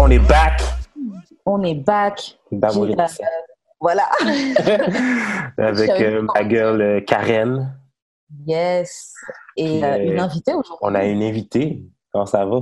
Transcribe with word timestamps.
On 0.00 0.10
est 0.10 0.18
back. 0.18 0.62
On 1.44 1.62
est 1.62 1.74
back. 1.74 2.38
J'ai, 2.52 2.58
euh, 2.58 3.04
Voilà. 3.80 4.08
Avec 5.58 5.90
euh, 5.90 6.22
ma 6.34 6.48
girl 6.48 6.80
euh, 6.80 7.00
Karen. 7.00 7.74
Yes. 8.46 9.14
Et 9.56 9.64
Puis, 9.80 9.84
euh, 9.84 10.12
une 10.12 10.20
invitée 10.20 10.52
aujourd'hui. 10.52 10.76
On 10.82 10.94
a 10.94 11.04
une 11.04 11.22
invitée. 11.22 11.82
Comment 12.12 12.26
ça 12.26 12.44
va? 12.44 12.60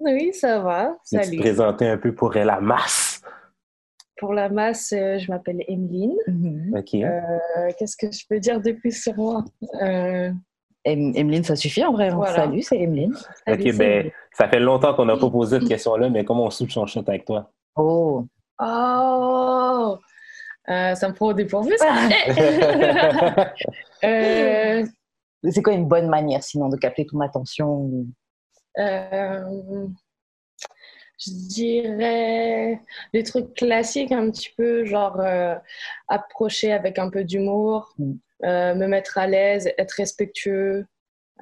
Oui, 0.00 0.32
ça 0.32 0.60
va. 0.60 0.96
Tu 1.08 1.18
te 1.18 1.24
Salut. 1.24 1.38
présenter 1.40 1.88
un 1.88 1.98
peu 1.98 2.14
pour 2.14 2.36
euh, 2.36 2.44
la 2.44 2.60
masse? 2.60 3.20
Pour 4.16 4.32
la 4.32 4.48
masse, 4.48 4.92
euh, 4.92 5.18
je 5.18 5.30
m'appelle 5.30 5.64
Emeline. 5.68 6.14
Mhm. 6.28 6.74
OK. 6.78 6.94
Euh, 6.94 7.70
Qu'est-ce 7.78 7.96
que 7.96 8.10
je 8.12 8.24
peux 8.28 8.38
dire 8.38 8.60
de 8.60 8.72
plus 8.72 9.02
sur 9.02 9.16
moi? 9.16 9.44
Euh, 9.82 10.30
Emeline, 10.84 11.44
ça 11.44 11.56
suffit 11.56 11.84
en 11.84 11.92
vrai. 11.92 12.08
hein. 12.08 12.16
Voilà. 12.16 12.34
Salut, 12.34 12.62
c'est 12.62 12.78
Emeline. 12.78 13.14
salut, 13.46 13.68
OK, 13.70 13.76
ben, 13.76 13.90
Emeline. 13.90 14.12
ça 14.32 14.48
fait 14.48 14.60
longtemps 14.60 14.94
qu'on 14.94 15.04
n'a 15.04 15.16
pas 15.16 15.28
posé 15.30 15.58
cette 15.60 15.68
question-là, 15.68 16.08
mais 16.08 16.24
comment 16.24 16.44
on 16.46 16.50
soupe 16.50 16.70
son 16.70 16.86
shot 16.86 17.04
avec 17.06 17.24
toi? 17.24 17.50
Oh. 17.76 18.24
Oh 18.60 19.98
Euh, 20.68 20.94
Ça 20.94 21.08
me 21.08 21.14
prend 21.14 21.26
au 21.26 21.32
dépourvu, 21.32 21.72
ça. 21.78 21.94
Euh, 24.04 24.84
C'est 25.50 25.62
quoi 25.62 25.72
une 25.72 25.86
bonne 25.88 26.08
manière 26.08 26.42
sinon 26.42 26.68
de 26.68 26.76
capter 26.76 27.04
ton 27.04 27.20
attention? 27.20 27.90
Euh, 28.78 29.86
Je 31.18 31.30
dirais 31.48 32.80
des 33.12 33.22
trucs 33.24 33.54
classiques 33.54 34.12
un 34.12 34.30
petit 34.30 34.50
peu, 34.56 34.84
genre 34.84 35.18
euh, 35.20 35.56
approcher 36.06 36.72
avec 36.72 36.98
un 36.98 37.10
peu 37.10 37.24
d'humour, 37.24 37.92
Mm. 37.98 38.12
Euh, 38.44 38.74
me 38.74 38.86
mettre 38.86 39.18
à 39.18 39.26
l'aise, 39.26 39.70
être 39.78 39.92
respectueux, 39.92 40.86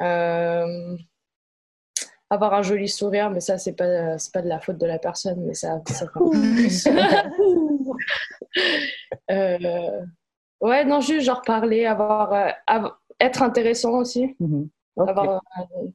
euh, 0.00 0.97
avoir 2.30 2.55
un 2.55 2.62
joli 2.62 2.89
sourire, 2.89 3.30
mais 3.30 3.41
ça, 3.41 3.56
c'est 3.58 3.75
pas, 3.75 4.19
c'est 4.19 4.33
pas 4.33 4.42
de 4.42 4.48
la 4.48 4.58
faute 4.61 4.78
de 4.78 4.86
la 4.86 4.98
personne, 4.98 5.44
mais 5.47 5.55
ça. 5.55 5.80
Euh, 9.30 10.01
ouais, 10.61 10.84
non, 10.84 11.01
juste 11.01 11.27
genre 11.27 11.42
parler, 11.42 11.84
avoir, 11.86 12.33
euh, 12.33 12.48
av- 12.67 12.92
être 13.20 13.42
intéressant 13.42 13.92
aussi. 13.98 14.34
Mhm. 14.40 14.68
Ok. 14.96 15.08
Avoir, 15.11 15.42
euh, 15.58 15.86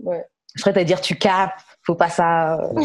ouais. 0.00 0.24
Je 0.54 0.62
serais 0.62 0.78
à 0.80 0.84
dire 0.84 1.00
tu 1.00 1.16
capes, 1.16 1.60
faut 1.82 1.94
pas 1.94 2.08
ça. 2.08 2.70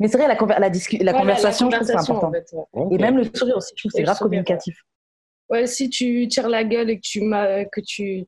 Mais 0.00 0.08
c'est 0.08 0.18
vrai, 0.18 0.26
la, 0.28 0.34
conver- 0.36 0.58
la, 0.58 0.68
la 1.04 1.12
conversation, 1.18 1.70
je 1.70 1.76
trouve 1.76 1.86
que 1.86 1.92
c'est 2.02 2.10
important. 2.12 2.28
en 2.28 2.32
fait, 2.32 2.52
ouais. 2.52 2.64
Et 2.90 2.98
même 2.98 3.16
le 3.16 3.24
sourire 3.34 3.56
aussi, 3.56 3.72
je 3.76 3.82
trouve 3.82 3.92
que 3.92 3.96
c'est 3.96 4.02
grave 4.02 4.16
sourire, 4.16 4.30
communicatif. 4.30 4.82
Ouais, 5.50 5.66
si 5.66 5.90
tu 5.90 6.26
tires 6.28 6.48
la 6.48 6.64
gueule 6.64 6.90
et 6.90 6.96
que 6.96 7.02
tu 7.04 7.20
m'as- 7.22 7.64
que 7.66 7.80
tu 7.80 8.24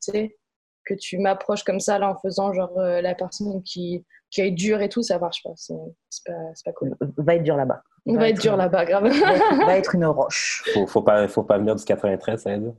que 0.84 0.94
tu 0.94 1.18
m'approches 1.18 1.64
comme 1.64 1.80
ça 1.80 1.98
là 1.98 2.10
en 2.10 2.16
faisant 2.20 2.52
genre 2.52 2.78
euh, 2.78 3.00
la 3.00 3.14
personne 3.14 3.62
qui 3.64 4.04
qui 4.30 4.40
est 4.40 4.50
dure 4.50 4.80
et 4.82 4.88
tout, 4.88 5.02
ça 5.02 5.18
marche 5.18 5.42
pas. 5.42 5.50
C'est 5.56 5.74
c'est 6.10 6.24
pas, 6.26 6.38
c'est 6.54 6.64
pas 6.64 6.72
cool. 6.72 6.94
Va 7.16 7.34
être 7.36 7.42
dur 7.42 7.56
là-bas. 7.56 7.82
On 8.06 8.14
va 8.14 8.28
être 8.28 8.40
dur 8.40 8.56
là-bas, 8.56 8.84
grave. 8.84 9.04
Va 9.04 9.34
être- 9.36 9.66
va 9.66 9.78
être 9.78 9.94
une 9.94 10.04
roche. 10.06 10.62
faut, 10.74 10.86
faut, 10.86 11.02
pas, 11.02 11.26
faut 11.28 11.42
pas 11.42 11.58
venir 11.58 11.74
du 11.74 11.84
93, 11.84 12.40
ça 12.42 12.50
veut 12.54 12.58
dire. 12.58 12.74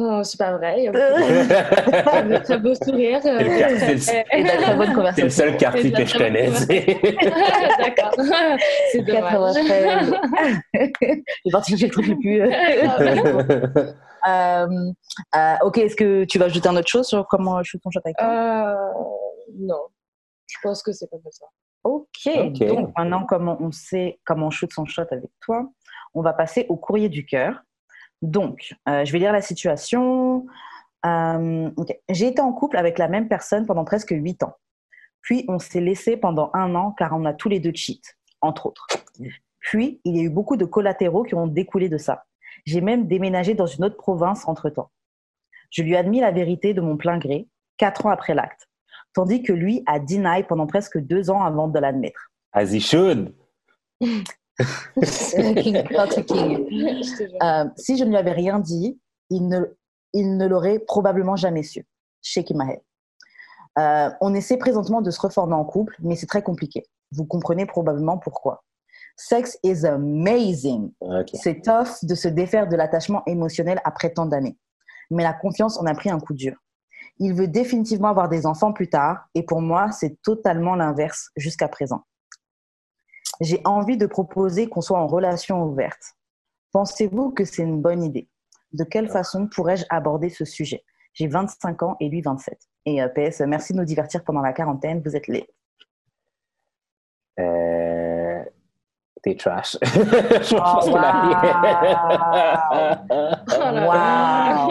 Oh, 0.00 0.22
c'est 0.22 0.38
pas 0.38 0.56
vrai. 0.56 0.74
Il 0.78 0.84
y 0.84 0.88
a 0.88 0.92
beaucoup 0.92 2.28
de 2.28 2.36
très 2.44 2.58
beau 2.58 2.72
sourire. 2.74 3.18
C'est 3.20 3.32
le 3.32 3.58
quartier- 3.58 3.98
c'est 3.98 4.24
le 4.32 4.94
conversation. 4.94 5.30
seul 5.30 5.56
quartier 5.56 5.90
que 5.90 6.04
je 6.04 6.16
connais. 6.18 6.52
c'est- 6.52 6.86
D'accord. 7.78 8.14
C'est 8.92 9.02
dommage. 9.02 9.54
93. 9.64 10.14
C'est 11.44 11.50
parti 11.50 11.70
chercher 11.76 11.86
le 11.86 11.92
truc 11.92 12.06
le 12.06 12.16
plus. 12.18 12.42
euh, 12.42 13.92
euh, 14.28 14.66
euh, 15.36 15.54
ok, 15.62 15.78
est-ce 15.78 15.96
que 15.96 16.24
tu 16.24 16.38
vas 16.38 16.44
ajouter 16.46 16.68
un 16.68 16.76
autre 16.76 16.88
chose 16.88 17.06
sur 17.06 17.26
comment 17.26 17.60
je 17.64 17.70
fais 17.72 17.78
ton 17.78 17.90
shot 17.90 18.00
avec 18.04 18.16
toi? 18.16 18.26
Euh, 18.28 18.92
non, 19.58 19.80
je 20.46 20.56
pense 20.62 20.82
que 20.82 20.92
c'est 20.92 21.08
pas 21.10 21.16
comme 21.16 21.32
ça. 21.32 21.46
ok, 21.84 22.06
ok. 22.36 22.66
donc 22.68 22.90
maintenant, 22.96 23.24
comme 23.24 23.48
on 23.48 23.72
sait 23.72 24.20
comment 24.24 24.46
on 24.46 24.50
shoot 24.50 24.72
son 24.72 24.84
shot 24.86 25.02
avec 25.10 25.30
toi, 25.40 25.68
on 26.14 26.22
va 26.22 26.32
passer 26.34 26.66
au 26.68 26.76
courrier 26.76 27.08
du 27.08 27.24
cœur. 27.26 27.62
Donc, 28.22 28.74
euh, 28.88 29.04
je 29.04 29.12
vais 29.12 29.18
lire 29.18 29.32
la 29.32 29.42
situation. 29.42 30.46
Euh. 31.06 31.70
J'ai 32.08 32.28
été 32.28 32.40
en 32.40 32.52
couple 32.52 32.76
avec 32.76 32.98
la 32.98 33.08
même 33.08 33.28
personne 33.28 33.66
pendant 33.66 33.84
presque 33.84 34.10
8 34.10 34.42
ans. 34.42 34.54
Puis, 35.22 35.44
on 35.48 35.58
s'est 35.58 35.80
laissé 35.80 36.16
pendant 36.16 36.50
un 36.54 36.74
an 36.74 36.92
car 36.92 37.12
on 37.14 37.24
a 37.24 37.34
tous 37.34 37.48
les 37.48 37.60
deux 37.60 37.72
cheat, 37.74 38.16
entre 38.40 38.66
autres. 38.66 38.86
Puis, 39.60 40.00
il 40.04 40.16
y 40.16 40.20
a 40.20 40.22
eu 40.22 40.30
beaucoup 40.30 40.56
de 40.56 40.64
collatéraux 40.64 41.24
qui 41.24 41.34
ont 41.34 41.46
découlé 41.46 41.88
de 41.88 41.98
ça. 41.98 42.24
J'ai 42.64 42.80
même 42.80 43.06
déménagé 43.06 43.54
dans 43.54 43.66
une 43.66 43.84
autre 43.84 43.96
province 43.96 44.46
entre-temps. 44.48 44.90
Je 45.70 45.82
lui 45.82 45.92
ai 45.92 45.96
admis 45.96 46.20
la 46.20 46.30
vérité 46.30 46.74
de 46.74 46.80
mon 46.80 46.96
plein 46.96 47.18
gré, 47.18 47.48
quatre 47.76 48.06
ans 48.06 48.10
après 48.10 48.34
l'acte, 48.34 48.68
tandis 49.12 49.42
que 49.42 49.52
lui 49.52 49.82
a 49.86 49.98
deny 49.98 50.44
pendant 50.44 50.66
presque 50.66 50.98
deux 50.98 51.30
ans 51.30 51.42
avant 51.42 51.68
de 51.68 51.78
l'admettre. 51.78 52.30
As 52.52 52.72
he 52.72 52.80
should. 52.80 53.34
King. 56.26 56.64
Euh, 57.42 57.64
si 57.76 57.96
je 57.96 58.04
ne 58.04 58.10
lui 58.10 58.16
avais 58.16 58.32
rien 58.32 58.58
dit, 58.58 59.00
il 59.30 59.46
ne, 59.48 59.60
il 60.12 60.36
ne 60.36 60.46
l'aurait 60.46 60.80
probablement 60.80 61.36
jamais 61.36 61.62
su. 61.62 61.86
Shaking 62.22 62.58
my 62.58 62.72
head. 62.72 62.80
Euh, 63.78 64.10
on 64.20 64.34
essaie 64.34 64.56
présentement 64.56 65.00
de 65.00 65.10
se 65.10 65.20
reformer 65.20 65.54
en 65.54 65.64
couple, 65.64 65.94
mais 66.00 66.16
c'est 66.16 66.26
très 66.26 66.42
compliqué. 66.42 66.84
Vous 67.12 67.24
comprenez 67.24 67.66
probablement 67.66 68.18
pourquoi. 68.18 68.64
Sex 69.16 69.58
is 69.62 69.86
amazing. 69.86 70.92
C'est 71.34 71.62
tough 71.62 72.04
de 72.04 72.14
se 72.14 72.28
défaire 72.28 72.68
de 72.68 72.76
l'attachement 72.76 73.22
émotionnel 73.26 73.80
après 73.84 74.10
tant 74.10 74.26
d'années. 74.26 74.56
Mais 75.10 75.22
la 75.22 75.32
confiance 75.32 75.78
en 75.78 75.86
a 75.86 75.94
pris 75.94 76.10
un 76.10 76.20
coup 76.20 76.34
dur. 76.34 76.56
Il 77.18 77.34
veut 77.34 77.48
définitivement 77.48 78.08
avoir 78.08 78.28
des 78.28 78.46
enfants 78.46 78.72
plus 78.72 78.88
tard, 78.88 79.26
et 79.34 79.42
pour 79.42 79.60
moi, 79.60 79.90
c'est 79.90 80.20
totalement 80.22 80.76
l'inverse 80.76 81.30
jusqu'à 81.36 81.68
présent. 81.68 82.04
J'ai 83.40 83.60
envie 83.64 83.96
de 83.96 84.06
proposer 84.06 84.68
qu'on 84.68 84.80
soit 84.80 84.98
en 84.98 85.06
relation 85.06 85.62
ouverte. 85.64 86.14
Pensez-vous 86.72 87.30
que 87.30 87.44
c'est 87.44 87.62
une 87.62 87.80
bonne 87.80 88.02
idée? 88.02 88.28
De 88.72 88.84
quelle 88.84 89.08
façon 89.08 89.46
pourrais-je 89.48 89.84
aborder 89.90 90.28
ce 90.28 90.44
sujet? 90.44 90.84
J'ai 91.14 91.26
25 91.26 91.82
ans 91.82 91.96
et 92.00 92.08
lui 92.08 92.20
27. 92.20 92.58
Et 92.86 93.02
euh, 93.02 93.08
PS, 93.08 93.40
merci 93.40 93.72
de 93.72 93.78
nous 93.78 93.84
divertir 93.84 94.22
pendant 94.24 94.40
la 94.42 94.52
quarantaine, 94.52 95.02
vous 95.04 95.16
êtes 95.16 95.26
les. 95.28 95.48
Euh, 97.40 98.42
T'es 99.22 99.34
trash. 99.36 99.76
Je 99.82 100.56
pense 100.56 100.86
Oh, 100.88 100.92
que 100.92 100.96
la- 100.96 101.12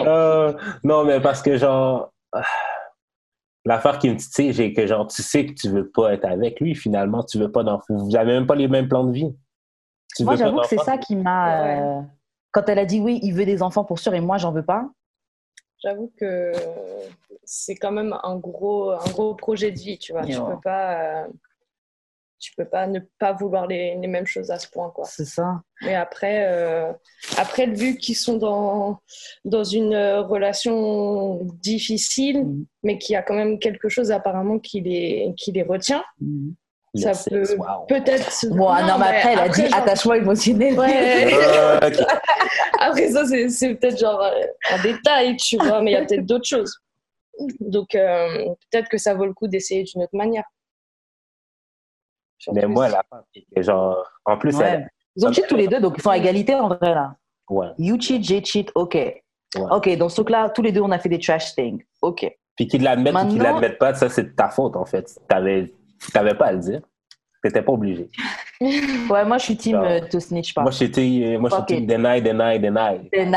Wow. 0.00 0.06
Euh, 0.06 0.52
non, 0.84 1.04
mais 1.04 1.20
parce 1.20 1.42
que 1.42 1.56
genre. 1.58 2.12
L'affaire 3.68 3.98
qui 3.98 4.08
me 4.08 4.16
titille, 4.16 4.54
j'ai 4.54 4.72
que 4.72 4.86
genre, 4.86 5.06
tu 5.08 5.22
sais 5.22 5.44
que 5.44 5.52
tu 5.52 5.68
veux 5.68 5.90
pas 5.90 6.14
être 6.14 6.24
avec 6.24 6.58
lui, 6.58 6.74
finalement, 6.74 7.22
tu 7.22 7.38
veux 7.38 7.52
pas 7.52 7.62
d'enfant. 7.62 7.84
Vous 7.90 8.16
avez 8.16 8.32
même 8.32 8.46
pas 8.46 8.54
les 8.54 8.66
mêmes 8.66 8.88
plans 8.88 9.04
de 9.04 9.12
vie. 9.12 9.36
Tu 10.16 10.24
Moi, 10.24 10.36
j'avoue 10.36 10.60
que 10.60 10.66
c'est 10.68 10.78
ça 10.78 10.96
qui 10.96 11.14
m'a. 11.16 11.62
Ouais. 11.62 11.80
euh, 11.82 12.00
Quand 12.50 12.66
elle 12.70 12.78
a 12.78 12.86
dit 12.86 12.98
oui, 12.98 13.20
il 13.22 13.34
veut 13.34 13.44
des 13.44 13.62
enfants 13.62 13.84
pour 13.84 13.98
sûr 13.98 14.14
et 14.14 14.20
moi, 14.22 14.38
j'en 14.38 14.52
veux 14.52 14.64
pas. 14.64 14.88
J'avoue 15.84 16.10
que 16.18 16.52
c'est 17.44 17.74
quand 17.76 17.92
même 17.92 18.16
un 18.22 18.36
gros, 18.36 18.90
un 18.92 19.10
gros 19.10 19.34
projet 19.34 19.70
de 19.70 19.78
vie, 19.78 19.98
tu 19.98 20.12
vois. 20.12 20.24
Tu 20.24 20.38
Ouais. 20.38 20.54
peux 20.54 20.60
pas. 20.64 21.26
Tu 22.40 22.52
peux 22.56 22.64
pas 22.64 22.86
ne 22.86 23.00
pas 23.18 23.32
vouloir 23.32 23.66
les, 23.66 23.96
les 23.96 24.06
mêmes 24.06 24.26
choses 24.26 24.50
à 24.50 24.58
ce 24.58 24.68
point, 24.68 24.90
quoi. 24.90 25.04
C'est 25.04 25.24
ça. 25.24 25.60
Mais 25.82 25.94
après, 25.94 26.44
euh, 26.48 26.92
après 27.36 27.66
vu 27.66 27.96
qu'ils 27.96 28.16
sont 28.16 28.36
dans, 28.36 29.00
dans 29.44 29.64
une 29.64 29.94
euh, 29.94 30.22
relation 30.22 31.40
difficile, 31.62 32.44
Mhm. 32.44 32.64
mais 32.82 32.98
qu'il 32.98 33.14
y 33.14 33.16
a 33.16 33.22
quand 33.22 33.34
même 33.34 33.58
quelque 33.58 33.88
chose 33.88 34.10
apparemment 34.12 34.58
qui 34.58 34.80
les, 34.80 35.32
qui 35.36 35.52
les 35.52 35.62
retient. 35.62 36.04
Le 36.94 37.00
ça 37.02 37.12
peut 37.30 37.44
wow. 37.58 37.84
peut-être. 37.86 38.46
Bon, 38.50 38.68
non, 38.74 38.98
mais 38.98 39.06
après, 39.06 39.32
elle 39.32 39.38
a 39.40 39.48
dit 39.48 39.66
genre- 39.68 39.78
attachement 39.78 40.14
émotionnel. 40.14 40.78
Ouais. 40.78 41.28
Euh. 41.82 41.90
Après 42.80 43.08
ça, 43.10 43.24
c'est 43.26 43.74
peut-être 43.74 43.98
genre 43.98 44.22
un 44.70 44.82
détail, 44.82 45.36
tu 45.36 45.56
vois, 45.56 45.82
mais 45.82 45.90
il 45.90 45.94
y 45.94 45.96
a 45.96 46.04
peut-être 46.04 46.24
d'autres 46.24 46.46
choses. 46.48 46.78
Donc 47.60 47.94
euh, 47.94 48.46
peut-être 48.70 48.88
que 48.88 48.98
ça 48.98 49.14
vaut 49.14 49.26
le 49.26 49.34
coup 49.34 49.48
d'essayer 49.48 49.82
d'une 49.84 50.02
autre 50.02 50.16
manière. 50.16 50.44
Mais 52.52 52.66
moi, 52.66 52.86
si- 52.88 52.92
la 52.92 53.02
que 53.56 53.62
genre, 53.62 54.04
en 54.24 54.36
plus, 54.38 54.56
Ouais. 54.56 54.64
elle. 54.66 54.88
Ils 55.16 55.26
ont 55.26 55.32
cheat 55.32 55.46
tous 55.48 55.56
les 55.56 55.66
deux, 55.68 55.80
donc 55.80 55.94
ils 55.96 56.02
sont 56.02 56.10
à 56.10 56.16
égalité 56.16 56.54
en 56.54 56.68
vrai 56.68 56.94
là. 56.94 57.14
Ouais. 57.50 57.68
You 57.78 58.00
cheat, 58.00 58.22
j'ai 58.24 58.44
cheat, 58.44 58.70
ok. 58.74 58.96
Ok, 59.70 59.96
dans 59.96 60.08
ce 60.08 60.16
truc-là, 60.16 60.50
tous 60.50 60.62
les 60.62 60.70
deux, 60.72 60.80
on 60.82 60.90
a 60.90 60.98
fait 60.98 61.08
des 61.08 61.18
trash 61.18 61.54
things. 61.54 61.82
Ok. 62.02 62.30
Puis 62.54 62.66
qu'ils 62.68 62.82
l'admettent 62.82 63.14
ou 63.14 63.28
qu'ils 63.28 63.42
l'admettent 63.42 63.78
pas, 63.78 63.94
ça, 63.94 64.08
c'est 64.08 64.24
de 64.24 64.28
ta 64.36 64.48
faute, 64.50 64.76
en 64.76 64.84
fait. 64.84 65.18
T'avais, 65.28 65.72
t'avais 66.12 66.34
pas 66.34 66.46
à 66.46 66.52
le 66.52 66.58
dire. 66.58 66.80
T'étais 67.42 67.62
pas 67.62 67.72
obligé. 67.72 68.08
Ouais, 68.60 69.24
moi, 69.24 69.38
je 69.38 69.44
suis 69.44 69.56
team 69.56 69.76
euh, 69.76 70.00
te 70.00 70.18
snitch 70.18 70.52
pas. 70.52 70.62
Moi, 70.62 70.72
j'étais, 70.72 71.00
euh, 71.24 71.38
moi, 71.38 71.48
Fuck 71.48 71.68
j'étais 71.68 71.82
it. 71.82 71.86
deny, 71.88 72.20
deny, 72.20 72.58
deny. 72.58 73.08
Deny, 73.12 73.30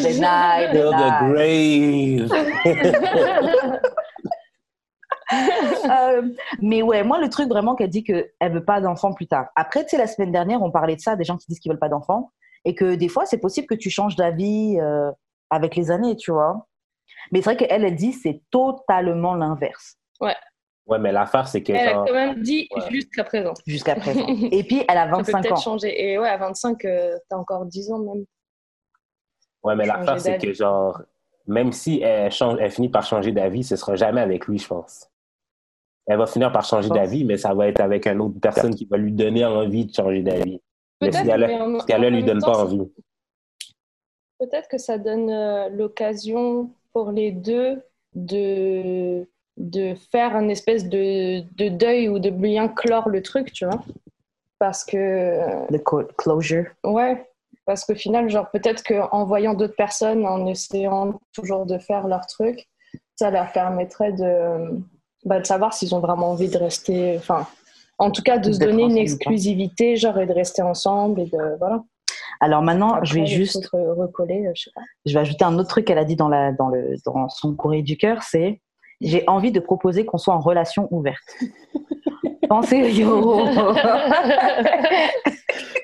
deny, 0.00 0.70
Till 0.70 0.78
the 0.78 0.94
deny. 0.94 2.28
grave. 2.28 3.80
Euh, 5.90 6.22
mais 6.60 6.82
ouais, 6.82 7.02
moi, 7.02 7.18
le 7.20 7.28
truc 7.28 7.48
vraiment 7.48 7.74
qu'elle 7.74 7.90
dit 7.90 8.04
qu'elle 8.04 8.30
veut 8.52 8.64
pas 8.64 8.80
d'enfants 8.80 9.12
plus 9.12 9.26
tard. 9.26 9.46
Après, 9.56 9.82
tu 9.84 9.90
sais, 9.90 9.96
la 9.98 10.06
semaine 10.06 10.30
dernière, 10.32 10.62
on 10.62 10.70
parlait 10.70 10.94
de 10.96 11.00
ça, 11.00 11.16
des 11.16 11.24
gens 11.24 11.36
qui 11.36 11.46
disent 11.48 11.58
qu'ils 11.58 11.70
veulent 11.70 11.80
pas 11.80 11.88
d'enfants. 11.88 12.30
Et 12.64 12.74
que 12.74 12.94
des 12.94 13.08
fois, 13.08 13.26
c'est 13.26 13.38
possible 13.38 13.66
que 13.66 13.74
tu 13.74 13.90
changes 13.90 14.16
d'avis 14.16 14.78
euh, 14.80 15.10
avec 15.50 15.74
les 15.76 15.90
années, 15.90 16.16
tu 16.16 16.30
vois. 16.30 16.66
Mais 17.32 17.40
c'est 17.42 17.54
vrai 17.54 17.56
qu'elle, 17.56 17.84
elle 17.84 17.96
dit 17.96 18.12
c'est 18.12 18.42
totalement 18.50 19.34
l'inverse 19.34 19.96
Ouais, 20.86 20.98
mais 20.98 21.12
l'affaire, 21.12 21.46
c'est 21.46 21.62
que, 21.62 21.72
Elle 21.72 21.88
a 21.88 21.92
quand 21.92 22.12
même 22.12 22.42
dit 22.42 22.66
Ouais. 22.74 22.82
jusqu'à 22.90 23.22
présent. 23.24 23.54
jusqu'à 23.66 23.94
présent. 23.94 24.26
Et 24.50 24.64
puis, 24.64 24.82
elle 24.88 24.98
a 24.98 25.04
Ça 25.04 25.10
peut 25.10 25.16
25 25.18 25.40
peut-être 25.42 25.52
ans. 25.52 25.56
changer. 25.56 26.10
Et 26.12 26.18
ouais, 26.18 26.28
à 26.28 26.36
25, 26.36 26.84
euh, 26.84 27.16
t'as 27.28 27.36
encore 27.36 27.64
10 27.66 27.92
ans 27.92 27.98
même. 28.00 28.24
ouais, 29.62 29.76
mais 29.76 29.86
changer 29.86 29.98
l'affaire, 29.98 30.20
c'est 30.20 30.38
que, 30.38 30.52
genre, 30.52 31.00
même 31.46 31.72
si 31.72 32.00
elle, 32.02 32.32
change, 32.32 32.58
elle 32.60 32.70
finit 32.70 32.88
par 32.88 33.04
changer 33.04 33.30
d'avis, 33.32 33.62
ce 33.64 33.76
sera 33.76 33.94
jamais 33.94 34.20
avec 34.20 34.46
lui, 34.46 34.58
je 34.58 34.66
pense. 34.66 35.09
Elle 36.06 36.18
va 36.18 36.26
finir 36.26 36.50
par 36.50 36.64
changer 36.64 36.88
d'avis, 36.88 37.24
mais 37.24 37.36
ça 37.36 37.54
va 37.54 37.68
être 37.68 37.80
avec 37.80 38.06
une 38.06 38.20
autre 38.20 38.40
personne 38.40 38.74
qui 38.74 38.84
va 38.86 38.96
lui 38.96 39.12
donner 39.12 39.44
envie 39.44 39.86
de 39.86 39.94
changer 39.94 40.22
d'avis. 40.22 40.60
Mais 41.00 41.12
si 41.12 41.28
elle, 41.28 41.44
en- 41.44 41.80
si 41.80 41.92
lui 42.10 42.24
donne 42.24 42.40
temps, 42.40 42.52
pas 42.52 42.64
envie. 42.64 42.80
Peut-être 44.38 44.68
que 44.68 44.78
ça 44.78 44.98
donne 44.98 45.30
euh, 45.30 45.68
l'occasion 45.68 46.70
pour 46.92 47.12
les 47.12 47.30
deux 47.30 47.82
de, 48.14 49.26
de 49.56 49.94
faire 50.10 50.34
un 50.34 50.48
espèce 50.48 50.88
de, 50.88 51.40
de 51.56 51.68
deuil 51.68 52.08
ou 52.08 52.18
de 52.18 52.30
bien 52.30 52.68
clore 52.68 53.08
le 53.08 53.22
truc, 53.22 53.52
tu 53.52 53.66
vois. 53.66 53.80
Parce 54.58 54.84
que, 54.84 54.96
Le 55.70 55.78
closure. 55.78 56.66
ouais, 56.84 57.26
parce 57.64 57.84
qu'au 57.84 57.94
final, 57.94 58.28
genre, 58.28 58.50
peut-être 58.50 58.82
qu'en 58.82 59.24
voyant 59.24 59.54
d'autres 59.54 59.76
personnes, 59.76 60.26
en 60.26 60.46
essayant 60.46 61.20
toujours 61.32 61.66
de 61.66 61.78
faire 61.78 62.08
leur 62.08 62.26
truc, 62.26 62.68
ça 63.16 63.30
leur 63.30 63.52
permettrait 63.52 64.12
de, 64.12 64.80
bah, 65.24 65.40
de 65.40 65.46
savoir 65.46 65.74
s'ils 65.74 65.94
ont 65.94 66.00
vraiment 66.00 66.30
envie 66.30 66.48
de 66.48 66.58
rester, 66.58 67.16
enfin, 67.18 67.46
en 67.98 68.10
tout 68.10 68.22
cas, 68.22 68.38
de 68.38 68.50
se 68.52 68.58
donner 68.58 68.84
une 68.84 68.96
exclusivité, 68.96 69.96
genre, 69.96 70.18
et 70.18 70.26
de 70.26 70.32
rester 70.32 70.62
ensemble, 70.62 71.20
et 71.20 71.26
de, 71.26 71.56
voilà. 71.58 71.82
Alors 72.40 72.62
maintenant, 72.62 72.98
je 73.02 73.14
vais 73.14 73.26
juste 73.26 73.68
recoller, 73.72 74.46
euh, 74.46 74.52
je 74.54 74.62
sais 74.64 74.70
pas. 74.74 74.80
je 75.04 75.12
vais 75.12 75.20
ajouter 75.20 75.44
un 75.44 75.58
autre 75.58 75.68
truc 75.68 75.84
qu'elle 75.84 75.98
a 75.98 76.04
dit 76.04 76.16
dans, 76.16 76.28
la, 76.28 76.52
dans, 76.52 76.68
le, 76.68 76.94
dans 77.04 77.28
son 77.28 77.54
courrier 77.54 77.82
du 77.82 77.98
cœur, 77.98 78.22
c'est 78.22 78.60
j'ai 79.02 79.24
envie 79.26 79.52
de 79.52 79.60
proposer 79.60 80.04
qu'on 80.04 80.18
soit 80.18 80.34
en 80.34 80.40
relation 80.40 80.88
ouverte. 80.90 81.22
Pensez, 82.48 82.92
yo 82.92 83.46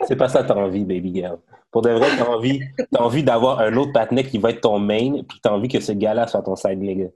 C'est 0.07 0.17
pas 0.17 0.29
ça 0.29 0.43
que 0.43 0.49
t'as 0.49 0.55
envie, 0.55 0.85
baby 0.85 1.15
girl. 1.15 1.39
Pour 1.71 1.83
de 1.83 1.91
vrai, 1.91 2.09
t'as 2.17 2.27
envie, 2.27 2.61
t'as 2.91 3.03
envie 3.03 3.23
d'avoir 3.23 3.61
un 3.61 3.77
autre 3.77 3.93
partenaire 3.93 4.27
qui 4.27 4.39
va 4.39 4.51
être 4.51 4.63
ton 4.63 4.79
main, 4.79 5.23
puis 5.29 5.39
t'as 5.43 5.51
envie 5.51 5.69
que 5.69 5.81
ce 5.81 5.93
gars-là 5.93 6.27
soit 6.27 6.43
ton 6.43 6.57
side 6.57 6.81
nigga. 6.81 7.09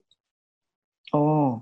Oh. 1.12 1.58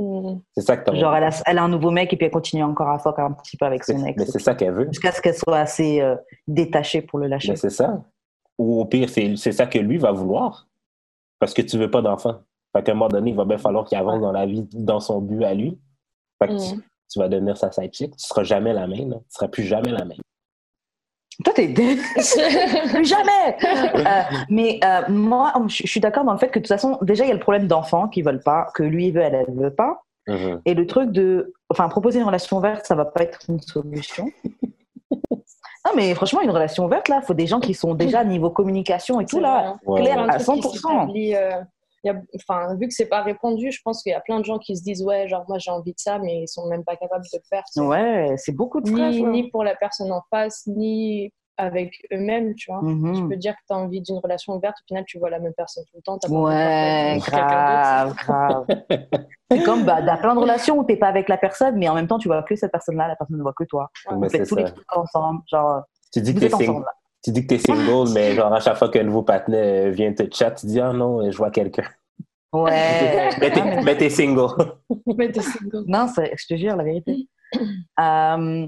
Hmm. 0.00 0.38
C'est 0.54 0.60
ça 0.62 0.76
que 0.76 0.94
Genre, 0.94 1.14
elle 1.16 1.24
a, 1.24 1.30
elle 1.46 1.58
a 1.58 1.62
un 1.64 1.68
nouveau 1.68 1.90
mec 1.90 2.12
et 2.12 2.16
puis 2.16 2.26
elle 2.26 2.32
continue 2.32 2.62
encore 2.62 2.88
à 2.88 2.98
fuck 2.98 3.18
un 3.18 3.32
petit 3.32 3.56
peu 3.56 3.66
avec 3.66 3.82
son 3.84 3.98
Mais 3.98 4.10
ex. 4.10 4.24
c'est 4.30 4.38
ça 4.38 4.54
qu'elle 4.54 4.72
veut. 4.74 4.86
Jusqu'à 4.86 5.10
ce 5.12 5.20
qu'elle 5.20 5.34
soit 5.34 5.58
assez 5.58 6.00
euh, 6.00 6.14
détachée 6.46 7.02
pour 7.02 7.18
le 7.18 7.26
lâcher. 7.26 7.50
Mais 7.50 7.56
c'est 7.56 7.70
ça. 7.70 8.02
Ou 8.58 8.80
au 8.80 8.84
pire, 8.84 9.08
c'est 9.10 9.34
c'est 9.36 9.52
ça 9.52 9.66
que 9.66 9.78
lui 9.78 9.98
va 9.98 10.12
vouloir. 10.12 10.68
Parce 11.40 11.52
que 11.54 11.62
tu 11.62 11.78
veux 11.78 11.90
pas 11.90 12.02
d'enfant. 12.02 12.40
Fait 12.76 12.82
qu'à 12.82 12.92
un 12.92 12.94
moment 12.94 13.08
donné, 13.08 13.30
il 13.30 13.36
va 13.36 13.44
bien 13.44 13.58
falloir 13.58 13.84
qu'il 13.86 13.96
avance 13.98 14.20
dans 14.20 14.32
la 14.32 14.46
vie, 14.46 14.68
dans 14.72 15.00
son 15.00 15.20
but 15.20 15.42
à 15.44 15.54
lui. 15.54 15.78
Fait 16.40 16.48
que 16.48 16.52
tu, 16.70 16.76
Mm. 16.76 16.82
tu 17.10 17.18
vas 17.18 17.28
devenir 17.28 17.56
sa 17.56 17.72
side 17.72 17.92
chick. 17.92 18.16
Tu 18.16 18.24
seras 18.26 18.42
jamais 18.44 18.72
la 18.72 18.86
même. 18.86 19.10
là. 19.10 19.16
Tu 19.16 19.24
seras 19.30 19.48
plus 19.48 19.64
jamais 19.64 19.90
la 19.90 20.04
même. 20.04 20.18
Toi, 21.44 21.52
t'es 21.54 21.68
plus 21.68 23.04
jamais. 23.04 23.56
Euh, 23.64 24.22
mais 24.48 24.80
euh, 24.84 25.02
moi, 25.08 25.52
je 25.68 25.86
suis 25.86 26.00
d'accord 26.00 26.24
dans 26.24 26.32
le 26.32 26.38
fait 26.38 26.48
que 26.48 26.58
de 26.58 26.64
toute 26.64 26.68
façon, 26.68 26.98
déjà, 27.02 27.24
il 27.24 27.28
y 27.28 27.30
a 27.30 27.34
le 27.34 27.40
problème 27.40 27.68
d'enfants 27.68 28.08
qui 28.08 28.22
veulent 28.22 28.42
pas, 28.42 28.68
que 28.74 28.82
lui 28.82 29.08
il 29.08 29.12
veut, 29.12 29.20
elle, 29.20 29.34
elle 29.34 29.54
veut 29.54 29.74
pas. 29.74 30.02
Mhm. 30.26 30.60
Et 30.64 30.74
le 30.74 30.86
truc 30.86 31.12
de, 31.12 31.54
enfin, 31.70 31.88
proposer 31.88 32.18
une 32.18 32.26
relation 32.26 32.58
ouverte, 32.58 32.86
ça 32.86 32.96
va 32.96 33.04
pas 33.04 33.22
être 33.22 33.38
une 33.48 33.60
solution. 33.60 34.30
non, 35.30 35.92
mais 35.94 36.12
franchement, 36.14 36.40
une 36.40 36.50
relation 36.50 36.86
ouverte, 36.86 37.08
là, 37.08 37.20
il 37.22 37.26
faut 37.26 37.34
des 37.34 37.46
gens 37.46 37.60
qui 37.60 37.72
sont 37.72 37.94
déjà 37.94 38.24
niveau 38.24 38.50
communication 38.50 39.20
et 39.20 39.24
tout, 39.24 39.38
là, 39.38 39.76
vrai. 39.86 39.92
Ouais, 39.92 40.00
clair 40.02 40.18
à 40.18 40.38
trucs 40.38 40.60
qui 40.60 40.68
100%. 40.68 41.66
Euh, 42.08 42.12
y 42.12 42.16
a- 42.16 42.22
enfin, 42.36 42.74
vu 42.76 42.88
que 42.88 42.94
c'est 42.94 43.06
pas 43.08 43.22
répondu, 43.22 43.70
je 43.70 43.80
pense 43.84 44.02
qu'il 44.02 44.12
y 44.12 44.14
a 44.14 44.20
plein 44.20 44.40
de 44.40 44.44
gens 44.44 44.58
qui 44.58 44.76
se 44.76 44.82
disent 44.82 45.02
ouais, 45.02 45.28
genre 45.28 45.44
moi 45.48 45.58
j'ai 45.58 45.70
envie 45.70 45.92
de 45.92 45.98
ça, 45.98 46.18
mais 46.18 46.42
ils 46.42 46.48
sont 46.48 46.66
même 46.68 46.84
pas 46.84 46.96
capables 46.96 47.24
de 47.24 47.38
le 47.38 47.42
faire. 47.48 47.62
tu. 47.72 47.80
Ouais, 47.80 48.34
c'est 48.36 48.52
beaucoup 48.52 48.80
de 48.80 48.88
stress. 48.88 49.14
Ni, 49.16 49.50
pour 49.50 49.64
la 49.64 49.74
personne 49.76 50.10
en 50.12 50.22
face, 50.30 50.66
ni 50.66 51.32
avec 51.60 51.92
eux-mêmes, 52.12 52.54
tu 52.54 52.70
vois. 52.70 52.80
Mhm. 52.82 53.14
Tu 53.16 53.28
peux 53.28 53.36
dire 53.36 53.52
que 53.54 53.60
tu 53.68 53.74
as 53.74 53.76
envie 53.78 54.00
d'une 54.00 54.18
relation 54.18 54.52
ouverte, 54.54 54.76
au 54.80 54.86
final 54.86 55.04
tu 55.08 55.18
vois 55.18 55.28
la 55.28 55.40
même 55.40 55.54
personne 55.56 55.82
tout 55.90 55.96
le 55.96 56.02
temps. 56.02 56.18
Ouais, 56.28 57.18
grave, 57.20 58.14
grave. 58.14 58.66
C'est 59.50 59.62
comme 59.64 59.84
bah, 59.84 60.00
dans 60.02 60.16
plein 60.18 60.34
de 60.36 60.40
relations 60.40 60.78
où 60.78 60.84
t'es 60.84 60.96
pas 60.96 61.08
avec 61.08 61.28
la 61.28 61.36
personne, 61.36 61.76
mais 61.76 61.88
en 61.88 61.94
même 61.94 62.06
temps 62.06 62.18
tu 62.18 62.28
vois 62.28 62.42
que 62.44 62.54
cette 62.54 62.70
personne-là, 62.70 63.08
la 63.08 63.16
personne 63.16 63.38
ne 63.38 63.42
voit 63.42 63.54
que 63.54 63.64
toi. 63.64 63.88
Ouais. 64.08 64.16
Vous 64.16 64.28
faites 64.28 64.46
tous 64.48 64.54
les 64.56 64.64
trucs 64.64 64.96
ensemble, 64.96 65.40
genre 65.50 65.82
Tu 66.12 66.20
dis 66.20 66.32
que 66.34 66.38
t'es 66.40 66.46
êtes 66.46 66.52
sing- 66.52 66.62
ensemble. 66.70 66.84
là. 66.84 66.92
tu 67.24 67.32
dis 67.32 67.42
que 67.42 67.48
t'es 67.48 67.58
single, 67.58 68.10
mais 68.14 68.34
genre 68.36 68.52
à 68.52 68.60
chaque 68.60 68.76
fois 68.76 68.88
qu'un 68.88 69.02
nouveau 69.02 69.22
partenaire 69.22 69.90
vient 69.90 70.12
te 70.12 70.22
chat, 70.32 70.52
tu 70.52 70.66
dis 70.66 70.78
ah 70.80 70.92
non, 70.92 71.28
je 71.28 71.36
vois 71.36 71.50
quelqu'un. 71.50 71.82
Ouais. 72.52 73.30
Mais 73.40 73.50
t'es- 73.52 73.82
mais 73.82 74.08
single. 74.10 74.48
Mais 75.18 75.30
t'es 75.30 75.42
single. 75.42 75.84
Non, 75.86 76.06
c'est- 76.08 76.32
je 76.36 76.46
te 76.46 76.56
jure 76.58 76.76
la 76.76 76.84
vérité. 76.84 77.28
Euh, 78.00 78.66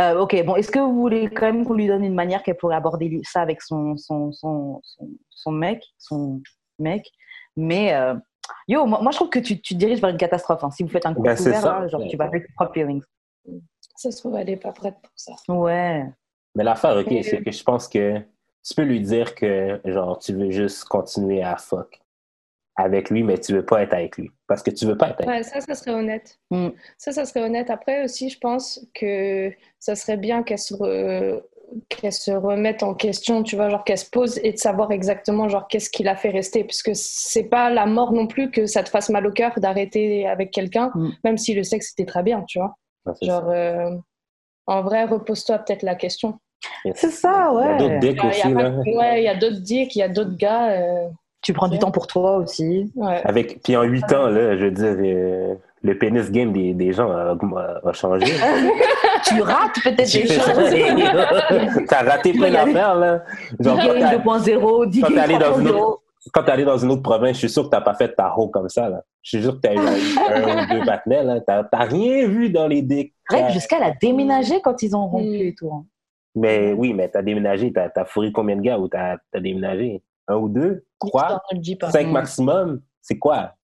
euh, 0.00 0.20
ok, 0.20 0.44
bon, 0.44 0.56
est-ce 0.56 0.70
que 0.70 0.78
vous 0.78 0.94
voulez 1.00 1.28
quand 1.30 1.46
même 1.46 1.64
qu'on 1.64 1.74
lui 1.74 1.86
donne 1.86 2.04
une 2.04 2.14
manière 2.14 2.42
qu'elle 2.42 2.56
pourrait 2.56 2.76
aborder 2.76 3.20
ça 3.24 3.40
avec 3.42 3.62
son, 3.62 3.96
son, 3.96 4.32
son, 4.32 4.80
son, 4.82 5.08
son 5.30 5.50
mec, 5.52 5.82
son 5.98 6.40
mec? 6.78 7.08
Mais 7.56 7.94
euh, 7.94 8.14
yo, 8.68 8.84
moi, 8.86 9.00
moi, 9.02 9.10
je 9.12 9.16
trouve 9.16 9.30
que 9.30 9.38
tu, 9.38 9.60
tu 9.60 9.74
te 9.74 9.78
diriges 9.78 10.00
vers 10.00 10.10
une 10.10 10.16
catastrophe. 10.16 10.64
hein. 10.64 10.70
Si 10.70 10.82
vous 10.82 10.88
faites 10.90 11.06
un 11.06 11.14
couple 11.14 11.28
Ben, 11.34 11.40
ouvert, 11.40 11.64
là, 11.80 11.88
genre, 11.88 12.02
tu 12.08 12.16
vas 12.16 12.24
avec 12.24 12.46
tes 12.46 12.52
propres 12.54 12.72
feelings. 12.74 13.02
Ça 13.96 14.10
se 14.10 14.18
trouve, 14.18 14.36
elle 14.36 14.50
est 14.50 14.56
pas 14.56 14.72
prête 14.72 14.96
pour 15.02 15.12
ça. 15.14 15.32
Ouais. 15.48 16.04
Mais 16.54 16.64
l'affaire, 16.64 16.96
ok, 16.96 17.08
c'est 17.22 17.42
que 17.42 17.50
je 17.50 17.62
pense 17.62 17.88
que 17.88 18.18
tu 18.64 18.74
peux 18.74 18.82
lui 18.82 19.00
dire 19.00 19.34
que 19.34 19.80
genre 19.84 20.18
tu 20.18 20.32
veux 20.34 20.50
juste 20.50 20.84
continuer 20.84 21.42
à 21.42 21.56
fuck 21.56 22.00
avec 22.76 23.10
lui, 23.10 23.22
mais 23.22 23.38
tu 23.38 23.52
veux 23.52 23.64
pas 23.64 23.82
être 23.82 23.92
avec 23.92 24.16
lui. 24.16 24.30
Parce 24.46 24.62
que 24.62 24.70
tu 24.70 24.86
veux 24.86 24.96
pas 24.96 25.10
être 25.10 25.28
avec 25.28 25.44
lui. 25.44 25.44
Ça, 25.44 25.60
ça 25.60 25.74
serait 25.74 25.92
honnête. 25.92 26.38
Mm. 26.50 26.68
Ça, 26.98 27.12
ça 27.12 27.24
serait 27.24 27.42
honnête. 27.42 27.68
Après 27.70 28.04
aussi, 28.04 28.30
je 28.30 28.38
pense 28.38 28.86
que 28.94 29.52
ça 29.78 29.94
serait 29.94 30.16
bien 30.16 30.42
qu'elle 30.42 30.58
se, 30.58 30.72
re- 30.74 31.42
qu'elle 31.90 32.12
se 32.12 32.30
remette 32.30 32.82
en 32.82 32.94
question, 32.94 33.42
tu 33.42 33.56
vois, 33.56 33.68
genre 33.68 33.84
qu'elle 33.84 33.98
se 33.98 34.08
pose 34.08 34.38
et 34.42 34.52
de 34.52 34.56
savoir 34.58 34.90
exactement 34.90 35.48
genre 35.48 35.68
qu'est-ce 35.68 35.90
qui 35.90 36.02
l'a 36.02 36.16
fait 36.16 36.30
rester. 36.30 36.64
Parce 36.64 36.82
que 36.82 36.92
c'est 36.94 37.44
pas 37.44 37.68
la 37.70 37.84
mort 37.86 38.12
non 38.12 38.26
plus 38.26 38.50
que 38.50 38.64
ça 38.66 38.82
te 38.82 38.88
fasse 38.88 39.10
mal 39.10 39.26
au 39.26 39.32
cœur 39.32 39.52
d'arrêter 39.58 40.26
avec 40.26 40.50
quelqu'un, 40.50 40.90
Mm. 40.94 41.10
même 41.24 41.36
si 41.38 41.52
le 41.54 41.64
sexe 41.64 41.92
était 41.92 42.06
très 42.06 42.22
bien, 42.22 42.42
tu 42.48 42.58
vois. 42.58 42.74
Genre, 43.20 43.48
euh, 43.50 43.90
en 44.66 44.80
vrai, 44.82 45.04
repose-toi 45.04 45.58
peut-être 45.58 45.82
la 45.82 45.94
question. 45.96 46.38
C'est 46.94 47.10
ça, 47.10 47.28
Il 47.30 47.34
y 47.34 47.64
a 47.66 47.72
ouais. 47.72 47.76
d'autres 47.76 47.94
Il 47.94 48.00
dicks 48.00 48.22
y 48.22 48.26
a, 48.26 48.28
aussi, 48.28 48.54
pas- 48.54 48.62
là. 48.62 48.70
ouais, 48.70 49.20
il 49.20 49.24
y 49.24 49.28
a 49.28 49.34
d'autres 49.34 49.60
dicks, 49.60 49.94
il 49.96 49.98
y 49.98 50.02
a 50.02 50.08
d'autres 50.08 50.36
gars. 50.36 50.70
euh, 50.70 51.08
Tu 51.42 51.52
prends 51.52 51.68
du 51.68 51.78
temps 51.78 51.90
pour 51.90 52.06
toi 52.06 52.36
aussi. 52.36 52.90
ouais. 52.94 53.20
Avec, 53.24 53.62
puis 53.62 53.76
en 53.76 53.82
huit 53.82 54.04
ans, 54.12 54.28
là, 54.28 54.56
je 54.56 54.64
veux 54.64 54.70
dire, 54.70 54.94
euh, 54.98 55.54
le 55.82 55.98
pénis 55.98 56.30
game 56.30 56.52
des, 56.52 56.72
des 56.72 56.92
gens 56.92 57.10
a, 57.10 57.32
a- 57.36 57.88
a 57.88 57.92
changé. 57.92 58.26
tu 59.26 59.40
rates 59.42 59.74
peut-être 59.82 60.06
J'ai 60.08 60.22
des 60.22 60.28
choses. 60.34 61.86
T'as 61.88 62.02
raté 62.04 62.32
plein 62.32 62.50
d'affaires, 62.50 62.94
là. 62.94 63.22
Genre, 63.58 63.76
quand 63.76 63.86
Game 63.94 64.00
t'as- 64.00 64.16
2.0, 64.18 64.86
10 64.88 65.00
quand 65.02 65.08
t'es 65.08 65.18
allé 65.18 65.38
dans 65.38 65.58
une 65.58 65.66
3.0. 65.66 65.74
autre- 65.80 65.98
quand 66.32 66.42
t'es 66.44 66.52
allé 66.52 66.64
dans 66.64 66.78
une 66.78 66.90
autre 66.92 67.02
province, 67.02 67.32
je 67.32 67.38
suis 67.40 67.48
sûr 67.50 67.64
que 67.64 67.68
t'as 67.70 67.80
pas 67.80 67.94
fait 67.94 68.14
ta 68.14 68.32
ho 68.36 68.46
comme 68.48 68.68
ça, 68.68 68.88
là. 68.88 69.02
Je 69.22 69.30
suis 69.36 69.42
sûr 69.42 69.56
que 69.56 69.60
t'as 69.60 69.74
eu 69.74 69.78
un, 69.78 69.88
un 69.88 70.64
ou 70.64 70.78
deux 70.78 70.84
partenaires, 70.86 71.24
là. 71.24 71.40
T'as 71.40 71.64
rien 71.84 72.28
vu 72.28 72.50
dans 72.50 72.68
les 72.68 72.86
que 73.28 73.36
jusqu'à 73.50 73.78
elle 73.78 73.82
a 73.84 73.90
déménagé 74.00 74.60
quand 74.62 74.80
ils 74.82 74.94
ont 74.94 75.06
rompu 75.08 75.48
et 75.48 75.54
tout. 75.58 75.72
hein. 75.72 75.84
Mais 76.36 76.72
oui, 76.72 76.94
mais 76.94 77.08
t'as 77.08 77.22
déménagé, 77.22 77.72
t'as 77.72 77.88
as 77.96 78.04
fourré 78.04 78.30
combien 78.32 78.54
de 78.56 78.62
gars 78.62 78.78
ou 78.78 78.86
t'as 78.88 79.16
as 79.34 79.40
déménagé? 79.40 80.02
Un 80.28 80.36
ou 80.36 80.48
deux? 80.48 80.84
Pas. 81.10 81.40
Cinq 81.90 82.06
Mm. 82.06 82.12
maximum? 82.12 82.80
C'est 83.00 83.18
quoi? 83.18 83.54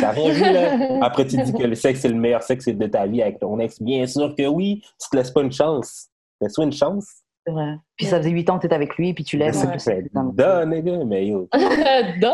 T'as 0.00 0.10
rien 0.10 0.32
vu, 0.32 0.40
là? 0.42 0.98
Après, 1.06 1.26
tu 1.26 1.36
dis 1.36 1.52
que 1.52 1.62
le 1.62 1.74
sexe, 1.74 2.00
c'est 2.00 2.08
le 2.08 2.14
meilleur 2.14 2.42
sexe 2.42 2.66
de 2.68 2.86
ta 2.86 3.06
vie 3.06 3.22
avec 3.22 3.38
ton 3.38 3.58
ex. 3.58 3.80
Bien 3.80 4.06
sûr 4.06 4.34
que 4.36 4.46
oui, 4.46 4.82
tu 5.00 5.08
te 5.10 5.16
laisses 5.16 5.30
pas 5.30 5.40
une 5.42 5.52
chance. 5.52 6.08
Laisse-toi 6.40 6.64
une 6.64 6.72
chance. 6.72 7.22
C'est 7.46 7.52
vrai. 7.52 7.76
Puis 7.96 8.04
ça 8.06 8.18
faisait 8.18 8.30
8 8.30 8.50
ans 8.50 8.56
que 8.58 8.62
t'étais 8.62 8.74
avec 8.74 8.96
lui, 8.96 9.14
puis 9.14 9.24
tu 9.24 9.42
en 9.42 9.50
plus, 9.50 9.78
c'est 9.78 10.04
nigga, 10.14 10.66
mais 10.66 11.26
yo. 11.26 11.48
Duh. 11.54 12.26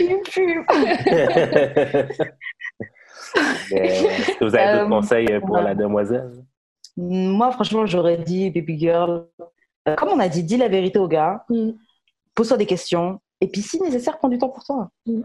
Il 0.00 0.20
fume. 0.28 0.64
Mais, 3.72 3.86
Est-ce 3.86 4.38
que 4.38 4.44
vous 4.44 4.54
avez 4.56 4.72
d'autres 4.72 4.86
Euh, 4.86 4.88
conseils 4.88 5.40
pour 5.40 5.50
ouais. 5.56 5.62
la 5.62 5.74
demoiselle? 5.74 6.32
Moi, 6.96 7.50
franchement, 7.52 7.86
j'aurais 7.86 8.18
dit, 8.18 8.50
baby 8.50 8.78
girl, 8.78 9.26
euh, 9.88 9.94
comme 9.96 10.10
on 10.10 10.18
a 10.20 10.28
dit, 10.28 10.42
dis 10.42 10.56
la 10.56 10.68
vérité 10.68 10.98
au 10.98 11.08
gars, 11.08 11.44
Mm. 11.48 11.70
pose-toi 12.34 12.56
des 12.56 12.66
questions, 12.66 13.20
et 13.40 13.48
puis 13.48 13.62
si 13.62 13.80
nécessaire, 13.80 14.18
prends 14.18 14.28
du 14.28 14.38
temps 14.38 14.48
pour 14.48 14.64
toi. 14.64 14.90
Mm. 15.06 15.22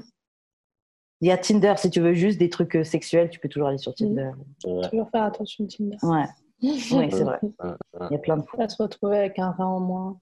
Il 1.22 1.27
y 1.29 1.31
a 1.31 1.38
Tinder, 1.38 1.74
si 1.77 1.89
tu 1.89 2.01
veux 2.01 2.13
juste 2.13 2.38
des 2.38 2.50
trucs 2.50 2.75
euh, 2.75 2.84
sexuels, 2.84 3.29
tu 3.29 3.39
peux 3.39 3.50
toujours 3.50 3.69
aller 3.69 3.77
sur 3.77 3.93
Tinder. 3.95 4.31
Ouais. 4.65 4.89
Toujours 4.89 5.10
faire 5.10 5.24
attention, 5.24 5.65
Tinder. 5.65 5.98
Ouais, 6.03 6.25
oui, 6.62 6.79
c'est 6.81 7.24
vrai. 7.24 7.39
Il 7.43 8.12
y 8.12 8.15
a 8.15 8.19
plein 8.19 8.38
de 8.38 8.43
Pas 8.55 8.67
se 8.69 8.81
retrouver 8.81 9.17
avec 9.19 9.39
un 9.39 9.51
rein 9.51 9.65
en 9.65 9.79
moins. 9.79 10.19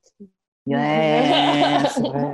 Ouais, 0.66 1.78
c'est 1.90 2.02
vrai. 2.02 2.34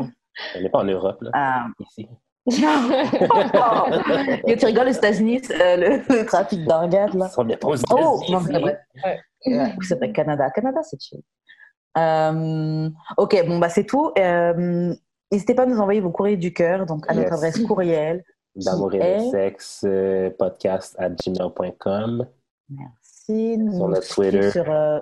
On 0.55 0.61
n'est 0.61 0.69
pas 0.69 0.79
en 0.79 0.83
Europe, 0.85 1.21
là. 1.21 1.31
Ah. 1.33 1.67
Ici. 1.79 2.07
Yo, 2.45 2.57
tu 4.57 4.65
rigoles 4.65 4.87
aux 4.87 4.91
États-Unis, 4.91 5.41
euh, 5.51 5.75
le, 5.77 6.01
le 6.19 6.25
trafic 6.25 6.63
d'organes, 6.65 7.17
là? 7.17 7.27
Ils 7.29 7.33
sont 7.33 7.45
bientôt 7.45 7.69
aux 7.69 7.75
Oh, 7.91 8.19
États-Unis. 8.21 8.31
non, 8.31 8.39
c'est 8.45 8.59
vrai. 8.59 8.79
Ouais. 9.05 9.19
Ouais, 9.45 9.73
c'est 9.81 9.95
vrai, 9.95 10.11
Canada. 10.11 10.49
Canada, 10.49 10.81
c'est 10.83 10.99
chill. 11.01 11.21
Euh, 11.97 12.89
ok, 13.17 13.45
bon, 13.47 13.59
bah, 13.59 13.69
c'est 13.69 13.85
tout. 13.85 14.11
Euh, 14.17 14.93
N'hésitez 15.31 15.53
pas 15.53 15.63
à 15.63 15.65
nous 15.67 15.79
envoyer 15.79 16.01
vos 16.01 16.09
courriers 16.09 16.37
du 16.37 16.53
cœur, 16.53 16.87
donc 16.87 17.05
à 17.07 17.13
notre 17.13 17.29
Yes. 17.29 17.33
adresse 17.43 17.59
courriel. 17.65 18.23
D'amour 18.55 18.93
et 18.95 18.97
est- 18.97 19.25
de 19.25 19.29
sexe, 19.29 19.83
euh, 19.85 20.31
podcast 20.39 20.95
à 20.97 21.07
gmail.com. 21.09 22.25
Merci. 22.69 23.57
Nous 23.59 23.77
Sur 23.77 23.87
notre 23.89 24.07
Twitter. 24.15 24.49
Sur, 24.51 24.71
euh, 24.71 24.99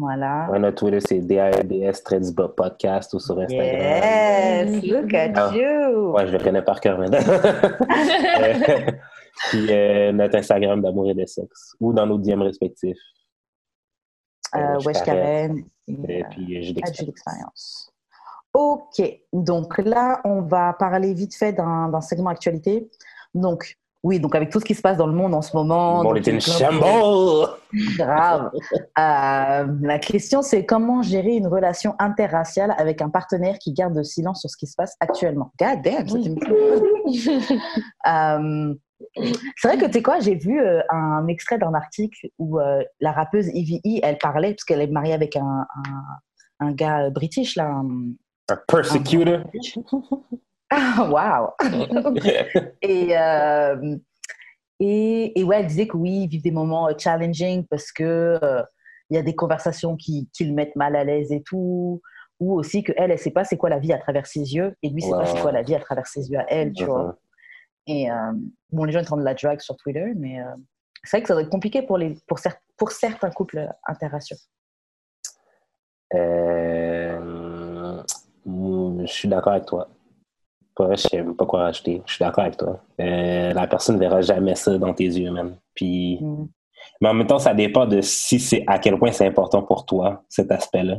voilà. 0.00 0.48
Ouais, 0.50 0.58
notre 0.58 0.76
Twitter, 0.78 1.00
c'est 1.00 1.20
DAEDS 1.20 2.02
très 2.04 2.20
du 2.20 2.32
bas 2.32 2.48
podcast 2.48 3.12
ou 3.14 3.20
sur 3.20 3.38
Instagram. 3.38 3.68
Yes, 3.68 4.84
look 4.90 5.14
at 5.14 5.32
Ah. 5.36 5.50
you. 5.54 6.12
Ouais, 6.12 6.26
je 6.26 6.32
le 6.32 6.38
connais 6.42 6.62
par 6.62 6.80
cœur 6.80 6.98
maintenant. 6.98 7.18
Euh, 8.40 8.90
Puis 9.50 9.66
euh, 9.72 10.12
notre 10.12 10.36
Instagram 10.36 10.80
d'amour 10.82 11.08
et 11.10 11.14
de 11.14 11.24
sexe. 11.24 11.74
Ou 11.80 11.92
dans 11.92 12.06
nos 12.06 12.18
DM 12.18 12.42
respectifs. 12.42 12.98
Euh, 14.54 14.78
je 14.80 14.86
Wesh 14.86 15.02
Karen. 15.02 15.58
Et, 15.88 16.22
euh, 16.22 16.26
puis 16.30 16.58
euh, 16.58 16.62
j'ai 16.62 16.72
d'expérience. 16.74 17.92
Ok, 18.52 19.00
donc 19.32 19.78
là, 19.78 20.20
on 20.24 20.42
va 20.42 20.72
parler 20.74 21.14
vite 21.14 21.34
fait 21.34 21.52
d'un 21.52 21.88
d'un 21.88 22.00
segment 22.00 22.30
actualité. 22.30 22.90
Donc, 23.32 23.78
oui, 24.02 24.18
donc 24.18 24.34
avec 24.34 24.50
tout 24.50 24.60
ce 24.60 24.64
qui 24.64 24.74
se 24.74 24.80
passe 24.82 24.96
dans 24.96 25.06
le 25.06 25.12
monde 25.12 25.34
en 25.34 25.42
ce 25.42 25.54
moment. 25.56 25.96
Monde 26.02 26.04
donc 26.14 26.16
est 26.16 26.30
une 26.30 26.40
chambre! 26.40 27.58
Grave. 27.98 28.50
Euh, 28.98 29.66
la 29.82 29.98
question, 29.98 30.42
c'est 30.42 30.64
comment 30.64 31.02
gérer 31.02 31.36
une 31.36 31.46
relation 31.46 31.94
interraciale 31.98 32.74
avec 32.78 33.02
un 33.02 33.10
partenaire 33.10 33.58
qui 33.58 33.72
garde 33.72 33.94
le 33.94 34.02
silence 34.04 34.40
sur 34.40 34.50
ce 34.50 34.56
qui 34.56 34.66
se 34.66 34.74
passe 34.74 34.96
actuellement? 35.00 35.52
God 35.58 35.82
damn. 35.82 36.06
Euh, 38.06 38.74
c'est 39.56 39.68
vrai 39.68 39.78
que 39.78 39.86
tu 39.86 39.92
sais 39.92 40.02
quoi, 40.02 40.20
j'ai 40.20 40.34
vu 40.34 40.60
euh, 40.60 40.80
un 40.90 41.26
extrait 41.26 41.58
d'un 41.58 41.74
article 41.74 42.28
où 42.38 42.58
euh, 42.58 42.82
la 43.00 43.12
rappeuse 43.12 43.48
Evie, 43.48 43.80
elle 44.02 44.18
parlait, 44.18 44.52
parce 44.52 44.64
qu'elle 44.64 44.80
est 44.80 44.86
mariée 44.86 45.14
avec 45.14 45.36
un, 45.36 45.66
un, 46.60 46.66
un 46.66 46.72
gars 46.72 47.10
british, 47.10 47.56
là. 47.56 47.66
un- 47.66 48.12
Un 48.50 48.56
persecutor. 48.66 49.40
Wow! 50.72 51.54
Et, 52.82 53.16
euh, 53.18 53.96
et, 54.78 55.38
et 55.38 55.44
ouais, 55.44 55.60
elle 55.60 55.66
disait 55.66 55.86
que 55.86 55.96
oui, 55.96 56.26
vivent 56.26 56.42
des 56.42 56.50
moments 56.50 56.88
euh, 56.88 56.92
challenging 56.96 57.66
parce 57.66 57.92
que 57.92 58.38
euh, 58.42 58.62
il 59.10 59.16
y 59.16 59.18
a 59.18 59.22
des 59.22 59.34
conversations 59.34 59.96
qui, 59.96 60.30
qui 60.32 60.44
le 60.44 60.54
mettent 60.54 60.76
mal 60.76 60.96
à 60.96 61.04
l'aise 61.04 61.32
et 61.32 61.42
tout. 61.42 62.00
Ou 62.38 62.54
aussi 62.54 62.82
que 62.82 62.92
elle, 62.96 63.10
elle 63.10 63.18
sait 63.18 63.30
pas 63.32 63.44
c'est 63.44 63.58
quoi 63.58 63.68
la 63.68 63.78
vie 63.78 63.92
à 63.92 63.98
travers 63.98 64.26
ses 64.26 64.54
yeux 64.54 64.74
et 64.82 64.88
lui, 64.88 65.02
c'est 65.02 65.10
pas 65.10 65.26
c'est 65.26 65.40
quoi 65.42 65.52
la 65.52 65.60
vie 65.62 65.74
à 65.74 65.80
travers 65.80 66.06
ses 66.06 66.30
yeux 66.30 66.38
à 66.38 66.46
elle, 66.50 66.72
tu 66.72 66.84
vois. 66.84 67.04
Mhm. 67.04 67.14
Et 67.88 68.10
euh, 68.10 68.32
bon, 68.72 68.84
les 68.84 68.92
gens 68.92 69.02
rendent 69.02 69.20
de 69.20 69.24
la 69.24 69.34
drag 69.34 69.60
sur 69.60 69.76
Twitter, 69.76 70.12
mais 70.16 70.40
euh, 70.40 70.44
c'est 71.04 71.18
vrai 71.18 71.22
que 71.22 71.28
ça 71.28 71.34
doit 71.34 71.42
être 71.42 71.50
compliqué 71.50 71.82
pour, 71.82 71.98
les, 71.98 72.16
pour, 72.26 72.38
cer- 72.38 72.56
pour 72.78 72.92
certains 72.92 73.30
couples 73.30 73.68
interraciaux. 73.86 74.38
Euh, 76.14 78.02
mm, 78.46 79.00
je 79.06 79.12
suis 79.12 79.28
d'accord 79.28 79.52
avec 79.52 79.66
toi. 79.66 79.88
Vrai, 80.86 80.96
je 80.96 81.02
sais 81.08 81.16
même 81.22 81.36
pas 81.36 81.46
quoi 81.46 81.60
rajouter. 81.64 82.02
Je 82.06 82.14
suis 82.14 82.22
d'accord 82.24 82.44
avec 82.44 82.56
toi. 82.56 82.80
Euh, 83.00 83.52
la 83.52 83.66
personne 83.66 83.96
ne 83.96 84.00
verra 84.00 84.20
jamais 84.20 84.54
ça 84.54 84.76
dans 84.78 84.94
tes 84.94 85.04
yeux, 85.04 85.30
man. 85.30 85.56
Puis, 85.74 86.18
Mm. 86.20 86.46
mais 87.00 87.08
en 87.08 87.14
même 87.14 87.26
temps, 87.26 87.38
ça 87.38 87.54
dépend 87.54 87.86
de 87.86 88.00
si 88.00 88.38
c'est 88.40 88.64
à 88.66 88.78
quel 88.78 88.98
point 88.98 89.12
c'est 89.12 89.26
important 89.26 89.62
pour 89.62 89.84
toi, 89.86 90.24
cet 90.28 90.50
aspect-là. 90.52 90.98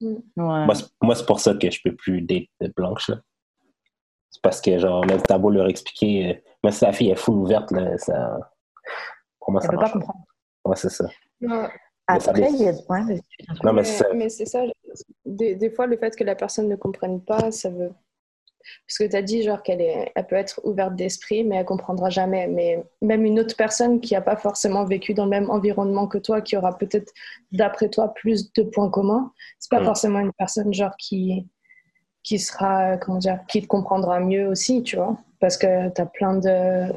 Ouais. 0.00 0.16
Moi, 0.36 0.74
c'est- 0.74 0.86
moi, 1.02 1.14
c'est 1.14 1.26
pour 1.26 1.40
ça 1.40 1.54
que 1.54 1.70
je 1.70 1.80
peux 1.82 1.94
plus 1.94 2.22
date 2.22 2.44
de 2.60 2.72
blanche. 2.76 3.10
C'est 4.30 4.42
parce 4.42 4.60
que, 4.60 4.78
genre, 4.78 5.04
même 5.06 5.20
t'as 5.22 5.38
beau 5.38 5.50
leur 5.50 5.68
expliquer, 5.68 6.30
euh, 6.30 6.34
même 6.62 6.72
si 6.72 6.84
la 6.84 6.92
fille 6.92 7.10
est 7.10 7.16
full 7.16 7.34
ouverte, 7.36 7.70
là, 7.72 7.96
ça. 7.98 8.38
Pour 9.40 9.52
moi, 9.52 9.60
Elle 9.62 9.66
ça 9.66 9.72
peut 9.72 9.78
pas 9.78 9.84
pas. 9.86 9.90
comprendre. 9.92 10.24
Ouais, 10.64 10.76
c'est 10.76 10.90
ça. 10.90 11.06
Non, 11.40 11.66
Mais 12.10 12.20
ça 12.20 12.30
Après, 12.30 12.48
il 12.50 12.56
y 12.62 12.68
a... 12.68 12.72
ouais, 12.72 13.20
truc. 13.20 13.64
Non, 13.64 13.72
mais 13.72 13.72
mais 13.72 13.84
c'est 13.84 13.96
ça. 14.04 14.06
mais 14.14 14.28
c'est 14.28 14.46
ça. 14.46 14.62
Des, 15.26 15.54
des 15.56 15.70
fois, 15.70 15.86
le 15.86 15.96
fait 15.98 16.14
que 16.16 16.24
la 16.24 16.34
personne 16.34 16.68
ne 16.68 16.76
comprenne 16.76 17.20
pas, 17.22 17.50
ça 17.50 17.68
veut. 17.70 17.92
Parce 18.86 18.98
que 18.98 19.04
tu 19.04 19.16
as 19.16 19.22
dit 19.22 19.42
genre 19.42 19.62
qu'elle 19.62 19.80
est, 19.80 20.12
elle 20.14 20.26
peut 20.26 20.36
être 20.36 20.60
ouverte 20.64 20.94
d'esprit, 20.96 21.44
mais 21.44 21.56
elle 21.56 21.64
comprendra 21.64 22.10
jamais. 22.10 22.46
Mais 22.46 22.82
même 23.02 23.24
une 23.24 23.38
autre 23.40 23.56
personne 23.56 24.00
qui 24.00 24.14
n'a 24.14 24.20
pas 24.20 24.36
forcément 24.36 24.84
vécu 24.84 25.14
dans 25.14 25.24
le 25.24 25.30
même 25.30 25.50
environnement 25.50 26.06
que 26.06 26.18
toi, 26.18 26.40
qui 26.40 26.56
aura 26.56 26.76
peut-être, 26.76 27.12
d'après 27.52 27.88
toi, 27.88 28.12
plus 28.14 28.52
de 28.52 28.62
points 28.62 28.90
communs, 28.90 29.32
c'est 29.58 29.70
pas 29.70 29.80
Mm. 29.80 29.84
forcément 29.84 30.18
une 30.20 30.32
personne 30.32 30.72
genre 30.74 30.96
qui 30.98 31.46
qui 32.24 32.38
sera 32.38 32.98
comment 32.98 33.18
dire, 33.18 33.38
qui 33.48 33.62
te 33.62 33.66
comprendra 33.66 34.20
mieux 34.20 34.48
aussi, 34.48 34.82
tu 34.82 34.96
vois, 34.96 35.16
parce 35.40 35.56
que 35.56 35.88
tu 35.94 36.00
as 36.00 36.06
plein 36.06 36.34
de 36.36 36.92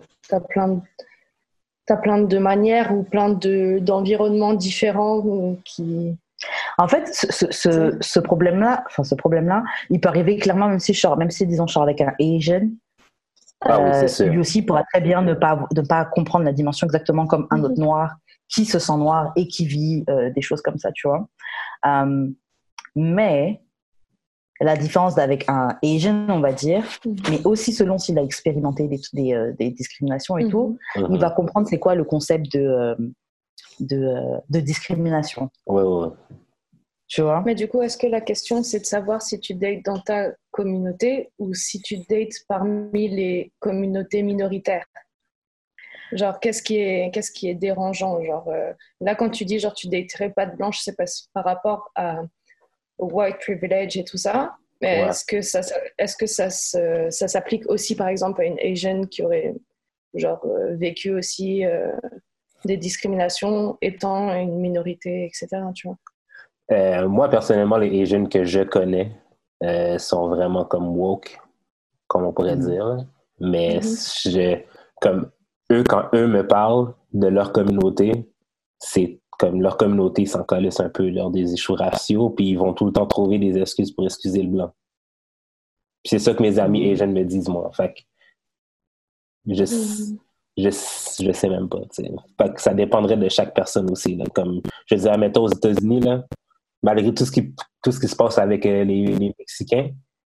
plein 0.50 0.70
de 0.70 1.96
plein 2.02 2.22
de 2.22 2.38
manières 2.38 2.94
ou 2.94 3.04
plein 3.04 3.30
de 3.30 3.80
d'environnements 3.80 4.54
différents 4.54 5.56
qui 5.66 6.18
En 6.82 6.88
fait, 6.88 7.08
ce, 7.14 7.28
ce, 7.32 7.46
ce, 7.52 7.98
ce 8.00 8.20
problème-là, 8.20 8.84
enfin 8.88 9.04
ce 9.04 9.16
problème-là, 9.16 9.64
il 9.90 10.00
peut 10.02 10.10
arriver 10.10 10.38
clairement 10.38 10.68
même 10.68 10.80
si 10.80 10.94
je 10.94 11.00
sors, 11.00 11.18
même 11.18 11.30
si 11.32 11.46
disons 11.46 11.68
je 11.68 11.74
sors 11.74 11.84
avec 11.84 12.02
un 12.02 12.14
Asian, 12.20 12.68
Ah 13.62 13.80
oui, 13.82 13.92
c'est 14.08 14.24
euh, 14.26 14.30
lui 14.30 14.40
aussi 14.40 14.64
pourra 14.64 14.84
très 14.92 15.02
bien 15.02 15.22
ne 15.22 15.34
pas 15.36 15.68
ne 15.76 15.82
pas 15.82 16.06
comprendre 16.06 16.46
la 16.46 16.54
dimension 16.54 16.88
exactement 16.88 17.28
comme 17.28 17.46
un 17.52 17.64
autre 17.64 17.80
noir 17.80 18.16
qui 18.54 18.66
se 18.66 18.80
sent 18.80 18.98
noir 18.98 19.32
et 19.36 19.48
qui 19.48 19.66
vit 19.66 20.04
euh, 20.10 20.30
des 20.32 20.42
choses 20.42 20.62
comme 20.62 20.78
ça, 20.78 20.92
tu 20.92 21.08
vois. 21.08 21.28
Euh, 21.86 22.28
mais 22.96 23.62
la 24.60 24.76
différence 24.76 25.18
avec 25.18 25.46
un 25.50 25.78
Asian, 25.84 26.26
on 26.30 26.40
va 26.40 26.52
dire, 26.52 26.84
mais 27.30 27.44
aussi 27.46 27.74
selon 27.74 27.98
s'il 27.98 28.18
a 28.20 28.24
expérimenté 28.24 28.88
des, 28.88 29.00
des, 29.14 29.34
euh, 29.34 29.54
des 29.60 29.70
discriminations 29.72 30.38
et 30.38 30.44
Mhm. 30.46 30.50
tout, 30.52 30.78
Mhm. 30.98 31.08
il 31.12 31.20
va 31.20 31.30
comprendre 31.32 31.68
c'est 31.68 31.80
quoi 31.80 31.96
le 31.96 32.04
concept 32.04 32.52
de 32.54 32.60
euh, 32.62 32.96
de, 33.80 34.14
de 34.50 34.60
discrimination, 34.60 35.50
Ouais, 35.66 35.82
ouais, 35.82 36.02
ouais. 36.02 36.14
Tu 37.12 37.22
vois. 37.22 37.44
Mais 37.46 37.56
du 37.56 37.68
coup, 37.68 37.82
est-ce 37.82 37.98
que 37.98 38.08
la 38.08 38.22
question, 38.22 38.64
c'est 38.64 38.80
de 38.80 38.86
savoir 38.86 39.22
si 39.22 39.38
tu 39.38 39.54
dates 39.54 39.84
dans 39.84 40.00
ta 40.00 40.32
communauté 40.50 41.30
ou 41.40 41.54
si 41.54 41.82
tu 41.82 41.98
dates 42.10 42.34
parmi 42.48 43.10
les 43.10 43.52
communautés 43.60 44.24
minoritaires? 44.24 44.86
Genre, 46.14 46.40
qu'est-ce 46.40 46.64
qui 46.64 46.78
est, 46.78 47.12
qu'est-ce 47.14 47.32
qui 47.32 47.50
est 47.50 47.54
dérangeant? 47.56 48.24
Genre, 48.24 48.48
euh, 48.50 48.72
là, 49.02 49.16
quand 49.16 49.30
tu 49.30 49.44
dis, 49.44 49.60
genre, 49.60 49.74
tu 49.74 49.90
daterais 49.90 50.30
pas 50.32 50.46
de 50.46 50.56
blanche, 50.56 50.80
c'est 50.82 50.96
par 51.34 51.44
rapport 51.44 51.92
à, 51.96 52.22
au 52.98 53.08
white 53.12 53.40
privilege 53.40 53.98
et 53.98 54.06
tout 54.06 54.18
ça. 54.18 54.56
Mais 54.82 55.02
Ouais. 55.04 55.10
est-ce 55.10 55.26
que 55.26 55.42
ça, 55.42 55.62
ça- 55.64 55.76
est-ce 55.98 56.16
que 56.16 56.26
ça, 56.28 56.50
se- 56.50 57.08
ça 57.10 57.28
s'applique 57.28 57.70
aussi, 57.70 57.96
par 57.96 58.08
exemple, 58.08 58.42
à 58.42 58.46
une 58.46 58.60
Asian 58.60 59.04
qui 59.06 59.22
aurait, 59.22 59.54
genre, 60.14 60.44
euh, 60.46 60.76
vécu 60.78 61.14
aussi 61.14 61.66
euh, 61.66 61.92
des 62.64 62.78
discriminations 62.78 63.78
étant 63.82 64.34
une 64.34 64.60
minorité, 64.60 65.26
etc. 65.26 65.48
Tu 65.76 65.88
vois? 65.88 65.98
Euh, 66.72 67.08
moi, 67.08 67.30
personnellement, 67.30 67.78
les 67.78 68.02
Asians 68.02 68.26
que 68.26 68.44
je 68.46 68.62
connais 68.62 69.12
euh, 69.64 69.98
sont 70.00 70.28
vraiment 70.30 70.66
comme 70.66 70.88
woke, 70.98 71.40
comme 72.08 72.24
on 72.26 72.34
pourrait 72.34 72.56
Mhm. 72.56 72.66
dire. 72.70 73.06
Mais 73.40 73.76
Mhm. 73.76 74.32
je, 74.32 74.58
comme 75.02 75.30
eux, 75.72 75.84
quand 75.84 76.06
eux 76.14 76.28
me 76.28 76.48
parlent 76.48 76.94
de 77.14 77.28
leur 77.28 77.52
communauté, 77.52 78.32
c'est 78.80 79.20
comme 79.38 79.62
leur 79.62 79.78
communauté 79.78 80.26
s'en 80.26 80.44
calisse 80.44 80.80
un 80.80 80.90
peu 80.90 81.10
lors 81.10 81.30
des 81.32 81.54
échoues 81.54 81.76
raciaux, 81.76 82.30
puis 82.30 82.50
ils 82.50 82.58
vont 82.58 82.74
tout 82.74 82.86
le 82.86 82.92
temps 82.92 83.06
trouver 83.08 83.38
des 83.40 83.58
excuses 83.58 83.92
pour 83.92 84.06
excuser 84.06 84.42
le 84.44 84.50
blanc. 84.50 84.72
C'est 86.06 86.20
ça 86.20 86.34
que 86.34 86.42
mes 86.42 86.58
amis 86.58 86.90
Asian 86.92 87.08
me 87.08 87.24
disent, 87.24 87.50
moi. 87.50 87.70
Fait 87.74 87.94
que 87.94 88.02
je, 89.48 89.66
je, 90.58 90.70
je 90.70 91.32
sais 91.32 91.50
même 91.50 91.70
pas. 91.70 91.80
Fait 91.92 92.54
que 92.54 92.62
ça 92.62 92.74
dépendrait 92.74 93.18
de 93.18 93.30
chaque 93.30 93.54
personne 93.54 93.90
aussi. 93.92 94.16
là. 94.16 94.26
Comme, 94.34 94.62
je 94.88 94.96
veux 94.96 95.02
dire, 95.02 95.18
mettons 95.18 95.44
aux 95.44 95.52
États-Unis, 95.52 96.00
là, 96.02 96.24
malgré 96.84 97.14
tout 97.14 97.26
ce 97.26 97.32
qui, 97.32 97.54
tout 97.84 97.92
ce 97.92 98.00
qui 98.00 98.08
se 98.08 98.16
passe 98.16 98.38
avec 98.38 98.66
euh, 98.66 98.84
les, 98.84 99.06
les 99.08 99.36
Mexicains, 99.40 99.90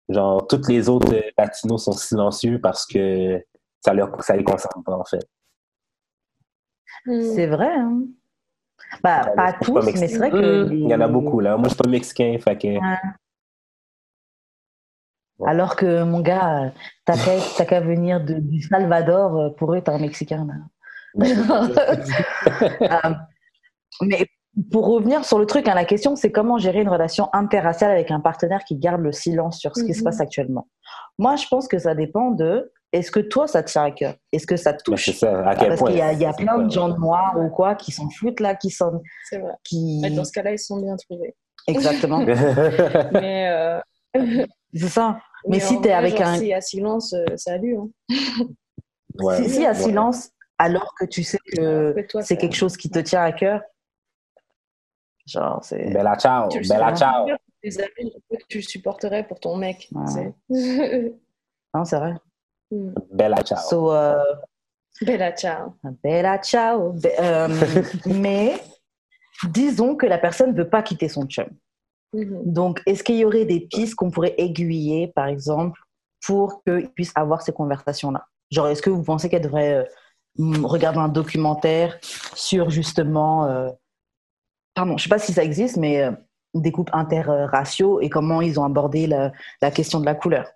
genre, 0.09 0.45
tous 0.47 0.67
les 0.67 0.89
autres 0.89 1.13
euh, 1.13 1.21
latinos 1.37 1.85
sont 1.85 1.91
silencieux 1.93 2.59
parce 2.61 2.85
que 2.85 3.41
ça, 3.83 3.93
leur, 3.93 4.21
ça 4.23 4.35
les 4.35 4.43
concerne 4.43 4.83
pas, 4.83 4.95
en 4.97 5.05
fait. 5.05 5.25
Mm. 7.05 7.21
C'est 7.35 7.47
vrai. 7.47 7.73
Hein? 7.73 8.03
Bah, 9.03 9.25
Ouais, 9.29 9.35
pas 9.35 9.53
tous, 9.53 9.73
mais 9.85 10.07
c'est 10.07 10.17
vrai 10.17 10.31
que. 10.31 10.65
les- 10.69 10.75
Il 10.77 10.89
y 10.89 10.93
en 10.95 11.01
a 11.01 11.07
beaucoup, 11.07 11.39
là. 11.39 11.55
Moi, 11.57 11.69
je 11.69 11.73
suis 11.75 11.81
pas 11.83 11.89
mexicain, 11.89 12.37
fait 12.43 12.57
que... 12.57 12.67
Ouais. 12.67 12.97
Alors 15.47 15.75
que 15.75 16.03
mon 16.03 16.19
gars, 16.21 16.65
euh, 16.65 16.69
t'as 17.03 17.15
qu'à 17.17 17.31
t'as 17.57 17.65
qu'à 17.65 17.79
venir 17.81 18.23
de, 18.23 18.35
du 18.35 18.61
Salvador, 18.61 19.35
euh, 19.39 19.49
pour 19.49 19.73
eux, 19.73 19.81
t'es 19.81 19.89
un 19.89 19.97
Mexicain. 19.97 20.45
là. 20.45 20.53
Euh, 22.81 23.13
mais 24.01 24.27
pour 24.71 24.87
revenir 24.87 25.23
sur 25.25 25.39
le 25.39 25.45
truc, 25.45 25.67
hein, 25.67 25.73
la 25.75 25.85
question, 25.85 26.15
c'est 26.15 26.31
comment 26.31 26.57
gérer 26.57 26.81
une 26.81 26.89
relation 26.89 27.29
interraciale 27.33 27.91
avec 27.91 28.11
un 28.11 28.19
partenaire 28.19 28.63
qui 28.65 28.75
garde 28.75 29.01
le 29.01 29.11
silence 29.11 29.59
sur 29.59 29.75
ce 29.77 29.83
qui 29.83 29.93
se 29.93 29.99
Mhm. 29.99 30.03
passe 30.05 30.19
actuellement. 30.21 30.67
Moi, 31.17 31.35
je 31.37 31.47
pense 31.47 31.67
que 31.67 31.77
ça 31.79 31.95
dépend 31.95 32.31
de 32.31 32.71
est-ce 32.91 33.11
que 33.11 33.21
toi, 33.21 33.47
ça 33.47 33.63
te 33.63 33.71
tient 33.71 33.83
à 33.85 33.91
cœur? 33.91 34.15
Est-ce 34.33 34.45
que 34.45 34.57
ça 34.57 34.73
te 34.73 34.83
Ben, 34.89 34.97
c'est 34.97 35.11
touche 35.11 35.19
ça. 35.19 35.47
À 35.47 35.55
quel 35.55 35.69
Parce 35.69 35.79
point? 35.79 35.89
qu'il 35.91 35.99
y 35.99 36.01
a, 36.01 36.11
il 36.11 36.19
y 36.19 36.25
a 36.25 36.33
c'est 36.33 36.43
plein 36.43 36.57
de 36.57 36.69
gens 36.69 36.89
noirs 36.89 37.35
ou 37.39 37.49
quoi 37.49 37.75
qui 37.75 37.91
s'en 37.93 38.09
foutent 38.09 38.41
là, 38.41 38.55
qui 38.55 38.69
sont. 38.69 39.01
C'est 39.29 39.37
vrai. 39.39 39.53
Qui... 39.63 39.99
Mais 40.01 40.09
dans 40.11 40.25
ce 40.25 40.33
cas-là, 40.33 40.51
ils 40.51 40.59
sont 40.59 40.81
bien 40.81 40.95
trouvés. 40.97 41.33
Exactement. 41.67 42.17
Mais, 43.13 43.47
euh, 43.49 43.79
c'est 44.73 44.89
ça. 44.89 45.19
Mais 45.47 45.59
si 45.61 45.75
t'es 45.79 45.89
vrai, 45.89 45.97
avec 45.97 46.17
genre, 46.17 46.27
un- 46.27 46.37
S'il 46.37 46.47
y 46.47 46.53
a 46.53 46.59
silence, 46.61 47.13
euh, 47.13 47.23
salut. 47.37 47.77
Hein. 47.77 47.87
Ouais, 49.19 49.37
si, 49.43 49.49
si 49.49 49.61
y 49.61 49.65
a 49.65 49.69
ouais. 49.69 49.75
silence, 49.75 50.29
alors 50.57 50.93
que 50.99 51.05
tu 51.05 51.23
sais 51.23 51.37
que 51.53 51.95
c'est 52.21 52.37
quelque 52.37 52.55
chose 52.55 52.75
qui 52.77 52.89
te 52.89 52.99
tient 52.99 53.21
à 53.23 53.31
cœur, 53.31 53.61
genre, 55.31 55.63
c'est. 55.63 55.91
Bella 55.91 56.15
ciao, 56.17 56.49
bella 56.49 56.93
ciao. 56.95 57.27
Des 57.63 57.79
amis 57.79 58.13
que 58.29 58.35
tu 58.49 58.61
supporterais 58.61 59.23
pour 59.27 59.39
ton 59.39 59.55
mec. 59.55 59.89
Ouais. 59.93 60.33
Non, 61.73 61.85
c'est 61.85 61.95
vrai. 61.97 62.13
Mm. 62.69 62.93
Bella 63.13 63.37
ciao. 63.43 63.59
So, 63.69 63.93
euh, 63.93 64.21
Bella 65.01 65.31
ciao. 65.31 65.73
bella 66.03 66.37
ciao. 66.39 66.91
Be- 66.91 67.17
euh, 67.19 67.47
mais 68.05 68.55
disons 69.47 69.95
que 69.95 70.05
la 70.05 70.17
personne 70.17 70.51
ne 70.51 70.57
veut 70.57 70.69
pas 70.69 70.83
quitter 70.83 71.07
son 71.07 71.25
chum. 71.27 71.47
Mhm. 72.13 72.41
Donc, 72.43 72.81
est-ce 72.85 73.03
qu'il 73.03 73.15
y 73.15 73.25
aurait 73.25 73.45
des 73.45 73.61
pistes 73.61 73.95
qu'on 73.95 74.11
pourrait 74.11 74.35
aiguiller, 74.37 75.07
par 75.15 75.27
exemple, 75.27 75.79
pour 76.25 76.61
qu'ils 76.63 76.89
puissent 76.89 77.13
avoir 77.15 77.41
ces 77.41 77.53
conversations-là? 77.53 78.25
Genre, 78.51 78.67
est-ce 78.67 78.81
que 78.81 78.89
vous 78.89 79.03
pensez 79.03 79.29
qu'elle 79.29 79.43
devrait 79.43 79.87
euh, 80.39 80.53
regarder 80.63 80.99
un 80.99 81.07
documentaire 81.07 81.97
sur 82.35 82.69
justement, 82.69 83.45
euh, 83.45 83.69
pardon, 84.73 84.97
je 84.97 85.03
sais 85.03 85.09
pas 85.09 85.19
si 85.19 85.33
ça 85.33 85.43
existe, 85.43 85.77
mais 85.77 86.01
euh, 86.03 86.11
des 86.53 86.71
couples 86.71 86.91
interraciaux 86.95 87.99
et 88.01 88.09
comment 88.09 88.41
ils 88.41 88.59
ont 88.59 88.63
abordé 88.65 89.07
la, 89.07 89.31
la 89.61 89.71
question 89.71 89.99
de 89.99 90.05
la 90.05 90.15
couleur 90.15 90.47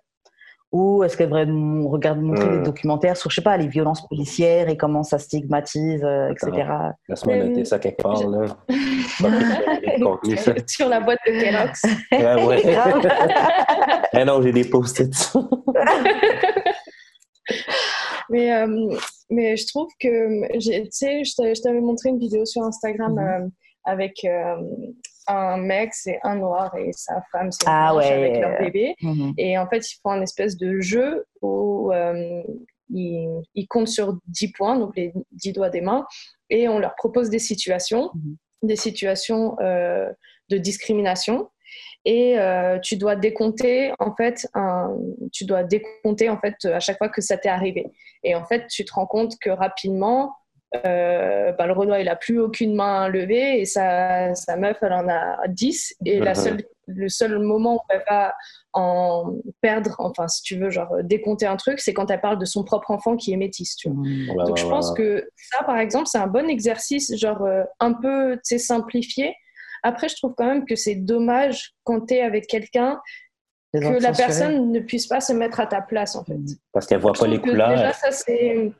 Ou 0.72 1.02
est-ce 1.04 1.16
qu'elle 1.16 1.28
devrait 1.28 1.46
mm, 1.46 1.86
regarder, 1.86 2.20
montrer 2.20 2.48
des 2.48 2.62
documentaires 2.62 3.16
sur, 3.16 3.30
je 3.30 3.36
sais 3.36 3.42
pas, 3.42 3.56
les 3.56 3.68
violences 3.68 4.06
policières 4.06 4.68
et 4.68 4.76
comment 4.76 5.02
ça 5.02 5.18
stigmatise, 5.18 6.02
euh, 6.04 6.30
etc. 6.30 6.68
Laisse-moi 7.08 7.34
Euh, 7.36 7.48
noter 7.48 7.64
ça 7.64 7.78
quelque 7.78 8.02
part, 8.02 8.26
là. 8.28 8.46
Sur 10.66 10.88
la 10.88 11.00
boîte 11.00 11.18
de 11.26 11.32
Kellogg's. 11.40 11.82
Ouais, 12.12 12.44
ouais. 12.46 12.62
Eh 14.12 14.24
non, 14.24 14.42
j'ai 14.42 14.52
des 14.52 14.64
post-it. 14.64 15.14
Mais, 18.28 18.52
euh, 18.52 18.90
mais 19.30 19.56
je 19.56 19.66
trouve 19.68 19.88
que, 20.00 20.52
tu 20.58 20.60
sais, 20.90 21.22
je 21.24 21.32
t'a- 21.36 21.54
je 21.54 21.60
t'avais 21.62 21.80
montré 21.80 22.08
une 22.08 22.18
vidéo 22.18 22.44
sur 22.44 22.62
Instagram 22.64 23.12
Mhm. 23.12 23.18
euh, 23.20 23.46
avec 23.86 24.24
euh, 24.24 24.56
un 25.28 25.56
mec, 25.56 25.94
c'est 25.94 26.18
un 26.22 26.36
noir, 26.36 26.74
et 26.76 26.92
sa 26.92 27.22
femme, 27.32 27.50
c'est 27.50 27.64
Ah 27.66 27.94
ouais. 27.96 28.12
avec 28.12 28.38
leur 28.38 28.58
bébé. 28.58 28.94
Mhm. 29.02 29.32
Et 29.38 29.56
en 29.58 29.66
fait, 29.68 29.78
ils 29.90 29.98
font 30.02 30.10
un 30.10 30.20
espèce 30.22 30.56
de 30.56 30.80
jeu 30.80 31.24
où 31.42 31.92
euh, 31.92 32.42
ils, 32.90 33.40
ils 33.54 33.66
comptent 33.66 33.88
sur 33.88 34.18
10 34.26 34.52
points, 34.52 34.78
donc 34.78 34.94
les 34.96 35.12
10 35.32 35.52
doigts 35.52 35.70
des 35.70 35.80
mains, 35.80 36.06
et 36.50 36.68
on 36.68 36.78
leur 36.78 36.94
propose 36.94 37.30
des 37.30 37.38
situations, 37.40 38.10
Mhm. 38.14 38.36
des 38.62 38.76
situations 38.76 39.56
euh, 39.60 40.10
de 40.50 40.58
discrimination. 40.58 41.48
Et 42.08 42.36
tu 42.84 42.96
dois 42.96 43.16
décompter 43.16 43.92
en 43.98 44.14
fait, 44.14 44.46
un- 44.54 44.96
tu 45.32 45.44
dois 45.44 45.64
décompter 45.64 46.28
en 46.30 46.38
fait 46.38 46.54
à 46.66 46.78
chaque 46.78 46.98
fois 46.98 47.08
que 47.08 47.20
ça 47.20 47.36
t'est 47.36 47.48
arrivé. 47.48 47.84
Et 48.22 48.36
en 48.36 48.44
fait, 48.44 48.68
tu 48.68 48.84
te 48.84 48.92
rends 48.92 49.06
compte 49.08 49.32
que 49.40 49.50
rapidement, 49.50 50.32
euh, 50.84 51.52
bah, 51.52 51.66
le 51.66 51.72
Renoir 51.72 52.00
il 52.00 52.08
a 52.08 52.16
plus 52.16 52.40
aucune 52.40 52.74
main 52.74 53.08
levée 53.08 53.60
et 53.60 53.64
sa, 53.64 54.34
sa 54.34 54.56
meuf 54.56 54.76
elle 54.82 54.92
en 54.92 55.08
a 55.08 55.46
10 55.48 55.94
et 56.04 56.18
la 56.20 56.30
Mhm. 56.32 56.34
seule, 56.36 56.62
le 56.88 57.08
seul 57.08 57.38
moment 57.38 57.76
où 57.76 57.80
elle 57.88 58.02
va 58.08 58.34
en 58.72 59.34
perdre, 59.60 59.94
enfin 59.98 60.28
si 60.28 60.42
tu 60.42 60.56
veux 60.56 60.70
genre 60.70 60.92
décompter 61.02 61.46
un 61.46 61.56
truc, 61.56 61.80
c'est 61.80 61.94
quand 61.94 62.10
elle 62.10 62.20
parle 62.20 62.38
de 62.38 62.44
son 62.44 62.62
propre 62.64 62.90
enfant 62.90 63.16
qui 63.16 63.32
est 63.32 63.36
métis. 63.36 63.76
Tu 63.76 63.88
vois. 63.88 64.02
Mhm. 64.04 64.44
Donc 64.46 64.56
je 64.58 64.66
pense 64.66 64.92
que 64.92 65.28
ça, 65.36 65.64
par 65.64 65.78
exemple, 65.78 66.06
c'est 66.08 66.18
un 66.18 66.26
bon 66.26 66.48
exercice, 66.48 67.16
genre 67.16 67.42
euh, 67.42 67.62
un 67.80 67.92
peu 67.92 68.34
tu 68.36 68.40
sais, 68.44 68.58
simplifié. 68.58 69.34
Après, 69.82 70.08
je 70.08 70.16
trouve 70.16 70.34
quand 70.36 70.46
même 70.46 70.64
que 70.66 70.74
c'est 70.74 70.96
dommage 70.96 71.74
quand 71.84 72.06
tu 72.06 72.14
es 72.14 72.20
avec 72.22 72.46
quelqu'un 72.48 73.00
que 73.72 74.02
la 74.02 74.12
personne 74.12 74.72
ne 74.72 74.80
puisse 74.80 75.06
pas 75.06 75.20
se 75.20 75.32
mettre 75.34 75.60
à 75.60 75.66
ta 75.66 75.82
place, 75.82 76.16
en 76.16 76.24
fait. 76.24 76.38
Parce 76.72 76.86
qu'elle 76.86 76.98
voit 77.00 77.12
Je 77.14 77.20
pas 77.20 77.26
les 77.26 77.38
que 77.40 77.50
Déjà, 77.50 77.66
couleurs. 77.66 77.94
ça, 77.94 78.10
c'est. 78.10 78.72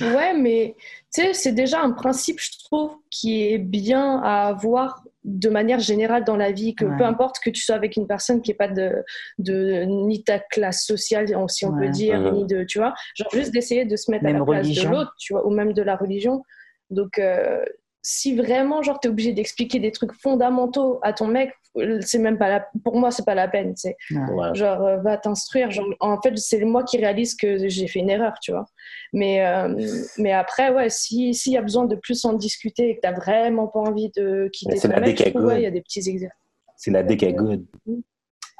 Ouais, 0.00 0.34
mais 0.34 0.74
tu 1.14 1.22
sais, 1.22 1.34
c'est 1.34 1.52
déjà 1.52 1.80
un 1.80 1.92
principe, 1.92 2.40
je 2.40 2.50
trouve, 2.64 2.96
qui 3.10 3.42
est 3.48 3.58
bien 3.58 4.20
à 4.22 4.48
avoir 4.48 5.02
de 5.24 5.48
manière 5.48 5.80
générale 5.80 6.24
dans 6.24 6.36
la 6.36 6.52
vie, 6.52 6.74
que 6.74 6.84
Ouais. 6.84 6.96
peu 6.98 7.04
importe 7.04 7.38
que 7.38 7.48
tu 7.50 7.62
sois 7.62 7.76
avec 7.76 7.96
une 7.96 8.06
personne 8.06 8.42
qui 8.42 8.50
n'est 8.50 8.56
pas 8.56 8.68
de, 8.68 8.92
de 9.38 9.84
ni 9.84 10.22
ta 10.22 10.38
classe 10.38 10.84
sociale, 10.84 11.28
si 11.48 11.64
on 11.64 11.70
Ouais. 11.70 11.86
peut 11.86 11.92
dire, 11.92 12.32
ni 12.32 12.44
de, 12.46 12.64
tu 12.64 12.78
vois, 12.78 12.92
genre 13.14 13.30
juste 13.32 13.52
d'essayer 13.52 13.84
de 13.84 13.96
se 13.96 14.10
mettre 14.10 14.24
Même 14.24 14.36
à 14.36 14.38
la 14.40 14.44
place 14.44 14.68
de 14.68 14.88
l'autre, 14.88 15.14
tu 15.18 15.32
vois, 15.32 15.46
ou 15.46 15.50
même 15.50 15.72
de 15.72 15.82
la 15.82 15.96
religion. 15.96 16.42
Donc, 16.90 17.18
euh, 17.18 17.64
si 18.02 18.36
vraiment, 18.36 18.82
genre, 18.82 19.00
t'es 19.00 19.08
obligé 19.08 19.32
d'expliquer 19.32 19.78
des 19.80 19.92
trucs 19.92 20.12
fondamentaux 20.20 20.98
à 21.02 21.14
ton 21.14 21.26
mec, 21.26 21.52
c'est 22.00 22.18
même 22.18 22.38
pas 22.38 22.48
la, 22.48 22.66
pour 22.84 22.96
moi, 22.96 23.10
c'est 23.10 23.24
pas 23.24 23.34
la 23.34 23.48
peine, 23.48 23.74
tu 23.74 23.80
sais. 23.88 23.96
Ouais. 24.10 24.54
Genre, 24.54 24.80
euh, 24.84 24.96
va 24.98 25.16
t'instruire. 25.16 25.70
Genre, 25.70 25.86
en 26.00 26.20
fait, 26.20 26.36
c'est 26.38 26.64
moi 26.64 26.84
qui 26.84 26.98
réalise 26.98 27.34
que 27.34 27.68
j'ai 27.68 27.86
fait 27.88 27.98
une 28.00 28.10
erreur, 28.10 28.34
tu 28.42 28.52
vois. 28.52 28.66
Mais, 29.12 29.44
euh, 29.46 29.74
mais 30.18 30.32
après, 30.32 30.70
ouais, 30.70 30.88
si- 30.90 31.34
s'il 31.34 31.52
y 31.52 31.56
a 31.56 31.62
besoin 31.62 31.84
de 31.86 31.96
plus 31.96 32.24
en 32.24 32.32
discuter 32.34 32.90
et 32.90 32.96
que 32.96 33.00
t'as 33.02 33.12
vraiment 33.12 33.66
pas 33.68 33.80
envie 33.80 34.10
de 34.16 34.48
quitter 34.52 34.76
c'est 34.76 34.88
ton 34.88 35.00
la 35.00 35.06
ouais, 35.46 35.60
il 35.60 35.62
y 35.62 35.66
a 35.66 35.70
des 35.70 35.80
petits 35.82 36.08
exercices. 36.08 36.38
C'est 36.76 36.90
la 36.90 37.02
good. 37.02 37.64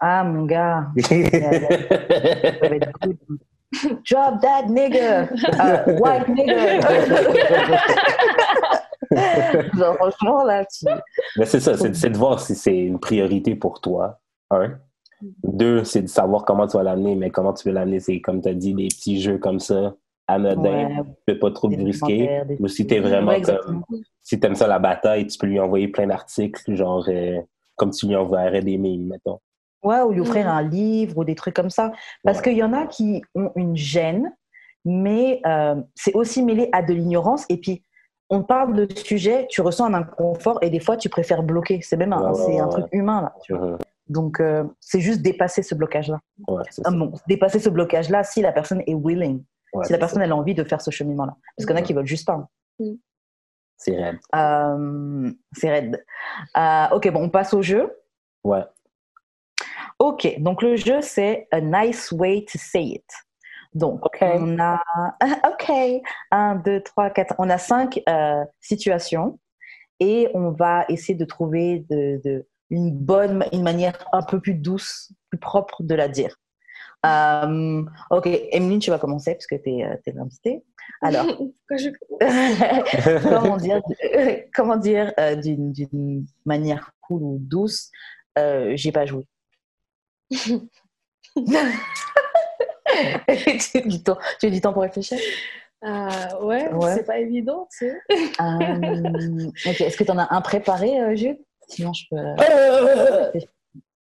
Ah, 0.00 0.24
mon 0.24 0.44
gars. 0.44 0.87
Drop 4.09 4.40
that 4.40 4.66
nigga. 4.68 5.29
Uh, 5.59 5.98
white 5.98 6.29
nigga. 6.29 6.81
Genre, 9.79 9.94
franchement, 9.96 10.44
là, 10.44 10.64
tu... 10.64 10.87
Mais 11.37 11.46
c'est 11.46 11.61
ça, 11.61 11.77
c'est 11.77 12.11
de 12.11 12.16
voir 12.18 12.40
si 12.40 12.55
c'est 12.55 12.77
une 12.77 12.98
priorité 12.98 13.55
pour 13.55 13.81
toi. 13.81 14.20
Un. 14.50 14.79
Deux, 15.42 15.85
c'est 15.85 16.03
de 16.03 16.09
savoir 16.09 16.44
comment 16.44 16.66
tu 16.66 16.77
vas 16.77 16.83
l'amener, 16.83 17.14
mais 17.14 17.31
comment 17.31 17.53
tu 17.55 17.68
veux 17.68 17.74
l'amener, 17.74 18.00
c'est 18.00 18.20
comme 18.20 18.42
tu 18.42 18.48
as 18.48 18.55
dit, 18.55 18.74
des 18.74 18.88
petits 18.88 19.20
jeux 19.20 19.38
comme 19.38 19.59
ça, 19.61 19.94
anodins, 20.27 20.87
Ouais, 20.88 20.96
tu 21.05 21.14
peux 21.35 21.38
pas 21.38 21.50
trop 21.50 21.68
des 21.68 21.77
brusquer. 21.77 22.42
Ou 22.61 22.68
si 22.68 22.87
t'es 22.87 23.00
vraiment 23.00 23.33
Ouais, 23.33 23.40
comme, 23.42 23.83
si 24.22 24.38
t'aimes 24.38 24.55
ça 24.55 24.66
la 24.66 24.79
bataille, 24.79 25.27
tu 25.27 25.38
peux 25.38 25.46
lui 25.46 25.59
envoyer 25.61 25.88
plein 25.88 26.07
d'articles, 26.07 26.74
genre, 26.74 27.05
euh, 27.09 27.40
comme 27.77 27.90
tu 27.90 28.07
lui 28.07 28.16
enverrais 28.16 28.61
des 28.62 28.77
mimes, 28.77 29.07
mettons. 29.09 29.38
Ouais, 29.83 30.00
ou 30.03 30.12
lui 30.12 30.20
offrir 30.20 30.46
Mhm. 30.46 30.50
un 30.53 30.62
livre 30.62 31.18
ou 31.18 31.24
des 31.24 31.35
trucs 31.35 31.55
comme 31.55 31.70
ça. 31.70 31.92
Parce 32.22 32.38
Ouais. 32.38 32.44
qu'il 32.44 32.57
y 32.59 32.62
en 32.62 32.72
a 32.72 32.87
qui 32.87 33.22
ont 33.35 33.50
une 33.57 33.77
gêne, 33.77 34.33
mais 34.85 35.40
euh, 35.46 35.77
c'est 35.94 36.14
aussi 36.14 36.42
mêlé 36.42 36.68
à 36.72 36.83
de 36.83 36.92
l'ignorance. 36.92 37.44
Et 37.48 37.57
puis, 37.59 37.83
on 38.30 38.42
parle 38.42 38.74
de 38.74 38.94
sujet, 38.96 39.46
tu 39.50 39.60
ressens 39.60 39.87
un 39.87 39.94
inconfort 39.94 40.58
et 40.62 40.70
des 40.70 40.80
fois, 40.80 40.96
tu 40.96 41.08
préfères 41.08 41.42
bloquer. 41.42 41.80
C'est 41.82 41.96
même 41.96 42.12
un, 42.12 42.30
Ouais, 42.32 42.38
ouais, 42.38 42.44
c'est 42.46 42.58
un 42.58 42.64
ouais. 42.66 42.70
truc 42.70 42.87
humain, 42.92 43.22
là. 43.22 43.34
tu 43.42 43.54
vois. 43.54 43.78
Donc, 44.08 44.40
euh, 44.40 44.64
c'est 44.80 45.00
juste 45.00 45.22
dépasser 45.22 45.62
ce 45.62 45.74
blocage-là. 45.74 46.20
Ah 46.48 46.90
bon, 46.90 47.12
dépasser 47.26 47.58
ce 47.58 47.68
blocage-là 47.70 48.22
si 48.24 48.42
la 48.42 48.52
personne 48.52 48.82
est 48.87 48.94
willing, 48.94 49.42
Ouais, 49.72 49.84
si 49.87 49.92
la 49.92 49.98
personne 49.98 50.22
elle 50.22 50.30
a 50.32 50.37
envie 50.37 50.54
de 50.54 50.62
faire 50.64 50.80
ce 50.80 50.90
cheminement-là. 50.90 51.34
Parce 51.56 51.66
qu'il 51.66 51.74
y 51.74 51.78
en 51.78 51.82
a 51.82 51.84
qui 51.84 51.94
veulent 51.94 52.06
juste 52.06 52.26
pas. 52.26 52.48
ça. 52.78 52.87
C'est 53.76 53.96
raide. 53.96 54.18
Euh, 54.37 55.32
c'est 55.52 55.70
raide. 55.70 56.04
Euh, 56.56 56.84
ok, 56.92 57.10
bon, 57.12 57.24
on 57.24 57.28
passe 57.30 57.52
au 57.54 57.60
jeu. 57.62 57.92
Ouais. 58.44 58.62
Ok, 59.98 60.34
donc 60.38 60.62
le 60.62 60.76
jeu, 60.76 61.00
c'est 61.00 61.48
A 61.50 61.60
Nice 61.60 62.12
Way 62.12 62.44
to 62.44 62.58
Say 62.58 62.82
It. 62.84 63.04
Donc, 63.74 64.00
on 64.20 64.58
a. 64.58 64.80
Ok, 65.50 65.70
un, 66.30 66.56
deux, 66.56 66.80
trois, 66.82 67.10
quatre. 67.10 67.34
On 67.38 67.50
a 67.50 67.58
cinq 67.58 68.00
euh, 68.08 68.44
situations. 68.60 69.38
et 70.00 70.28
on 70.34 70.50
va 70.52 70.84
essayer 70.88 71.14
de 71.14 71.24
trouver 71.24 71.84
de, 71.90 72.20
de- 72.24 72.46
une 72.70 72.90
bonne, 72.96 73.44
une 73.52 73.62
manière 73.62 73.94
un 74.12 74.22
peu 74.22 74.40
plus 74.40 74.54
douce, 74.54 75.12
plus 75.30 75.38
propre 75.38 75.82
de 75.82 75.94
la 75.94 76.08
dire. 76.08 76.37
Euh, 77.06 77.82
ok, 78.10 78.26
Emeline, 78.26 78.78
tu 78.80 78.90
vas 78.90 78.98
commencer 78.98 79.34
parce 79.34 79.46
que 79.46 79.56
tu 79.56 79.70
es, 79.70 80.12
l'invitée. 80.14 80.64
Alors, 81.02 81.26
Pourquoi 81.37 81.76
je- 81.76 81.90
comment 83.28 83.56
dire, 83.58 83.82
comment 84.54 84.76
dire 84.76 85.12
euh, 85.20 85.37
d'une 85.37 85.72
d'une 85.72 86.24
manière 86.46 86.92
cool 87.02 87.22
ou 87.22 87.37
douce, 87.40 87.90
euh, 88.38 88.72
j'ai 88.76 88.92
pas 88.92 89.04
joué. 89.06 89.26
tu, 93.28 93.78
as 93.78 93.80
du 93.83 94.02
temps, 94.02 94.18
tu 94.40 94.46
as 94.46 94.50
du 94.50 94.61
temps 94.61 94.72
pour 94.72 94.83
réfléchir? 94.83 95.18
Ah, 95.83 96.09
ouais, 96.40 96.68
Ouais. 96.72 96.94
c'est 96.94 97.04
pas 97.04 97.18
évident, 97.18 97.68
tu 97.70 97.87
sais. 97.87 98.00
Euh, 98.40 99.46
ok, 99.66 99.80
Est-ce 99.80 99.96
que 99.96 100.04
tu 100.04 100.11
en 100.11 100.18
as 100.18 100.35
un 100.35 100.40
préparé, 100.40 101.00
euh, 101.00 101.14
Jules 101.14 101.38
Sinon, 101.68 101.92
je 101.92 102.04
peux. 102.11 102.16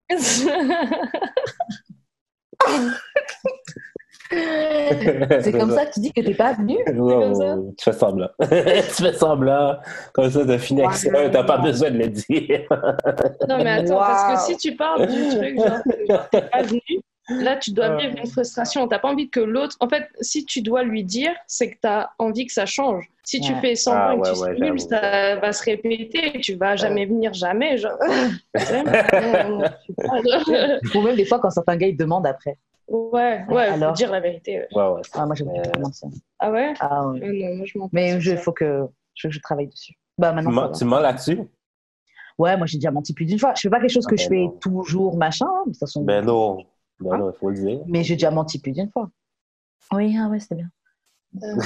C'est 5.41 5.51
comme 5.51 5.71
ça 5.71 5.85
que 5.85 5.93
tu 5.93 5.99
dis 5.99 6.11
que 6.11 6.21
t'es 6.21 6.33
pas 6.33 6.53
venu? 6.53 6.77
Tu 7.77 7.83
fais 7.83 7.93
semblant. 7.93 8.29
tu 8.41 9.03
fais 9.03 9.13
semblant. 9.13 9.77
Comme 10.13 10.29
ça, 10.29 10.45
t'as 10.45 10.57
fini 10.57 10.83
avec 10.83 10.95
ça. 10.95 11.29
T'as 11.29 11.43
pas 11.43 11.57
besoin 11.57 11.91
de 11.91 11.97
le 11.99 12.07
dire. 12.09 12.61
Non, 13.47 13.57
mais 13.57 13.71
attends, 13.71 13.97
parce 13.97 14.47
que 14.47 14.53
si 14.53 14.57
tu 14.57 14.75
parles 14.75 15.07
du 15.07 15.29
truc, 15.29 15.57
genre, 15.57 15.83
que, 15.83 16.05
genre, 16.07 16.29
t'es 16.29 16.41
pas 16.41 16.61
venu, 16.63 16.81
là, 17.29 17.55
tu 17.57 17.71
dois 17.71 17.95
vivre 17.97 18.15
une 18.17 18.27
frustration. 18.29 18.87
T'as 18.87 18.99
pas 18.99 19.09
envie 19.09 19.29
que 19.29 19.39
l'autre. 19.39 19.75
En 19.79 19.89
fait, 19.89 20.07
si 20.21 20.45
tu 20.45 20.61
dois 20.61 20.83
lui 20.83 21.03
dire, 21.03 21.33
c'est 21.47 21.71
que 21.71 21.77
t'as 21.81 22.09
envie 22.19 22.45
que 22.45 22.53
ça 22.53 22.65
change. 22.65 23.09
Si 23.23 23.39
tu 23.41 23.53
Ouais. 23.53 23.61
fais 23.61 23.75
semblant 23.75 24.07
Ah, 24.09 24.13
et 24.13 24.17
que 24.17 24.21
ouais, 24.39 24.55
tu 24.55 24.71
ouais, 24.71 24.77
ça 24.77 25.35
va 25.37 25.51
se 25.51 25.63
répéter 25.63 26.37
et 26.37 26.39
tu 26.41 26.55
vas 26.55 26.75
jamais 26.75 27.05
venir, 27.05 27.33
jamais. 27.33 27.77
Genre. 27.77 27.97
Tu 28.55 28.59
tu. 29.85 30.97
Ou 30.97 31.01
même 31.01 31.15
des 31.15 31.25
fois, 31.25 31.39
quand 31.39 31.49
certains 31.49 31.75
gars 31.77 31.87
ils 31.87 31.97
demandent 31.97 32.27
après. 32.27 32.57
ouais, 32.87 33.43
ouais, 33.49 33.67
faut 33.67 33.73
Alors 33.73 33.93
dire 33.93 34.11
la 34.11 34.19
vérité. 34.19 34.59
ouais. 34.59 34.67
Ouais, 34.75 34.87
ouais. 34.95 35.01
Ah, 35.13 35.25
moi, 35.25 35.35
j'aime 35.35 35.49
Euh, 35.49 35.79
mentir. 35.79 36.09
Ah 36.39 36.51
ouais? 36.51 36.73
Ah, 36.79 37.07
ouais. 37.07 37.21
Euh, 37.23 37.49
Non, 37.49 37.55
moi, 37.57 37.65
je 37.65 37.77
m'en 37.79 37.89
Mais 37.91 38.13
il 38.15 38.21
ça. 38.23 38.37
faut 38.37 38.51
que, 38.51 38.81
faut 39.19 39.27
que 39.27 39.31
je 39.33 39.39
travaille 39.39 39.67
dessus. 39.67 39.93
Bah, 40.17 40.29
Tu 40.29 40.35
maintenant, 40.35 40.51
ça 40.53 40.61
mens, 40.67 40.71
tu 40.77 40.85
mens 40.85 40.99
là-dessus? 40.99 41.39
Ouais, 42.37 42.57
moi, 42.57 42.65
j'ai 42.67 42.77
déjà 42.77 42.91
menti 42.91 43.13
plus 43.13 43.25
d'une 43.25 43.39
fois. 43.39 43.53
Je 43.55 43.61
fais 43.61 43.69
pas 43.69 43.79
quelque 43.79 43.89
chose 43.91 44.05
que 44.05 44.15
Ah, 44.19 44.21
je 44.21 44.29
ben 44.29 44.35
fais 44.35 44.43
non. 44.43 44.51
toujours, 44.59 45.17
machin. 45.17 45.47
hein, 45.47 45.63
de 45.65 45.71
toute 45.71 45.79
façon. 45.79 46.03
Ben 46.03 46.23
non. 46.25 46.57
Hein 47.01 47.17
non, 47.17 47.31
il 47.31 47.37
faut 47.37 47.49
le 47.49 47.55
dire. 47.55 47.79
Mais 47.87 48.03
j'ai 48.03 48.15
déjà 48.15 48.31
menti 48.31 48.59
plus 48.59 48.71
d'une 48.71 48.89
fois. 48.91 49.09
Oui, 49.93 50.15
ah 50.19 50.27
ouais, 50.29 50.39
c'était 50.39 50.55
bien. 50.55 50.69
Euh, 51.43 51.61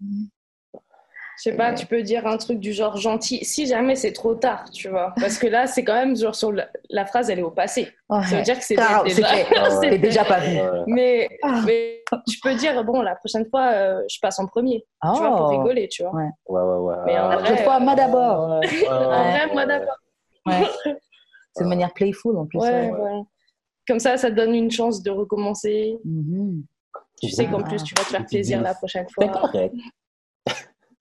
Je 0.00 1.42
sais 1.44 1.56
pas, 1.56 1.72
tu 1.72 1.86
peux 1.86 2.02
dire 2.02 2.26
un 2.26 2.36
truc 2.36 2.58
du 2.58 2.72
genre 2.72 2.96
gentil, 2.96 3.44
si 3.44 3.66
jamais 3.66 3.94
c'est 3.94 4.12
trop 4.12 4.34
tard, 4.34 4.68
tu 4.70 4.88
vois. 4.88 5.14
Parce 5.20 5.38
que 5.38 5.46
là, 5.46 5.66
c'est 5.68 5.84
quand 5.84 5.94
même 5.94 6.16
genre 6.16 6.34
sur 6.34 6.50
la, 6.52 6.68
la 6.90 7.06
phrase, 7.06 7.30
elle 7.30 7.38
est 7.38 7.42
au 7.42 7.50
passé. 7.52 7.88
Ça 8.10 8.20
veut 8.36 8.42
dire 8.42 8.58
que 8.58 8.64
c'était 8.64 8.82
Ah, 8.84 9.02
déjà. 9.04 9.26
Ah 9.56 9.78
ouais. 9.78 9.98
déjà 9.98 10.24
pas. 10.24 10.40
Mais, 10.88 11.28
Ah. 11.42 11.62
mais 11.64 12.02
tu 12.28 12.40
peux 12.40 12.54
dire, 12.54 12.82
bon, 12.84 13.02
la 13.02 13.14
prochaine 13.14 13.48
fois, 13.48 13.70
euh, 13.72 14.02
je 14.10 14.18
passe 14.20 14.38
en 14.40 14.46
premier, 14.46 14.84
tu 15.14 15.20
vois, 15.20 15.36
pour 15.36 15.46
Oh. 15.46 15.48
rigoler, 15.50 15.88
tu 15.88 16.02
vois. 16.02 16.12
Ouais. 16.14 16.28
Ouais, 16.48 16.60
ouais, 16.62 16.76
ouais. 16.78 16.96
Mais 17.06 17.18
en 17.18 17.28
La 17.28 17.36
vrai, 17.36 17.44
prochaine 17.44 17.64
fois, 17.64 17.76
euh, 17.76 17.80
moi 17.80 17.94
d'abord. 17.94 18.48
Ouais, 18.60 18.68
ouais, 18.82 18.88
En 18.88 19.30
vrai, 19.30 19.46
moi 19.52 19.66
d'abord. 19.66 19.96
Ouais. 20.46 20.62
C'est 21.54 21.64
de 21.64 21.68
manière 21.68 21.92
playful 21.94 22.36
en 22.36 22.46
plus. 22.46 22.58
Ouais, 22.58 22.90
ouais. 22.90 23.22
Comme 23.88 23.98
ça, 23.98 24.18
ça 24.18 24.30
te 24.30 24.36
donne 24.36 24.54
une 24.54 24.70
chance 24.70 25.02
de 25.02 25.10
recommencer. 25.10 25.98
Mhm. 26.04 26.62
Tu 27.20 27.30
sais 27.30 27.46
qu'en 27.46 27.62
plus, 27.62 27.82
tu 27.82 27.94
vas 27.96 28.04
te 28.04 28.08
faire 28.10 28.26
plaisir 28.26 28.60
la 28.60 28.74
prochaine 28.74 29.06
fois. 29.08 29.24
C'est 29.32 29.40
correct. 29.40 29.74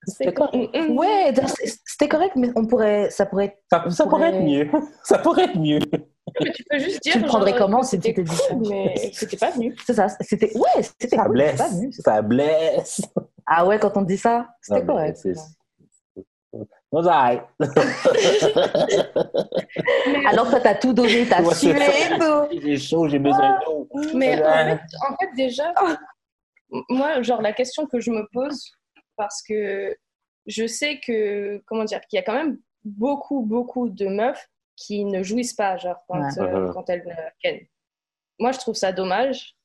C'est 0.08 0.34
correct. 0.34 0.74
Mm, 0.74 0.94
mm. 0.94 0.98
Ouais, 0.98 1.34
c'était 1.86 2.08
correct, 2.08 2.36
mais 2.38 2.50
on 2.56 2.66
pourrait, 2.66 3.10
ça 3.10 3.26
pourrait 3.26 3.46
être. 3.46 3.58
Ça, 3.92 4.06
pourrait 4.08 4.30
être 4.30 4.42
mieux. 4.42 4.72
Ça 5.04 5.18
pourrait 5.18 5.44
être 5.46 5.60
mieux. 5.60 5.80
Mais 6.42 6.52
tu 6.52 6.64
peux 6.70 6.80
juste 6.80 7.04
dire. 7.04 7.14
Tu 7.14 7.20
le 7.20 7.26
prendrais 7.26 7.52
genre, 7.52 7.60
comment 7.60 7.82
que 7.82 7.88
si 7.88 8.00
tu 8.00 8.08
c'était 8.08 8.24
cool, 8.24 8.36
ça 8.36 8.56
mais 8.70 9.12
t'étais 9.20 9.38
pas 9.38 9.52
venu. 9.52 9.76
C'est 9.86 9.94
ça, 9.94 10.08
c'était. 10.22 10.58
Ouais, 10.58 10.82
c'était 10.82 11.16
Ça 11.16 11.24
cool, 11.24 11.34
blesse. 11.34 11.58
pas 11.58 11.68
venu. 11.70 11.92
Ça 11.92 12.22
blesse. 12.22 13.02
Ah 13.46 13.66
ouais, 13.66 13.80
quand 13.80 13.96
on 13.98 14.02
dit 14.02 14.18
ça, 14.18 14.48
c'était 14.62 14.86
correct. 14.86 15.18
Alors 20.28 20.50
toi, 20.50 20.60
t'as 20.62 20.76
tout 20.76 20.94
donné, 20.94 21.26
t'as 21.28 21.42
Ouais, 21.42 21.54
sué. 21.54 21.74
J'ai 22.62 22.78
chaud, 22.78 23.08
j'ai 23.08 23.20
besoin 23.20 23.60
d'eau. 23.66 23.88
Mais 24.14 24.42
en 24.44 24.54
fait, 24.66 24.80
en 25.10 25.16
fait, 25.18 25.30
déjà, 25.36 25.74
moi, 26.90 27.22
genre, 27.22 27.42
la 27.42 27.54
question 27.54 27.86
que 27.88 28.00
je 28.00 28.12
me 28.12 28.28
pose, 28.32 28.72
parce 29.16 29.42
que 29.42 29.96
je 30.46 30.66
sais 30.68 31.00
que, 31.00 31.62
comment 31.66 31.84
dire, 31.84 32.02
qu'il 32.08 32.18
y 32.18 32.20
a 32.20 32.24
quand 32.24 32.34
même 32.34 32.58
beaucoup, 32.84 33.42
beaucoup 33.42 33.90
de 33.90 34.08
meufs 34.08 34.48
qui 34.76 35.04
ne 35.06 35.24
jouissent 35.24 35.54
pas, 35.56 35.78
genre, 35.78 35.98
quand, 36.08 36.20
Ouais. 36.20 36.40
euh, 36.40 36.72
quand 36.72 36.90
elles 36.90 37.04
euh. 37.46 37.58
Moi, 38.40 38.52
je 38.52 38.60
trouve 38.60 38.76
ça 38.76 38.92
dommage, 38.92 39.56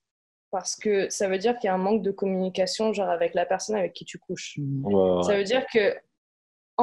parce 0.50 0.74
que 0.76 1.09
ça 1.11 1.28
veut 1.28 1.38
dire 1.38 1.59
qu'il 1.59 1.68
y 1.68 1.70
a 1.70 1.74
un 1.74 1.78
manque 1.78 2.02
de 2.02 2.11
communication, 2.11 2.92
genre, 2.92 3.11
avec 3.11 3.35
la 3.35 3.46
personne 3.46 3.76
avec 3.76 3.92
qui 3.92 4.05
tu 4.05 4.18
couches. 4.18 4.59
Ouais, 4.59 4.94
ouais. 4.94 5.22
Ça 5.24 5.37
veut 5.37 5.44
dire 5.44 5.66
que, 5.72 5.94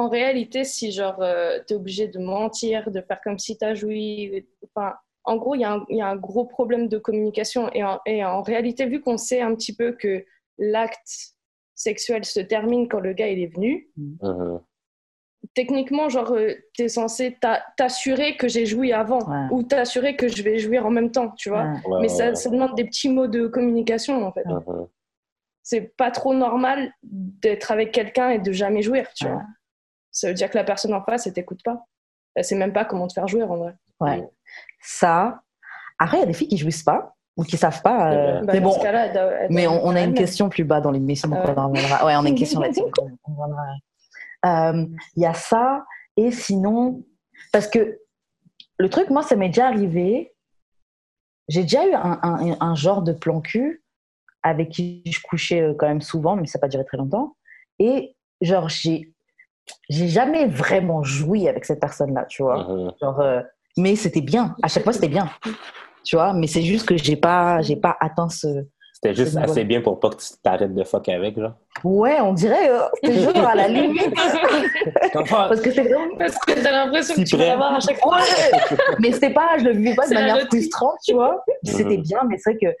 en 0.00 0.08
réalité, 0.08 0.64
si 0.64 0.92
genre 0.92 1.20
euh, 1.22 1.58
t'es 1.66 1.74
obligé 1.74 2.08
de 2.08 2.18
mentir, 2.18 2.90
de 2.90 3.00
faire 3.00 3.20
comme 3.22 3.38
si 3.38 3.56
t'as 3.58 3.74
joui, 3.74 4.46
enfin, 4.74 4.94
en 5.24 5.36
gros, 5.36 5.54
il 5.54 5.60
y, 5.60 5.64
a 5.64 5.72
un- 5.74 5.86
il 5.90 5.96
y 5.98 6.00
a 6.00 6.08
un 6.08 6.16
gros 6.16 6.44
problème 6.46 6.88
de 6.88 6.98
communication. 6.98 7.70
Et 7.74 7.84
en, 7.84 8.00
et 8.06 8.24
en 8.24 8.42
réalité, 8.42 8.86
vu 8.86 9.00
qu'on 9.00 9.18
sait 9.18 9.40
un 9.42 9.54
petit 9.54 9.74
peu 9.76 9.92
que 9.92 10.24
l'acte 10.58 11.34
sexuel 11.74 12.24
se 12.24 12.40
termine 12.40 12.88
quand 12.88 13.00
le 13.00 13.12
gars 13.12 13.28
il 13.28 13.40
est 13.40 13.54
venu, 13.54 13.90
Mhm. 13.96 14.60
techniquement, 15.54 16.08
genre, 16.08 16.32
euh, 16.32 16.52
t'es 16.76 16.88
censé 16.88 17.36
t'a- 17.40 17.62
t'assurer 17.76 18.36
que 18.36 18.48
j'ai 18.48 18.66
joui 18.66 18.92
avant 18.92 19.20
Ouais. 19.28 19.46
ou 19.50 19.62
t'assurer 19.62 20.16
que 20.16 20.28
je 20.28 20.42
vais 20.42 20.58
jouir 20.58 20.86
en 20.86 20.90
même 20.90 21.10
temps, 21.10 21.30
tu 21.36 21.48
vois. 21.50 21.64
Ouais. 21.64 21.80
Mais 21.86 21.96
ouais, 22.02 22.08
ça, 22.08 22.28
ouais. 22.30 22.34
ça 22.34 22.50
demande 22.50 22.74
des 22.76 22.84
petits 22.84 23.08
mots 23.08 23.26
de 23.26 23.46
communication, 23.46 24.24
en 24.24 24.32
fait. 24.32 24.44
Mhm. 24.46 24.86
c'est 25.62 25.94
pas 25.96 26.10
trop 26.10 26.34
normal 26.34 26.92
d'être 27.02 27.70
avec 27.70 27.92
quelqu'un 27.92 28.30
et 28.30 28.38
de 28.38 28.50
jamais 28.50 28.82
jouir, 28.82 29.06
tu 29.14 29.26
Ouais. 29.26 29.32
vois. 29.32 29.42
Ça 30.12 30.28
veut 30.28 30.34
dire 30.34 30.50
que 30.50 30.56
la 30.58 30.64
personne 30.64 30.92
en 30.94 31.02
face, 31.02 31.26
elle 31.26 31.32
t'écoute 31.32 31.62
pas. 31.64 31.84
Elle 32.34 32.44
sait 32.44 32.56
même 32.56 32.72
pas 32.72 32.84
comment 32.84 33.06
te 33.06 33.12
faire 33.12 33.28
jouer 33.28 33.42
en 33.42 33.56
vrai. 33.56 33.74
Ouais. 34.00 34.28
Ça. 34.80 35.40
Après, 35.98 36.16
il 36.18 36.20
y 36.20 36.22
a 36.22 36.26
des 36.26 36.32
filles 36.32 36.48
qui 36.48 36.56
jouissent 36.58 36.82
pas 36.82 37.14
ou 37.36 37.42
qui 37.44 37.56
savent 37.56 37.82
pas. 37.82 38.12
euh. 38.12 38.40
Bah, 38.42 38.52
mais 38.54 38.60
bon, 38.60 38.72
elle 38.82 39.12
doit- 39.12 39.30
mais 39.50 39.66
on, 39.66 39.84
on 39.86 39.94
a 39.96 40.00
une 40.02 40.14
question 40.14 40.48
plus 40.48 40.64
bas 40.64 40.80
dans 40.80 40.90
l'émission, 40.90 41.28
donc 41.28 41.38
Ah 41.44 41.52
on 41.56 41.60
en 41.60 41.68
reviendra. 41.68 42.06
Ouais, 42.06 42.16
on 42.16 42.24
a 42.24 42.28
une 42.28 42.34
question 42.34 42.60
là-dessus. 42.60 42.82
Euh, 44.46 44.86
Il 45.16 45.22
y 45.22 45.26
a 45.26 45.34
ça 45.34 45.84
et 46.16 46.30
sinon, 46.30 47.04
parce 47.52 47.66
que 47.68 47.98
le 48.78 48.88
truc, 48.88 49.10
moi, 49.10 49.22
ça 49.22 49.36
m'est 49.36 49.48
déjà 49.48 49.66
arrivé. 49.66 50.32
J'ai 51.48 51.62
déjà 51.62 51.86
eu 51.86 51.92
un, 51.92 52.18
un- 52.22 52.56
un 52.58 52.74
genre 52.74 53.02
de 53.02 53.12
plan 53.12 53.40
cul 53.42 53.82
avec 54.42 54.70
qui 54.70 55.02
je 55.04 55.20
couchais 55.20 55.60
euh, 55.60 55.74
quand 55.78 55.86
même 55.88 56.00
souvent, 56.00 56.36
mais 56.36 56.46
ça 56.46 56.58
n'a 56.58 56.60
pas 56.62 56.68
duré 56.68 56.84
très 56.86 56.96
longtemps. 56.96 57.36
Et 57.78 58.16
genre, 58.40 58.70
j'ai 58.70 59.12
j'ai 59.88 60.08
jamais 60.08 60.46
vraiment 60.46 61.02
joui 61.02 61.48
avec 61.48 61.64
cette 61.64 61.80
personne-là, 61.80 62.24
tu 62.26 62.42
vois. 62.42 62.64
Mhm. 62.68 62.92
Genre, 63.00 63.20
euh, 63.20 63.40
mais 63.76 63.96
c'était 63.96 64.20
bien. 64.20 64.54
À 64.62 64.68
chaque 64.68 64.84
fois, 64.84 64.92
c'était 64.92 65.08
bien. 65.08 65.28
Tu 66.04 66.16
vois, 66.16 66.32
mais 66.32 66.46
c'est 66.46 66.62
juste 66.62 66.86
que 66.88 66.96
j'ai 66.96 67.16
pas, 67.16 67.60
j'ai 67.62 67.76
pas 67.76 67.96
atteint 68.00 68.28
ce. 68.28 68.46
C'était 68.94 69.14
juste 69.14 69.32
C'est 69.32 69.38
assez 69.40 69.64
bien 69.64 69.80
pour 69.80 69.98
pas 69.98 70.10
que 70.10 70.16
tu 70.16 70.28
t'arrêtes 70.42 70.74
de 70.74 70.84
fuck 70.84 71.08
avec, 71.08 71.38
genre. 71.38 71.54
Ouais, 71.84 72.20
on 72.20 72.34
dirait, 72.34 72.68
euh, 72.70 72.80
c'était 73.02 73.20
genre 73.20 73.36
à 73.48 73.54
la 73.54 73.68
limite. 73.68 74.12
Parce 75.14 75.60
que 75.60 75.70
c'est 75.70 75.82
vraiment. 75.82 76.16
Parce 76.18 76.36
que 76.38 76.52
t'as 76.62 76.70
l'impression 76.70 77.14
que 77.14 77.22
tu 77.22 77.36
vas 77.36 77.42
près. 77.44 77.50
l'avoir 77.50 77.74
à 77.74 77.80
chaque 77.80 77.98
fois. 78.00 78.16
Ouais. 78.18 78.76
mais 79.00 79.12
c'était 79.12 79.32
pas, 79.32 79.56
je 79.58 79.64
le 79.64 79.72
vivais 79.72 79.94
pas 79.94 80.04
de 80.04 80.08
C'est 80.08 80.14
manière 80.14 80.40
frustrante, 80.46 80.96
tu 81.04 81.14
vois. 81.14 81.42
C'était 81.64 81.96
Mhm. 81.96 82.02
bien, 82.02 82.18
mais 82.28 82.36
c'est 82.38 82.50
vrai 82.52 82.58
que, 82.72 82.76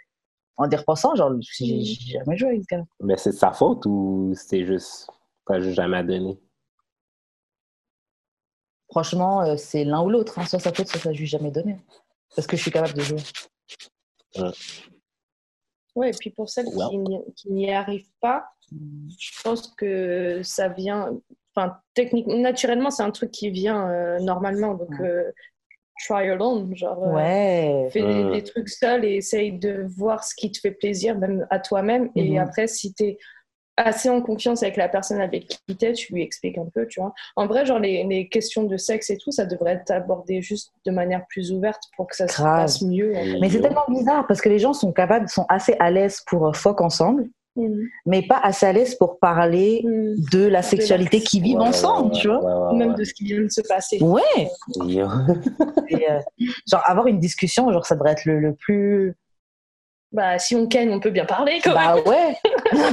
en 0.58 0.68
y 0.68 0.76
repensant, 0.76 1.14
genre, 1.14 1.32
j'ai 1.40 1.80
j'ai 1.80 2.18
jamais 2.18 2.36
joué 2.36 2.48
avec 2.50 2.62
ce 2.68 2.76
gars. 2.76 2.82
Mais 3.02 3.16
c'est 3.16 3.30
de 3.30 3.36
sa 3.36 3.52
faute 3.52 3.84
ou 3.86 4.32
c'est 4.34 4.66
juste. 4.66 5.08
T'as 5.46 5.60
juste 5.60 5.76
jamais 5.76 6.02
donné? 6.04 6.38
Franchement, 8.90 9.42
euh, 9.42 9.56
c'est 9.56 9.84
l'un 9.84 10.02
ou 10.02 10.10
l'autre. 10.10 10.38
hein. 10.38 10.44
Soit 10.46 10.58
sa 10.58 10.72
faute, 10.72 10.88
soit 10.88 11.00
ça, 11.00 11.12
je 11.12 11.18
lui 11.18 11.24
ai 11.24 11.28
jamais 11.28 11.50
donné. 11.50 11.76
Parce 12.34 12.46
que 12.46 12.56
je 12.56 12.62
suis 12.62 12.70
capable 12.70 12.94
de 12.94 13.02
jouer. 13.02 13.18
Ouais, 15.96 16.10
et 16.10 16.12
puis 16.12 16.30
pour 16.30 16.48
celles 16.48 16.66
qui 17.36 17.48
n'y- 17.48 17.72
arrivent 17.72 18.10
pas, 18.20 18.46
je 19.18 19.42
pense 19.42 19.68
que 19.74 20.40
ça 20.42 20.68
vient. 20.68 21.18
Enfin, 21.54 21.76
techniquement, 21.94 22.36
naturellement, 22.36 22.90
c'est 22.90 23.02
un 23.02 23.10
truc 23.10 23.32
qui 23.32 23.50
vient 23.50 23.88
euh, 23.90 24.18
normalement. 24.20 24.74
Donc, 24.74 24.90
Ouais. 25.00 25.06
euh, 25.08 25.32
try 26.06 26.30
alone. 26.30 26.74
Genre, 26.76 27.02
euh, 27.04 27.14
Ouais. 27.14 27.88
fais 27.92 28.02
des, 28.06 28.24
des 28.30 28.44
trucs 28.44 28.68
seul 28.68 29.04
et 29.04 29.16
essaye 29.16 29.52
de 29.52 29.84
voir 29.96 30.22
ce 30.24 30.34
qui 30.34 30.50
te 30.52 30.58
fait 30.60 30.70
plaisir, 30.70 31.18
même 31.18 31.46
à 31.50 31.58
toi-même. 31.58 32.10
Et 32.14 32.30
Mhm. 32.30 32.38
après, 32.38 32.66
si 32.68 32.94
tu 32.94 33.04
es 33.04 33.18
assez 33.80 34.08
en 34.08 34.20
confiance 34.22 34.62
avec 34.62 34.76
la 34.76 34.88
personne 34.88 35.20
avec 35.20 35.46
qui 35.48 35.76
tu 35.76 35.84
es, 35.86 35.92
tu 35.92 36.14
lui 36.14 36.22
expliques 36.22 36.58
un 36.58 36.66
peu, 36.72 36.86
tu 36.86 37.00
vois. 37.00 37.12
En 37.36 37.46
vrai, 37.46 37.66
genre, 37.66 37.78
les, 37.78 38.04
les 38.04 38.28
questions 38.28 38.64
de 38.64 38.76
sexe 38.76 39.10
et 39.10 39.16
tout, 39.18 39.32
ça 39.32 39.44
devrait 39.46 39.72
être 39.72 39.90
abordé 39.90 40.42
juste 40.42 40.72
de 40.86 40.90
manière 40.90 41.24
plus 41.28 41.52
ouverte 41.52 41.82
pour 41.96 42.06
que 42.06 42.16
ça 42.16 42.28
se 42.28 42.40
passe 42.42 42.82
mieux. 42.82 43.12
Mais 43.40 43.50
c'est 43.50 43.60
tellement 43.60 43.84
bizarre 43.88 44.26
parce 44.26 44.40
que 44.40 44.48
les 44.48 44.58
gens 44.58 44.72
sont 44.72 44.92
capables, 44.92 45.28
sont 45.28 45.46
assez 45.48 45.74
à 45.78 45.90
l'aise 45.90 46.20
pour 46.26 46.46
euh, 46.48 46.52
fuck 46.52 46.80
ensemble. 46.80 47.28
Mm. 47.56 47.82
mais 48.06 48.22
pas 48.22 48.38
assez 48.38 48.64
à 48.64 48.72
l'aise 48.72 48.94
pour 48.94 49.18
parler 49.18 49.82
Mm. 49.84 50.14
de 50.32 50.46
la 50.46 50.62
sexualité 50.62 51.18
qu'ils 51.20 51.42
vivent 51.42 51.58
Ouais, 51.58 51.66
ensemble, 51.66 52.12
ouais, 52.14 52.20
tu 52.20 52.28
vois. 52.28 52.38
ouais, 52.38 52.68
ouais, 52.72 52.78
Même 52.78 52.94
de 52.94 53.02
ce 53.02 53.12
qui 53.12 53.24
vient 53.24 53.40
de 53.42 53.48
se 53.50 53.60
passer. 53.62 54.00
Ouais. 54.00 54.48
Et, 55.88 56.08
euh, 56.08 56.20
genre 56.70 56.82
avoir 56.86 57.08
une 57.08 57.18
discussion, 57.18 57.70
genre 57.72 57.84
ça 57.84 57.96
devrait 57.96 58.12
être 58.12 58.24
le, 58.24 58.38
le 58.38 58.54
plus. 58.54 59.16
Bah, 60.12 60.38
si 60.38 60.54
on 60.56 60.66
ken, 60.68 60.90
on 60.92 61.00
peut 61.00 61.10
bien 61.10 61.24
parler 61.24 61.60
quand 61.62 61.74
même. 61.74 62.04
Bah 62.04 62.10
ouais. 62.10 62.36
Moi, 62.72 62.90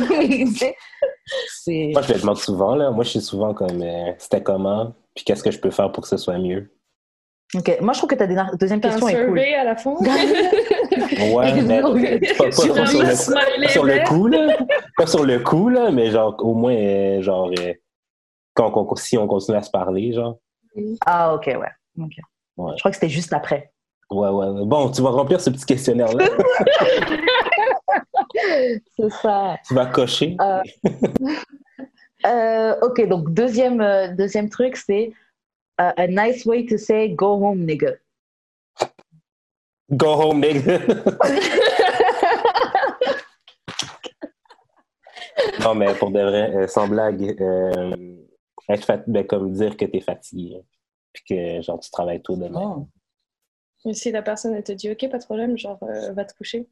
je 2.02 2.14
le 2.14 2.20
demande 2.20 2.38
souvent, 2.38 2.76
là. 2.76 2.92
Moi, 2.92 3.04
je 3.04 3.10
suis 3.12 3.22
souvent 3.22 3.54
comme, 3.54 3.82
euh, 3.82 4.12
c'était 4.18 4.42
comment? 4.44 4.94
Puis 5.16 5.24
qu'est-ce 5.26 5.44
que 5.44 5.52
je 5.52 5.60
peux 5.60 5.72
faire 5.72 5.92
pour 5.92 6.04
que 6.04 6.10
ce 6.10 6.18
soit 6.18 6.38
mieux? 6.38 6.72
Ok. 7.56 7.78
Moi 7.80 7.94
je 7.94 8.00
trouve 8.00 8.10
que 8.10 8.16
ta 8.16 8.28
dernière- 8.28 8.58
deuxième 8.58 8.80
un 8.80 8.90
question 8.90 9.08
est 9.08 9.26
cool. 9.26 9.40
à 9.40 9.64
la 9.64 9.76
fin? 9.78 9.96
Ouais, 11.34 11.62
mais 11.62 11.82
pas, 11.82 11.92
pas- 11.92 12.52
Sur 12.52 12.74
pas 12.76 12.82
un 12.82 12.86
sur, 12.86 13.04
le, 13.04 13.68
sur 13.70 13.84
le 13.86 14.06
coup, 14.06 14.28
là. 14.28 14.58
Pas 14.98 15.08
sur 15.08 15.24
le 15.24 15.40
coup, 15.40 15.70
là, 15.70 15.90
mais 15.92 16.12
genre, 16.12 16.36
au 16.40 16.54
moins, 16.54 16.76
euh, 16.76 17.22
genre, 17.22 17.50
euh, 17.58 17.74
quand, 18.54 18.96
si 18.98 19.18
on 19.18 19.28
continue 19.28 19.58
à 19.58 19.62
se 19.62 19.72
parler, 19.72 20.12
genre. 20.12 20.38
Ah 21.06 21.34
ok 21.36 21.46
ouais. 21.48 21.72
Ok. 22.04 22.12
Ouais. 22.58 22.74
Je 22.76 22.80
crois 22.80 22.92
que 22.92 22.98
c'était 22.98 23.08
juste 23.10 23.32
après. 23.32 23.72
Ouais, 24.12 24.28
ouais, 24.30 24.48
ouais. 24.48 24.66
Bon, 24.66 24.90
tu 24.92 25.02
vas 25.02 25.12
remplir 25.12 25.40
ce 25.40 25.50
petit 25.50 25.66
questionnaire-là. 25.66 26.26
C'est 28.96 29.10
ça. 29.22 29.58
tu 29.68 29.74
vas 29.74 29.88
cocher. 29.88 30.36
Euh, 30.42 30.62
Euh, 32.26 32.76
ok, 32.82 33.08
donc 33.08 33.32
deuxième, 33.32 33.80
euh, 33.80 34.08
deuxième 34.16 34.50
truc, 34.50 34.76
c'est 34.76 35.14
a 35.78 36.08
nice 36.08 36.46
way 36.46 36.66
to 36.66 36.76
say 36.76 37.10
go 37.10 37.34
home, 37.36 37.64
nigga. 37.64 37.94
Go 39.92 40.14
home, 40.14 40.40
nigga. 40.42 40.80
non, 45.62 45.76
mais 45.76 45.94
pour 45.96 46.10
de 46.12 46.20
vrai, 46.20 46.56
euh, 46.56 46.68
sans 46.68 46.88
blague, 46.88 47.36
euh, 47.40 47.96
être 48.70 48.84
fat- 48.86 49.04
ben, 49.08 49.26
comme 49.26 49.54
dire 49.54 49.78
que 49.78 49.86
t'es 49.86 50.02
fatigué. 50.02 50.62
Puis 51.14 51.24
que, 51.30 51.62
genre, 51.62 51.80
tu 51.80 51.90
travailles 51.92 52.22
tôt 52.24 52.36
demain. 52.36 52.88
Et 53.86 53.94
si 53.94 54.12
la 54.12 54.24
personne 54.24 54.56
elle 54.56 54.64
te 54.64 54.72
dit 54.72 54.90
ok, 54.92 55.08
pas 55.10 55.20
de 55.20 55.26
problème, 55.26 55.56
genre 55.58 55.78
euh, 55.84 56.12
va 56.14 56.26
te 56.26 56.34
coucher. 56.34 56.68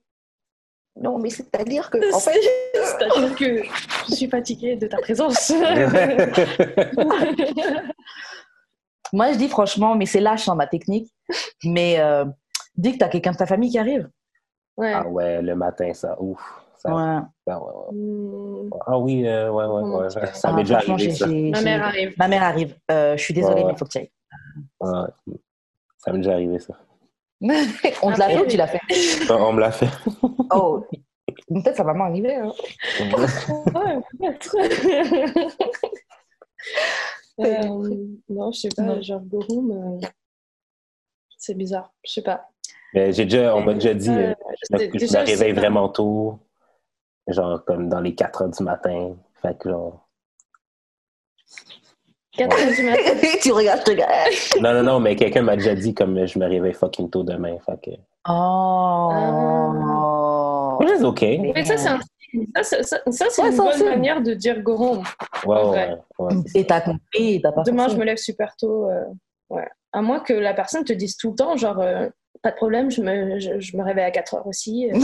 Non, 1.01 1.19
mais 1.19 1.29
c'est-à-dire 1.29 1.89
que, 1.89 1.97
En 2.15 2.19
fait, 2.19 2.39
c'est-à-dire 2.73 3.35
que 3.35 3.63
je 4.09 4.15
suis 4.15 4.27
fatiguée 4.29 4.75
de 4.77 4.87
ta 4.87 4.97
présence. 4.97 5.51
moi 9.13 9.31
je 9.33 9.37
dis 9.37 9.49
franchement, 9.49 9.95
mais 9.95 10.05
c'est 10.05 10.19
lâche 10.21 10.47
hein, 10.49 10.55
ma 10.55 10.67
technique, 10.67 11.11
mais 11.63 11.99
euh, 11.99 12.25
dis 12.75 12.93
que 12.93 12.97
t'as 12.97 13.07
quelqu'un 13.09 13.31
de 13.31 13.37
ta 13.37 13.45
famille 13.45 13.69
qui 13.71 13.79
arrive. 13.79 14.09
ouais. 14.77 14.93
ah 14.93 15.07
ouais, 15.07 15.41
le 15.41 15.55
matin, 15.55 15.93
ça, 15.93 16.15
ouf. 16.21 16.39
Ça, 16.77 16.93
Ouais. 16.93 17.19
ça, 17.47 17.59
ouais, 17.59 17.71
ouais. 17.71 17.93
Hmm, 17.97 18.69
Ah 18.85 18.99
oui, 18.99 19.27
euh, 19.27 19.49
ouais, 19.51 19.65
ouais, 19.65 20.09
Ça 20.33 20.51
m'est 20.53 20.63
déjà 20.63 20.77
arrivé, 20.77 20.97
j'ai- 20.97 21.11
ça. 21.11 21.27
j'ai- 21.27 21.49
Ma 21.51 21.61
mère 21.61 21.83
arrive. 21.83 22.13
Ma 22.17 22.27
mère 22.27 22.43
arrive. 22.43 22.75
Euh, 22.91 23.17
je 23.17 23.23
suis 23.23 23.33
désolée, 23.33 23.63
mais 23.63 23.71
il 23.73 23.77
faut 23.77 23.85
que 23.85 23.91
tu 23.91 23.97
ailles. 23.99 24.11
Ouais. 24.81 25.35
Ça 25.97 26.11
m'est 26.11 26.19
déjà 26.19 26.33
arrivé, 26.33 26.59
ça. 26.59 26.73
On 28.01 28.11
te 28.13 28.19
l'a 28.19 28.29
fait 28.29 28.39
ou 28.41 28.45
tu 28.47 28.57
l'as 28.57 28.67
fait? 28.67 28.79
On 29.31 29.53
me 29.53 29.59
l'a 29.59 29.71
fait. 29.71 29.89
Oh, 30.51 30.85
peut-être 31.47 31.75
ça 31.75 31.83
va 31.83 31.93
m'arriver. 31.93 32.35
Hein. 32.35 32.51
Euh, 37.39 38.05
non, 38.29 38.51
je 38.53 38.59
sais 38.61 38.69
pas, 38.75 38.81
Non. 38.83 39.01
genre 39.01 39.19
go 39.21 39.43
home, 39.49 39.99
euh, 40.03 40.07
c'est 41.37 41.53
bizarre, 41.53 41.93
je 42.05 42.13
sais 42.13 42.21
pas. 42.21 42.47
Mais 42.93 43.11
j'ai 43.11 43.25
déjà, 43.25 43.53
on 43.55 43.61
m'a 43.61 43.73
déjà 43.73 43.93
dit, 43.93 44.09
Euh, 44.09 44.31
euh, 44.31 44.33
je 44.69 44.75
me, 44.93 44.97
je 44.99 45.17
réveille 45.17 45.53
pas. 45.53 45.59
vraiment 45.59 45.89
tôt, 45.89 46.39
genre 47.27 47.63
comme 47.65 47.89
dans 47.89 47.99
les 47.99 48.15
4 48.15 48.43
heures 48.43 48.49
du 48.49 48.63
matin. 48.63 49.17
Fait 49.41 49.57
que 49.57 49.69
genre. 49.69 50.07
4 52.37 52.59
heures 52.59 52.73
du 52.75 52.83
matin. 52.83 53.01
tu 53.41 53.51
regardes, 53.51 53.79
je 53.79 53.83
te 53.85 53.91
regarde. 53.91 54.11
Non, 54.61 54.73
non, 54.73 54.83
non, 54.83 54.99
mais 54.99 55.15
quelqu'un 55.15 55.41
m'a 55.41 55.55
déjà 55.55 55.73
dit 55.75 55.93
comme 55.93 56.25
je 56.25 56.37
me 56.39 56.45
réveille 56.47 56.73
fucking 56.73 57.09
tôt 57.09 57.23
demain. 57.23 57.57
Fait 57.65 57.79
que. 57.81 57.91
Oh. 59.85 60.77
Which 60.79 60.89
is 60.99 61.03
OK. 61.03 61.21
Mais 61.21 61.65
ça, 61.65 61.77
c'est 61.77 61.89
un 61.89 61.99
signe. 62.31 62.47
Ça, 62.55 62.63
c'est- 62.63 62.83
ça, 62.83 62.97
ça, 63.09 63.25
c'est 63.29 63.41
Ouais, 63.41 63.49
une 63.51 63.57
bonne 63.57 63.85
manière 63.85 64.21
de 64.21 64.33
dire 64.33 64.61
go 64.61 64.75
home. 64.77 65.03
ouais, 65.45 65.95
ouais. 66.19 66.35
Et 66.55 66.65
t'as 66.65 66.81
compris, 66.81 67.41
t'as 67.41 67.51
pas 67.51 67.63
Demain, 67.63 67.87
je 67.87 67.95
me 67.95 68.03
lève 68.03 68.17
super 68.17 68.55
tôt. 68.57 68.89
euh, 68.89 69.03
ouais. 69.49 69.67
À 69.93 70.01
moins 70.01 70.19
que 70.19 70.33
la 70.33 70.53
personne 70.53 70.83
te 70.83 70.91
dise 70.93 71.15
tout 71.15 71.29
le 71.29 71.35
temps, 71.35 71.55
genre, 71.55 71.79
euh, 71.79 72.09
pas 72.45 72.51
de 72.51 72.57
problème, 72.57 72.91
je 72.91 73.01
me, 73.01 73.39
je, 73.39 73.59
je 73.59 73.75
me 73.75 73.83
réveille 73.83 74.05
à 74.05 74.11
4 74.11 74.35
heures 74.35 74.45
aussi. 74.45 74.87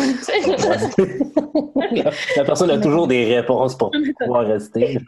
La 2.37 2.43
personne 2.43 2.69
a 2.69 2.77
toujours 2.77 3.07
des 3.07 3.35
réponses 3.35 3.75
pour 3.75 3.89
pouvoir 4.19 4.45
rester. 4.45 4.99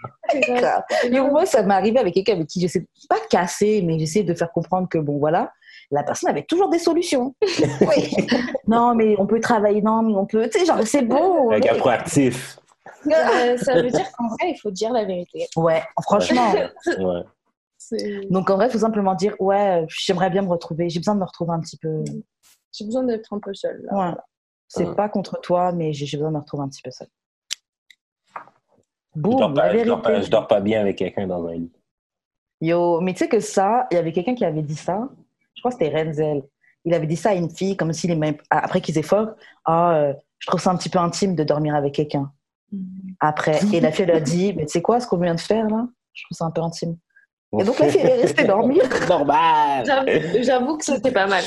Mais 1.11 1.19
moi, 1.19 1.45
ça 1.45 1.61
m'est 1.61 1.75
arrivé 1.75 1.99
avec 1.99 2.15
quelqu'un 2.15 2.33
avec 2.33 2.47
qui 2.47 2.59
j'essaie 2.59 2.87
pas 3.07 3.19
de 3.19 3.27
casser, 3.29 3.83
mais 3.85 3.99
j'essaie 3.99 4.23
de 4.23 4.33
faire 4.33 4.51
comprendre 4.51 4.89
que 4.89 4.97
bon, 4.97 5.19
voilà, 5.19 5.51
la 5.91 6.01
personne 6.01 6.31
avait 6.31 6.41
toujours 6.41 6.69
des 6.69 6.79
solutions. 6.79 7.35
Oui. 7.81 8.15
non, 8.67 8.95
mais 8.95 9.13
on 9.19 9.27
peut 9.27 9.39
travailler, 9.39 9.83
non, 9.83 10.01
mais 10.01 10.15
on 10.15 10.25
peut, 10.25 10.49
tu 10.49 10.57
sais, 10.57 10.65
genre, 10.65 10.79
c'est 10.85 11.03
bon. 11.03 11.51
Un 11.51 11.59
gars 11.59 11.75
proactif. 11.75 12.57
Euh, 13.05 13.57
ça 13.57 13.75
veut 13.75 13.91
dire 13.91 14.11
qu'en 14.17 14.27
vrai, 14.29 14.49
il 14.49 14.59
faut 14.59 14.71
dire 14.71 14.91
la 14.91 15.03
vérité. 15.03 15.45
Ouais, 15.55 15.83
franchement. 16.01 16.51
Ouais. 16.51 17.21
Donc 18.29 18.49
en 18.49 18.55
vrai, 18.55 18.67
il 18.67 18.71
faut 18.71 18.79
simplement 18.79 19.15
dire, 19.15 19.35
ouais, 19.39 19.85
j'aimerais 19.89 20.29
bien 20.29 20.41
me 20.41 20.47
retrouver, 20.49 20.89
j'ai 20.89 20.99
besoin 20.99 21.15
de 21.15 21.19
me 21.19 21.25
retrouver 21.25 21.51
un 21.51 21.59
petit 21.59 21.77
peu. 21.77 22.03
J'ai 22.71 22.85
besoin 22.85 23.03
d'être 23.03 23.31
un 23.33 23.39
peu 23.39 23.53
seule. 23.53 23.81
là. 23.83 23.95
Ouais. 24.09 24.15
C'est 24.67 24.87
Ouais. 24.87 24.95
pas 24.95 25.09
contre 25.09 25.39
toi, 25.41 25.71
mais 25.71 25.93
j'ai 25.93 26.17
besoin 26.17 26.29
de 26.31 26.35
me 26.35 26.39
retrouver 26.41 26.63
un 26.63 26.69
petit 26.69 26.81
peu 26.81 26.89
seule. 26.91 27.07
Je 29.15 29.21
dors, 29.21 29.53
pas, 29.53 29.67
je, 29.67 29.73
vérité. 29.73 29.85
dors 29.89 30.01
pas, 30.01 30.21
je 30.21 30.29
dors 30.29 30.47
pas 30.47 30.59
bien 30.59 30.81
avec 30.81 30.97
quelqu'un 30.97 31.27
dans 31.27 31.45
un 31.47 31.53
lit. 31.53 31.71
Yo, 32.61 32.99
mais 33.01 33.13
tu 33.13 33.19
sais 33.19 33.27
que 33.29 33.39
ça, 33.39 33.87
il 33.91 33.95
y 33.95 33.97
avait 33.97 34.11
quelqu'un 34.11 34.33
qui 34.35 34.45
avait 34.45 34.63
dit 34.63 34.75
ça. 34.75 35.07
Je 35.55 35.61
crois 35.61 35.71
que 35.71 35.77
c'était 35.77 35.95
Renzel. 35.95 36.43
Il 36.85 36.93
avait 36.93 37.05
dit 37.07 37.15
ça 37.15 37.29
à 37.29 37.33
une 37.35 37.49
fille, 37.49 37.77
comme 37.77 37.93
s'il 37.93 38.09
aimait, 38.11 38.37
après 38.49 38.81
qu'ils 38.81 38.97
aient 38.97 39.01
fort. 39.03 39.29
Ah, 39.65 39.95
euh, 39.95 40.13
je 40.39 40.47
trouve 40.47 40.59
ça 40.59 40.71
un 40.71 40.75
petit 40.77 40.89
peu 40.89 40.99
intime 40.99 41.35
de 41.35 41.43
dormir 41.43 41.75
avec 41.75 41.93
quelqu'un. 41.93 42.31
Après, 43.19 43.59
et 43.71 43.79
la 43.79 43.91
fille 43.91 44.05
elle 44.05 44.11
a 44.11 44.19
dit, 44.19 44.53
mais 44.53 44.65
tu 44.65 44.71
sais 44.71 44.81
quoi, 44.81 44.99
ce 44.99 45.07
qu'on 45.07 45.17
vient 45.17 45.35
de 45.35 45.39
faire 45.39 45.67
là, 45.69 45.87
je 46.13 46.23
trouve 46.25 46.35
ça 46.35 46.45
un 46.45 46.51
peu 46.51 46.61
intime. 46.61 46.97
Et 47.59 47.63
donc 47.63 47.75
fille 47.75 47.99
elle 48.01 48.09
est 48.19 48.21
restée 48.21 48.43
dormir. 48.45 48.83
Normal! 49.07 49.85
J'avoue- 50.41 50.77
que 50.77 50.85
c'était 50.85 51.11
pas 51.11 51.27
mal. 51.27 51.43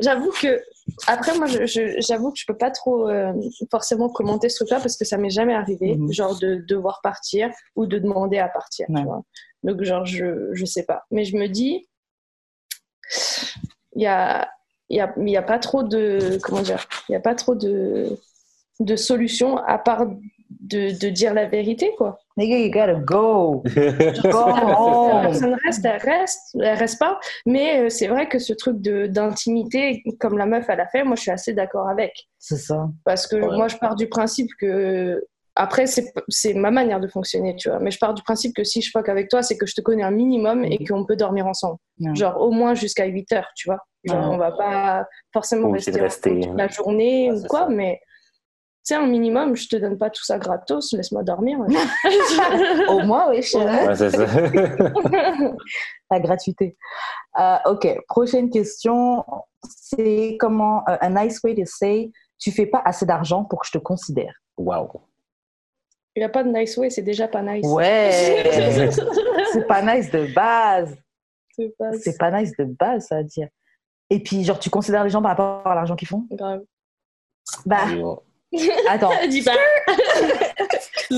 J'avoue 0.00 0.30
que 0.32 0.60
après 1.06 1.36
moi, 1.38 1.46
j'avoue 1.46 2.32
que 2.32 2.38
je 2.38 2.44
peux 2.46 2.56
pas 2.56 2.70
trop 2.70 3.08
euh, 3.08 3.32
forcément 3.70 4.08
commenter 4.08 4.48
ce 4.48 4.56
truc-là 4.56 4.80
parce 4.80 4.96
que 4.96 5.04
ça 5.04 5.16
m'est 5.16 5.30
jamais 5.30 5.54
arrivé, 5.54 5.94
Mhm. 5.96 6.12
genre 6.12 6.38
de 6.38 6.56
devoir 6.68 7.00
partir 7.02 7.48
ou 7.76 7.86
de 7.86 7.98
demander 7.98 8.38
à 8.38 8.48
partir. 8.48 8.86
tu 8.88 8.92
Ouais. 8.94 9.04
vois. 9.04 9.22
Donc 9.62 9.82
genre 9.82 10.04
je 10.06 10.50
je 10.52 10.64
sais 10.64 10.84
pas, 10.84 11.04
mais 11.10 11.24
je 11.24 11.36
me 11.36 11.46
dis 11.46 11.86
il 13.94 14.02
y 14.02 14.06
a 14.06 14.48
il 14.88 14.96
y 14.96 15.00
a 15.00 15.12
il 15.16 15.28
y 15.28 15.36
a 15.36 15.42
pas 15.42 15.58
trop 15.58 15.82
de 15.82 16.38
comment 16.42 16.62
dire, 16.62 16.86
il 17.08 17.12
y 17.12 17.16
a 17.16 17.20
pas 17.20 17.34
trop 17.34 17.54
de 17.54 18.18
de 18.80 18.96
solutions 18.96 19.58
à 19.58 19.78
part 19.78 20.06
de, 20.50 20.98
de 20.98 21.08
dire 21.10 21.32
la 21.32 21.46
vérité 21.46 21.92
quoi. 21.96 22.18
Nigga, 22.36 22.58
you 22.58 22.70
gotta 22.70 22.94
go. 22.94 23.62
Go 23.74 24.46
La 24.48 24.80
home. 24.80 25.22
personne 25.22 25.56
reste, 25.64 25.84
elle 25.84 26.00
reste, 26.00 26.56
elle 26.60 26.76
reste 26.78 26.98
pas. 26.98 27.20
Mais 27.46 27.80
euh, 27.82 27.88
c'est 27.88 28.08
vrai 28.08 28.28
que 28.28 28.38
ce 28.38 28.52
truc 28.52 28.80
de- 28.80 29.06
d'intimité, 29.06 30.02
comme 30.18 30.36
la 30.38 30.46
meuf 30.46 30.66
elle 30.68 30.80
a 30.80 30.86
fait, 30.88 31.04
moi 31.04 31.16
je 31.16 31.22
suis 31.22 31.30
assez 31.30 31.52
d'accord 31.52 31.88
avec. 31.88 32.12
C'est 32.38 32.56
ça. 32.56 32.88
Parce 33.04 33.26
que 33.26 33.36
Ouais. 33.36 33.56
moi 33.56 33.68
je 33.68 33.76
pars 33.76 33.94
du 33.96 34.08
principe 34.08 34.50
que. 34.58 35.24
Après, 35.56 35.86
c'est 35.86 36.12
c'est 36.28 36.54
ma 36.54 36.70
manière 36.70 37.00
de 37.00 37.08
fonctionner, 37.08 37.54
tu 37.56 37.68
vois. 37.68 37.80
Mais 37.80 37.90
je 37.90 37.98
pars 37.98 38.14
du 38.14 38.22
principe 38.22 38.54
que 38.54 38.64
si 38.64 38.80
je 38.80 38.90
fuck 38.90 39.08
avec 39.08 39.28
toi, 39.28 39.42
c'est 39.42 39.58
que 39.58 39.66
je 39.66 39.74
te 39.74 39.80
connais 39.80 40.04
un 40.04 40.12
minimum 40.12 40.64
et 40.64 40.78
Mhm. 40.80 40.86
qu'on 40.88 41.04
peut 41.04 41.16
dormir 41.16 41.46
ensemble. 41.46 41.76
Ouais. 42.00 42.14
Genre 42.14 42.40
au 42.40 42.50
moins 42.52 42.74
jusqu'à 42.74 43.04
8 43.04 43.30
heures, 43.32 43.48
tu 43.56 43.68
vois. 43.68 43.78
Genre, 44.04 44.16
Ouais. 44.16 44.34
on 44.34 44.38
va 44.38 44.52
pas 44.52 45.06
forcément 45.32 45.70
rester, 45.72 45.92
toute 45.92 46.56
la 46.56 46.68
journée 46.68 47.30
Ouais, 47.32 47.38
ou 47.38 47.46
quoi, 47.46 47.60
ça. 47.60 47.68
mais 47.68 48.00
sais, 48.82 48.94
un 48.94 49.06
minimum, 49.06 49.56
je 49.56 49.68
te 49.68 49.76
donne 49.76 49.98
pas 49.98 50.10
tout 50.10 50.24
ça 50.24 50.38
gratos, 50.38 50.92
laisse-moi 50.92 51.22
dormir. 51.22 51.58
Au 52.88 53.00
moins, 53.00 53.30
oui, 53.30 53.42
je 53.42 53.58
Ouais, 53.58 53.94
c'est 53.94 54.10
ça. 54.10 54.26
la 56.10 56.20
gratuité. 56.20 56.76
Euh, 57.38 57.56
ok, 57.66 57.88
prochaine 58.08 58.50
question. 58.50 59.24
C'est 59.62 60.36
comment, 60.40 60.82
euh, 60.88 60.96
a 61.00 61.10
nice 61.10 61.40
way 61.42 61.54
to 61.54 61.62
say, 61.64 62.10
tu 62.38 62.50
fais 62.50 62.66
pas 62.66 62.82
assez 62.84 63.06
d'argent 63.06 63.44
pour 63.44 63.60
que 63.60 63.66
je 63.66 63.72
te 63.72 63.78
considère? 63.78 64.34
wow. 64.56 64.88
Il 66.16 66.20
n'y 66.20 66.24
a 66.24 66.28
pas 66.28 66.42
de 66.42 66.50
nice 66.50 66.76
way, 66.76 66.90
c'est 66.90 67.02
déjà 67.02 67.28
pas 67.28 67.42
nice. 67.42 67.64
Ouais, 67.66 68.10
c'est 69.52 69.66
pas 69.66 69.80
nice 69.82 70.10
de 70.10 70.34
base. 70.34 70.96
C'est 71.56 72.18
pas 72.18 72.30
nice 72.30 72.52
de 72.58 72.64
base, 72.64 73.06
ça 73.06 73.18
veut 73.18 73.24
dire. 73.24 73.48
Et 74.08 74.20
puis, 74.20 74.42
genre, 74.42 74.58
tu 74.58 74.70
considères 74.70 75.04
les 75.04 75.10
gens 75.10 75.22
par 75.22 75.36
rapport 75.36 75.66
à 75.66 75.74
l'argent 75.74 75.94
qu'ils 75.94 76.08
font? 76.08 76.26
Grave. 76.32 76.62
Bah, 77.64 77.90
Yo. 77.92 78.22
Attends. 78.88 79.12
Dis 79.28 79.42
pas. 79.42 79.56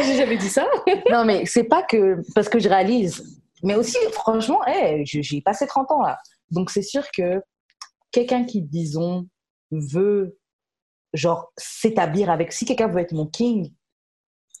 J'ai 0.00 0.16
jamais 0.16 0.36
dit 0.36 0.48
ça. 0.48 0.66
Non, 1.10 1.24
mais 1.24 1.44
c'est 1.44 1.64
pas 1.64 1.82
que 1.82 2.22
parce 2.34 2.48
que 2.48 2.58
je 2.58 2.68
réalise. 2.68 3.40
Mais 3.64 3.74
aussi, 3.74 3.98
franchement, 4.12 4.64
hey, 4.66 5.04
j'ai 5.04 5.40
passé 5.40 5.66
30 5.66 5.90
ans 5.90 6.02
là. 6.02 6.18
Donc, 6.52 6.70
c'est 6.70 6.82
sûr 6.82 7.10
que 7.10 7.42
quelqu'un 8.12 8.44
qui, 8.44 8.62
disons, 8.62 9.26
veut 9.72 10.38
genre, 11.12 11.52
s'établir 11.56 12.30
avec. 12.30 12.52
Si 12.52 12.64
quelqu'un 12.64 12.86
veut 12.86 13.00
être 13.00 13.12
mon 13.12 13.26
king, 13.26 13.72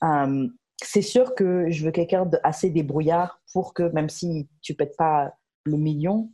euh, 0.02 0.48
c'est 0.82 1.02
sûr 1.02 1.34
que 1.34 1.70
je 1.70 1.84
veux 1.84 1.92
quelqu'un 1.92 2.26
d'assez 2.26 2.70
débrouillard 2.70 3.40
pour 3.52 3.74
que, 3.74 3.84
même 3.92 4.08
si 4.08 4.48
tu 4.62 4.74
pètes 4.74 4.96
pas 4.96 5.32
le 5.64 5.76
million, 5.76 6.30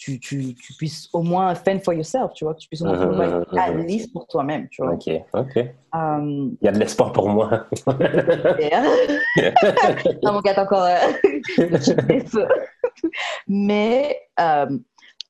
tu, 0.00 0.18
tu, 0.18 0.54
tu 0.54 0.72
puisses 0.72 1.10
au 1.12 1.22
moins 1.22 1.54
fend 1.54 1.78
for 1.78 1.92
yourself, 1.92 2.32
tu 2.32 2.46
vois, 2.46 2.54
que 2.54 2.60
tu 2.60 2.68
puisses 2.68 2.80
au 2.80 2.86
moins 2.86 3.42
at 3.54 3.70
mhm. 3.70 3.86
least 3.86 4.10
pour 4.14 4.26
toi-même, 4.26 4.66
tu 4.70 4.82
vois. 4.82 4.94
Ok, 4.94 5.10
ok. 5.34 5.56
Euh, 5.58 5.66
Il 5.92 6.56
y 6.62 6.68
a 6.68 6.72
de 6.72 6.78
l'espoir 6.78 7.12
pour 7.12 7.28
moi. 7.28 7.66
non, 7.86 7.98
mon 10.32 10.40
gars, 10.40 10.54
t'as 10.54 10.64
encore. 10.64 10.84
euh, 10.84 10.96
Mais 13.46 14.18
euh, 14.40 14.78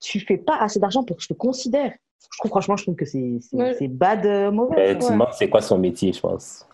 tu 0.00 0.20
fais 0.20 0.36
pas 0.36 0.58
assez 0.58 0.78
d'argent 0.78 1.02
pour 1.02 1.16
que 1.16 1.22
je 1.24 1.28
te 1.28 1.34
considère. 1.34 1.92
Je 2.32 2.38
trouve, 2.38 2.50
franchement, 2.50 2.76
je 2.76 2.84
trouve 2.84 2.94
que 2.94 3.06
c'est 3.06 3.38
c'est- 3.40 3.56
Ouais. 3.56 3.74
c'est 3.76 3.88
bad 3.88 4.24
euh, 4.24 4.52
mauvais. 4.52 4.96
Tu 4.96 5.10
demandes 5.10 5.32
c'est 5.32 5.50
quoi 5.50 5.62
son 5.62 5.78
métier, 5.78 6.12
je 6.12 6.20
pense. 6.20 6.64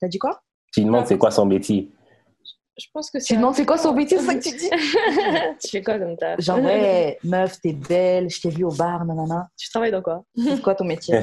T'as 0.00 0.08
dit 0.08 0.18
quoi? 0.18 0.40
Tu 0.72 0.82
demandes 0.82 1.06
c'est 1.06 1.18
quoi 1.18 1.30
son 1.30 1.44
métier. 1.44 1.90
Je 2.80 2.86
pense 2.94 3.10
que 3.10 3.18
c'est. 3.20 3.26
Tu 3.26 3.36
demandes 3.36 3.54
c'est 3.54 3.66
quoi 3.66 3.76
son 3.76 3.92
métier, 3.92 4.16
c'est 4.18 4.24
ça 4.26 4.34
que 4.34 4.42
tu 4.42 4.56
dis? 4.56 4.70
Tu 5.62 5.68
fais 5.68 5.82
quoi 5.82 5.98
comme 5.98 6.16
taf 6.16 6.40
Genre, 6.40 6.58
ouais, 6.60 7.18
meuf, 7.24 7.60
t'es 7.60 7.72
belle, 7.74 8.30
je 8.30 8.40
t'ai 8.40 8.48
vu 8.48 8.64
au 8.64 8.70
bar, 8.70 9.04
nanana. 9.04 9.48
Tu 9.58 9.68
travailles 9.70 9.90
dans 9.92 10.00
quoi? 10.02 10.22
C'est 10.36 10.62
quoi 10.62 10.74
ton 10.74 10.84
métier? 10.84 11.18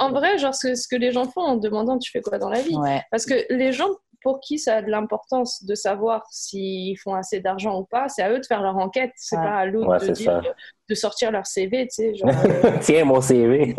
En 0.00 0.10
vrai, 0.10 0.38
genre, 0.38 0.54
ce, 0.54 0.74
ce 0.74 0.88
que 0.88 0.96
les 0.96 1.12
gens 1.12 1.26
font 1.30 1.42
en 1.42 1.56
demandant 1.56 1.98
tu 1.98 2.10
fais 2.10 2.20
quoi 2.20 2.38
dans 2.38 2.48
la 2.48 2.60
vie? 2.60 2.74
Ouais. 2.76 3.02
Parce 3.10 3.24
que 3.26 3.34
les 3.50 3.72
gens 3.72 3.88
pour 4.22 4.40
qui 4.40 4.58
ça 4.58 4.76
a 4.76 4.82
de 4.82 4.90
l'importance 4.90 5.62
de 5.64 5.74
savoir 5.74 6.24
s'ils 6.30 6.98
font 6.98 7.12
assez 7.14 7.40
d'argent 7.40 7.78
ou 7.78 7.84
pas, 7.84 8.08
c'est 8.08 8.22
à 8.22 8.30
eux 8.32 8.40
de 8.40 8.46
faire 8.46 8.62
leur 8.62 8.76
enquête. 8.78 9.10
C'est 9.16 9.36
Ouais. 9.36 9.42
pas 9.44 9.56
à 9.58 9.66
l'autre 9.66 9.88
Ouais, 9.90 9.98
de 9.98 10.04
c'est 10.06 10.12
dire, 10.12 10.40
ça. 10.42 10.50
de 10.88 10.94
sortir 10.94 11.30
leur 11.30 11.46
CV, 11.46 11.82
tu 11.88 11.88
sais. 11.90 12.14
Genre, 12.14 12.30
euh, 12.30 12.70
Tiens, 12.80 13.04
mon 13.04 13.20
CV. 13.20 13.74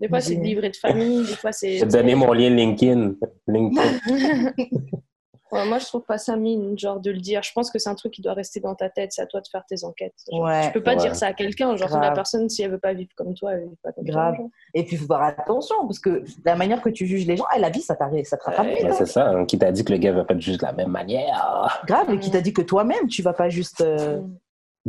Des 0.00 0.08
fois, 0.08 0.20
c'est 0.22 0.36
de 0.36 0.42
livret 0.42 0.70
de 0.70 0.76
famille, 0.76 1.26
des 1.26 1.34
fois, 1.36 1.52
c'est. 1.52 1.84
Donner 1.84 2.14
mon 2.14 2.32
lien 2.32 2.48
LinkedIn. 2.48 3.12
LinkedIn. 3.46 4.52
Ouais, 5.52 5.66
moi, 5.68 5.78
je 5.78 5.86
trouve 5.86 6.02
pas 6.02 6.18
ça 6.18 6.36
mine, 6.36 6.78
genre, 6.78 7.00
de 7.00 7.10
le 7.10 7.18
dire. 7.18 7.42
Je 7.42 7.52
pense 7.52 7.70
que 7.70 7.78
c'est 7.78 7.88
un 7.90 7.94
truc 7.94 8.12
qui 8.12 8.22
doit 8.22 8.34
rester 8.34 8.60
dans 8.60 8.74
ta 8.74 8.88
tête. 8.88 9.12
C'est 9.12 9.22
à 9.22 9.26
toi 9.26 9.40
de 9.40 9.48
faire 9.48 9.64
tes 9.68 9.84
enquêtes. 9.84 10.14
Genre, 10.30 10.42
Ouais. 10.42 10.66
tu 10.66 10.72
peux 10.72 10.82
pas 10.82 10.92
Ouais. 10.92 10.96
dire 10.98 11.16
ça 11.16 11.26
à 11.26 11.32
quelqu'un. 11.32 11.74
Genre, 11.76 11.88
Grave. 11.88 12.02
la 12.02 12.10
personne, 12.12 12.48
si 12.48 12.62
elle 12.62 12.70
veut 12.70 12.78
pas 12.78 12.92
vivre 12.92 13.10
comme 13.16 13.34
toi, 13.34 13.52
elle 13.54 13.68
vit 13.68 13.76
pas 13.82 13.92
comme 13.92 14.04
Grave. 14.04 14.34
toi. 14.36 14.42
genre. 14.44 14.50
Et 14.74 14.84
puis, 14.84 14.96
il 14.96 14.98
faut 15.00 15.06
faire 15.06 15.22
attention, 15.22 15.76
parce 15.86 15.98
que 15.98 16.22
la 16.44 16.56
manière 16.56 16.80
que 16.82 16.90
tu 16.90 17.06
juges 17.06 17.26
les 17.26 17.36
gens, 17.36 17.44
eh, 17.56 17.58
la 17.58 17.70
vie, 17.70 17.82
ça 17.82 17.96
t'arrive, 17.96 18.24
ça 18.24 18.36
te 18.36 18.44
rattrape 18.44 18.68
c'est 18.96 19.06
ça, 19.06 19.28
hein, 19.30 19.44
qui 19.46 19.58
t'a 19.58 19.72
dit 19.72 19.84
que 19.84 19.92
le 19.92 19.98
gars 19.98 20.12
va 20.12 20.24
pas 20.24 20.34
te 20.34 20.40
juger 20.40 20.56
de 20.58 20.62
la 20.64 20.72
même 20.72 20.90
manière. 20.90 21.82
Grave, 21.86 22.10
et 22.12 22.18
qui 22.18 22.30
t'a 22.30 22.40
dit 22.40 22.52
que 22.52 22.62
toi-même, 22.62 23.06
tu 23.08 23.22
vas 23.22 23.32
pas 23.32 23.48
juste. 23.48 23.80
euh, 23.80 24.20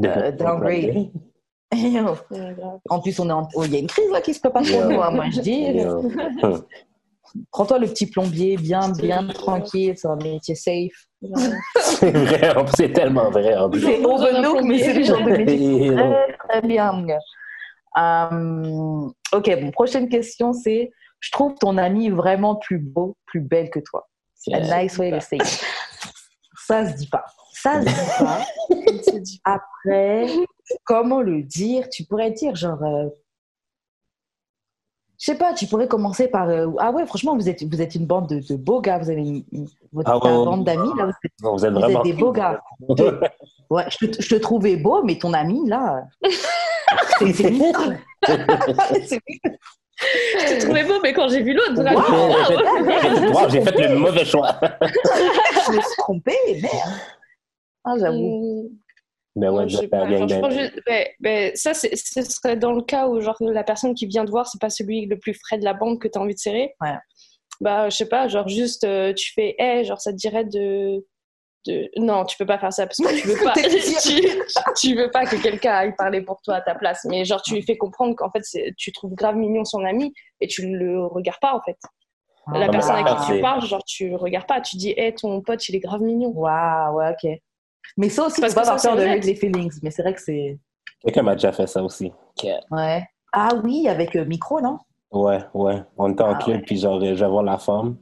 Euh, 0.03 0.31
downgrade. 0.31 1.09
Grave. 1.73 2.23
En 2.89 2.99
plus, 3.01 3.19
on 3.19 3.29
est 3.29 3.33
en... 3.33 3.47
oh, 3.55 3.63
il 3.65 3.73
y 3.73 3.75
a 3.75 3.79
une 3.79 3.87
crise 3.87 4.09
là 4.11 4.21
qui 4.21 4.33
se 4.33 4.39
prépare 4.39 4.63
pour 4.63 4.81
nous, 4.85 4.91
moi 4.95 5.25
je 5.31 5.41
dis. 5.41 5.65
Prends-toi 7.51 7.79
le 7.79 7.87
petit 7.87 8.05
plombier, 8.07 8.57
bien, 8.57 8.89
bien 8.91 9.27
tranquille, 9.27 9.93
c'est 9.97 10.07
un 10.07 10.15
métier 10.17 10.55
safe. 10.55 11.07
C'est 11.75 12.11
vrai, 12.11 12.53
c'est 12.75 12.93
tellement 12.93 13.29
vrai. 13.29 13.55
C'est 13.79 14.03
overlook, 14.03 14.63
mais 14.63 14.79
c'est 14.79 14.93
le 14.93 15.03
genre 15.03 15.23
de 15.23 15.29
métier 15.37 15.93
très, 15.95 16.37
très 16.49 16.61
bien. 16.67 16.91
mon 16.93 17.03
gars. 17.05 17.19
Euh, 17.97 19.09
ok, 19.33 19.61
bon, 19.61 19.71
prochaine 19.71 20.09
question, 20.09 20.51
c'est 20.53 20.91
je 21.19 21.29
trouve 21.31 21.53
ton 21.59 21.77
ami 21.77 22.09
vraiment 22.09 22.55
plus 22.55 22.79
beau, 22.79 23.15
plus 23.27 23.41
belle 23.41 23.69
que 23.69 23.79
toi. 23.79 24.07
C'est 24.33 24.51
Yeah. 24.51 24.73
a 24.75 24.81
nice 24.83 24.97
way 24.97 25.11
to 25.11 25.19
say 25.19 25.37
it. 25.37 25.43
Ça 26.67 26.87
se 26.89 26.95
dit 26.95 27.07
pas. 27.07 27.25
Ça 27.53 27.81
se 27.81 27.85
dit 27.85 29.39
pas. 29.43 29.59
Après, 29.85 30.25
comment 30.83 31.21
le 31.21 31.43
dire? 31.43 31.87
Tu 31.89 32.05
pourrais 32.05 32.31
dire 32.31 32.55
genre. 32.55 32.81
euh, 32.83 33.09
je 35.21 35.25
sais 35.27 35.37
pas, 35.37 35.53
tu 35.53 35.67
pourrais 35.67 35.87
commencer 35.87 36.27
par. 36.27 36.49
euh, 36.49 36.65
ah 36.79 36.89
ouais, 36.91 37.05
franchement, 37.05 37.35
vous 37.35 37.47
êtes, 37.47 37.61
vous 37.63 37.79
êtes 37.79 37.93
une 37.93 38.07
bande 38.07 38.27
de, 38.27 38.39
de 38.39 38.55
beaux 38.55 38.81
gars. 38.81 38.97
Vous 38.97 39.11
avez 39.11 39.21
une, 39.21 39.43
une- 39.51 39.67
votre 39.93 40.09
Ah 40.09 40.15
ouais, 40.17 40.45
bande 40.45 40.63
d'amis, 40.65 40.89
là. 40.97 41.05
Vous 41.05 41.11
êtes, 41.23 41.31
Non, 41.43 41.51
vous 41.55 41.63
êtes 41.65 41.73
vous 41.73 41.79
vraiment. 41.79 41.99
êtes 41.99 42.05
des 42.05 42.13
beaux 42.13 42.31
gars. 42.31 42.59
Ouais, 43.69 43.85
je 43.89 44.05
te, 44.07 44.21
je 44.21 44.35
te 44.35 44.41
trouvais 44.41 44.75
beau, 44.77 45.01
mais 45.03 45.17
ton 45.17 45.31
ami, 45.33 45.61
là. 45.69 46.03
c'est. 47.19 47.33
C'est 47.33 49.19
Je 50.39 50.47
t'ai 50.47 50.57
trouvé 50.57 50.83
beau, 50.83 50.95
mais 51.03 51.13
quand 51.13 51.29
j'ai 51.29 51.41
vu 51.43 51.53
l'autre, 51.53 51.75
Wow. 51.77 53.33
Wow, 53.33 53.49
j'ai 53.49 53.61
fait 53.61 53.87
le 53.87 53.95
mauvais 53.95 54.25
choix. 54.25 54.49
je 54.81 55.71
me 55.71 55.81
suis 55.81 55.95
trompée, 55.99 56.35
merde. 56.61 56.93
Ah, 57.85 57.93
j'avoue. 57.99 58.71
Mais 59.35 59.47
ouais, 59.47 59.65
de 59.65 59.69
faire 59.71 60.41
pense 60.41 60.53
juste- 60.53 60.81
ben- 60.85 61.07
ben, 61.19 61.55
ça, 61.55 61.73
c'est- 61.73 61.95
ce 61.95 62.21
serait 62.21 62.57
dans 62.57 62.73
le 62.73 62.81
cas 62.81 63.07
où 63.07 63.19
genre, 63.21 63.37
la 63.39 63.63
personne 63.63 63.93
qui 63.93 64.05
vient 64.05 64.25
te 64.25 64.29
voir, 64.31 64.47
c'est 64.47 64.59
pas 64.59 64.69
celui 64.69 65.05
le 65.05 65.17
plus 65.17 65.33
frais 65.33 65.57
de 65.57 65.63
la 65.63 65.73
bande 65.73 65.99
que 65.99 66.07
tu 66.07 66.17
as 66.17 66.21
envie 66.21 66.33
de 66.33 66.39
serrer. 66.39 66.73
Ouais. 66.81 66.95
Bah, 67.61 67.89
je 67.89 67.95
sais 67.95 68.07
pas, 68.09 68.27
genre 68.27 68.47
juste, 68.49 68.83
euh, 68.83 69.13
tu 69.13 69.31
fais, 69.33 69.55
hey, 69.59 69.85
genre, 69.85 70.01
ça 70.01 70.11
te 70.11 70.17
dirait 70.17 70.43
de. 70.45 71.05
de... 71.67 71.89
Non, 71.97 72.25
tu 72.25 72.35
peux 72.37 72.45
pas 72.45 72.57
faire 72.57 72.73
ça 72.73 72.87
parce 72.87 72.97
que 72.97 73.21
tu 73.21 73.27
veux 73.27 73.35
pas. 73.43 73.53
Tu, 74.01 74.21
tu 74.89 74.95
veux 74.95 75.11
pas 75.11 75.25
que 75.25 75.35
quelqu'un 75.41 75.71
aille 75.73 75.95
parler 75.95 76.21
pour 76.21 76.41
toi 76.41 76.55
à 76.55 76.61
ta 76.61 76.73
place. 76.75 77.05
Mais 77.05 77.23
genre, 77.23 77.41
tu 77.41 77.53
lui 77.53 77.61
fais 77.61 77.77
comprendre 77.77 78.15
qu'en 78.15 78.31
fait, 78.31 78.41
tu 78.77 78.91
trouves 78.91 79.13
grave 79.13 79.35
mignon 79.35 79.63
son 79.63 79.85
ami 79.85 80.11
et 80.41 80.47
tu 80.47 80.67
le 80.67 81.05
regardes 81.05 81.39
pas 81.39 81.53
en 81.55 81.61
fait. 81.61 81.77
La 82.51 82.65
Ah, 82.65 82.69
personne 82.69 82.95
à 82.95 83.03
qui 83.03 83.35
tu 83.35 83.41
parles, 83.41 83.63
genre, 83.65 83.83
tu 83.85 84.15
regardes 84.15 84.47
pas. 84.47 84.59
Tu 84.59 84.75
dis, 84.75 84.93
hey, 84.97 85.13
ton 85.13 85.39
pote, 85.41 85.69
il 85.69 85.75
est 85.75 85.79
grave 85.79 86.01
mignon. 86.01 86.29
Waouh, 86.35 86.97
ouais, 86.97 87.11
ok. 87.11 87.39
Mais 87.97 88.09
ça 88.09 88.25
aussi, 88.25 88.41
Parce 88.41 88.53
faut 88.53 88.61
pas 88.61 88.67
avoir 88.69 88.81
peur 88.81 88.95
de 88.95 89.25
les 89.25 89.35
feelings. 89.35 89.79
Mais 89.83 89.91
c'est 89.91 90.01
vrai 90.01 90.13
que 90.13 90.21
c'est. 90.21 90.57
Quelqu'un 91.03 91.23
m'a 91.23 91.33
déjà 91.35 91.51
fait 91.51 91.67
ça 91.67 91.83
aussi. 91.83 92.11
Ouais. 92.71 93.03
Ah 93.33 93.49
oui, 93.63 93.87
avec 93.87 94.15
euh, 94.15 94.25
micro, 94.25 94.61
non? 94.61 94.77
Ouais, 95.11 95.39
ouais. 95.53 95.81
On 95.97 96.11
était 96.11 96.23
en 96.23 96.33
Ah 96.33 96.35
club, 96.35 96.61
puis 96.65 96.77
genre, 96.77 97.03
je 97.03 97.13
vais 97.13 97.27
voir 97.27 97.43
la 97.43 97.57
femme. 97.57 97.97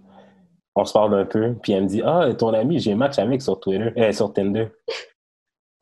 On 0.75 0.85
se 0.85 0.93
parle 0.93 1.13
un 1.19 1.25
peu, 1.25 1.55
puis 1.61 1.73
elle 1.73 1.83
me 1.83 1.87
dit 1.87 2.01
Ah, 2.05 2.29
ton 2.37 2.53
ami, 2.53 2.79
j'ai 2.79 2.95
match 2.95 3.17
avec 3.19 3.41
sur 3.41 3.59
Twitter, 3.59 3.91
euh, 3.97 4.11
sur 4.11 4.31
Tinder. 4.33 4.67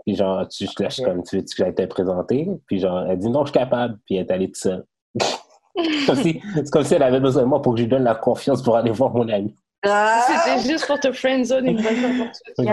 Puis 0.05 0.15
genre, 0.15 0.47
tu, 0.47 0.65
je 0.65 0.83
lâche 0.83 1.01
comme 1.01 1.21
tu 1.23 1.35
veux 1.37 1.41
que 1.41 1.47
j'aille 1.57 1.75
te 1.75 1.85
présenter. 1.85 2.47
Puis 2.65 2.79
genre, 2.79 3.05
elle 3.09 3.17
dit 3.19 3.29
Non, 3.29 3.41
je 3.45 3.51
suis 3.51 3.59
capable. 3.59 3.97
Puis 4.05 4.15
elle 4.15 4.25
est 4.25 4.31
allée 4.31 4.47
toute 4.47 4.57
seule. 4.57 4.85
Comme 6.07 6.15
si- 6.15 6.41
c'est 6.55 6.71
comme 6.71 6.83
si 6.83 6.95
elle 6.95 7.03
avait 7.03 7.19
besoin 7.19 7.43
de 7.43 7.47
moi 7.47 7.61
pour 7.61 7.73
que 7.73 7.77
je 7.79 7.83
lui 7.83 7.89
donne 7.89 8.03
la 8.03 8.15
confiance 8.15 8.63
pour 8.63 8.75
aller 8.77 8.89
voir 8.89 9.13
mon 9.13 9.29
ami. 9.29 9.53
Ah 9.83 10.25
C'était 10.25 10.67
juste 10.71 10.87
pour 10.87 10.99
te 10.99 11.11
friendzone 11.11 11.67
une 11.67 11.75
bonne 11.83 11.95
fois 11.95 12.25
pour 12.55 12.65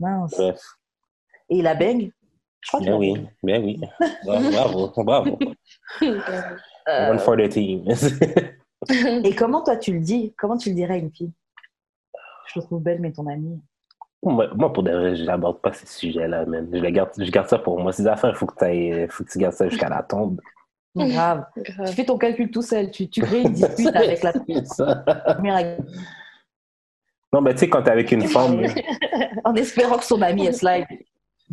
Mince. 0.00 0.34
Bref. 0.36 0.60
Et 1.48 1.62
la 1.62 1.74
bang 1.74 2.10
Je 2.60 2.68
crois 2.68 2.80
que 2.80 2.86
Ben 2.86 2.94
oui, 2.96 3.26
ben 3.42 3.64
oui. 3.64 3.80
Bravo, 4.24 4.92
bravo. 5.04 5.38
Euh, 6.02 7.10
One 7.10 7.18
for 7.18 7.36
the 7.36 7.48
team. 7.48 7.84
Et 9.24 9.34
comment 9.34 9.62
toi 9.62 9.76
tu 9.76 9.92
le 9.94 10.00
dis? 10.00 10.34
Comment 10.36 10.56
tu 10.56 10.68
le 10.70 10.74
dirais 10.74 10.94
à 10.94 10.98
une 10.98 11.10
fille? 11.12 11.32
Je 12.48 12.60
te 12.60 12.64
trouve 12.64 12.82
belle, 12.82 13.00
mais 13.00 13.12
ton 13.12 13.26
ami. 13.26 13.60
moi, 14.22 14.48
moi, 14.54 14.72
pour 14.72 14.82
de 14.82 14.90
vrai, 14.92 15.16
je 15.16 15.24
n'aborde 15.24 15.60
pas 15.60 15.72
ces 15.72 15.86
sujets-là, 15.86 16.46
man. 16.46 16.68
Je, 16.72 16.78
les 16.78 16.92
garde, 16.92 17.10
je 17.18 17.30
garde 17.30 17.48
ça 17.48 17.58
pour 17.58 17.78
moi. 17.80 17.92
Ces 17.92 18.06
affaires, 18.06 18.30
il 18.30 18.36
faut, 18.36 18.46
que 18.46 18.54
t'ailles- 18.54 19.06
faut 19.08 19.24
que 19.24 19.30
tu 19.30 19.38
gardes 19.38 19.54
ça 19.54 19.68
jusqu'à 19.68 19.88
la 19.88 20.02
tombe. 20.02 20.40
C'est 20.96 21.08
grave. 21.08 21.44
Grave. 21.56 21.88
Tu 21.88 21.94
fais 21.94 22.04
ton 22.04 22.16
calcul 22.18 22.50
tout 22.50 22.62
seul. 22.62 22.90
Tu, 22.90 23.08
tu 23.08 23.20
crées 23.20 23.42
une 23.42 23.52
dispute 23.52 23.94
avec 23.94 24.22
la 24.22 24.32
Ça. 24.64 24.96
première 25.34 25.78
Non, 27.36 27.42
mais 27.42 27.52
tu 27.52 27.60
sais, 27.60 27.68
quand 27.68 27.82
t'es 27.82 27.90
avec 27.90 28.10
une 28.12 28.22
femme, 28.26 28.60
là, 28.62 28.68
tu 28.72 28.82
en 29.44 29.54
espérant 29.54 29.98
que 29.98 30.04
son 30.04 30.22
ami 30.22 30.46
est 30.46 30.52
slide. 30.52 30.86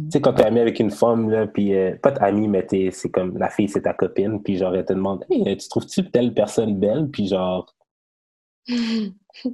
sais, 0.09 0.21
quand 0.21 0.33
t'es 0.33 0.45
ami 0.45 0.59
avec 0.61 0.79
une 0.79 0.91
femme, 0.91 1.29
là, 1.29 1.45
puis 1.45 1.75
euh, 1.75 1.95
pas 2.01 2.13
amie, 2.21 2.47
mais 2.47 2.65
t'es- 2.65 2.89
c'est 2.91 3.09
comme 3.11 3.37
la 3.37 3.49
fille, 3.49 3.67
c'est 3.67 3.81
ta 3.81 3.93
copine, 3.93 4.41
puis 4.41 4.57
genre, 4.57 4.73
elle 4.75 4.85
te 4.85 4.93
demande 4.93 5.25
Hey, 5.29 5.57
tu 5.57 5.67
trouves-tu 5.67 6.09
telle 6.09 6.33
personne 6.33 6.77
belle? 6.79 7.09
Puis 7.11 7.27
genre, 7.27 7.75
tu 8.67 9.51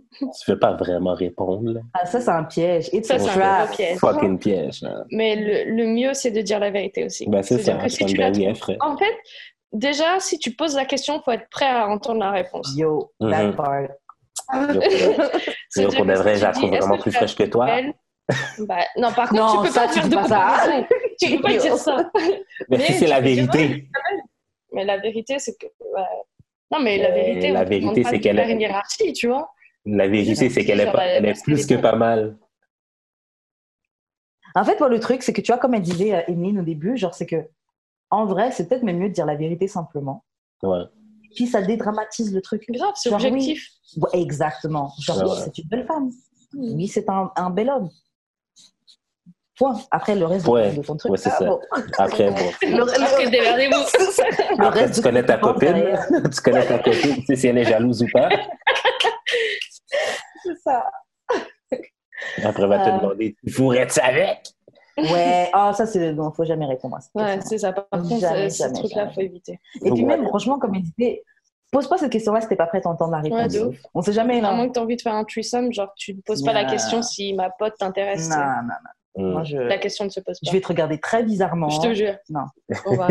veux 0.47 0.59
pas 0.59 0.73
vraiment 0.73 1.13
répondre, 1.15 1.71
là. 1.73 1.79
Ah, 1.93 2.05
ça, 2.05 2.21
c'est 2.21 2.29
un 2.29 2.43
piège. 2.43 2.89
It's 2.93 3.07
Ça, 3.07 3.17
c'est 3.17 3.29
un 3.41 3.63
gros 3.65 3.73
piège. 3.75 3.97
Fucking 3.97 4.37
piège. 4.39 4.81
là. 4.83 5.03
Mais 5.11 5.35
le, 5.65 5.75
le 5.75 5.87
mieux, 5.87 6.13
c'est 6.13 6.31
de 6.31 6.41
dire 6.41 6.59
la 6.59 6.69
vérité 6.69 7.05
aussi. 7.05 7.27
Ben, 7.27 7.41
c'est 7.41 7.57
ça. 7.59 7.73
Que 7.75 7.89
si 7.89 8.05
tu 8.05 8.15
ben 8.17 8.31
la 8.33 8.39
trouves- 8.51 8.55
ferait. 8.59 8.77
En 8.81 8.97
fait, 8.97 9.15
déjà, 9.73 10.19
si 10.19 10.37
tu 10.37 10.51
poses 10.55 10.75
la 10.75 10.85
question, 10.85 11.17
il 11.17 11.21
faut 11.23 11.31
être 11.31 11.49
prêt 11.49 11.65
à 11.67 11.87
entendre 11.89 12.19
la 12.19 12.31
réponse. 12.31 12.71
Yo, 12.77 13.11
that 13.19 13.53
part. 13.53 13.87
Yo, 15.75 15.89
pour 15.91 16.05
de 16.05 16.13
vrai, 16.13 16.35
je 16.37 16.43
la 16.43 16.51
trouve 16.51 16.69
vraiment 16.71 16.97
plus 16.97 17.11
fraîche 17.11 17.35
que 17.35 17.43
toi. 17.43 17.67
Bah, 18.59 18.77
non, 18.97 19.11
par 19.13 19.29
contre, 19.29 19.41
Non, 19.41 19.51
tu 19.61 19.67
peux 19.67 19.71
ça, 19.71 19.87
pas 19.87 19.93
tu 19.93 20.07
de 20.09 20.13
pas 20.15 20.27
ça. 20.27 20.63
Tu 21.19 21.35
peux 21.35 21.41
pas 21.41 21.57
dire 21.57 21.75
ça. 21.77 22.09
Mais, 22.15 22.43
Mais 22.69 22.79
si 22.79 22.93
c'est 22.93 23.07
la 23.07 23.21
dire, 23.21 23.35
vérité, 23.51 23.89
Mais 24.71 24.85
la 24.85 24.97
vérité, 24.97 25.39
c'est 25.39 25.57
que. 25.57 25.65
ouais. 25.65 26.03
Non, 26.71 26.79
mais 26.79 26.97
la 26.97 27.09
vérité, 27.11 27.51
la 27.51 27.61
on 27.61 27.65
vérité, 27.65 28.03
c'est 28.03 28.19
qu'elle 28.19 28.37
est- 28.39 28.51
une 28.51 28.61
hiérarchie, 28.61 29.11
tu 29.13 29.27
vois. 29.27 29.51
la 29.85 30.07
vérité, 30.07 30.49
c'est 30.49 30.63
qu'elle 30.63 30.79
est, 30.79 30.91
pas- 30.91 31.05
elle 31.05 31.25
est 31.25 31.43
plus 31.43 31.65
que 31.65 31.73
pas 31.75 31.95
mal. 31.95 32.37
En 34.55 34.63
fait, 34.63 34.79
moi, 34.79 34.89
le 34.89 34.99
truc, 34.99 35.23
c'est 35.23 35.33
que 35.33 35.41
tu 35.41 35.51
vois, 35.51 35.59
comme 35.59 35.73
elle 35.73 35.81
disait 35.81 36.13
euh, 36.15 36.21
Emeline 36.27 36.59
au 36.59 36.63
début, 36.63 36.97
genre, 36.97 37.13
c'est 37.13 37.25
que, 37.25 37.47
en 38.09 38.25
vrai, 38.25 38.51
c'est 38.51 38.67
peut-être 38.67 38.83
même 38.83 38.97
mieux 38.97 39.09
de 39.09 39.13
dire 39.13 39.25
la 39.25 39.35
vérité 39.35 39.67
simplement. 39.67 40.23
Ouais. 40.63 40.83
Puis 41.35 41.47
ça 41.47 41.61
dédramatise 41.61 42.33
le 42.33 42.41
truc. 42.41 42.65
Grave, 42.69 42.93
c'est 42.95 43.09
oui. 43.09 43.15
objectif. 43.15 43.67
Ouais, 43.97 44.21
exactement. 44.21 44.91
Genre, 44.99 45.21
oui, 45.23 45.29
c'est 45.43 45.57
une 45.59 45.67
belle 45.69 45.85
femme. 45.85 46.09
Oui, 46.55 46.87
c'est 46.87 47.07
un, 47.09 47.31
un 47.35 47.49
bel 47.49 47.69
homme. 47.69 47.89
Point. 49.57 49.79
Après, 49.91 50.15
le 50.15 50.25
reste 50.25 50.47
Ouais. 50.47 50.71
de 50.71 50.81
ton 50.81 50.95
truc. 50.95 51.11
Ouais, 51.11 51.17
c'est 51.17 51.29
ah, 51.31 51.37
ça. 51.37 51.45
bon. 51.45 51.59
Après, 51.97 52.31
bon. 52.31 52.37
Le, 52.61 52.77
le- 52.77 52.81
Après, 54.65 54.87
le 54.87 54.93
tu 54.93 55.01
connais 55.01 55.25
ta 55.25 55.37
copine. 55.37 55.83
tu 56.33 56.41
connais 56.41 56.65
ta 56.65 56.79
copine. 56.79 57.15
Tu 57.17 57.25
sais 57.25 57.35
si 57.35 57.47
elle 57.47 57.57
est 57.57 57.65
jalouse 57.65 58.01
ou 58.01 58.07
pas. 58.13 58.29
C'est 60.43 60.55
ça. 60.63 60.83
Après, 62.43 62.63
elle 62.63 62.69
va 62.69 62.79
te 62.79 62.89
Euh. 62.89 62.97
demander 62.99 63.35
Tu 63.45 63.51
fourrais-tu 63.51 63.99
avec? 63.99 64.39
Ouais, 65.03 65.49
ah, 65.53 65.73
ça, 65.73 65.85
c'est. 65.85 66.13
Non, 66.13 66.31
faut 66.31 66.43
jamais 66.45 66.65
répondre 66.65 66.95
à 66.97 67.01
ça. 67.01 67.09
Ouais, 67.15 67.39
c'est 67.41 67.57
ça. 67.59 67.73
Par 67.73 67.87
contre, 67.89 68.19
Jamais, 68.19 68.45
euh, 68.45 68.49
ce 68.49 68.57
jamais, 68.63 68.73
truc-là, 68.73 69.01
jamais. 69.03 69.13
faut 69.13 69.21
éviter. 69.21 69.59
Et 69.83 69.91
puis, 69.91 70.01
Ouais. 70.01 70.17
même, 70.17 70.25
franchement, 70.27 70.57
comme 70.59 70.75
il 70.75 70.83
disait, 70.83 71.23
pose 71.71 71.87
pas 71.87 71.97
cette 71.97 72.11
question-là 72.11 72.41
si 72.41 72.47
t'es 72.47 72.55
pas 72.55 72.67
prête 72.67 72.85
à 72.85 72.89
entendre 72.89 73.11
la 73.11 73.19
Ouais, 73.21 73.29
réponse. 73.43 73.53
de 73.53 73.59
ouf. 73.61 73.77
On 73.93 74.01
sait 74.01 74.13
jamais, 74.13 74.39
À 74.39 74.41
non. 74.49 74.55
moins 74.55 74.67
que 74.67 74.73
tu 74.73 74.79
aies 74.79 74.83
envie 74.83 74.95
de 74.95 75.01
faire 75.01 75.13
un 75.15 75.23
threesome, 75.25 75.71
genre 75.73 75.93
tu 75.95 76.13
ne 76.15 76.21
poses 76.21 76.43
pas 76.43 76.53
la 76.53 76.65
question 76.65 77.01
si 77.01 77.33
ma 77.33 77.49
pote 77.49 77.75
t'intéresse. 77.77 78.29
Non, 78.29 78.37
non, 78.37 78.61
non. 78.63 79.31
Moi, 79.31 79.43
je, 79.43 79.57
La 79.57 79.77
question 79.77 80.05
ne 80.05 80.09
se 80.09 80.19
pose 80.21 80.39
je 80.41 80.49
pas. 80.49 80.53
vais 80.55 80.61
te 80.61 80.67
regarder 80.67 80.97
très 80.99 81.23
bizarrement. 81.23 81.67
Je 81.69 81.81
te 81.81 81.93
jure. 81.93 82.15
Non. 82.29 82.45
On 82.85 82.95
va. 82.95 83.07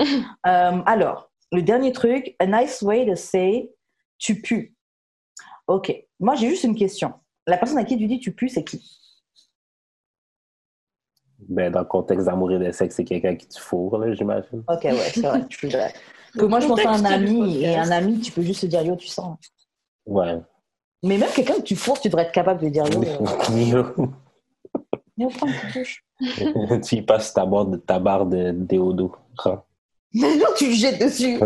Euh, 0.00 0.80
alors, 0.86 1.30
le 1.50 1.62
dernier 1.62 1.92
truc, 1.92 2.34
a 2.38 2.46
nice 2.46 2.82
way 2.82 3.06
to 3.06 3.14
say 3.14 3.70
tu 4.18 4.40
pues. 4.40 4.72
Ok. 5.66 5.94
Moi, 6.20 6.34
j'ai 6.34 6.48
juste 6.48 6.64
une 6.64 6.74
question. 6.74 7.12
La 7.46 7.56
personne 7.58 7.78
à 7.78 7.84
qui 7.84 7.96
tu 7.96 8.06
dis 8.06 8.18
tu 8.20 8.32
pues, 8.32 8.48
c'est 8.50 8.64
qui? 8.64 8.98
Ben, 11.48 11.70
dans 11.72 11.80
le 11.80 11.84
contexte 11.86 12.26
d'amour 12.26 12.52
et 12.52 12.58
de 12.58 12.70
sexe, 12.72 12.96
c'est 12.96 13.04
quelqu'un 13.04 13.34
qui 13.36 13.46
te 13.46 13.58
fourre, 13.58 13.98
là, 13.98 14.12
j'imagine. 14.14 14.62
Ok, 14.68 14.84
ouais, 14.84 14.94
c'est 15.12 15.20
vrai. 15.20 15.44
je 15.48 15.56
suis 15.56 15.68
d'accord. 15.70 15.90
Que 16.38 16.44
moi, 16.46 16.60
je 16.60 16.66
pense 16.68 16.84
à 16.84 16.90
un 16.90 17.04
ami, 17.04 17.62
et 17.62 17.76
un 17.76 17.90
ami, 17.90 18.20
tu 18.20 18.32
peux 18.32 18.42
juste 18.42 18.62
te 18.62 18.66
dire 18.66 18.82
yo, 18.82 18.96
tu 18.96 19.06
sens. 19.08 19.36
Ouais. 20.06 20.38
Mais 21.02 21.18
même 21.18 21.28
quelqu'un 21.34 21.54
que 21.54 21.62
tu 21.62 21.76
fourres, 21.76 22.00
tu 22.00 22.08
devrais 22.08 22.24
être 22.24 22.32
capable 22.32 22.62
de 22.62 22.68
dire 22.68 22.84
yo. 22.86 23.02
euh, 23.02 23.82
yo, 25.18 25.28
prends 25.28 25.46
une 25.46 25.52
petite 25.52 25.74
douche. 25.74 26.04
tu 26.88 26.96
y 26.96 27.02
passes 27.02 27.34
ta 27.34 27.44
barre 27.44 27.66
de, 27.66 27.76
ta 27.76 27.98
barre 27.98 28.26
de 28.26 28.52
déodo. 28.52 29.14
Mais 30.14 30.36
non, 30.36 30.46
tu 30.56 30.68
le 30.68 30.74
jettes 30.74 31.00
dessus. 31.00 31.38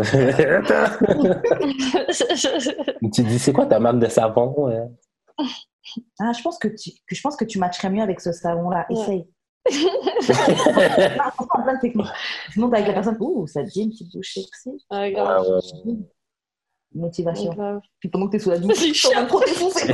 tu 3.13 3.23
dis, 3.23 3.39
c'est 3.39 3.53
quoi 3.53 3.65
ta 3.65 3.79
marque 3.79 3.99
de 3.99 4.07
savon? 4.07 4.53
ouais? 4.57 4.87
Ah, 6.19 6.31
je 6.33 6.41
pense 6.41 6.57
que 6.57 6.67
tu, 6.67 6.91
que 7.07 7.15
je 7.15 7.21
pense 7.21 7.35
que 7.35 7.45
tu 7.45 7.59
matcherais 7.59 7.89
mieux 7.89 8.03
avec 8.03 8.19
ce 8.19 8.31
savon-là. 8.31 8.85
Ouais. 8.89 9.01
Essaye. 9.01 9.27
Ah, 11.19 11.31
franchement, 11.31 11.63
plein 11.63 11.75
de 11.75 11.79
techniques. 11.81 12.07
Sinon, 12.51 12.69
t'es 12.69 12.75
avec 12.77 12.87
la 12.87 12.93
personne, 12.93 13.17
ouh, 13.19 13.47
ça 13.47 13.63
te 13.63 13.69
dit 13.69 13.81
une 13.83 13.89
petite 13.89 14.11
douche 14.13 14.33
sexy. 14.33 14.85
Ah, 14.89 14.99
Ouais, 15.01 15.11
grave. 15.11 15.45
ouais, 15.85 15.93
Motivation. 16.95 17.53
grave. 17.53 17.79
Puis 17.99 18.09
pendant 18.09 18.27
que 18.27 18.31
t'es 18.31 18.39
sous 18.39 18.49
la 18.49 18.59
douche, 18.59 19.05
en 19.05 19.09
train 19.11 19.23
de 19.23 19.27
trop 19.27 19.39
défoncer. 19.41 19.93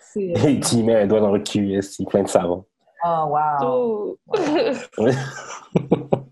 C'est- 0.00 0.32
Et 0.46 0.60
tu 0.60 0.76
y 0.76 0.82
mets 0.82 1.02
un 1.02 1.06
doigt 1.06 1.20
dans 1.20 1.32
le 1.32 1.40
cul, 1.40 1.74
est 1.74 2.04
plein 2.08 2.22
de 2.22 2.28
savon? 2.28 2.64
Oh, 3.04 3.26
wow. 3.28 4.18
Oh. 4.98 5.06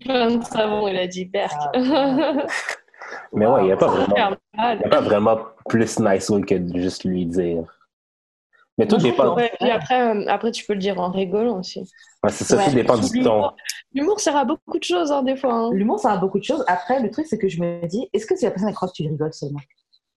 Plein 0.01 0.37
de 0.37 0.43
savon, 0.43 0.87
il 0.87 0.97
a 0.97 1.07
dit 1.07 1.25
Berk. 1.25 1.53
Mais 3.33 3.45
ouais, 3.45 3.61
il 3.61 3.65
n'y 3.65 3.71
a, 3.71 3.77
pas 3.77 3.87
vraiment- 3.87 4.15
Faire 4.15 4.37
mal. 4.55 4.79
y 4.81 4.83
a 4.85 4.89
pas 4.89 5.01
vraiment 5.01 5.37
plus 5.69 5.99
nice 5.99 6.29
way 6.29 6.41
que 6.41 6.55
de 6.55 6.79
juste 6.79 7.03
lui 7.05 7.25
dire. 7.25 7.63
Mais 8.77 8.87
tout 8.87 8.97
dépend. 8.97 9.35
Ouais, 9.35 9.51
puis 9.59 9.71
après, 9.71 10.01
euh, 10.15 10.25
après, 10.27 10.51
tu 10.51 10.63
peux 10.65 10.73
le 10.73 10.79
dire 10.79 10.99
en 10.99 11.09
rigolant 11.11 11.59
aussi. 11.59 11.79
Ouais, 12.23 12.29
c'est 12.31 12.43
ça, 12.43 12.57
Ouais. 12.57 12.65
tout 12.65 12.75
dépend 12.75 12.97
du 12.97 13.23
ton. 13.23 13.51
L'humour, 13.93 14.19
sert 14.19 14.35
à 14.35 14.45
beaucoup 14.45 14.77
de 14.77 14.83
choses, 14.83 15.11
hein, 15.11 15.23
des 15.23 15.35
fois. 15.35 15.51
hein. 15.53 15.69
L'humour, 15.73 15.99
ça 15.99 16.11
a 16.11 16.17
beaucoup 16.17 16.37
de 16.37 16.43
choses. 16.43 16.63
Après, 16.67 16.99
le 17.01 17.09
truc, 17.09 17.25
c'est 17.27 17.37
que 17.39 17.47
je 17.47 17.59
me 17.59 17.85
dis, 17.87 18.07
est-ce 18.13 18.25
que 18.27 18.35
si 18.35 18.45
la 18.45 18.51
personne 18.51 18.69
elle 18.69 18.75
croit 18.75 18.87
que 18.89 18.93
tu 18.93 19.03
rigoles 19.03 19.33
seulement? 19.33 19.59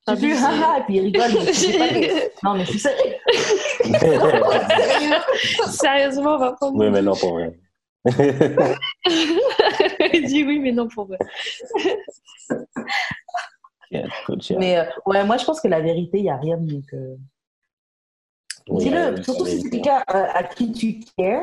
Ah, 0.07 0.17
Tu 0.17 0.33
haha, 0.33 0.79
et 0.79 0.83
puis 0.85 0.97
il 0.97 1.01
rigole. 1.05 1.31
mais 1.45 1.53
c'est 1.53 1.79
pas 1.79 1.89
que- 1.89 2.31
Non, 2.45 2.55
mais 2.55 2.65
je 2.65 2.71
suis 2.71 2.79
sérieux. 2.81 3.15
Sérieusement, 5.69 6.35
on 6.35 6.39
va 6.39 6.53
prendre. 6.53 6.77
oui, 6.79 6.91
mais 6.91 7.03
non, 7.03 7.15
pour 7.15 7.33
vrai. 7.35 7.59
il 10.15 10.25
dit 10.27 10.43
oui, 10.45 10.59
mais 10.59 10.73
non 10.73 10.89
pour 10.89 11.07
vrai. 11.07 11.19
Yeah. 13.91 14.07
Mais 14.59 14.79
euh, 14.79 14.85
ouais, 15.07 15.25
moi, 15.25 15.37
je 15.37 15.45
pense 15.45 15.61
que 15.61 15.69
la 15.69 15.81
vérité, 15.81 16.19
il 16.19 16.23
n'y 16.23 16.31
a 16.31 16.37
rien 16.37 16.57
de 16.57 16.73
mieux 16.73 16.83
que. 16.91 16.97
Dis-le, 18.79 18.99
euh, 18.99 19.23
surtout 19.23 19.47
si 19.47 19.61
c'est 19.61 19.67
euh, 19.67 19.71
quelqu'un 19.71 20.03
euh, 20.15 20.25
à 20.35 20.43
qui 20.45 20.73
tu 20.73 21.01
cares. 21.17 21.43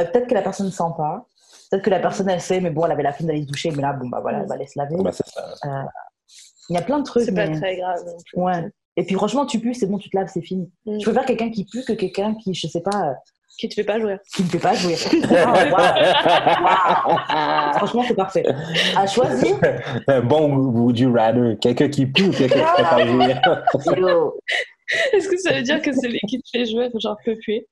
euh, 0.00 0.04
peut-être 0.04 0.26
que 0.28 0.34
la 0.34 0.42
personne 0.42 0.66
ne 0.66 0.70
sent 0.70 0.82
pas. 0.96 1.26
Peut-être 1.70 1.84
que 1.84 1.90
la 1.90 2.00
personne, 2.00 2.28
elle 2.28 2.40
sait, 2.40 2.60
mais 2.60 2.70
bon, 2.70 2.84
elle 2.86 2.92
avait 2.92 3.02
la 3.02 3.12
flemme 3.12 3.28
d'aller 3.28 3.42
se 3.42 3.46
doucher, 3.46 3.70
mais 3.70 3.82
là, 3.82 3.92
bon, 3.92 4.08
bah 4.08 4.18
voilà, 4.20 4.40
elle 4.40 4.46
va 4.48 4.54
aller 4.54 4.66
se 4.66 4.78
laver. 4.78 4.96
bah, 5.02 5.10
c'est 5.12 5.26
ça. 5.26 5.42
Il 6.70 6.74
y 6.74 6.78
a 6.78 6.82
plein 6.82 6.98
de 6.98 7.04
trucs. 7.04 7.24
C'est 7.24 7.34
pas 7.34 7.46
mais- 7.46 7.58
très 7.60 7.76
grave. 7.76 7.98
Ouais. 8.34 8.70
Et 8.96 9.04
puis, 9.04 9.14
franchement, 9.16 9.44
tu 9.44 9.58
pues, 9.60 9.74
c'est 9.74 9.86
bon, 9.86 9.98
tu 9.98 10.08
te 10.08 10.16
laves, 10.16 10.30
c'est 10.32 10.40
fini. 10.42 10.70
Mm. 10.86 10.98
Je 11.00 11.04
préfère 11.04 11.24
quelqu'un 11.26 11.50
qui 11.50 11.64
pue 11.64 11.82
que 11.84 11.92
quelqu'un 11.92 12.34
qui, 12.36 12.54
je 12.54 12.66
sais 12.68 12.80
pas, 12.80 13.08
euh, 13.08 13.12
Qui 13.58 13.68
te 13.68 13.74
fait 13.74 13.84
pas 13.84 13.98
jouer. 14.00 14.18
qui 14.34 14.44
ne 14.44 14.48
peut 14.48 14.58
pas 14.58 14.74
jouer. 14.74 14.94
Ah, 15.36 17.04
waouh. 17.06 17.72
Franchement, 17.78 18.04
c'est 18.06 18.14
parfait. 18.14 18.44
À 18.96 19.06
choisir, 19.06 19.56
bon 20.24 20.54
would 20.56 20.98
you 20.98 21.12
rather? 21.12 21.56
Quelqu'un 21.60 21.88
qui 21.88 22.06
pue 22.06 22.24
ou 22.28 22.30
quelqu'un 22.32 22.60
qui 22.60 22.82
peut 22.82 22.88
pas 22.88 23.06
jouer? 23.06 23.34
Est-ce 25.12 25.28
que 25.28 25.36
ça 25.38 25.52
veut 25.54 25.62
dire 25.62 25.80
que 25.82 25.92
celui 25.92 26.18
qui 26.28 26.40
te 26.42 26.48
fait 26.50 26.66
jouer, 26.66 26.90
genre, 27.00 27.16
peut 27.24 27.36
puer 27.36 27.66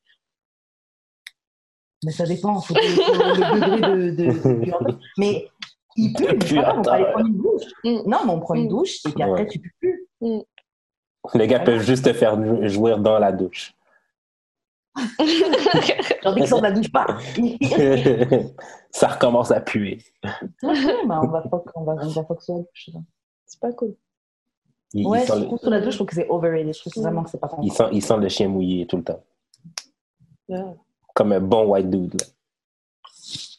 mais 2.05 2.11
ça 2.11 2.27
dépend, 2.27 2.61
faut, 2.61 2.75
faut 2.75 2.81
le 2.81 3.61
degré 3.61 3.81
de, 3.81 4.11
de, 4.11 4.91
de- 4.91 4.99
Mais 5.19 5.49
il 5.95 6.13
pue, 6.13 6.25
mais 6.25 6.39
c'est 6.45 6.55
pas 6.57 6.63
grave, 6.63 6.79
on 6.79 6.83
va 6.83 6.93
aller 6.95 7.05
prendre 7.13 7.27
une 7.29 7.37
douche. 7.39 7.63
Mm. 7.85 7.91
Non, 8.11 8.19
mais 8.27 8.31
on 8.33 8.41
prend 8.41 8.55
une 8.55 8.65
Mm. 8.65 8.69
douche 8.69 8.97
et 9.07 9.11
puis 9.13 9.23
après, 9.23 9.43
Ouais. 9.43 9.47
tu 9.47 9.61
pues 9.61 9.71
plus. 9.79 10.09
Les 11.35 11.47
gars 11.47 11.61
peuvent 11.61 11.81
juste 11.83 12.05
te 12.05 12.13
faire 12.13 12.43
jou- 12.45 12.67
jouir 12.67 12.99
dans 12.99 13.21
la 13.21 13.31
douche. 13.31 13.73
Genre, 16.23 16.35
dès 16.35 16.41
qu'ils 16.41 16.49
sortent 16.49 16.63
de 16.63 16.67
la 16.67 16.73
douche, 16.73 16.91
pas. 16.91 17.07
ça 18.91 19.07
recommence 19.07 19.53
à 19.53 19.61
puer. 19.61 19.99
on 20.65 21.29
va 21.29 21.43
fuck, 21.49 21.71
on 21.77 21.85
va, 21.85 21.95
on 22.03 22.09
va 22.09 22.25
fuck 22.25 22.43
sur 22.43 22.55
la 22.57 22.61
douche. 22.63 22.91
C'est 23.47 23.61
pas 23.61 23.73
cool. 23.75 23.95
Il, 24.95 25.07
Ouais, 25.07 25.21
il 25.23 25.27
sent, 25.27 25.33
surtout 25.39 25.59
sur 25.59 25.71
la 25.71 25.81
douche, 25.81 25.93
je 25.93 25.97
trouve 25.99 26.07
que 26.09 26.15
c'est 26.15 26.29
overrated. 26.29 26.75
Je 26.75 26.81
trouve 26.91 27.03
vraiment 27.03 27.23
que 27.25 27.31
c'est 27.31 27.39
pas 27.41 27.49
le, 27.59 27.65
il, 27.65 27.73
sent, 27.73 27.85
il 27.93 28.03
sent 28.03 28.17
le 28.19 28.29
chien 28.29 28.49
mouillé 28.49 28.87
tout 28.87 28.97
le 28.99 29.05
temps. 29.05 29.23
Ouais. 30.49 30.61
Comme 31.15 31.33
un 31.33 31.41
bon 31.41 31.67
white 31.67 31.89
dude. 31.89 32.15
Là. 32.21 32.27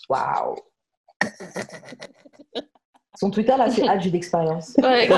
Waouh. 0.10 0.56
Son 3.20 3.30
Twitter, 3.32 3.54
là, 3.58 3.70
c'est 3.70 3.88
Adju 3.88 4.10
d'expérience. 4.10 4.74
Ouais. 4.82 5.08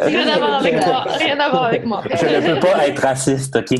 Rien 0.00 0.28
à 0.28 0.38
voir 0.38 0.54
avec 0.60 0.74
moi. 0.86 1.02
Rien 1.18 1.40
à 1.40 1.50
voir 1.50 1.64
avec 1.64 1.84
moi. 1.84 2.02
Je 2.10 2.26
ne 2.26 2.54
peux 2.54 2.60
pas 2.60 2.86
être 2.88 3.00
raciste, 3.02 3.56
OK? 3.56 3.74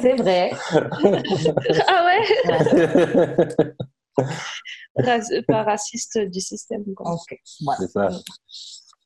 C'est 0.00 0.14
vrai. 0.16 0.50
Ah 1.86 2.04
ouais? 2.06 2.20
Rac- 2.46 3.72
Pas 5.48 5.62
raciste 5.62 6.18
du 6.18 6.40
système. 6.40 6.84
Quoi. 6.94 7.12
Ok. 7.12 7.38
Voilà. 7.64 7.78
C'est 7.80 7.88
ça. 7.88 8.08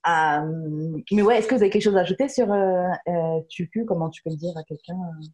Euh, 0.08 1.00
mais 1.12 1.22
ouais, 1.22 1.38
est-ce 1.38 1.46
que 1.46 1.54
vous 1.54 1.60
avez 1.60 1.70
quelque 1.70 1.82
chose 1.82 1.96
à 1.96 2.00
ajouter 2.00 2.28
sur 2.28 2.50
euh, 2.52 2.88
euh, 3.08 3.40
tu 3.48 3.68
pues 3.72 3.84
Comment 3.86 4.10
tu 4.10 4.20
peux 4.22 4.30
le 4.30 4.36
dire 4.36 4.52
à 4.56 4.64
quelqu'un 4.64 4.94
euh? 4.94 5.24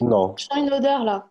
Non. 0.00 0.34
Je 0.38 0.44
sens 0.44 0.58
une 0.58 0.72
odeur 0.72 1.04
là. 1.04 1.28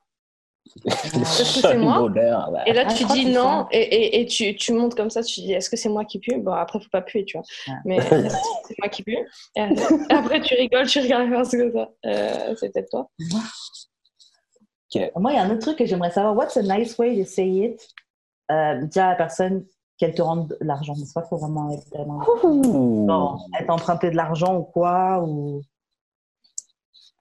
Est-ce 0.86 1.62
que 1.62 1.62
c'est 1.62 1.78
moi? 1.78 1.96
Une 1.98 2.04
odeur, 2.04 2.52
là. 2.52 2.68
Et 2.68 2.74
là, 2.74 2.84
Ah, 2.88 2.94
tu 2.94 3.06
dis 3.06 3.26
non, 3.26 3.64
ça. 3.64 3.68
et, 3.72 3.80
et, 3.82 4.20
et 4.22 4.26
tu, 4.26 4.54
tu 4.58 4.74
montes 4.74 4.96
comme 4.96 5.10
ça, 5.10 5.24
tu 5.24 5.40
dis 5.40 5.54
est-ce 5.54 5.70
que 5.70 5.78
c'est 5.78 5.88
moi 5.90 6.04
qui 6.04 6.20
pue? 6.20 6.38
Bon, 6.40 6.52
après, 6.52 6.80
faut 6.82 6.90
pas 6.92 7.02
puer, 7.02 7.24
tu 7.24 7.38
vois. 7.38 7.46
Mais 7.86 8.00
c'est 8.02 8.76
moi 8.78 8.90
qui 8.92 9.02
pue. 9.04 9.18
Et 9.56 9.62
après, 10.10 10.42
tu 10.42 10.56
rigoles, 10.56 10.88
tu 10.88 11.00
regardes 11.00 11.32
parce 11.32 11.52
que 11.52 11.72
ça. 11.72 11.90
Euh, 12.06 12.54
c'est 12.60 12.74
peut-être 12.74 12.90
toi. 12.90 13.10
Moi, 15.16 15.32
il 15.32 15.36
y 15.36 15.38
a 15.38 15.44
un 15.44 15.50
autre 15.50 15.62
truc 15.62 15.78
que 15.78 15.86
j'aimerais 15.86 16.12
savoir. 16.12 16.36
What's 16.36 16.58
a 16.58 16.62
nice 16.64 16.98
way 16.98 17.18
to 17.24 17.26
say 17.30 17.48
it 17.50 17.88
euh, 18.52 18.82
Dire 18.84 19.06
à 19.06 19.10
la 19.10 19.16
personne 19.16 19.66
qu'elle 19.98 20.14
te 20.14 20.22
rende 20.22 20.48
de 20.50 20.58
l'argent? 20.62 20.94
Mais 20.98 21.06
c'est 21.06 21.14
pas 21.14 21.22
trop 21.22 21.38
vraiment 21.38 21.72
être 21.72 21.90
tellement- 21.90 22.22
elle 23.60 23.66
t'a 23.66 23.74
emprunté 23.74 24.10
de 24.12 24.16
l'argent 24.16 24.58
ou 24.58 24.64
quoi 24.64 25.22
ou... 25.24 25.62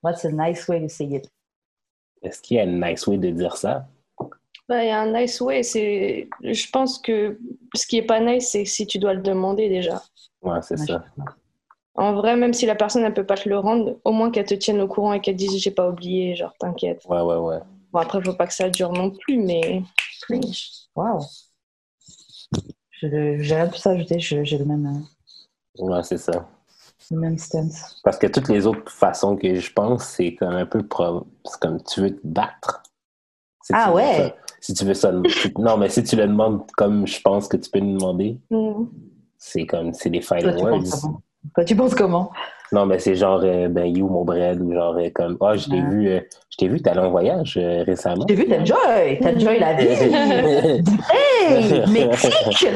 What's 0.03 0.24
a 0.24 0.31
nice 0.31 0.68
way 0.68 0.81
to 0.83 0.89
say 0.89 1.05
it? 1.07 1.31
Est-ce 2.22 2.41
qu'il 2.43 2.57
y 2.57 2.61
a 2.61 2.64
une 2.64 2.81
nice 2.85 3.07
way 3.07 3.18
de 3.18 3.31
dire 3.31 3.57
ça? 3.57 3.87
Bah, 4.68 4.83
Il 4.85 4.89
y 4.89 4.91
a 4.91 5.01
un 5.01 5.12
nice 5.12 5.41
way. 5.41 5.62
C'est... 5.62 6.29
Je 6.43 6.70
pense 6.70 6.99
que 6.99 7.39
ce 7.74 7.87
qui 7.87 7.99
est 7.99 8.03
pas 8.07 8.20
nice, 8.20 8.51
c'est 8.51 8.64
si 8.64 8.87
tu 8.87 8.99
dois 8.99 9.14
le 9.14 9.22
demander 9.22 9.68
déjà. 9.68 10.03
Ouais, 10.43 10.61
c'est 10.62 10.79
Ouais, 10.81 10.87
ça. 10.87 11.05
En 11.99 12.15
vrai, 12.15 12.37
même 12.37 12.53
si 12.53 12.67
la 12.67 12.75
personne 12.75 13.03
ne 13.05 13.11
peut 13.11 13.25
pas 13.25 13.37
te 13.37 13.49
le 13.49 13.59
rendre, 13.59 13.97
au 14.05 14.13
moins 14.13 14.31
qu'elle 14.31 14.45
te 14.47 14.55
tienne 14.55 14.81
au 14.81 14.89
courant 14.89 15.13
et 15.15 15.21
qu'elle 15.21 15.37
dise 15.37 15.57
j'ai 15.57 15.71
pas 15.71 15.89
oublié, 15.89 16.35
genre 16.37 16.53
t'inquiète. 16.59 17.03
Ouais, 17.09 17.21
ouais, 17.23 17.37
ouais. 17.37 17.59
Bon, 17.93 18.01
après, 18.01 18.23
faut 18.23 18.35
pas 18.35 18.47
que 18.47 18.53
ça 18.55 18.69
dure 18.69 18.93
non 18.93 19.11
plus, 19.11 19.39
mais. 19.39 19.83
Waouh 20.95 21.21
Je- 22.91 23.39
J'ai 23.41 23.55
rien 23.55 23.67
de 23.67 23.71
plus 23.71 23.87
ajouter. 23.87 24.19
J'ai 24.21 24.59
le 24.59 24.65
même, 24.65 24.87
euh, 25.79 25.85
Ouais, 25.85 26.03
c'est 26.03 26.19
ça. 26.19 26.49
le 27.11 27.19
même 27.19 27.39
stance. 27.39 28.01
Parce 28.03 28.19
que 28.19 28.27
toutes 28.27 28.49
les 28.49 28.67
autres 28.67 28.91
façons 28.91 29.37
que 29.37 29.55
je 29.55 29.73
pense, 29.73 30.05
c'est 30.05 30.35
comme 30.35 30.55
un 30.55 30.67
peu 30.67 30.87
pro... 30.87 31.27
C'est 31.45 31.61
comme 31.61 31.83
tu 31.83 32.01
veux 32.01 32.15
te 32.17 32.27
battre? 32.27 32.83
Si 33.63 33.73
Ah 33.75 33.93
ouais. 33.93 34.17
ça. 34.17 34.35
Si 34.61 34.75
tu 34.75 34.85
veux 34.85 34.95
ça. 34.95 35.13
si- 35.29 35.53
Non, 35.59 35.77
mais 35.77 35.89
si 35.89 36.03
tu 36.03 36.17
le 36.17 36.27
demandes 36.27 36.71
comme 36.73 37.07
je 37.07 37.21
pense 37.21 37.47
que 37.49 37.57
tu 37.57 37.71
peux 37.71 37.81
nous 37.81 37.97
demander, 37.99 38.39
Mm. 38.51 38.85
C'est 39.39 39.67
comme, 39.67 39.93
c'est 39.93 40.11
des 40.11 40.21
tu 40.21 40.35
words. 40.47 40.83
Toi, 41.55 41.65
tu 41.65 41.77
penses 41.77 41.95
comment? 41.95 42.31
Non, 42.73 42.85
mais 42.85 42.99
c'est 42.99 43.15
genre, 43.15 43.41
euh, 43.45 43.69
ben, 43.69 43.85
you, 43.85 44.09
mon 44.09 44.25
bread, 44.25 44.61
ou 44.61 44.73
genre, 44.73 44.97
euh, 44.97 45.09
comme, 45.15 45.37
ah, 45.41 45.57
je 45.57 45.69
t'ai 45.69 45.81
vu, 45.81 46.09
euh, 46.09 46.21
je 46.51 46.57
t'ai 46.57 46.69
vu, 46.69 46.83
t'allais 46.83 47.01
en 47.01 47.11
voyage 47.11 47.57
euh, 47.57 47.85
récemment. 47.85 48.25
J'ai 48.29 48.35
vu, 48.35 48.47
t'enjoy, 48.49 49.19
t'enjoy 49.21 49.59
la 49.59 49.75
vie. 49.75 49.87
Hey, 51.49 51.85
Mexique 51.89 52.67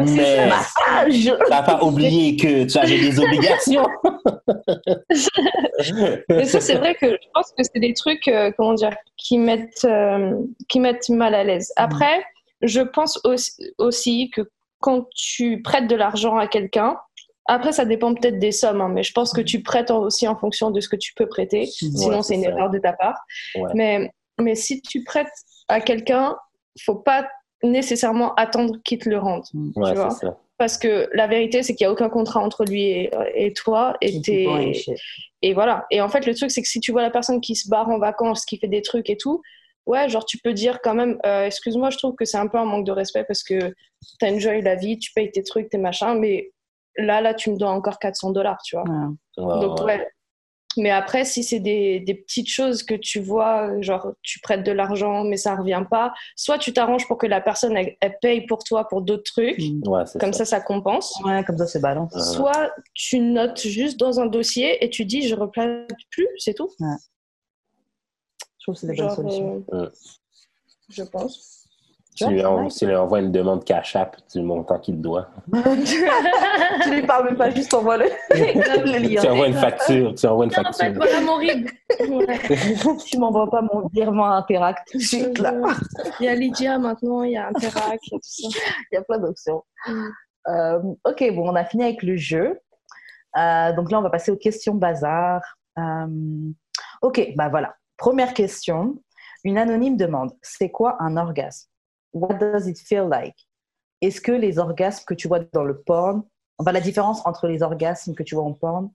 mais 0.00 0.46
Massage 0.46 1.32
t'as 1.48 1.62
pas 1.62 1.82
oublié 1.82 2.36
que 2.36 2.64
tu 2.64 2.78
avais 2.78 2.98
des 2.98 3.18
obligations. 3.18 3.86
Mais 6.28 6.44
ça, 6.44 6.60
c'est 6.60 6.74
vrai 6.74 6.94
que 6.94 7.06
je 7.10 7.28
pense 7.32 7.52
que 7.56 7.62
c'est 7.62 7.80
des 7.80 7.94
trucs, 7.94 8.28
euh, 8.28 8.50
comment 8.56 8.74
dire, 8.74 8.94
qui 9.16 9.38
mettent, 9.38 9.84
euh, 9.84 10.34
qui 10.68 10.80
mettent 10.80 11.08
mal 11.08 11.34
à 11.34 11.44
l'aise. 11.44 11.72
Après, 11.76 12.22
je 12.62 12.80
pense 12.80 13.18
aussi, 13.24 13.72
aussi 13.78 14.30
que 14.30 14.42
quand 14.80 15.06
tu 15.14 15.62
prêtes 15.62 15.86
de 15.86 15.96
l'argent 15.96 16.36
à 16.36 16.46
quelqu'un, 16.46 16.96
après, 17.46 17.72
ça 17.72 17.84
dépend 17.84 18.14
peut-être 18.14 18.38
des 18.38 18.52
sommes, 18.52 18.80
hein, 18.80 18.88
mais 18.88 19.02
je 19.02 19.12
pense 19.12 19.32
que 19.32 19.40
tu 19.40 19.62
prêtes 19.62 19.90
aussi 19.90 20.28
en 20.28 20.36
fonction 20.36 20.70
de 20.70 20.80
ce 20.80 20.88
que 20.88 20.96
tu 20.96 21.14
peux 21.14 21.26
prêter. 21.26 21.66
Sinon, 21.66 22.16
Ouais, 22.18 22.22
c'est 22.22 22.34
une 22.36 22.44
ça. 22.44 22.50
erreur 22.50 22.70
de 22.70 22.78
ta 22.78 22.92
part. 22.92 23.18
Ouais. 23.56 23.70
Mais, 23.74 24.10
mais 24.40 24.54
si 24.54 24.80
tu 24.82 25.02
prêtes 25.02 25.26
à 25.68 25.80
quelqu'un, 25.80 26.36
faut 26.84 26.94
pas 26.94 27.28
nécessairement 27.62 28.34
attendre 28.36 28.76
qu'il 28.84 28.98
te 28.98 29.08
le 29.08 29.18
rende. 29.18 29.42
Ouais, 29.54 29.90
tu 29.92 29.96
vois. 29.96 30.10
ça. 30.10 30.38
Parce 30.58 30.76
que 30.78 31.08
la 31.14 31.26
vérité, 31.26 31.62
c'est 31.62 31.74
qu'il 31.74 31.86
n'y 31.86 31.88
a 31.88 31.92
aucun 31.92 32.08
contrat 32.10 32.40
entre 32.40 32.64
lui 32.64 32.82
et, 32.82 33.10
et 33.34 33.52
toi. 33.52 33.96
Et, 34.02 34.20
et 35.42 35.54
voilà. 35.54 35.86
Et 35.90 36.00
en 36.00 36.08
fait, 36.08 36.26
le 36.26 36.34
truc, 36.34 36.50
c'est 36.50 36.62
que 36.62 36.68
si 36.68 36.80
tu 36.80 36.92
vois 36.92 37.02
la 37.02 37.10
personne 37.10 37.40
qui 37.40 37.56
se 37.56 37.68
barre 37.68 37.88
en 37.88 37.98
vacances, 37.98 38.44
qui 38.44 38.58
fait 38.58 38.68
des 38.68 38.82
trucs 38.82 39.08
et 39.10 39.16
tout, 39.16 39.40
ouais, 39.86 40.08
genre, 40.08 40.24
tu 40.24 40.38
peux 40.38 40.52
dire 40.52 40.80
quand 40.82 40.94
même, 40.94 41.18
euh, 41.26 41.46
excuse-moi, 41.46 41.90
je 41.90 41.98
trouve 41.98 42.14
que 42.14 42.24
c'est 42.24 42.38
un 42.38 42.46
peu 42.46 42.58
un 42.58 42.64
manque 42.64 42.86
de 42.86 42.92
respect 42.92 43.24
parce 43.24 43.42
que 43.42 43.74
t'as 44.18 44.32
enjoy 44.32 44.62
la 44.62 44.76
vie, 44.76 44.98
tu 44.98 45.12
payes 45.12 45.30
tes 45.30 45.42
trucs, 45.42 45.68
tes 45.70 45.78
machins, 45.78 46.18
mais 46.18 46.50
là, 46.96 47.20
là, 47.20 47.34
tu 47.34 47.50
me 47.50 47.56
dois 47.56 47.70
encore 47.70 47.98
400 47.98 48.30
dollars, 48.32 48.60
tu 48.64 48.76
vois. 48.76 48.84
Ouais. 48.84 49.44
Ouais, 49.44 49.60
Donc, 49.60 49.78
ouais. 49.80 49.84
ouais. 49.86 50.08
Mais 50.76 50.90
après, 50.90 51.24
si 51.24 51.42
c'est 51.42 51.58
des, 51.58 51.98
des 51.98 52.14
petites 52.14 52.48
choses 52.48 52.84
que 52.84 52.94
tu 52.94 53.18
vois, 53.18 53.80
genre 53.82 54.12
tu 54.22 54.38
prêtes 54.38 54.62
de 54.62 54.70
l'argent, 54.70 55.24
mais 55.24 55.36
ça 55.36 55.56
revient 55.56 55.82
pas, 55.90 56.12
soit 56.36 56.58
tu 56.58 56.72
t'arranges 56.72 57.08
pour 57.08 57.18
que 57.18 57.26
la 57.26 57.40
personne 57.40 57.76
elle, 57.76 57.96
elle 58.00 58.16
paye 58.22 58.46
pour 58.46 58.62
toi 58.62 58.86
pour 58.86 59.02
d'autres 59.02 59.24
trucs, 59.24 59.58
Mm. 59.58 59.88
Ouais, 59.88 60.04
comme 60.20 60.32
ça, 60.32 60.44
ça 60.44 60.60
compense. 60.60 61.12
Ouais, 61.24 61.42
comme 61.42 61.58
ça, 61.58 61.66
c'est 61.66 61.80
balance. 61.80 62.14
Ouais. 62.14 62.20
Soit 62.22 62.70
tu 62.94 63.18
notes 63.18 63.60
juste 63.60 63.98
dans 63.98 64.20
un 64.20 64.26
dossier 64.26 64.82
et 64.84 64.90
tu 64.90 65.04
dis 65.04 65.26
je 65.26 65.34
replace 65.34 65.88
plus, 66.12 66.28
c'est 66.38 66.54
tout. 66.54 66.70
Je 68.60 68.64
trouve 68.64 68.74
que 68.74 68.80
c'est 68.82 68.86
des 68.88 68.96
bonnes 68.96 69.06
Genre, 69.08 69.16
solutions. 69.16 69.64
euh, 69.72 69.90
je 70.90 71.02
pense. 71.02 71.56
Tu 72.16 72.26
lui, 72.28 72.44
en- 72.44 72.66
tu 72.68 72.86
lui 72.86 72.94
envoies 72.96 73.20
une 73.20 73.32
demande 73.32 73.64
cash 73.64 73.96
app 73.96 74.16
du 74.34 74.42
montant 74.42 74.78
qu'il 74.78 74.96
te 74.96 75.00
doit. 75.00 75.28
tu 76.84 76.90
lui 76.90 77.02
parles 77.06 77.26
même 77.26 77.36
pas, 77.36 77.48
juste 77.50 77.72
envoie-le 77.72 78.04
le 78.34 78.98
lien. 79.08 79.22
Tu 79.22 79.28
envoies 79.28 79.46
une 79.46 79.54
facture. 79.54 80.14
Tu 80.14 80.26
envoies 80.26 80.44
une 80.46 80.50
En 80.50 80.54
fait, 80.56 80.62
facture. 80.84 80.92
voilà 80.96 81.20
mon 81.22 81.36
RIB. 81.36 81.68
Ouais. 82.10 82.96
tu 83.06 83.18
m'envoies 83.18 83.48
pas 83.48 83.62
mon 83.62 83.88
virement 83.88 84.30
Interact 84.32 84.88
tout 84.90 84.98
de 84.98 85.02
suite, 85.02 85.38
là. 85.38 85.54
Il 86.18 86.26
y 86.26 86.28
a 86.28 86.34
Lydia 86.34 86.78
maintenant, 86.78 87.22
il 87.22 87.32
y 87.32 87.36
a 87.38 87.46
Interac, 87.48 88.00
il 88.02 88.12
y 88.12 88.16
a 88.16 88.18
tout 88.18 88.20
ça. 88.22 88.48
Il 88.92 88.94
y 88.94 88.98
a 88.98 89.02
plein 89.02 89.18
d'options. 89.18 89.62
Mm. 89.86 90.04
Euh, 90.48 90.78
ok, 91.04 91.32
bon, 91.34 91.48
on 91.50 91.54
a 91.54 91.64
fini 91.64 91.84
avec 91.84 92.02
le 92.02 92.16
jeu. 92.16 92.58
Euh, 93.38 93.72
donc 93.74 93.90
là, 93.90 93.98
on 94.00 94.02
va 94.02 94.10
passer 94.10 94.30
aux 94.32 94.36
questions 94.36 94.74
bazar. 94.74 95.40
Euh, 95.78 96.06
ok, 97.02 97.32
bah 97.36 97.48
voilà. 97.48 97.74
Première 98.00 98.32
question. 98.32 98.96
Une 99.44 99.58
anonyme 99.58 99.98
demande 99.98 100.32
C'est 100.40 100.70
quoi 100.70 100.96
un 101.00 101.18
orgasme? 101.18 101.68
What 102.14 102.38
does 102.38 102.66
it 102.66 102.78
feel 102.78 103.06
like? 103.10 103.36
Est-ce 104.00 104.22
que 104.22 104.32
les 104.32 104.58
orgasmes 104.58 105.04
que 105.06 105.12
tu 105.12 105.28
vois 105.28 105.40
dans 105.52 105.64
le 105.64 105.82
porn, 105.82 106.24
enfin 106.56 106.72
la 106.72 106.80
différence 106.80 107.20
entre 107.26 107.46
les 107.46 107.62
orgasmes 107.62 108.14
que 108.14 108.22
tu 108.22 108.34
vois 108.34 108.44
en 108.44 108.54
porn 108.54 108.90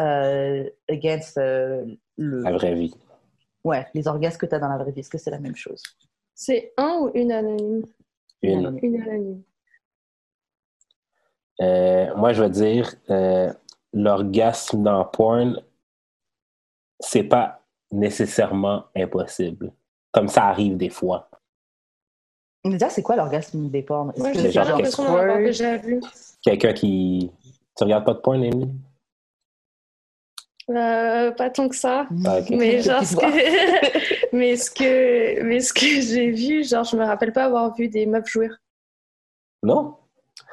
euh, 0.00 0.66
against 0.88 1.36
euh, 1.36 1.84
le, 2.16 2.40
La 2.40 2.52
vraie 2.52 2.74
vie. 2.74 2.94
ouais, 3.64 3.86
les 3.92 4.08
orgasmes 4.08 4.38
que 4.38 4.46
tu 4.46 4.54
as 4.54 4.60
dans 4.60 4.68
la 4.68 4.78
vraie 4.78 4.92
vie, 4.92 5.00
est-ce 5.00 5.10
que 5.10 5.18
c'est 5.18 5.30
la 5.30 5.38
même 5.38 5.56
chose? 5.56 5.82
C'est 6.34 6.72
un 6.78 6.96
ou 7.02 7.10
une 7.12 7.32
anonyme? 7.32 7.84
Une. 8.40 8.78
Une 8.82 9.02
anonyme. 9.02 9.42
Euh, 11.60 12.16
moi, 12.16 12.32
je 12.32 12.42
veux 12.42 12.50
dire, 12.50 12.94
euh, 13.10 13.52
l'orgasme 13.92 14.82
dans 14.82 15.04
porn, 15.04 15.62
c'est 17.00 17.24
pas 17.24 17.65
nécessairement 17.96 18.84
impossible. 18.94 19.72
Comme 20.12 20.28
ça 20.28 20.44
arrive 20.44 20.76
des 20.76 20.90
fois. 20.90 21.28
Déjà, 22.64 22.88
c'est 22.88 23.02
quoi 23.02 23.16
l'orgasme 23.16 23.68
des 23.70 23.82
porns 23.82 24.10
Est-ce 24.10 24.20
Moi, 24.20 24.32
que 24.32 24.38
j'ai 24.38 24.52
l'impression 24.52 25.04
d'en 25.04 25.16
avoir 25.16 25.38
déjà 25.38 25.76
vu. 25.76 26.00
Quelqu'un 26.42 26.72
qui. 26.72 27.30
Tu 27.76 27.84
regardes 27.84 28.04
pas 28.04 28.14
de 28.14 28.18
porn, 28.18 28.42
Amy? 28.42 28.70
Euh, 30.70 31.30
pas 31.30 31.50
tant 31.50 31.68
que 31.68 31.76
ça. 31.76 32.06
Ah, 32.24 32.38
ok. 32.38 32.50
Mais 32.50 32.80
genre, 32.82 33.04
ce 33.04 33.14
que... 33.14 34.36
mais 34.36 34.56
ce 34.56 34.70
que, 34.70 35.42
mais 35.42 35.60
ce 35.60 35.72
que 35.72 36.00
j'ai 36.00 36.30
vu, 36.30 36.64
genre, 36.64 36.84
je 36.84 36.96
me 36.96 37.04
rappelle 37.04 37.32
pas 37.32 37.44
avoir 37.44 37.74
vu 37.74 37.88
des 37.88 38.06
meufs 38.06 38.26
jouir. 38.26 38.56
Non? 39.62 39.96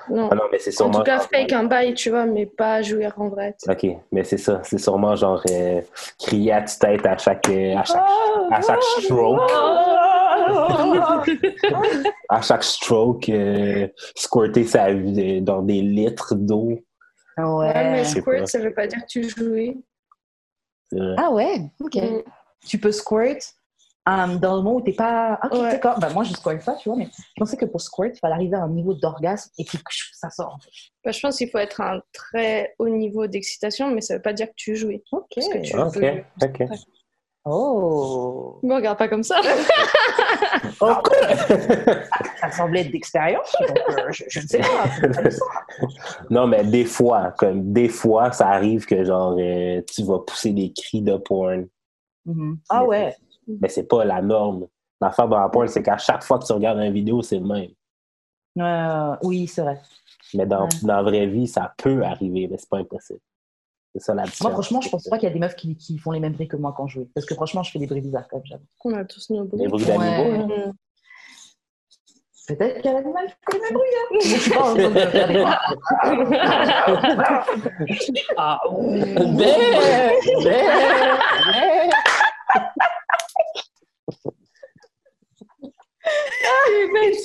Non. 0.09 0.29
Ah 0.31 0.35
non, 0.35 0.43
mais 0.51 0.59
c'est 0.59 0.69
en 0.71 0.85
sûrement. 0.85 0.91
tout 0.99 1.03
cas, 1.03 1.17
genre- 1.17 1.29
fake 1.31 1.53
un 1.53 1.63
bail, 1.65 1.93
tu 1.93 2.09
vois, 2.09 2.25
mais 2.25 2.45
pas 2.45 2.81
jouir 2.81 3.13
en 3.17 3.29
vrai. 3.29 3.55
tu. 3.61 3.69
Ok, 3.71 3.97
mais 4.11 4.23
c'est 4.23 4.37
ça. 4.37 4.61
C'est 4.63 4.77
sûrement 4.77 5.15
genre 5.15 5.41
euh, 5.49 5.81
crier 6.19 6.51
à 6.53 6.61
tue-tête 6.61 7.05
à 7.05 7.17
chaque, 7.17 7.47
euh, 7.49 7.75
à 7.77 7.83
chaque, 7.83 8.03
à 8.51 8.61
chaque 8.61 8.83
stroke. 8.83 9.51
À 12.29 12.41
chaque 12.41 12.63
stroke, 12.63 13.29
euh, 13.29 13.87
squirter 14.15 14.63
sa 14.65 14.91
vie 14.93 15.41
dans 15.41 15.61
des 15.61 15.81
litres 15.81 16.35
d'eau. 16.35 16.79
Ouais. 17.37 17.45
Ouais, 17.45 17.91
mais 17.91 18.03
squirt, 18.03 18.39
pas. 18.41 18.45
ça 18.45 18.59
veut 18.59 18.73
pas 18.73 18.87
dire 18.87 18.99
que 19.01 19.07
tu 19.07 19.21
vrai. 19.21 19.77
Ah 21.17 21.31
ouais, 21.31 21.61
ok. 21.81 21.95
Mm. 21.95 22.21
Tu 22.67 22.77
peux 22.77 22.91
squirt? 22.91 23.39
Euh, 24.09 24.35
dans 24.37 24.57
le 24.57 24.61
moment 24.61 24.75
où 24.77 24.81
t'es 24.81 24.93
pas. 24.93 25.39
Ok, 25.43 25.53
Ouais. 25.53 25.71
d'accord. 25.73 25.99
Bah, 25.99 26.09
moi, 26.13 26.23
je 26.23 26.33
squirt 26.33 26.63
pas, 26.63 26.75
tu 26.75 26.89
vois, 26.89 26.97
mais 26.97 27.07
je 27.13 27.21
pensais 27.37 27.55
que 27.57 27.65
pour 27.65 27.79
squirt, 27.81 28.11
il 28.15 28.19
fallait 28.19 28.33
arriver 28.35 28.55
à 28.57 28.63
un 28.63 28.69
niveau 28.69 28.93
d'orgasme 28.93 29.49
et 29.57 29.63
puis 29.63 29.79
ça 30.13 30.29
sort. 30.29 30.55
en 30.55 30.59
fait. 30.59 30.69
Bah, 31.05 31.11
je 31.11 31.19
pense 31.19 31.37
qu'il 31.37 31.49
faut 31.49 31.57
être 31.59 31.79
à 31.81 31.95
un 31.95 32.01
très 32.13 32.73
haut 32.79 32.89
niveau 32.89 33.27
d'excitation, 33.27 33.91
mais 33.91 34.01
ça 34.01 34.15
veut 34.15 34.21
pas 34.21 34.33
dire 34.33 34.47
que 34.47 34.53
tu 34.57 34.75
jouis. 34.75 35.03
Ok. 35.11 35.27
Parce 35.35 35.47
que 35.49 35.57
tu 35.59 35.73
Ah, 35.77 35.87
peux- 35.93 35.99
ok, 36.05 36.61
ok. 36.61 36.77
Oh. 37.45 38.59
Me 38.63 38.73
regarde 38.75 38.97
pas 38.97 39.07
comme 39.09 39.23
ça. 39.23 39.35
Ok. 40.79 41.07
ça 42.41 42.51
semblait 42.51 42.81
être 42.81 42.91
d'expérience, 42.91 43.53
donc 43.67 43.77
euh, 43.99 44.07
je, 44.11 44.23
je 44.27 44.39
ne 44.39 44.47
sais 44.47 44.59
pas. 44.59 44.85
Non, 46.29 46.47
mais 46.47 46.63
des 46.63 46.85
fois, 46.85 47.33
comme 47.37 47.71
des 47.71 47.89
fois, 47.89 48.31
ça 48.31 48.47
arrive 48.49 48.85
que 48.85 49.03
genre 49.03 49.35
euh, 49.39 49.81
tu 49.93 50.03
vas 50.03 50.19
pousser 50.19 50.51
des 50.51 50.73
cris 50.73 51.01
de 51.01 51.15
porn. 51.17 51.67
Mhm. 52.25 52.57
Ah 52.69 52.85
ouais. 52.85 53.15
Mais 53.47 53.69
c'est 53.69 53.83
pas 53.87 54.03
la 54.05 54.21
norme. 54.21 54.67
L'affaire 55.01 55.27
dans 55.27 55.39
la 55.39 55.49
porn, 55.49 55.67
c'est 55.67 55.83
qu'à 55.83 55.97
chaque 55.97 56.23
fois 56.23 56.39
que 56.39 56.45
tu 56.45 56.53
regardes 56.53 56.79
une 56.79 56.93
vidéo, 56.93 57.21
c'est 57.21 57.39
le 57.39 57.45
même. 57.45 57.69
Euh, 58.59 59.15
oui, 59.23 59.47
c'est 59.47 59.61
vrai. 59.61 59.81
Mais 60.33 60.45
dans, 60.45 60.63
Ouais. 60.63 60.69
dans 60.83 60.95
la 60.95 61.03
vraie 61.03 61.27
vie, 61.27 61.47
ça 61.47 61.73
peut 61.77 62.03
arriver, 62.03 62.47
mais 62.49 62.57
c'est 62.57 62.69
pas 62.69 62.77
impossible. 62.77 63.19
C'est 63.93 64.01
ça 64.01 64.13
la 64.13 64.23
différence. 64.23 64.41
Moi, 64.41 64.51
franchement, 64.51 64.81
je 64.81 64.89
pense 64.89 65.07
pas 65.09 65.17
qu'il 65.17 65.27
y 65.27 65.31
a 65.31 65.33
des 65.33 65.39
meufs 65.39 65.55
qui, 65.55 65.75
qui 65.75 65.97
font 65.97 66.11
les 66.11 66.19
mêmes 66.19 66.33
bruits 66.33 66.47
que 66.47 66.55
moi 66.57 66.73
quand 66.75 66.87
je 66.87 67.01
joue. 67.01 67.09
Parce 67.13 67.25
que 67.25 67.35
franchement, 67.35 67.61
je 67.63 67.71
fais 67.71 67.79
des 67.79 67.85
bruits 67.87 68.01
bizarres 68.01 68.27
quand 68.29 68.37
même. 68.37 68.45
j'avoue. 68.45 68.63
On 68.85 68.93
a 68.93 69.03
tous 69.05 69.29
nos 69.29 69.43
bruits. 69.45 69.59
Les 69.61 69.67
bruits 69.67 69.85
d'animaux. 69.85 70.47
Ouais. 70.47 70.67
Mm. 70.67 70.73
Peut-être 72.45 72.75
qu'il 72.81 72.85
y 72.85 72.87
a 72.89 72.93
l'animal 72.93 73.25
qui 73.27 73.33
fait 73.45 73.53
les 73.53 73.63
mêmes 73.63 73.73
bruits. 73.73 73.89
Hein. 73.97 74.17
Je 74.21 74.27
suis 74.37 74.51
pas 74.51 74.59
en 74.59 74.73
train 74.75 74.89
de 74.89 74.99
faire 74.99 75.27
des 75.27 75.45
Ah, 78.37 78.59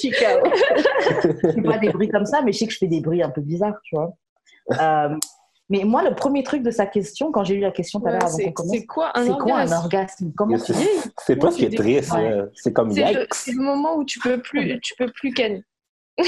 Chica. 0.01 0.41
je 1.43 1.51
fais 1.53 1.63
pas 1.63 1.79
des 1.79 1.91
bruits 1.91 2.09
comme 2.09 2.25
ça, 2.27 2.43
mais 2.43 2.53
je 2.53 2.59
sais 2.59 2.67
que 2.67 2.73
je 2.73 2.79
fais 2.79 2.87
des 2.87 3.01
bruits 3.01 3.23
un 3.23 3.31
peu 3.31 3.41
bizarres, 3.41 3.79
tu 3.83 3.97
vois. 3.97 4.13
Euh, 4.81 5.17
mais 5.71 5.85
moi, 5.85 6.03
le 6.03 6.15
premier 6.15 6.43
truc 6.43 6.63
de 6.63 6.71
sa 6.71 6.87
question, 6.87 7.31
quand 7.33 7.45
j'ai 7.45 7.55
lu 7.55 7.61
la 7.61 7.71
question 7.71 8.01
tout 8.01 8.07
à 8.07 8.13
l'heure 8.13 8.23
avant 8.25 8.37
c'est 8.37 8.45
qu'on 8.47 8.53
commence, 8.53 8.73
c'est 8.77 8.87
quoi 8.87 9.11
un 9.19 9.25
c'est 9.27 9.33
quoi 9.33 9.55
un 9.57 9.61
orgasme? 9.73 9.75
orgasme? 9.85 10.33
Comment 10.37 10.57
tu 10.59 10.73
C'est 10.73 10.89
c'est 11.27 11.37
pas 11.37 11.51
ce 11.51 11.57
qui 11.59 11.65
est 11.67 11.77
triste, 11.77 12.13
Ouais. 12.13 12.31
là. 12.31 12.45
c'est 12.55 12.73
comme 12.73 12.91
C'est 12.93 13.13
le, 13.13 13.21
yikes. 13.23 13.35
c'est 13.35 13.53
le 13.53 13.63
moment 13.63 13.97
où 13.97 14.05
tu 14.05 14.19
peux 14.19 14.41
plus, 14.41 14.81
tu 14.81 14.95
peux 14.97 15.11
plus 15.13 15.33
ken. 15.33 15.63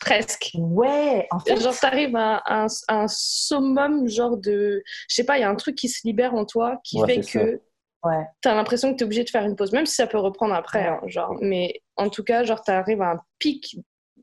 Presque. 0.00 0.50
Ouais, 0.58 1.26
en 1.30 1.38
fait, 1.40 1.56
Genre, 1.60 1.78
t'arrives 1.78 2.14
à 2.16 2.42
un, 2.46 2.66
un 2.88 3.06
summum, 3.08 4.06
genre 4.08 4.36
de. 4.36 4.82
Je 5.08 5.14
sais 5.14 5.24
pas, 5.24 5.38
il 5.38 5.40
y 5.40 5.44
a 5.44 5.50
un 5.50 5.54
truc 5.54 5.76
qui 5.76 5.88
se 5.88 6.06
libère 6.06 6.34
en 6.34 6.44
toi 6.44 6.78
qui 6.84 7.00
Ouais, 7.00 7.14
fait 7.14 7.20
que 7.32 7.60
ouais. 8.04 8.26
t'as 8.40 8.54
l'impression 8.54 8.92
que 8.92 8.98
t'es 8.98 9.04
obligé 9.04 9.24
de 9.24 9.30
faire 9.30 9.44
une 9.44 9.56
pause, 9.56 9.72
même 9.72 9.86
si 9.86 9.94
ça 9.94 10.06
peut 10.06 10.18
reprendre 10.18 10.54
après. 10.54 10.86
hein, 10.86 11.00
genre. 11.06 11.36
Mais 11.40 11.80
en 11.96 12.08
tout 12.08 12.22
cas, 12.24 12.44
genre, 12.44 12.62
t'arrives 12.62 13.02
à 13.02 13.12
un 13.12 13.20
pic 13.38 13.76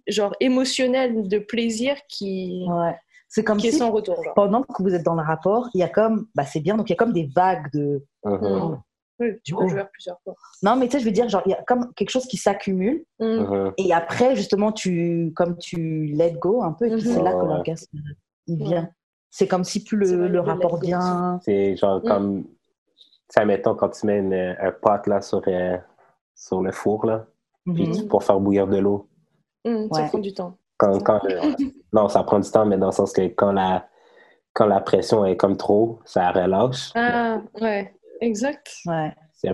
genre 0.08 0.36
émotionnel 0.40 1.28
de 1.28 1.40
plaisir 1.40 1.96
qui, 2.08 2.66
ouais. 2.70 2.96
C'est 3.28 3.44
comme 3.44 3.58
qui 3.58 3.68
est 3.68 3.72
si 3.72 3.80
sans 3.80 3.92
retour. 3.92 4.24
Genre. 4.24 4.34
pendant 4.36 4.62
que 4.62 4.84
vous 4.84 4.94
êtes 4.94 5.04
dans 5.04 5.16
le 5.16 5.24
rapport, 5.24 5.68
il 5.74 5.80
y 5.80 5.84
a 5.84 5.90
comme, 5.90 6.28
bah 6.36 6.44
c'est 6.46 6.60
bien, 6.60 6.78
donc 6.78 6.90
il 6.90 6.94
y 6.94 6.94
a 6.94 6.98
comme 6.98 7.12
des 7.14 7.26
vagues 7.36 7.72
de, 7.74 8.04
Mhm. 8.24 8.80
Oui, 9.18 9.28
tu 9.46 9.56
peux 9.56 9.66
jouer 9.70 9.80
à 9.80 9.86
plusieurs 9.86 10.20
fois. 10.26 10.36
Non, 10.62 10.76
mais 10.76 10.88
tu 10.88 10.92
sais, 10.94 11.00
je 11.00 11.06
veux 11.06 11.12
dire, 11.12 11.30
genre, 11.30 11.42
il 11.46 11.52
y 11.52 11.54
a 11.54 11.64
comme 11.64 11.94
quelque 11.94 12.10
chose 12.10 12.26
qui 12.28 12.36
s'accumule. 12.36 13.06
Mm. 13.20 13.26
Mhm. 13.26 13.74
Et 13.78 13.94
après, 13.94 14.36
justement, 14.36 14.74
tu, 14.74 15.32
comme 15.38 15.58
tu 15.58 16.08
let 16.14 16.34
go 16.34 16.62
un 16.64 16.74
peu, 16.74 16.86
et 16.88 17.00
c'est 17.02 17.22
là 17.24 17.32
que 17.32 17.46
l'orgasme, 17.46 17.98
il 18.48 18.62
Ouais. 18.62 18.68
vient. 18.68 18.90
C'est 19.32 19.48
comme 19.48 19.64
si 19.64 19.84
plus 19.86 19.98
le, 19.98 20.28
le 20.28 20.40
rapport 20.42 20.78
vient. 20.82 21.40
C'est 21.44 21.78
genre 21.78 22.00
Mm. 22.04 22.08
comme, 22.08 22.44
ça 23.30 23.46
mettons 23.46 23.76
quand 23.76 23.90
tu 23.90 24.06
mets 24.06 24.20
une- 24.20 24.34
un 24.60 24.72
pot 24.72 25.06
là 25.08 25.22
sur, 25.22 25.42
euh, 25.48 25.78
sur 26.36 26.62
le 26.62 26.72
four 26.72 27.06
là, 27.06 27.26
puis 27.74 27.88
Mhm. 27.88 28.08
pour 28.08 28.24
faire 28.24 28.40
bouillir 28.40 28.68
de 28.68 28.78
l'eau. 28.78 29.08
Mm, 29.66 29.88
Ça 29.92 30.02
Ouais. 30.02 30.08
prend 30.10 30.18
du 30.20 30.34
temps. 30.34 30.58
Quand, 30.78 31.00
quand, 31.04 31.20
non, 31.94 32.08
ça 32.10 32.24
prend 32.24 32.40
du 32.40 32.50
temps, 32.52 32.66
mais 32.66 32.78
dans 32.78 32.88
le 32.88 32.92
sens 32.92 33.12
que 33.14 33.22
quand 33.28 33.52
la, 33.52 33.88
quand 34.54 34.66
la 34.68 34.80
pression 34.82 35.26
est 35.26 35.38
comme 35.38 35.58
trop, 35.58 36.00
ça 36.06 36.32
relâche. 36.32 36.92
Ah, 36.96 37.40
ouais, 37.62 37.94
exact. 38.22 38.72
Ouais. 38.86 39.14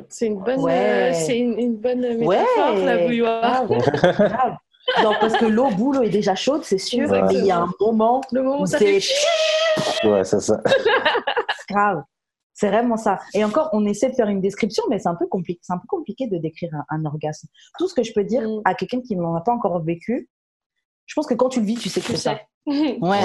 C'est- 0.09 0.27
une 0.27 0.39
bonne, 0.41 0.59
Ouais. 0.61 1.09
euh, 1.11 1.13
c'est 1.13 1.37
une, 1.39 1.57
une 1.59 1.75
bonne 1.77 1.99
métaphore, 2.17 2.75
Ouais. 2.75 2.85
la 2.85 2.97
bouilloire. 3.05 3.65
Non, 5.03 5.13
parce 5.19 5.33
que 5.37 5.45
l'eau 5.45 5.69
bout, 5.69 5.93
l'eau 5.93 6.01
est 6.03 6.09
déjà 6.09 6.33
chaude, 6.35 6.63
c'est 6.63 6.77
sûr, 6.77 7.09
Ouais. 7.09 7.21
mais 7.23 7.33
il 7.35 7.45
y 7.45 7.51
a 7.51 7.59
un 7.59 7.69
moment 7.79 8.21
Le 8.31 8.41
moment 8.41 8.61
où 8.61 8.65
c'est 8.65 8.99
fait... 8.99 10.07
Ouais, 10.07 10.23
c'est 10.23 10.39
ça. 10.39 10.59
grave. 11.69 12.03
C'est 12.61 12.67
vraiment 12.69 12.95
ça. 12.95 13.17
Et 13.33 13.43
encore, 13.43 13.69
on 13.73 13.83
essaie 13.87 14.11
de 14.11 14.13
faire 14.13 14.27
une 14.27 14.39
description, 14.39 14.83
mais 14.87 14.99
c'est 14.99 15.09
un 15.09 15.15
peu 15.15 15.25
compliqué. 15.25 15.59
C'est 15.63 15.73
un 15.73 15.79
peu 15.79 15.87
compliqué 15.87 16.27
de 16.27 16.37
décrire 16.37 16.69
un, 16.75 16.85
un 16.95 17.05
orgasme. 17.05 17.47
Tout 17.79 17.87
ce 17.87 17.95
que 17.95 18.03
je 18.03 18.13
peux 18.13 18.23
dire 18.23 18.43
Mm. 18.47 18.61
à 18.65 18.75
quelqu'un 18.75 19.01
qui 19.01 19.15
n'en 19.15 19.33
a 19.33 19.41
pas 19.41 19.51
encore 19.51 19.81
vécu, 19.81 20.29
je 21.07 21.15
pense 21.15 21.25
que 21.25 21.33
quand 21.33 21.49
tu 21.49 21.59
le 21.59 21.65
vis, 21.65 21.73
tu 21.73 21.89
sais 21.89 22.01
que 22.01 22.05
c'est 22.05 22.17
ça. 22.17 22.39
Ouais. 22.67 23.19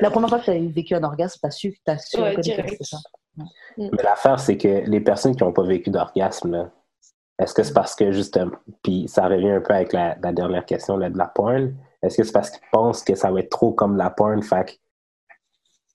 La 0.00 0.10
première 0.10 0.30
fois 0.30 0.38
que 0.38 0.44
tu 0.44 0.50
as 0.50 0.58
vécu 0.58 0.94
un 0.94 1.02
orgasme, 1.04 1.38
tu 1.38 1.46
as 1.46 1.50
su, 1.50 1.78
t'as 1.84 1.98
su 1.98 2.18
Ouais, 2.18 2.34
que 2.34 2.84
ça. 2.84 2.96
Mais 3.76 4.02
l'affaire, 4.02 4.40
c'est 4.40 4.56
que 4.56 4.82
les 4.86 5.00
personnes 5.02 5.36
qui 5.36 5.44
n'ont 5.44 5.52
pas 5.52 5.64
vécu 5.64 5.90
d'orgasme, 5.90 6.70
est-ce 7.38 7.52
que 7.52 7.62
c'est 7.62 7.74
parce 7.74 7.94
que 7.94 8.12
justement, 8.12 8.52
puis 8.82 9.04
ça 9.08 9.28
revient 9.28 9.50
un 9.50 9.60
peu 9.60 9.74
avec 9.74 9.92
la, 9.92 10.16
la 10.22 10.32
dernière 10.32 10.64
question 10.64 10.96
là, 10.96 11.10
de 11.10 11.18
la 11.18 11.26
porn, 11.26 11.74
est-ce 12.02 12.16
que 12.16 12.24
c'est 12.24 12.32
parce 12.32 12.48
qu'ils 12.48 12.66
pensent 12.72 13.02
que 13.02 13.14
ça 13.14 13.30
va 13.30 13.40
être 13.40 13.50
trop 13.50 13.72
comme 13.72 13.98
la 13.98 14.08
porn, 14.08 14.42
fait 14.42 14.78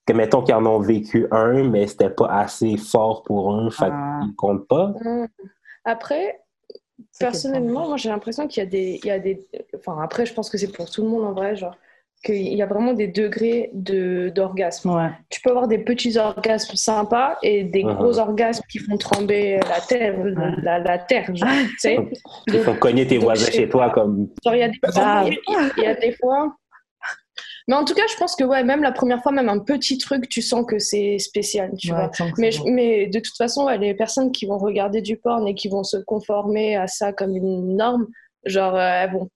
que, 0.06 0.14
mettons 0.14 0.42
qu'ils 0.42 0.56
en 0.56 0.66
ont 0.66 0.80
vécu 0.80 1.28
un, 1.32 1.64
mais 1.70 1.88
c'était 1.88 2.10
pas 2.10 2.28
assez 2.28 2.78
fort 2.78 3.24
pour 3.24 3.54
eux, 3.54 3.70
fait 3.70 3.86
Ah. 3.92 4.20
qu'ils 4.24 4.36
comptent 4.36 4.68
pas? 4.68 4.94
Mm. 5.04 5.28
Après, 5.86 6.40
personnellement, 7.20 7.88
moi 7.88 7.98
j'ai 7.98 8.10
l'impression 8.10 8.48
qu'il 8.48 8.64
y 8.64 8.66
a 8.66 8.70
des, 8.70 9.00
il 9.04 9.08
y 9.08 9.12
a 9.12 9.20
des, 9.20 9.46
enfin 9.76 9.98
après 10.02 10.26
je 10.26 10.34
pense 10.34 10.50
que 10.50 10.58
c'est 10.58 10.72
pour 10.72 10.90
tout 10.90 11.04
le 11.04 11.10
monde 11.10 11.24
en 11.26 11.34
vrai, 11.34 11.56
genre 11.56 11.76
qu'il 12.24 12.54
y 12.54 12.62
a 12.62 12.68
vraiment 12.68 12.94
des 12.94 13.08
degrés 13.08 13.72
de 13.74 14.30
d'orgasme. 14.30 14.92
Ouais. 14.96 15.10
Tu 15.30 15.42
peux 15.42 15.50
avoir 15.50 15.68
des 15.68 15.80
petits 15.80 16.20
orgasmes 16.20 16.76
sympas 16.76 17.38
et 17.42 17.64
des 17.64 17.84
Mhm. 17.84 17.96
gros 17.96 18.20
orgasmes 18.20 18.64
qui 18.72 18.78
font 18.78 18.96
trembler 18.98 19.60
la 19.68 19.82
terre, 19.82 20.16
la, 20.62 20.78
la 20.78 21.00
terre, 21.00 21.36
genre, 21.36 21.50
tu 21.72 21.78
sais. 21.80 21.98
Il 22.46 22.60
faut 22.60 22.76
cogner 22.76 23.08
tes 23.08 23.16
donc, 23.16 23.24
voisins 23.24 23.50
chez 23.52 23.68
toi 23.68 23.90
comme. 23.90 24.28
Genre, 24.46 24.54
il 24.56 24.60
y 24.60 24.64
a 24.64 24.68
des 24.70 24.78
Grave. 24.84 25.30
il 25.30 25.34
y 25.34 25.56
a- 25.56 25.72
il 25.78 25.84
y 25.84 25.88
a 25.88 25.96
des 25.96 26.12
fois. 26.22 26.56
Mais 27.68 27.76
en 27.76 27.86
tout 27.86 27.94
cas, 27.94 28.04
je 28.12 28.16
pense 28.18 28.36
que 28.36 28.44
ouais, 28.44 28.64
même 28.64 28.82
la 28.82 28.92
première 28.92 29.22
fois, 29.22 29.32
même 29.32 29.50
un 29.50 29.60
petit 29.60 29.98
truc, 29.98 30.28
tu 30.30 30.42
sens 30.42 30.66
que 30.66 30.80
c'est 30.80 31.18
spécial, 31.20 31.72
tu 31.78 31.92
Ouais, 31.94 32.10
vois. 32.18 32.28
Mais, 32.38 32.52
je- 32.52 32.64
mais 32.66 33.08
de 33.08 33.20
toute 33.20 33.38
façon, 33.38 33.66
ouais, 33.66 33.78
les 33.78 33.94
personnes 33.94 34.32
qui 34.32 34.46
vont 34.46 34.58
regarder 34.58 35.02
du 35.02 35.18
porn 35.18 35.48
et 35.48 35.54
qui 35.56 35.68
vont 35.70 35.84
se 35.84 35.98
conformer 35.98 36.76
à 36.76 36.88
ça 36.88 37.14
comme 37.14 37.36
une 37.36 37.76
norme, 37.78 38.08
genre, 38.46 38.76
euh, 38.76 38.80
elles 39.04 39.12
vont 39.14 39.30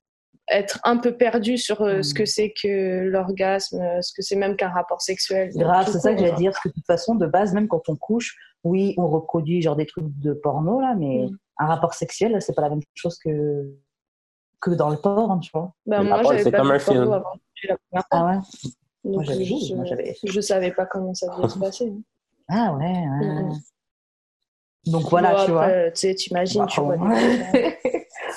être 0.52 0.80
un 0.84 0.98
peu 0.98 1.16
perdues 1.18 1.58
sur 1.58 1.82
euh, 1.82 2.00
Mm. 2.00 2.04
ce 2.04 2.14
que 2.14 2.26
c'est 2.26 2.54
que 2.62 3.00
l'orgasme, 3.08 3.80
euh, 3.82 4.02
ce 4.02 4.14
que 4.14 4.22
c'est 4.22 4.36
même 4.36 4.56
qu'un 4.56 4.70
rapport 4.70 5.02
sexuel. 5.02 5.50
Grave, 5.56 5.88
c'est 5.92 6.00
ça 6.00 6.12
que 6.12 6.18
j'allais 6.20 6.30
genre. 6.32 6.40
dire. 6.40 6.52
Parce 6.52 6.64
que 6.64 6.70
de 6.70 6.74
toute 6.74 6.86
façon, 6.86 7.16
de 7.16 7.26
base, 7.26 7.54
même 7.54 7.68
quand 7.68 7.82
on 7.90 7.96
couche, 7.96 8.36
oui, 8.64 8.94
on 8.98 9.08
reproduit 9.08 9.62
genre 9.62 9.76
des 9.76 9.86
trucs 9.88 10.06
de 10.20 10.34
porno, 10.34 10.82
là, 10.82 10.94
mais 10.98 11.26
Mm. 11.30 11.38
un 11.60 11.66
rapport 11.68 11.94
sexuel, 11.96 12.36
c'est 12.42 12.54
pas 12.56 12.62
la 12.64 12.70
même 12.70 12.82
chose 12.96 13.18
que, 13.18 13.72
que 14.62 14.72
dans 14.72 14.90
le 14.90 14.98
porn, 14.98 15.40
tu 15.40 15.50
vois. 15.54 15.74
Ben, 15.86 16.04
moi, 16.04 16.22
j'avais 16.24 16.44
c'est 16.44 16.52
pas 16.52 16.58
comme 16.60 16.72
un 16.72 16.80
film. 16.80 17.02
avant 17.12 17.22
la 17.68 17.78
première 17.78 18.06
fois. 18.10 18.20
Ah 18.20 18.26
ouais? 18.26 19.12
Donc, 19.12 19.24
je, 19.24 19.76
moi, 19.76 19.86
j'avais- 19.86 20.16
je 20.24 20.42
savais 20.42 20.72
pas 20.72 20.86
comment 20.86 21.14
ça 21.14 21.28
devait 21.36 21.48
se 21.50 21.60
passer. 21.60 21.94
Ah 22.50 22.74
ouais, 22.78 22.86
ouais. 22.86 23.44
Mm. 23.44 23.54
Donc 24.88 25.10
voilà, 25.10 25.34
Bon, 25.34 25.46
tu 25.46 25.52
vois. 25.52 25.64
après, 25.64 25.92
Tu 25.94 26.00
sais, 26.02 26.14
t'imagines, 26.14 26.66
tu 26.68 26.80
vois. 26.80 26.96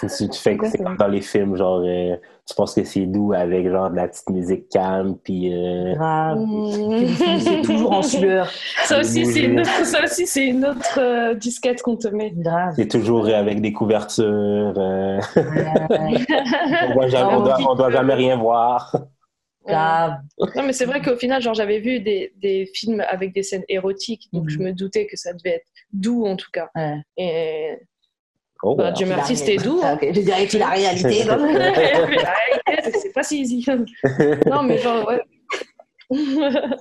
Si, 0.00 0.08
si 0.08 0.28
tu 0.30 0.38
fais 0.40 0.56
que 0.56 0.66
c'est 0.66 0.78
comme 0.78 0.96
dans 0.96 1.06
les 1.08 1.20
films, 1.20 1.56
genre, 1.56 1.82
euh, 1.84 2.16
tu 2.46 2.54
penses 2.54 2.74
que 2.74 2.84
c'est 2.84 3.04
doux 3.04 3.34
avec 3.34 3.68
genre 3.68 3.90
de 3.90 3.96
la 3.96 4.08
petite 4.08 4.30
musique 4.30 4.70
calme, 4.70 5.18
puis. 5.22 5.52
euh, 5.54 5.94
Grave. 5.94 6.38
Mm. 6.38 7.06
C'est 7.40 7.60
toujours 7.60 7.92
en 7.92 8.00
sueur. 8.02 8.48
Ça 8.84 8.98
aussi, 9.00 9.26
c'est 9.26 9.42
une 9.42 9.60
autre, 9.60 9.84
ça 9.84 10.02
aussi, 10.04 10.26
c'est 10.26 10.46
une 10.46 10.64
autre 10.64 10.98
euh, 10.98 11.34
disquette 11.34 11.82
qu'on 11.82 11.96
te 11.96 12.08
met. 12.08 12.30
Grave. 12.34 12.72
C'est 12.76 12.88
toujours 12.88 13.26
avec 13.28 13.60
des 13.60 13.74
couvertures. 13.74 14.24
euh, 14.78 15.20
Ouais, 15.36 16.26
on, 16.88 16.94
voit 16.94 17.08
jamais, 17.08 17.34
on, 17.34 17.42
doit, 17.42 17.56
on 17.70 17.74
doit 17.74 17.90
jamais 17.90 18.14
rien 18.14 18.38
voir. 18.38 18.96
Grave. 19.68 20.14
Non, 20.56 20.62
mais 20.64 20.72
c'est 20.72 20.84
vrai 20.86 21.00
qu'au 21.00 21.16
final, 21.16 21.40
genre, 21.42 21.54
j'avais 21.54 21.78
vu 21.80 22.00
des, 22.00 22.32
des 22.36 22.66
films 22.74 23.00
avec 23.08 23.32
des 23.34 23.42
scènes 23.42 23.64
érotiques, 23.68 24.28
donc 24.32 24.44
Mhm. 24.44 24.50
je 24.50 24.58
me 24.58 24.72
doutais 24.72 25.06
que 25.06 25.16
ça 25.16 25.32
devait 25.32 25.56
être 25.56 25.66
doux 25.92 26.24
en 26.26 26.36
tout 26.36 26.50
cas. 26.52 26.70
Ouais. 26.74 26.96
Et 27.16 27.78
Oh, 28.64 28.74
Bah. 28.74 28.90
Dieu 28.90 29.06
merci, 29.06 29.36
c'était 29.36 29.56
doux. 29.62 29.80
Hein. 29.84 29.94
ok. 29.94 30.08
Je 30.12 30.20
dirais 30.20 30.46
que 30.48 30.58
la 30.58 30.70
réalité. 30.70 31.22
la 31.24 31.36
réalité, 31.36 32.98
c'est 32.98 33.12
pas 33.12 33.22
si 33.22 33.40
easy. 33.42 33.64
non, 34.50 34.62
mais 34.64 34.78
genre, 34.78 35.06
ouais. 35.08 35.22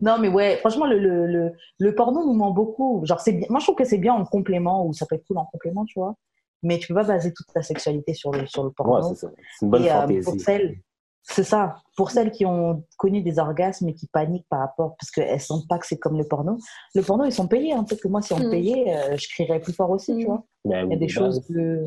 Non, 0.00 0.18
mais 0.18 0.28
ouais, 0.28 0.56
franchement, 0.56 0.86
le, 0.86 0.98
le, 0.98 1.26
le, 1.28 1.52
le 1.78 1.94
porno 1.94 2.26
nous 2.26 2.34
ment 2.34 2.50
beaucoup. 2.50 3.02
Genre, 3.06 3.20
c'est. 3.20 3.48
Moi, 3.48 3.60
je 3.60 3.64
trouve 3.66 3.76
que 3.76 3.84
c'est 3.84 3.98
bien 3.98 4.12
en 4.14 4.24
complément, 4.24 4.84
ou 4.84 4.92
ça 4.92 5.06
peut 5.08 5.14
être 5.14 5.24
cool 5.28 5.38
en 5.38 5.44
complément, 5.46 5.84
tu 5.84 5.98
vois. 5.98 6.16
Mais 6.64 6.78
tu 6.78 6.88
peux 6.88 6.94
pas 6.94 7.04
baser 7.04 7.32
toute 7.32 7.46
ta 7.54 7.62
sexualité 7.62 8.12
sur 8.12 8.32
le, 8.32 8.44
sur 8.46 8.64
le 8.64 8.70
porno. 8.72 8.96
Ouais, 8.96 9.14
c'est 9.14 9.26
ça. 9.26 9.30
C'est 9.58 9.64
une 9.66 9.70
bonne 9.70 9.84
Et, 9.84 9.90
euh, 9.90 10.00
fantaisie. 10.00 10.24
pour 10.24 10.40
celles, 10.40 10.76
c'est 11.22 11.44
ça. 11.44 11.76
Pour 11.96 12.10
celles 12.10 12.30
qui 12.32 12.44
ont 12.46 12.84
connu 12.98 13.22
des 13.22 13.38
orgasmes 13.38 13.88
et 13.88 13.94
qui 13.94 14.06
paniquent 14.06 14.48
par 14.48 14.60
rapport, 14.60 14.96
parce 14.98 15.10
qu'elles 15.10 15.40
sentent 15.40 15.68
pas 15.68 15.78
que 15.78 15.86
c'est 15.86 15.98
comme 15.98 16.18
le 16.18 16.24
porno. 16.24 16.58
Le 16.94 17.02
porno, 17.02 17.24
ils 17.24 17.32
sont 17.32 17.46
payés. 17.48 17.72
Hein. 17.72 17.84
Peut-être 17.84 18.02
que 18.02 18.08
moi, 18.08 18.22
si 18.22 18.32
on 18.32 18.38
me 18.38 18.46
Mm. 18.46 18.50
payait, 18.50 18.94
euh, 18.96 19.16
je 19.16 19.28
crierais 19.28 19.60
plus 19.60 19.72
fort 19.72 19.90
aussi, 19.90 20.16
tu 20.16 20.22
Mm. 20.24 20.26
vois. 20.26 20.44
Ben 20.64 20.86
Il 20.86 20.92
y 20.92 20.94
a 20.94 20.98
des 20.98 21.06
de 21.06 21.10
choses 21.10 21.44
que. 21.46 21.84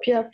Puis 0.00 0.12
ap- 0.12 0.28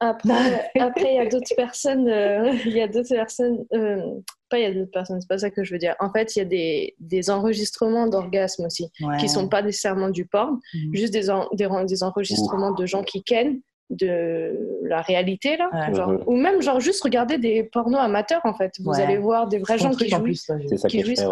après, 0.00 0.70
après, 0.80 1.12
il 1.12 1.16
y 1.16 1.18
a 1.20 1.26
d'autres 1.28 1.54
personnes, 1.56 2.08
euh, 2.08 2.52
il 2.66 2.72
y 2.76 2.80
a 2.80 2.88
d'autres 2.88 3.14
personnes, 3.14 3.64
euh, 3.72 4.02
pas 4.50 4.58
il 4.58 4.62
y 4.62 4.66
a 4.66 4.74
d'autres 4.74 4.90
personnes, 4.90 5.20
c'est 5.20 5.28
pas 5.28 5.38
ça 5.38 5.50
que 5.50 5.62
je 5.62 5.72
veux 5.72 5.78
dire. 5.78 5.94
En 6.00 6.10
fait, 6.10 6.34
il 6.34 6.40
y 6.40 6.42
a 6.42 6.44
des, 6.44 6.94
des 6.98 7.30
enregistrements 7.30 8.08
d'orgasmes 8.08 8.64
aussi, 8.66 8.90
Ouais. 9.00 9.16
qui 9.18 9.28
sont 9.28 9.48
pas 9.48 9.62
nécessairement 9.62 10.10
du 10.10 10.26
porn, 10.26 10.58
Mhm. 10.74 10.94
juste 10.94 11.12
des, 11.12 11.30
en- 11.30 11.48
des, 11.52 11.68
des 11.86 12.02
enregistrements 12.02 12.72
de 12.72 12.86
gens 12.86 13.04
qui 13.04 13.22
kennent 13.22 13.60
de 13.90 14.78
la 14.82 15.00
réalité, 15.02 15.56
là. 15.56 15.68
Ouais. 15.72 15.94
genre. 15.94 16.26
Ou 16.26 16.36
même, 16.36 16.60
genre, 16.62 16.80
juste 16.80 17.02
regarder 17.02 17.38
des 17.38 17.64
pornos 17.64 18.00
amateurs, 18.00 18.40
en 18.44 18.54
fait. 18.54 18.74
Vous 18.80 18.90
Ouais. 18.90 19.00
allez 19.02 19.18
voir 19.18 19.46
des 19.46 19.58
vrais 19.58 19.78
gens 19.78 19.90
qui 19.92 20.12
en 20.14 20.18
jouent. 20.18 20.24
plus, 20.24 20.48
là, 20.48 20.56
C'est 20.68 20.76
ça 20.78 20.88
qui 20.88 21.00
jouissent. 21.02 21.20
fais, 21.20 21.26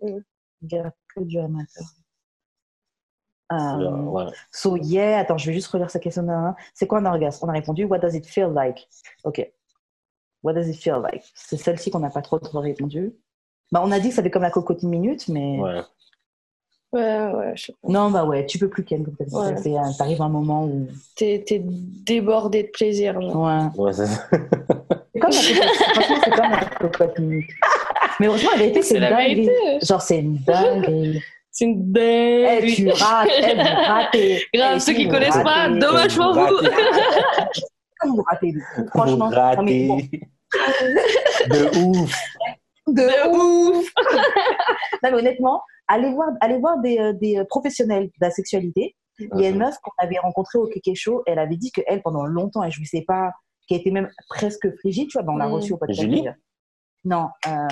ouais. 0.00 0.22
dirais 0.60 0.90
que 1.14 1.20
du 1.22 1.38
amateur. 1.38 1.84
Genre, 3.50 4.12
ouais. 4.12 4.24
So 4.50 4.76
yeah, 4.76 5.18
attends, 5.20 5.38
je 5.38 5.46
vais 5.46 5.52
juste 5.52 5.68
relire 5.68 5.90
sa 5.90 5.98
question. 5.98 6.26
C'est 6.72 6.86
quoi 6.86 6.98
un 6.98 7.06
orgasme? 7.06 7.44
On 7.46 7.48
a 7.48 7.52
répondu 7.52 7.84
What 7.84 7.98
does 7.98 8.14
it 8.14 8.26
feel 8.26 8.50
like? 8.54 8.88
Ok. 9.22 9.48
What 10.42 10.54
does 10.54 10.68
it 10.68 10.76
feel 10.76 11.00
like? 11.02 11.22
C'est 11.34 11.56
celle-ci 11.56 11.90
qu'on 11.90 12.00
n'a 12.00 12.10
pas 12.10 12.22
trop 12.22 12.38
trop 12.38 12.60
répondu. 12.60 13.14
Bah, 13.72 13.80
on 13.84 13.90
a 13.92 14.00
dit 14.00 14.08
que 14.10 14.14
ça 14.14 14.22
fait 14.22 14.30
comme 14.30 14.42
la 14.42 14.50
cocotte 14.50 14.82
minute, 14.82 15.28
mais 15.28 15.58
Ouais. 16.94 17.32
Ouais, 17.34 17.52
je 17.56 17.64
sais 17.66 17.72
pas. 17.82 17.88
non, 17.88 18.10
bah 18.10 18.24
ouais, 18.24 18.46
tu 18.46 18.58
peux 18.58 18.68
plus 18.68 18.84
Ken 18.84 19.04
comme 19.04 19.14
t'as 19.16 19.24
dit. 19.24 19.34
Ouais. 19.34 19.80
T'arrives 19.98 20.22
à 20.22 20.26
un 20.26 20.28
moment 20.28 20.64
où 20.64 20.86
T'es 21.16 21.42
t'es 21.46 21.60
débordé 21.64 22.62
de 22.62 22.68
plaisir, 22.68 23.20
genre. 23.20 23.36
ouais. 23.36 23.82
Ouais, 23.84 23.92
c'est 23.92 24.06
ça. 24.06 24.26
C'est 24.30 25.18
comme. 25.20 25.32
Franchement, 25.32 26.16
c'est 26.22 27.14
comme 27.14 27.24
minute. 27.26 27.50
Mais 28.20 28.26
heureusement, 28.28 28.50
la 28.52 28.58
vérité, 28.58 28.82
c'est 28.82 28.94
C'est 28.94 29.00
une 29.00 29.16
vérité. 29.16 29.52
Genre, 29.82 30.02
c'est 30.02 30.18
une 30.20 30.36
dinguerie. 30.38 31.20
C'est 31.50 31.64
une 31.64 31.92
Eh, 31.96 32.50
dinguerie. 32.60 32.74
tu 32.76 32.88
rates, 32.90 33.28
eh, 33.38 33.54
vous 33.54 33.60
ratez. 33.62 34.42
Grave, 34.54 34.72
Eh, 34.76 34.80
ceux 34.80 34.92
qui 34.92 35.08
connaissent 35.08 35.34
pas, 35.42 35.66
ratez. 35.68 35.78
dommage 35.80 36.16
pour 36.16 36.32
vous. 36.32 36.56
Vous 38.06 38.22
ratez. 38.30 38.54
Franchement, 38.94 39.28
Vous 39.30 39.34
non, 39.34 39.62
mais 39.62 39.88
ratez. 39.88 39.88
bon, 39.88 39.98
De 41.48 41.78
ouf. 41.78 42.22
de 42.86 43.28
ouf. 43.30 43.86
mais 45.10 45.18
honnêtement, 45.18 45.62
allez 45.88 46.12
voir, 46.12 46.28
allez 46.40 46.58
voir 46.58 46.78
des, 46.80 46.98
euh, 46.98 47.12
des 47.12 47.38
euh, 47.38 47.44
professionnels 47.44 48.06
de 48.06 48.12
la 48.20 48.30
sexualité. 48.30 48.96
Il 49.20 49.40
y 49.40 49.46
a 49.46 49.50
une 49.50 49.58
meuf 49.58 49.76
qu'on 49.80 49.92
avait 49.98 50.18
rencontrée 50.18 50.58
au 50.58 50.66
Kéké 50.66 50.94
Show. 50.96 51.22
Elle 51.26 51.38
avait 51.38 51.56
dit 51.56 51.70
qu'elle, 51.70 52.02
pendant 52.02 52.24
longtemps, 52.24 52.62
elle 52.64 52.72
jouissait 52.72 53.04
pas, 53.06 53.30
qu'elle 53.68 53.78
était 53.80 53.92
même 53.92 54.10
presque 54.28 54.68
frigide. 54.78 55.08
Tu 55.08 55.12
vois, 55.18 55.22
ben, 55.22 55.34
on 55.34 55.36
l'a 55.36 55.46
Mm. 55.48 55.52
reçue 55.52 55.72
au 55.72 55.76
podcast. 55.76 56.00
Julie. 56.00 56.24
Non. 57.04 57.28
Euh... 57.46 57.68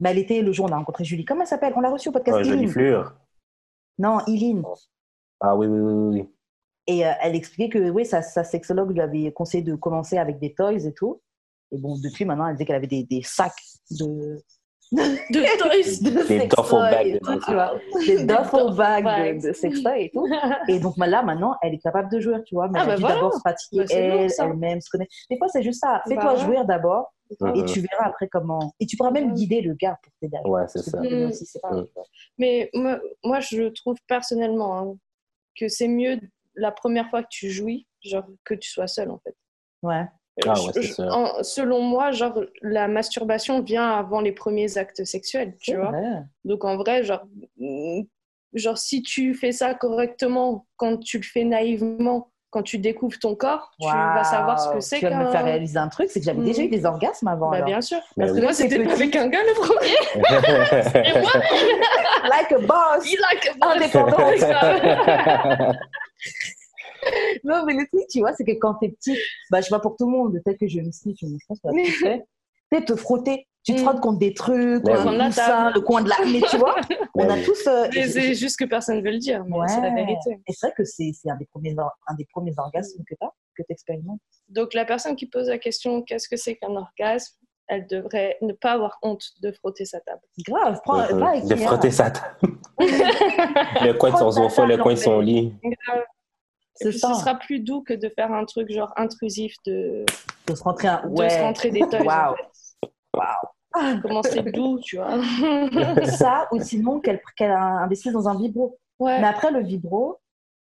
Mais 0.00 0.10
elle 0.10 0.18
était 0.18 0.42
le 0.42 0.52
jour 0.52 0.66
où 0.66 0.68
on 0.68 0.72
a 0.72 0.76
rencontré 0.76 1.04
Julie. 1.04 1.24
Comment 1.24 1.42
elle 1.42 1.46
s'appelle? 1.46 1.72
On 1.76 1.80
l'a 1.80 1.90
reçue 1.90 2.08
au 2.08 2.12
podcast. 2.12 2.36
Ouais, 2.38 2.44
jolie 2.44 2.58
Eileen. 2.62 2.70
fleur. 2.72 3.16
Non, 3.98 4.18
Eileen. 4.26 4.62
Ah 5.40 5.56
oui, 5.56 5.66
oui, 5.66 5.78
oui, 5.80 6.18
oui. 6.20 6.28
Et 6.86 7.06
euh, 7.06 7.12
elle 7.20 7.36
expliquait 7.36 7.68
que 7.68 7.90
oui, 7.90 8.06
sa, 8.06 8.22
sa 8.22 8.44
sexologue 8.44 8.90
lui 8.92 9.00
avait 9.00 9.32
conseillé 9.32 9.62
de 9.62 9.74
commencer 9.74 10.18
avec 10.18 10.38
des 10.38 10.54
toys 10.54 10.84
et 10.84 10.94
tout. 10.94 11.20
Et 11.70 11.78
bon, 11.78 11.96
depuis 12.02 12.24
maintenant, 12.24 12.46
elle 12.48 12.54
disait 12.54 12.64
qu'elle 12.64 12.76
avait 12.76 12.86
des, 12.86 13.04
des 13.04 13.22
sacs 13.22 13.52
de, 13.90 14.42
De 14.92 15.02
toys. 15.58 16.00
de 16.02 16.10
Des 16.10 16.22
sextoys 16.22 16.48
duffel 16.48 16.80
bags 16.80 17.12
de 17.12 17.18
tout, 17.18 17.40
tu 17.46 17.52
vois. 17.52 17.74
Des 18.06 18.24
duffel 18.24 18.74
bags 18.76 19.40
de, 19.42 19.48
de 19.48 19.52
sextoys 19.52 20.00
et 20.04 20.10
tout. 20.10 20.26
Et 20.68 20.78
donc 20.80 20.94
là, 20.96 21.22
maintenant, 21.22 21.54
elle 21.62 21.74
est 21.74 21.78
capable 21.82 22.10
de 22.10 22.20
jouer, 22.20 22.42
tu 22.44 22.54
vois. 22.54 22.68
Mais 22.68 22.78
Ah, 22.80 22.82
elle 22.84 22.88
bah 22.88 22.96
voilà. 23.00 23.14
d'abord 23.16 23.34
se 23.34 23.40
pratiquer 23.40 23.76
Bah, 23.78 23.84
elle, 23.90 24.30
elle-même, 24.38 24.80
se 24.80 24.90
connaître. 24.90 25.12
Des 25.30 25.36
fois, 25.38 25.48
c'est 25.48 25.62
juste 25.62 25.80
ça. 25.80 26.02
Fais-toi 26.08 26.24
Bah 26.24 26.34
ouais. 26.34 26.40
jouir 26.44 26.64
d'abord 26.64 27.12
et 27.54 27.64
tu 27.66 27.80
verras 27.80 28.06
après 28.06 28.26
comment. 28.28 28.72
Et 28.80 28.86
tu 28.86 28.96
pourras 28.96 29.10
même 29.10 29.34
guider 29.34 29.60
le 29.60 29.74
gars 29.74 29.98
pour 30.02 30.12
t'aider. 30.20 30.38
Ouais, 30.46 30.62
jouer. 30.62 30.68
c'est 30.68 30.90
ça. 30.90 30.98
bien 31.00 31.26
Mm. 31.26 31.28
aussi, 31.28 31.58
pas. 31.60 31.70
Mm. 31.74 31.86
Mais 32.38 32.70
moi, 32.72 32.98
moi, 33.22 33.40
je 33.40 33.68
trouve 33.68 33.96
personnellement 34.06 34.78
hein, 34.78 34.94
que 35.54 35.68
c'est 35.68 35.88
mieux 35.88 36.18
la 36.54 36.72
première 36.72 37.10
fois 37.10 37.22
que 37.22 37.28
tu 37.30 37.50
jouis, 37.50 37.86
genre 38.02 38.24
que 38.44 38.54
tu 38.54 38.70
sois 38.70 38.86
seul 38.86 39.10
en 39.10 39.18
fait. 39.18 39.36
Ouais. 39.82 40.06
Ah 40.46 40.54
Je- 40.54 40.62
ouais, 40.62 40.70
c'est 40.74 40.82
je- 40.82 40.92
sûr. 40.94 41.04
en- 41.04 41.42
selon 41.42 41.80
moi, 41.82 42.10
genre 42.12 42.40
la 42.62 42.86
masturbation 42.88 43.60
vient 43.62 43.90
avant 43.90 44.20
les 44.20 44.32
premiers 44.32 44.78
actes 44.78 45.04
sexuels, 45.04 45.56
tu 45.60 45.74
vois. 45.76 45.90
vrai. 45.90 46.22
Donc 46.44 46.64
en 46.64 46.76
vrai, 46.76 47.02
genre, 47.04 47.22
mm, 47.58 48.02
genre 48.54 48.78
si 48.78 49.02
tu 49.02 49.34
fais 49.34 49.52
ça 49.52 49.74
correctement, 49.74 50.66
quand 50.76 50.96
tu 50.98 51.18
le 51.18 51.24
fais 51.24 51.44
naïvement, 51.44 52.30
quand 52.50 52.62
tu 52.62 52.78
découvres 52.78 53.18
ton 53.18 53.34
corps, 53.34 53.70
tu 53.78 53.86
vas 53.86 54.24
savoir 54.24 54.58
ce 54.58 54.70
que 54.72 54.80
c'est 54.80 55.00
Tu 55.00 55.06
vas 55.06 55.22
me 55.22 55.30
faire 55.30 55.44
réaliser 55.44 55.76
un 55.76 55.88
truc, 55.88 56.08
c'est 56.08 56.18
que 56.20 56.24
j'avais 56.24 56.40
Mm. 56.40 56.44
déjà 56.44 56.62
eu 56.62 56.68
des 56.68 56.86
orgasmes 56.86 57.28
avant. 57.28 57.50
Bah, 57.50 57.56
alors. 57.56 57.66
bien 57.66 57.82
sûr. 57.82 57.98
Parce 58.16 58.30
que 58.30 58.36
oui. 58.36 58.42
Moi, 58.42 58.54
c'était 58.54 58.90
avec 58.90 59.14
un 59.16 59.28
gars 59.28 59.42
le 59.42 59.52
premier. 59.54 59.98
Et 61.08 61.12
moi, 61.20 61.30
Like 62.30 62.52
a 62.52 62.58
boss. 62.58 63.04
il 63.12 63.22
a 63.22 63.36
que 63.36 63.50
Indépendant. 63.60 64.30
Non, 67.44 67.64
mais 67.66 67.74
le 67.74 67.86
truc, 67.92 68.06
tu 68.10 68.20
vois, 68.20 68.32
c'est 68.34 68.44
que 68.44 68.52
quand 68.52 68.74
t'es 68.74 68.88
petit, 68.90 69.16
bah, 69.50 69.60
je 69.60 69.66
sais 69.66 69.70
pas 69.70 69.80
pour 69.80 69.96
tout 69.96 70.06
le 70.06 70.12
monde, 70.12 70.32
peut-être 70.44 70.58
que 70.58 70.68
je 70.68 70.78
me 70.80 70.84
mais 70.84 70.92
je 71.14 71.46
pense 71.46 71.60
que 71.60 71.84
tu 71.84 71.92
sais, 72.72 72.84
te 72.84 72.96
frotter, 72.96 73.46
tu 73.64 73.74
te 73.74 73.80
Mm. 73.80 73.82
frottes 73.84 74.00
contre 74.00 74.18
des 74.18 74.34
trucs, 74.34 74.84
table. 74.84 75.72
le 75.74 75.80
coin 75.80 76.02
de 76.02 76.08
la. 76.08 76.16
Mais 76.32 76.40
tu 76.48 76.56
vois, 76.58 76.74
on 77.14 77.28
a 77.28 77.34
oui. 77.34 77.42
tous. 77.44 77.66
euh, 77.66 77.86
Mais 77.94 78.06
c'est 78.08 78.34
juste 78.34 78.58
que 78.58 78.64
personne 78.64 78.98
ne 78.98 79.02
veut 79.02 79.10
le 79.12 79.18
dire, 79.18 79.44
mais 79.46 79.56
c'est 79.68 79.80
la 79.80 79.90
vérité. 79.90 80.38
Et 80.46 80.52
c'est 80.52 80.66
vrai 80.68 80.74
que 80.76 80.84
c'est 80.84 81.10
c'est 81.14 81.30
un 81.30 81.36
des 81.36 81.46
premiers, 81.46 81.74
un 82.06 82.14
des 82.14 82.26
premiers 82.32 82.52
orgasmes 82.58 83.02
que 83.08 83.14
tu 83.14 83.24
as, 83.24 83.30
que 83.56 83.62
tu 83.62 83.72
expérimentes. 83.72 84.20
Donc 84.48 84.74
la 84.74 84.84
personne 84.84 85.16
qui 85.16 85.26
pose 85.26 85.48
la 85.48 85.58
question 85.58 86.02
qu'est-ce 86.02 86.28
que 86.28 86.36
c'est 86.36 86.56
qu'un 86.56 86.74
orgasme, 86.76 87.34
elle 87.66 87.86
devrait 87.86 88.38
ne 88.40 88.52
pas 88.54 88.72
avoir 88.72 88.98
honte 89.02 89.24
de 89.42 89.52
frotter 89.52 89.84
sa 89.84 90.00
table. 90.00 90.22
Grave, 90.46 90.80
prends, 90.84 91.06
va 91.16 91.28
avec 91.30 91.46
De 91.46 91.56
frotter 91.56 91.90
sa 91.90 92.10
table. 92.10 92.36
le 92.78 93.92
coin 93.92 94.10
de 94.12 94.16
son 94.16 94.30
sofa, 94.30 94.64
le 94.66 94.78
coin 94.78 94.94
de 94.94 94.98
son 94.98 95.20
lit. 95.20 95.52
Et 96.80 96.84
C'est 96.84 96.90
puis, 96.90 96.98
ça. 96.98 97.14
ce 97.14 97.20
sera 97.20 97.34
plus 97.34 97.60
doux 97.60 97.82
que 97.82 97.92
de 97.94 98.08
faire 98.08 98.32
un 98.32 98.44
truc 98.44 98.70
genre 98.70 98.92
intrusif 98.96 99.54
de, 99.66 100.04
De 100.46 100.54
se 100.54 100.62
rentrer 100.62 100.88
un. 100.88 101.02
de 101.06 101.08
Ouais. 101.18 101.30
se 101.30 101.38
rentrer 101.40 101.70
des 101.70 101.80
toys. 101.80 101.98
en 102.00 102.04
Waouh. 102.04 102.34
fait. 103.76 104.00
Comment 104.02 104.22
c'est 104.22 104.42
doux, 104.52 104.78
tu 104.80 104.96
vois. 104.96 105.18
Ça, 106.06 106.48
ou 106.52 106.60
sinon 106.60 107.00
qu'elle 107.00 107.20
qu'elle 107.36 107.50
investisse 107.52 108.12
dans 108.12 108.28
un 108.28 108.36
vibro. 108.38 108.78
Ouais, 108.98 109.20
Mais 109.20 109.26
après, 109.26 109.50
le 109.50 109.62
vibro, 109.62 110.18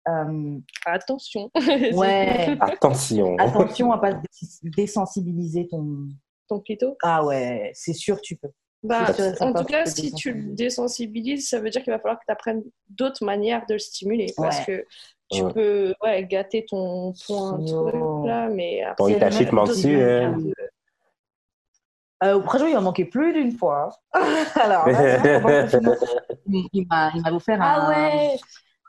euh, 0.10 0.58
attention. 0.86 1.50
ouais, 1.94 2.58
Attention. 2.60 3.38
attention 3.38 3.92
à 3.92 3.98
pas 4.00 4.14
dé- 4.14 4.28
désensibiliser 4.64 5.68
ton. 5.68 6.08
Ton 6.48 6.60
clito. 6.60 6.96
Ah 7.02 7.26
ouais, 7.26 7.72
c'est 7.74 7.94
sûr, 7.94 8.22
tu 8.22 8.36
peux. 8.36 8.50
Bah, 8.84 9.08
en 9.40 9.52
tout 9.54 9.64
cas, 9.66 9.86
si 9.88 10.14
tu 10.14 10.32
le 10.32 10.54
désensibilises, 10.54 11.50
ça 11.50 11.60
veut 11.60 11.72
dire 11.72 11.82
qu'il 11.82 11.92
va 11.92 11.98
falloir 11.98 12.20
que 12.20 12.26
tu 12.28 12.32
apprennes 12.32 12.62
d'autres 12.88 13.26
manières 13.26 13.66
de 13.68 13.74
le 13.74 13.80
stimuler. 13.80 14.28
Parce 14.38 14.60
Ouais. 14.60 14.66
que 14.66 14.86
tu 15.32 15.44
Ouais. 15.44 15.54
peux 15.54 15.94
ouais, 16.04 16.26
gâter 16.26 16.66
ton 16.66 17.14
point 17.26 17.58
truc 17.66 17.94
là, 18.24 18.48
mais 18.50 18.84
après, 18.84 18.96
Ton 18.96 19.08
Itachi 19.10 19.46
te 19.46 19.56
manque 19.56 19.70
dessus. 19.70 20.02
hein. 20.02 20.38
Euh, 22.24 22.42
franchement, 22.44 22.68
il 22.68 22.78
en 22.78 22.82
manquait 22.82 23.06
plus 23.06 23.34
d'une 23.34 23.52
fois. 23.52 23.90
Alors, 24.56 24.88
là, 24.88 25.02
il 26.48 26.88
m'a 26.88 27.12
il 27.14 27.22
m'a 27.22 27.32
offert 27.34 27.62
un. 27.62 27.66
Ah 27.66 27.90
ouais 27.90 28.38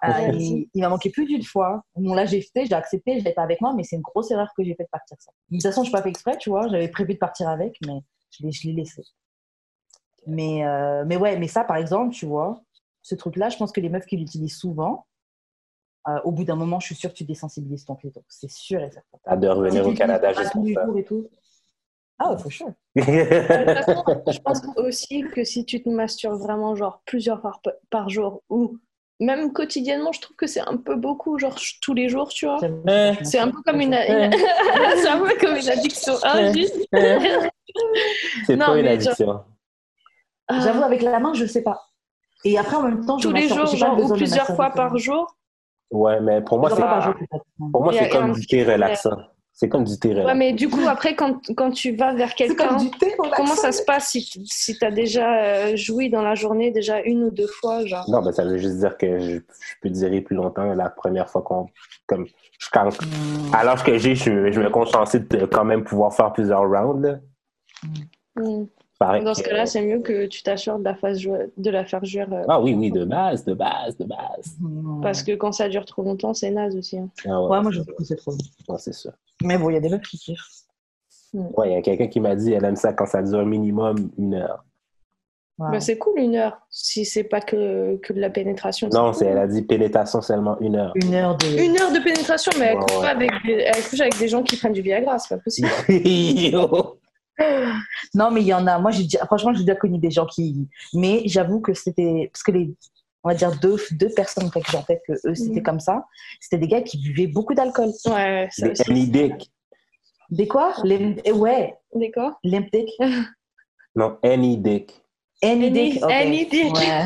euh, 0.05 0.33
il 0.35 0.69
il 0.75 0.81
m'a 0.83 0.89
manqué 0.91 1.11
plus 1.11 1.25
d'une 1.27 1.43
fois. 1.43 1.83
Bon, 1.97 2.15
là, 2.15 2.27
j'ai 2.27 2.43
fait, 2.43 2.67
j'ai 2.67 2.75
accepté, 2.75 3.19
je 3.19 3.25
l'ai 3.25 3.33
pas 3.33 3.43
avec 3.43 3.61
moi, 3.61 3.73
mais 3.75 3.83
c'est 3.83 3.97
une 3.97 4.03
grosse 4.03 4.31
erreur 4.31 4.49
que 4.57 4.63
j'ai 4.63 4.75
fait 4.75 4.85
de 4.85 4.89
partir 4.91 5.17
ça. 5.19 5.33
De 5.51 5.57
toute 5.57 5.63
façon, 5.63 5.83
je 5.83 5.89
n'ai 5.89 5.93
pas 5.93 6.03
fait 6.03 6.11
exprès, 6.11 6.37
tu 6.39 6.51
vois. 6.51 6.69
J'avais 6.69 6.89
prévu 6.89 7.15
de 7.15 7.19
partir 7.19 7.49
avec, 7.49 7.77
mais 7.87 8.01
je 8.31 8.45
l'ai 8.45 8.53
je 8.53 8.69
l'ai 8.69 8.75
laissé. 8.75 9.03
Mais, 10.27 10.65
euh, 10.67 11.05
mais 11.07 11.17
ouais, 11.17 11.39
mais 11.39 11.49
ça, 11.49 11.65
par 11.65 11.77
exemple, 11.77 12.15
tu 12.15 12.27
vois, 12.27 12.61
ce 13.03 13.15
truc-là, 13.15 13.49
je 13.49 13.57
pense 13.57 13.73
que 13.73 13.81
les 13.81 13.89
meufs 13.89 14.07
qui 14.07 14.17
l'utilisent 14.17 14.59
souvent, 14.59 15.07
euh, 16.09 16.21
au 16.25 16.31
bout 16.33 16.45
d'un 16.45 16.57
moment, 16.57 16.79
je 16.81 16.87
suis 16.87 16.95
sûre 16.95 17.11
que 17.11 17.17
tu 17.17 17.25
désensibilises 17.25 17.85
ton 17.85 17.95
clito. 17.97 18.23
C'est 18.29 18.51
sûr 18.51 18.81
et 18.83 18.91
certain. 18.91 19.19
T'as 19.25 19.37
de 19.37 19.49
revenir 19.49 19.85
Si 19.85 19.91
au 19.91 19.95
Canada 19.95 20.33
juste 20.33 20.53
tous 20.53 20.59
pour 20.59 20.65
les 20.67 20.75
ça. 20.75 20.85
jours 20.85 20.99
et 20.99 21.05
tout. 21.05 21.29
Ah 22.19 22.31
ouais, 22.33 22.39
faut 22.39 22.51
sûr. 22.51 22.67
De 22.97 23.03
toute 23.03 23.75
façon, 23.85 24.05
je 24.33 24.39
pense 24.39 24.63
aussi 24.77 25.25
que 25.33 25.45
si 25.45 25.65
tu 25.67 25.83
te 25.83 25.89
masturbes 25.89 26.41
vraiment 26.41 26.75
genre 26.77 27.03
plusieurs 27.07 27.41
fois 27.41 27.53
par, 27.63 27.73
par 27.91 28.09
jour 28.09 28.43
ou 28.49 28.79
même 29.21 29.53
quotidiennement, 29.53 30.13
je 30.13 30.21
trouve 30.21 30.37
que 30.37 30.47
c'est 30.47 30.61
un 30.61 30.77
peu 30.77 30.95
beaucoup, 30.95 31.39
genre 31.39 31.59
tous 31.83 31.93
les 31.95 32.09
jours, 32.09 32.29
tu 32.29 32.47
vois. 32.47 32.59
C'est 33.23 33.39
un 33.39 33.51
peu 33.51 33.61
comme 33.65 33.81
une, 33.81 33.93
une- 33.95 34.33
c'est 34.97 35.09
un 35.09 35.19
peu 35.19 35.37
comme 35.41 35.57
une 35.57 35.69
addiction. 35.69 36.15
Ah, 36.23 36.53
juste. 36.53 36.77
C'est 38.47 38.57
Non, 38.57 38.67
pas 38.67 38.79
une 38.79 38.87
addiction. 38.87 39.45
Ah, 40.49 40.61
J'avoue, 40.61 40.83
avec 40.85 41.03
la 41.03 41.19
main, 41.19 41.35
je 41.35 41.45
sais 41.47 41.63
pas. 41.63 41.83
Et 42.45 42.57
après, 42.59 42.77
en 42.77 42.83
même 42.83 43.05
temps, 43.05 43.19
je 43.19 43.27
tous 43.29 43.35
me 43.35 43.41
les 43.41 43.49
masturbe- 43.49 43.57
jours, 43.57 43.67
j'ai 43.67 43.81
pas 43.81 43.87
genre, 43.97 44.05
ou 44.11 44.13
plusieurs 44.15 44.47
fois 44.47 44.71
par 44.71 44.97
jour. 44.99 45.37
Ouais, 45.91 46.21
mais 46.21 46.41
pour 46.43 46.59
moi, 46.59 46.71
c'est 46.71 46.83
pour 47.73 47.83
moi, 47.83 47.93
c'est 47.93 48.09
comme 48.09 48.33
du 48.33 48.47
thé 48.47 48.65
relaxant. 48.65 49.17
C'est 49.53 49.71
comme 49.71 49.85
du 49.85 49.99
thé 49.99 50.09
Ouais, 50.09 50.15
relaxant. 50.21 50.37
mais 50.37 50.53
du 50.53 50.69
coup, 50.69 50.87
après, 50.87 51.15
quand, 51.17 51.41
quand 51.57 51.71
tu 51.71 51.97
vas 51.97 52.13
vers 52.13 52.35
quelqu'un, 52.35 52.77
comment 53.37 53.55
ça 53.55 53.73
se 53.73 53.83
passe 53.85 54.09
si, 54.11 54.23
tu- 54.25 54.41
si 54.45 54.77
tu 54.77 54.85
as 54.85 54.91
déjà 54.91 55.43
euh, 55.45 55.77
joui 55.77 56.11
dans 56.11 56.21
la 56.23 56.35
journée, 56.35 56.71
déjà 56.73 57.01
une 57.01 57.25
ou 57.25 57.31
deux 57.31 57.47
fois, 57.47 57.87
genre? 57.87 58.05
Non, 58.11 58.21
ben, 58.21 58.33
ça 58.33 58.45
veut 58.45 58.59
juste 58.59 58.79
dire 58.79 58.99
que 58.99 59.19
je, 59.19 59.37
je 59.39 59.75
peux 59.81 59.89
durer 59.89 60.21
plus 60.21 60.37
longtemps 60.37 60.75
la 60.75 60.91
première 60.91 61.31
fois 61.31 61.41
qu'on. 61.43 61.69
Comme, 62.07 62.27
je, 62.59 62.69
quand, 62.73 62.91
Hmm. 63.03 63.55
à 63.55 63.65
l'âge 63.65 63.83
que 63.83 63.97
j'ai, 63.97 64.15
je, 64.15 64.51
je 64.53 64.61
me 64.61 64.69
compte 64.71 64.89
chanceux 64.91 65.21
de 65.21 65.47
quand 65.47 65.65
même 65.65 65.85
pouvoir 65.85 66.13
faire 66.15 66.33
plusieurs 66.33 66.69
rounds. 66.69 67.01
là. 67.07 67.19
Hmm. 68.37 68.65
Pareil 68.99 69.23
Dans 69.25 69.35
ce 69.35 69.43
cas-là, 69.43 69.67
c'est 69.67 69.83
mieux 69.83 70.01
que 70.01 70.27
tu 70.27 70.43
t'assures 70.43 70.79
de, 70.79 70.85
la 70.85 70.95
phase 70.95 71.21
de 71.23 71.71
la 71.71 71.85
faire 71.85 72.05
jouir. 72.05 72.33
euh, 72.33 72.43
Ah 72.49 72.61
oui, 72.61 72.75
oui, 72.75 72.91
de 72.91 73.05
base, 73.05 73.45
de 73.45 73.53
base, 73.53 73.97
de 73.99 74.05
base. 74.05 74.57
Hmm. 74.61 75.01
Parce 75.03 75.23
que 75.23 75.33
quand 75.35 75.53
ça 75.53 75.69
dure 75.69 75.85
trop 75.85 76.03
longtemps, 76.03 76.33
c'est 76.33 76.51
naze 76.51 76.75
aussi. 76.77 76.99
hein. 76.99 77.09
Ah 77.27 77.43
Ouais, 77.43 77.61
moi, 77.61 77.71
je 77.71 77.81
trouve 77.83 77.95
que 77.95 78.05
c'est 78.05 78.17
trop. 78.17 78.33
Ouais, 78.33 78.77
c'est 78.79 78.95
ça. 78.95 79.11
Mais 79.43 79.59
bon, 79.59 79.69
il 79.71 79.75
y 79.75 79.77
a 79.77 79.81
des 79.81 79.91
meufs 79.91 80.01
qui 80.03 80.17
kiffent. 80.19 80.41
Ouais, 81.35 81.71
il 81.71 81.73
y 81.75 81.77
a 81.77 81.83
quelqu'un 81.83 82.07
qui 82.07 82.21
m'a 82.21 82.35
dit 82.35 82.53
elle 82.53 82.65
aime 82.65 82.77
ça 82.77 82.95
quand 82.95 83.05
ça 83.05 83.23
dure 83.23 83.45
minimum 83.45 84.11
une 84.17 84.35
heure. 84.35 84.65
Ouais. 85.59 85.69
Bah, 85.73 85.81
c'est 85.81 85.99
cool 85.99 86.19
une 86.19 86.37
heure, 86.37 86.59
si 86.71 87.05
c'est 87.05 87.25
pas 87.25 87.41
que, 87.43 87.97
que 87.97 88.13
de 88.15 88.21
la 88.21 88.31
pénétration. 88.31 88.89
Non, 88.93 89.13
cool. 89.13 89.27
elle 89.27 89.39
a 89.39 89.47
dit 89.47 89.63
pénétration 89.63 90.23
seulement 90.23 90.59
une 90.61 90.77
heure. 90.77 90.93
Une 90.95 91.15
heure 91.15 91.37
de. 91.37 91.47
Une 91.63 91.79
heure 91.81 91.93
de 91.93 91.99
pénétration, 92.03 92.53
mais 92.59 92.67
elle 92.67 92.77
Ouais, 92.79 92.83
couche 92.85 92.97
ouais. 92.97 93.03
pas 93.03 93.09
avec 93.11 93.31
des, 93.45 93.53
elle 93.67 93.83
couche 93.83 94.01
avec 94.01 94.19
des 94.19 94.29
gens 94.29 94.43
qui 94.43 94.57
prennent 94.57 94.73
du 94.73 94.81
Viagra, 94.83 95.19
c'est 95.19 95.35
pas 95.37 95.43
possible. 95.43 95.69
Yo. 95.91 96.99
Non, 98.15 98.31
mais 98.31 98.41
il 98.43 98.47
y 98.47 98.55
en 98.55 98.67
a. 98.67 98.79
Moi, 98.79 98.91
j'ai 98.91 99.05
déjà- 99.05 99.25
franchement, 99.27 99.53
j'ai 99.55 99.65
déjà 99.65 99.75
connu 99.77 99.99
des 99.99 100.11
gens 100.11 100.27
qui. 100.27 100.69
Mais 100.95 101.23
j'avoue 101.27 101.61
que 101.61 101.75
c'était. 101.75 102.31
Parce 102.33 102.43
que 102.43 102.53
les. 102.53 102.75
On 103.25 103.29
va 103.31 103.35
dire 103.35 103.51
deux, 103.61 103.77
deux 103.93 104.11
personnes 104.11 104.49
que 104.51 104.61
j'ai 104.71 104.77
en 104.79 104.83
tête 104.83 105.03
que 105.07 105.13
eux, 105.29 105.35
c'était 105.35 105.57
Mhm. 105.59 105.63
comme 105.65 105.81
ça. 105.81 106.05
C'était 106.41 106.59
des 106.59 106.69
gars 106.69 106.81
qui 106.83 106.97
buvaient 106.99 107.27
beaucoup 107.27 107.55
d'alcool. 107.55 107.91
Ouais, 108.07 108.49
ça 108.53 108.67
Des 108.67 108.73
aussi. 108.81 108.91
any 108.91 109.09
dick. 109.09 109.51
Des 110.31 110.47
quoi? 110.47 110.75
Les, 110.85 111.17
eh 111.25 111.33
Ouais, 111.33 111.75
D'accord 111.93 112.39
l'emptic. 112.45 112.89
Non, 113.97 114.19
any 114.23 114.57
dick. 114.59 115.03
Any 115.43 115.67
Any- 115.67 115.71
dick. 115.93 116.05
ok. 116.05 116.11
any 116.11 116.47
dick. 116.47 116.73
Ouais. 116.75 117.05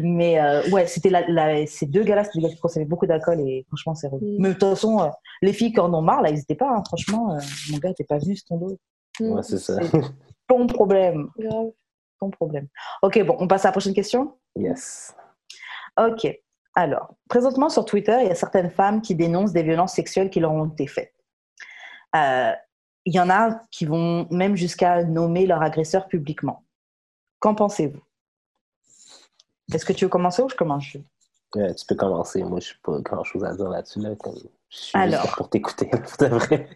Mais 0.00 0.40
euh, 0.40 0.68
ouais, 0.70 0.86
c'était 0.86 1.10
la, 1.10 1.26
la- 1.28 1.66
ces 1.66 1.86
deux 1.86 2.02
gars-là, 2.04 2.24
c'était 2.24 2.38
des 2.38 2.44
gars 2.48 2.54
qui 2.54 2.60
consommaient 2.60 2.84
beaucoup 2.86 3.06
d'alcool 3.06 3.40
et 3.40 3.64
franchement, 3.68 3.94
c'est 3.94 4.08
relou. 4.08 4.24
Mm. 4.26 4.36
Mais 4.40 4.48
de 4.48 4.52
toute 4.54 4.68
façon, 4.68 5.00
euh, 5.00 5.08
les 5.42 5.52
filles 5.52 5.72
qui 5.72 5.80
en 5.80 5.92
ont 5.92 6.02
marre, 6.02 6.22
là, 6.22 6.30
ils 6.30 6.56
pas. 6.56 6.70
hein. 6.70 6.82
franchement, 6.86 7.34
euh, 7.34 7.40
mon 7.70 7.78
gars 7.78 7.88
n'était 7.90 8.04
pas 8.04 8.18
venu 8.18 8.36
sur 8.36 8.46
ton 8.46 8.56
dos. 8.56 8.78
Ouais, 9.20 9.42
c'est 9.42 9.58
ça. 9.58 9.78
Ton 10.46 10.66
problème. 10.66 11.28
Grave. 11.38 11.70
Ton 12.20 12.30
problème. 12.30 12.68
Ok, 13.02 13.22
bon, 13.24 13.36
on 13.38 13.46
passe 13.46 13.64
à 13.64 13.68
la 13.68 13.72
prochaine 13.72 13.94
question. 13.94 14.36
Yes. 14.56 15.14
Ok. 15.98 16.26
Alors, 16.74 17.14
présentement 17.28 17.68
sur 17.68 17.84
Twitter, 17.84 18.16
il 18.22 18.28
y 18.28 18.30
a 18.30 18.34
certaines 18.34 18.70
femmes 18.70 19.02
qui 19.02 19.14
dénoncent 19.14 19.52
des 19.52 19.62
violences 19.62 19.92
sexuelles 19.94 20.30
qui 20.30 20.40
leur 20.40 20.52
ont 20.52 20.66
été 20.66 20.86
faites. 20.86 21.12
Il 22.14 23.14
y 23.14 23.20
en 23.20 23.30
a 23.30 23.60
qui 23.70 23.84
vont 23.86 24.26
même 24.30 24.54
jusqu'à 24.56 25.02
nommer 25.04 25.46
leur 25.46 25.62
agresseur 25.62 26.08
publiquement. 26.08 26.64
Qu'en 27.40 27.54
pensez-vous? 27.54 28.00
Est-ce 29.72 29.84
que 29.84 29.92
tu 29.92 30.04
veux 30.04 30.08
commencer 30.08 30.42
ou 30.42 30.48
je 30.48 30.54
commence? 30.54 30.96
Ouais, 31.54 31.74
tu 31.74 31.86
peux 31.86 31.94
commencer. 31.94 32.42
Moi, 32.42 32.60
je 32.60 32.72
n'ai 32.72 32.78
pas 32.82 33.00
grand-chose 33.00 33.44
à 33.44 33.54
dire 33.54 33.68
là-dessus. 33.68 34.00
Là, 34.00 34.14
comme... 34.16 34.36
Je 34.70 34.76
suis 34.76 34.98
Alors. 34.98 35.22
juste 35.22 35.36
pour 35.36 35.48
t'écouter, 35.48 35.86
pour 35.90 36.28
de 36.28 36.34
vrai. 36.34 36.68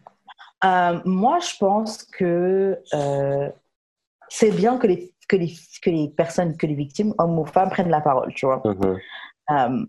Euh, 0.64 1.00
moi, 1.04 1.38
je 1.40 1.56
pense 1.58 2.04
que 2.04 2.78
euh, 2.94 3.50
c'est 4.28 4.50
bien 4.50 4.78
que 4.78 4.86
les, 4.86 5.12
que, 5.28 5.36
les, 5.36 5.54
que 5.82 5.90
les 5.90 6.08
personnes, 6.08 6.56
que 6.56 6.66
les 6.66 6.74
victimes, 6.74 7.14
hommes 7.18 7.38
ou 7.38 7.44
femmes, 7.44 7.70
prennent 7.70 7.90
la 7.90 8.00
parole, 8.00 8.32
tu 8.34 8.46
vois. 8.46 8.62
Mhm. 8.64 8.98
Euh, 9.50 9.86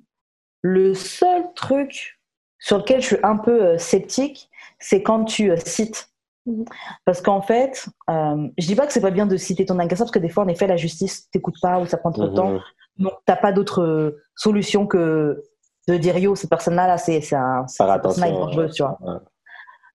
le 0.61 0.93
seul 0.93 1.53
truc 1.55 2.19
sur 2.59 2.77
lequel 2.77 3.01
je 3.01 3.07
suis 3.07 3.17
un 3.23 3.37
peu 3.37 3.63
euh, 3.63 3.77
sceptique, 3.77 4.49
c'est 4.79 5.03
quand 5.03 5.25
tu 5.25 5.51
euh, 5.51 5.57
cites 5.57 6.09
Mhm. 6.45 6.65
Parce 7.05 7.21
qu'en 7.21 7.41
fait, 7.41 7.87
euh, 8.09 8.47
je 8.57 8.67
dis 8.67 8.75
pas 8.75 8.85
que 8.85 8.93
c'est 8.93 9.01
pas 9.01 9.11
bien 9.11 9.25
de 9.25 9.37
citer 9.37 9.65
ton 9.65 9.79
agresseur, 9.79 10.05
parce 10.05 10.11
que 10.11 10.19
des 10.19 10.29
fois, 10.29 10.43
en 10.43 10.47
effet, 10.47 10.67
la 10.67 10.77
justice 10.77 11.29
t'écoute 11.31 11.55
pas 11.61 11.79
ou 11.79 11.85
ça 11.85 11.97
prend 11.97 12.11
trop 12.11 12.27
de 12.27 12.35
temps. 12.35 12.51
Mhm. 12.51 12.59
Donc, 12.97 13.13
t'as 13.25 13.35
pas 13.37 13.51
d'autre 13.53 13.81
euh, 13.81 14.21
solution 14.35 14.85
que 14.85 15.41
de 15.87 15.97
dire 15.97 16.17
yo, 16.17 16.35
cette 16.35 16.49
personne-là, 16.49 16.87
là, 16.87 16.97
c'est 16.97 17.21
c'est 17.21 17.35
un, 17.35 17.65
c'est- 17.67 17.83
dangereuse, 17.85 18.73
tu 18.73 18.83
vois. 18.83 18.97
ouais. 19.01 19.17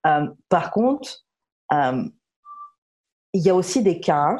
Euh, 0.07 0.27
par 0.49 0.71
contre, 0.71 1.25
euh, 1.73 2.05
il 3.35 3.43
y 3.43 3.51
a 3.51 3.55
aussi 3.55 3.83
des 3.83 4.01
cas. 4.01 4.37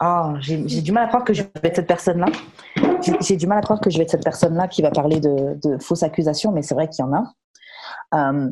Ah, 0.00 0.34
j'ai 0.40 0.56
du 0.82 0.90
mal 0.90 1.04
à 1.04 1.08
croire 1.08 1.22
que 1.24 1.32
je 1.32 1.42
vais 1.42 1.50
être 1.62 1.76
cette 1.76 1.86
personne-là. 1.86 2.26
J'ai 3.02 3.16
j'ai 3.20 3.36
du 3.36 3.46
mal 3.46 3.58
à 3.58 3.62
croire 3.62 3.80
que 3.80 3.88
je 3.88 3.98
vais 3.98 4.02
être 4.04 4.10
cette 4.10 4.24
personne-là 4.24 4.66
qui 4.66 4.82
va 4.82 4.90
parler 4.90 5.20
de, 5.20 5.58
de 5.62 5.78
fausses 5.78 6.02
accusations, 6.02 6.50
mais 6.50 6.62
c'est 6.62 6.74
vrai 6.74 6.88
qu'il 6.88 7.04
y 7.04 7.08
en 7.08 7.12
a. 7.14 8.50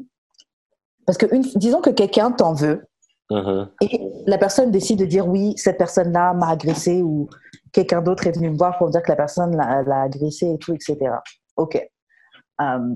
Parce 1.07 1.19
que 1.19 1.27
une, 1.35 1.43
disons 1.57 1.81
que 1.81 1.91
quelqu'un 1.91 2.31
t'en 2.31 2.53
veut 2.55 2.87
Mhm. 3.31 3.69
et 3.81 4.01
la 4.27 4.39
personne 4.39 4.71
décide 4.71 4.99
de 4.99 5.05
dire 5.05 5.29
oui, 5.29 5.55
cette 5.57 5.79
personne-là 5.79 6.35
m'a 6.35 6.49
agressé 6.49 7.01
ou 7.03 7.29
quelqu'un 7.73 8.03
d'autre 8.03 8.27
est 8.27 8.33
venu 8.33 8.51
me 8.51 8.57
voir 8.57 8.77
pour 8.77 8.89
me 8.89 8.93
dire 8.93 9.03
que 9.03 9.11
la 9.11 9.17
personne 9.17 9.57
l'a 9.57 9.83
l'a 9.83 10.03
agressé 10.03 10.47
et 10.47 10.59
tout, 10.59 10.75
etc. 10.75 10.97
Ok. 11.57 11.81
Euh, 12.61 12.95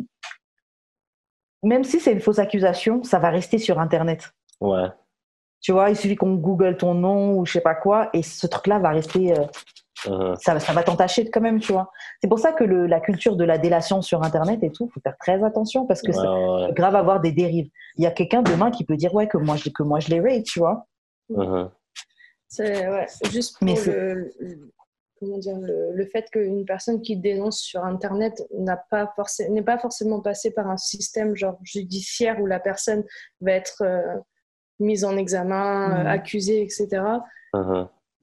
même 1.62 1.84
si 1.84 2.00
c'est 2.00 2.12
une 2.12 2.20
fausse 2.20 2.38
accusation, 2.38 3.02
ça 3.02 3.18
va 3.18 3.30
rester 3.30 3.58
sur 3.58 3.78
Internet. 3.78 4.32
Ouais. 4.60 4.88
Tu 5.60 5.72
vois, 5.72 5.88
il 5.88 5.96
suffit 5.96 6.16
qu'on 6.16 6.34
google 6.34 6.76
ton 6.76 6.94
nom 6.94 7.38
ou 7.38 7.46
je 7.46 7.52
sais 7.52 7.60
pas 7.60 7.74
quoi, 7.74 8.10
et 8.12 8.22
ce 8.22 8.46
truc-là 8.46 8.78
va 8.78 8.90
rester, 8.90 9.32
euh, 9.32 9.44
Mhm. 10.08 10.36
ça, 10.40 10.58
ça 10.60 10.72
va 10.72 10.82
t'entacher 10.82 11.30
quand 11.30 11.40
même, 11.40 11.60
tu 11.60 11.72
vois. 11.72 11.90
C'est 12.22 12.28
pour 12.28 12.38
ça 12.38 12.52
que 12.52 12.64
le- 12.64 12.86
la 12.86 13.00
culture 13.00 13.36
de 13.36 13.44
la 13.44 13.58
délation 13.58 14.02
sur 14.02 14.22
Internet 14.22 14.62
et 14.62 14.70
tout, 14.70 14.90
faut 14.92 15.00
faire 15.00 15.16
très 15.18 15.42
attention 15.44 15.86
parce 15.86 16.02
que 16.02 16.08
Ouais, 16.08 16.12
ça 16.12 16.32
ouais. 16.32 16.66
peut 16.68 16.74
grave 16.74 16.96
avoir 16.96 17.20
des 17.20 17.32
dérives. 17.32 17.70
Il 17.96 18.04
y 18.04 18.06
a 18.06 18.10
quelqu'un 18.10 18.42
demain 18.42 18.70
qui 18.70 18.84
peut 18.84 18.96
dire 18.96 19.14
ouais 19.14 19.28
que 19.28 19.38
moi 19.38 19.56
je, 19.56 19.68
que 19.70 19.82
moi 19.82 20.00
je 20.00 20.08
l'ai 20.08 20.20
rape, 20.20 20.44
tu 20.44 20.58
vois. 20.58 20.86
Mhm. 21.30 21.70
C'est 22.48 22.88
ouais, 22.88 23.06
juste 23.30 23.58
pour 23.58 23.66
Mais 23.66 23.74
le, 23.74 23.80
c'est- 23.80 23.92
le- 24.40 24.70
comment 25.18 25.38
dire, 25.38 25.56
le, 25.58 25.92
le 25.92 26.06
fait 26.06 26.28
qu'une 26.30 26.64
personne 26.66 27.00
qui 27.00 27.16
dénonce 27.16 27.58
sur 27.60 27.82
Internet 27.84 28.42
n'a 28.58 28.76
pas 28.76 29.12
forcé- 29.16 29.48
n'est 29.48 29.62
pas 29.62 29.78
forcément 29.78 30.20
passée 30.20 30.50
par 30.50 30.68
un 30.68 30.76
système 30.76 31.34
genre 31.34 31.58
judiciaire 31.62 32.40
où 32.40 32.46
la 32.46 32.60
personne 32.60 33.04
va 33.40 33.52
être 33.52 33.82
euh, 33.82 34.02
mise 34.80 35.04
en 35.04 35.16
examen, 35.16 35.92
euh, 35.98 36.00
Mhm. 36.02 36.06
accusée, 36.08 36.62
etc. 36.62 37.02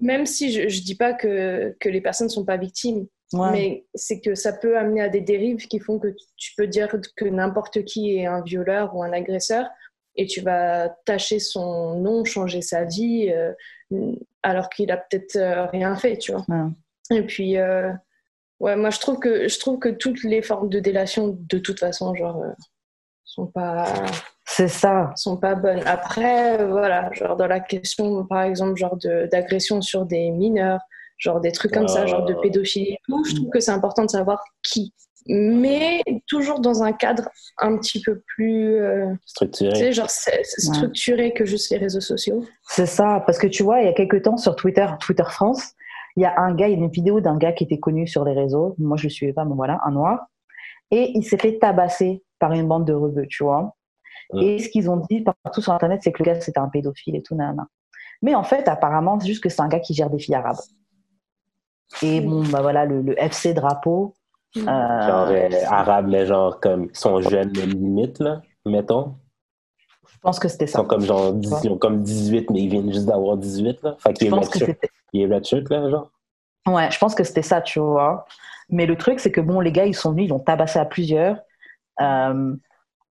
Même 0.01 0.25
si 0.25 0.51
je 0.51 0.61
ne 0.61 0.83
dis 0.83 0.95
pas 0.95 1.13
que, 1.13 1.75
que 1.79 1.89
les 1.89 2.01
personnes 2.01 2.27
ne 2.27 2.31
sont 2.31 2.45
pas 2.45 2.57
victimes, 2.57 3.07
Ouais. 3.33 3.51
mais 3.51 3.85
c'est 3.95 4.19
que 4.19 4.35
ça 4.35 4.51
peut 4.51 4.77
amener 4.77 5.01
à 5.01 5.07
des 5.07 5.21
dérives 5.21 5.67
qui 5.67 5.79
font 5.79 5.99
que 5.99 6.13
tu 6.35 6.53
peux 6.57 6.67
dire 6.67 6.93
que 7.15 7.25
n'importe 7.25 7.85
qui 7.85 8.17
est 8.17 8.25
un 8.25 8.41
violeur 8.41 8.93
ou 8.93 9.03
un 9.03 9.13
agresseur 9.13 9.67
et 10.15 10.25
tu 10.25 10.41
vas 10.41 10.89
tâcher 11.05 11.39
son 11.39 11.95
nom, 12.01 12.25
changer 12.25 12.61
sa 12.61 12.83
vie 12.83 13.29
euh, 13.29 13.53
alors 14.43 14.69
qu'il 14.69 14.91
a 14.91 14.97
peut-être 14.97 15.37
euh, 15.37 15.65
rien 15.67 15.95
fait, 15.95 16.17
tu 16.17 16.33
vois. 16.33 16.43
Ouais. 16.49 17.17
Et 17.17 17.25
puis, 17.25 17.57
euh, 17.57 17.91
ouais, 18.59 18.75
moi 18.75 18.89
je 18.89 18.99
trouve 18.99 19.19
que 19.19 19.47
je 19.47 19.59
trouve 19.59 19.79
que 19.79 19.89
toutes 19.89 20.23
les 20.23 20.41
formes 20.41 20.67
de 20.67 20.81
délation, 20.81 21.37
de 21.39 21.57
toute 21.57 21.79
façon, 21.79 22.13
genre, 22.13 22.43
sont 23.23 23.47
pas 23.47 23.85
C'est 24.45 24.67
ça. 24.67 25.11
sont 25.15 25.37
pas 25.37 25.55
bonnes. 25.55 25.81
Après, 25.85 26.59
euh, 26.59 26.67
voilà, 26.67 27.11
genre 27.13 27.35
dans 27.37 27.47
la 27.47 27.59
question, 27.59 28.25
par 28.25 28.41
exemple, 28.41 28.75
genre 28.75 28.97
de- 28.97 29.27
d'agression 29.31 29.81
sur 29.81 30.05
des 30.05 30.29
mineurs, 30.31 30.81
genre 31.17 31.39
des 31.39 31.51
trucs 31.51 31.71
comme 31.71 31.87
ça, 31.87 32.05
genre 32.05 32.25
de 32.25 32.33
Ouais. 32.33 32.41
pédophilie 32.41 32.93
et 32.93 32.97
tout, 33.07 33.23
je 33.23 33.35
trouve 33.35 33.49
que 33.49 33.59
c'est 33.59 33.71
important 33.71 34.03
de 34.03 34.09
savoir 34.09 34.43
qui. 34.63 34.93
Mais 35.27 36.01
toujours 36.27 36.59
dans 36.59 36.81
un 36.81 36.91
cadre 36.93 37.29
un 37.59 37.77
petit 37.77 38.01
peu 38.01 38.23
plus, 38.25 38.75
euh, 38.81 39.11
tu 39.13 39.19
Structuré. 39.27 39.75
sais, 39.75 39.91
genre 39.93 40.09
c'est- 40.09 40.41
c'est 40.43 40.67
Ouais. 40.67 40.75
structuré 40.75 41.31
que 41.33 41.45
juste 41.45 41.69
les 41.69 41.77
réseaux 41.77 42.01
sociaux. 42.01 42.43
C'est 42.67 42.87
ça, 42.87 43.21
parce 43.25 43.37
que 43.37 43.45
tu 43.47 43.61
vois, 43.61 43.81
il 43.81 43.85
y 43.85 43.89
a 43.89 43.93
quelques 43.93 44.23
temps 44.23 44.37
sur 44.37 44.55
Twitter, 44.55 44.87
Twitter 44.99 45.23
France, 45.29 45.73
il 46.17 46.23
y 46.23 46.25
a 46.25 46.33
un 46.39 46.55
gars, 46.55 46.67
il 46.67 46.71
y 46.71 46.75
a 46.75 46.77
une 46.83 46.89
vidéo 46.89 47.21
d'un 47.21 47.37
gars 47.37 47.51
qui 47.53 47.63
était 47.65 47.77
connu 47.79 48.07
sur 48.07 48.25
les 48.25 48.33
réseaux. 48.33 48.75
Moi, 48.79 48.97
je 48.97 49.03
le 49.03 49.09
suivais 49.11 49.31
pas, 49.33 49.45
mais 49.45 49.53
voilà, 49.55 49.79
un 49.85 49.91
noir. 49.91 50.25
Et 50.89 51.11
il 51.13 51.23
s'est 51.23 51.37
fait 51.37 51.59
tabasser 51.59 52.23
par 52.39 52.51
une 52.53 52.67
bande 52.67 52.85
de 52.85 52.93
rebeux, 52.93 53.27
tu 53.29 53.43
vois. 53.43 53.75
Mm. 54.33 54.39
Et 54.41 54.59
ce 54.59 54.69
qu'ils 54.69 54.89
ont 54.89 54.97
dit 55.09 55.21
partout 55.43 55.61
sur 55.61 55.73
Internet, 55.73 56.01
c'est 56.03 56.11
que 56.11 56.23
le 56.23 56.25
gars, 56.33 56.39
c'était 56.41 56.59
un 56.59 56.69
pédophile 56.69 57.15
et 57.15 57.21
tout, 57.23 57.35
nanana. 57.35 57.67
Mais 58.21 58.35
en 58.35 58.43
fait, 58.43 58.67
apparemment, 58.67 59.19
c'est 59.19 59.27
juste 59.27 59.43
que 59.43 59.49
c'est 59.49 59.61
un 59.61 59.67
gars 59.67 59.79
qui 59.79 59.93
gère 59.93 60.09
des 60.09 60.19
filles 60.19 60.35
arabes. 60.35 60.57
Et 62.01 62.21
Mm. 62.21 62.29
bon, 62.29 62.43
bah 62.49 62.61
voilà, 62.61 62.85
le, 62.85 63.01
le 63.01 63.15
FC 63.21 63.53
drapeau. 63.53 64.13
euh, 64.57 64.61
Genre 64.63 65.27
euh, 65.29 65.49
arabe, 65.69 66.07
mais 66.09 66.25
genre 66.25 66.59
comme 66.59 66.85
ils 66.91 66.97
sont 66.97 67.21
jeunes 67.21 67.51
limite, 67.53 68.19
là, 68.19 68.41
mettons. 68.65 69.15
je 70.09 70.17
pense 70.21 70.39
que 70.39 70.47
c'était 70.49 70.65
Ils 70.65 70.69
ça. 70.69 70.79
sont 70.79 70.85
comme 70.85 71.01
genre 71.01 71.33
10 71.33 71.53
ils 71.63 71.69
ont 71.69 71.77
comme 71.77 72.01
18, 72.03 72.49
mais 72.49 72.61
ils 72.61 72.69
viennent 72.69 72.91
juste 72.93 73.05
d'avoir 73.07 73.37
18, 73.37 73.81
là. 73.83 73.95
Fait 73.99 74.13
qu'il 74.13 74.27
est 74.27 74.31
redshirt. 74.31 74.77
Il 75.13 75.21
est 75.21 75.33
redshirt, 75.33 75.69
là, 75.69 75.89
genre. 75.89 76.11
Ouais, 76.67 76.91
je 76.91 76.97
pense 76.99 77.15
que 77.15 77.23
c'était 77.23 77.41
ça, 77.41 77.61
tu 77.61 77.79
vois. 77.79 78.25
Mais 78.69 78.85
le 78.85 78.95
truc, 78.97 79.19
c'est 79.19 79.31
que 79.31 79.41
bon, 79.41 79.59
les 79.61 79.71
gars, 79.71 79.85
ils 79.85 79.95
sont 79.95 80.11
venus, 80.11 80.25
ils 80.25 80.29
l'ont 80.29 80.39
tabassé 80.39 80.79
à 80.79 80.85
plusieurs. 80.85 81.37
Euh, 82.01 82.53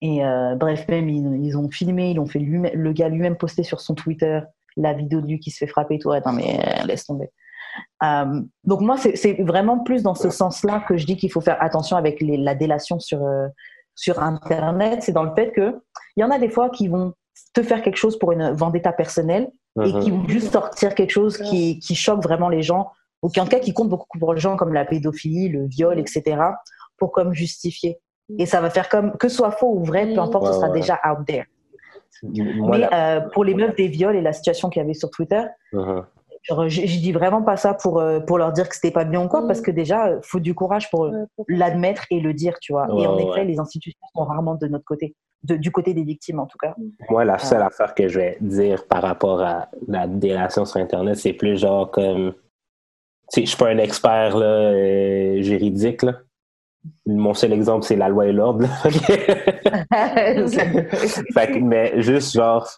et 0.01 0.25
euh, 0.25 0.55
bref, 0.55 0.87
même, 0.89 1.09
ils, 1.09 1.45
ils 1.45 1.57
ont 1.59 1.69
filmé, 1.71 2.11
ils 2.11 2.21
ont 2.21 2.27
fait 2.27 2.39
lui 2.39 2.61
le 2.73 2.93
gars 2.93 3.09
lui-même 3.09 3.37
poster 3.37 3.63
sur 3.65 3.81
son 3.81 3.95
Twitter 3.95 4.41
la 4.77 4.93
vidéo 4.93 5.21
de 5.21 5.27
lui 5.27 5.41
qui 5.41 5.51
se 5.51 5.59
fait 5.59 5.67
frapper 5.67 5.97
et 5.97 5.99
tout. 5.99 6.13
Attends, 6.13 6.33
mais 6.33 6.61
euh, 6.61 6.85
laisse 6.87 7.05
tomber. 7.05 7.31
Euh, 8.05 8.41
donc, 8.65 8.81
moi, 8.81 8.97
c'est 8.97 9.43
vraiment 9.43 9.81
plus 9.81 10.03
dans 10.03 10.15
ce 10.15 10.31
sens-là 10.31 10.85
que 10.89 10.97
je 10.97 11.05
dis 11.07 11.17
qu'il 11.17 11.33
faut 11.33 11.41
faire 11.41 11.61
attention 11.63 11.97
avec 11.97 12.21
les- 12.21 12.37
la 12.37 12.55
délation 12.55 12.99
sur, 13.01 13.25
euh, 13.25 13.49
sur 13.97 14.23
Internet. 14.23 15.03
C'est 15.03 15.13
dans 15.13 15.25
le 15.25 15.33
fait 15.35 15.51
que 15.53 15.81
il 16.17 16.21
y 16.21 16.25
en 16.25 16.31
a 16.31 16.39
des 16.39 16.49
fois 16.49 16.71
qui 16.71 16.87
vont 16.89 17.13
te 17.55 17.63
faire 17.63 17.83
quelque 17.83 17.97
chose 17.97 18.19
pour 18.19 18.33
une 18.33 18.51
vendetta 18.53 18.93
personnelle 18.93 19.49
et 19.85 19.93
Mhm. 19.93 20.01
qui 20.01 20.11
vont 20.11 20.29
juste 20.29 20.53
sortir 20.53 20.95
quelque 20.95 21.11
chose 21.11 21.39
qui, 21.39 21.79
qui 21.81 21.95
choque 21.95 22.23
vraiment 22.23 22.49
les 22.49 22.63
gens, 22.63 22.91
ou 23.23 23.29
qui 23.29 23.41
en 23.41 23.45
tout 23.45 23.51
cas 23.51 23.61
qui 23.61 23.73
compte 23.73 23.89
beaucoup 23.89 24.19
pour 24.19 24.35
les 24.35 24.41
gens, 24.41 24.57
comme 24.57 24.73
la 24.73 24.85
pédophilie, 24.85 25.49
le 25.49 25.67
viol, 25.67 25.99
etc., 25.99 26.37
pour 26.97 27.13
comme 27.13 27.33
justifier. 27.35 27.99
Et 28.39 28.47
ça 28.47 28.61
va 28.61 28.69
faire 28.71 28.89
comme, 28.89 29.17
que 29.17 29.29
ce 29.29 29.37
soit 29.37 29.51
faux 29.53 29.73
ou 29.75 29.85
vrai, 29.85 30.07
peu 30.13 30.21
importe, 30.21 30.47
ce 30.49 30.53
sera 30.53 30.69
ouais. 30.69 30.81
déjà 30.81 31.01
out 31.09 31.27
there. 31.27 31.45
Moi, 32.23 32.71
Mais 32.73 32.79
la- 32.79 33.17
euh, 33.17 33.21
pour 33.33 33.45
les 33.45 33.55
meufs 33.55 33.75
des 33.77 33.89
viols 33.89 34.17
et 34.17 34.21
la 34.23 34.33
situation 34.33 34.69
qu'il 34.69 34.81
y 34.83 34.85
avait 34.85 34.95
sur 34.95 35.11
Twitter, 35.11 35.43
genre, 35.73 36.69
je, 36.69 36.83
je 36.83 36.99
dis 37.01 37.13
vraiment 37.13 37.43
pas 37.43 37.57
ça 37.57 37.75
pour, 37.75 38.01
euh, 38.01 38.21
pour 38.21 38.39
leur 38.39 38.53
dire 38.53 38.69
que 38.69 38.75
c'était 38.75 38.91
pas 38.91 39.05
bien 39.05 39.25
ou 39.25 39.29
quoi, 39.29 39.47
parce 39.47 39.61
que 39.61 39.71
déjà, 39.71 40.11
il 40.11 40.19
faut 40.23 40.41
du 40.41 40.55
courage 40.55 40.91
pour 40.91 41.05
Euh, 41.05 41.25
l'admettre 41.49 42.05
et 42.11 42.21
le 42.21 42.35
dire, 42.35 42.59
tu 42.61 42.73
vois. 42.73 42.93
Ouais, 42.93 43.03
et 43.03 43.07
en 43.07 43.17
effet, 43.19 43.29
ouais. 43.41 43.45
les 43.45 43.59
institutions 43.59 44.01
sont 44.15 44.25
rarement 44.25 44.57
de 44.57 44.67
notre 44.67 44.85
côté, 44.85 45.15
de- 45.45 45.57
du 45.57 45.71
côté 45.71 45.95
des 45.95 46.03
victimes 46.05 46.41
en 46.41 46.47
tout 46.47 46.59
cas. 46.59 46.75
Moi, 47.09 47.25
la 47.25 47.39
seule 47.39 47.63
affaire 47.63 47.95
que 47.95 48.09
je 48.09 48.19
vais 48.19 48.37
dire 48.41 48.87
par 48.87 49.03
rapport 49.03 49.41
à 49.43 49.69
la 49.87 50.07
délation 50.07 50.65
sur 50.65 50.81
Internet, 50.81 51.17
c'est 51.17 51.33
plus 51.33 51.57
genre 51.59 51.91
comme. 51.91 52.33
Tu 53.31 53.41
sais, 53.41 53.41
je 53.43 53.49
suis 53.49 53.59
pas 53.59 53.69
un 53.69 53.79
expert 53.79 54.37
là, 54.39 54.47
euh, 54.47 55.43
juridique. 55.43 56.03
Là. 56.03 56.15
Mon 57.07 57.35
seul 57.35 57.53
exemple, 57.53 57.85
c'est 57.85 57.97
la 57.97 58.09
loi 58.09 58.27
et 58.27 58.33
l'ordre. 58.33 58.67
mais 61.63 62.03
juste 62.03 62.33
genre. 62.33 62.69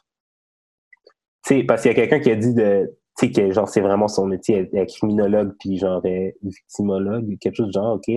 Tu 1.44 1.58
sais, 1.58 1.64
parce 1.64 1.82
qu'il 1.82 1.90
y 1.90 1.92
a 1.92 1.94
quelqu'un 1.94 2.20
qui 2.20 2.30
a 2.30 2.36
dit 2.36 2.54
de. 2.54 2.96
Tu 3.18 3.26
sais, 3.26 3.32
que 3.32 3.52
genre, 3.52 3.68
c'est 3.68 3.80
vraiment 3.80 4.08
son 4.08 4.26
métier, 4.26 4.56
elle 4.56 4.68
elle 4.72 4.80
est 4.80 4.86
criminologue, 4.86 5.54
puis 5.58 5.78
genre, 5.78 6.00
elle 6.04 6.12
est 6.12 6.36
victimologue, 6.42 7.38
quelque 7.38 7.56
chose 7.56 7.68
de 7.68 7.72
genre, 7.72 7.96
OK. 7.96 8.10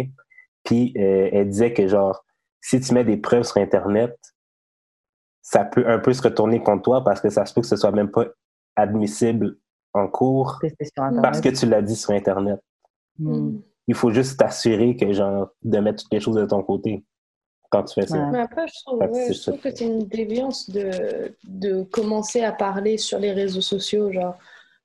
Puis 0.63 0.93
euh, 0.97 1.29
elle 1.31 1.49
disait 1.49 1.73
que 1.73 1.87
genre, 1.87 2.23
si 2.61 2.79
tu 2.79 2.93
mets 2.93 3.03
des 3.03 3.17
preuves 3.17 3.43
sur 3.43 3.57
Internet, 3.57 4.17
ça 5.41 5.65
peut 5.65 5.87
un 5.87 5.99
peu 5.99 6.13
se 6.13 6.21
retourner 6.21 6.63
contre 6.63 6.83
toi 6.83 7.03
parce 7.03 7.19
que 7.19 7.29
ça 7.29 7.45
se 7.45 7.53
peut 7.53 7.61
que 7.61 7.67
ce 7.67 7.75
soit 7.75 7.91
même 7.91 8.09
pas 8.09 8.27
admissible 8.75 9.57
en 9.93 10.07
cours 10.07 10.59
parce 11.21 11.41
que 11.41 11.49
tu 11.49 11.65
l'as 11.65 11.81
dit 11.81 11.95
sur 11.95 12.11
Internet. 12.11 12.59
Hmm. 13.19 13.57
Il 13.87 13.95
faut 13.95 14.11
juste 14.11 14.39
t'assurer 14.39 14.95
que 14.95 15.11
genre 15.13 15.49
de 15.61 15.77
mettre 15.79 16.03
toutes 16.03 16.13
les 16.13 16.19
choses 16.19 16.35
de 16.35 16.45
ton 16.45 16.63
côté 16.63 17.03
quand 17.69 17.83
tu 17.83 17.95
fais 17.95 18.07
ça. 18.07 18.17
Ouais. 18.17 18.31
Mais 18.31 18.39
après, 18.39 18.65
je 18.67 18.73
trouve, 18.85 18.99
que 18.99 19.05
ouais, 19.05 19.25
c'est 19.27 19.33
je 19.33 19.39
ça. 19.39 19.51
trouve 19.51 19.63
que 19.63 19.75
c'est 19.75 19.85
une 19.85 20.07
déviance 20.07 20.69
de, 20.69 21.35
de 21.43 21.83
commencer 21.83 22.43
à 22.43 22.51
parler 22.51 22.97
sur 22.97 23.19
les 23.19 23.31
réseaux 23.31 23.61
sociaux, 23.61 24.11
genre, 24.11 24.35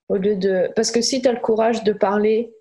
au 0.09 0.17
lieu 0.17 0.37
de... 0.37 0.71
Parce 0.75 0.91
que 0.91 1.01
si 1.01 1.21
tu 1.23 1.29
as 1.29 1.33
le 1.33 1.41
courage 1.41 1.85
de 1.85 1.93
parler, 1.93 2.53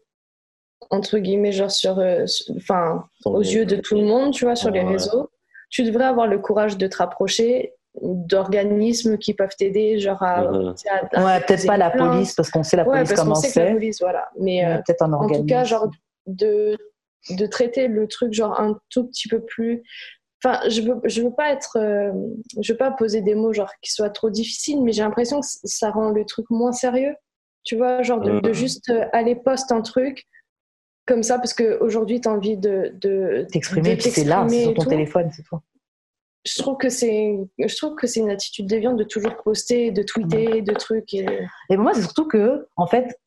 entre 0.92 1.18
guillemets, 1.18 1.54
genre 1.54 1.72
sur... 1.72 1.98
euh, 2.00 2.26
Enfin, 2.58 3.06
aux 3.26 3.42
yeux 3.42 3.66
de 3.66 3.78
tout 3.78 3.96
le 3.96 4.04
monde, 4.06 4.34
tu 4.34 4.46
vois, 4.46 4.56
sur 4.56 4.70
les 4.70 4.82
Ouais. 4.82 4.92
réseaux, 4.92 5.30
tu 5.70 5.84
devrais 5.84 6.06
avoir 6.06 6.28
le 6.28 6.38
courage 6.40 6.78
de 6.78 6.88
te 6.88 6.98
rapprocher 6.98 7.74
d'organismes 8.02 9.18
qui 9.18 9.34
peuvent 9.34 9.56
t'aider, 9.58 9.98
genre 10.00 10.22
à... 10.22 10.44
Mhm. 10.52 10.76
à 11.14 11.26
Ouais, 11.26 11.40
peut-être 11.46 11.66
pas 11.66 11.78
la 11.78 11.90
plainte. 11.90 12.12
police, 12.12 12.36
parce 12.36 12.50
qu'on 12.52 12.64
sait 12.64 12.78
la 12.78 12.84
Ouais, 12.84 12.98
police 12.98 13.10
parce 13.10 13.22
qu'on 13.22 13.26
comment 13.28 13.36
c'est. 13.36 13.72
police, 13.72 14.00
voilà. 14.02 14.30
Mais 14.40 14.62
mais 14.64 14.66
euh, 14.66 14.78
peut-être 14.86 15.02
un 15.04 15.14
en 15.14 15.18
tout 15.20 15.24
organisme. 15.24 15.48
cas, 15.48 15.64
genre 15.64 15.90
de, 16.28 16.78
de 17.32 17.46
traiter 17.48 17.88
le 17.88 18.08
truc 18.08 18.34
genre 18.34 18.60
un 18.60 18.80
tout 18.90 19.06
petit 19.08 19.28
peu 19.28 19.42
plus. 19.42 19.84
Enfin, 20.44 20.60
je 20.70 20.82
veux, 20.82 21.00
je 21.06 21.22
veux 21.24 21.34
pas 21.34 21.52
être, 21.52 21.78
euh, 21.78 22.12
je 22.62 22.72
veux 22.74 22.78
pas 22.78 22.92
poser 22.92 23.22
des 23.22 23.34
mots 23.34 23.54
genre 23.54 23.72
qui 23.82 23.92
soient 23.92 24.12
trop 24.12 24.30
difficiles, 24.30 24.84
mais 24.84 24.92
j'ai 24.92 25.02
l'impression 25.02 25.40
que 25.42 25.48
ça 25.64 25.90
rend 25.90 26.12
le 26.12 26.26
truc 26.26 26.46
moins 26.50 26.72
sérieux. 26.72 27.16
Tu 27.64 27.76
vois, 27.76 28.04
genre 28.04 28.22
de, 28.22 28.40
de 28.40 28.48
Mhm. 28.50 28.54
juste 28.54 28.90
euh, 28.90 29.06
aller 29.14 29.36
poste 29.36 29.72
un 29.72 29.82
truc 29.82 30.26
comme 31.06 31.24
ça 31.24 31.38
parce 31.38 31.54
qu'aujourd'hui 31.54 32.22
tu 32.22 32.28
as 32.28 32.32
envie 32.32 32.56
de, 32.58 32.92
de 32.96 33.46
t'exprimer, 33.52 34.00
c'est 34.00 34.24
là, 34.26 34.46
c'est 34.50 34.64
sur 34.64 34.74
ton 34.74 34.84
tout. 34.84 34.90
téléphone, 34.90 35.30
c'est 35.36 35.44
tout. 35.44 35.58
je 36.46 36.62
trouve 36.62 36.78
que 36.78 36.90
c'est, 36.90 37.38
je 37.58 37.76
trouve 37.76 37.96
que 37.96 38.08
c'est 38.08 38.20
une 38.20 38.30
attitude 38.30 38.68
déviante 38.68 38.98
de 38.98 39.04
toujours 39.04 39.36
poster, 39.44 39.92
de 39.92 40.04
tweeter, 40.04 40.62
de 40.62 40.74
trucs. 40.74 41.14
Et... 41.14 41.26
Et 41.70 41.78
moi, 41.78 41.94
c'est 41.94 42.02
surtout 42.04 42.28
que, 42.28 42.68
en 42.76 42.88
fait, 42.88 43.18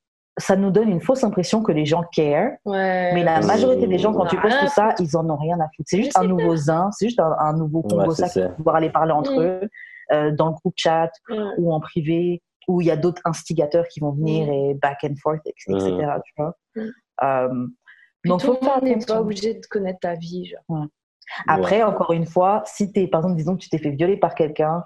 ça 0.40 0.56
nous 0.56 0.70
donne 0.70 0.88
une 0.88 1.00
fausse 1.00 1.22
impression 1.22 1.62
que 1.62 1.70
les 1.72 1.86
gens 1.86 2.02
care. 2.12 2.50
Ouais. 2.64 3.12
Mais 3.14 3.22
la 3.22 3.40
majorité 3.42 3.86
des 3.86 3.98
gens, 3.98 4.12
quand 4.12 4.26
tu 4.26 4.36
postes 4.40 4.58
tout 4.60 4.68
ça, 4.68 4.94
ils 4.98 5.16
en 5.16 5.28
ont 5.30 5.36
rien 5.36 5.58
à 5.60 5.68
foutre. 5.76 5.86
C'est 5.88 5.98
juste 6.02 6.18
un 6.18 6.24
nouveau 6.24 6.56
zin, 6.56 6.90
c'est 6.92 7.06
juste 7.06 7.20
un, 7.20 7.34
un 7.38 7.52
nouveau 7.52 7.84
c'est 8.10 8.22
ça 8.22 8.26
qui 8.28 8.32
ça. 8.34 8.48
va 8.48 8.54
pouvoir 8.54 8.76
aller 8.76 8.90
parler 8.90 9.12
entre 9.12 9.32
Mm. 9.32 9.40
eux 9.42 9.70
euh, 10.12 10.30
dans 10.32 10.46
le 10.48 10.52
groupe 10.54 10.74
chat 10.76 11.10
ou 11.58 11.72
en 11.72 11.78
privé, 11.80 12.42
où 12.66 12.80
il 12.80 12.86
y 12.88 12.90
a 12.90 12.96
d'autres 12.96 13.22
instigateurs 13.24 13.86
qui 13.88 14.00
vont 14.00 14.10
venir 14.12 14.46
Mm. 14.48 14.52
et 14.52 14.74
back 14.74 14.98
and 15.04 15.14
forth, 15.22 15.40
etc. 15.46 15.72
Mhm. 15.72 16.20
Tu 16.24 16.32
vois. 16.36 16.56
Mm. 16.76 16.80
Euh, 17.22 17.66
donc, 18.26 18.40
tout 18.40 18.46
faut 18.48 18.54
faire 18.64 18.82
n'est 18.82 18.98
pas 19.06 19.20
obligé 19.20 19.54
de 19.54 19.66
connaître 19.66 20.00
ta 20.00 20.14
vie. 20.14 20.46
Genre. 20.46 20.86
Après, 21.46 21.82
encore 21.82 22.12
une 22.12 22.26
fois, 22.26 22.62
si 22.66 22.92
t'es, 22.92 23.06
par 23.06 23.20
exemple, 23.20 23.36
disons 23.36 23.54
que 23.54 23.60
tu 23.62 23.68
t'es 23.68 23.78
fait 23.78 23.90
violer 23.90 24.16
par 24.16 24.34
quelqu'un 24.34 24.82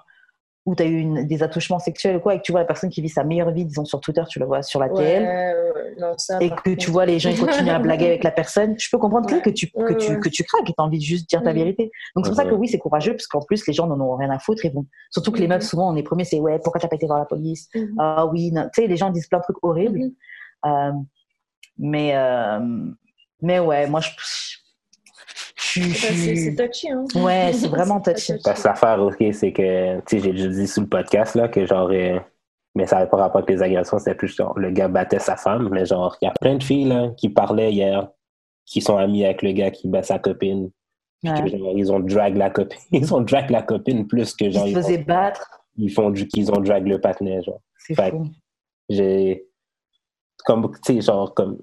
ou 0.65 0.73
tu 0.75 0.81
as 0.83 0.85
eu 0.87 0.97
une- 0.97 1.23
des 1.27 1.43
attouchements 1.43 1.77
sexuels 1.79 2.15
ou 2.15 2.19
quoi, 2.19 2.33
et 2.33 2.37
que 2.37 2.43
tu 2.43 2.51
vois 2.51 2.61
la 2.61 2.65
personne 2.65 2.89
qui 2.89 3.01
vit 3.01 3.09
sa 3.09 3.23
meilleure 3.23 3.51
vie, 3.51 3.65
disons 3.65 3.85
sur 3.85 3.99
Twitter, 3.99 4.23
tu 4.27 4.39
le 4.39 4.45
vois 4.45 4.63
sur 4.63 4.79
la 4.79 4.89
TL, 4.89 5.23
Ouais, 5.23 5.53
ouais, 5.75 5.95
non, 5.99 6.13
ça, 6.17 6.39
et 6.41 6.49
que 6.49 6.71
tu 6.75 6.89
vois 6.89 7.05
les 7.05 7.19
gens 7.19 7.29
ils 7.29 7.39
continuent 7.39 7.69
à 7.69 7.77
blaguer 7.79 8.07
avec 8.07 8.23
la 8.23 8.31
personne, 8.31 8.75
je 8.79 8.87
peux 8.91 8.97
comprendre 8.97 9.31
Ouais. 9.31 9.41
que 9.41 9.49
tu 9.51 9.69
que 9.69 9.93
tu 9.93 10.19
que 10.19 10.29
tu 10.29 10.43
craques 10.43 10.69
et 10.69 10.73
tu 10.73 10.75
as 10.79 10.83
envie 10.83 10.97
de 10.97 11.03
juste 11.03 11.29
dire 11.29 11.43
ta 11.43 11.51
Mhm. 11.51 11.55
vérité. 11.59 11.91
Donc 12.15 12.25
c'est 12.25 12.31
pour 12.31 12.37
ça 12.37 12.45
que 12.45 12.55
oui, 12.55 12.67
c'est 12.67 12.79
courageux 12.79 13.11
parce 13.13 13.27
qu'en 13.27 13.41
plus 13.41 13.65
les 13.67 13.73
gens 13.73 13.85
n'en 13.87 13.99
ont 13.99 14.15
rien 14.15 14.29
à 14.31 14.39
foutre, 14.39 14.65
ils 14.65 14.73
vont 14.73 14.85
surtout 15.11 15.31
que 15.31 15.37
les 15.39 15.47
Mhm. 15.47 15.53
meufs 15.53 15.63
souvent 15.63 15.91
on 15.91 15.95
est 15.95 16.03
premiers 16.03 16.25
c'est 16.25 16.39
ouais, 16.39 16.59
pourquoi 16.63 16.81
t'as 16.81 16.87
pas 16.87 16.95
été 16.95 17.05
voir 17.05 17.19
la 17.19 17.25
police? 17.25 17.69
Mhm. 17.75 17.95
Ah 17.99 18.25
oui, 18.25 18.51
tu 18.51 18.81
sais 18.81 18.87
les 18.87 18.97
gens 18.97 19.11
disent 19.11 19.27
plein 19.27 19.39
de 19.39 19.43
trucs 19.43 19.63
horribles. 19.63 19.99
Mhm. 19.99 20.11
Euh, 20.65 20.91
mais 21.77 22.15
euh, 22.15 22.59
mais 23.41 23.59
ouais, 23.59 23.85
moi 23.87 23.99
je 23.99 24.09
suis 25.65 25.93
c'est 25.93 26.55
touchy, 26.55 26.89
hein. 26.91 27.05
Ouais, 27.15 27.51
c'est 27.53 27.67
vraiment 27.67 27.99
très 28.01 28.13
touchy. 28.13 28.33
Parce 28.43 28.61
que 28.63 28.67
l'affaire, 28.67 29.01
OK, 29.01 29.23
c'est 29.33 29.51
que, 29.53 29.97
tu 30.01 30.03
sais, 30.07 30.19
j'ai 30.19 30.31
déjà 30.31 30.47
dit 30.49 30.67
sous 30.67 30.81
le 30.81 30.87
podcast, 30.87 31.35
là, 31.35 31.47
que 31.47 31.65
genre, 31.65 31.89
euh, 31.91 32.19
mais 32.75 32.85
ça 32.87 32.97
n'avait 32.97 33.09
pas 33.09 33.17
rapport 33.17 33.37
avec 33.37 33.49
les 33.49 33.61
agressions, 33.61 33.97
c'était 33.99 34.15
plus 34.15 34.35
genre, 34.35 34.57
le 34.59 34.69
gars 34.71 34.87
battait 34.87 35.19
sa 35.19 35.35
femme, 35.37 35.69
mais 35.71 35.85
genre, 35.85 36.17
il 36.21 36.25
y 36.25 36.27
a 36.27 36.33
plein 36.39 36.55
de 36.55 36.63
filles, 36.63 36.85
là, 36.85 37.09
qui 37.17 37.29
parlaient 37.29 37.71
hier, 37.71 38.07
qui 38.65 38.81
sont 38.81 38.97
amies 38.97 39.23
avec 39.25 39.41
le 39.43 39.51
gars 39.53 39.71
qui 39.71 39.87
bat 39.87 40.03
sa 40.03 40.19
copine, 40.19 40.69
que, 41.23 41.29
Ouais. 41.29 41.47
genre, 41.57 41.73
ils 41.75 41.91
ont 41.91 41.99
drag 41.99 42.35
la 42.35 42.49
copine, 42.49 42.79
ils 42.91 43.13
ont 43.13 43.21
drag 43.21 43.49
la 43.49 43.61
copine 43.61 44.07
plus 44.07 44.33
que, 44.33 44.49
genre, 44.49 44.67
Ils 44.67 44.75
se 44.75 44.81
faisaient 44.81 44.97
battre, 44.99 45.49
ils 45.77 45.91
font 45.91 46.09
du, 46.09 46.27
qu'ils 46.27 46.51
ont 46.51 46.59
drag 46.61 46.85
le 46.87 46.99
patinet, 46.99 47.41
genre. 47.43 47.61
c'est 47.77 47.95
fou. 47.95 48.27
j'ai 48.89 49.45
comme 50.45 50.71
tu 50.83 50.93
sais 50.95 51.01
genre 51.01 51.33
comme 51.33 51.57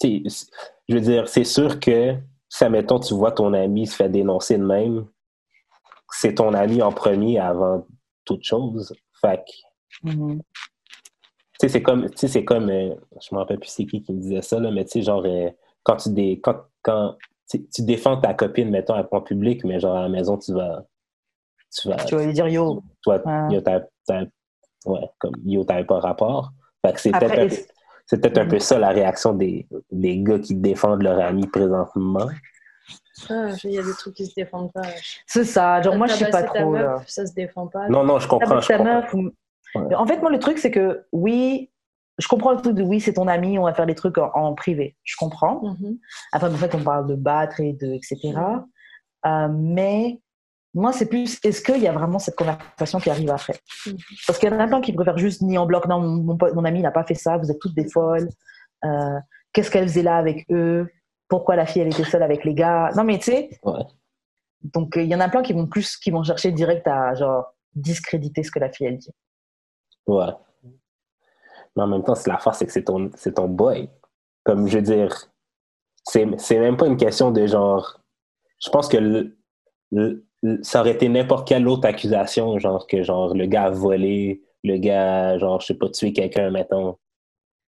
tu 0.00 0.22
sais 0.28 0.46
je 0.88 0.94
veux 0.94 1.00
dire 1.00 1.28
c'est 1.28 1.44
sûr 1.44 1.80
que 1.80 2.14
si 2.50 2.64
admettons 2.64 2.98
tu 3.00 3.14
vois 3.14 3.32
ton 3.32 3.54
ami 3.54 3.86
se 3.86 3.96
fait 3.96 4.08
dénoncer 4.10 4.58
de 4.58 4.64
même 4.64 5.06
c'est 6.12 6.34
ton 6.34 6.52
ami 6.52 6.82
en 6.82 6.90
premier 6.92 7.38
avant 7.38 7.86
toute 8.26 8.44
chose 8.44 8.94
fait 9.20 9.38
que 9.46 9.52
Mhm. 10.08 10.40
tu 10.40 10.42
sais 11.60 11.68
c'est 11.68 11.82
comme 11.82 12.08
tu 12.10 12.16
sais 12.18 12.28
c'est 12.28 12.44
comme 12.44 12.68
euh, 12.70 12.94
je 13.20 13.34
me 13.34 13.38
rappelle 13.40 13.58
plus 13.60 13.68
c'est 13.70 13.86
qui 13.86 14.02
qui 14.02 14.12
me 14.12 14.20
disait 14.20 14.42
ça 14.42 14.58
là 14.60 14.70
mais 14.70 14.84
tu 14.84 14.92
sais 14.92 15.02
genre 15.02 15.22
euh, 15.26 15.50
quand 15.82 15.96
tu 15.96 16.10
dé, 16.10 16.40
quand 16.42 16.56
quand 16.82 17.16
tu 17.48 17.82
défends 17.82 18.16
ta 18.20 18.32
copine 18.34 18.70
mettons 18.70 18.94
à 18.94 19.02
point 19.04 19.20
public 19.22 19.64
mais 19.64 19.78
genre 19.80 19.96
à 19.96 20.02
la 20.02 20.08
maison 20.08 20.38
tu 20.38 20.52
vas 20.54 20.84
tu 21.76 21.88
vas 21.88 21.96
Tu 21.96 22.14
vas 22.16 22.24
lui 22.24 22.32
dire 22.32 22.48
yo. 22.48 22.82
toi, 23.02 23.20
Ouais. 23.24 23.54
yo, 23.54 23.60
t'as, 23.60 23.80
ouais, 24.86 25.08
comme 25.18 25.34
yo, 25.44 25.62
t'avais 25.64 25.84
pas 25.84 26.00
rapport. 26.00 26.50
Fait 26.84 26.92
que 26.94 27.00
c'est 27.00 27.12
peut-être 27.12 27.68
c'est 28.10 28.20
peut-être 28.20 28.38
un 28.38 28.46
peu 28.46 28.58
ça 28.58 28.76
la 28.76 28.88
réaction 28.88 29.32
des, 29.34 29.68
des 29.92 30.18
gars 30.18 30.40
qui 30.40 30.56
défendent 30.56 31.02
leur 31.02 31.20
ami 31.20 31.46
présentement. 31.46 32.26
Ah, 33.28 33.50
Il 33.62 33.70
y 33.70 33.78
a 33.78 33.82
des 33.84 33.92
trucs 33.92 34.14
qui 34.14 34.26
se 34.26 34.34
défendent 34.34 34.72
pas. 34.72 34.82
C'est 35.26 35.44
ça, 35.44 35.80
genre 35.80 35.94
moi 35.96 36.08
je 36.08 36.14
suis 36.14 36.24
pas 36.24 36.42
ta 36.42 36.48
trop 36.48 36.70
meuf, 36.72 36.82
là. 36.82 37.02
Ça 37.06 37.24
se 37.24 37.32
défend 37.34 37.68
pas. 37.68 37.88
Non, 37.88 38.02
non, 38.02 38.18
je 38.18 38.26
comprends. 38.26 38.50
Avec 38.52 38.62
Je 38.64 38.68
ta 38.68 38.78
comprends. 38.78 38.94
meuf 38.94 39.14
ou- 39.14 39.30
Ouais. 39.76 39.94
En 39.94 40.04
fait, 40.04 40.18
moi, 40.20 40.30
le 40.32 40.40
truc, 40.40 40.58
c'est 40.58 40.72
que 40.72 41.04
oui, 41.12 41.70
je 42.18 42.26
comprends 42.26 42.50
le 42.50 42.60
truc 42.60 42.74
de 42.74 42.82
oui, 42.82 43.00
c'est 43.00 43.12
ton 43.12 43.28
ami, 43.28 43.56
on 43.56 43.62
va 43.62 43.72
faire 43.74 43.86
des 43.86 43.94
trucs 43.94 44.18
en, 44.18 44.28
en 44.34 44.52
privé. 44.54 44.96
Je 45.04 45.14
comprends. 45.16 45.62
Mhm. 45.62 45.96
Après, 46.32 46.48
en 46.48 46.56
fait, 46.56 46.74
on 46.74 46.82
parle 46.82 47.06
de 47.06 47.14
battre 47.14 47.60
et 47.60 47.74
de 47.74 47.92
etc. 47.92 48.34
Euh, 49.26 49.48
mais 49.48 50.18
moi, 50.74 50.92
c'est 50.92 51.06
plus 51.06 51.38
est-ce 51.44 51.62
qu'il 51.62 51.82
y 51.82 51.88
a 51.88 51.92
vraiment 51.92 52.18
cette 52.18 52.36
conversation 52.36 53.00
qui 53.00 53.10
arrive 53.10 53.30
après? 53.30 53.54
Mhm. 53.86 53.96
Parce 54.26 54.38
qu'il 54.38 54.48
y 54.50 54.52
en 54.52 54.60
a 54.60 54.66
plein 54.66 54.80
qui 54.80 54.92
préfèrent 54.92 55.18
juste 55.18 55.42
nier 55.42 55.58
en 55.58 55.66
bloc. 55.66 55.86
Non, 55.86 56.00
mon, 56.00 56.36
mon, 56.54 56.64
ami 56.64 56.80
n'a 56.80 56.92
pas 56.92 57.04
fait 57.04 57.14
ça, 57.14 57.36
vous 57.38 57.50
êtes 57.50 57.58
toutes 57.58 57.74
des 57.74 57.88
folles. 57.88 58.28
Euh, 58.84 59.18
Qu'est-ce 59.52 59.70
qu'elle 59.70 59.88
faisait 59.88 60.02
là 60.02 60.16
avec 60.16 60.46
eux? 60.50 60.88
Pourquoi 61.28 61.56
la 61.56 61.66
fille, 61.66 61.82
elle 61.82 61.88
était 61.88 62.04
seule 62.04 62.22
avec 62.22 62.44
les 62.44 62.54
gars? 62.54 62.90
Non, 62.96 63.04
mais 63.04 63.18
tu 63.18 63.32
sais. 63.32 63.50
Ouais. 63.64 63.82
Donc, 64.62 64.96
euh, 64.96 65.02
il 65.02 65.08
y 65.08 65.14
en 65.14 65.20
a 65.20 65.28
plein 65.28 65.42
qui 65.42 65.52
vont 65.52 65.66
plus, 65.66 65.96
qui 65.96 66.10
vont 66.10 66.22
chercher 66.22 66.52
direct 66.52 66.86
à 66.86 67.14
genre 67.14 67.54
discréditer 67.74 68.42
ce 68.42 68.50
que 68.50 68.58
la 68.58 68.70
fille, 68.70 68.86
elle 68.86 68.98
dit. 68.98 69.12
Ouais. 70.06 70.32
Mais 71.76 71.82
en 71.82 71.86
même 71.86 72.02
temps, 72.02 72.14
c'est 72.14 72.30
l'affaire, 72.30 72.54
c'est 72.54 72.66
que 72.66 72.72
c'est 72.72 72.84
ton, 72.84 73.10
ton 73.10 73.48
boy. 73.48 73.88
Comme 74.44 74.68
je 74.68 74.76
veux 74.76 74.82
dire, 74.82 75.30
c'est, 76.04 76.26
même 76.26 76.76
pas 76.76 76.86
une 76.86 76.96
question 76.96 77.30
de 77.30 77.46
genre. 77.46 78.00
Je 78.64 78.70
pense 78.70 78.88
que 78.88 78.96
le- 78.98 80.26
ça 80.62 80.80
aurait 80.80 80.92
été 80.92 81.08
n'importe 81.08 81.46
quelle 81.48 81.68
autre 81.68 81.86
accusation, 81.86 82.58
genre 82.58 82.86
que 82.86 83.02
genre 83.02 83.34
le 83.34 83.46
gars 83.46 83.64
a 83.64 83.70
volé, 83.70 84.42
le 84.64 84.76
gars, 84.78 85.38
genre, 85.38 85.60
je 85.60 85.66
sais 85.66 85.74
pas, 85.74 85.88
tué 85.88 86.12
quelqu'un, 86.12 86.50
mettons. 86.50 86.96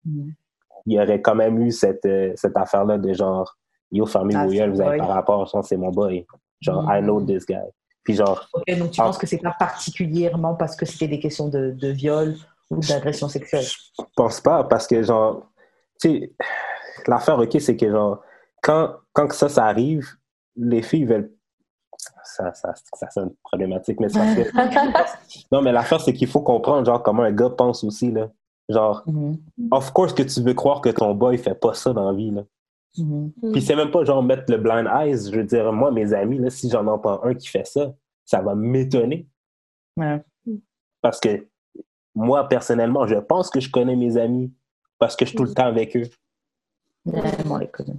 Il 0.05 0.93
y 0.93 0.99
aurait 0.99 1.21
quand 1.21 1.35
même 1.35 1.61
eu 1.61 1.71
cette, 1.71 2.05
euh, 2.05 2.31
cette 2.35 2.57
affaire-là 2.57 2.97
de 2.97 3.13
genre, 3.13 3.55
yo, 3.91 4.05
famille 4.05 4.35
Ah, 4.37 4.45
vous 4.47 4.59
avez 4.59 4.71
boy. 4.71 4.97
pas 4.97 5.05
rapport, 5.05 5.45
genre, 5.45 5.63
c'est 5.63 5.77
mon 5.77 5.89
boy. 5.91 6.25
Genre, 6.61 6.83
Mhm. 6.83 6.89
I 6.97 7.01
know 7.01 7.21
this 7.21 7.45
guy. 7.45 7.55
Puis 8.03 8.15
genre, 8.15 8.47
Ok, 8.53 8.77
donc 8.77 8.91
tu 8.91 9.01
penses 9.01 9.17
que 9.17 9.27
c'est 9.27 9.37
pas 9.41 9.55
particulièrement 9.59 10.55
parce 10.55 10.75
que 10.75 10.85
c'était 10.85 11.07
des 11.07 11.19
questions 11.19 11.47
de, 11.49 11.71
de 11.71 11.89
viol 11.89 12.35
ou 12.71 12.79
d'agression 12.79 13.27
sexuelle? 13.27 13.63
Je 13.65 14.03
pense 14.15 14.41
pas 14.41 14.63
parce 14.63 14.87
que 14.87 15.03
genre, 15.03 15.47
tu 16.01 16.09
sais, 16.09 16.31
l'affaire, 17.07 17.37
ok, 17.39 17.55
c'est 17.59 17.75
que 17.77 17.89
genre, 17.89 18.21
quand, 18.63 18.95
quand 19.13 19.27
que 19.27 19.35
ça, 19.35 19.47
ça 19.49 19.65
arrive, 19.65 20.07
les 20.55 20.81
filles 20.81 21.05
veulent. 21.05 21.31
Ça, 22.23 22.53
ça, 22.53 22.73
ça 22.93 23.09
sonne 23.09 23.31
problématique, 23.43 23.99
mais 23.99 24.09
c'est 24.09 24.19
parce 24.19 24.35
que. 24.35 25.45
Non, 25.51 25.61
mais 25.61 25.71
l'affaire, 25.71 26.01
c'est 26.01 26.13
qu'il 26.13 26.27
faut 26.27 26.41
comprendre, 26.41 26.85
genre, 26.85 27.01
comment 27.03 27.23
un 27.23 27.31
gars 27.31 27.49
pense 27.49 27.83
aussi, 27.83 28.11
là. 28.11 28.29
Genre, 28.69 29.03
Mhm, 29.07 29.37
of 29.71 29.91
course 29.93 30.13
que 30.13 30.21
tu 30.23 30.41
veux 30.41 30.53
croire 30.53 30.81
que 30.81 30.89
ton 30.89 31.15
boy 31.15 31.37
fait 31.37 31.55
pas 31.55 31.73
ça 31.73 31.91
dans 31.93 32.11
la 32.11 32.15
vie, 32.15 32.31
là. 32.31 32.43
mhm. 32.97 33.31
Puis 33.51 33.61
c'est 33.61 33.75
même 33.75 33.91
pas 33.91 34.03
genre 34.03 34.21
mettre 34.21 34.43
le 34.51 34.57
blind 34.57 34.87
eyes. 34.93 35.31
Je 35.31 35.35
veux 35.37 35.43
dire, 35.43 35.71
moi, 35.73 35.91
mes 35.91 36.13
amis, 36.13 36.37
là, 36.37 36.49
si 36.49 36.69
j'en 36.69 36.85
entends 36.87 37.23
un 37.23 37.33
qui 37.33 37.47
fait 37.47 37.65
ça, 37.65 37.91
ça 38.25 38.41
va 38.41 38.53
m'étonner. 38.55 39.27
Ouais. 39.97 40.21
Parce 41.01 41.19
que 41.19 41.47
moi, 42.13 42.47
personnellement, 42.47 43.07
je 43.07 43.15
pense 43.15 43.49
que 43.49 43.59
je 43.59 43.71
connais 43.71 43.95
mes 43.95 44.17
amis 44.17 44.53
parce 44.99 45.15
que 45.15 45.25
je 45.25 45.29
suis 45.29 45.37
tout 45.37 45.45
le 45.45 45.53
temps 45.53 45.65
avec 45.65 45.95
eux. 45.97 46.07
Les 47.05 47.67
connaît. 47.67 47.93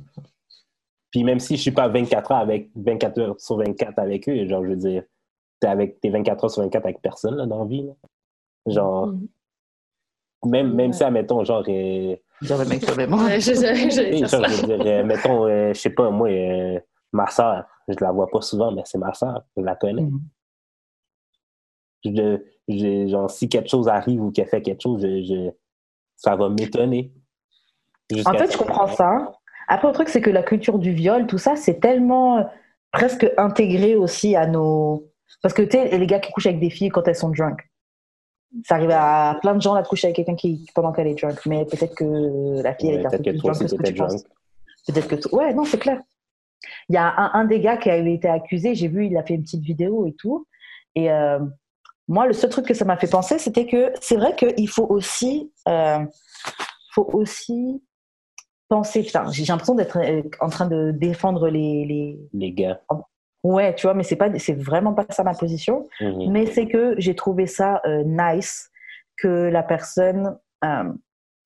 Puis 1.10 1.24
même 1.24 1.40
si 1.40 1.56
je 1.56 1.62
suis 1.62 1.70
pas 1.72 1.88
24 1.88 2.30
heures 2.32 2.38
avec 2.38 2.70
24 2.76 3.18
heures 3.20 3.40
sur 3.40 3.56
24 3.58 3.98
avec 3.98 4.28
eux, 4.28 4.46
genre, 4.46 4.62
je 4.64 4.70
veux 4.70 4.76
dire, 4.76 5.02
t'es 5.60 5.66
avec 5.68 6.00
t'es 6.00 6.08
24 6.10 6.44
heures 6.44 6.50
sur 6.50 6.62
24 6.62 6.84
avec 6.84 7.02
personne 7.02 7.34
là, 7.36 7.46
dans 7.46 7.60
la 7.60 7.64
vie. 7.68 7.82
là. 7.86 7.92
Genre, 8.66 9.06
Mhm. 9.08 9.28
même, 10.46 10.72
même 10.74 10.90
Ouais. 10.90 10.96
si, 10.96 11.02
admettons, 11.04 11.44
genre, 11.44 11.64
euh, 11.68 12.16
le 12.42 12.64
mec 12.68 12.82
sur. 12.84 12.96
Ouais, 12.96 13.40
je- 13.40 13.54
je- 13.54 14.26
genre, 14.26 14.48
je 14.48 14.66
veux 14.66 14.78
dire, 14.78 14.86
euh, 14.86 15.04
mettons, 15.04 15.46
euh, 15.46 15.72
je 15.74 15.80
sais 15.80 15.90
pas, 15.90 16.10
moi, 16.10 16.28
euh, 16.28 16.78
ma 17.12 17.26
soeur, 17.28 17.64
je 17.88 17.96
la 18.00 18.12
vois 18.12 18.28
pas 18.28 18.40
souvent, 18.40 18.70
mais 18.72 18.82
c'est 18.84 18.98
ma 18.98 19.12
soeur, 19.14 19.42
je 19.56 19.62
la 19.62 19.74
connais. 19.76 20.02
Mhm. 20.02 20.20
je, 22.04 22.38
je- 22.68 23.08
genre, 23.08 23.30
si 23.30 23.48
quelque 23.48 23.68
chose 23.68 23.88
arrive 23.88 24.22
ou 24.22 24.30
qu'elle 24.30 24.46
fait 24.48 24.62
quelque 24.62 24.80
chose, 24.80 25.02
je, 25.02 25.22
je- 25.22 25.50
ça 26.16 26.34
va 26.36 26.48
m'étonner. 26.48 27.12
En 28.26 28.32
fait, 28.32 28.52
je 28.52 28.56
comprends 28.58 28.86
ça. 28.88 29.32
Après, 29.70 29.88
le 29.88 29.94
truc, 29.94 30.08
c'est 30.08 30.20
que 30.20 30.30
la 30.30 30.42
culture 30.42 30.78
du 30.78 30.92
viol, 30.92 31.26
tout 31.26 31.38
ça, 31.38 31.56
c'est 31.56 31.80
tellement 31.80 32.38
euh, 32.38 32.42
presque 32.92 33.26
intégré 33.38 33.94
aussi 33.94 34.36
à 34.36 34.46
nos. 34.46 35.06
Parce 35.42 35.54
que 35.54 35.62
tu 35.62 35.78
sais, 35.78 35.96
les 35.96 36.06
gars 36.06 36.18
qui 36.18 36.32
couchent 36.32 36.46
avec 36.46 36.60
des 36.60 36.70
filles 36.70 36.90
quand 36.90 37.06
elles 37.08 37.14
sont 37.14 37.30
drunk. 37.30 37.60
Ça 38.64 38.74
arrive 38.74 38.90
à 38.90 39.38
plein 39.40 39.54
de 39.54 39.62
gens 39.62 39.74
là, 39.74 39.82
de 39.82 39.86
coucher 39.88 40.08
avec 40.08 40.16
quelqu'un 40.16 40.34
qui 40.34 40.66
pendant 40.74 40.92
qu'elle 40.92 41.06
est 41.06 41.14
drunk. 41.14 41.46
Mais 41.46 41.64
peut-être 41.64 41.94
que 41.94 42.60
la 42.62 42.74
fille, 42.74 42.90
elle 42.90 43.02
est 43.02 43.06
un 43.06 43.10
peu 43.10 43.22
plus 43.22 43.38
drunk 43.38 43.52
aussi, 43.54 43.64
que 43.64 43.68
ce 43.70 43.74
que 43.76 43.82
t'étais 43.82 43.92
tu 43.92 43.98
penses. 44.00 44.24
drunk. 44.24 44.26
Peut-être 44.88 45.08
que 45.08 45.14
t- 45.14 45.36
ouais 45.36 45.54
non 45.54 45.64
c'est 45.64 45.78
clair. 45.78 46.00
Il 46.88 46.94
y 46.94 46.98
a 46.98 47.14
un, 47.16 47.30
un 47.34 47.44
des 47.44 47.60
gars 47.60 47.76
qui 47.76 47.90
avait 47.90 48.12
été 48.12 48.28
accusé, 48.28 48.74
j'ai 48.74 48.88
vu, 48.88 49.06
il 49.06 49.16
a 49.16 49.22
fait 49.22 49.34
une 49.34 49.42
petite 49.42 49.62
vidéo 49.62 50.04
et 50.06 50.14
tout. 50.14 50.46
Et 50.96 51.12
euh, 51.12 51.38
moi, 52.08 52.26
le 52.26 52.32
seul 52.32 52.50
truc 52.50 52.66
que 52.66 52.74
ça 52.74 52.84
m'a 52.84 52.96
fait 52.96 53.06
penser, 53.08 53.38
c'était 53.38 53.66
que 53.66 53.92
c'est 54.00 54.16
vrai 54.16 54.34
qu'il 54.34 54.68
faut 54.68 54.86
aussi, 54.88 55.52
euh, 55.68 56.00
faut 56.92 57.08
aussi 57.12 57.80
penser. 58.70 59.02
Putain, 59.02 59.30
j'ai 59.30 59.44
j'ai 59.44 59.52
l'impression 59.52 59.74
d'être 59.74 59.98
euh, 59.98 60.22
en 60.40 60.48
train 60.48 60.66
de 60.66 60.92
défendre 60.92 61.48
les, 61.50 61.84
les. 61.84 62.18
Les 62.32 62.52
gars. 62.52 62.80
Ouais, 63.42 63.74
tu 63.74 63.86
vois, 63.86 63.94
mais 63.94 64.02
c'est 64.04 64.16
pas, 64.16 64.30
c'est 64.38 64.54
vraiment 64.54 64.94
pas 64.94 65.04
ça 65.10 65.22
ma 65.24 65.34
position. 65.34 65.86
Mhm. 66.00 66.30
Mais 66.32 66.46
c'est 66.46 66.66
que 66.66 66.94
j'ai 66.98 67.14
trouvé 67.14 67.46
ça 67.46 67.82
euh, 67.84 68.02
nice 68.06 68.70
que 69.18 69.28
la 69.28 69.62
personne 69.62 70.38
euh, 70.64 70.92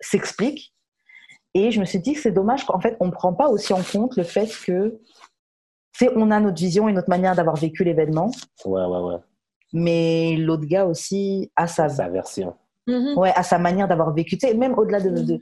s'explique. 0.00 0.72
Et 1.54 1.70
je 1.70 1.80
me 1.80 1.84
suis 1.84 2.00
dit 2.00 2.14
que 2.14 2.20
c'est 2.20 2.32
dommage 2.32 2.64
qu'en 2.66 2.80
fait, 2.80 2.96
on 3.00 3.06
ne 3.06 3.12
prend 3.12 3.32
pas 3.32 3.48
aussi 3.48 3.72
en 3.72 3.82
compte 3.82 4.16
le 4.16 4.24
fait 4.24 4.48
que 4.66 4.98
sais, 5.92 6.10
on 6.16 6.30
a 6.32 6.40
notre 6.40 6.58
vision 6.58 6.88
et 6.88 6.92
notre 6.92 7.08
manière 7.08 7.36
d'avoir 7.36 7.54
vécu 7.56 7.84
l'événement, 7.84 8.30
Ouais, 8.64 8.84
ouais, 8.84 8.98
ouais. 8.98 9.16
mais 9.72 10.36
l'autre 10.36 10.64
gars 10.66 10.86
aussi 10.86 11.52
a 11.54 11.68
sa, 11.68 11.88
Sa 11.88 12.08
version. 12.08 12.54
Mhm. 12.88 13.16
ouais, 13.16 13.32
a 13.36 13.42
sa 13.44 13.58
manière 13.58 13.86
d'avoir 13.88 14.12
vécu. 14.12 14.36
Tu 14.36 14.48
sais, 14.48 14.54
même 14.54 14.76
au-delà 14.76 15.00
de, 15.00 15.10
de- 15.10 15.38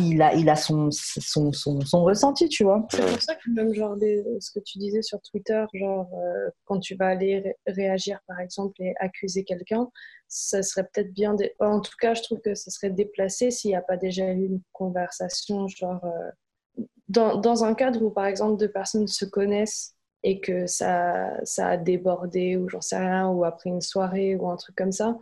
il 0.00 0.20
a, 0.22 0.34
il 0.34 0.48
a 0.48 0.56
son, 0.56 0.90
son, 0.90 1.52
son, 1.52 2.02
ressenti, 2.02 2.48
tu 2.48 2.64
vois. 2.64 2.86
C'est 2.90 3.06
pour 3.06 3.22
ça 3.22 3.34
que 3.34 3.50
même 3.50 3.72
genre 3.74 3.96
des- 3.96 4.24
ce 4.40 4.50
que 4.50 4.60
tu 4.60 4.78
disais 4.78 5.02
sur 5.02 5.20
Twitter, 5.22 5.64
genre 5.74 6.08
euh, 6.14 6.50
quand 6.64 6.80
tu 6.80 6.94
vas 6.96 7.08
aller 7.08 7.40
ré- 7.40 7.56
réagir 7.66 8.20
par 8.26 8.40
exemple 8.40 8.80
et 8.82 8.94
accuser 8.98 9.44
quelqu'un, 9.44 9.88
ça 10.28 10.62
serait 10.62 10.84
peut-être 10.92 11.12
bien. 11.12 11.36
En 11.60 11.80
tout 11.80 11.96
cas, 12.00 12.14
je 12.14 12.22
trouve 12.22 12.40
que 12.40 12.54
ça 12.54 12.70
serait 12.70 12.90
déplacé 12.90 13.50
s'il 13.50 13.70
n'y 13.70 13.76
a 13.76 13.82
pas 13.82 13.96
déjà 13.96 14.30
eu 14.32 14.44
une 14.46 14.60
conversation, 14.72 15.68
genre 15.68 16.04
euh, 16.04 16.82
dans, 17.08 17.36
dans 17.36 17.64
un 17.64 17.74
cadre 17.74 18.02
où 18.02 18.10
par 18.10 18.26
exemple 18.26 18.58
deux 18.58 18.70
personnes 18.70 19.06
se 19.06 19.24
connaissent 19.24 19.94
et 20.22 20.40
que 20.40 20.66
ça, 20.66 21.30
ça 21.44 21.68
a 21.68 21.76
débordé 21.76 22.56
ou 22.56 22.68
j'en 22.68 22.80
sais 22.80 22.98
rien, 22.98 23.28
ou 23.28 23.44
après 23.44 23.70
une 23.70 23.80
soirée 23.80 24.36
ou 24.36 24.48
un 24.50 24.56
truc 24.56 24.76
comme 24.76 24.92
ça. 24.92 25.16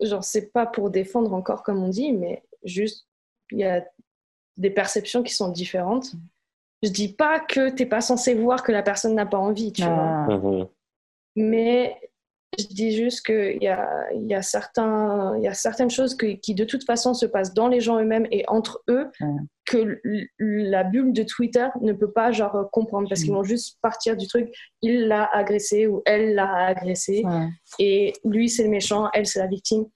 Genre, 0.00 0.24
c'est 0.24 0.52
pas 0.52 0.66
pour 0.66 0.90
défendre 0.90 1.32
encore 1.34 1.62
comme 1.62 1.82
on 1.82 1.88
dit, 1.88 2.12
mais 2.12 2.42
juste 2.64 3.06
il 3.50 3.58
y 3.60 3.64
a 3.64 3.84
des 4.56 4.70
perceptions 4.70 5.22
qui 5.22 5.34
sont 5.34 5.48
différentes. 5.48 6.12
Je 6.82 6.90
dis 6.90 7.12
pas 7.12 7.40
que 7.40 7.70
t'es 7.70 7.86
pas 7.86 8.00
censé 8.00 8.34
voir 8.34 8.62
que 8.62 8.72
la 8.72 8.82
personne 8.82 9.14
n'a 9.14 9.26
pas 9.26 9.38
envie, 9.38 9.72
tu 9.72 9.82
vois. 9.82 9.92
Ah, 9.92 10.26
Mhm. 10.30 10.66
Mais 11.36 11.96
je 12.58 12.66
dis 12.66 12.92
juste 12.92 13.26
qu'il 13.26 13.60
y 13.62 13.66
a, 13.66 14.06
il 14.14 14.26
y, 14.28 14.34
a 14.34 14.42
certains, 14.42 15.36
il 15.38 15.42
y 15.42 15.48
a 15.48 15.54
certaines 15.54 15.90
choses 15.90 16.14
que- 16.14 16.36
qui 16.36 16.54
de 16.54 16.64
toute 16.64 16.84
façon 16.84 17.12
se 17.12 17.26
passent 17.26 17.52
dans 17.54 17.66
les 17.66 17.80
gens 17.80 17.98
eux-mêmes 18.00 18.28
et 18.30 18.44
entre 18.46 18.82
eux 18.88 19.10
que 19.66 20.00
la 20.38 20.84
bulle 20.84 21.12
de 21.12 21.24
Twitter 21.24 21.66
ne 21.80 21.92
peut 21.92 22.12
pas 22.12 22.30
genre 22.30 22.68
comprendre 22.70 23.08
parce 23.08 23.22
qu'ils 23.22 23.32
Mm. 23.32 23.36
vont 23.36 23.42
juste 23.44 23.78
partir 23.82 24.16
du 24.16 24.28
truc 24.28 24.54
il 24.82 25.08
l'a 25.08 25.24
agressé 25.32 25.86
ou 25.88 26.02
elle 26.06 26.34
l'a 26.34 26.66
agressé 26.66 27.22
ouais. 27.24 27.48
et 27.80 28.12
lui 28.24 28.48
c'est 28.48 28.62
le 28.64 28.68
méchant, 28.70 29.08
elle 29.14 29.26
c'est 29.26 29.40
la 29.40 29.46
victime. 29.48 29.86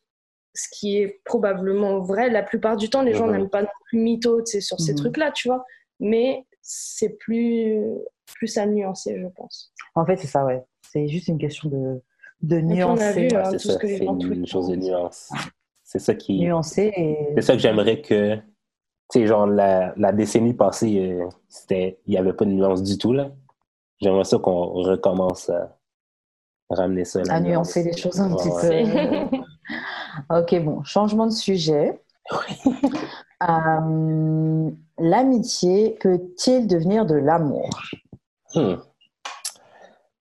Ce 0.61 0.67
qui 0.73 0.97
est 0.99 1.21
probablement 1.25 2.01
vrai. 2.01 2.31
La 2.31 2.43
plupart 2.43 2.77
du 2.77 2.91
temps, 2.91 3.03
les 3.03 3.15
gens 3.15 3.29
n'aiment 3.29 3.49
pas 3.49 3.63
non 3.63 3.69
plus 3.85 3.99
mytho 4.01 4.45
sur 4.45 4.81
ces 4.81 4.91
Mhm. 4.93 4.99
trucs-là, 4.99 5.31
tu 5.31 5.47
vois. 5.49 5.65
Mais 6.01 6.45
c'est 6.63 7.11
plus, 7.11 7.79
plus 8.35 8.59
à 8.59 8.67
nuancer, 8.67 9.21
je 9.21 9.29
pense. 9.29 9.73
En 9.95 10.05
fait, 10.05 10.17
c'est 10.17 10.27
ça, 10.27 10.45
ouais. 10.45 10.63
C'est 10.91 11.07
juste 11.07 11.29
une 11.29 11.39
question 11.39 11.69
de, 11.69 12.01
de 12.43 12.57
puis, 12.57 12.83
on 12.83 12.97
a 12.97 12.97
nuancer. 12.97 13.13
vu, 13.13 13.29
Ouais, 13.29 13.37
hein, 13.37 13.45
c'est 13.53 13.57
tout 13.59 13.69
ça. 13.69 13.73
ce 13.75 13.79
que 13.79 13.87
les 13.87 13.99
C'est 13.99 14.05
gens 14.05 14.15
une, 14.15 14.19
tweetent. 14.19 14.39
une 14.39 14.47
chose 14.49 14.69
de 14.69 14.75
nuance. 14.77 15.31
C'est 15.85 15.99
ça 16.01 16.15
qui. 16.15 16.41
Nuancer 16.41 16.93
et. 16.97 17.17
C'est 17.37 17.43
ça 17.43 17.53
que 17.55 17.61
j'aimerais 17.61 18.01
que. 18.01 18.35
Tu 19.11 19.21
sais, 19.21 19.27
genre, 19.29 19.47
la, 19.47 19.95
la 19.97 20.13
décennie 20.13 20.55
passée, 20.55 20.99
euh, 21.13 21.27
c'était, 21.49 21.99
il 22.07 22.11
n'y 22.11 22.19
avait 22.19 22.33
pas 22.35 22.45
de 22.45 22.51
nuance 22.51 22.83
du 22.83 22.99
tout, 22.99 23.13
là. 23.13 23.31
J'aimerais 24.01 24.25
ça 24.25 24.39
qu'on 24.39 24.67
recommence 24.67 25.49
à 25.51 25.79
ramener 26.69 27.05
ça. 27.05 27.21
à 27.31 27.41
nuance. 27.41 27.49
nuancer 27.77 27.85
les 27.85 27.97
choses 27.97 28.21
un 28.21 28.35
petit 28.35 28.49
Ouais. 28.51 29.29
peu. 29.31 29.37
ok, 30.31 30.61
bon, 30.63 30.83
changement 30.85 31.27
de 31.27 31.33
sujet. 31.33 32.01
Euh, 33.49 34.71
L'amitié 34.99 35.97
peut-il 36.01 36.67
devenir 36.67 37.07
de 37.07 37.15
l'amour? 37.15 37.71
Hmm. 38.53 38.75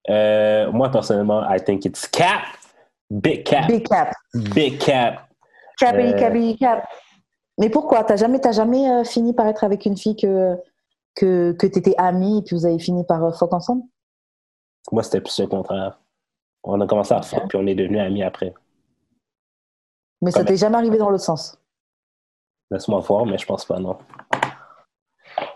Euh, 0.09 0.71
moi, 0.71 0.91
personnellement, 0.91 1.41
I 1.49 1.59
think 1.59 1.85
it's 1.85 2.07
cap. 2.07 2.43
Big 3.09 3.43
cap. 3.43 3.67
Big 3.67 3.87
cap. 3.87 4.13
Big 4.35 4.77
cap. 4.77 5.27
Cap, 5.79 5.95
Euh. 5.95 6.13
cap, 6.13 6.33
cap. 6.59 6.87
Mais 7.57 7.69
pourquoi? 7.69 8.03
T'as 8.03 8.17
jamais, 8.17 8.39
jamais 8.51 9.03
fini 9.03 9.33
par 9.33 9.47
être 9.47 9.63
avec 9.63 9.87
une 9.87 9.97
fille 9.97 10.15
que, 10.15 10.55
que, 11.15 11.53
que 11.53 11.65
t'étais 11.65 11.95
amie 11.97 12.37
et 12.37 12.41
puis 12.43 12.55
vous 12.55 12.67
avez 12.67 12.77
fini 12.77 13.03
par 13.03 13.35
fuck 13.35 13.51
ensemble? 13.51 13.81
Moi, 14.91 15.01
c'était 15.01 15.21
plus 15.21 15.39
le 15.39 15.47
contraire. 15.47 15.99
On 16.63 16.79
a 16.81 16.85
commencé 16.85 17.13
à 17.13 17.21
faire, 17.23 17.47
puis 17.47 17.57
on 17.57 17.65
est 17.65 17.75
devenus 17.75 17.99
amis 17.99 18.21
après. 18.21 18.53
Mais 20.21 20.31
ça 20.31 20.43
t'est 20.43 20.57
jamais 20.57 20.77
arrivé 20.77 20.97
dans 20.97 21.09
l'autre 21.09 21.23
sens 21.23 21.57
Laisse-moi 22.71 22.99
voir, 22.99 23.25
mais 23.25 23.37
je 23.37 23.45
pense 23.45 23.63
pas, 23.65 23.79
non. 23.79 23.97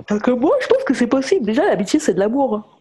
Parce 0.07 0.21
que 0.21 0.31
moi, 0.31 0.55
je 0.61 0.67
pense 0.67 0.83
que 0.83 0.93
c'est 0.93 1.07
possible. 1.07 1.45
Déjà, 1.45 1.65
l'amitié, 1.65 1.99
c'est 1.99 2.13
de 2.13 2.19
l'amour. 2.19 2.79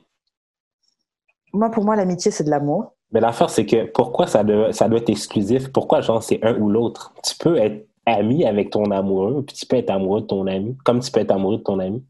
Moi, 1.53 1.70
pour 1.70 1.85
moi, 1.85 1.97
l'amitié, 1.97 2.31
c'est 2.31 2.45
de 2.45 2.51
l'amour. 2.51 2.93
Mais 3.11 3.20
l'affaire, 3.20 3.51
c'est 3.51 3.66
que 3.66 3.87
pourquoi 3.87 4.26
ça 4.28 4.45
doit, 4.45 4.72
ça 4.72 4.89
doit 4.89 4.99
être 5.01 5.09
exclusif? 5.11 5.72
Pourquoi, 5.72 6.01
genre, 6.01 6.22
c'est 6.22 6.45
un 6.45 6.57
ou 6.61 6.68
l'autre? 6.70 7.12
Tu 7.24 7.35
peux 7.37 7.57
être 7.57 7.89
ami 8.07 8.45
avec 8.45 8.70
ton 8.70 8.91
amoureux, 8.93 9.43
puis 9.45 9.57
tu 9.57 9.66
peux 9.66 9.76
être 9.76 9.91
amoureux 9.91 10.20
de 10.20 10.26
ton 10.26 10.47
ami, 10.47 10.76
comme 10.85 11.01
tu 11.01 11.11
peux 11.11 11.20
être 11.20 11.33
amoureux 11.33 11.59
de 11.59 11.62
ton 11.62 11.78
ami. 11.81 12.05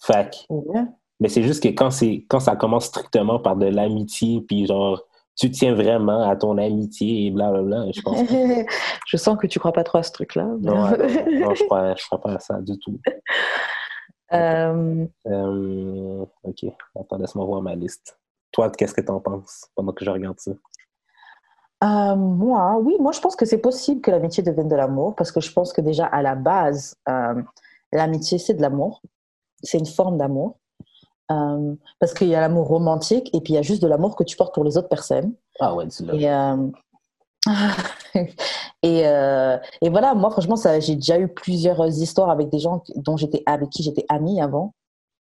Fait 0.00 0.30
que- 0.30 0.52
Ouais. 0.54 0.84
mais 1.18 1.28
c'est 1.28 1.42
juste 1.42 1.62
que 1.62 1.68
quand, 1.68 1.90
quand 2.28 2.40
ça 2.40 2.54
commence 2.56 2.86
strictement 2.86 3.38
par 3.40 3.56
de 3.56 3.66
l'amitié, 3.66 4.40
puis 4.42 4.66
genre, 4.66 5.02
tu 5.36 5.50
tiens 5.50 5.74
vraiment 5.74 6.28
à 6.28 6.36
ton 6.36 6.58
amitié 6.58 7.26
et 7.26 7.30
blablabla, 7.30 7.86
je 7.92 8.00
pense 8.02 8.28
que 8.28 8.34
je 9.06 9.16
sens 9.16 9.36
que 9.38 9.46
tu 9.46 9.58
crois 9.58 9.72
pas 9.72 9.84
trop 9.84 9.98
à 9.98 10.02
ce 10.02 10.12
truc-là. 10.12 10.44
non, 10.60 10.76
non, 10.76 10.90
non, 11.40 11.54
je 11.54 11.64
crois, 11.64 11.94
je 11.96 12.04
crois 12.06 12.20
pas 12.20 12.34
à 12.34 12.38
ça 12.38 12.60
du 12.60 12.78
tout. 12.78 12.98
Euh, 14.32 15.06
Euh, 15.26 16.24
ok, 16.42 16.64
attends, 16.98 17.18
laisse-moi 17.18 17.44
voir 17.44 17.62
ma 17.62 17.74
liste. 17.74 18.18
Toi, 18.52 18.70
qu'est-ce 18.70 18.94
que 18.94 19.00
t'en 19.00 19.20
penses 19.20 19.68
pendant 19.74 19.92
que 19.92 20.04
je 20.04 20.10
regarde 20.10 20.38
ça? 20.38 20.52
Euh, 21.82 22.16
moi, 22.16 22.78
oui, 22.78 22.96
moi 23.00 23.12
je 23.12 23.20
pense 23.20 23.36
que 23.36 23.44
c'est 23.44 23.58
possible 23.58 24.00
que 24.00 24.10
l'amitié 24.10 24.42
devienne 24.42 24.68
de 24.68 24.76
l'amour 24.76 25.14
parce 25.16 25.32
que 25.32 25.40
je 25.40 25.52
pense 25.52 25.72
que 25.72 25.80
déjà 25.80 26.06
à 26.06 26.22
la 26.22 26.34
base, 26.34 26.96
l'amitié 27.92 28.38
c'est 28.38 28.54
de 28.54 28.62
l'amour, 28.62 29.02
c'est 29.62 29.78
une 29.78 29.86
forme 29.86 30.16
d'amour. 30.16 30.58
Euh, 31.30 31.74
parce 32.00 32.12
qu'il 32.12 32.28
y 32.28 32.34
a 32.34 32.40
l'amour 32.40 32.68
romantique 32.68 33.30
et 33.34 33.40
puis 33.40 33.54
il 33.54 33.56
y 33.56 33.58
a 33.58 33.62
juste 33.62 33.82
de 33.82 33.88
l'amour 33.88 34.14
que 34.14 34.24
tu 34.24 34.36
portes 34.36 34.54
pour 34.54 34.64
les 34.64 34.76
autres 34.76 34.88
personnes. 34.88 35.34
Ah 35.58 35.74
ouais, 35.74 35.86
dis-le. 35.86 36.14
Et, 36.14 36.30
euh, 36.30 36.56
et, 38.82 39.06
euh, 39.06 39.56
et 39.80 39.88
voilà, 39.88 40.14
moi 40.14 40.30
franchement, 40.30 40.56
ça, 40.56 40.78
j'ai 40.80 40.96
déjà 40.96 41.18
eu 41.18 41.28
plusieurs 41.28 41.86
histoires 41.88 42.28
avec 42.28 42.50
des 42.50 42.58
gens 42.58 42.82
dont 42.96 43.16
j'étais 43.16 43.42
avec 43.46 43.70
qui 43.70 43.82
j'étais 43.82 44.04
amie 44.08 44.40
avant, 44.40 44.74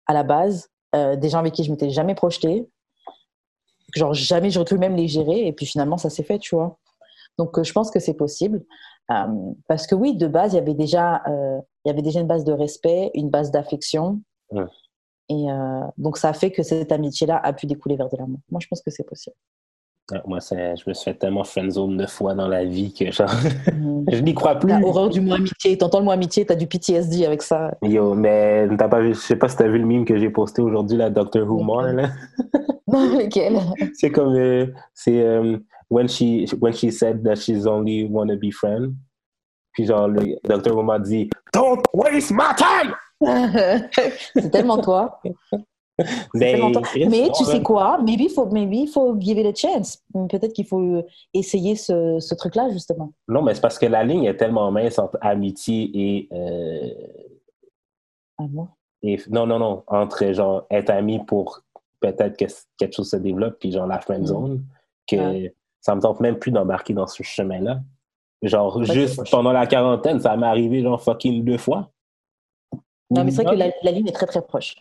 à 0.07 0.13
la 0.13 0.23
base, 0.23 0.69
des 0.95 1.29
gens 1.29 1.41
avec 1.41 1.53
qui 1.53 1.63
je 1.63 1.71
m'étais 1.71 1.91
jamais 1.91 2.15
projetée, 2.15 2.71
genre 3.95 4.15
jamais 4.15 4.49
j'aurais 4.49 4.65
pu 4.65 4.79
même 4.79 4.97
les 4.97 5.09
gérer, 5.09 5.47
et 5.47 5.53
puis 5.53 5.67
finalement 5.67 5.99
ça 5.99 6.09
s'est 6.09 6.23
fait, 6.23 6.39
tu 6.39 6.55
vois. 6.55 6.79
Donc 7.37 7.63
je 7.63 7.71
pense 7.71 7.91
que 7.91 8.01
c'est 8.01 8.15
possible, 8.15 8.65
parce 9.69 9.87
que 9.87 9.95
oui, 9.95 10.17
de 10.17 10.27
base 10.27 10.55
il 10.55 10.57
y 10.57 10.59
avait 10.59 10.73
déjà, 10.73 11.23
il 11.27 11.89
y 11.89 11.91
avait 11.91 12.01
déjà 12.01 12.21
une 12.21 12.27
base 12.27 12.45
de 12.45 12.53
respect, 12.53 13.11
une 13.13 13.29
base 13.29 13.51
d'affection, 13.51 14.23
Ouais. 14.51 14.65
Et 15.29 15.51
euh, 15.51 15.81
donc 15.99 16.19
ça 16.19 16.29
a 16.29 16.33
fait 16.33 16.51
que 16.51 16.63
cette 16.63 16.93
amitié-là 16.93 17.41
a 17.43 17.53
pu 17.53 17.67
découler 17.67 17.97
vers 17.97 18.09
de 18.09 18.17
l'amour. 18.17 18.41
Moi 18.51 18.61
je 18.63 18.69
pense 18.69 18.83
que 18.83 18.91
c'est 18.91 19.05
possible. 19.07 19.37
Ouais, 20.13 20.21
Moi, 20.25 20.39
je 20.41 20.89
me 20.89 20.95
suis 20.95 21.03
fait 21.05 21.15
tellement 21.19 21.43
friendzone 21.43 21.97
neuf 21.97 22.13
fois 22.13 22.33
dans 22.33 22.47
la 22.47 22.65
vie 22.65 22.93
que 22.95 23.11
genre, 23.11 23.29
Mhm. 23.75 24.05
je 24.13 24.21
n'y 24.21 24.35
crois 24.35 24.55
plus. 24.55 24.69
La 24.69 24.81
horreur 24.81 25.09
du 25.09 25.21
mot 25.21 25.35
amitié. 25.35 25.77
T'entends 25.77 25.99
le 25.99 26.05
mot 26.05 26.13
amitié, 26.13 26.47
t'as 26.47 26.55
du 26.55 26.69
PTSD 26.69 27.27
avec 27.27 27.43
ça. 27.43 27.73
Yo, 27.83 28.15
mais 28.15 28.69
t'as 28.79 28.87
pas 28.87 29.01
vu, 29.01 29.15
je 29.15 29.19
sais 29.19 29.35
pas 29.35 29.49
si 29.49 29.57
t'as 29.57 29.67
vu 29.67 29.79
le 29.81 29.85
meme 29.85 30.05
que 30.05 30.17
j'ai 30.17 30.31
posté 30.31 30.63
aujourd'hui, 30.63 30.97
la 30.97 31.11
Doctor 31.11 31.43
Who 31.51 31.61
More, 31.63 31.83
là. 31.83 32.11
Non, 32.87 33.19
lequel? 33.19 33.59
C'est 33.95 34.13
comme, 34.13 34.37
euh, 34.37 34.67
c'est 34.95 35.21
euh, 35.21 35.59
when, 35.91 36.09
she, 36.09 36.47
when 36.61 36.73
she 36.73 36.93
said 36.93 37.25
that 37.25 37.35
she's 37.35 37.67
only 37.67 38.05
wanna 38.09 38.37
be 38.37 38.53
friend. 38.53 38.95
Puis 39.73 39.87
genre, 39.87 40.07
le 40.07 40.37
Doctor 40.45 40.77
Who 40.77 40.85
m'a 40.85 41.01
dit, 41.01 41.29
Don't 41.53 41.83
waste 41.93 42.31
my 42.31 42.55
time! 42.57 42.95
C'est 43.23 44.51
tellement 44.51 44.79
toi. 44.79 45.21
C'est 46.35 46.61
Mais, 47.09 47.31
tu 47.35 47.45
sais 47.45 47.63
quoi? 47.63 47.99
Maybe 48.03 48.29
faut, 48.29 48.45
maybe 48.47 48.87
faut 48.87 49.17
give 49.19 49.39
it 49.39 49.47
a 49.47 49.55
chance. 49.55 50.03
Peut-être 50.13 50.53
qu'il 50.53 50.67
faut 50.67 51.03
essayer 51.33 51.75
ce, 51.75 52.19
ce 52.21 52.35
truc-là, 52.35 52.69
justement. 52.71 53.13
Non, 53.29 53.41
mais 53.41 53.55
c'est 53.55 53.63
parce 53.63 53.79
que 53.79 53.87
la 53.87 54.05
ligne 54.05 54.25
est 54.25 54.37
tellement 54.37 54.71
mince 54.71 54.99
entre 54.99 55.17
amitié 55.23 55.91
et, 55.95 56.29
euh, 56.33 56.91
bon 58.41 58.69
et 59.03 59.19
non, 59.31 59.47
non, 59.47 59.59
non, 59.59 59.85
entre 59.87 60.33
genre 60.33 60.67
être 60.71 60.91
ami 60.91 61.21
pour 61.25 61.61
peut-être 62.01 62.37
que 62.37 62.45
quelque 62.77 62.95
chose 62.95 63.09
se 63.09 63.17
développe, 63.17 63.57
puis 63.61 63.73
genre 63.73 63.87
la 63.87 64.01
friend 64.01 64.27
zone, 64.27 64.65
que 65.07 65.17
Ouais. 65.17 65.55
ça 65.81 65.95
me 65.95 66.01
tente 66.01 66.21
même 66.21 66.39
plus 66.39 66.51
d'embarquer 66.51 66.93
dans 66.93 67.07
ce 67.07 67.23
chemin-là. 67.23 67.81
Genre, 68.43 68.83
juste 68.85 69.31
pendant 69.31 69.53
la 69.53 69.67
quarantaine, 69.67 70.21
ça 70.21 70.37
m'est 70.37 70.47
arrivé 70.47 70.83
genre 70.83 71.01
fucking 71.03 71.43
deux 71.45 71.57
fois. 71.57 71.91
Non, 73.11 73.25
mais 73.25 73.31
c'est 73.31 73.43
vrai 73.43 73.55
que 73.55 73.59
la, 73.59 73.71
la 73.83 73.91
ligne 73.91 74.09
est 74.09 74.13
très, 74.13 74.27
très 74.27 74.43
proche. 74.43 74.75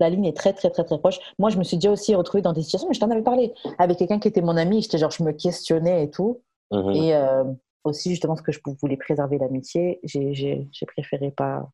La 0.00 0.10
ligne 0.10 0.24
est 0.26 0.36
très, 0.36 0.52
très, 0.52 0.70
très, 0.70 0.84
très 0.84 0.98
proche. 0.98 1.18
Moi, 1.38 1.50
je 1.50 1.58
me 1.58 1.64
suis 1.64 1.76
déjà 1.76 1.90
aussi 1.90 2.14
retrouvée 2.14 2.42
dans 2.42 2.52
des 2.52 2.62
situations, 2.62 2.88
mais 2.88 2.94
je 2.94 3.00
t'en 3.00 3.10
avais 3.10 3.22
parlé, 3.22 3.54
avec 3.78 3.98
quelqu'un 3.98 4.18
qui 4.18 4.28
était 4.28 4.42
mon 4.42 4.56
ami. 4.56 4.82
J'étais 4.82 4.98
genre, 4.98 5.10
je 5.10 5.22
me 5.22 5.32
questionnais 5.32 6.04
et 6.04 6.10
tout. 6.10 6.42
Mhm. 6.70 6.90
Et 6.94 7.14
euh, 7.14 7.44
aussi, 7.84 8.10
justement, 8.10 8.34
parce 8.34 8.44
que 8.44 8.52
je 8.52 8.60
voulais 8.82 8.96
préserver 8.96 9.38
l'amitié, 9.38 10.00
j'ai- 10.02 10.68
préféré 10.86 11.30
pas, 11.30 11.70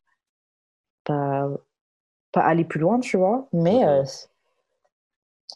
pas, 1.03 1.49
pas 2.31 2.41
aller 2.41 2.65
plus 2.65 2.79
loin, 2.79 2.99
tu 2.99 3.17
vois. 3.17 3.47
Mais 3.53 3.83
Mhm. 3.83 3.87
euh, 3.89 4.03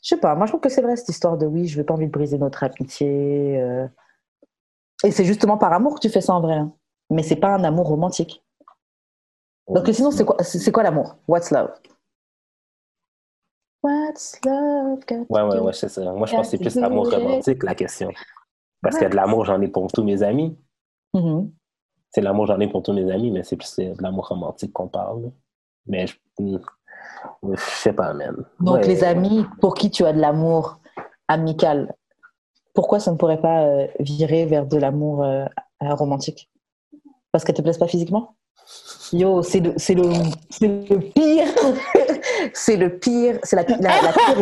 je 0.04 0.10
sais 0.16 0.18
pas, 0.20 0.36
moi 0.36 0.46
je 0.46 0.52
trouve 0.52 0.62
que 0.62 0.70
c'est 0.70 0.82
vrai 0.82 0.96
cette 0.96 1.10
histoire 1.10 1.38
de 1.38 1.46
oui, 1.46 1.68
je 1.68 1.78
veux 1.78 1.84
pas 1.86 1.94
envie 1.94 2.06
de 2.08 2.12
briser 2.12 2.38
notre 2.38 2.64
amitié. 2.64 3.60
euh. 3.60 3.88
Et 5.04 5.12
c'est 5.12 5.26
justement 5.26 5.58
par 5.58 5.74
amour 5.74 5.96
que 5.96 6.00
tu 6.00 6.10
fais 6.10 6.22
ça 6.22 6.34
en 6.34 6.42
vrai. 6.42 6.56
hein. 6.56 6.74
Mais 7.10 7.24
c'est 7.24 7.36
pas 7.36 7.54
un 7.56 7.64
amour 7.64 7.88
romantique. 7.88 8.44
Donc 9.68 9.88
sinon, 9.92 10.12
c'est 10.12 10.26
quoi, 10.26 10.38
c'est 10.44 10.72
quoi 10.72 10.84
l'amour? 10.84 11.18
What's 11.28 11.52
love? 11.52 11.72
What's 13.84 14.40
love 14.46 15.00
Ouais, 15.30 15.42
ouais, 15.42 15.60
ouais, 15.60 15.74
c'est 15.74 15.90
ça. 15.90 16.02
Moi, 16.14 16.26
je 16.26 16.34
pense 16.36 16.48
que 16.48 16.52
c'est 16.52 16.58
plus 16.58 16.76
l'amour 16.76 17.10
romantique, 17.10 17.64
la 17.64 17.76
question. 17.76 18.12
Parce 18.82 18.98
que 18.98 19.06
de 19.06 19.16
l'amour, 19.16 19.46
j'en 19.46 19.62
ai 19.62 19.68
pour 19.68 19.92
tous 19.92 20.04
mes 20.04 20.24
amis. 20.24 20.58
do? 21.14 21.20
Mhm. 21.20 21.52
C'est 22.12 22.22
l'amour, 22.22 22.46
j'en 22.48 22.60
ai 22.60 22.68
pour 22.70 22.84
tous 22.84 22.94
mes 22.94 23.12
amis, 23.12 23.32
mais 23.32 23.44
c'est 23.44 23.58
plus 23.58 23.80
euh, 23.80 23.94
de 23.94 24.02
l'amour 24.02 24.28
romantique 24.28 24.72
qu'on 24.72 24.88
parle. 24.88 25.32
Mais 25.86 26.08
je, 26.08 26.16
hmm, 26.40 26.58
je 27.54 27.60
sais 27.60 27.94
pas, 27.94 28.14
man. 28.14 28.46
Donc, 28.60 28.78
Ouais. 28.78 28.88
les 28.88 29.04
amis 29.04 29.46
pour 29.60 29.76
qui 29.76 29.92
tu 29.92 30.06
as 30.06 30.14
de 30.14 30.20
l'amour 30.20 30.80
amical, 31.28 31.94
pourquoi 32.74 33.00
ça 33.00 33.12
ne 33.12 33.18
pourrait 33.18 33.42
pas 33.42 33.64
euh, 33.64 33.88
virer 34.00 34.46
vers 34.46 34.66
de 34.66 34.78
l'amour 34.78 35.24
euh, 35.24 35.46
romantique? 35.82 36.50
Parce 37.32 37.44
qu'elles 37.44 37.56
te 37.56 37.62
plaisent 37.62 37.78
pas 37.78 37.88
physiquement? 37.88 38.36
Yo, 39.14 39.42
c'est 39.42 39.62
le, 39.62 39.74
c'est 39.78 39.94
le, 39.94 40.04
c'est 40.50 40.68
le 40.68 41.00
pire. 41.00 41.48
c'est 42.54 42.76
le 42.76 43.00
pire. 43.00 43.40
C'est 43.44 43.56
la, 43.56 43.64
la, 43.64 44.02
la 44.02 44.12
pire. 44.12 44.40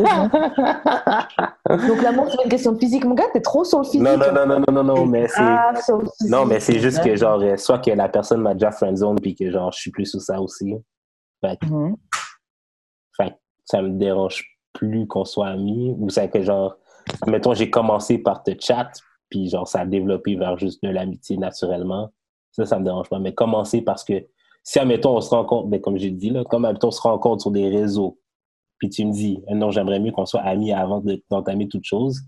Donc, 1.87 2.01
l'amour, 2.01 2.27
c'est 2.29 2.37
pas 2.37 2.43
une 2.43 2.49
question 2.49 2.77
physique. 2.77 3.05
Mon 3.05 3.13
gars, 3.13 3.25
t'es 3.31 3.41
trop 3.41 3.63
sur 3.63 3.79
le 3.79 3.83
physique. 3.85 4.01
Non, 4.01 4.17
non, 4.17 4.33
non, 4.33 4.45
non, 4.47 4.59
non, 4.59 4.83
non, 4.83 4.83
non, 4.83 5.05
mais 5.05 5.27
c'est. 5.27 5.35
Ah. 5.37 5.73
Non, 6.21 6.45
mais 6.45 6.59
c'est 6.59 6.79
juste 6.79 7.03
que, 7.03 7.15
genre, 7.15 7.41
euh, 7.41 7.57
soit 7.57 7.79
que 7.79 7.91
la 7.91 8.09
personne 8.09 8.41
m'a 8.41 8.53
déjà 8.53 8.71
friendzone, 8.71 9.19
puis 9.21 9.35
que, 9.35 9.51
genre, 9.51 9.71
je 9.71 9.79
suis 9.79 9.91
plus 9.91 10.07
sous 10.07 10.19
ça 10.19 10.41
aussi. 10.41 10.73
Fait 11.41 11.57
que, 11.57 11.67
fait 13.17 13.29
que 13.29 13.35
ça 13.65 13.81
me 13.83 13.91
dérange 13.91 14.43
plus 14.73 15.05
qu'on 15.05 15.25
soit 15.25 15.49
amis. 15.49 15.95
Ou 15.99 16.09
c'est 16.09 16.29
que, 16.29 16.41
genre, 16.41 16.77
mettons, 17.27 17.53
j'ai 17.53 17.69
commencé 17.69 18.17
par 18.17 18.41
te 18.41 18.51
chat, 18.59 18.89
puis, 19.29 19.47
genre, 19.47 19.67
ça 19.67 19.81
a 19.81 19.85
développé 19.85 20.35
vers 20.35 20.57
juste 20.57 20.81
de 20.83 20.89
l'amitié 20.89 21.37
naturellement. 21.37 22.09
Ça, 22.55 22.65
ça 22.65 22.79
me 22.79 22.85
dérange 22.85 23.09
pas. 23.09 23.19
Mais 23.19 23.33
commencer 23.33 23.81
parce 23.81 24.03
que, 24.03 24.25
si, 24.63 24.79
admettons, 24.79 25.15
on 25.17 25.21
se 25.21 25.29
rencontre, 25.29 25.67
ben, 25.67 25.81
comme 25.81 25.97
j'ai 25.97 26.11
dit, 26.11 26.29
là, 26.29 26.43
comme, 26.45 26.65
admettons, 26.65 26.87
on 26.87 26.91
se 26.91 27.01
rencontre 27.01 27.41
sur 27.43 27.51
des 27.51 27.67
réseaux, 27.69 28.19
puis 28.77 28.89
tu 28.89 29.05
me 29.05 29.11
dis, 29.11 29.41
non, 29.49 29.71
j'aimerais 29.71 29.99
mieux 29.99 30.11
qu'on 30.11 30.25
soit 30.25 30.41
amis 30.41 30.73
avant 30.73 30.99
de- 31.01 31.21
d'entamer 31.29 31.67
toute 31.67 31.83
chose. 31.85 32.21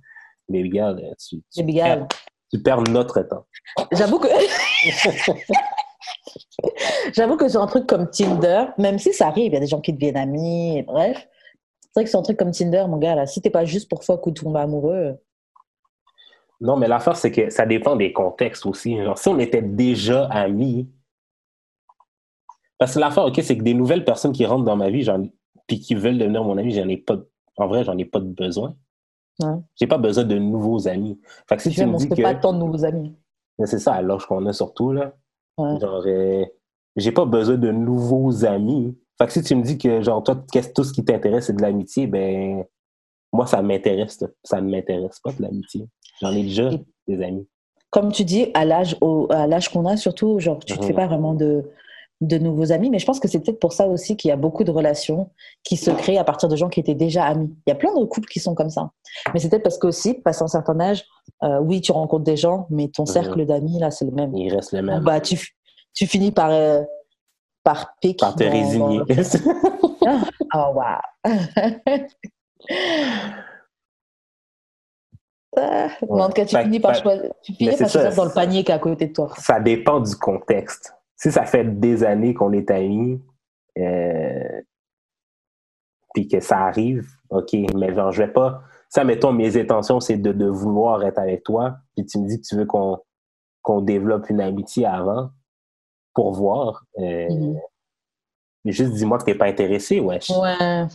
Mais 0.50 0.62
regarde, 0.62 1.00
euh, 1.00 1.14
tu, 1.20 1.38
tu, 1.38 1.44
C'est 1.50 1.64
bigal. 1.64 2.08
perds, 2.08 2.20
tu 2.54 2.62
perds 2.62 2.82
notre 2.84 3.22
temps. 3.22 3.46
J'avoue 3.92 4.20
que. 4.20 4.28
J'avoue 7.14 7.38
que 7.38 7.48
sur 7.50 7.62
un 7.62 7.68
truc 7.68 7.88
comme 7.88 8.10
Tinder, 8.10 8.66
même 8.78 9.00
si 9.00 9.14
ça 9.14 9.28
arrive, 9.28 9.52
il 9.52 9.54
y 9.54 9.58
a 9.58 9.60
des 9.60 9.68
gens 9.68 9.82
qui 9.82 9.94
deviennent 9.94 10.18
amis, 10.18 10.78
et 10.80 10.84
bref. 10.84 11.28
C'est 11.82 12.02
vrai 12.02 12.04
que 12.04 12.10
sur 12.10 12.20
un 12.20 12.24
truc 12.24 12.38
comme 12.38 12.52
Tinder, 12.52 12.86
mon 12.88 12.98
gars, 12.98 13.16
là, 13.16 13.26
si 13.26 13.42
t'es 13.42 13.50
pas 13.50 13.66
juste 13.66 13.90
pour 13.90 14.04
fuck 14.04 14.26
ou 14.28 14.32
tomber 14.32 14.60
amoureux. 14.60 15.18
Non, 16.60 16.76
mais 16.78 16.88
l'affaire, 16.88 17.16
c'est 17.16 17.32
que 17.32 17.50
ça 17.50 17.66
dépend 17.66 17.96
des 17.96 18.12
contextes 18.14 18.66
aussi. 18.66 18.98
Genre, 18.98 19.18
si 19.18 19.28
on 19.30 19.38
était 19.40 19.62
déjà 19.62 20.26
amis. 20.26 20.90
Parce 22.80 22.94
que 22.96 23.00
l'affaire, 23.00 23.26
OK, 23.26 23.40
c'est 23.44 23.58
que 23.58 23.64
des 23.64 23.74
nouvelles 23.74 24.06
personnes 24.06 24.32
qui 24.32 24.46
rentrent 24.46 24.66
dans 24.66 24.76
ma 24.76 24.90
vie, 24.90 25.08
puis 25.68 25.80
qui 25.80 25.96
veulent 25.96 26.18
devenir 26.18 26.44
mon 26.44 26.58
ami, 26.58 26.72
j'en 26.72 26.88
ai 26.88 26.98
pas. 26.98 27.18
En 27.58 27.68
vrai, 27.68 27.84
j'en 27.84 27.98
ai 27.98 28.06
pas 28.06 28.20
de 28.20 28.26
besoin. 28.30 28.76
Ouais. 29.40 29.56
J'ai 29.76 29.88
pas 29.88 29.98
besoin 29.98 30.24
de 30.24 30.38
nouveaux 30.38 30.88
amis. 30.88 31.20
Fait 31.48 31.58
que 31.58 31.62
si 31.64 31.72
Tu 31.72 31.86
me 31.86 31.98
dis 31.98 32.08
pas 32.22 32.36
tant 32.36 32.54
de 32.54 32.60
nouveaux 32.60 32.86
amis. 32.86 33.16
Mais 33.60 33.66
c'est 33.66 33.80
ça, 33.80 34.02
l'âge 34.02 34.26
qu'on 34.26 34.46
a 34.46 34.54
surtout, 34.54 34.92
là. 34.92 35.14
Ouais. 35.58 35.80
Genre, 35.80 36.04
euh, 36.06 36.46
j'ai 36.96 37.12
pas 37.12 37.26
besoin 37.26 37.58
de 37.58 37.72
nouveaux 37.72 38.46
amis. 38.46 38.96
Fait 39.18 39.26
que 39.26 39.34
si 39.34 39.42
tu 39.44 39.56
me 39.56 39.64
dis 39.64 39.78
que, 39.80 40.02
genre, 40.02 40.24
toi, 40.24 40.44
qu'est-ce- 40.52 40.74
tout 40.74 40.84
ce 40.84 40.94
qui 40.94 41.04
t'intéresse, 41.04 41.48
c'est 41.48 41.56
de 41.56 41.62
l'amitié, 41.62 42.06
ben, 42.06 42.64
moi, 43.38 43.46
ça 43.48 43.62
m'intéresse. 43.62 44.24
Ça 44.44 44.60
ne 44.62 44.70
m'intéresse 44.70 45.20
pas 45.24 45.32
de 45.32 45.42
l'amitié. 45.44 45.86
J'en 46.22 46.32
ai 46.32 46.42
déjà 46.44 46.72
Et- 46.72 46.86
des 47.08 47.24
amis. 47.24 47.48
Comme 47.92 48.12
tu 48.12 48.26
dis, 48.26 48.52
à 48.54 48.66
l'âge 48.66 48.98
au- 49.00 49.28
à 49.30 49.48
l'âge 49.48 49.70
qu'on 49.70 49.86
a, 49.86 49.96
surtout, 49.96 50.40
genre, 50.40 50.60
tu 50.66 50.74
te 50.76 50.82
Mhm. 50.82 50.88
fais 50.88 50.94
pas 50.94 51.08
vraiment 51.08 51.34
de, 51.34 51.64
de 52.20 52.38
nouveaux 52.40 52.72
amis. 52.72 52.90
Mais 52.90 52.98
je 53.00 53.06
pense 53.06 53.20
que 53.20 53.28
c'est 53.28 53.40
peut-être 53.40 53.60
pour 53.60 53.72
ça 53.74 53.88
aussi 53.88 54.18
qu'il 54.18 54.30
y 54.30 54.32
a 54.32 54.36
beaucoup 54.36 54.64
de 54.64 54.72
relations 54.72 55.30
qui 55.64 55.78
se 55.78 55.92
créent 55.92 56.18
à 56.18 56.24
partir 56.24 56.50
de 56.50 56.56
gens 56.56 56.68
qui 56.68 56.80
étaient 56.80 56.96
déjà 56.96 57.24
amis. 57.26 57.50
Il 57.66 57.70
y 57.70 57.72
a 57.72 57.76
plein 57.76 57.94
de 57.98 58.04
couples 58.06 58.28
qui 58.28 58.40
sont 58.40 58.56
comme 58.56 58.70
ça. 58.72 58.90
Mais 59.34 59.40
c'est 59.40 59.50
peut-être 59.50 59.64
parce 59.64 59.78
qu'aussi, 59.78 60.16
passé 60.16 60.42
un 60.44 60.48
certain 60.48 60.80
âge, 60.80 61.06
euh, 61.44 61.60
oui, 61.60 61.80
tu 61.80 61.92
rencontres 61.92 62.24
des 62.26 62.36
gens, 62.38 62.66
mais 62.72 62.88
ton 62.90 63.06
cercle 63.06 63.46
d'amis, 63.46 63.78
là, 63.80 63.92
c'est 63.92 64.06
le 64.06 64.12
même. 64.12 64.36
Il 64.36 64.52
reste 64.54 64.74
le 64.74 64.82
même. 64.82 65.04
bah, 65.04 65.22
tu, 65.22 65.38
tu 65.94 66.08
finis 66.08 66.32
par, 66.32 66.50
euh, 66.52 66.82
par 67.64 67.94
pique. 68.02 68.20
par 68.20 68.36
te 68.36 68.44
dans- 68.44 68.52
résigner. 68.52 69.00
dans- 69.08 70.22
Oh, 70.56 70.74
wow. 70.76 71.32
Ah, 75.60 75.88
en 76.08 76.28
tout 76.28 76.34
cas, 76.34 76.46
tu 76.46 76.56
Fait- 76.56 76.64
finis 76.64 76.80
par 76.80 76.96
fait- 76.96 77.02
choisir, 77.02 77.34
tu 77.42 77.54
finis 77.54 77.76
par 77.78 77.90
choisir 77.90 78.16
dans 78.16 78.26
le 78.26 78.34
panier 78.34 78.64
qui 78.64 78.72
est 78.72 78.76
à 78.76 78.80
côté 78.80 79.08
de 79.08 79.14
toi. 79.14 79.30
ça 79.38 79.60
dépend 79.60 80.00
du 80.00 80.16
contexte. 80.16 80.94
Si 81.16 81.32
ça 81.32 81.46
fait 81.46 81.80
des 81.80 82.04
années 82.04 82.34
qu'on 82.36 82.52
est 82.54 82.70
amis, 82.70 83.20
euh, 83.80 84.62
puis 86.14 86.28
que 86.28 86.40
ça 86.40 86.60
arrive, 86.60 87.08
OK, 87.32 87.54
mais 87.76 87.94
genre, 87.96 88.12
je 88.12 88.24
vais 88.24 88.32
pas. 88.32 88.62
Ça, 88.90 89.04
mettons, 89.04 89.32
mes 89.34 89.60
intentions, 89.60 90.00
c'est 90.00 90.18
de, 90.18 90.32
de 90.32 90.46
vouloir 90.46 91.04
être 91.04 91.18
avec 91.18 91.44
toi, 91.44 91.78
puis 91.96 92.06
tu 92.06 92.20
me 92.20 92.28
dis 92.28 92.40
que 92.40 92.48
tu 92.48 92.56
veux 92.56 92.66
qu'on 92.66 93.82
développe 93.82 94.30
une 94.30 94.42
amitié 94.42 94.86
avant 94.86 95.32
pour 96.14 96.34
voir. 96.34 96.84
euh, 97.00 97.28
Mhm. 97.30 97.60
mais 98.66 98.72
Juste 98.72 98.94
dis-moi 98.94 99.18
que 99.18 99.24
t'es 99.24 99.36
pas 99.36 99.46
intéressé, 99.48 100.00
wesh. 100.00 100.30
Ouais. 100.30 100.86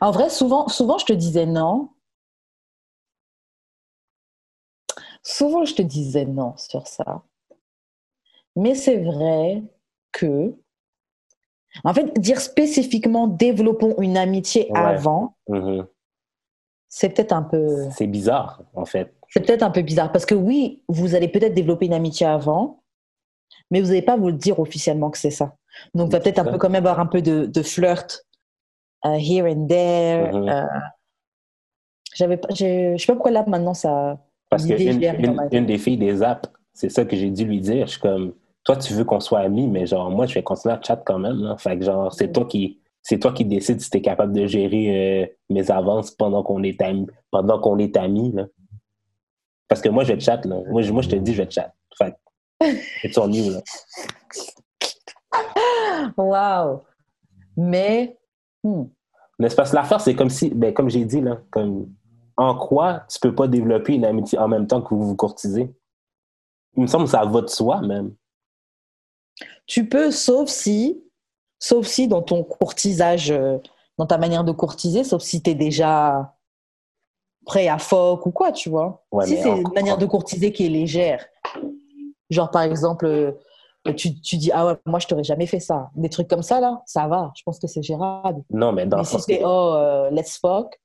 En 0.00 0.10
vrai, 0.10 0.30
souvent, 0.30 0.68
souvent, 0.68 0.98
je 0.98 1.04
te 1.06 1.12
disais 1.12 1.46
non. 1.46 1.90
Souvent, 5.22 5.64
je 5.64 5.74
te 5.74 5.82
disais 5.82 6.24
non 6.24 6.56
sur 6.56 6.86
ça. 6.86 7.22
Mais 8.54 8.74
c'est 8.74 8.96
vrai 8.98 9.62
que, 10.12 10.54
en 11.84 11.92
fait, 11.92 12.18
dire 12.18 12.40
spécifiquement 12.40 13.26
développons 13.26 13.94
une 14.00 14.16
amitié 14.16 14.70
Ouais. 14.70 14.78
avant, 14.78 15.36
Mhm. 15.48 15.86
c'est 16.88 17.10
peut-être 17.10 17.32
un 17.32 17.42
peu, 17.42 17.90
C'est 17.90 18.06
bizarre, 18.06 18.62
en 18.74 18.86
fait. 18.86 19.12
c'est 19.28 19.44
peut-être 19.44 19.62
un 19.62 19.70
peu 19.70 19.82
bizarre 19.82 20.10
parce 20.12 20.24
que 20.24 20.34
oui, 20.34 20.82
vous 20.88 21.14
allez 21.14 21.28
peut-être 21.28 21.54
développer 21.54 21.86
une 21.86 21.92
amitié 21.92 22.24
avant, 22.26 22.82
mais 23.70 23.80
vous 23.80 23.88
n'allez 23.88 24.02
pas 24.02 24.16
vous 24.16 24.28
le 24.28 24.32
dire 24.34 24.58
officiellement 24.58 25.10
que 25.10 25.18
c'est 25.18 25.30
ça. 25.30 25.56
Donc, 25.94 26.08
il 26.08 26.12
va 26.12 26.20
peut-être 26.20 26.38
un 26.38 26.44
peu 26.44 26.56
quand 26.56 26.70
même 26.70 26.86
avoir 26.86 27.00
un 27.00 27.06
peu 27.06 27.20
de, 27.20 27.44
de 27.44 27.62
flirt 27.62 28.25
euh, 29.04 29.18
here 29.18 29.46
and 29.46 29.66
there. 29.68 30.32
Mhm. 30.32 30.48
euh, 30.48 30.66
j'avais 32.14 32.36
pas, 32.36 32.48
j'ai- 32.52 32.96
je 32.96 33.02
sais 33.02 33.06
pas 33.06 33.14
pourquoi 33.14 33.30
là 33.30 33.44
maintenant 33.46 33.74
ça. 33.74 34.18
Parce 34.48 34.64
que 34.64 34.74
une, 34.74 35.02
une- 35.52 35.66
des 35.66 35.78
filles 35.78 35.96
des 35.98 36.22
apps, 36.22 36.48
c'est 36.72 36.88
ça 36.88 37.04
que 37.04 37.16
j'ai 37.16 37.30
dû 37.30 37.44
lui 37.44 37.60
dire. 37.60 37.86
Je 37.86 37.92
suis 37.92 38.00
comme, 38.00 38.32
toi, 38.64 38.76
tu 38.76 38.92
veux 38.94 39.04
qu'on 39.04 39.20
soit 39.20 39.40
amis, 39.40 39.66
mais 39.66 39.86
genre, 39.86 40.10
moi, 40.10 40.26
je 40.26 40.34
vais 40.34 40.42
continuer 40.42 40.74
à 40.74 40.80
chat 40.82 40.96
quand 41.04 41.18
même. 41.18 41.36
Là. 41.42 41.56
Fait 41.58 41.76
que 41.78 41.84
genre, 41.84 42.12
c'est 42.12 42.32
toi 42.32 42.44
qui. 42.46 42.80
C'est 43.02 43.20
toi 43.20 43.32
qui 43.32 43.44
décides 43.44 43.80
si 43.80 43.88
tu 43.88 43.98
es 43.98 44.00
capable 44.00 44.32
de 44.32 44.46
gérer 44.48 45.22
euh, 45.22 45.26
mes 45.48 45.70
avances 45.70 46.10
pendant 46.10 46.42
qu'on 46.42 46.62
est 46.64 46.80
amis. 46.82 47.06
Pendant 47.30 47.60
qu'on 47.60 47.78
est 47.78 47.96
amis. 47.96 48.32
Là. 48.32 48.46
Parce 49.68 49.80
que 49.80 49.88
moi, 49.88 50.02
je 50.02 50.18
chat. 50.18 50.44
Là. 50.44 50.56
Moi, 50.70 50.82
je, 50.82 50.92
moi, 50.92 51.02
je 51.02 51.10
te 51.10 51.16
dis, 51.16 51.32
je 51.34 51.44
chat. 51.48 51.72
Fait 51.96 52.12
que, 52.60 52.66
it's 53.06 53.16
on 53.16 53.30
you, 53.30 53.52
là. 53.52 53.60
Waouh! 56.16 56.82
Mais 57.56 58.16
hmm, 58.66 58.88
parce 59.38 59.70
que 59.70 59.76
l'affaire, 59.76 60.00
c'est 60.00 60.14
comme 60.14 60.30
si, 60.30 60.50
ben, 60.50 60.72
comme 60.72 60.88
j'ai 60.88 61.04
dit, 61.04 61.20
là, 61.20 61.38
comme 61.50 61.88
en 62.36 62.56
quoi 62.56 63.04
tu 63.08 63.18
peux 63.20 63.34
pas 63.34 63.48
développer 63.48 63.94
une 63.94 64.04
amitié 64.04 64.38
en 64.38 64.48
même 64.48 64.66
temps 64.66 64.82
que 64.82 64.94
vous 64.94 65.06
vous 65.06 65.16
courtisez? 65.16 65.74
Il 66.76 66.82
me 66.82 66.86
semble 66.86 67.04
que 67.04 67.10
ça 67.10 67.24
va 67.24 67.40
de 67.40 67.48
soi, 67.48 67.80
même. 67.80 68.14
tu 69.66 69.88
peux, 69.88 70.10
sauf 70.10 70.48
si, 70.48 71.02
sauf 71.58 71.86
si 71.86 72.08
dans 72.08 72.22
ton 72.22 72.44
courtisage, 72.44 73.30
euh, 73.30 73.58
dans 73.98 74.06
ta 74.06 74.18
manière 74.18 74.44
de 74.44 74.52
courtiser, 74.52 75.04
sauf 75.04 75.22
si 75.22 75.42
tu 75.42 75.50
es 75.50 75.54
déjà 75.54 76.34
prêt 77.46 77.68
à 77.68 77.78
fuck 77.78 78.26
ou 78.26 78.30
quoi, 78.30 78.52
tu 78.52 78.68
vois. 78.68 79.04
Ouais, 79.10 79.26
si 79.26 79.36
c'est 79.36 79.48
une 79.48 79.72
manière 79.74 79.96
de 79.96 80.06
courtiser 80.06 80.52
qui 80.52 80.66
est 80.66 80.68
légère, 80.68 81.24
genre 82.28 82.50
par 82.50 82.62
exemple, 82.62 83.06
euh, 83.06 83.32
tu, 83.92 84.20
tu 84.20 84.36
dis 84.36 84.50
ah 84.52 84.66
ouais, 84.66 84.74
moi 84.86 84.98
je 84.98 85.06
t'aurais 85.06 85.24
jamais 85.24 85.46
fait 85.46 85.60
ça, 85.60 85.90
des 85.94 86.08
trucs 86.08 86.28
comme 86.28 86.42
ça 86.42 86.60
là, 86.60 86.82
ça 86.86 87.06
va, 87.08 87.32
je 87.36 87.42
pense 87.44 87.58
que 87.58 87.66
c'est 87.66 87.82
gérable. 87.82 88.42
Non, 88.50 88.72
mais 88.72 88.86
dans 88.86 88.96
Mais 88.98 89.02
le 89.02 89.08
si 89.08 89.20
c'est 89.20 89.38
que- 89.38 89.44
oh 89.44 89.74
euh, 89.74 90.10
let's 90.10 90.38
fuck 90.38 90.78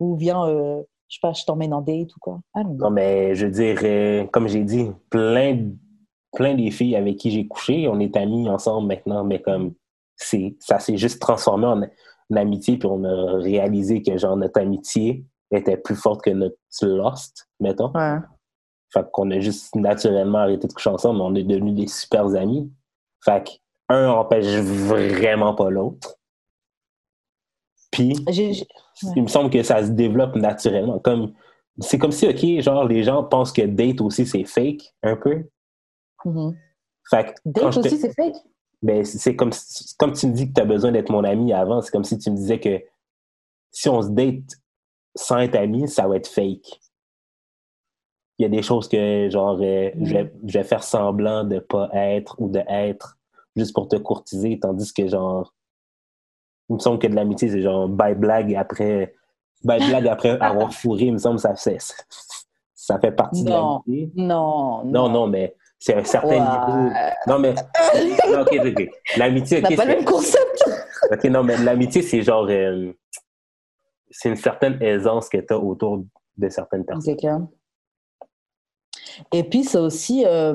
ou 0.00 0.16
viens 0.16 0.46
euh, 0.46 0.82
je 1.08 1.14
sais 1.16 1.20
pas 1.22 1.32
je 1.32 1.44
t'emmène 1.44 1.72
en 1.74 1.80
date 1.80 2.14
ou 2.16 2.20
quoi. 2.20 2.40
Ah, 2.54 2.62
non. 2.64 2.74
Non, 2.74 2.90
mais 2.90 3.34
je 3.34 3.46
veux 3.46 3.52
dire, 3.52 3.78
euh, 3.82 4.26
comme 4.26 4.46
j'ai 4.48 4.62
dit, 4.64 4.90
plein, 5.10 5.70
plein 6.32 6.54
des 6.54 6.70
filles 6.70 6.96
avec 6.96 7.16
qui 7.16 7.30
j'ai 7.30 7.46
couché, 7.48 7.88
on 7.88 7.98
est 8.00 8.16
amis 8.16 8.48
ensemble 8.48 8.88
maintenant, 8.88 9.24
mais 9.24 9.40
comme 9.40 9.72
c'est 10.16 10.56
ça 10.60 10.78
s'est 10.78 10.96
juste 10.98 11.20
transformé 11.20 11.66
en, 11.66 11.82
en 11.82 12.36
amitié, 12.36 12.76
puis 12.76 12.88
on 12.90 13.04
a 13.04 13.38
réalisé 13.38 14.02
que 14.02 14.16
genre 14.18 14.36
notre 14.36 14.60
amitié 14.60 15.24
était 15.50 15.78
plus 15.78 15.96
forte 15.96 16.20
que 16.22 16.30
notre 16.30 16.56
lost, 16.82 17.48
mettons. 17.58 17.90
Ouais. 17.94 18.18
Fait 18.90 19.04
qu'on 19.12 19.30
a 19.30 19.38
juste 19.40 19.74
naturellement 19.74 20.38
arrêté 20.38 20.66
de 20.66 20.72
coucher 20.72 20.90
ensemble, 20.90 21.18
mais 21.18 21.24
on 21.24 21.34
est 21.34 21.44
devenus 21.44 21.74
des 21.74 21.86
super 21.86 22.24
amis. 22.34 22.70
Fait 23.24 23.44
que 23.46 23.50
un 23.90 24.08
empêche 24.10 24.46
vraiment 24.62 25.54
pas 25.54 25.70
l'autre. 25.70 26.16
Puis, 27.90 28.14
Ouais. 28.26 28.52
il 29.16 29.22
me 29.22 29.28
semble 29.28 29.50
que 29.50 29.62
ça 29.62 29.82
se 29.84 29.90
développe 29.90 30.36
naturellement. 30.36 30.98
Comme, 30.98 31.32
c'est 31.78 31.98
comme 31.98 32.12
si, 32.12 32.26
OK, 32.28 32.60
genre, 32.62 32.84
les 32.84 33.02
gens 33.02 33.24
pensent 33.24 33.52
que 33.52 33.62
date 33.62 34.00
aussi, 34.00 34.26
c'est 34.26 34.44
fake, 34.44 34.94
un 35.02 35.16
peu. 35.16 35.44
Mhm. 36.24 36.56
Fait 37.10 37.24
que 37.32 37.40
Date 37.46 37.76
aussi 37.78 37.96
c'est 37.96 38.12
fake? 38.14 38.36
ben, 38.82 39.02
c'est 39.04 39.34
comme, 39.34 39.50
comme 39.98 40.12
tu 40.12 40.26
me 40.26 40.32
dis 40.34 40.48
que 40.48 40.52
tu 40.54 40.60
as 40.60 40.64
besoin 40.66 40.92
d'être 40.92 41.10
mon 41.10 41.24
ami 41.24 41.52
avant. 41.54 41.80
C'est 41.80 41.90
comme 41.90 42.04
si 42.04 42.18
tu 42.18 42.30
me 42.30 42.36
disais 42.36 42.60
que 42.60 42.82
si 43.70 43.88
on 43.88 44.02
se 44.02 44.08
date 44.10 44.44
sans 45.14 45.38
être 45.38 45.54
amis, 45.56 45.88
ça 45.88 46.06
va 46.06 46.16
être 46.16 46.28
fake. 46.28 46.80
Il 48.38 48.42
y 48.42 48.46
a 48.46 48.48
des 48.48 48.62
choses 48.62 48.88
que, 48.88 49.28
genre, 49.30 49.58
euh, 49.60 49.90
je, 50.00 50.14
vais, 50.14 50.32
je 50.46 50.58
vais 50.58 50.64
faire 50.64 50.82
semblant 50.84 51.42
de 51.44 51.58
pas 51.58 51.88
être 51.92 52.36
ou 52.38 52.48
de 52.48 52.60
être 52.68 53.16
juste 53.56 53.74
pour 53.74 53.88
te 53.88 53.96
courtiser, 53.96 54.58
tandis 54.60 54.92
que, 54.92 55.08
genre, 55.08 55.52
il 56.70 56.74
me 56.74 56.78
semble 56.78 56.98
que 57.00 57.06
de 57.08 57.14
l'amitié, 57.16 57.48
c'est 57.48 57.62
genre, 57.62 57.88
bye 57.88 58.14
blague 58.14 58.54
après, 58.54 59.14
bye 59.64 59.84
blague 59.88 60.06
après 60.06 60.30
avoir 60.40 60.72
fourré, 60.72 61.06
il 61.06 61.14
me 61.14 61.18
semble 61.18 61.36
que 61.36 61.42
ça 61.42 61.54
fait, 61.56 61.78
ça 62.74 62.98
fait 63.00 63.10
partie 63.10 63.42
de 63.42 63.50
l'amitié. 63.50 64.10
non, 64.14 64.84
Non, 64.84 65.08
non, 65.08 65.26
mais 65.26 65.56
c'est 65.80 65.94
un 65.94 66.04
certain 66.04 66.38
niveau. 66.38 66.90
Non, 67.26 67.38
mais. 67.40 67.54
non, 68.32 68.40
ok, 68.42 68.54
ok. 68.66 68.88
L'amitié, 69.16 69.58
ok. 69.58 69.62
pas 69.64 69.70
le 69.70 69.76
c'est- 69.76 69.86
même 69.96 70.04
concept. 70.04 70.64
Ok, 71.10 71.24
non, 71.24 71.42
mais 71.44 71.56
l'amitié, 71.56 72.02
c'est 72.02 72.22
genre. 72.22 72.46
euh, 72.50 72.92
c'est 74.10 74.28
une 74.28 74.36
certaine 74.36 74.76
aisance 74.82 75.28
que 75.28 75.38
tu 75.38 75.52
as 75.54 75.58
autour 75.58 76.02
de 76.36 76.48
certaines 76.48 76.84
personnes. 76.84 77.48
Et 79.32 79.44
puis, 79.44 79.64
c'est 79.64 79.78
aussi, 79.78 80.24
euh, 80.26 80.54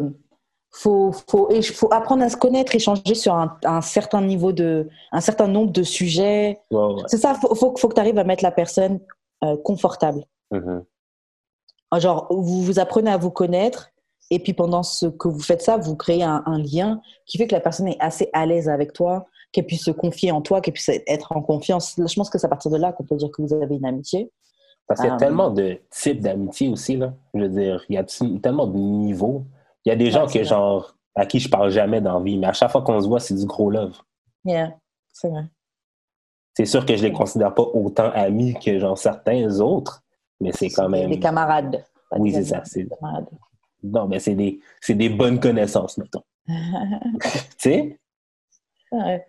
faut, 0.71 1.11
faut, 1.11 1.47
apprendre 1.91 2.23
à 2.23 2.29
se 2.29 2.37
connaître, 2.37 2.75
échanger 2.75 3.15
sur 3.15 3.33
un, 3.35 3.57
un 3.63 3.81
certain 3.81 4.21
niveau 4.21 4.51
de, 4.51 4.89
un 5.11 5.21
certain 5.21 5.47
nombre 5.47 5.71
de 5.71 5.83
sujets. 5.83 6.59
Ouais. 6.71 7.01
C'est 7.07 7.17
ça, 7.17 7.35
faut, 7.35 7.53
faut, 7.55 7.75
faut 7.77 7.87
que 7.87 7.95
tu 7.95 8.01
arrives 8.01 8.17
à 8.17 8.23
mettre 8.23 8.43
la 8.43 8.51
personne 8.51 8.99
euh, 9.43 9.57
confortable. 9.57 10.23
Mhm. 10.51 10.83
Genre, 11.97 12.27
vous 12.31 12.63
vous 12.63 12.79
apprenez 12.79 13.11
à 13.11 13.17
vous 13.17 13.29
connaître, 13.29 13.89
et 14.31 14.39
puis 14.39 14.53
pendant 14.53 14.81
ce 14.81 15.05
que 15.05 15.27
vous 15.27 15.41
faites 15.41 15.61
ça, 15.61 15.77
vous 15.77 15.95
créez 15.95 16.23
un, 16.23 16.41
un 16.47 16.57
lien 16.57 17.01
qui 17.27 17.37
fait 17.37 17.45
que 17.45 17.53
la 17.53 17.61
personne 17.61 17.87
est 17.87 17.99
assez 17.99 18.29
à 18.33 18.47
l'aise 18.47 18.67
avec 18.67 18.93
toi, 18.93 19.27
qu'elle 19.51 19.67
puisse 19.67 19.85
se 19.85 19.91
confier 19.91 20.31
en 20.31 20.41
toi, 20.41 20.59
qu'elle 20.59 20.73
puisse 20.73 20.89
être 20.89 21.31
en 21.31 21.41
confiance. 21.41 21.93
Je 21.97 22.15
pense 22.15 22.31
que 22.31 22.39
c'est 22.39 22.47
à 22.47 22.49
partir 22.49 22.71
de 22.71 22.77
là 22.77 22.91
qu'on 22.91 23.03
peut 23.03 23.15
dire 23.15 23.29
que 23.31 23.43
vous 23.43 23.53
avez 23.53 23.75
une 23.75 23.85
amitié. 23.85 24.31
Parce 24.87 24.99
qu'il 24.99 25.07
y 25.07 25.11
a 25.11 25.15
Ah, 25.15 25.17
tellement 25.17 25.49
de 25.49 25.79
types 25.89 26.19
d'amitié 26.21 26.69
aussi, 26.69 26.97
là. 26.97 27.13
Je 27.33 27.39
veux 27.41 27.49
dire, 27.49 27.83
il 27.89 27.95
y 27.95 27.97
a 27.97 28.03
tellement 28.41 28.67
de 28.67 28.77
niveaux? 28.77 29.45
Il 29.85 29.89
y 29.89 29.91
a 29.91 29.95
des 29.95 30.11
gens 30.11 30.23
Ouais, 30.23 30.27
c'est 30.27 30.39
que, 30.39 30.45
vrai. 30.45 30.49
genre, 30.49 30.95
à 31.15 31.25
qui 31.25 31.39
je 31.39 31.49
parle 31.49 31.69
jamais 31.69 32.01
dans 32.01 32.17
la 32.19 32.23
vie, 32.23 32.37
mais 32.37 32.47
à 32.47 32.53
chaque 32.53 32.71
fois 32.71 32.81
qu'on 32.81 32.99
se 33.01 33.07
voit, 33.07 33.19
c'est 33.19 33.35
du 33.35 33.45
gros 33.45 33.69
love. 33.69 33.97
Yeah, 34.45 34.75
c'est 35.11 35.29
vrai. 35.29 35.45
C'est 36.55 36.65
sûr 36.65 36.85
que 36.85 36.95
je 36.95 37.03
les 37.03 37.13
considère 37.13 37.53
pas 37.53 37.63
autant 37.63 38.11
amis 38.11 38.53
que, 38.59 38.77
genre, 38.77 38.97
certains 38.97 39.59
autres, 39.59 40.03
mais 40.39 40.51
c'est 40.51 40.69
quand 40.69 40.89
même. 40.89 41.09
Des 41.09 41.19
camarades. 41.19 41.83
Oui, 42.17 42.31
c'est 42.31 42.43
ça, 42.43 42.61
c'est- 42.65 42.83
des 42.83 42.89
camarades. 42.89 43.27
Non, 43.81 44.07
mais 44.07 44.19
c'est 44.19 44.35
des, 44.35 44.59
c'est 44.79 44.93
des 44.95 45.09
bonnes 45.09 45.39
connaissances, 45.39 45.97
mettons. 45.97 46.23
tu 46.45 47.39
sais? 47.57 47.99
Ouais. 48.91 49.25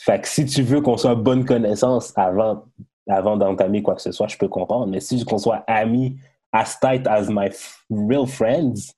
Fait 0.00 0.20
que 0.20 0.28
si 0.28 0.44
tu 0.44 0.62
veux 0.62 0.80
qu'on 0.80 0.96
soit 0.96 1.14
bonne 1.14 1.44
connaissance 1.44 2.12
avant, 2.16 2.64
avant 3.08 3.36
d'entamer 3.36 3.82
quoi 3.82 3.94
que 3.94 4.02
ce 4.02 4.12
soit, 4.12 4.28
je 4.28 4.36
peux 4.38 4.48
comprendre. 4.48 4.86
Mais 4.86 5.00
si 5.00 5.24
qu'on 5.24 5.38
soit 5.38 5.64
amis 5.66 6.18
as 6.52 6.78
tight 6.80 7.06
as 7.06 7.28
my 7.28 7.48
real 7.90 8.26
friends, 8.26 8.92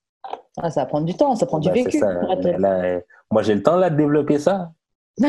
Ah, 0.59 0.71
ça 0.71 0.83
va 0.83 0.87
prendre 0.87 1.07
du 1.07 1.15
temps, 1.15 1.35
ça 1.35 1.47
prend 1.47 1.59
du 1.59 1.69
ben, 1.69 1.85
vécu. 1.85 1.99
ça. 1.99 2.13
là, 2.13 3.01
moi, 3.31 3.43
j'ai 3.43 3.55
le 3.55 3.63
temps 3.63 3.77
là, 3.77 3.91
de 3.91 3.97
développer 3.97 4.39
ça. 4.39 4.71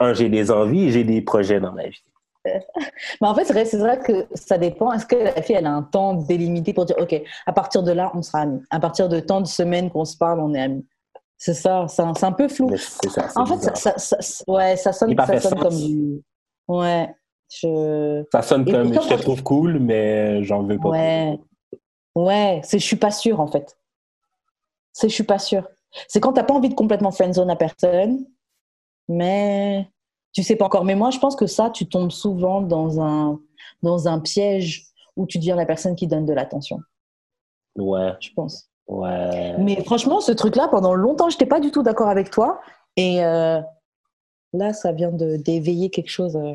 Un, 0.00 0.14
j'ai 0.14 0.28
des 0.28 0.50
envies, 0.50 0.90
j'ai 0.90 1.04
des 1.04 1.22
projets 1.22 1.60
dans 1.60 1.72
ma 1.72 1.86
vie. 1.88 2.02
Mais 2.44 3.28
en 3.28 3.34
fait, 3.34 3.44
c'est 3.44 3.76
vrai, 3.76 3.98
que 3.98 4.26
ça 4.34 4.56
dépend. 4.58 4.92
Est-ce 4.92 5.06
que 5.06 5.16
la 5.16 5.42
fille, 5.42 5.56
elle 5.56 5.66
a 5.66 5.72
un 5.74 5.82
temps 5.82 6.14
délimité 6.14 6.72
pour 6.72 6.86
dire, 6.86 6.96
OK, 6.98 7.14
à 7.46 7.52
partir 7.52 7.82
de 7.82 7.92
là, 7.92 8.10
on 8.14 8.22
sera 8.22 8.40
amis. 8.40 8.62
À 8.70 8.80
partir 8.80 9.08
de 9.08 9.20
tant 9.20 9.40
de 9.40 9.46
semaines 9.46 9.90
qu'on 9.90 10.04
se 10.06 10.16
parle, 10.16 10.40
on 10.40 10.54
est 10.54 10.60
amis. 10.60 10.86
C'est 11.36 11.54
ça, 11.54 11.86
c'est 11.88 12.02
un, 12.02 12.32
peu 12.32 12.48
flou. 12.48 12.74
Ça. 12.76 13.28
En 13.36 13.46
fait, 13.46 13.56
bizarre. 13.56 13.76
ça, 13.76 13.98
ça, 13.98 14.16
ça- 14.20 14.44
ouais, 14.46 14.76
ça 14.76 14.92
sonne, 14.92 15.16
ça 15.16 15.40
sonne 15.40 15.58
comme 15.58 15.76
du. 15.76 16.22
Ouais. 16.68 17.14
Je... 17.50 18.24
Ça 18.32 18.42
sonne 18.42 18.66
Et- 18.68 18.72
comme 18.72 18.92
je 18.94 18.98
te 19.08 19.22
trouve 19.22 19.42
cool, 19.42 19.78
mais 19.80 20.42
j'en 20.44 20.62
veux 20.62 20.78
pas. 20.78 20.88
Ouais. 20.90 21.38
Ouais, 22.14 22.60
c'est 22.64 22.78
je 22.78 22.84
suis 22.84 22.96
pas 22.96 23.10
sûre 23.10 23.40
en 23.40 23.46
fait. 23.46 23.76
C'est 24.92 25.08
je 25.08 25.14
suis 25.14 25.24
pas 25.24 25.38
sûre. 25.38 25.68
C'est 26.08 26.20
quand 26.20 26.32
t'as 26.32 26.44
pas 26.44 26.54
envie 26.54 26.68
de 26.68 26.74
complètement 26.74 27.10
friendzone 27.10 27.48
la 27.48 27.56
personne, 27.56 28.24
mais 29.08 29.88
tu 30.32 30.42
sais 30.42 30.56
pas 30.56 30.66
encore. 30.66 30.84
Mais 30.84 30.94
moi, 30.94 31.10
je 31.10 31.18
pense 31.18 31.34
que 31.36 31.46
ça, 31.46 31.70
tu 31.70 31.88
tombes 31.88 32.10
souvent 32.12 32.60
dans 32.60 33.00
un, 33.00 33.40
dans 33.82 34.06
un 34.08 34.20
piège 34.20 34.86
où 35.16 35.26
tu 35.26 35.38
deviens 35.38 35.56
la 35.56 35.66
personne 35.66 35.96
qui 35.96 36.06
donne 36.06 36.26
de 36.26 36.32
l'attention, 36.32 36.78
Ouais, 37.76 38.12
je 38.20 38.30
pense. 38.34 38.68
ouais. 38.86 39.56
Mais 39.58 39.82
franchement, 39.84 40.20
ce 40.20 40.32
truc-là, 40.32 40.68
pendant 40.68 40.94
longtemps, 40.94 41.28
j'étais 41.30 41.46
pas 41.46 41.60
du 41.60 41.70
tout 41.72 41.82
d'accord 41.82 42.08
avec 42.08 42.30
toi. 42.30 42.60
Et 42.96 43.24
euh, 43.24 43.60
là, 44.52 44.72
ça 44.72 44.92
vient 44.92 45.10
d'éveiller 45.12 45.90
quelque 45.90 46.10
chose 46.10 46.36
euh, 46.36 46.54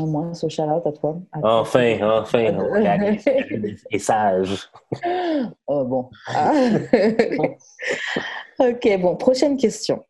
en 0.00 0.06
moi. 0.06 0.34
Ce 0.34 0.48
shout-out 0.48 0.86
à 0.86 0.92
toi. 0.92 1.16
À 1.32 1.40
toi. 1.40 1.60
Enfin, 1.60 1.98
enfin, 2.02 2.58
réalise. 2.72 3.84
Et 3.90 3.98
sage. 3.98 4.70
Oh, 5.66 5.84
bon. 5.84 6.10
Ah. 6.26 6.52
ok, 8.58 9.00
bon, 9.00 9.16
prochaine 9.16 9.56
question. 9.56 10.04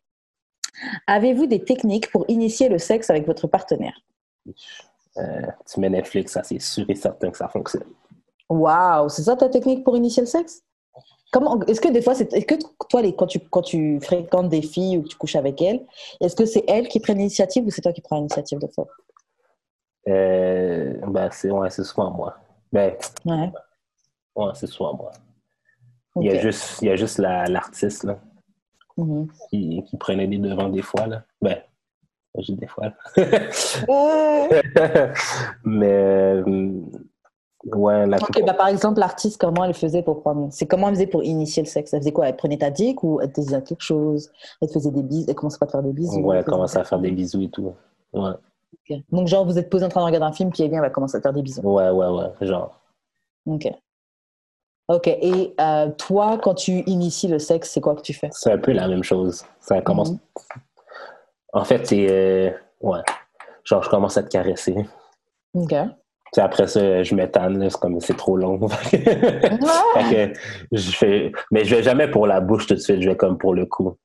Avez-vous 1.07 1.45
des 1.45 1.63
techniques 1.63 2.09
pour 2.11 2.25
initier 2.29 2.69
le 2.69 2.77
sexe 2.77 3.09
avec 3.09 3.25
votre 3.27 3.47
partenaire? 3.47 3.99
Euh, 5.17 5.41
tu 5.71 5.79
mets 5.79 5.89
Netflix, 5.89 6.33
ça 6.33 6.43
c'est 6.43 6.59
sûr 6.59 6.85
et 6.89 6.95
certain 6.95 7.29
que 7.29 7.37
ça 7.37 7.49
fonctionne. 7.49 7.83
Waouh, 8.49 9.09
c'est 9.09 9.23
ça 9.23 9.35
ta 9.35 9.49
technique 9.49 9.83
pour 9.83 9.97
initier 9.97 10.21
le 10.21 10.27
sexe? 10.27 10.63
Comment 11.31 11.59
Est-ce 11.67 11.81
que 11.81 11.89
des 11.89 12.01
fois, 12.01 12.15
c'est 12.15 12.33
est-ce 12.33 12.45
que 12.45 12.55
toi, 12.89 13.01
les, 13.01 13.13
quand 13.13 13.27
tu 13.27 13.39
quand 13.39 13.61
tu 13.61 13.99
fréquentes 14.01 14.49
des 14.49 14.63
filles 14.63 14.97
ou 14.97 15.03
que 15.03 15.09
tu 15.09 15.17
couches 15.17 15.35
avec 15.35 15.61
elles, 15.61 15.85
est-ce 16.21 16.35
que 16.35 16.45
c'est 16.45 16.63
elles 16.67 16.87
qui 16.87 16.99
prennent 16.99 17.19
l'initiative 17.19 17.65
ou 17.65 17.69
c'est 17.69 17.81
toi 17.81 17.93
qui 17.93 18.01
prends 18.01 18.15
l'initiative 18.15 18.57
de 18.57 18.67
fois 18.67 18.87
Euh, 20.07 20.93
ben, 21.07 21.29
c'est 21.31 21.51
ouais, 21.51 21.69
souvent 21.69 22.11
moi. 22.11 22.37
Ben, 22.71 22.93
Ouais. 23.25 23.51
ouais, 24.35 24.51
c'est 24.55 24.67
souvent 24.67 24.93
moi. 24.95 25.11
Il 26.21 26.23
y 26.25 26.29
a 26.35 26.39
juste, 26.39 26.81
il 26.81 26.87
y 26.87 26.91
a 26.91 26.95
juste 26.95 27.17
la- 27.19 27.45
l'artiste 27.45 28.03
là, 28.03 28.17
Mhm. 28.97 29.27
qui, 29.49 29.83
qui 29.87 29.97
prenait 29.97 30.27
des 30.27 30.37
devants 30.37 30.69
des 30.69 30.81
fois. 30.81 31.05
Là. 31.07 31.23
Ben, 31.41 31.57
juste 32.37 32.59
des 32.59 32.67
fois. 32.67 32.87
là. 32.87 32.93
Mais, 35.63 35.91
euh, 35.91 36.81
ouais, 37.65 38.05
la 38.07 38.17
Ok, 38.17 38.43
bah, 38.45 38.53
par 38.53 38.67
exemple, 38.67 38.99
l'artiste, 38.99 39.39
comment 39.39 39.63
elle 39.65 39.73
faisait 39.73 40.03
pour 40.03 40.21
prendre. 40.21 40.47
C'est 40.51 40.65
comment 40.67 40.87
elle 40.89 40.95
faisait 40.95 41.07
pour 41.07 41.23
initier 41.23 41.63
le 41.63 41.67
sexe? 41.69 41.93
Elle 41.93 41.99
faisait 42.01 42.11
quoi? 42.11 42.27
Elle 42.27 42.35
prenait 42.35 42.57
ta 42.57 42.69
dick 42.69 43.03
ou 43.03 43.21
elle 43.21 43.31
te 43.31 43.41
disait 43.41 43.61
quelque 43.61 43.81
chose? 43.83 44.31
Elle 44.61 44.67
te 44.69 44.73
faisait 44.73 44.91
des 44.91 45.03
bisous 45.03 45.25
Elle 45.27 45.35
commençait 45.35 45.59
pas 45.59 45.65
à 45.65 45.67
te 45.67 45.71
faire 45.73 45.83
des 45.83 45.93
bisous 45.93 46.19
ouais, 46.21 46.37
elle 46.37 46.45
commence 46.45 46.75
à 46.75 46.83
faire 46.83 46.99
des 46.99 47.11
bisous 47.11 47.41
et 47.43 47.49
tout. 47.49 47.73
Ouais, 48.13 48.31
Donc, 49.11 49.27
genre, 49.27 49.45
vous 49.45 49.57
êtes 49.59 49.69
posé 49.69 49.85
en 49.85 49.89
train 49.89 50.01
de 50.01 50.05
regarder 50.05 50.25
un 50.25 50.33
film, 50.33 50.51
puis 50.51 50.63
elle 50.63 50.69
vient, 50.69 50.79
elle 50.79 50.85
va 50.85 50.89
commencer 50.89 51.17
à 51.17 51.19
te 51.19 51.23
faire 51.23 51.33
des 51.33 51.41
bisous. 51.41 51.61
ouais, 51.61 51.89
ouais, 51.89 52.07
ouais, 52.07 52.47
genre. 52.47 52.79
Ok. 53.45 53.67
Ok. 54.87 55.07
Et 55.07 55.53
euh, 55.61 55.89
toi, 55.91 56.39
quand 56.41 56.55
tu 56.55 56.79
inities 56.87 57.27
le 57.27 57.37
sexe, 57.39 57.69
c'est 57.71 57.81
quoi 57.81 57.95
que 57.95 58.01
tu 58.01 58.13
fais? 58.13 58.29
C'est 58.31 58.51
un 58.51 58.57
peu 58.57 58.71
la 58.71 58.87
même 58.87 59.03
chose. 59.03 59.45
Ça 59.59 59.81
commence. 59.81 60.11
Mhm. 60.11 60.19
En 61.53 61.63
fait, 61.63 61.85
c'est. 61.85 62.07
euh, 62.09 62.51
ouais. 62.81 63.01
Genre, 63.63 63.83
je 63.83 63.89
commence 63.89 64.17
à 64.17 64.23
te 64.23 64.29
caresser. 64.29 64.75
Ok. 65.53 65.73
Puis 66.31 66.41
après 66.41 66.67
ça, 66.67 67.01
je 67.03 67.15
m'étane, 67.15 67.69
c'est 67.69 67.79
comme 67.79 67.99
c'est 67.99 68.17
trop 68.17 68.37
long. 68.37 68.67
Fait 68.69 68.99
que 69.01 70.33
je 70.71 70.91
fais... 70.91 71.31
Mais 71.51 71.65
je 71.65 71.75
vais 71.75 71.81
jamais 71.83 72.07
pour 72.07 72.27
la 72.27 72.39
bouche 72.39 72.67
tout 72.67 72.75
de 72.75 72.79
suite, 72.79 73.01
je 73.01 73.09
vais 73.09 73.17
comme 73.17 73.37
pour 73.39 73.55
le 73.55 73.65
cou. 73.65 73.95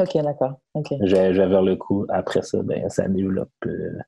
Ok, 0.00 0.16
d'accord. 0.22 0.54
Ok. 0.74 0.88
Je 1.04 1.14
vais, 1.14 1.34
je 1.34 1.42
vais 1.42 1.48
vers 1.48 1.62
le 1.62 1.76
cou. 1.76 2.06
Après 2.08 2.42
ça, 2.42 2.62
ben, 2.62 2.88
ça 2.88 3.06
développe. 3.08 3.50
euh, 3.66 3.98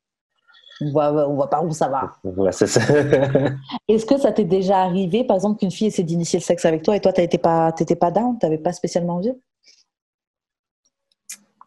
On 0.80 0.90
voit, 0.90 1.12
on 1.28 1.34
voit 1.34 1.50
pas 1.50 1.62
où 1.62 1.70
ça 1.72 1.88
va. 1.88 2.10
Ouais, 2.24 2.52
c'est 2.52 2.66
ça. 2.66 2.80
Est-ce 3.88 4.06
que 4.06 4.16
ça 4.18 4.32
t'est 4.32 4.44
déjà 4.44 4.78
arrivé, 4.82 5.24
par 5.24 5.36
exemple, 5.36 5.58
qu'une 5.60 5.70
fille 5.70 5.88
essaie 5.88 6.02
d'initier 6.02 6.38
le 6.38 6.44
sexe 6.44 6.64
avec 6.64 6.82
toi 6.82 6.96
et 6.96 7.00
toi, 7.00 7.12
t'étais 7.12 7.38
pas, 7.38 7.70
t'étais 7.72 7.96
pas 7.96 8.10
down, 8.10 8.38
t'avais 8.38 8.58
pas 8.58 8.72
spécialement 8.72 9.16
envie? 9.16 9.32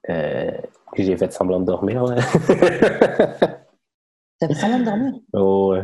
Euh, 0.09 0.51
que 0.95 1.03
j'ai 1.03 1.15
fait 1.17 1.31
semblant 1.31 1.59
de 1.59 1.65
dormir. 1.65 2.03
ouais. 2.03 2.15
T'avais 4.39 4.53
semblant 4.55 4.79
de 4.79 4.83
dormir? 4.85 5.13
Oh, 5.33 5.73
ouais. 5.73 5.83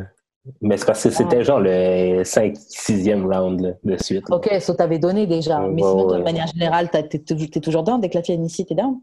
Mais 0.61 0.77
c'est 0.77 0.85
parce 0.85 1.01
que 1.03 1.09
c'était 1.09 1.43
genre 1.43 1.59
le 1.61 2.23
5 2.25 2.53
6e 2.57 3.25
round 3.33 3.61
là, 3.61 3.71
de 3.83 3.97
suite. 4.03 4.27
là. 4.29 4.35
Ok, 4.35 4.49
ça 4.59 4.75
t'avait 4.75 4.99
donné 4.99 5.25
déjà. 5.25 5.61
Ouais, 5.61 5.69
Mais 5.71 5.81
sinon, 5.81 6.07
de 6.07 6.13
ouais. 6.17 6.23
manière 6.23 6.47
générale, 6.47 6.89
t'es 6.89 7.19
toujours, 7.19 7.49
t'es 7.49 7.61
toujours 7.61 7.83
down 7.83 8.01
dès 8.01 8.09
que 8.09 8.17
la 8.17 8.33
initié, 8.35 8.65
t'es 8.65 8.75
down? 8.75 8.99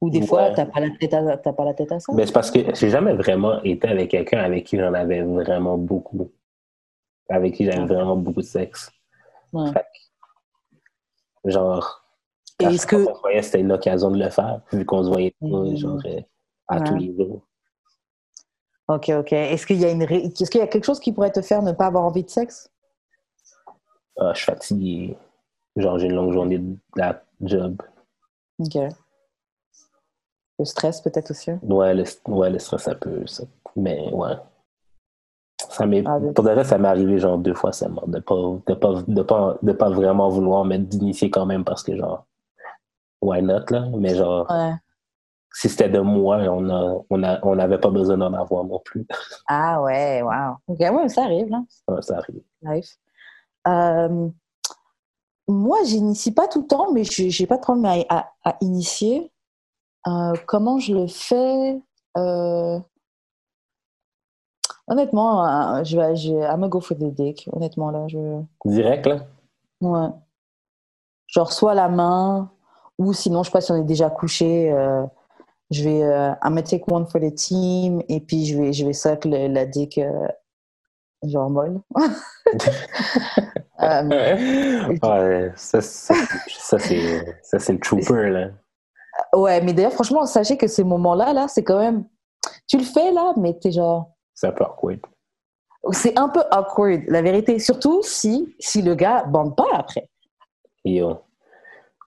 Ou 0.00 0.10
des 0.10 0.26
fois, 0.26 0.50
t'as 0.52 0.66
pas, 0.66 0.80
la 0.80 0.88
tête 0.98 1.12
à- 1.14 1.36
pas 1.38 1.64
la 1.64 1.74
tête 1.74 1.92
à 1.92 2.00
ça? 2.00 2.12
Mais 2.14 2.26
c'est 2.26 2.32
parce 2.32 2.50
que 2.50 2.58
j'ai 2.74 2.90
jamais 2.90 3.14
vraiment 3.14 3.62
été 3.62 3.88
avec 3.88 4.10
quelqu'un 4.10 4.38
avec 4.40 4.64
qui 4.64 4.78
j'en 4.78 4.92
avais 4.94 5.22
vraiment 5.22 5.76
beaucoup. 5.78 6.30
Avec 7.28 7.54
qui 7.54 7.64
j'avais 7.64 7.80
Ouais. 7.80 7.86
vraiment 7.86 8.16
beaucoup 8.16 8.40
de 8.40 8.46
sexe. 8.46 8.90
Ouais. 9.52 9.70
Fait 9.72 9.84
que, 11.44 11.50
genre, 11.50 12.02
est-ce 12.60 12.86
que. 12.86 13.04
c'était 13.42 13.60
une 13.60 13.72
occasion 13.72 14.10
de 14.10 14.18
le 14.22 14.30
faire, 14.30 14.60
vu 14.72 14.84
qu'on 14.84 15.02
se 15.02 15.08
voyait 15.08 15.34
pas, 15.40 15.46
Mhm. 15.46 15.76
genre, 15.76 16.00
euh, 16.06 16.20
à 16.68 16.80
tous 16.80 16.96
les 16.96 17.14
jours. 17.14 17.42
Ok, 18.88 19.10
ok. 19.10 19.32
Est-ce 19.32 19.66
qu'il 19.66 19.78
y, 19.80 19.84
a 19.84 19.90
une 19.90 20.04
ré- 20.04 20.24
Est-ce 20.24 20.50
qu'il 20.50 20.60
y 20.60 20.64
a 20.64 20.66
quelque 20.68 20.84
chose 20.84 21.00
qui 21.00 21.12
pourrait 21.12 21.32
te 21.32 21.42
faire 21.42 21.62
ne 21.62 21.72
pas 21.72 21.86
avoir 21.86 22.04
envie 22.04 22.22
de 22.22 22.30
sexe? 22.30 22.70
Ah, 24.18 24.32
je 24.32 24.38
suis 24.38 24.46
fatigué. 24.46 25.16
Genre, 25.76 25.98
j'ai 25.98 26.06
une 26.06 26.14
longue 26.14 26.32
journée 26.32 26.58
de 26.58 26.76
la 26.94 27.22
job. 27.40 27.82
Ok. 28.58 28.76
Le 30.58 30.64
stress, 30.64 31.00
peut-être 31.02 31.32
aussi 31.32 31.50
Ouais, 31.62 31.94
le, 31.94 32.04
ouais, 32.28 32.48
le 32.50 32.58
stress, 32.58 32.88
un 32.88 32.94
peu, 32.94 33.26
ça. 33.26 33.44
Mais 33.74 34.08
ouais. 34.12 34.36
Ça 35.70 35.84
m'est, 35.84 36.04
Ah, 36.06 36.18
pour 36.34 36.44
de 36.44 36.50
vrai, 36.50 36.64
ça 36.64 36.78
m'est 36.78 36.88
arrivé 36.88 37.18
genre 37.18 37.38
deux 37.38 37.52
fois 37.54 37.72
seulement 37.72 38.04
de 38.06 38.20
pas, 38.20 38.34
de 38.66 38.74
pas, 38.74 39.02
de 39.06 39.22
pas, 39.22 39.58
de 39.62 39.72
pas 39.72 39.90
vraiment 39.90 40.28
vouloir 40.28 40.64
mais 40.64 40.78
d'initier 40.78 41.28
quand 41.28 41.44
même 41.44 41.64
parce 41.64 41.82
que 41.82 41.96
genre, 41.96 42.24
why 43.20 43.42
not 43.42 43.64
là? 43.70 43.86
Mais 43.98 44.14
genre, 44.14 44.46
Ouais. 44.50 44.72
Si 45.58 45.68
c'était 45.70 45.88
de 45.88 46.00
moi, 46.00 46.36
on 46.50 46.68
a, 46.68 47.02
on 47.08 47.22
a, 47.22 47.38
on 47.46 47.56
n'avait 47.56 47.78
pas 47.78 47.88
besoin 47.90 48.18
d'en 48.18 48.32
avoir 48.34 48.64
non 48.64 48.78
plus. 48.84 49.06
Ah 49.48 49.80
ouais, 49.82 50.20
wow. 50.22 50.56
Ok, 50.68 50.78
ouais, 50.80 51.08
ça 51.08 51.24
arrive, 51.24 51.48
là. 51.48 51.62
Ouais, 51.88 52.02
ça 52.02 52.18
arrive. 52.18 52.42
Ça 52.62 52.68
arrive. 52.68 52.84
Euh, 53.68 54.28
moi, 55.48 55.78
j'initie 55.84 56.32
pas 56.32 56.46
tout 56.48 56.60
le 56.62 56.66
temps, 56.66 56.92
mais 56.92 57.04
j'ai 57.04 57.30
j'ai 57.30 57.46
pas 57.46 57.56
de 57.56 57.62
problème 57.62 57.86
à, 58.10 58.18
à- 58.18 58.32
à 58.44 58.56
initier. 58.60 59.32
Euh, 60.06 60.34
comment 60.46 60.78
je 60.78 60.94
le 60.94 61.06
fais 61.06 61.80
Euh, 62.18 62.78
Honnêtement, 64.88 65.46
euh, 65.78 65.84
je 65.84 65.96
vais, 65.96 66.14
je, 66.16 66.30
I'm 66.32 66.52
gonna 66.60 66.68
go 66.68 66.80
for 66.80 66.96
the 66.96 67.04
dick. 67.12 67.48
Honnêtement, 67.52 67.90
là, 67.90 68.06
je. 68.08 68.18
Direct 68.64 69.06
là? 69.06 69.16
Ouais. 69.80 70.08
Genre, 71.26 71.52
soit 71.52 71.74
la 71.74 71.88
main, 71.88 72.50
ou 72.98 73.12
sinon, 73.12 73.42
je 73.42 73.48
sais 73.48 73.52
pas 73.52 73.60
si 73.60 73.72
on 73.72 73.76
est 73.76 73.82
déjà 73.84 74.10
couché, 74.10 74.70
euh, 74.72 75.04
je 75.70 75.82
vais. 75.84 76.02
Euh, 76.02 76.30
I'm 76.42 76.54
gonna 76.54 76.62
take 76.62 76.84
one 76.90 77.06
for 77.06 77.20
the 77.20 77.34
team, 77.34 78.02
et 78.08 78.20
puis 78.20 78.46
je 78.46 78.58
vais, 78.58 78.72
je 78.72 78.86
vais 78.86 79.48
la 79.48 79.66
dick, 79.66 79.98
euh, 79.98 80.28
genre 81.24 81.50
molle. 81.50 81.80
Euh, 83.82 84.96
Ouais, 85.02 85.52
ça, 85.54 85.82
ça, 85.82 86.14
ça, 86.48 86.78
c'est, 86.78 87.36
ça, 87.42 87.58
c'est 87.58 87.74
le 87.74 87.78
trooper 87.78 88.30
là. 88.30 88.48
ouais, 89.34 89.60
mais 89.60 89.74
d'ailleurs, 89.74 89.92
franchement, 89.92 90.24
sachez 90.24 90.56
que 90.56 90.66
ces 90.66 90.82
moments-là, 90.82 91.34
là, 91.34 91.46
c'est 91.46 91.62
quand 91.62 91.78
même. 91.78 92.04
Tu 92.66 92.78
le 92.78 92.84
fais, 92.84 93.12
là, 93.12 93.34
mais 93.36 93.52
t'es 93.58 93.72
genre. 93.72 94.16
C'est 94.32 94.46
un 94.46 94.52
peu 94.52 94.64
awkward. 94.64 95.00
C'est 95.92 96.18
un 96.18 96.30
peu 96.30 96.42
awkward, 96.50 97.02
la 97.08 97.20
vérité. 97.20 97.58
Surtout 97.58 98.02
si, 98.02 98.56
si 98.58 98.80
le 98.80 98.94
gars 98.94 99.24
bande 99.24 99.54
pas 99.54 99.68
après. 99.74 100.08
Yo. 100.84 101.18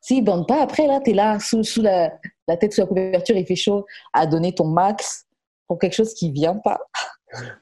S'il 0.01 0.23
bande 0.23 0.47
pas 0.47 0.61
après, 0.61 0.87
là, 0.87 0.99
t'es 1.03 1.13
là, 1.13 1.39
sous, 1.39 1.63
sous 1.63 1.81
la, 1.81 2.13
la 2.47 2.57
tête 2.57 2.73
sous 2.73 2.81
la 2.81 2.87
couverture, 2.87 3.35
il 3.35 3.45
fait 3.45 3.55
chaud, 3.55 3.85
à 4.13 4.25
donner 4.25 4.53
ton 4.53 4.65
max 4.65 5.27
pour 5.67 5.77
quelque 5.77 5.93
chose 5.93 6.13
qui 6.13 6.31
vient 6.31 6.55
pas. 6.55 6.79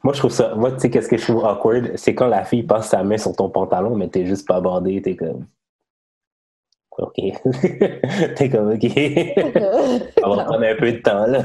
Moi, 0.04 0.14
je 0.14 0.20
trouve 0.20 0.32
ça. 0.32 0.56
Moi, 0.56 0.72
tu 0.72 0.80
sais, 0.80 0.90
qu'est-ce 0.90 1.10
que 1.10 1.18
je 1.18 1.24
trouve 1.24 1.44
awkward? 1.44 1.92
C'est 1.96 2.16
quand 2.16 2.28
la 2.28 2.46
fille 2.46 2.64
passe 2.64 2.90
sa 2.90 3.04
main 3.04 3.18
sur 3.18 3.36
ton 3.36 3.50
pantalon, 3.50 3.96
mais 3.96 4.08
t'es 4.08 4.26
juste 4.26 4.48
pas 4.48 4.62
bandé, 4.62 5.02
t'es 5.02 5.16
comme. 5.16 5.46
OK. 6.98 7.14
t'es 8.36 8.50
comme 8.50 8.72
OK. 8.72 8.84
On 10.24 10.36
va 10.36 10.44
prendre 10.46 10.64
un 10.64 10.76
peu 10.76 10.92
de 10.92 10.98
temps, 11.00 11.28
là. 11.28 11.44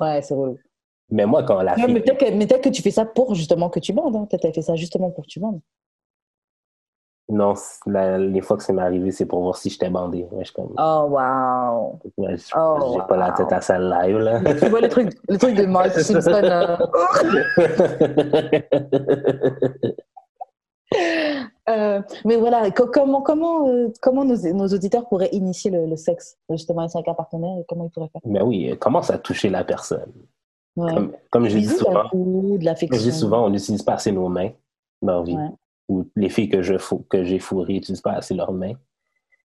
ouais, 0.00 0.22
c'est 0.22 0.34
relou. 0.34 0.58
Mais 1.10 1.26
moi, 1.26 1.42
quand 1.42 1.60
la 1.62 1.76
mais 1.76 1.86
fille. 1.86 1.94
peut-être 2.00 2.18
que, 2.18 2.30
mais 2.32 2.46
peut-être 2.46 2.64
que 2.64 2.68
tu 2.68 2.82
fais 2.82 2.90
ça 2.90 3.04
pour 3.04 3.34
justement 3.34 3.70
que 3.70 3.80
tu 3.80 3.92
bandes. 3.92 4.16
Hein. 4.16 4.26
Peut-être 4.30 4.42
que 4.42 4.48
tu 4.48 4.54
fait 4.54 4.62
ça 4.62 4.74
justement 4.74 5.10
pour 5.10 5.24
que 5.24 5.30
tu 5.30 5.40
bandes. 5.40 5.60
Non, 7.30 7.54
la- 7.86 8.18
les 8.18 8.42
fois 8.42 8.58
que 8.58 8.62
ça 8.62 8.74
m'est 8.74 8.82
arrivé, 8.82 9.10
c'est 9.10 9.24
pour 9.24 9.40
voir 9.40 9.56
si 9.56 9.70
j'étais 9.70 9.88
bandé. 9.88 10.28
Ouais, 10.30 10.44
je 10.44 10.52
comme. 10.52 10.74
Oh, 10.78 11.06
wow. 11.08 11.98
Ouais, 12.18 12.36
je- 12.36 12.52
Oh, 12.54 12.90
j'ai 12.92 13.00
pas 13.08 13.16
la 13.16 13.32
tête 13.32 13.50
à 13.50 13.62
ça 13.62 13.78
live, 13.78 14.18
là. 14.18 14.40
tu 14.60 14.68
vois 14.68 14.82
le 14.82 14.88
truc, 14.88 15.10
le 15.28 15.38
truc 15.38 15.54
de 15.54 15.64
Mark 15.64 15.92
Simpson. 15.92 16.30
euh, 16.44 16.76
euh, 21.68 22.00
mais 22.24 22.36
voilà, 22.36 22.70
co- 22.70 22.86
comment, 22.92 23.22
comment, 23.22 23.68
euh, 23.68 23.88
comment 24.02 24.24
nos, 24.24 24.36
nos 24.52 24.68
auditeurs 24.68 25.08
pourraient 25.08 25.30
initier 25.32 25.70
le, 25.70 25.86
le 25.86 25.96
sexe 25.96 26.36
justement 26.50 26.82
avec 26.82 27.08
un 27.08 27.14
partenaire 27.14 27.58
et 27.58 27.64
comment 27.68 27.84
ils 27.86 27.90
pourraient 27.90 28.10
faire? 28.12 28.20
Mais 28.24 28.42
oui, 28.42 28.70
euh, 28.70 28.76
commence 28.76 29.10
à 29.10 29.18
toucher 29.18 29.48
la 29.48 29.64
personne. 29.64 30.12
ouais. 30.76 30.94
Comme, 30.94 31.12
comme 31.30 31.48
je 31.48 31.58
dis 31.58 31.68
souvent, 31.68 32.04
de 32.04 32.08
comme 32.10 32.98
je 32.98 33.02
dis 33.02 33.12
souvent, 33.12 33.46
on 33.46 33.50
n'utilise 33.50 33.82
pas 33.82 33.94
assez 33.94 34.12
nos 34.12 34.28
mains 34.28 34.50
dans 35.02 35.18
la 35.20 35.22
vie. 35.22 35.36
Ou 35.88 36.08
les 36.16 36.28
filles 36.30 36.48
que 36.48 36.62
je 36.62 36.74
que 37.10 37.24
j'ai 37.24 37.38
fourrées 37.38 37.74
n'utilisent 37.74 38.00
pas 38.00 38.12
assez 38.12 38.34
leurs 38.34 38.52
mains. 38.52 38.74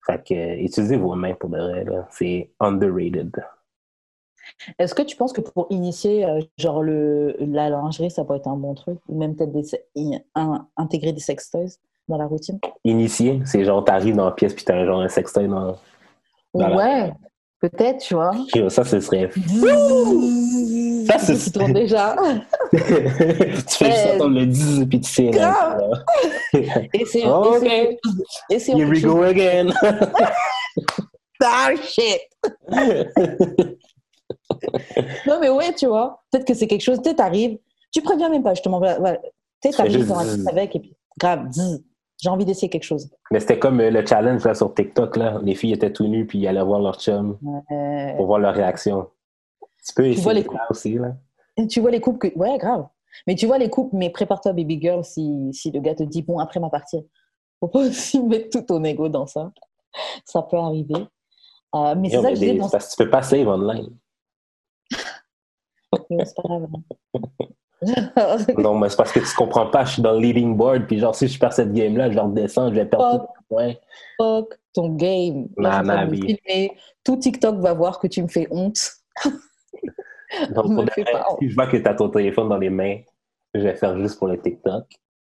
Fait 0.06 0.24
que 0.24 0.34
euh, 0.34 0.56
utilisez 0.64 0.98
vos 0.98 1.14
mains 1.16 1.34
pour 1.36 1.50
de 1.50 1.58
vrai. 1.58 1.86
C'est 2.12 2.52
underrated. 2.60 3.32
Est-ce 4.80 4.96
que 4.96 5.02
tu 5.04 5.16
penses 5.16 5.34
que 5.34 5.42
pour 5.42 5.68
initier 5.70 6.26
euh, 6.26 6.42
genre 6.58 6.82
le, 6.82 7.36
la 7.40 7.70
lingerie, 7.70 8.10
ça 8.10 8.26
peut 8.26 8.36
être 8.36 8.48
un 8.48 8.58
bon 8.58 8.74
truc? 8.74 9.00
Ou 9.08 9.18
même 9.18 9.36
peut-être 9.36 9.52
des 9.52 9.64
un- 10.36 10.68
intégrer 10.78 11.14
des 11.14 11.20
sex 11.20 11.52
toys 11.52 11.78
dans 12.08 12.18
la 12.18 12.26
routine? 12.26 12.60
Initié, 12.84 13.42
c'est 13.46 13.64
genre 13.64 13.84
t'arrives 13.84 14.16
dans 14.16 14.26
la 14.26 14.32
pièce 14.32 14.54
puis 14.54 14.66
t'as 14.66 14.76
un 14.78 14.86
genre 14.86 15.02
un 15.02 15.10
sextoy 15.10 15.48
dans. 15.48 15.78
Dans 16.54 16.68
la- 16.68 16.76
Ouais, 16.76 17.14
peut-être, 17.62 18.00
tu 18.00 18.16
vois. 18.16 18.32
Yo, 18.56 18.70
Ça, 18.70 18.84
ce 18.84 19.00
serait. 19.00 19.30
Ça, 21.08 21.18
c'est- 21.20 21.36
c'est 21.36 21.52
tourne 21.52 21.74
déjà. 21.74 22.16
tu 22.72 22.78
fais 22.78 23.86
juste 23.92 24.06
Ouais. 24.06 24.12
entendre 24.16 24.40
le 24.40 24.46
10 24.46 24.86
puis 24.88 25.02
tu 25.02 25.12
sais. 25.12 25.32
là, 25.32 25.78
là. 25.80 26.04
Essayons, 26.94 27.42
Ok. 27.42 27.64
essayons, 27.64 27.98
essayons 28.50 28.78
Here 28.80 28.90
we 28.90 29.02
go 29.02 29.22
again. 29.24 29.68
Ah, 31.44 31.72
shit. 31.76 32.20
Non, 35.28 35.40
mais 35.40 35.50
ouais, 35.50 35.74
tu 35.74 35.88
vois. 35.88 36.22
Peut-être 36.32 36.46
que 36.46 36.54
c'est 36.54 36.68
quelque 36.68 36.84
chose. 36.84 37.00
Tu 37.04 37.10
sais, 37.10 37.16
t'arrives, 37.16 37.58
tu 37.92 38.02
préviens 38.02 38.30
même 38.30 38.44
pas, 38.44 38.54
justement. 38.54 38.78
Voilà. 38.80 39.18
Tu 39.62 39.72
sais, 39.72 39.76
t'arrives 39.78 40.08
dans 40.08 40.20
la 40.22 40.34
avec 40.50 40.76
et 40.76 40.80
puis, 40.80 40.96
grave, 41.20 41.48
zzz, 41.52 41.82
j'ai 42.22 42.30
envie 42.30 42.46
d'essayer 42.46 42.70
quelque 42.70 42.84
chose. 42.84 43.10
Mais 43.32 43.40
c'était 43.40 43.58
comme 43.58 43.80
euh, 43.80 43.90
le 43.90 44.06
challenge 44.06 44.46
là, 44.46 44.54
sur 44.54 44.74
TikTok. 44.74 45.18
Là. 45.18 45.40
Les 45.44 45.56
filles 45.56 45.74
étaient 45.74 45.92
tout 45.92 46.08
nues 46.08 46.28
puis 46.28 46.38
ils 46.40 46.48
allaient 46.48 46.64
voir 46.64 46.80
leur 46.80 47.00
chum 47.00 47.38
Euh, 47.44 48.16
pour 48.16 48.28
voir 48.28 48.40
leur 48.40 48.54
réaction. 48.54 49.10
Tu 49.86 49.94
peux 49.96 50.06
essayer 50.06 50.24
vois 50.24 50.34
les 50.34 50.44
ça 50.44 50.68
aussi. 50.70 50.94
Là. 50.94 51.16
Tu 51.68 51.82
vois 51.82 51.90
les 51.90 52.00
couples 52.00 52.30
que. 52.30 52.38
Ouais, 52.38 52.58
grave. 52.60 52.88
Mais 53.26 53.36
tu 53.36 53.48
vois 53.48 53.58
les 53.58 53.70
couples, 53.70 53.96
mais 53.96 54.10
prépare-toi, 54.12 54.54
baby 54.54 54.80
girl, 54.80 55.04
si, 55.04 55.50
si 55.52 55.72
le 55.72 55.80
gars 55.82 55.96
te 55.96 56.04
dit, 56.04 56.22
bon, 56.22 56.40
après 56.40 56.60
ma 56.60 56.70
partie. 56.70 57.06
Faut 57.60 57.68
pas 57.68 57.80
aussi 57.88 58.22
mettre 58.22 58.50
tout 58.50 58.62
ton 58.62 58.84
ego 58.84 59.10
dans 59.10 59.26
ça. 59.26 59.52
Ça 60.24 60.44
peut 60.44 60.58
arriver. 60.58 61.08
Euh, 61.74 61.96
mais 61.98 62.10
c'est 62.10 62.22
ça 62.22 62.30
que 62.30 62.36
je 62.36 62.58
dans 62.58 62.66
c'est 62.66 62.72
parce 62.72 62.86
que 62.86 62.92
tu 62.92 63.04
peux 63.04 63.10
pas 63.10 63.22
save 63.24 63.48
online. 63.48 63.98
Mais 66.10 66.26
c'est 66.26 66.36
pas 66.36 66.44
grave. 66.44 66.68
Non, 68.58 68.78
mais 68.78 68.90
c'est 68.90 68.98
parce 68.98 69.12
que 69.12 69.20
tu 69.20 69.36
comprends 69.36 69.68
pas. 69.68 69.86
Je 69.86 69.94
suis 69.94 70.02
dans 70.02 70.14
le 70.14 70.20
leading 70.20 70.56
board 70.56 70.86
puis 70.86 71.00
genre 71.00 71.16
si 71.16 71.28
je 71.28 71.40
perds 71.40 71.54
cette 71.54 71.74
game 71.74 71.98
là, 71.98 72.10
je 72.10 72.16
vais 72.16 72.22
redescendre, 72.22 72.70
je 72.70 72.76
vais 72.76 72.86
perdre 72.86 73.28
tout. 73.50 73.56
Fuck 74.18 74.60
ton 74.74 74.90
game. 74.90 75.48
Là, 75.58 75.84
filmer. 76.10 76.78
Tout 77.04 77.18
TikTok 77.18 77.58
va 77.58 77.74
voir 77.74 78.00
que 78.00 78.08
tu 78.08 78.22
me 78.24 78.28
fais 78.28 78.48
honte. 78.52 78.80
Donc, 80.52 80.66
Me 80.70 80.76
pour 80.76 80.86
vrai, 80.86 81.04
pas 81.12 81.26
honte. 81.30 81.40
si 81.42 81.50
je 81.50 81.56
vois 81.56 81.68
que 81.68 81.78
tu 81.78 81.88
as 81.88 81.94
ton 81.94 82.10
téléphone 82.10 82.50
dans 82.50 82.58
les 82.58 82.70
mains, 82.70 82.98
je 83.54 83.62
vais 83.62 83.76
faire 83.76 83.98
juste 84.00 84.18
pour 84.18 84.28
le 84.28 84.40
TikTok. 84.42 84.86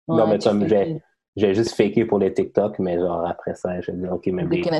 non, 0.07 0.27
mais 0.27 0.39
comme 0.39 0.67
j'ai 0.67 0.99
j'ai 1.35 1.53
juste 1.53 1.75
faké 1.75 2.03
pour 2.05 2.17
le 2.17 2.33
TikTok, 2.33 2.79
mais 2.79 2.97
genre 2.97 3.27
après 3.27 3.53
ça, 3.53 3.79
je 3.79 3.91
vais 3.91 3.97
dire, 3.97 4.11
OK, 4.11 4.27
a- 4.27 4.79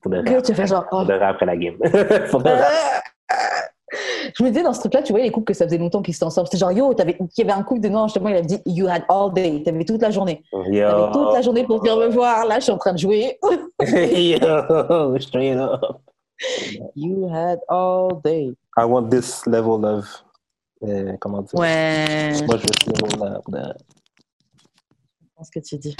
pour 0.00 0.10
de 0.10 0.40
tu 0.40 0.52
fais 0.52 0.66
genre. 0.66 0.84
oh. 0.86 0.96
pour 0.96 1.06
de 1.06 1.12
après 1.12 1.46
la 1.46 1.56
game. 1.56 1.76
Pour 2.30 2.42
de 2.42 2.50
vrai. 2.50 2.66
Je 4.34 4.42
me 4.42 4.48
disais 4.48 4.62
dans 4.62 4.72
ce 4.72 4.80
truc-là, 4.80 5.02
tu 5.02 5.12
voyais 5.12 5.26
les 5.26 5.32
couples 5.32 5.46
que 5.46 5.54
ça 5.54 5.66
faisait 5.66 5.78
longtemps 5.78 6.00
qu'ils 6.02 6.14
étaient 6.14 6.24
ensemble. 6.24 6.46
C'était 6.46 6.58
genre, 6.58 6.72
yo, 6.72 6.92
il 6.92 6.98
y 7.38 7.42
avait 7.42 7.52
un 7.52 7.62
couple 7.62 7.80
de 7.80 7.88
non, 7.88 8.06
justement, 8.08 8.28
il 8.30 8.36
avait 8.36 8.46
dit, 8.46 8.60
you 8.66 8.86
had 8.88 9.04
all 9.08 9.32
day. 9.32 9.62
T'avais 9.64 9.84
toute 9.84 10.00
la 10.00 10.10
journée. 10.10 10.42
Yo. 10.52 10.62
T'avais 10.88 11.12
toute 11.12 11.32
la 11.34 11.42
journée 11.42 11.64
pour 11.64 11.78
venir 11.80 11.96
me 11.96 12.06
voir. 12.08 12.46
Là, 12.46 12.56
je 12.58 12.64
suis 12.64 12.72
en 12.72 12.78
train 12.78 12.92
de 12.94 12.98
jouer. 12.98 13.38
Yo, 13.80 15.18
straight 15.18 15.56
up. 15.58 16.00
You 16.96 17.28
had 17.32 17.60
all 17.68 18.20
day. 18.24 18.54
I 18.76 18.84
want 18.84 19.10
this 19.10 19.46
level 19.46 19.84
of. 19.84 20.24
euh, 20.84 21.16
comment 21.20 21.42
dire? 21.42 21.58
Ouais. 21.60 22.32
Moi, 22.46 22.56
je 22.56 22.62
veux 22.62 22.72
ce 22.84 22.90
level-là. 22.90 23.40
de- 23.48 23.74
ce 25.44 25.50
que 25.50 25.60
tu 25.60 25.76
dis. 25.76 25.96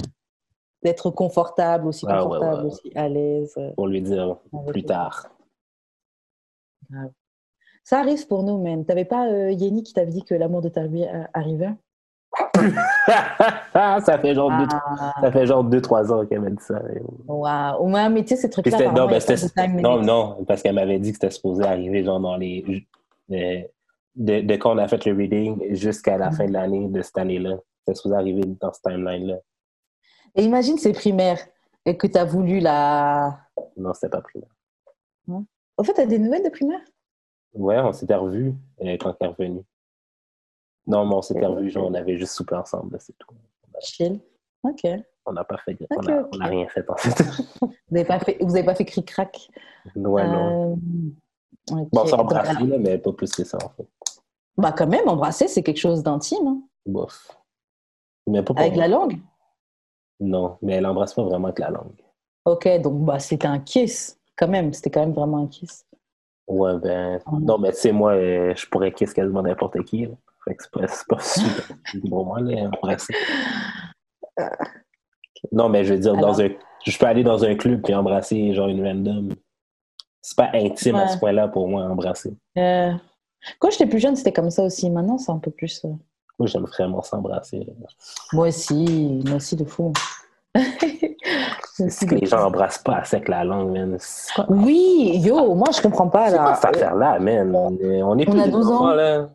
D'être 0.82 1.10
confortable, 1.10 1.86
aussi 1.88 2.06
Ah, 2.08 2.22
confortable, 2.22 2.60
ouais. 2.62 2.66
aussi 2.72 2.92
à 2.96 3.08
l'aise. 3.08 3.54
Pour 3.76 3.86
lui 3.88 4.00
dire 4.02 4.36
plus 4.68 4.82
tard. 4.84 5.26
Ça 7.84 7.98
arrive 8.00 8.26
pour 8.28 8.42
nous, 8.44 8.58
même. 8.62 8.84
T'avais 8.84 9.04
pas 9.04 9.26
euh, 9.28 9.50
Yenny 9.50 9.82
qui 9.82 9.92
t'avait 9.92 10.10
dit 10.10 10.22
que 10.24 10.34
l'amour 10.34 10.60
de 10.62 10.68
ta 10.68 10.86
vie 10.86 11.04
euh, 11.04 11.24
arrivait? 11.34 11.74
Ça 13.74 14.18
fait 14.20 14.34
genre 14.34 14.50
deux, 14.50 14.66
Ah, 14.70 15.14
ça 15.20 15.32
fait 15.32 15.46
genre 15.46 15.64
deux, 15.64 15.80
trois 15.82 16.12
ans 16.12 16.24
qu'elle 16.24 16.40
m'a 16.40 16.50
dit 16.50 16.62
ça. 16.62 16.80
Waouh. 17.26 17.90
Ouais, 17.92 18.08
mais 18.08 18.22
tu 18.22 18.28
sais, 18.28 18.36
ces 18.36 18.50
c'était- 18.50 18.74
apparemment, 18.74 19.06
non, 19.06 19.06
ben, 19.08 19.82
non, 19.82 20.02
non, 20.02 20.44
parce 20.46 20.62
qu'elle 20.62 20.74
m'avait 20.74 20.98
dit 20.98 21.10
que 21.12 21.16
c'était 21.16 21.30
supposé 21.30 21.64
arriver 21.64 22.04
genre 22.04 22.20
dans 22.20 22.36
les. 22.36 22.86
euh, 23.32 23.60
de, 24.14 24.40
de 24.42 24.56
quand 24.56 24.74
on 24.74 24.78
a 24.78 24.88
fait 24.88 25.04
le 25.06 25.14
reading 25.14 25.74
jusqu'à 25.74 26.16
la 26.18 26.30
Mm. 26.30 26.32
fin 26.34 26.46
de 26.46 26.52
l'année 26.52 26.88
de 26.88 27.02
cette 27.02 27.18
année-là. 27.18 27.56
C'était 27.80 27.96
supposé 27.96 28.14
arriver 28.14 28.42
dans 28.60 28.72
ce 28.72 28.80
timeline-là. 28.82 29.36
Et 30.36 30.44
imagine, 30.44 30.78
c'est 30.78 30.92
primaire 30.92 31.38
et 31.84 31.96
que 31.96 32.06
t'as 32.06 32.24
voulu 32.24 32.60
la. 32.60 33.38
Non, 33.76 33.92
c'était 33.94 34.08
pas 34.10 34.20
primaire. 34.22 34.48
Au 35.78 35.84
fait, 35.84 35.94
t'as 35.94 36.06
des 36.06 36.18
nouvelles 36.18 36.44
de 36.44 36.50
primaire? 36.50 36.80
Ouais, 37.54 37.78
on 37.80 37.92
s'était 37.92 38.14
revus 38.14 38.54
euh, 38.82 38.96
quand 38.98 39.14
elle 39.20 39.26
est 39.26 39.30
revenue. 39.30 39.64
Non, 40.86 41.06
mais 41.06 41.14
on 41.14 41.22
s'était 41.22 41.46
revus, 41.46 41.70
genre, 41.70 41.86
on 41.88 41.94
avait 41.94 42.16
juste 42.16 42.32
soupé 42.34 42.54
ensemble, 42.56 42.96
c'est 43.00 43.16
tout. 43.18 43.28
Chill. 43.80 44.20
Ok. 44.64 44.82
On 45.26 45.32
n'a 45.32 45.44
pas 45.44 45.56
fait, 45.58 45.76
on 45.90 46.06
a, 46.08 46.20
ok. 46.20 46.28
on 46.34 46.40
a 46.40 46.46
rien 46.46 46.68
fait 46.68 46.88
en 46.90 46.96
fait. 46.96 47.22
Vous 47.60 47.68
n'avez 47.90 48.04
pas 48.06 48.18
fait, 48.18 48.38
vous 48.40 48.56
avez 48.56 48.64
pas 48.64 48.74
fait 48.74 48.84
cric-crac 48.84 49.50
ouais, 49.94 50.26
non. 50.26 50.72
Euh. 50.72 50.76
Bon, 51.70 51.88
on 52.02 52.06
s'est 52.06 52.14
embrassé, 52.14 52.64
mais 52.80 52.98
pas 52.98 53.12
plus 53.12 53.30
que 53.32 53.44
ça 53.44 53.56
en 53.64 53.68
fait. 53.70 53.86
Bah, 54.56 54.72
quand 54.76 54.86
même, 54.88 55.08
embrasser, 55.08 55.46
c'est 55.48 55.62
quelque 55.62 55.78
chose 55.78 56.02
d'intime. 56.02 56.46
hein. 56.46 56.62
Bof. 56.86 57.30
Mais 58.26 58.40
pas 58.42 58.46
pour 58.54 58.58
Avec 58.58 58.74
moi. 58.74 58.82
la 58.82 58.88
langue? 58.88 59.18
Non, 60.20 60.58
mais 60.62 60.74
elle 60.74 60.86
embrasse 60.86 61.14
pas 61.14 61.22
vraiment 61.22 61.48
avec 61.48 61.58
la 61.60 61.70
langue. 61.70 62.00
Ok, 62.44 62.68
donc 62.80 63.04
bah, 63.04 63.18
c'était 63.20 63.46
un 63.46 63.60
kiss. 63.60 64.18
Quand 64.36 64.48
même, 64.48 64.72
c'était 64.72 64.90
quand 64.90 65.00
même 65.00 65.12
vraiment 65.12 65.38
un 65.44 65.46
kiss. 65.46 65.86
Ouais, 66.52 66.78
ben. 66.82 67.18
Non, 67.40 67.58
mais 67.58 67.72
tu 67.72 67.78
sais, 67.78 67.92
moi, 67.92 68.12
euh, 68.12 68.54
je 68.54 68.66
pourrais 68.66 68.92
kiss 68.92 69.12
quasiment 69.14 69.42
n'importe 69.42 69.82
qui. 69.84 70.06
Là. 70.06 70.14
Fait 70.44 70.54
que 70.56 70.62
c'est 70.64 70.72
pas, 70.72 70.86
c'est 70.88 71.06
pas 71.08 71.18
super 71.20 71.76
pour 72.10 72.26
moi, 72.26 72.40
là, 72.40 72.68
embrasser. 72.82 73.14
Non, 75.50 75.68
mais 75.68 75.84
je 75.84 75.94
veux 75.94 76.00
dire, 76.00 76.16
dans 76.16 76.40
un. 76.40 76.48
Je 76.84 76.98
peux 76.98 77.06
aller 77.06 77.22
dans 77.24 77.44
un 77.44 77.54
club 77.54 77.88
et 77.88 77.94
embrasser, 77.94 78.52
genre, 78.54 78.68
une 78.68 78.84
random. 78.84 79.34
C'est 80.20 80.36
pas 80.36 80.50
intime 80.54 80.96
à 80.96 81.08
ce 81.08 81.18
point-là 81.18 81.48
pour 81.48 81.68
moi, 81.68 81.82
embrasser. 81.84 82.34
Euh, 82.58 82.92
Quand 83.58 83.70
j'étais 83.70 83.86
plus 83.86 83.98
jeune, 83.98 84.14
c'était 84.16 84.32
comme 84.32 84.50
ça 84.50 84.62
aussi. 84.62 84.88
Maintenant, 84.90 85.18
c'est 85.18 85.32
un 85.32 85.38
peu 85.38 85.50
plus. 85.50 85.84
euh, 85.84 85.88
Moi, 86.38 86.46
j'aime 86.48 86.64
vraiment 86.64 87.02
s'embrasser. 87.02 87.66
Moi 88.32 88.48
aussi, 88.48 89.20
moi 89.26 89.36
aussi 89.36 89.56
de 89.56 89.64
fou. 89.64 89.92
C'est 91.74 92.06
que 92.06 92.14
les 92.16 92.26
gens 92.26 92.44
embrassent 92.44 92.78
pas 92.84 92.96
assez 92.96 93.16
avec 93.16 93.28
la 93.28 93.44
langue, 93.44 93.70
man. 93.72 93.96
C'est 93.98 94.42
Oui, 94.48 95.20
yo, 95.24 95.54
moi 95.54 95.68
je 95.74 95.80
comprends 95.80 96.08
pas 96.08 96.28
c'est 96.28 96.36
là. 96.36 96.54
cette 96.54 96.74
affaire-là, 96.76 97.18
man? 97.18 97.54
On 97.56 97.76
est, 97.78 98.02
on 98.02 98.18
est 98.18 98.28
On 98.28 98.32
plus 98.32 98.40
a 98.40 98.44
des 98.44 98.50
12 98.50 98.70
ans. 98.70 98.86
là. 98.88 99.28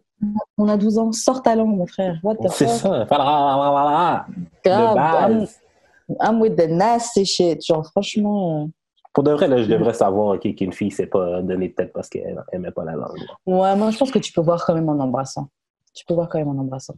On 0.57 0.67
a 0.67 0.77
12 0.77 0.97
ans, 0.99 1.11
sors 1.11 1.41
ta 1.41 1.55
langue, 1.55 1.75
mon 1.75 1.87
frère. 1.87 2.17
What 2.23 2.35
the 2.35 2.49
C'est 2.49 2.67
fuck? 2.67 2.77
ça. 2.77 3.05
De 3.05 4.69
Grave. 4.69 4.97
I'm, 4.97 5.39
base. 5.39 5.59
I'm 6.21 6.39
with 6.41 6.55
the 6.55 6.67
nasty 6.69 7.25
shit. 7.25 7.65
Genre, 7.65 7.85
franchement. 7.91 8.63
euh, 8.63 8.67
Pour 9.13 9.23
de 9.23 9.31
vrai, 9.31 9.47
là, 9.47 9.57
je 9.61 9.67
devrais 9.67 9.93
savoir 9.93 10.35
ok, 10.35 10.55
qu'une 10.55 10.73
fille 10.73 10.91
sait 10.91 11.07
pas 11.07 11.41
donner 11.41 11.73
tête 11.73 11.91
parce 11.93 12.07
qu'elle 12.09 12.43
aimait 12.51 12.71
pas 12.71 12.83
la 12.85 12.93
langue. 12.93 13.17
là. 13.17 13.33
Ouais, 13.45 13.75
moi 13.75 13.89
je 13.91 13.97
pense 13.97 14.11
que 14.11 14.19
tu 14.19 14.31
peux 14.31 14.41
voir 14.41 14.63
quand 14.65 14.73
même 14.75 14.89
en 14.89 14.99
embrassant. 14.99 15.47
Tu 15.93 16.05
peux 16.05 16.13
voir 16.13 16.29
quand 16.29 16.37
même 16.39 16.49
en 16.49 16.59
embrassant. 16.61 16.95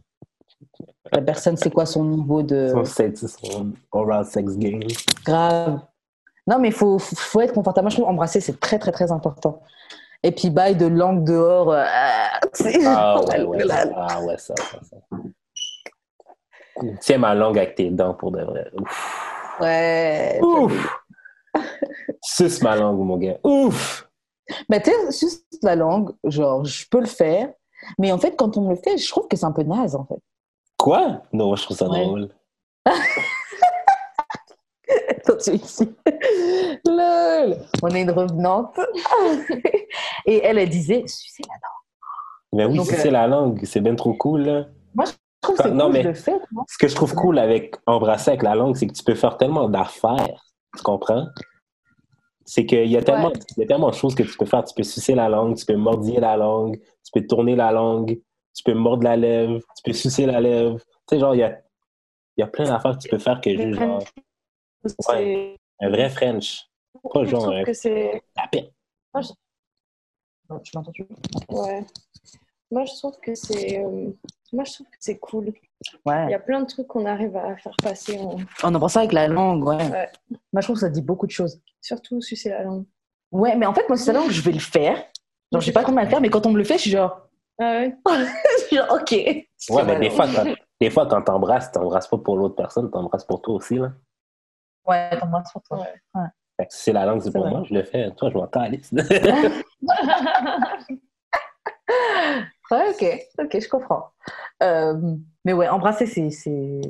La 1.12 1.22
personne, 1.22 1.56
c'est 1.56 1.72
quoi 1.72 1.86
son 1.86 2.04
niveau 2.04 2.42
de. 2.42 2.68
Son 2.72 2.84
sexe, 2.84 3.26
son 3.26 3.72
oral 3.92 4.24
sex 4.24 4.56
game. 4.56 4.80
Grave. 5.24 5.80
Non, 6.46 6.58
mais 6.58 6.68
il 6.68 6.74
faut, 6.74 6.98
faut, 6.98 7.40
être 7.40 7.52
confortable. 7.52 7.84
Moi, 7.84 7.90
je 7.90 7.96
trouve 7.96 8.08
embrasser, 8.08 8.40
c'est 8.40 8.58
très, 8.58 8.78
très, 8.78 8.92
très 8.92 9.12
important. 9.12 9.62
Et 10.22 10.32
puis, 10.32 10.50
bail 10.50 10.76
de 10.76 10.86
langue 10.86 11.24
dehors. 11.24 11.72
euh, 11.72 11.84
Ah 12.86 13.20
ouais, 13.22 13.42
ouais, 13.44 13.66
ça, 13.66 13.90
ah 13.96 14.22
ouais, 14.22 14.38
ça, 14.38 14.54
ça, 14.56 14.78
ça. 14.82 14.96
Tiens 17.00 17.18
ma 17.18 17.34
langue 17.34 17.58
avec 17.58 17.74
tes 17.74 17.90
dents 17.90 18.14
pour 18.14 18.30
de 18.32 18.42
vrai. 18.42 18.70
Ouf. 18.80 19.56
Ouais. 19.60 20.40
Ouf. 20.42 21.02
Suce 22.22 22.62
ma 22.62 22.76
langue, 22.76 22.98
mon 22.98 23.18
gars. 23.18 23.38
Ouf. 23.44 24.08
Mais 24.68 24.80
tu 24.82 24.90
sais, 24.90 25.26
juste 25.26 25.58
la 25.62 25.76
langue, 25.76 26.12
genre, 26.24 26.64
je 26.64 26.86
peux 26.90 27.00
le 27.00 27.06
faire. 27.06 27.50
Mais 27.98 28.12
en 28.12 28.18
fait, 28.18 28.36
quand 28.36 28.56
on 28.56 28.62
me 28.62 28.70
le 28.70 28.76
fait, 28.76 28.98
je 28.98 29.08
trouve 29.08 29.28
que 29.28 29.36
c'est 29.36 29.46
un 29.46 29.52
peu 29.52 29.62
naze, 29.62 29.94
en 29.94 30.04
fait. 30.04 30.20
Quoi? 30.80 31.22
Non, 31.32 31.54
je 31.56 31.62
trouve 31.64 31.76
ça 31.76 31.88
Ouais. 31.88 32.04
drôle. 32.04 32.28
Toi, 35.26 35.36
tu 35.36 35.50
es 35.50 35.54
ici. 35.56 35.94
Lol. 36.86 37.56
On 37.82 37.88
est 37.88 38.00
une 38.02 38.10
revenante. 38.10 38.78
Et 40.26 40.42
elle, 40.42 40.58
elle 40.58 40.68
disait, 40.68 41.04
sucez 41.06 41.42
la 41.46 41.54
langue. 41.54 41.70
Mais 42.52 42.64
oui, 42.64 42.76
Donc, 42.78 42.86
si 42.86 43.08
euh, 43.08 43.10
la 43.10 43.26
langue, 43.26 43.60
c'est 43.64 43.80
bien 43.80 43.94
trop 43.94 44.14
cool. 44.14 44.40
Là. 44.42 44.66
Je 45.04 45.12
trouve 45.42 45.56
que 45.56 45.62
c'est 45.64 45.70
Non, 45.70 45.84
cool, 45.86 45.92
mais- 45.92 46.12
tu 46.12 46.30
vois. 46.30 46.64
Ce 46.68 46.78
que 46.78 46.88
je 46.88 46.94
trouve 46.94 47.14
cool 47.14 47.38
avec 47.38 47.76
embrasser 47.86 48.30
avec 48.30 48.42
la 48.42 48.54
langue, 48.54 48.74
c'est 48.76 48.86
que 48.86 48.92
tu 48.92 49.04
peux 49.04 49.14
faire 49.14 49.36
tellement 49.36 49.68
d'affaires. 49.68 50.42
Tu 50.76 50.82
comprends? 50.82 51.26
C'est 52.46 52.66
qu'il 52.66 52.86
y, 52.90 52.96
a 52.96 53.02
tellement- 53.02 53.28
Ouais. 53.28 53.38
y 53.58 53.62
a 53.62 53.66
tellement 53.66 53.90
de 53.90 53.94
choses 53.94 54.14
que 54.14 54.22
tu 54.24 54.36
peux 54.36 54.46
faire. 54.46 54.64
Tu 54.64 54.74
peux 54.74 54.82
sucer 54.82 55.14
la 55.14 55.28
langue, 55.28 55.56
tu 55.56 55.64
peux 55.66 55.76
mordiller 55.76 56.18
la 56.20 56.36
langue, 56.36 56.78
tu 57.04 57.12
peux 57.20 57.24
tourner 57.26 57.54
la 57.54 57.70
langue, 57.70 58.18
tu 58.54 58.62
peux 58.64 58.74
mordre 58.74 59.04
la 59.04 59.16
lèvre, 59.16 59.60
tu 59.76 59.82
peux 59.84 59.92
sucer 59.92 60.26
la 60.26 60.40
lèvre. 60.40 60.78
Tu 60.78 61.14
sais, 61.14 61.18
genre, 61.20 61.34
il 61.34 61.38
y 61.38 61.42
a, 61.42 61.50
il 62.36 62.40
y 62.40 62.42
a 62.42 62.46
plein 62.46 62.64
d'affaires 62.64 62.96
que 62.96 63.02
tu 63.02 63.08
peux 63.08 63.18
faire 63.18 63.40
que 63.40 63.50
juste, 63.50 63.78
genre, 63.78 64.02
C'est- 64.86 65.56
un 65.80 65.88
vrai 65.90 66.08
French. 66.10 66.66
Pas 67.12 67.24
Je 67.24 67.30
genre 67.30 67.42
trouve 67.50 67.62
que 67.64 67.72
c'est. 67.72 68.22
tapet. 68.34 68.72
Non, 70.48 70.58
tu 70.60 70.76
m'entends 70.76 70.92
tu 70.92 71.06
Ouais. 71.50 71.84
Moi, 72.70 72.84
je 72.84 72.94
trouve 72.96 73.16
que 73.22 73.34
c'est. 73.34 73.78
euh, 73.84 74.10
Moi, 74.52 74.64
je 74.64 74.72
trouve 74.74 74.86
que 74.88 74.96
c'est 74.98 75.18
cool. 75.18 75.46
Il 75.46 75.52
y 76.04 76.08
Ouais. 76.10 76.34
a 76.34 76.38
plein 76.40 76.60
de 76.60 76.66
trucs 76.66 76.86
qu'on 76.88 77.06
arrive 77.06 77.36
à 77.36 77.56
faire 77.56 77.74
passer, 77.82 78.18
en... 78.18 78.36
En 78.64 78.74
embrassant 78.74 78.98
avec 79.00 79.12
la 79.12 79.28
langue, 79.28 79.64
ouais. 79.64 79.76
Ouais. 79.90 80.08
Moi, 80.52 80.60
je 80.60 80.66
trouve 80.66 80.74
que 80.76 80.80
ça 80.80 80.88
dit 80.90 81.02
beaucoup 81.02 81.26
de 81.26 81.30
choses. 81.32 81.60
surtout 81.80 82.20
sucer 82.20 82.50
la 82.50 82.64
langue. 82.64 82.84
Ouais, 83.32 83.56
mais 83.56 83.64
en 83.66 83.72
fait, 83.72 83.88
moi, 83.88 83.96
c'est 83.96 84.12
la 84.12 84.18
langue, 84.20 84.30
je 84.30 84.42
vais 84.42 84.52
le 84.52 84.58
faire. 84.58 84.96
Genre, 85.52 85.60
je 85.60 85.66
sais 85.66 85.72
pas 85.72 85.82
comment 85.84 86.02
le 86.02 86.08
faire, 86.08 86.20
mais 86.20 86.28
quand 86.30 86.44
on 86.46 86.50
me 86.50 86.58
le 86.58 86.64
fait, 86.64 86.74
je 86.76 86.82
suis 86.82 86.90
genre, 86.90 87.28
ouais 87.60 87.96
je 88.06 88.64
suis 88.66 88.76
genre, 88.76 88.92
ok. 88.92 89.12
Ouais, 89.12 89.84
mais 89.84 89.98
des 90.00 90.10
fois, 90.10 90.26
quand, 90.34 90.44
des 90.80 90.90
fois, 90.90 91.06
quand 91.06 91.22
t'embrasses, 91.22 91.70
t'embrasses 91.70 92.08
pas 92.08 92.18
pour 92.18 92.36
l'autre 92.36 92.56
personne, 92.56 92.90
t'embrasses 92.90 93.24
pour 93.24 93.40
toi 93.42 93.54
aussi, 93.54 93.76
là. 93.76 93.92
Ouais, 94.86 95.18
t'embrasses 95.18 95.52
pour 95.52 95.62
toi. 95.62 95.78
Ouais. 96.14 96.22
Fait 96.56 96.66
que 96.66 96.74
si 96.74 96.82
c'est 96.82 96.92
la 96.92 97.04
langue, 97.06 97.20
c'est 97.22 97.30
pour 97.32 97.42
vrai. 97.42 97.50
moi, 97.50 97.62
je 97.64 97.74
le 97.74 97.82
fais. 97.84 98.10
Toi, 98.12 98.30
je 98.30 98.34
m'en 98.36 98.46
calisse. 98.46 98.92
Ouais, 102.70 102.88
ok, 102.90 103.28
ok, 103.44 103.60
je 103.60 103.68
comprends. 103.68 104.10
Euh, 104.62 105.16
mais 105.44 105.52
ouais, 105.52 105.68
embrasser, 105.68 106.06
c'est. 106.06 106.30
c'est- 106.30 106.80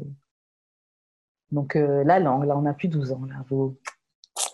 Donc, 1.51 1.75
euh, 1.75 2.05
la 2.05 2.19
langue, 2.21 2.45
là, 2.45 2.55
on 2.57 2.67
a 2.67 2.75
plus 2.75 2.89
12 2.89 3.13
ans, 3.13 3.23
là. 3.27 3.37
Vous... 3.49 3.79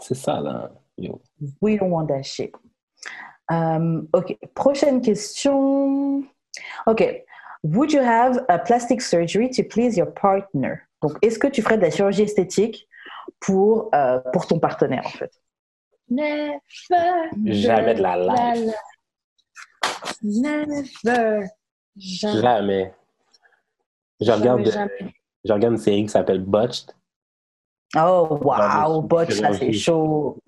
c'est 0.00 0.14
ça, 0.14 0.40
là. 0.40 0.70
Yo. 0.96 1.20
We 1.60 1.76
don't 1.78 1.90
want 1.90 2.06
that 2.06 2.22
shit. 2.22 2.54
Euh, 3.52 4.02
ok, 4.12 4.36
prochaine 4.54 5.00
question. 5.00 6.22
Ok. 6.86 7.22
Would 7.62 7.92
you 7.92 8.00
have 8.02 8.44
a 8.48 8.58
plastic 8.58 9.00
surgery 9.00 9.50
to 9.50 9.62
please 9.64 9.96
your 9.96 10.12
partner? 10.12 10.82
Donc, 11.02 11.12
est-ce 11.22 11.38
que 11.38 11.48
tu 11.48 11.62
ferais 11.62 11.76
de 11.76 11.82
la 11.82 11.90
chirurgie 11.90 12.22
esthétique 12.22 12.88
pour, 13.40 13.90
euh, 13.94 14.20
pour 14.32 14.46
ton 14.46 14.58
partenaire, 14.58 15.04
en 15.04 15.10
fait? 15.10 15.32
Never. 16.08 16.58
Jamais 17.44 17.94
de 17.94 18.02
la 18.02 18.16
life. 18.16 18.74
Never. 20.22 20.82
Jamais. 21.04 21.46
Jamais. 21.96 22.94
Je 24.20 24.30
regarde, 24.30 24.64
Jamais, 24.64 24.70
jamais. 24.70 25.14
je 25.44 25.52
regarde 25.52 25.74
une 25.74 25.78
série 25.80 26.02
qui 26.02 26.08
s'appelle 26.08 26.40
Botched, 26.40 26.92
Oh, 27.94 28.38
wow, 28.42 29.00
mais 29.02 29.08
botch, 29.08 29.28
c'est 29.28 29.40
ça, 29.40 29.52
c'est 29.54 29.72
chaud. 29.72 30.38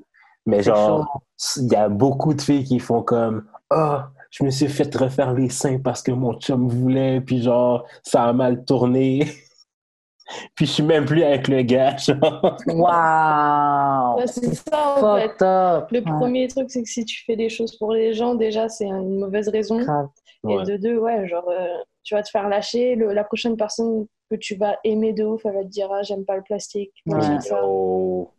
Mais 0.49 0.63
genre, 0.63 1.23
il 1.57 1.69
y 1.73 1.77
a 1.77 1.89
beaucoup 1.89 2.35
de 2.35 2.41
filles 2.41 2.65
qui 2.65 2.79
font 2.81 3.03
comme 3.03 3.45
Ah, 3.71 4.11
je 4.31 4.45
me 4.45 4.51
suis 4.51 4.69
fait 4.69 4.93
refaire 4.97 5.33
les 5.35 5.49
seins 5.51 5.79
parce 5.79 6.03
que 6.03 6.11
mon 6.13 6.35
chum 6.41 6.69
voulait, 6.69 7.21
puis 7.21 7.43
genre, 7.43 7.85
ça 8.03 8.25
a 8.25 8.33
mal 8.33 8.65
tourné. 8.65 9.21
puis 10.55 10.67
je 10.67 10.73
suis 10.73 10.83
même 10.83 11.05
plus 11.05 11.23
avec 11.23 11.49
le 11.49 11.63
gars, 11.63 11.97
genre. 11.99 12.57
Wow! 12.67 14.19
Ouais, 14.21 14.27
c'est 14.27 14.55
ça, 14.55 14.97
en 14.97 15.17
fait. 15.17 15.37
Le 15.41 15.99
Ouais, 16.01 16.19
premier 16.19 16.49
truc, 16.49 16.71
c'est 16.71 16.83
que 16.83 16.89
si 16.89 17.05
tu 17.05 17.25
fais 17.25 17.37
des 17.37 17.49
choses 17.49 17.77
pour 17.77 17.93
les 17.93 18.13
gens, 18.15 18.35
déjà, 18.35 18.69
c'est 18.69 18.87
une 18.87 19.19
mauvaise 19.21 19.49
raison. 19.49 19.79
grave. 19.83 20.09
Et 20.49 20.55
Ouais. 20.57 20.65
de 20.65 20.77
deux, 20.77 20.99
ouais, 20.99 21.27
genre, 21.29 21.49
euh, 21.49 21.67
tu 22.05 22.15
vas 22.15 22.23
te 22.23 22.31
faire 22.31 22.49
lâcher. 22.49 22.95
Le- 22.95 23.13
la 23.13 23.25
prochaine 23.25 23.57
personne 23.57 24.07
que 24.31 24.37
tu 24.37 24.55
vas 24.57 24.77
aimer 24.85 25.13
de 25.13 25.25
ouf, 25.25 25.45
elle 25.45 25.55
va 25.55 25.63
te 25.63 25.69
dire 25.69 25.89
Ah, 25.93 26.03
j'aime 26.03 26.25
pas 26.25 26.37
le 26.37 26.43
plastique. 26.43 26.93
Ouais. 27.07 27.21
ça. 27.41 27.57
Yo. 27.61 28.31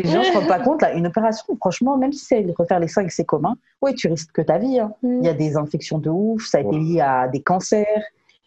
Et 0.00 0.02
les 0.04 0.10
gens 0.12 0.18
ne 0.20 0.24
se 0.24 0.32
rendent 0.32 0.48
pas 0.48 0.60
compte, 0.60 0.82
là, 0.82 0.92
une 0.94 1.06
opération, 1.06 1.54
franchement, 1.56 1.96
même 1.96 2.12
si 2.12 2.24
c'est 2.24 2.46
refaire 2.58 2.80
les 2.80 2.88
seins 2.88 3.06
c'est 3.08 3.24
commun, 3.24 3.56
ouais, 3.82 3.94
tu 3.94 4.08
risques 4.08 4.32
que 4.32 4.42
ta 4.42 4.58
vie. 4.58 4.78
hein. 4.78 4.92
Il 5.02 5.22
y 5.24 5.28
a 5.28 5.34
des 5.34 5.56
infections 5.56 5.98
de 5.98 6.10
ouf, 6.10 6.46
ça 6.46 6.58
a 6.58 6.60
été 6.62 6.78
lié 6.78 7.00
à 7.00 7.28
des 7.28 7.40
cancers. 7.42 7.86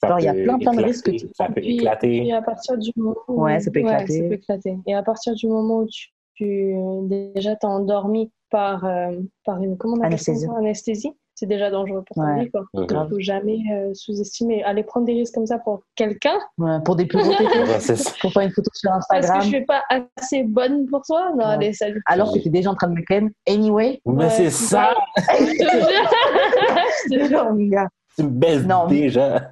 Ça 0.01 0.09
Genre, 0.09 0.19
il 0.19 0.25
y 0.25 0.27
a 0.27 0.33
plein, 0.33 0.59
plein 0.59 0.73
de 0.73 0.83
risques 0.83 1.05
que 1.05 1.11
tu 1.11 1.27
Ça 1.33 1.45
peut 1.47 1.61
Puis- 1.61 1.75
éclater. 1.77 2.27
Et 2.27 2.33
à 2.33 2.41
partir 2.41 2.77
du 2.77 2.91
moment 2.97 3.15
où... 3.29 3.43
Ouais, 3.43 3.59
ça 3.61 3.71
peut 3.71 3.79
éclater. 3.79 4.19
ça 4.21 4.27
peut 4.27 4.33
éclater. 4.33 4.77
Et 4.85 4.93
à 4.95 5.01
partir 5.03 5.33
du 5.33 5.47
moment 5.47 5.77
où 5.79 5.85
tu, 5.85 6.09
tu 6.33 6.75
déjà 7.03 7.55
t'es 7.55 7.65
endormi 7.65 8.29
par, 8.49 8.83
euh, 8.85 9.11
par 9.45 9.61
une 9.63 9.77
comment 9.77 9.95
on 9.95 10.01
appelle 10.01 10.19
ça? 10.19 10.31
Anesthésie. 10.31 10.45
encore 10.47 10.57
Anesthésie, 10.59 11.13
c'est 11.35 11.45
déjà 11.47 11.69
dangereux 11.71 12.03
pour 12.05 12.15
ta 12.15 12.21
Ouais. 12.31 12.43
vie. 12.43 12.51
Quoi. 12.51 12.61
Mhm. 12.73 12.87
Il 12.89 13.09
faut 13.09 13.19
jamais 13.19 13.57
euh, 13.73 13.93
sous-estimer. 13.93 14.63
Aller 14.63 14.83
prendre 14.83 15.05
des 15.05 15.13
risques 15.13 15.33
comme 15.33 15.47
ça 15.47 15.57
pour 15.59 15.81
quelqu'un, 15.95 16.37
Ouais, 16.57 16.77
pour 16.85 16.95
des 16.95 17.05
plus 17.05 17.19
gros 17.19 17.31
ça. 17.79 17.93
pour 18.21 18.31
faire 18.33 18.43
une 18.43 18.51
photo 18.51 18.69
sur 18.73 18.91
parce 18.91 19.07
que 19.07 19.15
Instagram, 19.17 19.41
je 19.41 19.47
suis 19.47 19.65
pas 19.65 19.81
assez 19.89 20.43
bonne 20.43 20.85
pour 20.87 21.01
toi. 21.03 21.29
Non, 21.31 21.37
Ouais. 21.47 21.53
allez, 21.53 21.73
salut. 21.73 22.01
alors 22.05 22.31
que 22.33 22.39
tu 22.39 22.47
es 22.47 22.51
déjà 22.51 22.69
en 22.69 22.75
train 22.75 22.87
de 22.87 22.93
me 22.95 23.01
ken. 23.01 23.31
Anyway, 23.47 23.99
Mais 24.05 24.29
c'est 24.29 24.49
ça, 24.51 24.93
Je 25.17 25.23
te 25.33 25.63
jure. 25.63 26.09
Je 27.09 27.09
te 27.09 27.19
jure. 27.27 27.29
genre, 27.37 27.53
mon 27.53 27.67
gars. 27.67 27.87
tu 28.17 28.23
me 28.23 28.29
baises 28.29 28.65
Non. 28.67 28.87
déjà. 28.87 29.51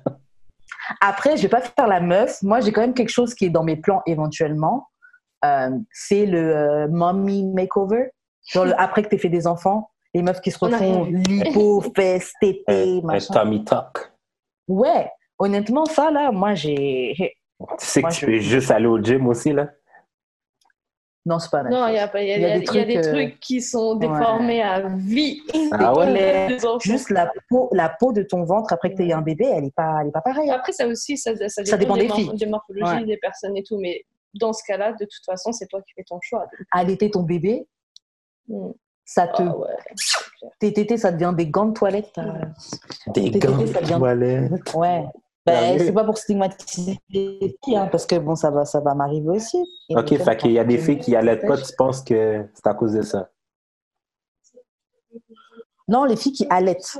Après, 0.99 1.37
je 1.37 1.43
vais 1.43 1.47
pas 1.49 1.61
faire 1.61 1.87
la 1.87 1.99
meuf. 2.01 2.41
Moi, 2.41 2.59
j'ai 2.59 2.71
quand 2.71 2.81
même 2.81 2.93
quelque 2.93 3.09
chose 3.09 3.33
qui 3.33 3.45
est 3.45 3.49
dans 3.49 3.63
mes 3.63 3.75
plans 3.77 4.01
éventuellement. 4.05 4.87
Euh, 5.45 5.69
c'est 5.91 6.25
le 6.25 6.55
euh, 6.55 6.87
mommy 6.89 7.43
makeover. 7.53 8.11
Genre, 8.47 8.65
le- 8.65 8.79
après 8.79 9.03
que 9.03 9.09
tu 9.09 9.17
fait 9.17 9.29
des 9.29 9.47
enfants, 9.47 9.89
les 10.13 10.21
meufs 10.21 10.41
qui 10.41 10.51
se 10.51 10.59
refont 10.59 11.05
lipo, 11.05 11.81
fesses, 11.95 12.33
tétés, 12.41 13.01
machin. 13.01 13.33
tummy 13.33 13.63
tuck. 13.63 14.11
Ouais, 14.67 15.09
honnêtement, 15.39 15.85
ça 15.85 16.11
là, 16.11 16.31
moi 16.31 16.53
j'ai. 16.53 17.13
Tu 17.17 17.85
sais 17.85 18.01
que 18.01 18.05
Moi, 18.07 18.11
tu 18.11 18.21
je- 18.21 18.25
peux 18.25 18.39
juste 18.39 18.71
aller 18.71 18.87
au 18.87 18.99
gym 19.01 19.27
aussi, 19.27 19.53
là? 19.53 19.69
Non, 21.23 21.37
c'est 21.37 21.51
pas 21.51 21.61
la 21.61 21.69
Non, 21.69 21.87
il 21.87 21.91
y 21.93 21.95
chose. 21.97 22.03
a, 22.03 22.07
pas- 22.07 22.21
il 22.23 22.29
y 22.29 22.31
y 22.31 22.35
y 22.35 22.39
des 22.39 22.45
a 22.79 22.85
des 22.85 23.01
trucs, 23.01 23.05
euh, 23.33 23.37
qui 23.39 23.61
sont 23.61 23.93
déformés 23.95 24.63
à 24.63 24.81
vie. 24.97 25.39
Ah 25.71 25.93
ouais? 25.95 26.47
Enfants. 26.65 26.79
Juste 26.79 27.11
la 27.11 27.31
peau, 27.47 27.69
la 27.73 27.89
peau 27.89 28.11
de 28.11 28.23
ton 28.23 28.43
ventre 28.43 28.73
après 28.73 28.91
que 28.91 28.95
tu 28.95 29.07
aies 29.07 29.13
un 29.13 29.21
bébé, 29.21 29.45
elle 29.45 29.65
n'est 29.65 29.71
pas, 29.71 29.99
elle 30.01 30.07
est 30.07 30.11
pas 30.11 30.21
pareille. 30.21 30.49
Après, 30.49 30.71
ça 30.71 30.87
aussi, 30.87 31.17
ça, 31.17 31.35
ça, 31.47 31.63
Ça 31.63 31.77
dépend 31.77 31.95
des, 31.95 32.07
des 32.07 32.13
filles. 32.13 32.31
des 32.33 32.47
morphologies 32.47 32.91
Ouais. 33.01 33.05
des 33.05 33.17
personnes 33.17 33.55
et 33.55 33.61
tout. 33.61 33.77
Mais 33.77 34.03
dans 34.33 34.51
ce 34.51 34.63
cas-là, 34.65 34.93
de 34.93 35.05
toute 35.05 35.23
façon, 35.23 35.51
c'est 35.51 35.67
toi 35.67 35.79
qui 35.83 35.93
fais 35.93 36.03
ton 36.07 36.17
choix. 36.21 36.47
Allaiter 36.71 37.11
ton 37.11 37.21
bébé, 37.21 37.67
Mm. 38.47 38.71
Ça 39.13 39.27
te, 39.27 39.41
Ah 39.41 39.57
ouais. 39.57 39.67
tes 40.59 40.71
tétés, 40.71 40.97
ça 40.97 41.11
devient 41.11 41.33
des 41.35 41.47
gants 41.47 41.65
de 41.65 41.73
toilette. 41.73 42.11
t'as- 42.13 42.23
Des 43.13 43.29
Tes 43.31 43.39
gants 43.39 43.57
tétés, 43.57 43.73
ça 43.73 43.79
de 43.79 43.85
devient- 43.85 43.97
toilette. 43.99 44.73
Ouais. 44.73 45.05
Ben, 45.45 45.53
Sérieux? 45.59 45.85
c'est 45.87 45.91
pas 45.93 46.03
pour 46.03 46.17
stigmatiser 46.17 46.99
les 47.09 47.57
filles, 47.65 47.75
hein, 47.75 47.87
parce 47.91 48.05
que 48.05 48.15
bon, 48.15 48.35
ça 48.35 48.51
va, 48.51 48.63
ça 48.63 48.79
va 48.79 48.93
m'arriver 48.93 49.29
aussi. 49.29 49.57
Et 49.89 49.97
Ok, 49.97 50.15
fait 50.17 50.37
qu'il 50.37 50.51
y 50.51 50.59
a 50.59 50.63
des 50.63 50.77
filles 50.77 50.99
qui 50.99 51.15
allaitent 51.15 51.45
pas, 51.47 51.57
tu 51.57 51.73
penses 51.75 52.01
que 52.03 52.45
c'est 52.53 52.67
à 52.67 52.73
cause 52.75 52.93
de 52.93 53.01
ça? 53.01 53.27
Non, 55.87 56.05
les 56.05 56.15
filles 56.15 56.31
qui 56.33 56.47
allaitent. 56.49 56.97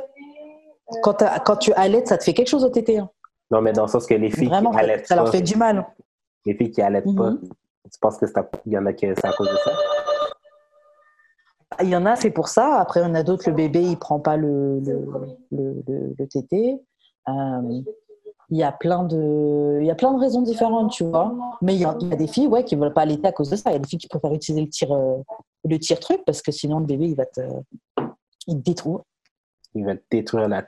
Quand, 1.04 1.16
quand 1.46 1.56
tu 1.58 1.72
allaites, 1.74 2.08
ça 2.08 2.18
te 2.18 2.24
fait 2.24 2.34
quelque 2.34 2.50
chose 2.50 2.66
au 2.66 2.70
tété. 2.70 2.98
hein. 2.98 3.10
Non, 3.50 3.62
mais 3.62 3.72
dans 3.74 3.84
le 3.84 3.88
sens 3.88 4.06
que 4.06 4.14
les 4.16 4.30
filles 4.32 4.48
Vraiment, 4.48 4.72
qui 4.72 4.80
allaitent 4.80 5.08
ça 5.08 5.16
leur 5.16 5.26
pas, 5.26 5.32
fait 5.32 5.42
du 5.42 5.56
mal. 5.56 5.86
les 6.46 6.56
filles 6.56 6.72
qui 6.72 6.82
allaitent 6.82 7.16
pas, 7.16 7.30
Mhm. 7.32 7.42
tu 7.92 8.00
penses 8.02 8.18
que 8.18 8.26
c'est 8.28 8.38
à... 8.38 8.50
il 8.66 8.74
y 8.74 8.78
en 8.78 8.86
a 8.86 8.94
qui 8.94 9.06
c'est 9.06 9.26
à 9.26 9.32
cause 9.34 9.48
de 9.50 9.56
ça? 9.58 9.72
Il 11.84 11.90
y 11.90 11.96
en 11.96 12.06
a, 12.06 12.16
c'est 12.16 12.32
pour 12.32 12.48
ça. 12.48 12.76
Après, 12.80 13.00
il 13.00 13.04
y 13.04 13.06
en 13.06 13.16
a 13.16 13.24
d'autres, 13.24 13.50
le 13.50 13.56
bébé, 13.56 13.82
il 13.82 13.98
prend 13.98 14.20
pas 14.20 14.38
le, 14.38 14.80
le, 14.80 15.06
le, 15.52 15.84
le- 15.88 16.16
le 16.18 16.28
tété. 16.28 16.82
Euh, 17.28 17.82
il 18.50 18.58
y 18.58 18.64
a 18.64 18.72
plein 18.72 19.04
de, 19.04 19.78
il 19.80 19.86
y 19.86 19.92
a 19.92 19.96
plein 19.96 20.14
de 20.14 20.20
raisons 20.20 20.42
différentes, 20.42 20.92
tu 20.92 21.06
vois. 21.06 21.34
Mais 21.62 21.74
il 21.76 21.82
y 21.82 21.86
a, 21.86 21.96
il 22.02 22.10
y 22.10 22.14
a 22.14 22.16
des 22.16 22.28
filles, 22.28 22.48
ouais, 22.48 22.64
qui 22.66 22.76
veulent 22.76 22.94
pas 22.94 23.02
allaiter 23.02 23.28
à 23.28 23.32
cause 23.32 23.50
de 23.50 23.56
ça. 23.56 23.70
Il 23.70 23.74
y 23.74 23.76
a 23.78 23.80
des 23.80 23.88
filles 23.88 24.00
qui 24.00 24.08
préfèrent 24.10 24.34
utiliser 24.34 24.62
le 24.64 24.70
tir, 24.70 24.92
euh, 24.92 25.18
le 25.64 25.80
tir 25.80 26.00
truc 26.00 26.22
parce 26.26 26.42
que 26.42 26.52
sinon 26.52 26.80
le 26.80 26.86
bébé, 26.86 27.08
il 27.10 27.16
va 27.16 27.26
te, 27.26 27.42
il 28.48 28.58
te 28.58 28.64
détruit. 28.64 28.98
Il 29.74 29.86
va 29.86 29.96
te 29.96 30.02
détruire 30.12 30.50
la, 30.50 30.66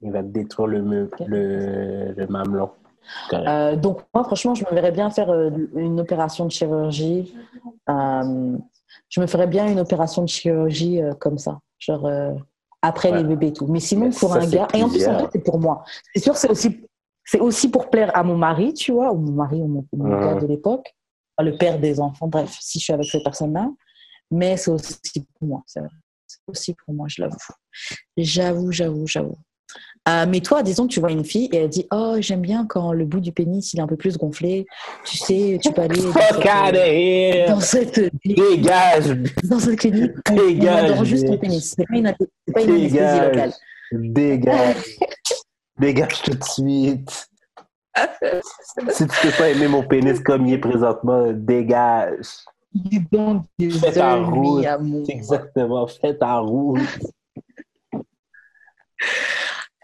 il 0.00 0.10
va 0.10 0.22
te 0.22 0.28
détruire 0.28 0.66
le, 0.66 0.82
me- 0.82 1.10
le, 1.26 2.12
le 2.16 2.26
mamelon. 2.26 2.70
Euh, 3.32 3.76
donc 3.76 4.00
moi, 4.14 4.24
franchement, 4.24 4.54
je 4.54 4.64
me 4.64 4.74
verrais 4.74 4.90
bien 4.92 5.10
faire 5.10 5.30
euh, 5.30 5.50
une 5.76 6.00
opération 6.00 6.44
de 6.46 6.50
chirurgie. 6.50 7.34
Je 9.08 9.20
me 9.20 9.26
ferais 9.26 9.46
bien 9.46 9.70
une 9.70 9.80
opération 9.80 10.22
de 10.22 10.28
chirurgie 10.28 11.00
euh, 11.00 11.14
comme 11.14 11.38
ça, 11.38 11.60
genre 11.78 12.06
euh, 12.06 12.32
après 12.80 13.12
les 13.12 13.24
bébés 13.24 13.48
et 13.48 13.52
tout. 13.52 13.66
Mais 13.66 13.80
sinon, 13.80 14.06
Mais 14.06 14.14
pour 14.14 14.32
ça, 14.32 14.40
un 14.40 14.46
gars, 14.48 14.68
et 14.74 14.82
en 14.82 14.88
plus, 14.88 15.06
en 15.06 15.18
fait, 15.18 15.28
c'est 15.32 15.44
pour 15.44 15.58
moi. 15.58 15.84
C'est 16.14 16.22
sûr, 16.22 16.36
c'est 16.36 16.50
aussi, 16.50 16.80
c'est 17.24 17.40
aussi 17.40 17.70
pour 17.70 17.90
plaire 17.90 18.16
à 18.16 18.22
mon 18.22 18.36
mari, 18.36 18.74
tu 18.74 18.92
vois, 18.92 19.12
ou 19.12 19.18
mon 19.18 19.32
mari 19.32 19.60
ou 19.60 19.68
mon, 19.68 19.86
mon 19.92 20.20
gars 20.20 20.34
de 20.34 20.46
l'époque, 20.46 20.94
le 21.40 21.56
père 21.56 21.78
des 21.78 22.00
enfants. 22.00 22.28
Bref, 22.28 22.56
si 22.60 22.78
je 22.78 22.84
suis 22.84 22.92
avec 22.92 23.06
cette 23.06 23.24
personne-là, 23.24 23.70
mais 24.30 24.56
c'est 24.56 24.70
aussi 24.70 25.00
pour 25.38 25.48
moi. 25.48 25.62
C'est 25.66 25.80
vrai. 25.80 25.90
C'est 26.26 26.40
aussi 26.46 26.74
pour 26.74 26.94
moi, 26.94 27.06
je 27.08 27.20
l'avoue. 27.22 27.36
J'avoue, 28.16 28.72
j'avoue, 28.72 29.06
j'avoue. 29.06 29.38
Euh, 30.08 30.26
mais 30.28 30.40
toi, 30.40 30.64
disons 30.64 30.88
que 30.88 30.92
tu 30.92 30.98
vois 30.98 31.12
une 31.12 31.24
fille 31.24 31.48
et 31.52 31.58
elle 31.58 31.68
dit 31.68 31.86
Oh, 31.92 32.16
j'aime 32.18 32.40
bien 32.40 32.66
quand 32.66 32.92
le 32.92 33.04
bout 33.04 33.20
du 33.20 33.30
pénis 33.30 33.72
il 33.72 33.78
est 33.78 33.82
un 33.82 33.86
peu 33.86 33.96
plus 33.96 34.16
gonflé. 34.18 34.66
Tu 35.04 35.16
sais, 35.16 35.58
tu 35.62 35.72
peux 35.72 35.82
aller 35.82 36.00
dans 36.00 36.10
Fuck 36.12 36.22
cette, 36.22 36.44
out 36.44 36.74
of 36.74 36.86
here! 36.86 37.48
dans 37.48 37.60
cette, 37.60 38.00
Dégage! 38.24 39.16
dans 39.44 39.58
cette 39.60 39.78
clinique. 39.78 40.12
On 40.28 40.34
Dégage, 40.34 40.90
adore 40.90 41.04
juste 41.04 41.26
ton 41.26 41.38
pénis. 41.38 41.74
C'est 41.76 41.86
pas 41.86 41.96
une, 41.96 42.12
pas 42.52 42.62
une 42.62 42.70
anesthésie 42.70 43.20
locale. 43.20 43.52
Dégage! 43.92 44.76
Dégage! 45.78 46.22
Tout 46.22 46.34
de 46.34 46.44
suite! 46.44 47.28
si 48.88 49.06
tu 49.06 49.16
peux 49.22 49.36
pas 49.38 49.50
aimer 49.50 49.68
mon 49.68 49.82
pénis 49.86 50.18
comme 50.18 50.46
il 50.46 50.54
est 50.54 50.58
présentement, 50.58 51.30
dégage! 51.32 52.26
You 52.74 53.02
don't 53.12 53.42
Fais 53.80 53.92
ta 53.92 54.16
route. 54.16 54.64
Exactement, 55.08 55.86
fais 55.86 56.16
ta 56.16 56.38
route! 56.38 56.80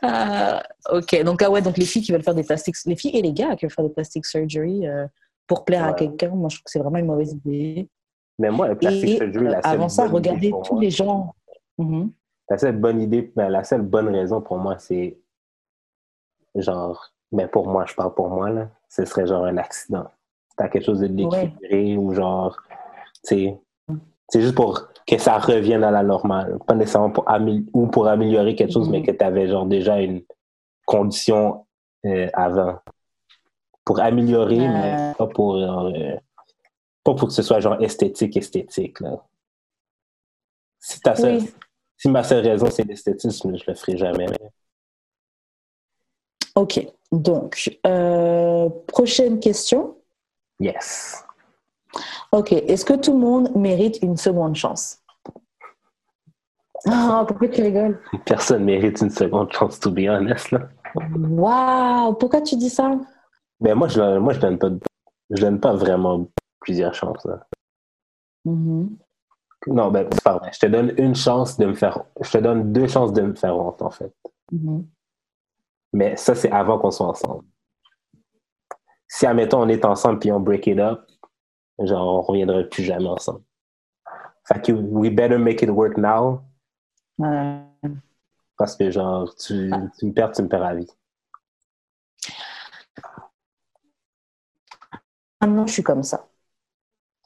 Ah, 0.02 0.62
ok, 0.92 1.22
donc 1.24 1.42
ah 1.42 1.50
ouais, 1.50 1.60
donc 1.62 1.76
les 1.76 1.84
filles 1.84 2.02
qui 2.02 2.12
veulent 2.12 2.22
faire 2.22 2.34
des 2.34 2.44
plastiques, 2.44 2.76
les 2.86 2.94
filles 2.96 3.16
et 3.16 3.22
les 3.22 3.32
gars 3.32 3.56
qui 3.56 3.64
veulent 3.66 3.72
faire 3.72 3.84
des 3.84 3.92
plastic 3.92 4.24
surgery 4.26 4.86
euh, 4.86 5.06
pour 5.46 5.64
plaire 5.64 5.84
à 5.84 5.92
quelqu'un, 5.92 6.28
moi 6.28 6.48
je 6.48 6.56
trouve 6.56 6.64
que 6.64 6.70
c'est 6.70 6.78
vraiment 6.78 6.98
une 6.98 7.06
mauvaise 7.06 7.32
idée. 7.32 7.88
Mais 8.38 8.50
moi, 8.50 8.68
le 8.68 8.76
plastic 8.78 9.08
Et 9.08 9.16
surgery, 9.16 9.46
euh, 9.46 9.50
la 9.50 9.62
seule 9.62 9.74
avant 9.74 9.88
ça, 9.88 10.06
regardez 10.06 10.50
tous 10.50 10.74
moi- 10.74 10.82
les 10.82 10.90
gens. 10.90 11.34
Mhm. 11.78 12.12
La 12.50 12.58
seule 12.58 12.76
bonne 12.78 13.00
idée, 13.00 13.32
ben, 13.34 13.48
la 13.48 13.64
seule 13.64 13.82
bonne 13.82 14.08
raison 14.08 14.40
pour 14.40 14.58
moi, 14.58 14.78
c'est 14.78 15.18
genre, 16.54 17.12
mais 17.32 17.46
pour 17.48 17.66
moi, 17.68 17.84
je 17.86 17.94
parle 17.94 18.14
pour 18.14 18.28
moi, 18.28 18.50
là, 18.50 18.68
ce 18.88 19.04
serait 19.04 19.26
genre 19.26 19.44
un 19.44 19.56
accident. 19.56 20.06
T'as 20.56 20.68
quelque 20.68 20.84
chose 20.84 21.00
de 21.00 21.06
déquilibré 21.08 21.96
ou 21.96 22.12
genre, 22.14 22.56
c'est 23.22 23.58
c'est 24.28 24.40
juste 24.42 24.54
pour 24.54 24.88
que 25.06 25.18
ça 25.18 25.38
revienne 25.38 25.84
à 25.84 25.90
la 25.90 26.02
normale. 26.02 26.58
Pas 26.66 26.74
nécessairement 26.74 27.10
pour, 27.10 27.26
ou 27.72 27.86
pour 27.86 28.08
améliorer 28.08 28.54
quelque 28.54 28.72
chose, 28.72 28.88
mais 28.88 29.02
que 29.02 29.10
tu 29.12 29.24
avais 29.24 29.48
genre 29.48 29.66
déjà 29.66 30.00
une 30.00 30.22
condition 30.84 31.66
euh, 32.04 32.28
avant. 32.34 32.78
Pour 33.84 34.00
améliorer, 34.00 34.60
Euh. 34.60 34.68
mais 34.72 35.14
pas 35.16 35.26
pour, 35.26 35.54
euh, 35.56 36.14
pas 37.04 37.14
pour 37.14 37.28
que 37.28 37.34
ce 37.34 37.42
soit 37.42 37.60
genre 37.60 37.80
esthétique, 37.82 38.36
esthétique. 38.36 39.00
Là. 39.00 39.16
Si, 40.78 41.00
ta 41.00 41.14
seule- 41.16 41.38
Oui. 41.38 41.50
si 41.96 42.08
ma 42.10 42.22
seule 42.22 42.46
raison 42.46 42.68
c'est 42.70 42.84
l'esthétisme, 42.84 43.56
je 43.56 43.64
le 43.66 43.74
ferai 43.74 43.96
jamais. 43.96 44.26
Ok, 46.54 46.86
donc 47.12 47.78
euh, 47.86 48.68
prochaine 48.88 49.40
question. 49.40 49.96
Yes. 50.60 51.24
Ok, 52.32 52.52
est-ce 52.52 52.84
que 52.84 52.94
tout 52.94 53.12
le 53.12 53.18
monde 53.18 53.54
mérite 53.54 53.98
une 54.02 54.16
seconde 54.16 54.54
chance 54.54 54.98
Ah, 56.86 57.24
pourquoi 57.26 57.48
tu 57.48 57.62
rigoles 57.62 58.00
Personne 58.24 58.64
mérite 58.64 59.00
une 59.00 59.10
seconde 59.10 59.52
chance, 59.52 59.78
to 59.80 59.90
be 59.90 60.08
honest. 60.08 60.50
Là. 60.50 60.68
Waouh, 60.94 62.14
pourquoi 62.14 62.40
tu 62.40 62.56
dis 62.56 62.70
ça 62.70 62.92
Ben, 63.60 63.74
moi, 63.74 63.88
je, 63.88 64.18
moi, 64.18 64.32
je 64.32 64.40
donne 64.40 64.58
pas, 64.58 64.70
je 65.30 65.40
donne 65.40 65.60
pas 65.60 65.74
vraiment 65.74 66.26
plusieurs 66.60 66.94
chances. 66.94 67.26
Mhm. 68.44 68.96
Non, 69.66 69.90
ben, 69.90 70.08
c'est 70.12 70.22
pas 70.22 70.38
vrai. 70.38 70.50
Je 70.52 70.60
te 70.60 70.66
donne 70.66 70.94
une 70.98 71.14
chance 71.14 71.56
de 71.58 71.66
me 71.66 71.74
faire, 71.74 72.04
je 72.20 72.30
te 72.30 72.38
donne 72.38 72.72
deux 72.72 72.86
chances 72.86 73.12
de 73.12 73.22
me 73.22 73.34
faire 73.34 73.56
honte, 73.56 73.82
en 73.82 73.90
fait. 73.90 74.12
Mhm. 74.52 74.86
Mais 75.92 76.16
ça, 76.16 76.34
c'est 76.34 76.50
avant 76.50 76.78
qu'on 76.78 76.90
soit 76.90 77.06
ensemble. 77.06 77.44
Si, 79.08 79.26
admettons, 79.26 79.62
on 79.62 79.68
est 79.68 79.84
ensemble 79.84 80.18
puis 80.18 80.30
on 80.30 80.40
break 80.40 80.66
it 80.66 80.78
up, 80.78 81.07
genre, 81.86 82.18
on 82.18 82.22
reviendra 82.22 82.62
plus 82.64 82.84
jamais 82.84 83.06
ensemble. 83.08 83.42
Fait 84.44 84.60
que 84.64 84.72
we 84.72 85.10
better 85.10 85.38
make 85.38 85.62
it 85.62 85.70
work 85.70 85.96
now, 85.98 86.42
Ouais. 87.18 87.60
parce 88.56 88.76
que, 88.76 88.90
genre, 88.90 89.34
tu, 89.36 89.70
tu 89.98 90.06
me 90.06 90.12
perds, 90.12 90.32
tu 90.32 90.42
me 90.42 90.48
perds 90.48 90.60
la 90.60 90.74
vie. 90.74 90.90
Maintenant, 95.40 95.66
je 95.66 95.72
suis 95.72 95.82
comme 95.82 96.02
ça. 96.02 96.26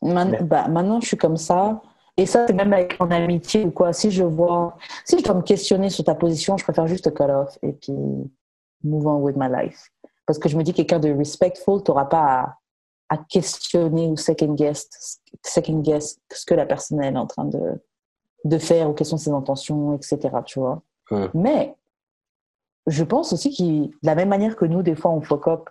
Man- 0.02 0.30
Mais- 0.32 0.42
bah, 0.42 0.68
maintenant, 0.68 1.00
je 1.00 1.06
suis 1.06 1.16
comme 1.16 1.36
ça. 1.36 1.80
Et 2.16 2.26
ça, 2.26 2.46
c'est 2.46 2.52
même 2.52 2.72
avec 2.72 3.00
mon 3.00 3.10
amitié 3.10 3.64
ou 3.64 3.70
quoi. 3.70 3.92
Si 3.94 4.10
je 4.10 4.22
vois, 4.24 4.76
si 5.04 5.18
je 5.18 5.24
dois 5.24 5.34
me 5.34 5.42
questionner 5.42 5.88
sur 5.88 6.04
ta 6.04 6.14
position, 6.14 6.58
je 6.58 6.64
préfère 6.64 6.86
juste 6.86 7.12
cut 7.14 7.22
off 7.22 7.56
et 7.62 7.72
puis 7.72 7.92
move 8.84 9.06
on 9.06 9.20
with 9.22 9.36
my 9.36 9.48
life. 9.48 9.90
Parce 10.26 10.38
que 10.38 10.48
je 10.48 10.56
me 10.58 10.62
dis, 10.62 10.74
quelqu'un 10.74 10.98
de 10.98 11.10
respectful, 11.10 11.82
tu 11.82 11.90
n'auras 11.90 12.04
pas 12.04 12.18
à, 12.40 12.58
à 13.12 13.18
questionner 13.18 14.08
ou 14.08 14.16
second 14.16 14.54
guess, 14.54 15.20
second 15.44 15.80
guess 15.80 16.18
ce 16.32 16.46
que 16.46 16.54
la 16.54 16.64
personne 16.64 17.02
elle 17.02 17.14
est 17.14 17.18
en 17.18 17.26
train 17.26 17.44
de, 17.44 17.60
de 18.46 18.58
faire 18.58 18.88
ou 18.88 18.94
quelles 18.94 19.06
sont 19.06 19.18
ses 19.18 19.32
intentions, 19.32 19.94
etc. 19.94 20.18
Tu 20.46 20.58
vois. 20.58 20.82
Mais 21.34 21.76
je 22.86 23.04
pense 23.04 23.34
aussi 23.34 23.54
que 23.54 23.62
de 23.62 23.90
la 24.02 24.14
même 24.14 24.30
manière 24.30 24.56
que 24.56 24.64
nous, 24.64 24.82
des 24.82 24.94
fois, 24.94 25.10
on 25.10 25.20
fuck 25.20 25.46
up 25.46 25.68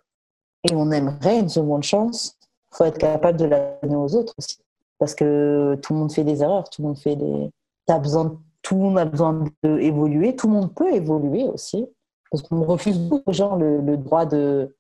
et 0.70 0.76
on 0.76 0.92
aimerait 0.92 1.40
une 1.40 1.50
seconde 1.50 1.82
chance, 1.82 2.38
il 2.72 2.78
faut 2.78 2.84
être 2.84 3.00
capable 3.00 3.40
de 3.40 3.46
la 3.46 3.80
donner 3.82 3.96
aux 3.96 4.16
autres 4.16 4.36
aussi. 4.38 4.60
Parce 5.00 5.16
que 5.16 5.80
tout 5.82 5.94
le 5.94 6.00
monde 6.00 6.12
fait 6.12 6.24
des 6.24 6.44
erreurs, 6.44 6.70
tout 6.70 6.84
le 6.84 6.90
monde 6.90 7.00
fait 7.00 7.16
des. 7.16 7.50
T'as 7.88 7.98
besoin, 7.98 8.40
tout 8.62 8.76
le 8.76 8.82
monde 8.82 9.00
a 9.00 9.06
besoin 9.06 9.46
d'évoluer, 9.64 10.36
tout 10.36 10.46
le 10.46 10.54
monde 10.54 10.76
peut 10.76 10.94
évoluer 10.94 11.46
aussi. 11.46 11.88
Parce 12.30 12.44
qu'on 12.44 12.64
refuse 12.66 13.00
beaucoup 13.00 13.32
aux 13.32 13.34
gens 13.34 13.56
le, 13.56 13.82
le 13.82 13.98
droit 13.98 14.28
de 14.28 14.76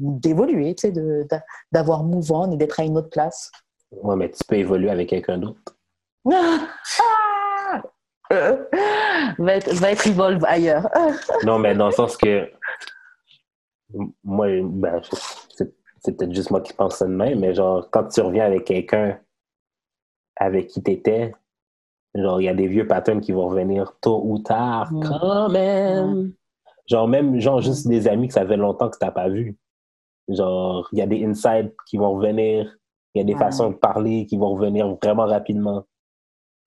d'évoluer, 0.00 0.74
tu 0.74 0.92
sais, 0.92 1.28
d'avoir 1.70 2.02
move 2.02 2.32
on 2.32 2.50
et 2.52 2.56
d'être 2.56 2.80
à 2.80 2.84
une 2.84 2.96
autre 2.98 3.10
place. 3.10 3.50
Ouais, 3.92 4.16
mais 4.16 4.30
tu 4.30 4.42
peux 4.46 4.56
évoluer 4.56 4.90
avec 4.90 5.08
quelqu'un 5.10 5.38
d'autre. 5.38 5.76
Ah 6.32 6.66
va, 9.38 9.54
être, 9.54 9.72
va 9.74 9.90
être 9.92 10.06
evolve 10.06 10.44
ailleurs. 10.46 10.88
Non, 11.44 11.58
mais 11.58 11.74
dans 11.74 11.86
le 11.86 11.92
sens 11.92 12.16
que 12.16 12.50
moi, 14.24 14.46
ben, 14.62 15.00
c'est 15.52 16.16
peut-être 16.16 16.34
juste 16.34 16.50
moi 16.50 16.60
qui 16.60 16.72
pense 16.72 16.96
ça 16.96 17.06
de 17.06 17.12
même, 17.12 17.40
mais 17.40 17.54
genre, 17.54 17.88
quand 17.90 18.04
tu 18.08 18.20
reviens 18.20 18.44
avec 18.46 18.64
quelqu'un 18.64 19.18
avec 20.36 20.68
qui 20.68 20.82
t'étais, 20.82 21.34
genre, 22.14 22.40
il 22.40 22.44
y 22.44 22.48
a 22.48 22.54
des 22.54 22.68
vieux 22.68 22.86
patterns 22.86 23.20
qui 23.20 23.32
vont 23.32 23.48
revenir 23.48 23.94
tôt 24.00 24.22
ou 24.24 24.38
tard, 24.38 24.90
Mm. 24.92 25.02
quand 25.02 25.48
même. 25.50 26.32
Genre, 26.86 27.08
même, 27.08 27.38
genre, 27.40 27.60
juste 27.60 27.86
des 27.88 28.08
amis 28.08 28.28
que 28.28 28.34
ça 28.34 28.46
fait 28.46 28.56
longtemps 28.56 28.88
que 28.88 28.96
t'as 28.98 29.10
pas 29.10 29.28
vu. 29.28 29.56
Genre, 30.30 30.88
il 30.92 30.98
y 30.98 31.02
a 31.02 31.06
des 31.06 31.24
insides 31.24 31.74
qui 31.86 31.96
vont 31.98 32.12
revenir 32.14 32.76
Il 33.14 33.18
y 33.18 33.20
a 33.22 33.24
des 33.24 33.34
façons 33.34 33.70
de 33.70 33.74
parler 33.76 34.26
qui 34.26 34.36
vont 34.36 34.54
revenir 34.54 34.96
vraiment 35.02 35.26
rapidement. 35.26 35.84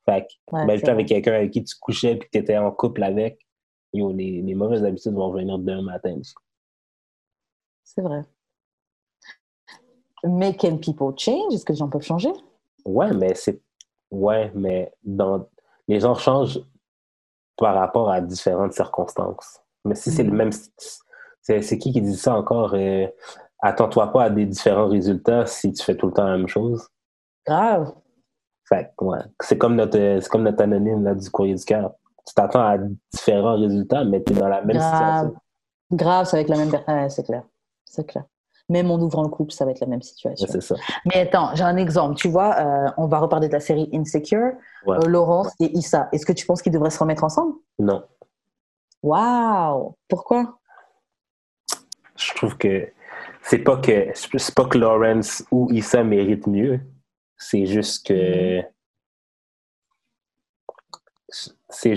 Fait 0.06 0.28
que, 0.28 0.34
Ouais, 0.56 0.66
même 0.66 0.78
c'est 0.78 0.84
toi 0.84 0.94
avec 0.94 1.08
quelqu'un 1.08 1.34
avec 1.36 1.52
qui 1.52 1.64
tu 1.64 1.76
couchais 1.80 2.12
et 2.14 2.20
que 2.20 2.28
tu 2.32 2.38
étais 2.40 2.58
en 2.58 2.72
couple 2.72 3.04
avec, 3.04 3.40
yo, 3.94 4.12
les, 4.12 4.42
les 4.42 4.54
mauvaises 4.56 4.84
habitudes 4.84 5.14
vont 5.14 5.30
revenir 5.32 5.58
demain 5.60 5.82
matin. 5.84 6.20
C'est 7.86 8.02
vrai. 8.02 8.24
Mais 10.26 10.56
can 10.56 10.78
people 10.78 11.14
change? 11.18 11.54
Est-ce 11.54 11.66
que 11.66 11.74
les 11.74 11.78
gens 11.80 11.90
peuvent 11.90 12.02
changer? 12.02 12.32
Ouais, 12.86 13.14
mais 13.14 13.34
c'est. 13.36 13.62
Ouais, 14.12 14.52
mais 14.54 14.92
dans... 15.04 15.48
les 15.88 16.00
gens 16.00 16.16
changent 16.16 16.60
par 17.58 17.76
rapport 17.76 18.10
à 18.10 18.22
différentes 18.22 18.74
circonstances. 18.74 19.60
Mais 19.86 19.96
si 19.96 20.12
c'est 20.12 20.24
le 20.24 20.32
Mhm. 20.32 20.38
même. 20.38 20.52
C'est 21.42 21.62
c'est 21.62 21.78
qui 21.78 21.92
qui 21.92 22.02
dit 22.02 22.16
ça 22.16 22.36
encore? 22.36 22.74
euh, 22.74 23.06
Attends-toi 23.66 24.12
pas 24.12 24.24
à 24.26 24.30
des 24.30 24.46
différents 24.46 24.88
résultats 24.90 25.46
si 25.46 25.72
tu 25.72 25.84
fais 25.84 25.96
tout 25.96 26.08
le 26.08 26.14
temps 26.14 26.26
la 26.26 26.36
même 26.38 26.48
chose. 26.50 26.86
Grave. 27.48 27.94
Fait 28.68 28.92
que, 28.98 29.06
ouais. 29.06 29.20
C'est 29.42 29.58
comme 29.58 29.76
notre, 29.76 29.98
c'est 29.98 30.28
comme 30.30 30.44
notre 30.44 30.62
anonyme 30.62 31.04
là, 31.04 31.16
du 31.16 31.30
courrier 31.32 31.56
du 31.56 31.64
cœur. 31.64 31.92
Tu 32.28 32.34
t'attends 32.34 32.66
à 32.66 32.78
différents 33.12 33.56
résultats, 33.56 34.04
mais 34.04 34.22
tu 34.24 34.34
es 34.34 34.36
dans 34.36 34.48
la 34.50 34.62
même 34.64 34.78
Grave. 34.78 34.92
situation. 34.92 35.36
Grave, 35.92 36.26
ça 36.26 36.38
va 36.38 36.42
être 36.42 36.50
la 36.50 36.58
même. 36.58 36.70
per- 36.72 36.84
Ouais, 36.88 37.10
c'est 37.10 37.24
clair. 37.24 37.44
C'est 37.86 38.06
clair. 38.06 38.24
Même 38.70 38.90
en 38.92 38.96
ouvrant 39.00 39.24
le 39.24 39.30
couple, 39.30 39.52
ça 39.54 39.66
va 39.66 39.72
être 39.72 39.82
la 39.82 39.88
même 39.88 40.02
situation. 40.02 40.46
Ouais, 40.46 40.52
c'est 40.52 40.62
ça. 40.62 40.76
Mais 41.06 41.22
attends, 41.22 41.54
j'ai 41.54 41.64
un 41.64 41.76
exemple. 41.78 42.16
Tu 42.16 42.30
vois, 42.30 42.56
euh, 42.60 42.90
on 42.98 43.08
va 43.08 43.20
reparler 43.20 43.48
de 43.50 43.54
la 43.54 43.60
série 43.60 43.90
Insecure. 43.94 44.54
Euh, 44.88 45.00
Laurence 45.06 45.54
et 45.60 45.66
Issa. 45.78 46.08
Est-ce 46.14 46.26
que 46.26 46.32
tu 46.34 46.46
penses 46.46 46.62
qu'ils 46.62 46.72
devraient 46.74 46.90
se 46.90 47.00
remettre 47.00 47.24
ensemble? 47.26 47.56
Non. 47.80 48.04
Waouh! 49.02 49.96
Pourquoi? 50.08 50.60
Je 52.16 52.34
trouve 52.36 52.58
que 52.58 52.88
c'est 53.44 53.60
pas 53.60 53.78
que 53.78 54.08
c'est 54.14 54.56
pas 54.56 54.66
que 54.66 54.78
Lawrence 54.78 55.46
ou 55.52 55.70
Issa 55.72 56.04
méritent 56.04 56.48
mieux. 56.48 56.80
C'est 57.38 57.66
juste 57.66 58.06
que 58.08 58.62
c'est 61.70 61.96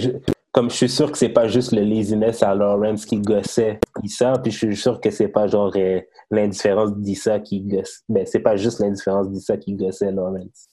comme 0.53 0.71
je 0.71 0.77
suis 0.77 0.89
sûr 0.89 1.13
que 1.13 1.19
c'est 1.19 1.29
pas 1.29 1.49
juste 1.49 1.73
le 1.73 1.83
laziness 1.83 2.43
à 2.43 2.55
Lawrence 2.55 3.05
qui 3.05 3.21
gossait 3.21 3.79
Issa, 4.03 4.39
puis 4.43 4.51
je 4.51 4.57
suis 4.57 4.77
sûr 4.77 5.01
que 5.01 5.11
c'est 5.11 5.29
pas 5.29 5.47
genre 5.47 5.73
euh, 5.77 6.01
l'indifférence 6.31 6.97
d'Issa 6.97 7.41
qui 7.41 7.61
gosse. 7.61 8.03
Ben 8.09 8.25
c'est 8.27 8.41
pas 8.41 8.57
juste 8.57 8.81
l'indifférence 8.81 9.31
d'Issa 9.31 9.59
qui 9.59 9.75
gossait 9.75 10.11
Lawrence. 10.11 10.69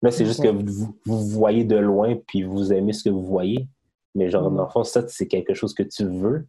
Là, 0.00 0.10
c'est 0.10 0.24
juste 0.24 0.42
que 0.42 0.48
vous, 0.48 0.98
vous 1.04 1.28
voyez 1.28 1.64
de 1.64 1.76
loin 1.76 2.16
puis 2.26 2.42
vous 2.42 2.72
aimez 2.72 2.92
ce 2.92 3.04
que 3.04 3.10
vous 3.10 3.24
voyez. 3.24 3.68
Mais 4.14 4.30
genre, 4.30 4.50
Mhm. 4.50 4.56
dans 4.56 4.64
le 4.64 4.70
fond, 4.70 4.84
ça, 4.84 5.06
c'est 5.08 5.28
quelque 5.28 5.54
chose 5.54 5.74
que 5.74 5.82
tu 5.84 6.04
veux, 6.04 6.46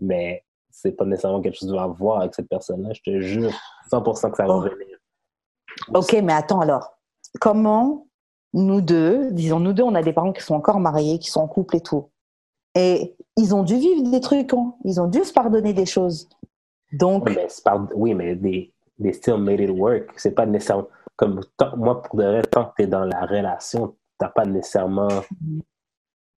mais 0.00 0.44
c'est 0.72 0.92
pas 0.92 1.04
nécessairement 1.04 1.40
quelque 1.40 1.54
chose 1.58 1.68
que 1.68 1.74
tu 1.74 1.78
vas 1.78 1.86
voir 1.86 2.20
avec 2.20 2.34
cette 2.34 2.48
personne-là. 2.48 2.90
Je 2.94 3.00
te 3.02 3.20
jure 3.20 3.50
100% 3.90 4.30
que 4.30 4.36
ça 4.36 4.46
va 4.46 4.54
Oh. 4.56 4.60
venir. 4.62 4.98
Ok, 5.94 6.12
mais 6.22 6.32
attends 6.32 6.60
alors. 6.60 6.98
Comment 7.40 8.06
nous 8.52 8.80
deux, 8.80 9.30
disons 9.32 9.60
nous 9.60 9.72
deux, 9.72 9.82
on 9.82 9.94
a 9.94 10.02
des 10.02 10.12
parents 10.12 10.32
qui 10.32 10.42
sont 10.42 10.54
encore 10.54 10.80
mariés, 10.80 11.18
qui 11.18 11.30
sont 11.30 11.40
en 11.40 11.48
couple 11.48 11.76
et 11.76 11.80
tout. 11.80 12.10
Et 12.74 13.16
ils 13.36 13.54
ont 13.54 13.62
dû 13.62 13.76
vivre 13.76 14.10
des 14.10 14.20
trucs, 14.20 14.52
hein. 14.52 14.74
ils 14.84 15.00
ont 15.00 15.06
dû 15.08 15.22
se 15.24 15.32
pardonner 15.32 15.72
des 15.72 15.86
choses. 15.86 16.28
Donc, 16.92 17.24
Oui, 17.26 17.32
mais, 17.36 17.46
c'est 17.48 17.64
par- 17.64 17.86
oui, 17.94 18.14
mais 18.14 18.34
des, 18.36 18.72
des 18.98 19.12
still 19.14 19.36
made 19.38 19.60
it 19.60 19.70
work. 19.70 20.10
C'est 20.18 20.32
pas 20.34 20.44
nécessairement 20.46 20.88
comme 21.16 21.40
tant- 21.56 21.76
moi, 21.76 22.02
pour 22.02 22.16
de 22.18 22.24
vrai, 22.24 22.42
tant 22.42 22.66
que 22.66 22.72
tu 22.76 22.82
es 22.82 22.86
dans 22.86 23.04
la 23.04 23.24
relation, 23.24 23.94
t'as 24.18 24.28
pas 24.28 24.44
nécessairement 24.44 25.08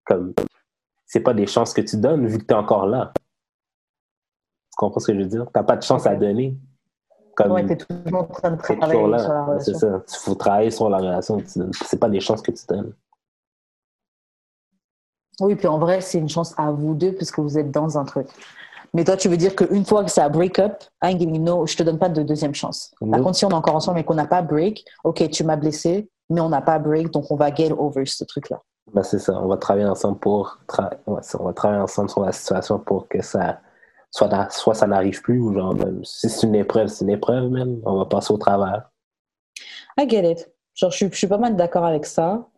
comme 0.04 0.32
c'est 1.04 1.20
pas 1.20 1.34
des 1.34 1.46
chances 1.46 1.72
que 1.74 1.80
tu 1.82 1.96
donnes 1.98 2.26
vu 2.26 2.38
que 2.38 2.44
tu 2.44 2.54
es 2.54 2.56
encore 2.56 2.86
là. 2.86 3.12
Tu 4.76 4.84
comprends 4.84 5.00
ce 5.00 5.06
que 5.06 5.14
je 5.14 5.20
veux 5.22 5.28
dire? 5.28 5.46
T'as 5.54 5.62
pas 5.62 5.76
de 5.76 5.82
chance 5.82 6.06
à 6.06 6.14
donner. 6.14 6.54
Comme 7.34 7.52
ouais, 7.52 7.64
t'es 7.64 7.78
toujours 7.78 8.20
en 8.20 8.24
train 8.24 8.50
de 8.50 8.56
travailler 8.56 8.90
sur 8.92 9.08
la 9.08 9.16
là. 9.16 9.58
C'est 9.58 9.72
relation. 9.72 9.78
ça. 9.78 10.02
Il 10.06 10.18
faut 10.20 10.34
travailler 10.34 10.70
sur 10.70 10.90
la 10.90 10.98
relation. 10.98 11.38
Tu- 11.38 11.60
C'est 11.84 11.98
pas 11.98 12.10
des 12.10 12.20
chances 12.20 12.42
que 12.42 12.50
tu 12.50 12.66
donnes. 12.66 12.92
Oui, 15.40 15.54
puis 15.54 15.66
en 15.66 15.78
vrai, 15.78 16.02
c'est 16.02 16.18
une 16.18 16.28
chance 16.28 16.54
à 16.58 16.70
vous 16.70 16.94
deux 16.94 17.12
parce 17.14 17.30
que 17.30 17.40
vous 17.40 17.56
êtes 17.58 17.70
dans 17.70 17.96
un 17.96 18.04
truc. 18.04 18.26
Mais 18.92 19.04
toi, 19.04 19.16
tu 19.16 19.28
veux 19.28 19.36
dire 19.38 19.56
qu'une 19.56 19.84
fois 19.86 20.04
que 20.04 20.10
ça 20.10 20.28
break 20.28 20.58
up, 20.58 20.82
I 21.02 21.08
ain't 21.08 21.18
giving 21.20 21.36
you 21.36 21.42
no, 21.42 21.66
je 21.66 21.74
te 21.76 21.82
donne 21.82 21.98
pas 21.98 22.08
de 22.10 22.22
deuxième 22.22 22.54
chance. 22.54 22.94
Par 23.10 23.20
contre, 23.22 23.36
si 23.36 23.44
on 23.46 23.50
est 23.50 23.54
encore 23.54 23.74
ensemble 23.76 23.98
et 23.98 24.04
qu'on 24.04 24.14
n'a 24.14 24.26
pas 24.26 24.42
break, 24.42 24.84
ok, 25.04 25.28
tu 25.30 25.42
m'as 25.44 25.56
blessé, 25.56 26.10
mais 26.30 26.40
on 26.40 26.48
n'a 26.50 26.60
pas 26.62 26.78
break, 26.78 27.10
donc 27.12 27.30
on 27.30 27.36
va 27.36 27.54
get 27.54 27.72
over 27.72 28.04
ce 28.04 28.24
truc-là. 28.24 28.60
Ben, 28.94 29.02
c'est 29.02 29.18
ça. 29.18 29.38
On 29.42 29.48
va 29.48 29.56
travailler 29.56 29.86
ensemble 29.86 30.18
pour 30.18 30.58
tra- 30.68 30.92
ouais, 31.06 31.22
ça, 31.22 31.38
on 31.40 31.44
va 31.44 31.52
travailler 31.52 31.80
ensemble 31.82 32.08
sur 32.10 32.20
la 32.24 32.32
situation 32.32 32.78
pour 32.78 33.08
que 33.08 33.22
ça 33.22 33.60
soit, 34.16 34.74
ça 34.74 34.86
n'arrive 34.86 35.20
plus 35.22 35.38
ou 35.40 35.52
genre 35.52 35.74
même 35.74 36.04
si 36.04 36.28
c'est 36.28 36.46
une 36.46 36.54
épreuve, 36.54 36.88
c'est 36.88 37.04
une 37.04 37.10
épreuve 37.10 37.50
même. 37.50 37.80
On 37.84 37.98
va 37.98 38.06
passer 38.06 38.32
au 38.32 38.38
travers. 38.38 38.90
I 39.98 40.08
get 40.08 40.30
it. 40.30 40.50
Genre, 40.74 40.90
je, 40.90 40.96
suis- 40.96 41.08
je 41.10 41.16
suis 41.16 41.26
pas 41.26 41.38
mal 41.38 41.56
d'accord 41.56 41.84
avec 41.84 42.04
ça. 42.06 42.48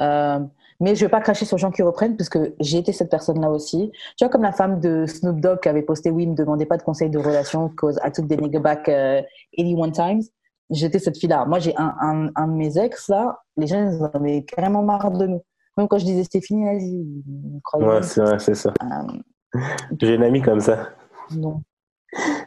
Euh, 0.00 0.38
mais 0.82 0.94
je 0.94 1.04
vais 1.04 1.10
pas 1.10 1.20
cracher 1.20 1.44
sur 1.44 1.56
les 1.56 1.60
gens 1.60 1.70
qui 1.70 1.82
reprennent 1.82 2.16
parce 2.16 2.30
que 2.30 2.54
j'ai 2.58 2.78
été 2.78 2.92
cette 2.92 3.10
personne-là 3.10 3.50
aussi. 3.50 3.92
Tu 4.16 4.24
vois, 4.24 4.30
comme 4.30 4.42
la 4.42 4.52
femme 4.52 4.80
de 4.80 5.04
Snoop 5.06 5.40
Dogg 5.40 5.60
qui 5.60 5.68
avait 5.68 5.82
posté 5.82 6.10
Oui, 6.10 6.26
me 6.26 6.34
demandez 6.34 6.64
pas 6.64 6.78
de 6.78 6.82
conseils 6.82 7.10
de 7.10 7.18
relation 7.18 7.68
cause 7.76 7.98
I 8.02 8.10
took 8.10 8.28
the 8.28 8.40
nigga 8.40 8.60
back 8.60 8.88
euh, 8.88 9.20
81 9.58 9.90
times. 9.90 10.22
J'étais 10.70 10.98
cette 11.00 11.18
fille-là. 11.18 11.44
Moi, 11.44 11.58
j'ai 11.58 11.76
un, 11.76 11.94
un, 12.00 12.28
un 12.34 12.46
de 12.48 12.52
mes 12.52 12.78
ex, 12.78 13.08
là, 13.08 13.40
les 13.58 13.66
gens 13.66 13.90
ils 13.90 14.02
en 14.02 14.06
avaient 14.14 14.44
carrément 14.44 14.82
marre 14.82 15.10
de 15.10 15.26
nous. 15.26 15.42
Même 15.76 15.86
quand 15.88 15.98
je 15.98 16.04
disais 16.04 16.22
c'était 16.22 16.40
fini, 16.40 16.64
vas-y, 16.64 16.86
ils 16.86 17.60
croyaient. 17.62 17.86
Ouais, 17.86 18.02
c'est 18.02 18.22
ouais, 18.22 18.38
c'est 18.38 18.54
ça. 18.54 18.72
Euh, 18.82 19.12
J'ai 20.00 20.14
une 20.14 20.22
amie 20.22 20.42
comme 20.42 20.60
ça. 20.60 20.90
non. 21.36 21.62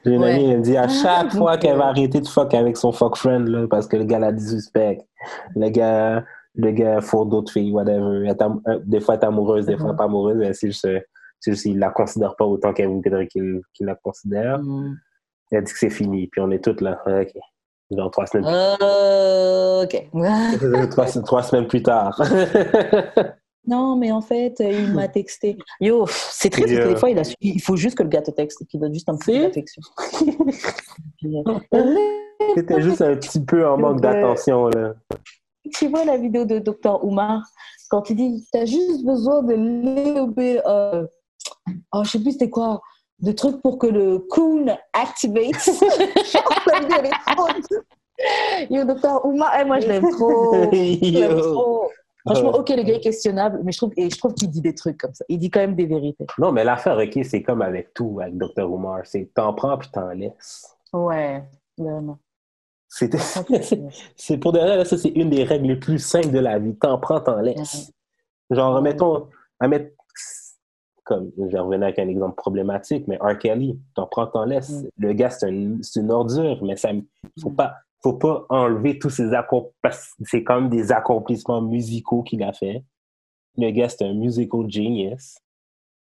J'ai 0.05 0.11
une 0.15 0.21
Ouais. 0.21 0.33
amie, 0.33 0.49
elle 0.51 0.57
me 0.57 0.63
dit 0.63 0.75
à 0.75 0.89
chaque 0.89 1.29
Donc, 1.31 1.37
fois 1.37 1.57
qu'elle 1.57 1.77
va 1.77 1.85
euh, 1.85 1.89
arrêter 1.91 2.19
de 2.19 2.27
fuck 2.27 2.53
avec 2.53 2.75
son 2.75 2.91
fuck 2.91 3.15
friend, 3.15 3.47
là, 3.47 3.65
parce 3.69 3.87
que 3.87 3.95
le 3.95 4.03
gars 4.03 4.19
l'a 4.19 4.33
disrespect. 4.33 5.05
Le 5.55 5.69
gars, 5.69 6.25
le 6.55 6.71
gars 6.71 6.99
fourre 6.99 7.27
d'autres 7.27 7.51
filles, 7.53 7.71
whatever. 7.71 8.27
Elle 8.27 8.35
euh, 8.67 8.79
des 8.83 8.99
fois, 8.99 9.15
elle 9.15 9.21
est 9.21 9.25
amoureuse, 9.25 9.65
des 9.65 9.77
fois, 9.77 9.95
pas 9.95 10.03
amoureuse. 10.03 10.41
Elle, 10.43 10.53
c'est 10.53 10.67
juste, 10.69 11.65
il 11.65 11.79
la 11.79 11.91
considère 11.91 12.35
pas 12.35 12.43
autant 12.45 12.73
qu'elle 12.73 12.89
voudrait 12.89 13.27
qu'il 13.27 13.61
la 13.79 13.95
considère. 13.95 14.59
Hmm. 14.59 14.95
Elle 15.51 15.63
dit 15.63 15.71
que 15.71 15.79
c'est 15.79 15.89
fini, 15.89 16.27
puis 16.27 16.41
on 16.41 16.51
est 16.51 16.61
toutes 16.63 16.81
là. 16.81 17.01
Ok. 17.07 17.31
Genre 17.91 18.11
trois 18.11 18.25
semaines, 18.25 18.45
Euh, 18.81 19.83
ok. 19.83 20.09
trois, 20.89 21.05
trois 21.21 21.43
semaines 21.43 21.67
plus 21.67 21.83
tard. 21.83 22.19
Non, 23.65 23.95
mais 23.95 24.11
en 24.11 24.21
fait, 24.21 24.59
euh, 24.59 24.71
il 24.71 24.93
m'a 24.93 25.07
texté. 25.07 25.57
Yo, 25.79 26.05
c'est 26.09 26.49
triste 26.49 26.67
parce 26.67 26.79
que 26.87 26.93
des 26.93 26.99
fois, 26.99 27.09
il, 27.09 27.17
a 27.19 27.23
su- 27.23 27.35
il 27.39 27.61
faut 27.61 27.77
juste 27.77 27.97
que 27.97 28.03
le 28.03 28.09
gars 28.09 28.21
te 28.21 28.31
texte 28.31 28.61
et 28.61 28.65
qu'il 28.65 28.79
donne 28.81 28.93
juste 28.93 29.07
un 29.07 29.15
petit 29.15 29.31
peu 29.31 29.39
d'affection. 29.47 29.81
Euh, 31.73 31.95
C'était 32.55 32.81
juste 32.81 33.01
un 33.01 33.15
petit 33.15 33.39
peu 33.43 33.65
en 33.65 33.77
manque 33.77 34.01
d'attention, 34.01 34.67
là. 34.67 34.93
tu 35.73 35.87
vois 35.87 36.03
la 36.03 36.17
vidéo 36.17 36.43
de 36.45 36.59
Dr. 36.59 37.03
Oumar 37.05 37.41
quand 37.89 38.09
il 38.09 38.15
dit 38.17 38.45
T'as 38.51 38.65
juste 38.65 39.05
besoin 39.05 39.43
de 39.43 39.53
little 39.53 40.29
bit, 40.35 40.59
euh, 40.65 41.05
oh, 41.93 42.03
je 42.03 42.09
sais 42.11 42.19
plus 42.19 42.33
c'était 42.33 42.49
quoi, 42.49 42.81
de 43.19 43.31
trucs 43.31 43.61
pour 43.61 43.77
que 43.77 43.87
le 43.87 44.19
coon 44.19 44.65
activate. 44.91 45.69
Yo, 48.69 48.83
Dr. 48.83 49.25
Oumar, 49.25 49.51
eh, 49.59 49.65
moi, 49.65 49.79
je 49.79 49.87
l'aime 49.87 50.09
trop. 50.11 50.53
Je 50.71 51.11
l'aime 51.19 51.39
trop. 51.39 51.89
Franchement, 52.25 52.51
ok, 52.51 52.69
le 52.69 52.83
gars 52.83 52.93
est 52.95 52.99
questionnable, 53.01 53.59
mais 53.63 53.71
je 53.73 53.77
trouve, 53.77 53.91
et 53.97 54.09
je 54.09 54.17
trouve 54.17 54.33
qu'il 54.33 54.49
dit 54.49 54.61
des 54.61 54.73
trucs 54.73 54.97
comme 54.97 55.13
ça. 55.13 55.25
Il 55.27 55.39
dit 55.39 55.49
quand 55.49 55.59
même 55.59 55.75
des 55.75 55.85
vérités. 55.85 56.25
Non, 56.37 56.51
mais 56.53 56.63
l'affaire, 56.63 56.97
OK, 56.97 57.19
c'est 57.23 57.41
comme 57.43 57.61
avec 57.61 57.93
tout, 57.93 58.19
avec 58.21 58.37
Dr. 58.37 58.71
Omar. 58.71 59.01
C'est 59.05 59.29
t'en 59.33 59.53
prends 59.53 59.77
puis 59.77 59.89
t'en 59.91 60.07
laisses. 60.09 60.75
Ouais, 60.93 61.43
vraiment. 61.77 62.17
C'est 62.95 63.09
c'est 64.15 64.37
pour 64.37 64.51
de 64.53 64.59
vrai, 64.59 64.77
là, 64.77 64.85
ça, 64.85 64.99
c'est 64.99 65.09
une 65.09 65.31
des 65.31 65.43
règles 65.43 65.65
les 65.65 65.75
plus 65.77 65.97
simples 65.97 66.29
de 66.29 66.37
la 66.37 66.59
vie. 66.59 66.75
T'en 66.75 66.99
prends, 66.99 67.19
t'en 67.19 67.37
laisses. 67.41 67.91
Genre, 68.51 68.79
mettons, 68.83 69.29
à 69.59 69.67
mettre, 69.67 69.95
comme, 71.03 71.31
je 71.35 71.43
vais 71.45 71.57
revenir 71.59 71.83
avec 71.87 71.97
un 71.97 72.07
exemple 72.07 72.35
problématique, 72.35 73.07
mais 73.07 73.17
R. 73.17 73.37
Kelly, 73.39 73.79
t'en 73.95 74.05
prends, 74.05 74.27
t'en 74.27 74.45
laisses. 74.45 74.69
Mm. 74.83 74.87
Le 74.97 75.13
gars, 75.13 75.31
c'est 75.31 75.49
un- 75.49 75.77
c'est 75.81 76.01
une 76.01 76.11
ordure, 76.11 76.63
mais 76.63 76.75
ça, 76.77 76.89
faut 77.41 77.49
pas, 77.49 77.73
faut 78.03 78.13
pas 78.13 78.45
enlever 78.49 78.99
tous 78.99 79.09
ses 79.09 79.33
accomplissements. 79.33 80.25
C'est 80.25 80.47
même 80.47 80.69
des 80.69 80.91
accomplissements 80.91 81.61
musicaux 81.61 82.21
qu'il 82.21 82.43
a 82.43 82.51
fait. 82.51 82.83
Le 83.57 83.71
gars, 83.71 83.89
c'est 83.89 84.05
un 84.05 84.13
musical 84.13 84.69
genius. 84.69 85.37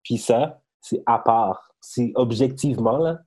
Puis 0.04 0.18
ça, 0.18 0.62
c'est 0.82 1.04
à 1.06 1.20
part. 1.20 1.74
C'est 1.82 2.14
objectivement, 2.16 2.98
là, 2.98 3.20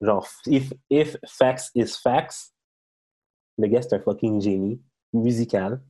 genre, 0.00 0.26
if, 0.46 0.72
if 0.88 1.16
facts 1.26 1.70
is 1.74 1.98
facts, 2.00 2.54
le 3.58 3.66
gars, 3.66 3.82
c'est 3.82 3.94
un 3.94 4.00
fucking 4.00 4.40
génie 4.40 4.80
musical. 5.12 5.82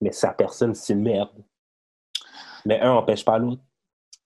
Mais 0.00 0.12
sa 0.12 0.32
personne, 0.32 0.74
c'est 0.74 0.94
une 0.94 1.02
merde. 1.02 1.44
Mais 2.64 2.80
un 2.80 2.94
n'empêche 2.94 3.24
pas 3.24 3.38
l'autre. 3.38 3.62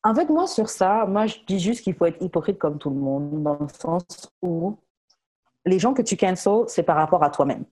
En 0.03 0.15
fait, 0.15 0.29
moi, 0.29 0.47
sur 0.47 0.69
ça, 0.69 1.07
moi, 1.07 1.27
je 1.27 1.39
dis 1.47 1.59
juste 1.59 1.83
qu'il 1.83 1.95
faut 1.95 2.07
être 2.07 2.23
hypocrite 2.23 2.59
comme 2.59 2.79
tout 2.79 2.91
le 2.91 2.97
monde, 2.97 3.43
dans 3.43 3.59
le 3.59 3.69
sens 3.69 4.31
où 4.43 4.79
les 5.67 5.79
gens 5.79 5.95
que 5.95 6.03
tu 6.03 6.17
cancel, 6.17 6.65
c'est 6.69 6.83
par 6.83 6.97
rapport 6.97 7.23
à 7.23 7.31
toi-même. 7.31 7.65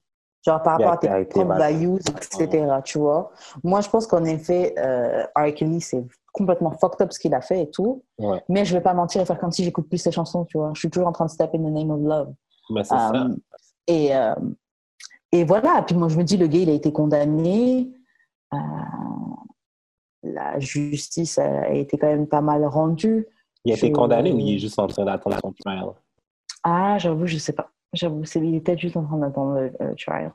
Genre 0.45 0.61
par 0.61 0.73
rapport 0.73 0.91
à 0.93 0.97
tes 0.97 1.07
propres 1.25 1.47
values, 1.55 1.97
etc. 1.99 2.65
Tu 2.83 2.97
vois? 2.97 3.31
Moi, 3.63 3.79
je 3.81 3.89
pense 3.89 4.05
qu'en 4.07 4.25
effet, 4.25 4.73
euh, 4.77 5.23
R. 5.37 5.53
Kelly, 5.53 5.79
c'est 5.79 6.03
complètement 6.33 6.71
fucked 6.71 7.01
up 7.01 7.13
ce 7.13 7.19
qu'il 7.19 7.33
a 7.33 7.39
fait 7.41 7.61
et 7.61 7.69
tout. 7.71 8.03
Ouais. 8.19 8.43
Mais 8.49 8.65
je 8.65 8.73
vais 8.75 8.81
pas 8.81 8.93
mentir 8.93 9.21
et 9.21 9.25
faire 9.25 9.39
comme 9.39 9.51
si 9.51 9.63
j'écoute 9.63 9.87
plus 9.87 9.99
ses 9.99 10.11
chansons, 10.11 10.43
tu 10.45 10.57
vois. 10.57 10.71
Je 10.73 10.79
suis 10.79 10.89
toujours 10.89 11.07
en 11.07 11.13
train 11.13 11.25
de 11.25 11.29
step 11.29 11.51
in 11.53 11.59
the 11.59 11.71
name 11.71 11.91
of 11.91 12.01
love. 12.01 12.33
C'est 12.83 12.83
ça. 12.89 13.27
Et, 13.87 14.13
euh, 14.15 14.33
et 15.31 15.43
voilà, 15.45 15.81
puis 15.85 15.95
moi 15.95 16.09
je 16.09 16.17
me 16.17 16.23
dis, 16.23 16.35
le 16.37 16.47
gars, 16.47 16.59
il 16.59 16.69
a 16.69 16.73
été 16.73 16.91
condamné. 16.91 17.91
Euh, 18.53 18.57
la 20.23 20.59
justice 20.59 21.37
a 21.37 21.69
été 21.69 21.97
quand 21.97 22.07
même 22.07 22.27
pas 22.27 22.41
mal 22.41 22.65
rendue. 22.65 23.27
Il 23.65 23.71
a 23.71 23.75
été 23.75 23.87
Je- 23.87 23.91
condamné 23.93 24.31
ou 24.33 24.39
il 24.39 24.55
est 24.55 24.59
juste 24.59 24.79
en 24.79 24.87
train 24.87 25.05
d'attendre 25.05 25.37
son 25.41 25.53
trial? 25.53 25.85
Ah, 26.63 26.97
j'avoue, 26.97 27.27
je 27.27 27.37
sais 27.37 27.53
pas. 27.53 27.69
J'avoue, 27.93 28.25
c'est, 28.25 28.39
il 28.39 28.55
est 28.55 28.59
peut-être 28.61 28.79
juste 28.79 28.97
en 28.97 29.05
train 29.05 29.17
d'attendre 29.17 29.53
le, 29.59 29.71
le 29.79 29.95
trial. 29.95 30.31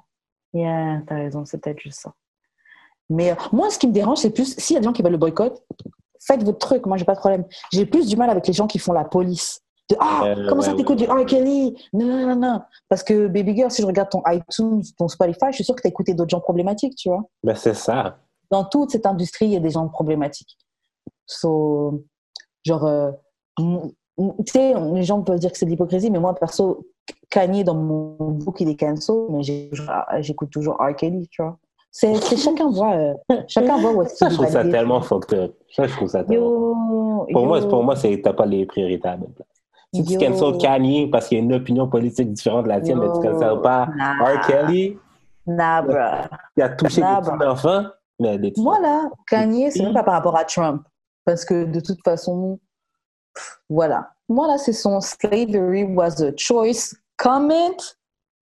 Yeah, 0.55 1.02
t'as 1.06 1.16
raison, 1.16 1.44
c'est 1.44 1.59
peut-être 1.59 1.80
juste 1.80 2.01
ça. 2.01 2.12
Mais 3.10 3.32
euh, 3.32 3.35
moi, 3.52 3.70
ce 3.70 3.78
qui 3.78 3.86
me 3.86 3.93
dérange, 3.93 4.18
c'est 4.18 4.30
plus, 4.30 4.55
s'il 4.59 4.74
y 4.74 4.76
a 4.76 4.80
des 4.80 4.85
gens 4.85 4.93
qui 4.93 5.02
veulent 5.02 5.12
le 5.12 5.18
boycott, 5.18 5.62
faites 6.20 6.43
votre 6.43 6.59
truc, 6.59 6.86
moi, 6.86 6.97
j'ai 6.97 7.05
pas 7.05 7.14
de 7.14 7.20
problème. 7.20 7.44
J'ai 7.72 7.86
plus 7.86 8.06
du 8.06 8.16
mal 8.16 8.30
avec 8.30 8.47
les 8.47 8.52
gens 8.52 8.66
qui 8.66 8.78
font 8.78 8.93
la 8.93 9.05
police. 9.05 9.60
De, 9.90 9.97
ah, 9.98 10.24
Euh, 10.26 10.48
comment 10.48 10.60
ça 10.60 10.72
ouais, 10.72 10.76
t'écoutes 10.76 11.01
ouais, 11.01 11.06
du 11.06 11.12
R. 11.12 11.24
Kelly? 11.24 11.74
Non, 11.93 12.06
non, 12.06 12.26
non, 12.26 12.36
non. 12.36 12.60
Parce 12.89 13.02
que, 13.02 13.26
Baby 13.26 13.56
Girl, 13.56 13.70
si 13.70 13.82
je 13.82 13.86
regarde 13.86 14.10
ton 14.10 14.22
iTunes, 14.26 14.82
ton 14.97 15.09
Spotify, 15.09 15.47
je 15.51 15.56
suis 15.56 15.64
sûre 15.64 15.74
que 15.74 15.82
t'as 15.82 15.89
écouté 15.89 16.14
d'autres 16.14 16.30
gens 16.30 16.40
problématiques, 16.40 16.94
tu 16.97 17.09
vois. 17.09 17.24
Ben, 17.43 17.55
c'est 17.55 17.74
ça. 17.74 18.18
Dans 18.51 18.64
toute 18.64 18.90
cette 18.90 19.06
industrie, 19.06 19.47
il 19.47 19.52
y 19.52 19.56
a 19.56 19.60
des 19.60 19.70
gens 19.70 19.89
problématiques. 19.89 20.59
So, 21.26 22.05
genre, 22.64 22.85
euh, 22.85 23.12
tu 23.59 24.52
sais, 24.52 24.74
les 24.93 25.02
gens 25.02 25.22
peuvent 25.22 25.39
dire 25.39 25.52
que 25.52 25.59
c'est 25.59 25.66
de 25.66 25.70
l'hypocrisie, 25.70 26.10
mais 26.10 26.18
moi, 26.18 26.35
perso, 26.35 26.86
Kanye, 27.30 27.64
dans 27.64 27.74
mon 27.74 28.16
book, 28.30 28.60
il 28.60 28.68
est 28.70 28.76
cancel, 28.78 29.16
mais 29.30 29.43
j'écoute 30.20 30.51
toujours 30.51 30.76
R. 30.76 30.94
Kelly, 30.97 31.28
tu 31.30 31.43
vois. 31.43 31.56
C'est 31.90 32.14
chacun 32.36 32.70
voit, 32.70 32.93
euh, 32.94 33.14
chacun 33.48 33.78
voit 33.80 33.93
où 33.93 34.02
est-ce 34.02 34.16
Ça, 34.16 34.28
je 34.28 34.35
trouve 34.35 34.47
ça 34.48 34.62
tellement 34.62 35.01
fucked 35.01 35.39
up. 35.39 35.55
Ça, 35.74 35.86
je 35.86 35.97
trouve 35.97 36.09
ça 36.09 36.22
tellement. 36.22 36.47
Yo, 36.47 37.26
Pour 37.32 37.47
moi, 37.47 37.60
pour 37.66 37.82
moi, 37.82 37.94
t'as 37.97 38.32
pas 38.32 38.47
les 38.47 38.66
priorités 38.66 39.09
à 39.09 39.12
la 39.12 39.18
place. 39.18 39.48
Si 39.94 40.05
tu 40.05 40.18
cancel 40.18 40.59
Kanye 40.59 41.09
parce 41.10 41.28
qu'il 41.28 41.39
y 41.39 41.40
a 41.40 41.44
une 41.44 41.55
opinion 41.55 41.89
politique 41.89 42.30
différente 42.32 42.64
de 42.64 42.68
la 42.68 42.80
tienne, 42.80 42.98
mais 42.98 43.06
tu 43.06 43.26
cancel 43.26 43.60
pas 43.62 43.89
Nah. 43.97 44.14
R. 44.22 44.47
Kelly, 44.47 44.98
Nah, 45.47 45.80
bruh. 45.80 46.28
qui 46.55 46.62
a 46.62 46.68
touché 46.68 47.01
Nah, 47.01 47.20
des 47.22 47.30
petits 47.30 47.47
enfants, 47.47 47.85
mais 48.20 48.39
des 48.39 48.51
petits 48.51 48.62
Moi, 48.62 48.78
là, 48.80 49.09
Kanye, 49.26 49.70
c'est 49.70 49.82
même 49.82 49.94
pas 49.94 50.02
par 50.02 50.14
rapport 50.14 50.36
à 50.36 50.44
Trump. 50.44 50.82
Parce 51.24 51.44
que 51.47 51.64
de 51.64 51.80
toute 51.80 51.98
façon, 52.05 52.59
voilà. 53.68 54.10
Moi, 54.28 54.46
là, 54.46 54.59
c'est 54.59 54.72
son 54.72 55.00
slavery 55.00 55.84
was 55.84 56.22
a 56.22 56.32
choice. 56.36 56.94
Comment? 57.16 57.76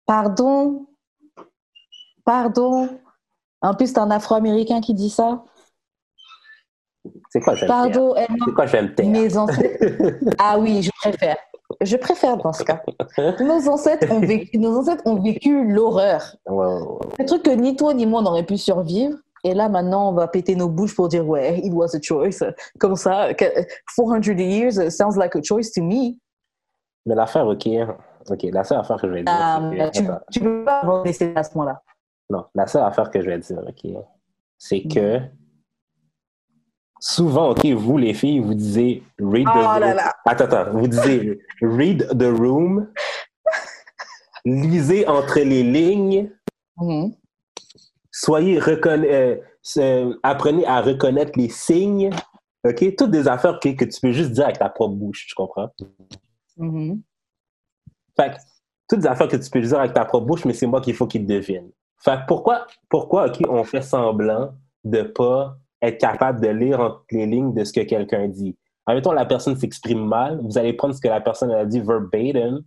Pardon? 0.05 0.85
Pardon? 2.25 2.89
En 3.61 3.73
plus, 3.73 3.87
c'est 3.87 3.99
un 3.99 4.11
Afro-Américain 4.11 4.81
qui 4.81 4.93
dit 4.93 5.09
ça. 5.09 5.43
C'est 7.29 7.39
quoi, 7.41 7.55
je 7.55 7.61
vais? 7.61 7.67
Pardon, 7.67 8.13
C'est 8.45 8.53
quoi, 8.53 8.65
je 8.65 8.71
vais 8.73 8.81
me 8.83 8.93
taire? 8.95 9.07
mes 9.07 9.37
ancêtres. 9.37 9.85
Ah 10.39 10.59
oui, 10.59 10.81
je 10.83 10.91
préfère. 11.01 11.37
Je 11.79 11.95
préfère 11.95 12.37
dans 12.37 12.53
ce 12.53 12.63
cas. 12.63 12.81
Nos 13.39 13.69
ancêtres 13.69 14.11
ont 14.11 14.19
vécu, 14.19 14.57
nos 14.57 14.77
ancêtres 14.77 15.03
ont 15.05 15.19
vécu 15.21 15.67
l'horreur. 15.67 16.35
Ouais. 16.47 16.67
Un 17.19 17.23
truc 17.25 17.43
que 17.43 17.49
ni 17.51 17.75
toi 17.75 17.93
ni 17.93 18.05
moi 18.05 18.21
n'aurait 18.21 18.45
pu 18.45 18.57
survivre. 18.57 19.17
Et 19.43 19.53
là, 19.53 19.69
maintenant, 19.69 20.09
on 20.09 20.13
va 20.13 20.27
péter 20.27 20.55
nos 20.55 20.69
bouches 20.69 20.95
pour 20.95 21.07
dire, 21.07 21.27
ouais, 21.27 21.59
it 21.59 21.73
was 21.73 21.95
a 21.95 21.99
choice. 22.01 22.43
Comme 22.79 22.95
ça, 22.95 23.33
que- 23.33 23.65
400 23.95 24.37
years 24.37 24.89
sounds 24.89 25.17
like 25.17 25.35
a 25.35 25.41
choice 25.43 25.71
to 25.71 25.81
me. 25.81 26.17
Mais 27.05 27.15
l'affaire, 27.15 27.47
OK. 27.47 27.67
OK, 28.29 28.43
la 28.51 28.63
seule 28.63 28.77
affaire 28.79 29.01
que 29.01 29.07
je 29.07 29.13
vais 29.13 29.23
dire, 29.23 29.33
que- 29.33 29.97
tu, 29.97 30.07
tu 30.31 30.39
peux 30.41 30.63
pas 30.63 30.81
avoir 30.81 31.03
laissé 31.03 31.33
à 31.35 31.41
ce 31.43 31.57
moment-là. 31.57 31.81
Non, 32.29 32.45
la 32.53 32.67
seule 32.67 32.83
affaire 32.83 33.09
que 33.09 33.19
je 33.19 33.25
vais 33.25 33.39
dire, 33.39 33.57
OK, 33.67 33.91
c'est 34.59 34.83
que 34.83 35.19
souvent, 36.99 37.49
OK, 37.49 37.65
vous, 37.65 37.97
les 37.97 38.13
filles, 38.13 38.39
vous 38.39 38.53
disiez 38.53 39.03
read 39.19 39.45
the 39.47 39.51
Oh 39.55 39.57
room. 39.71 39.79
là 39.79 39.93
là. 39.95 40.13
Attends, 40.25 40.45
attends, 40.45 40.71
vous 40.71 40.87
disiez 40.87 41.39
read 41.61 42.07
the 42.17 42.27
room, 42.39 42.87
lisez 44.45 45.07
entre 45.07 45.39
les 45.39 45.63
lignes, 45.63 46.29
Mhm. 46.77 47.13
Soyez 48.23 48.59
reconna- 48.59 49.39
euh, 49.77 50.13
apprenez 50.23 50.65
à 50.65 50.81
reconnaître 50.81 51.31
les 51.35 51.49
signes, 51.49 52.11
OK? 52.63 52.95
Toutes 52.95 53.11
des 53.11 53.27
affaires 53.27 53.55
OK, 53.55 53.75
que 53.75 53.85
tu 53.85 53.99
peux 53.99 54.11
juste 54.11 54.31
dire 54.31 54.45
avec 54.45 54.59
ta 54.59 54.69
propre 54.69 54.95
bouche, 54.95 55.25
tu 55.27 55.33
comprends? 55.33 55.69
Mhm. 56.57 57.01
Fait 58.15 58.31
que, 58.31 58.37
toutes 58.87 58.99
des 58.99 59.07
affaires 59.07 59.27
que 59.27 59.37
tu 59.37 59.49
peux 59.49 59.61
dire 59.61 59.79
avec 59.79 59.93
ta 59.93 60.05
propre 60.05 60.27
bouche, 60.27 60.45
mais 60.45 60.53
c'est 60.53 60.67
moi 60.67 60.81
qu'il 60.81 60.93
faut 60.93 61.07
qu'il 61.07 61.25
devine. 61.25 61.71
Fait 61.97 62.17
que 62.17 62.25
pourquoi, 62.27 62.67
pourquoi 62.89 63.27
OK, 63.27 63.39
on 63.49 63.63
fait 63.63 63.81
semblant 63.81 64.53
de 64.83 65.01
pas 65.01 65.57
être 65.81 65.99
capable 65.99 66.41
de 66.41 66.49
lire 66.49 66.79
entre 66.79 67.03
les 67.11 67.25
lignes 67.25 67.53
de 67.53 67.63
ce 67.63 67.73
que 67.73 67.81
quelqu'un 67.81 68.27
dit? 68.27 68.55
Admettons, 68.85 69.13
la 69.13 69.25
personne 69.25 69.55
s'exprime 69.55 70.05
mal, 70.05 70.39
vous 70.43 70.57
allez 70.57 70.73
prendre 70.73 70.93
ce 70.93 71.01
que 71.01 71.07
la 71.07 71.21
personne 71.21 71.51
a 71.51 71.65
dit 71.65 71.79
verbatim, 71.79 72.63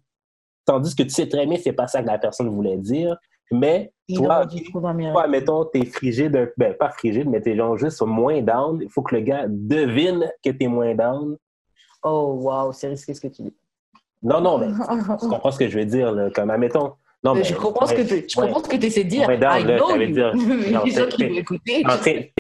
tandis 0.65 0.97
que 0.97 1.03
tu 1.05 1.11
sais 1.11 1.29
très 1.29 1.47
bien 1.47 1.57
que 1.57 1.63
c'est 1.63 1.73
pas 1.73 1.87
ça 1.87 2.03
que 2.03 2.07
la 2.09 2.19
personne 2.19 2.49
voulait 2.49 2.79
dire, 2.79 3.17
mais 3.53 3.93
Il 4.07 4.19
toi, 4.19 4.45
miracle. 4.47 5.13
toi, 5.13 5.27
mettons, 5.29 5.65
t'es 5.65 5.87
frigide, 5.87 6.53
ben 6.59 6.75
pas 6.75 6.91
frigide, 6.91 7.29
mais 7.29 7.41
t'es 7.41 7.57
genre 7.57 7.77
juste 7.79 8.03
moins 8.03 8.43
down, 8.43 8.81
il 8.83 8.91
faut 8.91 9.03
que 9.03 9.15
le 9.15 9.23
gars 9.23 9.47
devine 9.49 10.31
que 10.45 10.51
t'es 10.51 10.67
moins 10.67 10.95
down. 10.95 11.39
Oh, 12.03 12.39
wow, 12.43 12.71
c'est 12.73 12.89
risqué 12.89 13.15
ce 13.15 13.21
que 13.23 13.29
tu 13.29 13.43
dis. 13.43 13.55
Non, 14.23 14.41
non, 14.43 14.59
mais 14.59 14.67
tu 15.21 15.29
comprends 15.29 15.51
ce 15.51 15.59
que 15.59 15.69
je 15.69 15.79
veux 15.79 15.87
dire, 15.87 16.13
là, 16.13 16.31
comme, 16.31 16.51
admettons, 16.51 16.93
non, 17.23 17.35
mais, 17.35 17.45
je 17.45 17.55
comprends 17.55 17.87
ce 17.87 17.95
que 17.95 18.03
tu 18.03 18.27
je 18.29 18.39
ouais. 18.39 18.47
comprends 18.47 18.63
ce 18.63 18.69
que 18.69 18.77
tu 18.77 18.85
essaies 18.87 19.05
de 19.05 19.09
dire. 19.09 19.27
Ouais, 19.27 19.39
down, 19.39 19.61
I 19.61 19.65
là, 19.65 19.79
know 19.79 19.97
you. 19.97 20.13
dire- 20.13 20.35
les 20.35 20.71
gens 20.73 20.85
c'est- 20.85 21.09
qui 21.17 21.27
vont 21.27 21.35
écouter. 21.37 21.83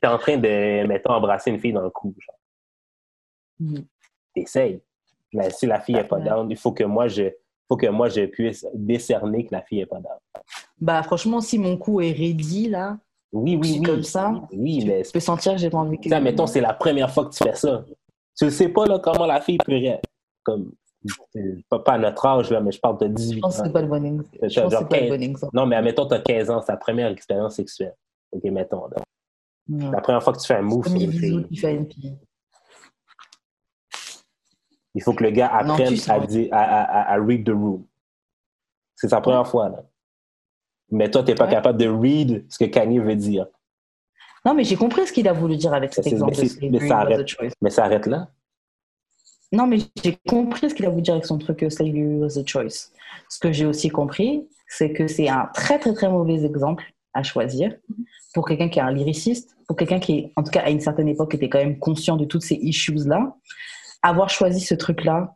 T'es 0.03 0.07
en 0.07 0.19
train, 0.19 0.37
de, 0.37 0.87
mettons, 0.87 1.13
embrasser 1.13 1.51
une 1.51 1.59
fille 1.59 1.73
dans 1.73 1.81
le 1.81 1.89
cou. 1.89 2.15
Genre. 3.61 3.79
T'essayes. 4.35 4.83
Mais 5.33 5.49
si 5.51 5.67
la 5.67 5.81
fille 5.81 5.95
n'est 5.95 6.05
pas 6.05 6.21
down, 6.21 6.51
il 6.51 6.57
faut 6.59 6.73
que 6.73 6.85
moi 6.85 7.09
je 7.09 7.31
faut 7.69 7.77
que 7.77 7.87
moi 7.87 8.09
je 8.09 8.27
puisse 8.27 8.67
décerner 8.75 9.47
que 9.47 9.55
la 9.55 9.63
fille 9.63 9.79
n'est 9.79 9.87
pas 9.87 10.01
down. 10.01 10.19
Bah, 10.81 11.03
franchement, 11.03 11.41
si 11.41 11.59
mon 11.59 11.77
cou 11.77 12.01
est 12.01 12.13
ready, 12.13 12.69
là, 12.69 12.99
Oui, 13.33 13.57
oui, 13.61 13.81
comme 13.83 14.03
ça. 14.03 14.33
Oui, 14.53 14.81
tu 14.81 14.87
mais 14.87 15.03
peux 15.13 15.21
sentir 15.21 15.53
que 15.53 15.59
j'ai 15.59 15.71
pas 15.71 15.79
envie 15.79 15.99
que. 15.99 16.09
ça, 16.09 16.21
mettons, 16.21 16.47
c'est 16.47 16.61
la 16.61 16.75
première 16.75 17.11
fois 17.11 17.25
que 17.27 17.35
tu 17.35 17.43
fais 17.43 17.55
ça. 17.55 17.85
Tu 18.37 18.45
ne 18.47 18.51
sais 18.51 18.69
pas 18.69 18.87
là, 18.87 18.99
comment 18.99 19.27
la 19.27 19.41
fille 19.41 19.59
peut 19.59 19.73
réagir. 19.73 20.01
Comme, 20.43 20.73
pas, 21.69 21.79
pas 21.79 21.93
à 21.93 21.99
notre 21.99 22.25
âge, 22.27 22.51
là, 22.51 22.61
mais 22.61 22.73
je 22.73 22.81
parle 22.81 22.99
de 22.99 23.09
18 23.09 23.35
Je 23.37 23.41
pense 23.41 23.57
que 23.57 23.61
ans. 23.61 23.65
c'est 23.67 23.73
pas 23.73 23.83
le 23.83 23.89
bon 23.89 24.05
exemple. 24.05 24.29
C'est 24.41 24.49
Je 24.49 24.61
pense 24.61 24.73
que 24.73 24.79
c'est 24.79 24.89
pas 24.89 24.97
le 24.97 25.09
15. 25.09 25.11
bon 25.19 25.23
exemple. 25.23 25.57
Non, 25.57 25.67
mais 25.67 25.77
admettons, 25.77 26.07
tu 26.07 26.15
as 26.15 26.21
15 26.21 26.51
ans, 26.51 26.61
c'est 26.61 26.67
ta 26.67 26.77
première 26.77 27.09
expérience 27.09 27.55
sexuelle. 27.57 27.95
OK, 28.33 28.43
mettons. 28.45 28.87
là. 28.89 28.97
Ouais. 29.69 29.91
La 29.93 30.01
première 30.01 30.23
fois 30.23 30.33
que 30.33 30.41
tu 30.41 30.47
fais 30.47 30.57
un 30.57 30.63
move 30.63 30.87
fille, 30.89 31.09
qui 31.49 31.57
fait 31.57 31.75
une 31.75 31.91
fille. 31.91 32.17
Il 34.95 35.03
faut 35.03 35.13
que 35.13 35.25
le 35.25 35.31
gars 35.31 35.49
apprenne 35.49 35.95
à, 36.09 36.21
dire, 36.27 36.49
à, 36.53 36.61
à- 36.63 36.83
à- 36.83 37.13
à 37.15 37.17
read 37.23 37.45
the 37.45 37.51
room. 37.51 37.85
C'est 38.97 39.09
sa 39.09 39.21
première 39.21 39.47
fois, 39.47 39.69
là. 39.69 39.83
Mais 40.91 41.11
toi, 41.11 41.23
tu 41.23 41.31
n'es 41.31 41.35
pas 41.35 41.47
Ouais. 41.47 41.51
capable 41.51 41.79
de 41.79 41.89
read 41.89 42.45
ce 42.49 42.59
que 42.59 42.65
Kanye 42.67 42.99
veut 43.01 43.17
dire. 43.17 43.47
Non, 44.45 44.55
mais 44.55 44.65
j'ai 44.65 44.77
compris 44.77 45.07
ce 45.07 45.13
qu'il 45.13 45.27
a 45.27 45.33
voulu 45.33 45.57
dire 45.57 45.73
avec 45.73 45.95
cet 45.95 46.07
exemple 46.07 46.35
mais 46.61 46.71
de 46.71 46.79
ça 46.87 46.99
arrête. 46.99 47.27
choice. 47.27 47.53
Mais 47.63 47.71
ça 47.71 47.85
arrête 47.85 48.07
là. 48.07 48.29
Non, 49.51 49.67
mais 49.67 49.79
j'ai 50.03 50.17
compris 50.29 50.69
ce 50.71 50.75
qu'il 50.75 50.85
a 50.85 50.91
voulu 50.91 51.03
dire 51.03 51.15
avec 51.15 51.27
son 51.27 51.39
truc 51.39 51.59
que 51.61 51.69
slavery 51.69 52.19
was 52.19 52.39
a 52.39 52.45
choice. 52.47 52.91
Ce 53.31 53.39
que 53.39 53.53
j'ai 53.53 53.65
aussi 53.67 53.89
compris, 53.89 54.47
c'est 54.69 54.93
que 54.93 55.07
c'est 55.07 55.29
un 55.29 55.47
très, 55.55 55.79
très, 55.79 55.95
très 55.95 56.09
mauvais 56.11 56.45
exemple 56.45 56.85
à 57.15 57.23
choisir 57.23 57.75
pour 58.35 58.47
quelqu'un 58.47 58.69
qui 58.69 58.81
est 58.81 58.83
un 58.83 58.91
lyriciste, 58.93 59.57
pour 59.67 59.77
quelqu'un 59.77 60.01
qui, 60.01 60.33
en 60.37 60.43
tout 60.43 60.51
cas, 60.51 60.63
à 60.63 60.71
une 60.71 60.81
certaine 60.81 61.09
époque, 61.09 61.35
était 61.35 61.49
quand 61.49 61.59
même 61.59 61.79
conscient 61.79 62.17
de 62.17 62.25
toutes 62.25 62.43
ces 62.43 62.57
issues-là. 62.57 63.35
Avoir 64.05 64.29
choisi 64.29 64.61
ce 64.61 64.75
truc-là, 64.75 65.35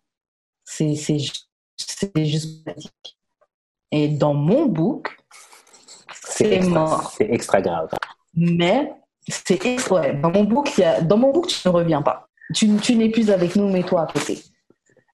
c'est 0.65 0.95
c'est 0.95 1.19
ju- 1.19 1.33
c'est 1.77 2.25
juste 2.27 2.65
pratique. 2.65 3.19
Et 3.91 4.09
dans 4.09 4.35
mon 4.35 4.67
book, 4.67 5.17
c'est 6.13 6.61
mort. 6.61 7.13
c'est 7.17 7.31
extra 7.31 7.63
grave. 7.63 7.89
Mais 8.35 8.93
c'est 9.27 9.91
ouais, 9.91 10.15
dans 10.15 10.31
mon 10.31 10.45
book, 10.45 10.77
y 10.77 10.85
a, 10.85 11.01
dans 11.01 11.17
mon 11.17 11.33
book, 11.33 11.47
tu 11.49 11.67
ne 11.67 11.73
reviens 11.73 12.03
pas. 12.03 12.29
Tu, 12.55 12.77
tu 12.77 12.97
n'es 12.97 13.09
plus 13.11 13.31
avec 13.31 13.57
nous, 13.57 13.69
mais 13.71 13.83
toi 13.83 14.03
à 14.03 14.07
côté. 14.13 14.43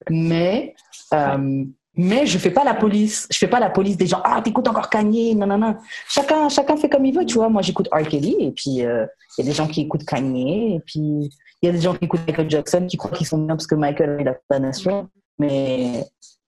Mais 0.09 0.75
euh, 1.13 1.65
mais 1.97 2.25
je 2.25 2.37
fais 2.37 2.51
pas 2.51 2.63
la 2.63 2.73
police. 2.73 3.27
Je 3.31 3.37
fais 3.37 3.47
pas 3.47 3.59
la 3.59 3.69
police 3.69 3.97
des 3.97 4.07
gens. 4.07 4.21
Ah, 4.23 4.41
t'écoutes 4.41 4.67
encore 4.67 4.89
Kanye, 4.89 5.35
non 5.35 5.47
non 5.47 5.57
non. 5.57 5.75
Chacun 6.07 6.49
chacun 6.49 6.77
fait 6.77 6.89
comme 6.89 7.05
il 7.05 7.15
veut, 7.15 7.25
tu 7.25 7.35
vois. 7.35 7.49
Moi, 7.49 7.61
j'écoute 7.61 7.87
R. 7.91 8.07
Kelly 8.07 8.35
et 8.39 8.51
puis 8.51 8.85
euh, 8.85 9.05
il 9.37 9.45
y 9.45 9.47
a 9.47 9.51
des 9.51 9.55
gens 9.55 9.67
qui 9.67 9.81
écoutent 9.81 10.05
Kanye 10.05 10.75
et 10.75 10.79
puis 10.79 11.29
il 11.61 11.65
y 11.65 11.67
a 11.67 11.71
des 11.71 11.81
gens 11.81 11.95
qui 11.95 12.05
écoutent 12.05 12.25
Michael 12.27 12.49
Jackson 12.49 12.87
qui 12.89 12.97
croient 12.97 13.11
qu'ils 13.11 13.27
sont 13.27 13.37
bien 13.37 13.55
parce 13.55 13.67
que 13.67 13.75
Michael 13.75 14.21
eu 14.21 14.23
la 14.23 14.33
condamnation. 14.33 15.09
Mais 15.37 16.05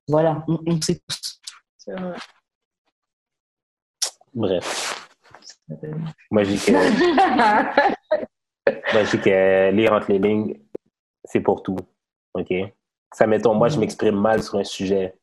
voilà, 0.08 0.44
on, 0.48 0.60
on 0.66 0.82
sait 0.82 1.02
tous. 1.08 1.42
C'est 1.78 1.94
vrai. 1.94 2.16
Bref. 4.34 5.08
Moi, 6.32 6.44
je 6.44 6.52
dis 6.52 6.60
que, 6.60 6.72
moi, 8.94 9.04
je 9.04 9.12
dis 9.12 9.20
que 9.20 9.72
lire 9.72 9.94
entre 9.94 10.12
les 10.12 10.20
lignes, 10.20 10.60
c'est 11.26 11.42
pour 11.42 11.62
tout. 11.62 11.78
OK? 12.34 12.54
Ça, 13.14 13.28
mettons, 13.28 13.54
moi, 13.54 13.68
je 13.70 13.80
m'exprime 13.80 14.16
mal 14.16 14.44
sur 14.44 14.56
un 14.60 14.64
sujet. 14.64 15.16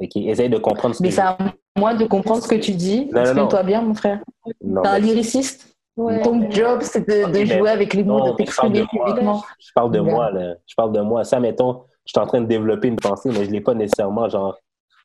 OK? 0.00 0.16
Essaye 0.16 0.48
de 0.48 0.58
comprendre 0.58 0.94
ce 0.94 0.98
que 1.00 1.04
Mais 1.04 1.10
je- 1.10 1.16
c'est 1.16 1.20
à 1.22 1.36
moi 1.78 1.94
de 1.94 2.04
comprendre 2.06 2.42
ce 2.42 2.48
que 2.48 2.54
tu 2.56 2.72
dis. 2.72 3.06
Non, 3.06 3.06
non, 3.06 3.14
non. 3.14 3.20
Exprime-toi 3.22 3.62
bien, 3.64 3.82
mon 3.82 3.94
frère. 3.94 4.20
Non, 4.64 4.82
T'es 4.82 4.88
un 4.88 4.98
lyriciste. 4.98 5.66
Ouais. 5.96 6.22
Ton 6.22 6.50
job, 6.50 6.80
c'est 6.82 7.06
de, 7.06 7.26
de 7.26 7.32
Mais- 7.32 7.46
jouer 7.46 7.68
avec 7.70 7.92
les 7.94 8.04
mots, 8.04 8.18
non, 8.18 8.30
de 8.32 8.34
mais 8.38 8.46
je 8.46 8.56
parle 8.56 8.72
t'exprimer 8.72 8.80
de 8.80 8.86
moi. 8.96 9.04
publiquement. 9.06 9.42
Je 9.58 9.68
parle 9.74 9.90
de 9.92 10.00
Ouais. 10.00 10.10
moi, 10.10 10.30
là. 10.30 10.54
Je 10.66 10.74
parle 10.74 10.92
de 10.92 11.00
moi. 11.00 11.24
Ça, 11.24 11.38
mettons, 11.40 11.82
je 12.06 12.12
suis 12.12 12.20
en 12.20 12.26
train 12.26 12.40
de 12.40 12.46
développer 12.46 12.88
une 12.88 12.96
pensée, 12.96 13.28
mais 13.30 13.44
je 13.44 13.50
l'ai 13.50 13.60
pas 13.60 13.74
nécessairement, 13.74 14.28
genre, 14.28 14.56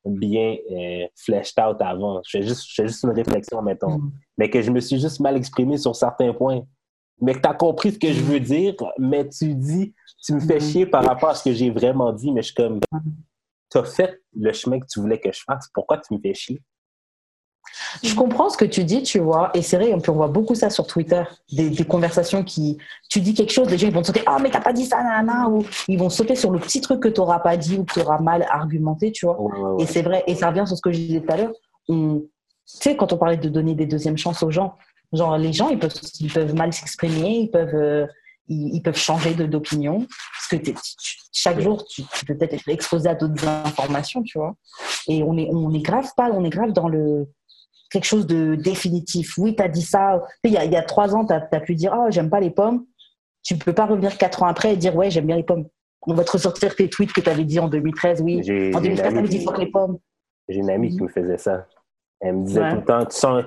bien 0.05 0.55
euh, 0.71 1.05
fleshed 1.15 1.59
out 1.59 1.77
avant. 1.81 2.21
Je 2.25 2.37
fais 2.37 2.43
juste, 2.43 2.65
je 2.69 2.73
fais 2.75 2.87
juste 2.87 3.03
une 3.03 3.09
réflexion, 3.11 3.61
mettons. 3.61 3.97
Mm. 3.97 4.11
Mais 4.37 4.49
que 4.49 4.61
je 4.61 4.69
me 4.71 4.79
suis 4.79 4.99
juste 4.99 5.19
mal 5.19 5.35
exprimé 5.35 5.77
sur 5.77 5.95
certains 5.95 6.31
points. 6.33 6.61
Mais 7.21 7.33
que 7.33 7.39
tu 7.39 7.49
as 7.49 7.53
compris 7.53 7.91
ce 7.93 7.99
que 7.99 8.11
je 8.11 8.21
veux 8.21 8.39
dire, 8.39 8.75
mais 8.99 9.27
tu 9.27 9.55
dis, 9.55 9.93
tu 10.23 10.33
me 10.33 10.39
fais 10.39 10.57
Mm. 10.57 10.61
chier 10.61 10.85
par 10.85 11.03
rapport 11.03 11.29
à 11.29 11.33
ce 11.33 11.43
que 11.43 11.53
j'ai 11.53 11.71
vraiment 11.71 12.13
dit, 12.13 12.31
mais 12.31 12.41
je 12.41 12.47
suis 12.47 12.55
comme, 12.55 12.79
Mm. 12.91 12.99
Tu 13.71 13.77
as 13.77 13.83
fait 13.83 14.21
le 14.35 14.51
chemin 14.53 14.79
que 14.79 14.85
tu 14.91 14.99
voulais 14.99 15.19
que 15.19 15.31
je 15.31 15.41
fasse. 15.45 15.69
Pourquoi 15.73 15.97
tu 15.97 16.13
me 16.13 16.19
fais 16.19 16.33
chier? 16.33 16.61
Je 18.03 18.13
comprends 18.13 18.49
ce 18.49 18.57
que 18.57 18.65
tu 18.65 18.83
dis, 18.83 19.01
tu 19.01 19.19
vois, 19.19 19.49
et 19.55 19.61
c'est 19.61 19.77
vrai, 19.77 19.91
on 19.93 20.11
voit 20.13 20.27
beaucoup 20.27 20.53
ça 20.53 20.69
sur 20.69 20.85
Twitter, 20.85 21.23
des, 21.51 21.69
des 21.71 21.83
conversations 21.83 22.43
qui, 22.43 22.77
tu 23.09 23.21
dis 23.21 23.33
quelque 23.33 23.51
chose, 23.51 23.69
les 23.69 23.77
gens 23.77 23.87
ils 23.87 23.93
vont 23.93 24.01
te 24.01 24.07
sauter, 24.07 24.21
ah 24.27 24.37
mais 24.39 24.51
t'as 24.51 24.61
pas 24.61 24.71
dit 24.71 24.85
ça, 24.85 25.01
nana, 25.01 25.49
ou 25.49 25.65
ils 25.87 25.97
vont 25.97 26.09
sauter 26.11 26.35
sur 26.35 26.51
le 26.51 26.59
petit 26.59 26.79
truc 26.79 27.01
que 27.01 27.07
t'auras 27.07 27.39
pas 27.39 27.57
dit 27.57 27.77
ou 27.77 27.83
que 27.83 27.95
t'auras 27.99 28.19
mal 28.19 28.45
argumenté, 28.49 29.11
tu 29.11 29.25
vois. 29.25 29.41
Ouais, 29.41 29.57
ouais, 29.57 29.69
ouais. 29.71 29.83
Et 29.83 29.87
c'est 29.87 30.03
vrai, 30.03 30.23
et 30.27 30.35
ça 30.35 30.49
revient 30.49 30.65
sur 30.67 30.77
ce 30.77 30.81
que 30.81 30.91
je 30.91 30.99
disais 30.99 31.21
tout 31.21 31.33
à 31.33 31.37
l'heure. 31.37 31.53
On- 31.89 32.19
Tu 32.19 32.27
sais, 32.65 32.95
quand 32.95 33.13
on 33.13 33.17
parlait 33.17 33.37
de 33.37 33.49
donner 33.49 33.73
des 33.75 33.85
deuxièmes 33.87 34.17
chances 34.17 34.41
aux 34.43 34.51
gens, 34.51 34.75
genre 35.11 35.37
les 35.37 35.53
gens, 35.53 35.69
ils 35.69 35.79
peuvent, 35.79 35.93
ils 36.19 36.31
peuvent 36.31 36.53
mal 36.55 36.71
s'exprimer, 36.71 37.39
ils 37.39 37.51
peuvent, 37.51 37.75
euh, 37.75 38.05
ils, 38.47 38.75
ils 38.75 38.81
peuvent 38.81 38.97
changer 38.97 39.33
d'opinion. 39.33 39.99
Parce 40.49 40.63
que 40.63 40.71
chaque 41.31 41.59
jour, 41.59 41.85
tu, 41.85 42.03
tu 42.03 42.25
peux 42.25 42.35
peut-être 42.35 42.53
être 42.53 42.69
exposé 42.69 43.09
à 43.09 43.15
d'autres 43.15 43.47
informations, 43.47 44.23
tu 44.23 44.37
vois. 44.37 44.55
Et 45.07 45.23
on 45.23 45.37
est, 45.37 45.49
on 45.51 45.73
est 45.73 45.81
grave 45.81 46.09
pas, 46.15 46.29
on 46.31 46.43
est 46.43 46.49
grave 46.49 46.73
dans 46.73 46.87
le 46.87 47.27
quelque 47.91 48.05
chose 48.05 48.27
de 48.27 48.55
définitif. 48.55 49.37
Oui, 49.37 49.55
tu 49.55 49.63
as 49.63 49.67
dit 49.67 49.81
ça. 49.81 50.21
Il 50.43 50.51
y 50.51 50.57
a, 50.57 50.65
il 50.65 50.71
y 50.71 50.75
a 50.75 50.81
trois 50.81 51.15
ans, 51.15 51.25
tu 51.25 51.33
as, 51.33 51.59
pu 51.59 51.75
dire 51.75 51.95
Oh, 51.97 52.07
j'aime 52.09 52.29
pas 52.29 52.39
les 52.39 52.49
pommes. 52.49 52.85
Tu 53.43 53.55
peux 53.57 53.73
pas 53.73 53.85
revenir 53.85 54.17
quatre 54.17 54.43
ans 54.43 54.47
après 54.47 54.73
et 54.73 54.77
dire 54.77 54.95
Ouais, 54.95 55.09
j'aime 55.09 55.27
bien 55.27 55.35
les 55.35 55.43
pommes. 55.43 55.65
On 56.07 56.13
va 56.13 56.23
te 56.23 56.31
ressortir 56.31 56.75
tes 56.75 56.89
tweets 56.89 57.13
que 57.13 57.21
tu 57.21 57.29
avais 57.29 57.45
dit 57.45 57.59
en 57.59 57.67
2013. 57.67 58.21
Oui, 58.21 58.39
en 58.39 58.41
j'ai 58.43 58.67
une 58.67 58.79
2013, 58.79 59.13
tu 59.13 59.17
avais 59.17 59.27
dit 59.27 59.43
Fuck 59.43 59.57
les 59.57 59.71
pommes. 59.71 59.97
J'ai 60.47 60.59
une 60.59 60.69
amie 60.69 60.89
qui 60.89 61.01
me 61.01 61.07
faisait 61.07 61.37
ça. 61.37 61.65
Elle 62.19 62.37
me 62.37 62.45
disait 62.45 62.61
Ouais. 62.61 62.71
tout 62.71 62.77
le 62.77 62.85
temps, 62.85 63.05
tu 63.05 63.17
sens, 63.17 63.43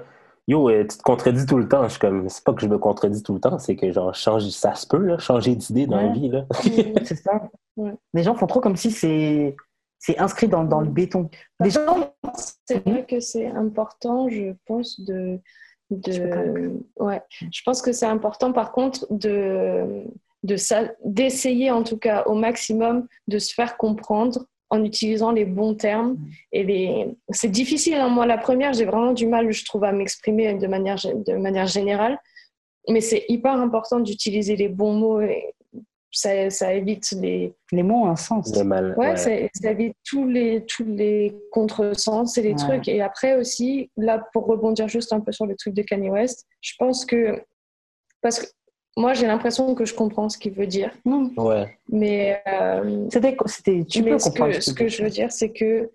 yo, 0.48 0.68
euh, 0.68 0.82
tu 0.82 0.96
te 0.98 1.02
contredis 1.02 1.46
tout 1.46 1.58
le 1.58 1.68
temps. 1.68 1.84
Je 1.84 1.90
suis 1.90 2.00
comme, 2.00 2.28
c'est 2.28 2.42
pas 2.42 2.52
que 2.54 2.60
je 2.62 2.66
me 2.66 2.78
contredis 2.78 3.22
tout 3.22 3.34
le 3.34 3.40
temps, 3.40 3.58
c'est 3.60 3.76
que 3.76 3.92
genre, 3.92 4.12
change, 4.14 4.48
ça 4.48 4.74
se 4.74 4.86
peut, 4.86 4.98
là, 4.98 5.18
changer 5.18 5.54
d'idée 5.54 5.86
dans 5.86 5.98
la 5.98 6.08
vie, 6.08 6.28
là. 6.28 6.44
C'est 7.04 7.14
ça. 7.16 7.48
Ouais. 7.76 7.94
Les 8.12 8.24
gens 8.24 8.34
font 8.34 8.48
trop 8.48 8.60
comme 8.60 8.74
si 8.76 8.90
c'est 8.90 9.54
c'est 10.00 10.18
inscrit 10.18 10.48
dans, 10.48 10.64
dans 10.64 10.80
le 10.80 10.88
béton. 10.88 11.28
Les 11.60 11.70
gens, 11.70 12.12
C'est 12.66 12.84
vrai 12.84 13.04
que 13.06 13.20
c'est 13.20 13.46
important, 13.46 14.28
je 14.28 14.54
pense, 14.66 15.00
de. 15.00 15.38
De... 15.90 16.72
Ouais. 16.98 17.22
Je 17.50 17.62
pense 17.64 17.80
que 17.80 17.92
c'est 17.92 18.06
important, 18.06 18.52
par 18.52 18.72
contre, 18.72 19.06
de 19.10 20.04
de 20.44 20.56
ça- 20.56 20.92
d'essayer 21.04 21.70
en 21.70 21.82
tout 21.82 21.98
cas 21.98 22.22
au 22.26 22.34
maximum 22.34 23.06
de 23.26 23.38
se 23.38 23.52
faire 23.52 23.76
comprendre 23.76 24.46
en 24.70 24.84
utilisant 24.84 25.30
les 25.32 25.44
bons 25.44 25.74
termes 25.74 26.18
et 26.52 26.62
les 26.62 27.06
c'est 27.30 27.48
difficile 27.50 27.94
hein. 27.94 28.08
moi 28.08 28.26
la 28.26 28.38
première 28.38 28.72
j'ai 28.74 28.84
vraiment 28.84 29.12
du 29.12 29.26
mal 29.26 29.50
je 29.50 29.64
trouve 29.64 29.84
à 29.84 29.92
m'exprimer 29.92 30.54
de 30.54 30.66
manière 30.66 30.96
de 31.04 31.36
manière 31.36 31.66
générale 31.66 32.18
mais 32.88 33.00
c'est 33.00 33.24
hyper 33.28 33.52
important 33.52 34.00
d'utiliser 34.00 34.56
les 34.56 34.68
bons 34.68 34.94
mots 34.94 35.20
et 35.20 35.54
ça, 36.10 36.50
ça 36.50 36.72
évite 36.72 37.10
les 37.20 37.54
les 37.70 37.82
mots 37.82 38.04
ont 38.04 38.06
un 38.08 38.16
sens. 38.16 38.56
Le 38.56 38.64
mal. 38.64 38.94
Ouais, 38.96 39.10
ouais. 39.10 39.16
ça, 39.16 39.30
ça 39.54 39.70
évite 39.72 39.94
tous 40.04 40.26
les, 40.26 40.64
tous 40.64 40.84
les 40.84 41.36
contresens 41.52 42.36
et 42.38 42.42
les 42.42 42.50
Ouais. 42.50 42.56
trucs. 42.56 42.88
Et 42.88 43.02
après 43.02 43.36
aussi, 43.36 43.90
là, 43.96 44.26
pour 44.32 44.46
rebondir 44.46 44.88
juste 44.88 45.12
un 45.12 45.20
peu 45.20 45.32
sur 45.32 45.44
le 45.46 45.54
truc 45.54 45.74
de 45.74 45.82
Kanye 45.82 46.10
West, 46.10 46.46
je 46.62 46.72
pense 46.78 47.04
que. 47.04 47.42
Parce 48.22 48.40
que 48.40 48.46
moi, 48.98 49.14
j'ai 49.14 49.26
l'impression 49.26 49.74
que 49.74 49.84
je 49.84 49.94
comprends 49.94 50.28
ce 50.28 50.36
qu'il 50.38 50.52
veut 50.52 50.66
dire. 50.66 50.90
Non. 51.04 51.30
Ouais. 51.36 51.78
Mais, 51.88 52.42
euh, 52.46 53.06
C'était, 53.10 53.36
c'était, 53.46 53.84
tu 53.84 54.02
mais 54.02 54.10
peux 54.12 54.18
ce 54.18 54.28
comprendre. 54.28 54.54
que, 54.54 54.60
ce 54.60 54.72
que 54.72 54.88
je 54.88 55.02
veux 55.02 55.10
dire, 55.10 55.30
c'est 55.32 55.52
que. 55.52 55.90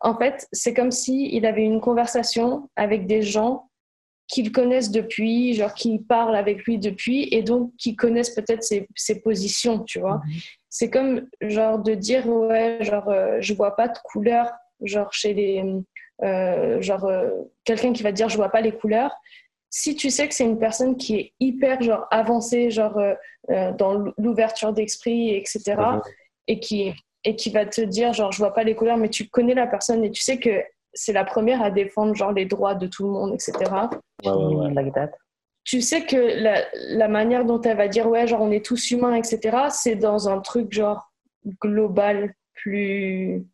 En 0.00 0.16
fait, 0.16 0.46
c'est 0.52 0.72
comme 0.72 0.92
si 0.92 1.34
il 1.34 1.44
avait 1.44 1.64
une 1.64 1.80
conversation 1.80 2.68
avec 2.76 3.06
des 3.06 3.22
gens 3.22 3.68
qu'il 4.28 4.52
connaissent 4.52 4.92
depuis, 4.92 5.54
genre 5.54 5.74
qui 5.74 5.98
parlent 5.98 6.36
avec 6.36 6.62
lui 6.64 6.78
depuis, 6.78 7.28
et 7.32 7.42
donc 7.42 7.72
qui 7.76 7.96
connaissent 7.96 8.34
peut-être 8.34 8.62
ses, 8.62 8.86
ses 8.94 9.20
positions, 9.20 9.80
tu 9.80 9.98
vois. 9.98 10.16
Mhm. 10.26 10.32
C'est 10.68 10.90
comme 10.90 11.26
genre 11.40 11.78
de 11.80 11.94
dire 11.94 12.28
ouais, 12.28 12.78
genre 12.82 13.08
euh, 13.08 13.38
je 13.40 13.52
vois 13.54 13.74
pas 13.74 13.88
de 13.88 13.98
couleur, 14.04 14.52
genre 14.82 15.12
chez 15.12 15.34
les, 15.34 15.64
euh, 16.22 16.80
genre 16.82 17.04
euh, 17.06 17.30
quelqu'un 17.64 17.92
qui 17.92 18.02
va 18.02 18.10
te 18.10 18.16
dire 18.16 18.28
je 18.28 18.36
vois 18.36 18.50
pas 18.50 18.60
les 18.60 18.72
couleurs. 18.72 19.14
Si 19.70 19.94
tu 19.94 20.10
sais 20.10 20.26
que 20.28 20.34
c'est 20.34 20.44
une 20.44 20.58
personne 20.58 20.96
qui 20.96 21.16
est 21.16 21.32
hyper 21.40 21.82
genre 21.82 22.06
avancée, 22.10 22.70
genre 22.70 22.96
euh, 22.98 23.14
euh, 23.50 23.72
dans 23.72 24.04
l'ouverture 24.18 24.72
d'esprit, 24.72 25.34
etc 25.34 25.76
Mhm. 25.78 26.00
et 26.46 26.60
qui, 26.60 26.94
et 27.24 27.36
qui 27.36 27.50
va 27.50 27.66
te 27.66 27.80
dire 27.82 28.12
genre 28.14 28.32
je 28.32 28.38
vois 28.38 28.54
pas 28.54 28.62
les 28.64 28.74
couleurs 28.74 28.96
mais 28.96 29.10
tu 29.10 29.28
connais 29.28 29.54
la 29.54 29.66
personne 29.66 30.04
et 30.04 30.10
tu 30.10 30.22
sais 30.22 30.38
que 30.38 30.62
c'est 30.94 31.12
la 31.12 31.24
première 31.24 31.60
à 31.62 31.70
défendre 31.70 32.14
genre 32.14 32.32
les 32.32 32.46
droits 32.46 32.74
de 32.74 32.86
tout 32.86 33.04
le 33.04 33.10
monde 33.10 33.34
etc 33.34 33.52
Ouais, 34.24 34.32
ouais, 34.32 34.54
ouais. 34.54 34.70
Like 34.74 34.94
that. 34.94 35.10
tu 35.64 35.80
sais 35.82 36.02
que 36.06 36.16
la, 36.16 36.64
la 36.74 37.08
manière 37.08 37.44
dont 37.44 37.60
elle 37.60 37.76
va 37.76 37.88
dire 37.88 38.06
ouais 38.08 38.26
genre 38.26 38.40
on 38.40 38.50
est 38.50 38.64
tous 38.64 38.90
humains 38.90 39.14
etc 39.14 39.66
c'est 39.70 39.96
dans 39.96 40.28
un 40.30 40.40
truc 40.40 40.72
genre 40.72 41.12
global 41.60 42.34
plus, 42.54 43.44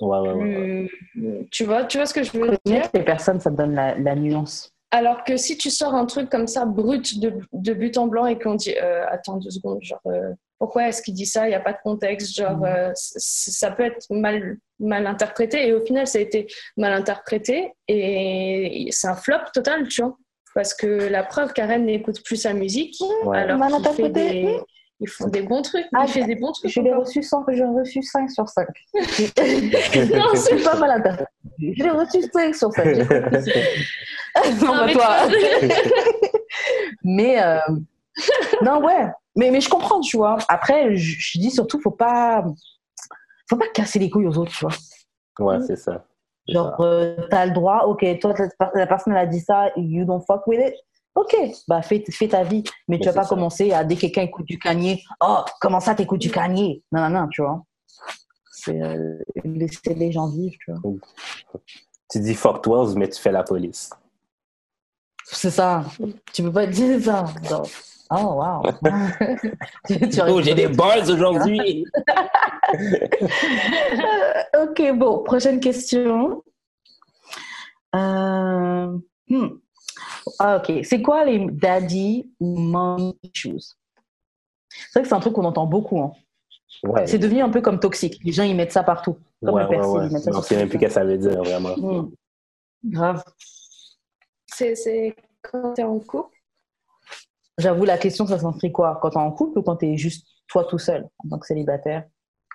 Ouais, 0.00 0.18
ouais, 0.18 0.32
ouais, 0.32 0.44
ouais. 0.44 0.88
plus 1.12 1.48
tu 1.50 1.64
vois 1.64 1.84
tu 1.84 1.96
vois 1.96 2.06
ce 2.06 2.12
que 2.14 2.22
je 2.22 2.32
veux 2.32 2.48
dire? 2.50 2.58
Connaître 2.64 2.90
les 2.92 3.02
personnes, 3.04 3.40
ça 3.40 3.50
te 3.50 3.56
donne 3.56 3.74
la, 3.74 3.96
la 3.98 4.14
nuance. 4.14 4.72
Alors 4.90 5.24
que 5.24 5.36
si 5.36 5.56
tu 5.58 5.70
sors 5.70 5.94
un 5.94 6.06
truc 6.06 6.30
comme 6.30 6.46
ça 6.46 6.64
brut 6.64 7.18
de, 7.18 7.34
de 7.52 7.72
but 7.74 7.98
en 7.98 8.06
blanc 8.06 8.26
et 8.26 8.38
qu'on 8.38 8.54
dit 8.54 8.74
euh, 8.80 9.04
attends 9.08 9.36
deux 9.38 9.50
secondes 9.50 9.82
genre 9.82 10.00
euh, 10.06 10.32
pourquoi 10.58 10.88
est-ce 10.88 11.02
qu'il 11.02 11.12
dit 11.12 11.26
ça? 11.26 11.46
Il 11.46 11.50
n'y 11.50 11.54
a 11.54 11.60
pas 11.60 11.72
de 11.72 11.78
contexte 11.84 12.34
genre 12.34 12.56
Mhm. 12.58 12.64
euh, 12.64 12.90
ça 12.94 13.70
peut 13.72 13.84
être 13.84 14.06
mal 14.10 14.56
mal 14.78 15.06
interprété 15.06 15.66
et 15.68 15.72
au 15.72 15.84
final 15.84 16.06
ça 16.06 16.18
a 16.18 16.22
été 16.22 16.46
mal 16.76 16.92
interprété 16.92 17.72
et 17.88 18.88
c'est 18.90 19.08
un 19.08 19.16
flop 19.16 19.38
total 19.52 19.88
tu 19.88 20.02
vois 20.02 20.16
parce 20.54 20.72
que 20.72 20.86
la 20.86 21.22
preuve 21.22 21.52
Karen 21.52 21.84
n'écoute 21.84 22.22
plus 22.24 22.36
sa 22.36 22.54
musique 22.54 22.96
Ouais. 23.24 23.38
alors 23.38 23.58
Mal 23.58 23.74
interprété. 23.74 24.10
des 24.12 24.60
ils 25.00 25.08
font 25.08 25.28
des 25.28 25.42
bons 25.42 25.62
trucs 25.62 25.86
Ah, 25.94 26.06
fait 26.06 26.24
des 26.24 26.36
bons 26.36 26.52
trucs 26.52 26.70
Je 26.70 26.80
l'ai 26.80 26.94
reçu 26.94 27.22
100, 27.22 27.44
j'ai 27.52 27.64
reçu 27.64 28.02
5 28.02 28.30
sur 28.30 28.48
5. 28.48 28.66
non 28.94 30.34
C'est 30.34 30.62
pas 30.62 30.76
mal 30.76 30.90
interprété. 30.90 31.30
Je 31.60 31.82
l'ai 31.82 31.90
reçu 31.90 32.22
5 32.32 32.54
sur 32.54 32.72
5. 32.72 32.94
J'ai 32.94 33.06
compris. 33.06 33.30
non, 34.60 34.66
Non, 34.66 34.72
bah, 34.74 34.86
mais 34.86 34.92
toi. 34.92 35.16
Mais 37.04 37.42
euh, 37.42 37.58
non, 38.62 38.82
ouais. 38.84 39.06
Mais, 39.36 39.50
mais 39.50 39.60
je 39.60 39.68
comprends, 39.68 40.00
tu 40.00 40.16
vois. 40.16 40.38
Après, 40.48 40.96
je, 40.96 41.14
je 41.18 41.38
dis 41.38 41.50
surtout, 41.50 41.80
faut 41.80 41.90
pas, 41.90 42.44
faut 43.48 43.56
pas 43.56 43.68
casser 43.68 43.98
les 43.98 44.08
couilles 44.10 44.26
aux 44.26 44.38
autres, 44.38 44.52
tu 44.52 44.64
vois. 44.64 44.74
Ouais, 45.38 45.60
c'est 45.66 45.76
ça. 45.76 46.06
Genre, 46.48 46.80
euh, 46.80 47.16
t'as 47.28 47.46
le 47.46 47.52
droit, 47.52 47.84
ok, 47.86 48.04
toi, 48.20 48.34
la, 48.38 48.70
la 48.74 48.86
personne 48.86 49.12
elle 49.12 49.18
a 49.18 49.26
dit 49.26 49.40
ça, 49.40 49.70
you 49.76 50.04
don't 50.04 50.22
fuck 50.26 50.46
with 50.46 50.60
it. 50.60 50.74
Ok, 51.16 51.34
bah 51.66 51.80
fais, 51.80 52.04
fais 52.10 52.28
ta 52.28 52.44
vie. 52.44 52.62
Mais, 52.88 52.96
Mais 52.96 52.98
tu 52.98 53.06
vas 53.06 53.14
pas 53.14 53.22
ça. 53.22 53.30
commencer 53.30 53.72
à, 53.72 53.84
dès 53.84 53.94
que 53.94 54.02
quelqu'un 54.02 54.22
écoute 54.22 54.44
du 54.44 54.58
Kanye, 54.58 55.02
oh, 55.22 55.38
comment 55.62 55.80
ça 55.80 55.94
t'écoutes 55.94 56.20
du 56.20 56.30
Kanye 56.30 56.82
Non, 56.92 57.08
non, 57.08 57.20
non, 57.20 57.28
tu 57.28 57.40
vois. 57.40 57.64
C'est 58.52 58.82
euh, 58.82 59.18
laisser 59.42 59.94
les 59.94 60.12
gens 60.12 60.28
vivre, 60.28 60.54
tu 60.60 60.72
vois. 60.72 60.92
Tu 62.10 62.20
dis 62.20 62.34
fuck 62.34 62.62
12, 62.62 62.96
mais 62.96 63.08
tu 63.08 63.20
fais 63.20 63.32
la 63.32 63.42
police. 63.42 63.90
C'est 65.24 65.50
ça. 65.50 65.84
Tu 66.34 66.42
peux 66.42 66.52
pas 66.52 66.66
dire 66.66 67.02
ça. 67.02 67.24
Oh, 68.10 68.34
wow. 68.34 68.62
Oh, 70.28 70.42
j'ai 70.42 70.54
des 70.54 70.68
bars 70.68 71.08
aujourd'hui! 71.08 71.84
Ok, 74.58 74.82
bon, 74.96 75.22
prochaine 75.22 75.60
question. 75.60 76.42
Euh, 77.94 78.98
hmm. 79.28 79.48
Ah, 80.38 80.56
ok. 80.58 80.84
C'est 80.84 81.02
quoi 81.02 81.24
les 81.24 81.46
daddy 81.50 82.30
ou 82.40 82.58
mommy 82.58 83.16
issues? 83.22 83.74
C'est 84.68 84.92
vrai 84.94 85.02
que 85.02 85.08
c'est 85.08 85.14
un 85.14 85.20
truc 85.20 85.32
qu'on 85.34 85.44
entend 85.44 85.66
beaucoup. 85.66 86.00
hein. 86.00 86.12
Ouais, 86.82 87.06
C'est 87.06 87.18
devenu 87.18 87.40
un 87.40 87.48
peu 87.48 87.60
comme 87.62 87.80
toxique. 87.80 88.20
Les 88.24 88.32
gens, 88.32 88.42
ils 88.42 88.54
mettent 88.56 88.72
ça 88.72 88.82
partout. 88.82 89.16
Comme 89.44 89.54
ouais, 89.54 89.62
le 89.62 89.68
ouais, 89.68 89.76
persil, 89.76 89.92
ouais. 89.98 90.06
ils 90.06 90.12
mettent 90.12 90.22
ça 90.24 90.30
Non, 90.30 90.36
sur 90.38 90.44
c'est 90.44 90.56
même 90.56 90.68
plus 90.68 90.78
que 90.78 90.88
ça 90.88 91.04
veut 91.04 91.16
dire, 91.16 91.42
vraiment. 91.42 91.76
Hmm. 91.76 92.10
Grave. 92.84 93.22
c'est 94.46 94.74
c'est 94.74 95.14
quand 95.42 95.72
t'es 95.74 95.82
en 95.82 95.98
couple? 95.98 96.36
J'avoue, 97.58 97.84
la 97.84 97.96
question, 97.96 98.26
ça 98.26 98.38
s'inscrit 98.38 98.70
quoi? 98.72 98.98
Quand 99.00 99.10
t'es 99.10 99.18
en 99.18 99.32
couple 99.32 99.58
ou 99.60 99.62
quand 99.62 99.76
t'es 99.76 99.96
juste 99.96 100.26
toi 100.48 100.64
tout 100.64 100.78
seul 100.78 101.08
en 101.24 101.28
tant 101.30 101.38
que 101.38 101.46
célibataire? 101.46 102.04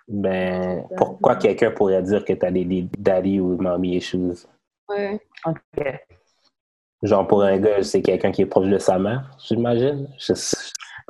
Ben, 0.08 0.86
pourquoi 0.98 1.36
quelqu'un 1.38 1.72
pourrait 1.72 2.04
dire 2.04 2.24
que 2.26 2.34
t'as 2.34 2.52
des, 2.52 2.66
des 2.66 2.88
daddy 2.98 3.40
ou 3.40 3.58
mommy 3.62 3.96
issues? 3.98 4.46
ouais 4.90 5.20
Ok. 5.46 5.86
Genre, 7.04 7.28
pour 7.28 7.42
un 7.44 7.58
gars, 7.58 7.82
c'est 7.84 8.02
quelqu'un 8.02 8.32
qui 8.32 8.42
est 8.44 8.46
proche 8.46 8.68
de 8.68 8.78
sa 8.78 9.00
mère, 9.00 9.32
j'imagine. 9.48 10.08
Je- 10.20 10.34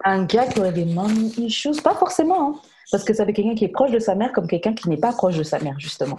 Un 0.06 0.24
gars 0.26 0.48
qui 0.48 0.60
aurait 0.60 0.72
des 0.72 0.86
mommy 0.86 1.28
issues, 1.38 1.82
pas 1.84 1.94
forcément, 1.94 2.50
hein, 2.52 2.56
parce 2.92 3.04
que 3.04 3.14
ça 3.14 3.26
fait 3.26 3.34
quelqu'un 3.34 3.56
qui 3.56 3.66
est 3.66 3.70
proche 3.70 3.92
de 3.92 4.00
sa 4.00 4.16
mère 4.16 4.32
comme 4.32 4.48
quelqu'un 4.48 4.74
qui 4.74 4.88
n'est 4.90 4.98
pas 4.98 5.12
proche 5.12 5.38
de 5.38 5.44
sa 5.44 5.60
mère, 5.60 5.76
justement. 5.80 6.18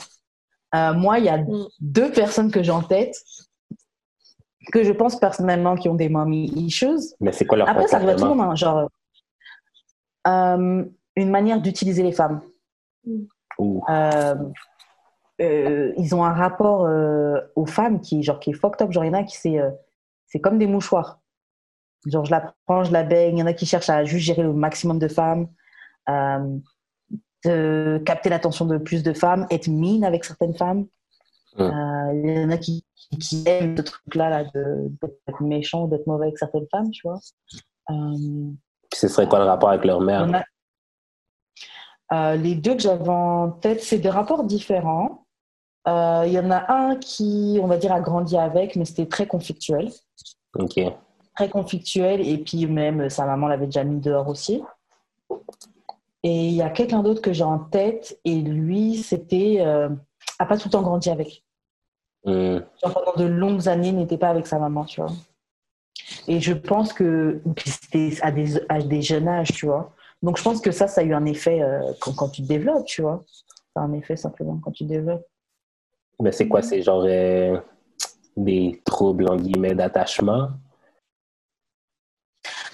Euh, 0.74 0.93
moi, 0.94 1.19
il 1.19 1.24
y 1.24 1.28
a 1.28 1.39
Mm. 1.39 1.66
deux 1.81 2.11
personnes 2.12 2.51
que 2.51 2.62
j'ai 2.62 2.70
en 2.70 2.82
tête 2.82 3.16
que 4.73 4.85
je 4.85 4.93
pense 4.93 5.19
personnellement 5.19 5.74
qui 5.74 5.89
ont 5.89 5.94
des 5.94 6.09
mommy 6.09 6.44
issues. 6.55 7.01
Mais 7.20 7.32
c'est 7.32 7.47
quoi 7.47 7.59
leur 7.59 7.69
Après, 7.69 7.89
ça 7.89 7.97
arrive 7.97 8.11
à 8.11 8.15
tout 8.15 8.24
le 8.24 8.28
monde, 8.35 8.40
hein, 8.40 8.55
genre 8.55 8.89
euh, 10.28 10.85
une 11.16 11.31
manière 11.31 11.61
d'utiliser 11.61 12.03
les 12.03 12.12
femmes. 12.12 12.40
Ou- 13.59 13.82
Euh, 13.90 14.35
euh, 15.41 15.93
ils 15.97 16.15
ont 16.15 16.25
un 16.25 16.33
rapport 16.33 16.85
euh, 16.87 17.41
aux 17.57 17.67
femmes 17.67 18.01
qui 18.01 18.21
est 18.21 18.23
genre 18.23 18.39
qui 18.41 18.51
est 18.51 18.55
fucked 18.55 18.83
up. 18.83 18.93
Genre, 18.93 19.05
il 19.05 19.09
y 19.09 19.11
en 19.11 19.15
a 19.15 19.25
qui 19.25 19.37
c'est 19.37 19.59
euh, 19.59 19.71
c'est 20.27 20.41
comme 20.41 20.59
des 20.59 20.67
mouchoirs. 20.67 21.21
Genre, 22.07 22.25
je 22.25 22.31
la 22.31 22.55
prends, 22.67 22.85
je 22.85 22.93
la 22.93 23.03
baigne. 23.05 23.37
Il 23.39 23.41
y 23.41 23.43
en 23.43 23.47
a 23.47 23.53
qui 23.53 23.67
cherchent 23.67 23.91
à 23.91 24.05
juste 24.05 24.25
gérer 24.25 24.43
le 24.43 24.53
maximum 24.53 24.99
de 24.99 25.09
femmes, 25.09 25.49
de 27.45 28.03
capter 28.05 28.29
l'attention 28.29 28.67
de 28.67 28.79
plus 28.79 29.03
de 29.03 29.13
femmes, 29.13 29.47
être 29.51 29.69
mine 29.69 30.05
avec 30.05 30.25
certaines 30.25 30.55
femmes. 30.57 30.87
Il 31.59 32.41
y 32.41 32.45
en 32.45 32.51
a 32.51 32.57
qui, 32.57 32.85
qui 33.21 33.45
aiment 33.47 33.77
ce 33.77 33.83
truc-là 33.83 34.31
là, 34.31 34.45
de- 34.55 34.91
d'être 35.27 35.43
méchant, 35.43 35.87
d'être 35.87 36.07
mauvais 36.07 36.27
avec 36.27 36.39
certaines 36.39 36.67
femmes, 36.71 36.91
tu 36.91 37.07
vois. 37.07 37.21
Ce 38.95 39.09
serait 39.09 39.29
quoi 39.29 39.39
le 39.39 39.45
rapport 39.45 39.69
avec 39.69 39.85
leur 39.85 40.01
mère? 40.01 40.27
a- 42.09 42.37
les 42.37 42.55
deux 42.55 42.75
que 42.75 42.83
j'avais 42.83 43.09
en 43.09 43.51
tête, 43.51 43.83
c'est 43.83 43.99
des 43.99 44.11
rapports 44.11 44.45
différents. 44.45 45.22
Euh, 45.89 46.25
Il 46.27 46.33
y 46.33 46.39
en 46.39 46.51
a 46.51 46.73
un 46.73 46.97
qui, 46.97 47.59
on 47.63 47.67
va 47.67 47.77
dire, 47.77 47.93
a 47.93 48.01
grandi 48.01 48.37
avec, 48.37 48.77
mais 48.77 48.85
c'était 48.85 49.07
très 49.07 49.27
conflictuel. 49.27 49.91
Ok. 50.59 50.81
Très 51.37 51.49
conflictuel, 51.49 52.27
et 52.27 52.39
puis 52.39 52.67
même 52.67 53.03
euh, 53.03 53.09
sa 53.09 53.25
maman 53.25 53.49
l'avait 53.49 53.67
déjà 53.67 53.85
mis 53.85 54.01
dehors 54.01 54.29
aussi. 54.29 54.63
Et 56.23 56.49
il 56.49 56.55
y 56.55 56.63
a 56.63 56.71
quelqu'un 56.71 57.03
d'autre 57.03 57.21
que 57.21 57.33
j'ai 57.33 57.45
en 57.45 57.59
tête, 57.59 58.19
et 58.25 58.41
lui, 58.41 58.97
c'était. 58.97 59.57
Euh, 59.61 59.89
a 60.39 60.47
pas 60.47 60.57
tout 60.57 60.69
le 60.69 60.73
temps 60.73 60.83
grandi 60.83 61.11
avec. 61.11 61.45
Hmm. 62.25 62.59
Genre, 62.83 62.93
pendant 62.95 63.15
de 63.17 63.25
longues 63.25 63.69
années, 63.69 63.93
n'était 63.93 64.19
pas 64.19 64.29
avec 64.29 64.47
sa 64.47 64.59
maman, 64.59 64.85
tu 64.85 65.01
vois. 65.01 65.11
Et 66.29 66.41
je 66.41 66.53
pense 66.53 66.93
que 66.93 67.43
c'était 67.65 68.13
à 68.23 68.31
des, 68.31 68.61
à 68.69 68.81
des 68.81 69.03
jeunes 69.03 69.29
âges, 69.29 69.53
tu 69.53 69.67
vois. 69.67 69.93
Donc 70.23 70.37
je 70.37 70.43
pense 70.43 70.61
que 70.61 70.71
ça, 70.71 70.87
ça 70.87 71.01
a 71.01 71.05
eu 71.05 71.15
un 71.15 71.25
effet 71.27 71.63
euh, 71.63 71.81
quand, 72.01 72.15
quand 72.15 72.29
tu 72.29 72.43
te 72.43 72.47
développes, 72.47 72.87
tu 72.87 73.03
vois. 73.03 73.25
Ça 73.75 73.81
a 73.81 73.85
un 73.85 73.93
effet 73.93 74.17
simplement 74.17 74.59
quand 74.63 74.71
tu 74.71 74.85
te 74.85 74.89
développes. 74.89 75.27
Mais 76.21 76.33
c'est 76.33 76.49
quoi? 76.49 76.63
C'est 76.63 76.83
genre 76.83 77.05
euh, 77.07 77.59
des 78.37 78.81
troubles, 78.85 79.29
en 79.29 79.37
guillemets, 79.37 79.75
d'attachement? 79.75 80.51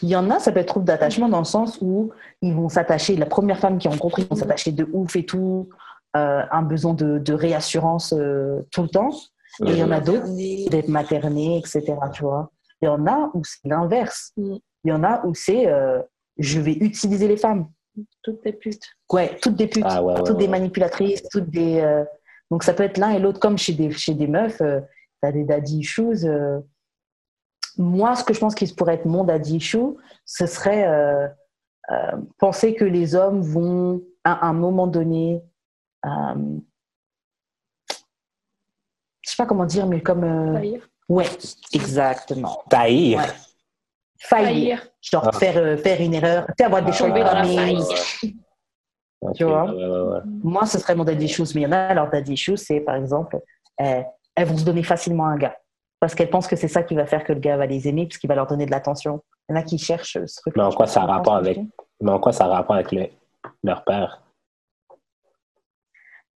Il 0.03 0.09
y 0.09 0.17
en 0.17 0.31
a, 0.31 0.39
ça 0.39 0.53
peut 0.53 0.61
être 0.61 0.69
trouble 0.69 0.87
d'attachement 0.87 1.29
dans 1.29 1.39
le 1.41 1.45
sens 1.45 1.79
où 1.81 2.11
ils 2.41 2.55
vont 2.55 2.69
s'attacher, 2.69 3.17
la 3.17 3.27
première 3.27 3.59
femme 3.59 3.79
qu'ils 3.79 3.91
rencontrent, 3.91 4.21
ils 4.21 4.27
vont 4.27 4.37
s'attacher 4.37 4.71
de 4.71 4.89
ouf 4.93 5.17
et 5.17 5.25
tout, 5.25 5.69
euh, 6.17 6.43
un 6.51 6.63
besoin 6.63 6.95
de, 6.95 7.19
de 7.19 7.33
réassurance 7.33 8.15
euh, 8.17 8.61
tout 8.71 8.83
le 8.83 8.89
temps. 8.89 9.11
Et 9.67 9.73
il 9.73 9.79
y 9.79 9.83
en 9.83 9.91
a 9.91 10.01
d'autres, 10.01 10.29
d'être 10.71 10.89
materné, 10.89 11.59
etc. 11.59 11.97
Tu 12.13 12.23
vois. 12.23 12.51
Il 12.81 12.85
y 12.87 12.89
en 12.89 13.07
a 13.07 13.31
où 13.35 13.43
c'est 13.45 13.67
l'inverse. 13.69 14.33
Mm. 14.37 14.57
Il 14.85 14.91
y 14.91 14.93
en 14.93 15.03
a 15.03 15.27
où 15.27 15.35
c'est 15.35 15.67
euh, 15.67 16.01
je 16.39 16.61
vais 16.61 16.75
utiliser 16.75 17.27
les 17.27 17.37
femmes. 17.37 17.69
Toutes 18.23 18.43
tes 18.43 18.53
putes. 18.53 18.85
Ouais, 19.13 19.37
toutes 19.43 19.57
des 19.57 19.67
putes, 19.67 19.85
Ah 19.87 20.03
ouais, 20.03 20.15
ouais, 20.15 20.23
toutes 20.23 20.37
des 20.37 20.45
ouais. 20.45 20.51
manipulatrices, 20.51 21.29
toutes 21.29 21.51
des. 21.51 21.83
Donc 22.51 22.63
ça 22.65 22.73
peut 22.75 22.83
être 22.85 22.99
l'un 22.99 23.11
et 23.11 23.19
l'autre, 23.19 23.41
comme 23.41 23.59
chez 23.59 23.73
des, 23.75 23.91
chez 23.91 24.15
des 24.15 24.27
meufs, 24.27 24.61
euh, 24.61 24.81
t'as 25.21 25.33
des 25.33 25.45
daddy 25.45 25.81
issues. 25.81 26.25
euh. 26.27 26.61
Moi, 27.77 28.17
ce 28.17 28.25
que 28.25 28.33
je 28.35 28.41
pense 28.41 28.55
qu'il 28.55 28.75
pourrait 28.75 28.95
être 28.95 29.05
mon 29.07 29.23
daddy 29.25 29.57
issue, 29.57 29.97
ce 30.25 30.47
serait 30.47 30.87
euh, 30.89 31.29
euh, 31.91 32.13
penser 32.39 32.75
que 32.75 32.85
les 32.85 33.15
hommes 33.15 33.41
vont, 33.43 34.03
à 34.25 34.47
un 34.47 34.53
moment 34.53 34.87
donné, 34.87 35.43
euh, 36.07 36.35
je 39.23 39.31
sais 39.31 39.37
pas 39.37 39.47
comment 39.47 39.65
dire, 39.67 39.87
mais 39.87 40.01
comme. 40.01 40.25
euh, 40.25 40.55
Faillir. 40.55 40.89
Ouais, 41.09 41.27
exactement. 41.73 42.59
Ouais. 42.59 42.69
Faillir. 42.71 43.23
Faillir. 44.21 44.87
Genre 45.01 45.29
Ah. 45.33 45.39
faire, 45.39 45.57
euh, 45.57 45.77
faire 45.77 46.01
une 46.01 46.15
erreur, 46.15 46.47
tu 46.47 46.53
sais, 46.59 46.65
avoir 46.65 46.83
des 46.83 46.91
Ah, 46.91 46.95
choses 46.95 47.09
dans 47.09 47.15
la 47.15 47.43
comme- 47.43 47.55
faille. 47.55 48.35
Tu 49.35 49.45
vois? 49.45 49.65
ouais, 49.65 49.73
ouais, 49.87 50.01
ouais. 50.13 50.21
Moi, 50.45 50.65
ce 50.67 50.79
serait 50.79 50.95
mon 50.95 51.05
daddy 51.05 51.25
issues, 51.25 51.43
mais 51.55 51.63
il 51.63 51.65
y 51.65 51.67
en 51.67 51.73
a, 51.73 51.93
leur 51.95 52.09
daddy 52.11 52.35
issues, 52.35 52.57
c'est 52.57 52.81
par 52.81 52.95
exemple, 52.95 53.39
euh, 53.81 54.03
elles 54.37 54.47
vont 54.47 54.57
se 54.57 54.65
donner 54.65 54.83
facilement 54.83 55.25
à 55.27 55.31
un 55.31 55.37
gars. 55.37 55.57
Parce 56.01 56.15
qu'elles 56.15 56.31
pensent 56.31 56.47
que 56.47 56.55
c'est 56.55 56.69
ça 56.69 56.85
qui 56.85 56.95
va 56.95 57.05
faire 57.07 57.25
que 57.25 57.33
le 57.33 57.41
gars 57.41 57.57
va 57.57 57.67
les 57.67 57.89
aimer, 57.89 58.07
puisqu'il 58.07 58.29
va 58.29 58.37
leur 58.37 58.47
donner 58.47 58.67
de 58.67 58.71
l'attention. 58.71 59.23
Il 59.49 59.55
y 59.55 59.59
en 59.59 59.61
a 59.61 59.65
qui 59.65 59.79
cherchent 59.79 60.19
ce 60.25 60.41
truc. 60.41 60.57
Mais 60.57 60.63
en 60.63 60.71
quoi 60.71 60.87
ça 60.87 61.03
a 61.03 61.07
rapport 61.07 61.35
avec, 61.35 61.59
mais 62.01 62.11
en 62.13 62.21
quoi 62.21 62.33
ça 62.33 62.45
a 62.45 62.49
rapport 62.49 62.77
avec 62.77 62.93
le- 62.93 63.09
leur 63.65 63.83
père? 63.85 64.23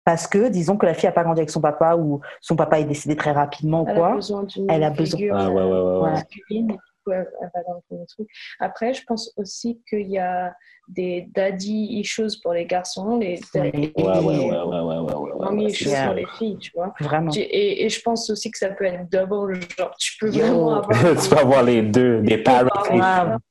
Parce 0.04 0.26
que, 0.26 0.48
disons 0.48 0.76
que 0.76 0.84
la 0.84 0.94
fille 0.94 1.06
n'a 1.08 1.12
pas 1.12 1.22
grandi 1.22 1.40
avec 1.40 1.50
son 1.50 1.60
papa 1.60 1.94
ou 1.94 2.20
son 2.40 2.56
papa 2.56 2.80
est 2.80 2.84
décédé 2.84 3.14
très 3.14 3.30
rapidement 3.30 3.82
ou 3.82 3.88
Elle 3.88 3.96
a 3.96 4.00
quoi. 4.00 4.14
besoin 4.16 4.42
d'une 4.42 4.68
Elle 4.68 4.82
a 4.82 4.90
besoin- 4.90 5.16
figure, 5.18 5.36
Ah, 5.38 5.48
ouais, 5.48 5.62
ouais, 5.62 5.70
ouais, 5.70 6.00
ouais. 6.00 6.68
Masculine, 7.06 7.22
et 7.22 7.26
du 7.26 7.26
coup, 7.26 7.38
elle, 7.40 7.40
elle 7.40 7.50
va 7.54 7.62
dans 7.66 7.74
le 7.74 7.80
premier 7.88 8.06
truc. 8.06 8.28
Après, 8.60 8.94
je 8.94 9.02
pense 9.04 9.32
aussi 9.36 9.82
qu'il 9.88 10.10
y 10.10 10.18
a 10.18 10.54
des 10.88 11.28
daddy 11.34 12.00
issues 12.00 12.40
pour 12.42 12.52
les 12.52 12.66
garçons, 12.66 13.18
les 13.18 13.40
daddy. 13.54 13.92
Ouais, 13.96 14.18
ouais, 14.18 14.38
ouais, 14.48 15.64
issues 15.64 15.90
pour 16.04 16.14
les 16.14 16.26
filles, 16.38 16.58
tu 16.58 16.72
vois. 16.74 16.92
Vraiment. 17.00 17.30
Et, 17.36 17.84
et 17.84 17.88
je 17.88 18.00
pense 18.02 18.28
aussi 18.30 18.50
que 18.50 18.58
ça 18.58 18.70
peut 18.70 18.84
être 18.84 19.08
double, 19.10 19.60
genre 19.78 19.94
tu 19.98 20.18
peux 20.18 20.30
Yo. 20.30 20.40
vraiment 20.40 20.76
avoir... 20.76 21.16
tu 21.22 21.28
peux 21.28 21.38
avoir 21.38 21.62
les 21.62 21.82
deux, 21.82 22.20
des 22.22 22.38
parents. 22.38 22.68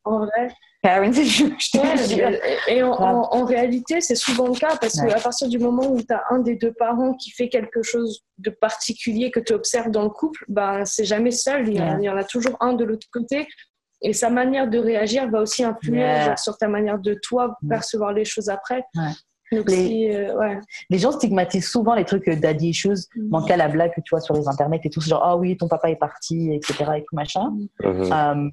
En 0.03 0.19
vrai, 0.19 0.49
Parents 0.81 1.11
issues, 1.11 1.53
Ouais, 1.75 2.39
et 2.67 2.81
en, 2.81 2.91
en- 2.91 3.29
en 3.31 3.45
réalité, 3.45 4.01
c'est 4.01 4.15
souvent 4.15 4.47
le 4.47 4.55
cas 4.55 4.75
parce 4.81 4.95
Ouais. 4.95 5.07
qu'à 5.09 5.19
partir 5.19 5.47
du 5.47 5.59
moment 5.59 5.87
où 5.91 6.01
tu 6.01 6.11
as 6.11 6.23
un 6.31 6.39
des 6.39 6.55
deux 6.55 6.73
parents 6.73 7.13
qui 7.13 7.29
fait 7.31 7.49
quelque 7.49 7.83
chose 7.83 8.21
de 8.39 8.49
particulier 8.49 9.29
que 9.29 9.39
tu 9.39 9.53
observes 9.53 9.91
dans 9.91 10.01
le 10.03 10.09
couple, 10.09 10.43
ben, 10.47 10.83
c'est 10.85 11.05
jamais 11.05 11.31
seul. 11.31 11.67
Il 11.67 11.75
y, 11.75 11.81
en, 11.81 11.85
Ouais. 11.93 11.97
il 12.01 12.05
y 12.05 12.09
en 12.09 12.17
a 12.17 12.23
toujours 12.23 12.57
un 12.61 12.73
de 12.73 12.83
l'autre 12.83 13.05
côté. 13.13 13.47
Et 14.01 14.13
sa 14.13 14.31
manière 14.31 14.67
de 14.67 14.79
réagir 14.79 15.29
va 15.29 15.41
aussi 15.41 15.63
influer 15.63 16.03
genre, 16.25 16.39
sur 16.39 16.57
ta 16.57 16.67
manière 16.67 16.97
de 16.97 17.13
toi 17.21 17.55
percevoir 17.69 18.13
les 18.13 18.25
choses 18.25 18.49
après. 18.49 18.83
Ouais. 18.95 19.11
Donc, 19.57 19.69
Les- 19.69 19.75
si, 19.87 20.09
euh, 20.09 20.35
ouais. 20.35 20.57
Les 20.89 20.97
gens 20.97 21.11
stigmatisent 21.11 21.67
souvent 21.69 21.93
les 21.93 22.05
trucs 22.05 22.27
euh, 22.27 22.35
daddy 22.35 22.69
issues, 22.69 22.89
Mm. 23.15 23.37
le 23.37 23.47
cas 23.47 23.57
la 23.57 23.67
blague 23.67 23.93
que 23.93 24.01
tu 24.01 24.09
vois 24.11 24.21
sur 24.21 24.33
les 24.33 24.47
internets 24.47 24.81
et 24.83 24.89
tout, 24.89 25.01
c'est 25.01 25.11
genre, 25.11 25.23
ah 25.23 25.37
oui, 25.37 25.55
ton 25.57 25.67
papa 25.67 25.91
est 25.91 25.97
parti, 25.97 26.51
etc. 26.53 26.73
et 26.97 27.01
tout 27.03 27.15
machin. 27.15 27.51
Mhm. 27.83 28.11
Euh, 28.11 28.49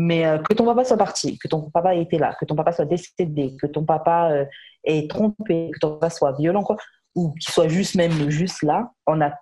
mais 0.00 0.24
euh, 0.24 0.38
que 0.38 0.54
ton 0.54 0.64
papa 0.64 0.84
soit 0.84 0.96
parti, 0.96 1.38
que 1.38 1.48
ton 1.48 1.70
papa 1.70 1.96
était 1.96 2.18
là, 2.18 2.32
que 2.38 2.44
ton 2.44 2.54
papa 2.54 2.70
soit 2.70 2.84
décédé, 2.84 3.56
que 3.60 3.66
ton 3.66 3.84
papa 3.84 4.30
euh, 4.30 4.44
ait 4.84 5.08
trompé, 5.08 5.70
que 5.74 5.78
ton 5.80 5.94
papa 5.94 6.08
soit 6.08 6.32
violent, 6.38 6.62
quoi, 6.62 6.76
ou 7.16 7.32
qu'il 7.32 7.52
soit 7.52 7.66
juste 7.66 7.96
même 7.96 8.30
juste 8.30 8.62
là, 8.62 8.92
on 9.08 9.20
a 9.20 9.32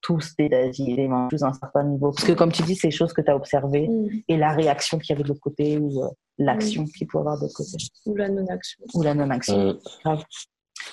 tous 0.00 0.34
des 0.38 0.48
daddy 0.48 0.92
éléments 0.92 1.28
à 1.30 1.44
un 1.46 1.52
certain 1.52 1.84
niveau. 1.84 2.12
Parce 2.12 2.24
que 2.24 2.32
comme 2.32 2.50
tu 2.50 2.62
dis, 2.62 2.74
c'est 2.74 2.88
des 2.88 2.96
choses 2.96 3.12
que 3.12 3.20
tu 3.20 3.30
as 3.30 3.36
observées 3.36 3.86
Mm. 3.86 4.08
et 4.28 4.36
la 4.38 4.52
réaction 4.52 4.98
qu'il 4.98 5.10
y 5.10 5.12
avait 5.12 5.24
de 5.24 5.28
l'autre 5.28 5.42
côté 5.42 5.76
ou 5.76 6.02
euh, 6.02 6.08
l'action 6.38 6.86
qu'il 6.86 7.06
peut 7.06 7.18
avoir 7.18 7.36
de 7.36 7.42
l'autre 7.42 7.56
côté 7.56 7.76
Ou 8.06 8.16
la 8.16 8.30
non-action. 8.30 8.84
ou 8.94 9.02
la 9.02 9.14
non-action. 9.14 9.78
Mhm. 10.06 10.18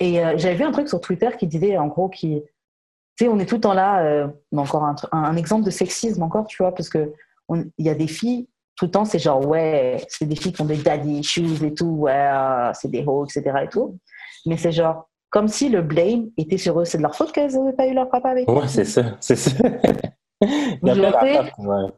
Et 0.02 0.20
euh, 0.26 0.34
j'avais 0.38 0.56
vu 0.56 0.66
un 0.66 0.74
truc 0.74 0.90
sur 0.90 1.00
Twitter 1.00 1.30
qui 1.40 1.48
disait 1.48 1.78
en 1.78 1.88
gros 1.88 2.10
qui, 2.10 2.42
tu 3.16 3.24
sais, 3.24 3.28
on 3.30 3.40
est 3.40 3.46
tout 3.46 3.56
le 3.56 3.62
temps 3.62 3.74
là, 3.74 4.04
euh, 4.04 4.28
encore 4.58 4.84
un, 4.84 4.96
un, 5.14 5.24
un 5.24 5.38
exemple 5.38 5.64
de 5.64 5.70
sexisme 5.72 6.22
encore, 6.22 6.48
tu 6.48 6.62
vois, 6.62 6.74
parce 6.74 6.90
que 6.90 7.14
il 7.54 7.86
y 7.86 7.90
a 7.90 7.96
des 7.96 8.08
filles 8.08 8.50
tout 8.76 8.86
le 8.86 8.92
temps, 8.92 9.06
c'est 9.06 9.20
genre 9.20 9.46
ouais, 9.46 10.04
c'est 10.10 10.26
des 10.26 10.36
filles 10.36 10.54
qui 10.54 10.62
ont 10.62 10.66
des 10.66 10.78
daddy 10.78 11.20
issues 11.20 11.64
et 11.64 11.74
tout, 11.74 11.86
ouais, 11.86 12.12
euh, 12.14 12.72
c'est 12.74 12.90
des 12.90 13.04
hoes, 13.06 13.26
etc. 13.26 13.58
et 13.64 13.70
tout. 13.70 13.98
Mais 14.46 14.58
c'est 14.58 14.72
genre 14.72 15.10
comme 15.30 15.48
si 15.48 15.70
le 15.70 15.82
blame 15.82 16.30
était 16.38 16.58
sur 16.58 16.80
eux, 16.80 16.86
c'est 16.86 16.98
de 16.98 17.04
leur 17.04 17.16
faute 17.16 17.32
qu'elles 17.32 17.54
n'avaient 17.54 17.76
pas 17.76 17.88
eu 17.88 17.94
leur 17.94 18.10
papa 18.10 18.30
avec. 18.30 18.50
eux. 18.50 18.54
Ouais, 18.54 18.68
c'est 18.68 18.86
ça, 18.86 19.18
c'est 19.20 19.36
ça. 19.36 19.52
D'affaires, 20.82 21.54
ouais. 21.60 21.90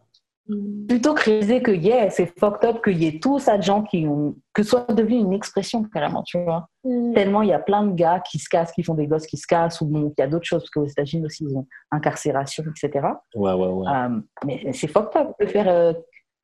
Plutôt 0.88 1.14
que 1.14 1.26
réaliser 1.26 1.62
que 1.62 1.72
yeah, 1.72 2.10
c'est 2.10 2.28
fucked 2.40 2.70
up 2.70 2.82
qu'il 2.82 3.04
y 3.04 3.08
ait 3.08 3.20
tout 3.20 3.38
ça 3.38 3.58
de 3.58 3.64
gens 3.64 3.84
qui 3.84 4.08
ont 4.08 4.34
que 4.54 4.64
ce 4.64 4.70
soit 4.70 4.92
devenu 4.94 5.18
une 5.18 5.34
expression 5.34 5.84
carrément, 5.84 6.24
tu 6.24 6.42
vois. 6.42 6.70
Mm. 6.86 7.14
tellement 7.14 7.42
il 7.42 7.50
y 7.50 7.54
a 7.54 7.60
plein 7.60 7.84
de 7.84 7.94
gars 7.94 8.22
qui 8.22 8.40
se 8.40 8.48
cassent, 8.48 8.72
qui 8.72 8.82
font 8.82 8.94
des 8.94 9.08
gosses 9.08 9.28
qui 9.28 9.36
se 9.36 9.46
cassent, 9.46 9.82
ou 9.82 9.86
bon, 9.88 10.14
il 10.18 10.22
y 10.22 10.24
a 10.24 10.28
d'autres 10.28 10.46
choses, 10.46 10.62
parce 10.62 10.70
qu'aux 10.70 10.86
États-Unis 10.86 11.26
aussi, 11.26 11.44
ils 11.44 11.56
ont 11.58 11.68
incarcération, 11.92 12.64
etc. 12.64 13.08
Ouais, 13.36 13.52
ouais, 13.52 13.68
ouais. 13.68 13.88
Euh, 13.88 14.22
mais 14.46 14.72
c'est 14.72 14.88
fucked 14.88 15.22
up 15.22 15.36
de 15.40 15.46
faire 15.48 15.68
euh, 15.68 15.92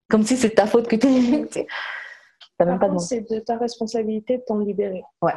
comme 0.09 0.23
si 0.23 0.37
c'est 0.37 0.51
ta 0.51 0.65
faute 0.67 0.87
que 0.87 0.95
tu 1.53 1.65
T'as 2.57 2.65
même 2.65 2.77
Par 2.79 2.89
pas 2.91 2.99
c'est 2.99 3.21
de 3.21 3.39
ta 3.39 3.57
responsabilité 3.57 4.37
de 4.37 4.43
t'en 4.45 4.59
libérer. 4.59 5.01
Ouais, 5.23 5.33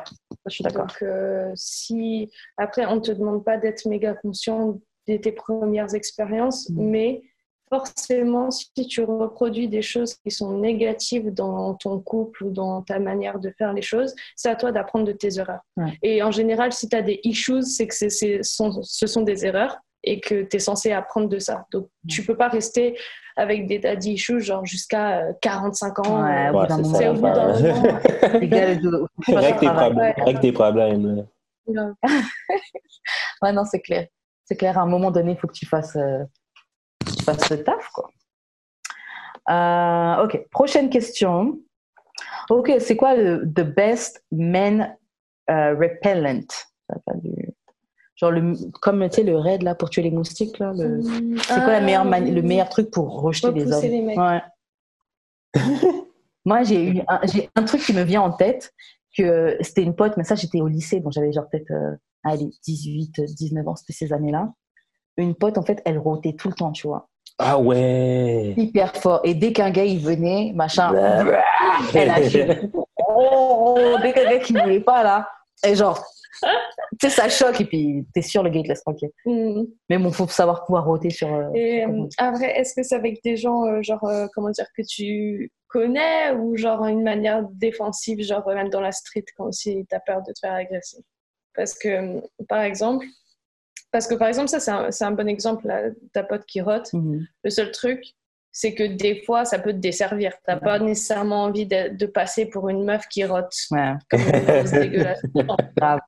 je 0.47 0.55
suis 0.55 0.63
d'accord. 0.65 0.87
Donc, 0.87 0.99
euh, 1.03 1.51
si 1.55 2.31
après, 2.59 2.85
on 2.87 2.97
ne 2.97 3.01
te 3.01 3.11
demande 3.13 3.43
pas 3.43 3.57
d'être 3.57 3.87
méga 3.89 4.13
conscient 4.15 4.79
de 5.09 5.17
tes 5.17 5.33
premières 5.33 5.95
expériences, 5.95 6.69
Mm. 6.69 6.91
mais 6.91 7.23
forcément, 7.71 8.51
si 8.51 8.71
tu 8.87 9.03
reproduis 9.03 9.67
des 9.69 9.83
choses 9.83 10.15
qui 10.15 10.31
sont 10.31 10.59
négatives 10.59 11.33
dans 11.33 11.75
ton 11.75 11.99
couple 12.01 12.45
ou 12.45 12.51
dans 12.51 12.83
ta 12.83 12.99
manière 12.99 13.39
de 13.41 13.51
faire 13.57 13.73
les 13.73 13.83
choses, 13.83 14.15
c'est 14.37 14.49
à 14.51 14.55
toi 14.57 14.71
d'apprendre 14.71 15.05
de 15.07 15.13
tes 15.13 15.39
erreurs. 15.39 15.63
Ouais. 15.77 15.99
Et 16.03 16.23
en 16.23 16.31
général, 16.31 16.73
si 16.73 16.89
tu 16.89 16.95
as 16.97 17.03
des 17.03 17.19
issues, 17.25 17.63
c'est 17.63 17.87
que 17.89 17.95
sont- 18.43 18.83
ce 18.83 19.07
sont 19.07 19.23
des 19.23 19.47
erreurs 19.47 19.79
et 20.07 20.21
que 20.21 20.43
tu 20.45 20.57
es 20.57 20.59
censé 20.61 20.93
apprendre 20.93 21.29
de 21.29 21.39
ça. 21.39 21.67
Donc, 21.73 21.89
tu 22.09 22.25
peux 22.25 22.37
pas 22.37 22.49
rester 22.49 22.97
avec 23.37 23.67
des 23.67 23.79
daddy 23.79 24.13
issues 24.13 24.41
genre 24.41 24.65
jusqu'à 24.65 25.19
euh, 25.19 25.33
45 25.43 25.99
ans. 26.07 26.23
Ouais, 26.25 26.49
euh, 26.49 26.53
Ouais, 26.53 26.67
c'est 26.95 27.09
au 27.09 27.15
bout 27.15 27.21
d'un 27.23 27.53
moment. 27.53 27.99
Règle 29.27 29.59
tes 29.61 29.67
problèmes. 29.69 29.99
Ouais. 29.99 30.41
Tes 30.41 30.53
problèmes. 30.53 31.27
Ouais. 33.43 33.53
Non, 33.53 33.65
c'est 33.65 33.81
clair. 33.81 34.07
C'est 34.45 34.57
clair, 34.57 34.79
à 34.79 34.83
un 34.83 34.87
moment 34.87 35.11
donné, 35.11 35.33
il 35.33 35.39
faut 35.39 35.49
que 35.49 35.53
tu 35.53 35.67
fasses, 35.67 35.97
euh, 35.97 36.25
tu 37.17 37.25
fasses 37.25 37.51
le 37.51 37.63
taf, 37.65 37.89
quoi. 37.93 38.09
Euh, 39.51 40.25
ok, 40.25 40.49
prochaine 40.51 40.89
question. 40.89 41.59
Ok, 42.51 42.73
c'est 42.79 42.97
quoi 42.97 43.15
le 43.17 43.43
the 43.45 43.63
best 43.63 44.25
men 44.33 44.97
euh, 45.51 45.75
repellent? 45.75 46.47
Ça 46.89 46.97
pas 47.05 47.15
du- 47.15 47.46
Genre, 48.17 48.31
le, 48.31 48.55
comme 48.81 49.07
tu 49.09 49.17
sais, 49.17 49.23
le 49.23 49.37
raid 49.37 49.63
là 49.63 49.75
pour 49.75 49.91
tuer 49.91 50.03
les 50.03 50.11
moustiques. 50.11 50.59
Là, 50.59 50.73
le... 50.77 50.99
Mm. 50.99 51.39
C'est 51.39 51.55
quoi 51.55 51.67
la 51.69 51.77
Ah, 51.77 51.81
meilleure 51.81 52.05
mani- 52.07 52.31
le 52.31 52.43
meilleur 52.43 52.69
truc 52.69 52.91
pour 52.91 53.21
rejeter 53.21 53.53
les 53.53 53.71
hommes? 53.73 53.83
les 53.83 54.01
mecs. 54.03 54.19
Ouais. 54.19 54.41
Moi, 56.45 56.63
j'ai 56.63 56.85
eu 56.85 57.01
un, 57.09 57.21
j'ai 57.25 57.51
un 57.57 57.63
truc 57.65 57.83
qui 57.83 57.93
me 57.93 58.03
vient 58.03 58.23
en 58.23 58.31
tête, 58.31 58.73
que 59.17 59.57
c'était 59.61 59.83
une 59.83 59.95
pote, 59.97 60.17
mais 60.17 60.25
ça, 60.25 60.35
j'étais 60.35 60.61
au 60.61 60.69
lycée, 60.69 61.01
donc 61.01 61.13
j'avais 61.13 61.33
genre 61.33 61.47
peut-être 61.51 61.71
euh, 61.73 61.97
allez, 62.25 62.51
18, 62.65 63.21
19 63.21 63.67
ans, 63.69 63.75
c'était 63.77 63.93
ces 63.93 64.13
années-là. 64.13 64.53
Une 65.17 65.35
pote, 65.35 65.59
en 65.59 65.63
fait, 65.63 65.83
elle 65.85 65.99
rotait 65.99 66.35
tout 66.35 66.49
le 66.49 66.55
temps, 66.55 66.73
tu 66.73 66.87
vois. 66.87 67.09
Ah 67.39 67.59
ouais. 67.59 68.55
Hyper 68.57 68.95
fort. 68.97 69.21
Et 69.25 69.35
dès 69.35 69.53
qu'un 69.53 69.71
gars, 69.71 69.85
il 69.85 69.99
venait, 69.99 70.53
machin, 70.55 70.93
Ouais. 70.93 71.35
elle 71.95 72.11
a 72.11 72.17
Oh, 73.09 73.97
dès 74.03 74.13
qu'un 74.13 74.25
gars 74.31 74.39
qui 74.39 74.53
voulait 74.53 74.81
pas, 74.81 75.03
là, 75.03 75.29
et 75.67 75.75
genre, 75.75 76.03
tu 76.43 77.09
sais, 77.09 77.11
ça 77.11 77.29
choque, 77.29 77.61
et 77.61 77.65
puis 77.65 78.07
t'es 78.15 78.23
sûr, 78.23 78.43
le 78.43 78.51
gars, 78.51 78.61
il 78.61 78.63
te 78.65 78.69
laisse 78.69 78.83
tranquille. 78.83 79.11
Mm. 79.25 79.63
Mais 79.89 79.99
bon, 79.99 80.11
faut 80.13 80.27
savoir 80.29 80.65
pouvoir 80.65 80.85
roter 80.85 81.11
sur. 81.11 81.33
euh, 81.35 81.51
Et 81.55 81.83
sur- 81.83 81.91
euh, 81.91 82.07
après, 82.19 82.59
est-ce 82.59 82.75
que 82.75 82.83
c'est 82.83 82.95
avec 82.95 83.23
des 83.23 83.37
gens, 83.37 83.65
euh, 83.67 83.83
genre, 83.83 84.09
comment 84.35 84.51
dire, 84.51 84.67
que 84.77 84.83
tu 84.83 85.51
connais 85.69 86.33
ou 86.33 86.57
genre 86.57 86.85
une 86.87 87.03
manière 87.03 87.43
défensive, 87.51 88.23
genre 88.23 88.47
même 88.49 88.69
dans 88.71 88.81
la 88.81 88.93
street 88.93 89.25
quand 89.37 89.47
aussi 89.47 89.85
t'as 89.89 90.01
peur 90.01 90.23
de 90.23 90.33
te 90.33 90.39
faire 90.41 90.55
agresser? 90.55 90.99
Parce 91.55 91.75
que, 91.75 92.21
par 92.49 92.61
exemple, 92.63 93.07
parce 93.93 94.07
que 94.07 94.15
par 94.15 94.29
exemple, 94.29 94.49
ça 94.49 94.61
c'est 94.61 94.71
un, 94.71 94.91
c'est 94.91 95.05
un 95.05 95.13
bon 95.13 95.27
exemple, 95.29 95.67
là, 95.67 95.85
ta 96.13 96.23
pote 96.23 96.45
qui 96.47 96.61
rote. 96.61 96.93
Mhm. 96.93 97.27
Le 97.45 97.51
seul 97.51 97.71
truc, 97.71 98.03
c'est 98.59 98.73
que 98.73 98.85
des 98.85 99.23
fois, 99.23 99.45
ça 99.45 99.59
peut 99.59 99.73
te 99.73 99.77
desservir. 99.77 100.33
T'as 100.47 100.57
pas 100.57 100.79
nécessairement 100.79 101.43
envie 101.43 101.67
de, 101.67 101.95
de 101.95 102.07
passer 102.07 102.47
pour 102.47 102.71
une 102.71 102.85
meuf 102.85 103.07
qui 103.07 103.23
rote 103.23 103.53
Ouais, 103.71 103.93
comme 104.09 104.23
dégueulasse. 104.81 105.21
grave. 105.77 106.01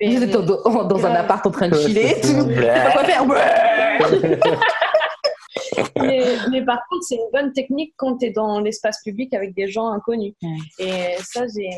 Mais- 0.00 0.16
Vous 0.16 0.22
êtes 0.22 0.30
dans, 0.30 0.84
dans 0.84 1.06
un 1.06 1.12
appart 1.12 1.46
en 1.46 1.50
train 1.50 1.68
de 1.68 1.74
chiller. 1.76 2.14
Tu 2.22 2.28
sais 2.28 2.66
pas 2.66 2.90
quoi 2.92 3.04
faire. 3.04 3.26
mais, 5.96 6.24
mais 6.50 6.64
par 6.64 6.78
contre, 6.88 7.04
c'est 7.06 7.16
une 7.16 7.28
bonne 7.34 7.52
technique 7.52 7.92
quand 7.98 8.16
tu 8.16 8.26
es 8.26 8.30
dans 8.30 8.60
l'espace 8.60 9.02
public 9.04 9.34
avec 9.34 9.54
des 9.54 9.68
gens 9.68 9.88
inconnus. 9.88 10.32
Ouais. 10.42 10.56
Et 10.86 11.16
ça, 11.22 11.42
j'ai 11.54 11.68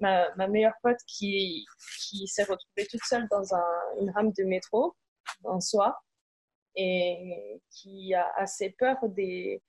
ma, 0.00 0.26
ma 0.36 0.48
meilleure 0.48 0.74
pote 0.82 0.98
qui, 1.06 1.64
qui 2.10 2.26
s'est 2.28 2.42
retrouvée 2.42 2.86
toute 2.90 3.00
seule 3.08 3.26
dans 3.30 3.54
un, 3.54 3.64
une 4.02 4.10
rame 4.10 4.32
de 4.36 4.44
métro 4.44 4.94
un 5.48 5.60
soir 5.60 6.04
et 6.76 7.60
qui 7.70 8.14
a 8.14 8.30
assez 8.36 8.70
peur 8.70 8.96
des, 9.08 9.62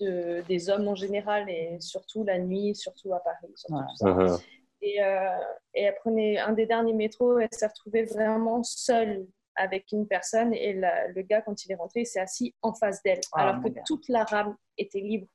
de, 0.00 0.42
des 0.48 0.68
hommes 0.70 0.88
en 0.88 0.94
général 0.94 1.48
et 1.48 1.80
surtout 1.80 2.24
la 2.24 2.38
nuit, 2.38 2.74
surtout 2.74 3.14
à 3.14 3.20
Paris. 3.20 3.52
surtout 3.54 3.74
Ouais. 3.74 3.86
tout 3.88 3.96
ça. 3.96 4.40
Et, 4.82 5.02
euh, 5.02 5.38
et 5.74 5.82
elle 5.82 5.94
prenait 5.96 6.38
un 6.38 6.52
des 6.52 6.66
derniers 6.66 6.94
métros, 6.94 7.38
elle 7.38 7.48
s'est 7.52 7.66
retrouvée 7.66 8.04
vraiment 8.04 8.62
seule 8.62 9.26
avec 9.54 9.92
une 9.92 10.06
personne 10.08 10.54
et 10.54 10.72
la- 10.72 11.08
le 11.08 11.22
gars, 11.22 11.42
quand 11.42 11.64
il 11.64 11.72
est 11.72 11.74
rentré, 11.74 12.00
il 12.00 12.06
s'est 12.06 12.20
assis 12.20 12.54
en 12.62 12.72
face 12.72 13.02
d'elle, 13.02 13.20
Ah, 13.32 13.42
alors 13.42 13.62
que 13.62 13.68
toute 13.84 14.08
la 14.08 14.24
rame 14.24 14.56
était 14.78 15.00
libre. 15.00 15.26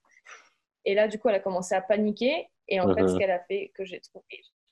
Et 0.86 0.96
là, 0.96 1.08
du 1.08 1.20
coup, 1.20 1.30
elle 1.30 1.36
a 1.36 1.40
commencé 1.40 1.76
à 1.76 1.82
paniquer. 1.82 2.48
Et 2.68 2.80
en 2.80 2.92
fait, 2.94 3.02
Mhm. 3.02 3.10
ce 3.10 3.18
qu'elle 3.18 3.32
a 3.32 3.40
fait, 3.44 3.72
que 3.76 3.86
j'ai 3.86 4.00
trouvé 4.02 4.26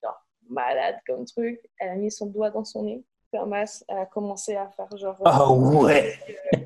genre 0.03 0.18
malade 0.49 0.98
comme 1.06 1.26
truc, 1.26 1.60
elle 1.80 1.90
a 1.90 1.95
mis 1.95 2.11
son 2.11 2.28
doigt 2.28 2.49
dans 2.49 2.65
son 2.65 2.84
nez, 2.84 3.03
elle 3.34 3.97
a 3.97 4.05
commencé 4.05 4.55
à 4.55 4.69
faire 4.69 4.97
genre. 4.97 5.18
Ah 5.26 5.51
ouais. 5.51 6.14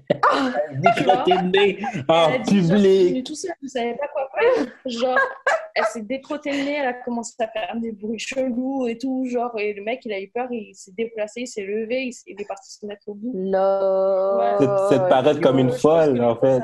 Décrotter 0.71 1.33
le 1.33 1.49
nez 1.49 1.79
en 2.07 2.29
Elle 2.29 2.35
a 2.35 2.37
dit, 2.39 2.67
genre, 2.67 2.77
je 2.77 2.83
suis 2.83 3.05
public. 3.05 3.25
tout 3.25 3.35
seul, 3.35 3.51
je 3.61 3.67
savais 3.67 3.95
pas 3.95 4.07
quoi 4.07 4.29
faire. 4.39 4.67
Genre, 4.85 5.19
elle 5.75 5.85
s'est 5.85 6.01
décrottée 6.01 6.51
le 6.51 6.63
nez, 6.63 6.75
elle 6.75 6.87
a 6.87 6.93
commencé 6.93 7.33
à 7.39 7.47
faire 7.47 7.75
des 7.75 7.91
bruits 7.91 8.19
chelous 8.19 8.87
et 8.87 8.97
tout. 8.97 9.25
Genre, 9.25 9.51
et 9.57 9.73
le 9.73 9.83
mec, 9.83 10.01
il 10.05 10.13
a 10.13 10.19
eu 10.19 10.29
peur, 10.29 10.47
il 10.51 10.73
s'est 10.75 10.91
déplacé, 10.97 11.41
il 11.41 11.47
s'est 11.47 11.63
levé, 11.63 12.11
il, 12.25 12.41
est 12.41 12.47
parti 12.47 12.71
se 12.71 12.85
mettre 12.85 13.07
au 13.07 13.13
bout. 13.13 13.31
Lol. 13.33 14.55
C'est 14.59 14.95
c'est 14.95 15.03
de 15.03 15.09
paraître 15.09 15.41
comme 15.41 15.59
une 15.59 15.71
folle, 15.71 16.23
en 16.23 16.35
fait. 16.35 16.61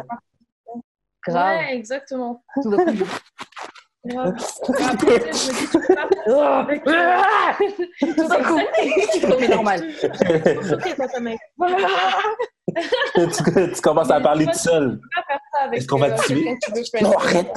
Grave. 1.28 1.58
Ouais, 1.58 1.76
exactement. 1.76 2.44
Après, 4.06 5.32
je 5.32 5.52
tu 8.00 8.06
te 9.22 9.48
normal. 9.50 9.80
Commences 13.82 14.12
à 14.12 14.20
parler 14.20 14.46
tout 14.46 14.60
seul. 14.60 15.00
Est-ce 15.72 15.88
qu'on 15.88 16.00
va 16.00 16.12
te 16.12 16.22
tuer? 16.26 16.44
quelqu'un 16.44 16.56
que 16.56 16.60
tu 16.66 16.72
veux 16.74 16.84
friend. 16.84 17.08
Non, 17.08 17.14
arrête. 17.18 17.54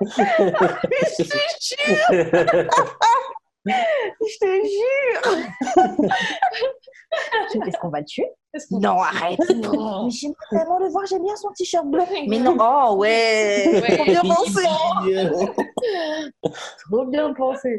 Je 4.20 4.38
te 4.38 4.46
jure. 4.68 5.24
Est-ce 7.66 7.78
qu'on 7.78 7.88
va 7.88 8.00
le 8.00 8.04
tuer? 8.04 8.30
Non, 8.70 9.00
arrête. 9.00 9.38
Non. 9.56 10.04
Mais 10.04 10.10
j'aime 10.10 10.32
tellement 10.50 10.78
le 10.78 10.88
voir, 10.88 11.06
j'aime 11.06 11.22
bien 11.24 11.36
son 11.36 11.50
t-shirt 11.52 11.86
bleu. 11.86 12.02
Mais 12.28 12.38
non, 12.38 12.56
oh 12.60 12.96
ouais. 12.96 13.82
Ouais. 13.82 13.96
Trop 16.84 17.06
bien 17.06 17.32
pensé. 17.34 17.78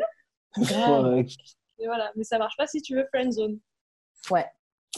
Trop 0.54 0.64
bien 0.64 1.14
pensé. 1.14 1.36
Et 1.82 1.86
voilà, 1.86 2.12
mais 2.16 2.24
ça 2.26 2.38
marche 2.38 2.58
pas 2.58 2.68
si 2.68 2.82
tu 2.82 2.96
veux 2.96 3.06
friendzone. 3.14 3.58
Ouais. 4.30 4.46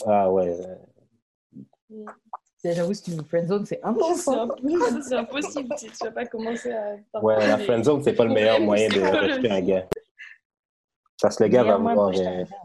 Ah 0.06 0.32
ouais. 0.32 0.58
J'avoue, 2.64 2.94
si 2.94 3.04
tu 3.04 3.12
friendzone, 3.28 3.66
c'est 3.66 3.84
intense. 3.84 4.22
C'est 4.22 4.32
hein. 4.32 4.48
imp- 4.50 5.02
c'est 5.02 5.16
impossible. 5.16 5.76
Tu 5.78 5.88
tu 5.92 6.04
vas 6.04 6.12
pas 6.12 6.26
commencer 6.26 6.72
à. 6.72 6.96
Ouais, 7.22 7.48
la 7.48 7.58
friendzone, 7.58 8.04
c'est 8.04 8.14
pas 8.14 8.26
le 8.26 8.34
meilleur 8.34 8.60
moyen 8.62 8.88
de 8.90 9.00
rejeter 9.00 9.52
un 9.52 9.62
gars. 9.62 9.88
Parce 11.22 11.36
que 11.38 11.44
le 11.44 11.50
gars 11.50 11.64
va 11.64 11.78
vouloir. 11.78 12.08
rejeter 12.08 12.28
un 12.28 12.42
euh, 12.42 12.46
gars. 12.46 12.58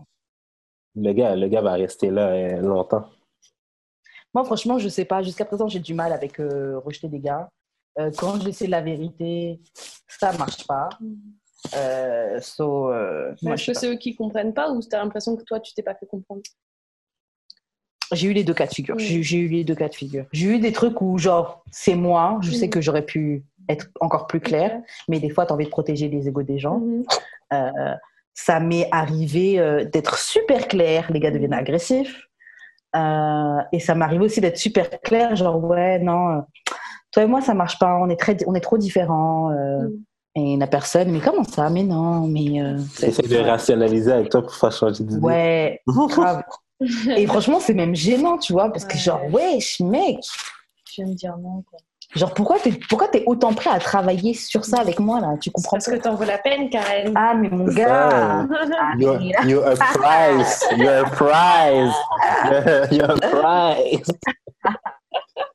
Le 0.97 1.12
gars, 1.12 1.36
le 1.36 1.48
gars 1.48 1.60
va 1.60 1.74
rester 1.74 2.10
là 2.10 2.28
euh, 2.28 2.60
longtemps. 2.60 3.05
Moi, 4.35 4.44
franchement, 4.44 4.78
je 4.78 4.89
sais 4.89 5.05
pas. 5.05 5.23
Jusqu'à 5.23 5.44
présent, 5.44 5.68
j'ai 5.68 5.78
du 5.78 5.94
mal 5.94 6.12
avec 6.12 6.40
euh, 6.40 6.78
rejeter 6.85 7.09
des 7.09 7.20
gars. 7.20 7.48
Euh, 7.98 8.10
quand 8.16 8.40
j'essaie 8.40 8.66
la 8.66 8.81
vérité, 8.81 9.60
ça 10.09 10.32
marche 10.36 10.66
pas. 10.66 10.89
Euh, 11.74 12.39
so, 12.40 12.90
euh, 12.93 13.35
moi, 13.43 13.55
Est-ce 13.55 13.60
je 13.62 13.64
sais 13.66 13.73
que 13.73 13.78
c'est 13.78 13.89
eux 13.94 13.97
qui 13.97 14.14
comprennent 14.14 14.55
pas 14.55 14.70
ou 14.70 14.81
t'as 14.82 15.02
l'impression 15.02 15.36
que 15.36 15.43
toi, 15.43 15.60
tu 15.60 15.73
t'es 15.74 15.82
pas 15.82 15.94
fait 15.94 16.06
comprendre? 16.06 16.43
J'ai 18.12 18.28
eu 18.28 18.32
les 18.32 18.44
deux 18.44 18.55
cas 18.55 18.66
de 18.66 18.73
figure. 18.73 18.94
Mm. 18.97 19.01
J'ai 19.01 19.23
j'ai 19.23 19.39
eu 19.39 19.48
les 19.48 19.64
deux 19.64 19.74
cas 19.74 19.89
de 19.89 19.94
figure. 19.94 20.27
J'ai 20.32 20.47
eu 20.47 20.59
des 20.59 20.73
trucs 20.73 21.01
où, 21.01 21.18
genre, 21.18 21.64
c'est 21.70 21.97
moi. 21.97 22.39
Je 22.43 22.52
sais 22.52 22.66
Mm. 22.66 22.70
que 22.70 22.81
j'aurais 22.81 23.05
pu 23.05 23.43
être 23.68 23.89
encore 24.01 24.27
plus 24.27 24.40
clair. 24.40 24.81
Mais 25.09 25.18
des 25.18 25.31
fois, 25.31 25.44
tu 25.47 25.52
as 25.52 25.55
envie 25.55 25.64
de 25.64 25.70
protéger 25.70 26.09
les 26.09 26.28
égos 26.28 26.43
des 26.43 26.59
gens. 26.59 26.78
Mhm. 26.78 27.05
Ça 28.39 28.61
m'est 28.61 28.87
arrivé 28.93 29.59
euh, 29.59 29.85
d'être 29.87 30.19
super 30.19 30.69
clair. 30.69 31.11
Les 31.11 31.21
gars 31.21 31.31
deviennent 31.31 31.55
agressifs. 31.55 32.29
Euh, 32.95 33.59
et 33.73 33.81
ça 33.81 33.95
m'arrive 33.95 34.21
aussi 34.21 34.41
d'être 34.43 34.59
super 34.59 34.89
clair. 35.01 35.35
Genre, 35.37 35.63
ouais, 35.65 35.99
non, 35.99 36.29
euh, 36.29 36.41
toi 37.13 37.23
et 37.23 37.27
moi, 37.27 37.41
ça 37.41 37.55
marche 37.55 37.79
pas. 37.79 37.97
On 38.01 38.09
est, 38.11 38.21
très, 38.21 38.37
on 38.47 38.55
est 38.55 38.61
trop 38.61 38.79
différents. 38.79 39.51
euh, 39.51 39.89
Mm. 39.89 40.03
Et 40.39 40.59
la 40.59 40.67
personne, 40.67 41.11
mais 41.13 41.21
comment 41.21 41.45
ça? 41.45 41.71
Mais 41.71 41.83
non, 41.83 42.27
mais. 42.29 42.61
euh, 42.61 42.77
c'est- 42.93 43.09
Essaye 43.09 43.27
de 43.27 43.39
rationaliser 43.39 44.13
avec 44.13 44.29
toi 44.29 44.43
pour 44.43 44.55
faire 44.55 44.71
changer 44.71 45.03
d'idée. 45.03 45.19
Ouais, 45.25 45.81
grave. 45.87 46.43
Et 47.17 47.27
franchement, 47.27 47.59
c'est 47.59 47.73
même 47.73 47.95
gênant, 47.95 48.37
tu 48.37 48.53
vois, 48.53 48.71
parce 48.71 48.85
que 48.85 48.93
Ouais. 48.93 48.99
genre, 48.99 49.23
wesh, 49.33 49.81
mec, 49.81 50.19
Tu 50.85 51.01
viens 51.01 51.07
me 51.11 51.15
dire 51.15 51.39
non, 51.39 51.63
quoi. 51.71 51.79
Genre, 52.15 52.33
pourquoi 52.35 52.59
t'es, 52.59 52.73
pourquoi 52.89 53.09
t'es 53.09 53.23
autant 53.27 53.53
prêt 53.53 53.70
à 53.70 53.78
travailler 53.78 54.33
sur 54.35 54.65
ça 54.65 54.78
avec 54.81 54.99
moi, 55.01 55.20
là? 55.20 55.35
Tu 55.41 55.51
comprends 55.51 55.77
parce 55.77 55.87
pas? 55.87 55.97
que 55.97 56.03
t'en 56.03 56.15
vaut 56.15 56.24
la 56.24 56.39
peine, 56.39 56.70
Karen. 56.70 57.12
Ah, 57.15 57.35
mais 57.35 57.49
mon 57.51 57.65
gars. 57.66 58.47
Ah, 58.51 58.93
You're, 58.99 59.20
you're 59.47 59.66
a 59.66 59.74
prize. 59.77 60.65
You're 60.77 61.05
a 61.05 61.05
prize. 61.05 61.95
You're 62.93 63.11
a 63.11 63.16
prize. 63.16 64.07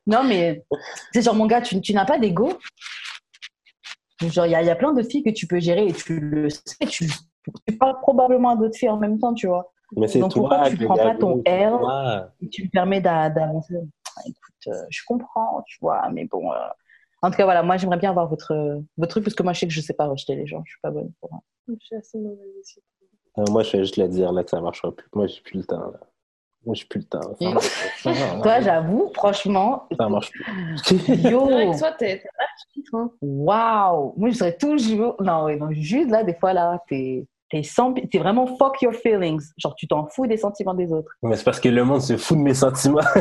Non, 0.06 0.22
mais 0.24 0.64
c'est 1.12 1.22
genre, 1.22 1.34
mon 1.34 1.46
gars, 1.46 1.60
tu, 1.60 1.80
tu 1.80 1.94
n'as 1.94 2.04
pas 2.04 2.18
d'ego? 2.18 2.58
Genre, 4.20 4.46
il 4.46 4.52
y, 4.52 4.54
a- 4.54 4.62
il 4.62 4.66
y 4.66 4.70
a 4.70 4.76
plein 4.76 4.92
de 4.92 5.02
filles 5.02 5.24
que 5.24 5.30
tu 5.30 5.46
peux 5.48 5.58
gérer 5.58 5.86
et 5.88 5.92
tu 5.92 6.20
le 6.20 6.48
sais, 6.48 6.86
tu, 6.88 7.08
tu 7.66 7.76
parles 7.76 7.98
probablement 8.02 8.50
à 8.50 8.56
d'autres 8.56 8.76
filles 8.76 8.88
en 8.90 8.96
même 8.98 9.18
temps, 9.18 9.34
tu 9.34 9.48
vois. 9.48 9.72
Mais 9.96 10.06
c'est 10.06 10.20
Donc, 10.20 10.32
toi 10.32 10.48
pourquoi 10.48 10.70
tu 10.70 10.76
prends 10.84 10.96
pas 10.96 11.14
ton 11.16 11.42
Ouais. 11.44 12.20
et 12.40 12.48
tu 12.48 12.64
me 12.64 12.68
permets 12.70 13.00
d'a- 13.00 13.30
d'avancer? 13.30 13.74
Écoute, 14.26 14.54
euh, 14.68 14.84
je 14.90 15.00
comprends, 15.06 15.62
tu 15.66 15.78
vois, 15.80 16.08
mais 16.10 16.24
bon. 16.26 16.52
euh, 16.52 16.56
En 17.22 17.30
tout 17.30 17.36
cas, 17.36 17.44
voilà, 17.44 17.62
moi, 17.62 17.76
j'aimerais 17.76 17.96
bien 17.98 18.10
avoir 18.10 18.28
votre, 18.28 18.82
votre 18.96 19.10
truc 19.10 19.24
parce 19.24 19.34
que 19.34 19.42
moi, 19.42 19.52
je 19.52 19.60
sais 19.60 19.66
que 19.66 19.72
je 19.72 19.80
sais 19.80 19.94
pas 19.94 20.06
rejeter 20.06 20.34
les 20.34 20.46
gens. 20.46 20.62
Je 20.64 20.70
suis 20.72 20.80
pas 20.82 20.90
bonne 20.90 21.12
pour. 21.20 21.30
Je 21.68 21.74
suis 21.80 21.96
assez 21.96 22.18
mauvaise 22.18 22.48
aussi. 22.60 22.80
Euh, 23.38 23.44
Moi, 23.50 23.62
je 23.62 23.72
vais 23.72 23.78
juste 23.84 23.96
le 23.96 24.08
dire 24.08 24.32
là 24.32 24.44
que 24.44 24.50
ça 24.50 24.60
marchera 24.60 24.92
plus. 24.92 25.08
Moi, 25.14 25.26
j'ai 25.26 25.40
plus 25.40 25.58
le 25.58 25.64
temps. 25.64 25.90
Là. 25.90 26.00
Moi, 26.66 26.74
j'ai 26.74 26.84
plus 26.84 27.00
le 27.00 27.06
temps. 27.06 27.20
Ça. 27.40 28.12
Ça 28.12 28.12
Toi, 28.42 28.60
j'avoue, 28.60 29.10
franchement, 29.14 29.88
ça 29.96 30.08
marche 30.08 30.30
plus. 30.30 30.44
yo, 31.30 31.46
que 31.46 31.78
toi, 31.78 31.92
t'es 31.92 32.22
hein. 32.92 33.10
waouh, 33.20 34.14
moi, 34.16 34.30
je 34.30 34.36
serais 34.36 34.56
toujours. 34.56 35.16
Non, 35.22 35.44
oui, 35.46 35.56
non, 35.56 35.70
juste 35.72 36.10
là, 36.10 36.22
des 36.24 36.34
fois, 36.34 36.52
là, 36.52 36.78
t'es. 36.88 37.26
T'es 37.52 37.62
sans- 37.62 37.92
t'es 37.92 38.18
vraiment 38.18 38.46
fuck 38.56 38.80
your 38.80 38.94
feelings. 38.94 39.42
Genre, 39.58 39.74
tu 39.74 39.86
t'en 39.86 40.06
fous 40.06 40.26
des 40.26 40.38
sentiments 40.38 40.72
des 40.72 40.90
autres. 40.90 41.12
Mais 41.22 41.36
c'est 41.36 41.44
parce 41.44 41.60
que 41.60 41.68
le 41.68 41.84
monde 41.84 42.00
se 42.00 42.16
fout 42.16 42.38
de 42.38 42.42
mes 42.42 42.54
sentiments. 42.54 43.02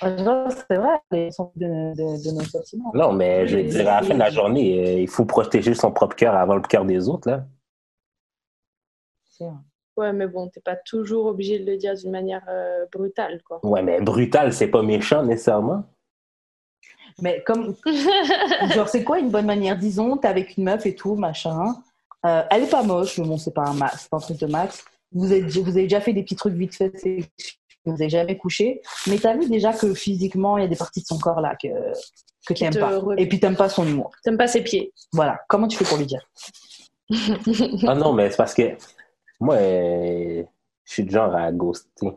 C'est 0.00 0.76
vrai, 0.76 0.98
les 1.12 1.30
sont 1.30 1.52
de, 1.56 1.66
de, 1.94 2.24
de 2.24 2.34
nos 2.34 2.42
sentiments. 2.44 2.90
Non, 2.94 3.12
mais 3.12 3.46
je 3.46 3.58
veux 3.58 3.62
dire, 3.64 3.80
à 3.88 4.00
la 4.00 4.02
fin 4.02 4.14
de 4.14 4.18
la 4.18 4.30
journée, 4.30 4.84
euh, 4.86 5.00
il 5.00 5.08
faut 5.08 5.24
protéger 5.24 5.74
son 5.74 5.92
propre 5.92 6.16
cœur 6.16 6.34
avant 6.34 6.56
le 6.56 6.62
cœur 6.62 6.84
des 6.84 7.08
autres, 7.08 7.30
là. 7.30 7.44
Ouais, 9.96 10.12
mais 10.12 10.26
bon, 10.26 10.48
t'es 10.48 10.60
pas 10.60 10.76
toujours 10.76 11.26
obligé 11.26 11.60
de 11.60 11.64
le 11.70 11.76
dire 11.76 11.94
d'une 11.94 12.10
manière 12.10 12.42
euh, 12.48 12.86
brutale, 12.92 13.40
quoi. 13.44 13.64
Ouais, 13.64 13.82
mais 13.82 14.00
brutal, 14.00 14.52
c'est 14.52 14.68
pas 14.68 14.82
méchant 14.82 15.22
nécessairement. 15.22 15.84
Mais 17.20 17.42
comme, 17.46 17.74
genre, 18.74 18.88
c'est 18.88 19.04
quoi 19.04 19.18
une 19.18 19.30
bonne 19.30 19.46
manière 19.46 19.76
Disons, 19.76 20.16
t'es 20.16 20.28
avec 20.28 20.56
une 20.56 20.64
meuf 20.64 20.86
et 20.86 20.94
tout, 20.94 21.14
machin. 21.16 21.74
Euh, 22.26 22.42
elle 22.50 22.64
est 22.64 22.70
pas 22.70 22.82
moche, 22.82 23.18
mais 23.18 23.26
bon, 23.26 23.38
c'est 23.38 23.54
pas 23.54 23.64
un, 23.68 23.74
ma- 23.74 23.90
c'est 23.90 24.08
pas 24.10 24.16
un 24.18 24.20
truc 24.20 24.38
de 24.38 24.46
max. 24.46 24.84
Vous 25.12 25.26
avez, 25.32 25.40
vous 25.42 25.68
avez 25.70 25.82
déjà 25.82 26.00
fait 26.00 26.12
des 26.12 26.22
petits 26.22 26.36
trucs 26.36 26.54
vite 26.54 26.74
fait, 26.74 26.92
c'est- 26.96 27.20
vous 27.84 27.92
avez 27.94 28.10
jamais 28.10 28.36
couché. 28.36 28.82
Mais 29.06 29.18
t'as 29.18 29.34
vu 29.36 29.48
déjà 29.48 29.72
que 29.72 29.94
physiquement, 29.94 30.58
il 30.58 30.62
y 30.62 30.64
a 30.64 30.68
des 30.68 30.76
parties 30.76 31.00
de 31.00 31.06
son 31.06 31.18
corps 31.18 31.40
là 31.40 31.54
que, 31.60 31.68
que 32.46 32.54
Qui 32.54 32.64
t'aimes 32.64 32.72
te 32.74 32.78
pas. 32.80 33.00
Et 33.16 33.26
puis 33.28 33.40
t'aimes 33.40 33.56
pas 33.56 33.68
son 33.68 33.86
humour. 33.86 34.10
T'aimes 34.22 34.36
pas 34.36 34.48
ses 34.48 34.62
pieds. 34.62 34.92
Voilà. 35.12 35.40
Comment 35.48 35.68
tu 35.68 35.76
fais 35.78 35.84
pour 35.84 35.96
lui 35.96 36.06
dire? 36.06 36.22
Ah 37.86 37.94
non, 37.94 38.12
mais 38.12 38.30
c'est 38.30 38.36
parce 38.36 38.52
que 38.54 38.76
moi, 39.40 39.54
euh, 39.56 40.42
je 40.84 40.92
suis 40.92 41.04
du 41.04 41.10
genre 41.14 41.34
à 41.34 41.50
ghoster. 41.52 42.12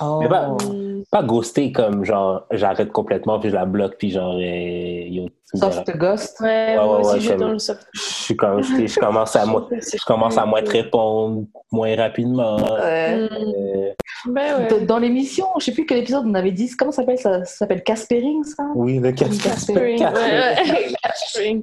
Oh. 0.00 0.18
Mais 0.20 0.28
pas- 0.28 0.48
Hmm, 0.48 1.02
Pas 1.10 1.22
ghoster 1.22 1.70
comme 1.72 2.04
genre 2.04 2.46
j'arrête 2.50 2.90
complètement 2.90 3.38
puis 3.38 3.50
je 3.50 3.54
la 3.54 3.66
bloque 3.66 3.96
puis 3.98 4.10
genre 4.10 4.34
euh, 4.36 5.06
yo, 5.08 5.28
Soft 5.54 5.96
ghost? 5.96 6.40
Ouais, 6.40 6.46
Ouais, 6.46 6.74
moi 6.84 7.00
ouais, 7.00 7.06
aussi, 7.06 7.20
je 7.20 7.34
dans 7.34 7.48
le 7.50 7.58
soft. 7.60 7.86
je 7.94 8.00
suis 8.00 8.36
comme 8.36 8.62
je, 8.62 8.86
je 8.86 8.98
commence 8.98 9.36
à 9.36 9.44
mo- 9.46 9.68
je 9.70 10.04
commence 10.06 10.36
à 10.38 10.46
moins 10.46 10.62
te 10.62 10.70
répondre 10.70 11.44
moins 11.70 11.94
rapidement. 11.94 12.56
Ouais. 12.56 13.28
Euh, 13.30 13.92
Ben 14.26 14.58
ouais. 14.62 14.68
Dans- 14.68 14.84
Dans 14.86 14.98
l'émission, 14.98 15.46
je 15.58 15.66
sais 15.66 15.72
plus 15.72 15.86
quel 15.86 15.98
épisode 15.98 16.24
on 16.26 16.34
avait 16.34 16.50
dit, 16.52 16.68
comment 16.76 16.90
ça 16.90 17.02
s'appelle 17.02 17.18
ça, 17.18 17.44
ça 17.44 17.56
s'appelle 17.58 17.82
Caspering 17.84 18.42
ça? 18.44 18.64
Oui, 18.74 18.98
le 18.98 19.12
Caspering. 19.12 19.98
Caspering. 19.98 21.62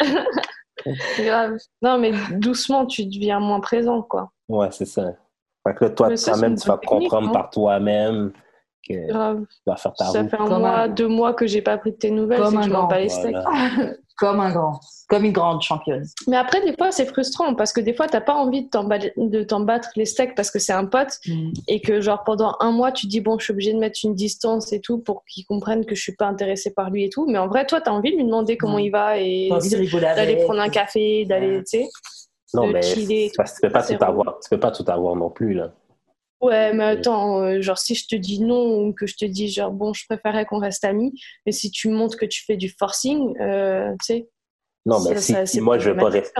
Grave. 1.18 1.58
Non, 1.80 1.98
mais 1.98 2.12
doucement, 2.32 2.86
tu 2.86 3.04
deviens 3.06 3.38
moins 3.38 3.60
présent, 3.60 4.02
quoi. 4.02 4.30
Ouais, 4.48 4.68
c'est 4.72 4.86
ça. 4.86 5.12
Fait 5.66 5.74
que 5.74 5.84
là, 5.84 5.90
toi, 5.90 6.14
toi-même, 6.16 6.56
c'est 6.56 6.64
tu 6.64 6.68
vas 6.68 6.78
comprendre 6.78 7.28
hein. 7.28 7.32
par 7.32 7.50
toi-même 7.50 8.32
que 8.88 8.94
tu 8.94 9.12
vas 9.66 9.76
faire 9.76 9.92
ta 9.94 10.06
Ça 10.06 10.20
route. 10.22 10.30
fait 10.30 10.36
un 10.40 10.46
Comme 10.48 10.58
mois, 10.62 10.70
un- 10.80 10.88
deux 10.88 11.06
mois 11.08 11.34
que 11.34 11.46
j'ai 11.46 11.62
pas 11.62 11.78
pris 11.78 11.92
de 11.92 11.96
tes 11.96 12.10
nouvelles, 12.10 12.42
Comme 12.42 12.56
un 12.58 12.66
grand. 12.68 12.88
bats 12.88 12.98
les 13.00 13.08
steaks. 13.08 13.36
Voilà. 13.36 13.92
Comme 14.18 14.40
un 14.40 14.52
grand, 14.52 14.78
comme 15.08 15.24
une 15.24 15.32
grande 15.32 15.62
championne. 15.62 16.04
Mais 16.28 16.36
après, 16.36 16.60
des 16.64 16.76
fois, 16.76 16.92
c'est 16.92 17.06
frustrant 17.06 17.54
parce 17.54 17.72
que 17.72 17.80
des 17.80 17.92
fois, 17.94 18.06
t'as 18.06 18.20
pas 18.20 18.34
envie 18.34 18.68
de 18.68 19.42
t'en 19.42 19.60
battre 19.60 19.88
les 19.96 20.04
steaks 20.04 20.36
parce 20.36 20.50
que 20.50 20.60
c'est 20.60 20.74
un 20.74 20.84
pote 20.84 21.18
et 21.66 21.80
que, 21.80 22.00
genre, 22.00 22.22
pendant 22.22 22.54
un 22.60 22.70
mois, 22.70 22.92
tu 22.92 23.06
te 23.06 23.10
dis, 23.10 23.20
bon, 23.20 23.36
je 23.38 23.44
suis 23.44 23.52
obligée 23.52 23.72
de 23.72 23.78
mettre 23.78 23.98
une 24.04 24.14
distance 24.14 24.72
et 24.72 24.80
tout 24.80 24.98
pour 24.98 25.24
qu'il 25.24 25.44
comprenne 25.46 25.84
que 25.86 25.96
je 25.96 26.02
suis 26.02 26.14
pas 26.14 26.26
intéressée 26.26 26.72
par 26.72 26.90
lui 26.90 27.04
et 27.04 27.08
tout. 27.08 27.26
Mais 27.26 27.38
en 27.38 27.48
vrai, 27.48 27.66
toi, 27.66 27.80
t'as 27.80 27.90
envie 27.90 28.12
de 28.12 28.16
lui 28.16 28.24
demander 28.24 28.56
comment 28.56 28.76
Mm. 28.76 28.80
il 28.80 28.90
va 28.90 29.18
et 29.18 29.48
d'aller 30.14 30.36
prendre 30.36 30.60
un 30.60 30.68
café, 30.68 31.24
d'aller, 31.24 31.60
tu 31.64 31.78
sais. 31.80 31.88
Non, 32.54 32.66
mais 32.68 32.82
chiller 32.82 33.30
parce 33.36 33.52
que 33.52 33.56
tu 33.56 33.60
peux 33.66 33.72
pas 33.72 33.82
tout 33.82 34.04
avoir. 34.04 34.38
Tu 34.40 34.48
peux 34.50 34.60
pas 34.60 34.70
tout 34.70 34.84
avoir 34.88 35.16
non 35.16 35.30
plus, 35.30 35.54
là. 35.54 35.72
Ouais, 36.40 36.72
mais 36.74 36.82
attends, 36.84 37.40
euh, 37.42 37.60
genre 37.60 37.78
si 37.78 37.94
je 37.94 38.06
te 38.08 38.16
dis 38.16 38.40
non 38.42 38.86
ou 38.86 38.92
que 38.92 39.06
je 39.06 39.16
te 39.16 39.24
dis 39.24 39.48
genre 39.48 39.70
bon, 39.70 39.92
je 39.92 40.04
préférais 40.08 40.44
qu'on 40.44 40.58
reste 40.58 40.84
amis, 40.84 41.12
mais 41.46 41.52
si 41.52 41.70
tu 41.70 41.88
montres 41.88 42.16
que 42.16 42.26
tu 42.26 42.44
fais 42.44 42.56
du 42.56 42.68
forcing, 42.68 43.38
euh, 43.40 43.92
tu 44.04 44.06
sais. 44.06 44.28
Non, 44.84 44.98
mais 45.04 45.14
si, 45.20 45.32
ça- 45.34 45.46
si 45.46 45.54
c'est 45.58 45.60
moi 45.60 45.78
je 45.78 45.90
veux 45.90 45.96
pas 45.96 46.08
rester, 46.08 46.34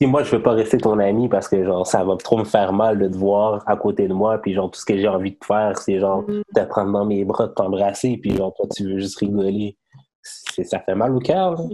si 0.00 0.06
moi 0.06 0.22
je 0.22 0.30
veux 0.36 0.40
pas 0.40 0.52
rester 0.52 0.78
ton 0.78 1.00
ami 1.00 1.28
parce 1.28 1.48
que 1.48 1.64
genre 1.64 1.84
ça 1.84 2.04
va 2.04 2.16
trop 2.16 2.36
me 2.38 2.44
faire 2.44 2.72
mal 2.72 3.00
de 3.00 3.08
te 3.08 3.16
voir 3.16 3.64
à 3.68 3.76
côté 3.76 4.06
de 4.06 4.14
moi, 4.14 4.38
puis 4.40 4.54
genre 4.54 4.70
tout 4.70 4.78
ce 4.78 4.84
que 4.84 4.96
j'ai 4.96 5.08
envie 5.08 5.32
de 5.32 5.44
faire, 5.44 5.76
c'est 5.76 5.98
genre 5.98 6.22
Mm. 6.22 6.42
te 6.54 6.60
prendre 6.66 6.92
dans 6.92 7.04
mes 7.04 7.24
bras, 7.24 7.48
de 7.48 7.52
t'embrasser, 7.54 8.16
puis 8.22 8.36
genre 8.36 8.54
toi 8.54 8.66
tu 8.76 8.84
veux 8.84 9.00
juste 9.00 9.18
rigoler. 9.18 9.76
Ça 10.22 10.78
fait 10.78 10.94
mal 10.94 11.12
au 11.16 11.18
cœur. 11.18 11.54
là. 11.54 11.64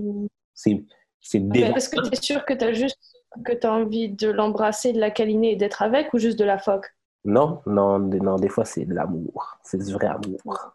C'est, 0.54 0.82
c'est 1.20 1.38
Est-ce 1.54 1.90
que 1.90 2.00
tu 2.00 2.14
es 2.14 2.22
sûr 2.22 2.44
que 2.46 2.54
tu 2.54 2.64
as 2.64 2.72
juste 2.72 2.98
que 3.44 3.52
tu 3.52 3.66
envie 3.66 4.10
de 4.10 4.30
l'embrasser, 4.30 4.92
de 4.92 5.00
la 5.00 5.10
câliner 5.10 5.52
et 5.52 5.56
d'être 5.56 5.82
avec 5.82 6.12
ou 6.14 6.18
juste 6.18 6.38
de 6.38 6.44
la 6.44 6.58
phoque? 6.58 6.86
Non, 7.24 7.60
non, 7.66 7.98
des- 8.00 8.20
non, 8.20 8.36
des 8.36 8.48
fois 8.48 8.64
c'est 8.64 8.84
de 8.84 8.94
l'amour. 8.94 9.58
C'est 9.62 9.82
du 9.82 9.92
vrai 9.92 10.06
amour. 10.06 10.74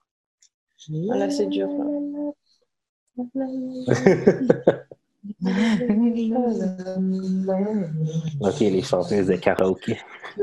Ah, 1.12 1.18
Là, 1.18 1.30
c'est 1.30 1.48
dur. 1.48 1.68
ok, 8.42 8.60
les 8.60 8.82
chanteuses 8.82 9.28
de 9.28 9.36
karaoké. 9.36 10.00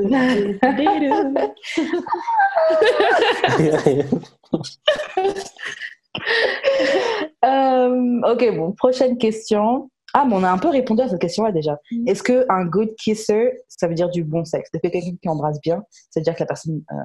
Euh, 7.45 8.21
ok, 8.31 8.55
bon, 8.57 8.71
prochaine 8.73 9.17
question. 9.17 9.89
Ah, 10.19 10.25
mais 10.25 10.35
on 10.35 10.43
a 10.43 10.49
un 10.49 10.57
peu 10.57 10.69
répondu 10.69 11.01
à 11.01 11.09
cette 11.09 11.21
question-là 11.21 11.51
déjà. 11.51 11.77
Mm. 11.91 12.07
Est-ce 12.07 12.23
que 12.23 12.45
un 12.49 12.65
good 12.65 12.95
kisser, 12.95 13.59
ça 13.67 13.87
veut 13.87 13.93
dire 13.93 14.09
du 14.09 14.23
bon 14.23 14.43
sexe? 14.45 14.69
Est-ce 14.73 14.81
que 14.81 14.87
quelqu'un 14.91 15.15
qui 15.21 15.29
embrasse 15.29 15.61
bien, 15.61 15.83
ça 16.09 16.19
veut 16.19 16.23
dire 16.23 16.33
que 16.33 16.39
la 16.39 16.45
personne 16.47 16.81
euh, 16.91 16.95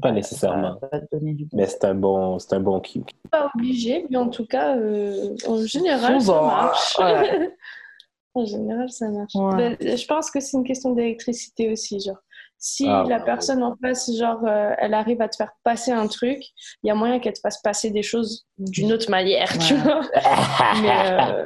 pas 0.00 0.12
nécessairement. 0.12 0.78
va 0.80 1.00
te 1.00 1.06
donner 1.16 1.34
du 1.34 1.44
bon 1.44 1.56
Mais 1.56 1.66
c'est 1.66 1.84
un 1.84 1.94
bon, 1.94 2.38
c'est 2.38 2.54
un 2.54 2.60
bon 2.60 2.80
cue. 2.80 3.02
Pas 3.30 3.50
obligé, 3.54 4.06
mais 4.10 4.16
en 4.16 4.28
tout 4.28 4.46
cas, 4.46 4.76
euh, 4.76 5.34
en 5.46 5.64
général, 5.64 6.20
Souvent, 6.20 6.48
ça 6.50 6.56
marche. 6.56 6.98
ouais. 6.98 7.50
en 8.34 8.44
général, 8.44 8.90
ça 8.90 9.08
marche. 9.08 9.34
Ouais. 9.34 9.76
Mais 9.80 9.96
je 9.96 10.06
pense 10.06 10.30
que 10.30 10.40
c'est 10.40 10.56
une 10.56 10.64
question 10.64 10.92
d'électricité 10.92 11.70
aussi, 11.70 12.00
genre. 12.00 12.18
Si 12.60 12.86
Ah, 12.88 13.04
la 13.08 13.18
ouais. 13.18 13.24
personne 13.24 13.62
en 13.62 13.76
face, 13.80 14.10
genre, 14.16 14.40
euh, 14.44 14.72
elle 14.78 14.94
arrive 14.94 15.22
à 15.22 15.28
te 15.28 15.36
faire 15.36 15.52
passer 15.62 15.92
un 15.92 16.08
truc, 16.08 16.40
il 16.82 16.88
y 16.88 16.90
a 16.90 16.94
moyen 16.96 17.20
qu'elle 17.20 17.34
te 17.34 17.40
fasse 17.40 17.62
passer 17.62 17.90
des 17.90 18.02
choses 18.02 18.46
d'une 18.58 18.92
autre 18.92 19.08
manière, 19.10 19.56
tu 19.58 19.74
vois. 19.76 20.00
Mais, 20.82 21.12
euh, 21.12 21.44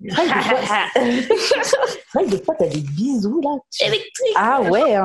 vrai 0.00 0.24
des 0.26 0.32
fois- 0.62 0.84
c'est 0.94 2.14
vrai 2.14 2.24
que 2.24 2.30
des 2.30 2.42
fois, 2.44 2.54
t'as 2.58 2.66
des 2.68 2.80
bisous 2.80 3.40
là. 3.42 3.56
tu- 3.72 3.84
électrique. 3.84 4.34
Ah 4.36 4.62
ouais, 4.62 4.94
hein. 4.94 5.04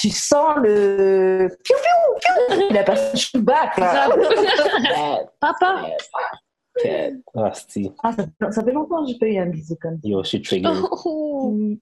tu 0.00 0.10
sens 0.10 0.56
le 0.62 1.48
piou 1.64 1.76
piou 1.76 2.18
piou. 2.58 2.68
La 2.74 2.82
personne 2.84 3.16
shoot 3.18 3.42
back 3.42 3.76
là. 3.78 4.08
Papa. 5.40 5.86
Ah, 7.34 7.52
c'est 7.68 7.92
Ah, 8.02 8.12
ça, 8.12 8.24
fait- 8.24 8.52
ça 8.52 8.64
fait 8.64 8.72
longtemps 8.72 9.04
que 9.04 9.12
j'ai 9.12 9.18
pas 9.18 9.26
eu 9.26 9.38
un 9.38 9.46
bisou 9.46 9.76
comme 9.80 9.94
ça. 10.02 10.08
Yo, 10.08 10.22
je 10.22 10.28
suis 10.28 10.42
trigger. 10.42 10.68
Oh, 11.04 11.50
Mm. 11.54 11.76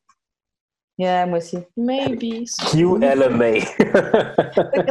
Yeah, 0.99 1.25
moi 1.27 1.39
aussi. 1.39 1.57
maybe. 1.79 2.45
QLMA. 2.73 3.61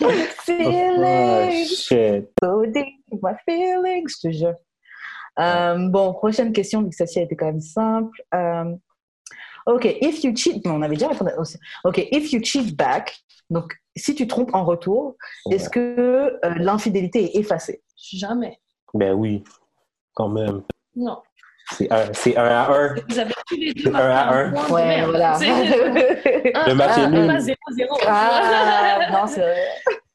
oh, 0.00 0.06
Feelings, 0.44 1.68
shit. 1.86 2.30
so 2.42 2.64
deep, 2.66 2.94
my 3.22 3.34
feelings, 3.44 4.08
je 4.22 4.28
te 4.28 4.32
jure. 4.32 4.54
Euh, 5.38 5.88
bon, 5.88 6.12
prochaine 6.12 6.52
question, 6.52 6.82
vu 6.82 6.90
que 6.90 6.96
celle-ci 6.96 7.18
a 7.18 7.22
été 7.22 7.36
quand 7.36 7.46
même 7.46 7.60
simple. 7.60 8.22
Euh, 8.34 8.64
ok, 9.66 9.84
if 10.00 10.22
you 10.24 10.34
cheat, 10.36 10.64
non, 10.66 10.74
on 10.74 10.82
avait 10.82 10.94
déjà 10.96 11.08
répondu 11.08 11.30
aussi. 11.38 11.58
Ok, 11.84 11.98
if 12.10 12.32
you 12.32 12.40
cheat 12.44 12.76
back, 12.76 13.16
donc 13.50 13.72
si 13.96 14.14
tu 14.14 14.26
trompes 14.26 14.54
en 14.54 14.64
retour, 14.64 15.16
est-ce 15.50 15.68
que 15.70 15.80
euh, 16.44 16.54
l'infidélité 16.56 17.24
est 17.36 17.40
effacée? 17.40 17.82
Jamais. 17.96 18.58
Ben 18.94 19.12
oui, 19.14 19.42
quand 20.14 20.28
même. 20.28 20.62
Non. 20.94 21.18
C'est 21.70 21.90
un, 21.92 22.12
c'est 22.12 22.36
un 22.36 22.44
à 22.44 22.70
un. 22.72 22.94
Vous 23.08 23.18
avez 23.18 23.32
tous 23.46 23.56
les 23.56 23.72
deux 23.72 23.88
Un 23.94 23.94
à 23.94 24.34
un. 24.34 24.52
Ouais, 24.70 24.84
merde. 24.86 25.10
voilà. 25.10 25.34
C'est- 25.34 25.46
Le 26.66 26.74
match 26.74 26.98
est 26.98 27.02
un, 27.02 27.10
nul. 27.10 27.26
pas 27.28 27.38
zéro, 27.40 27.58
zéro. 27.70 27.96
ah, 28.06 28.98
non, 29.12 29.26
c'est 29.26 29.40
vrai. 29.40 29.68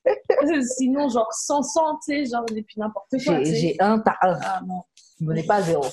Sinon, 0.77 1.09
genre 1.09 1.31
100, 1.31 1.63
100, 1.63 1.81
tu 1.95 1.99
sais, 2.05 2.25
genre, 2.31 2.43
et 2.55 2.61
puis 2.61 2.75
n'importe 2.77 3.09
quoi. 3.25 3.43
J'ai 3.43 3.75
un, 3.79 3.99
t'as 3.99 4.15
un. 4.21 4.37
Ah 4.43 4.61
non. 4.67 4.83
On 5.21 5.33
n'est 5.33 5.43
pas 5.43 5.55
à 5.55 5.61
zéro. 5.63 5.83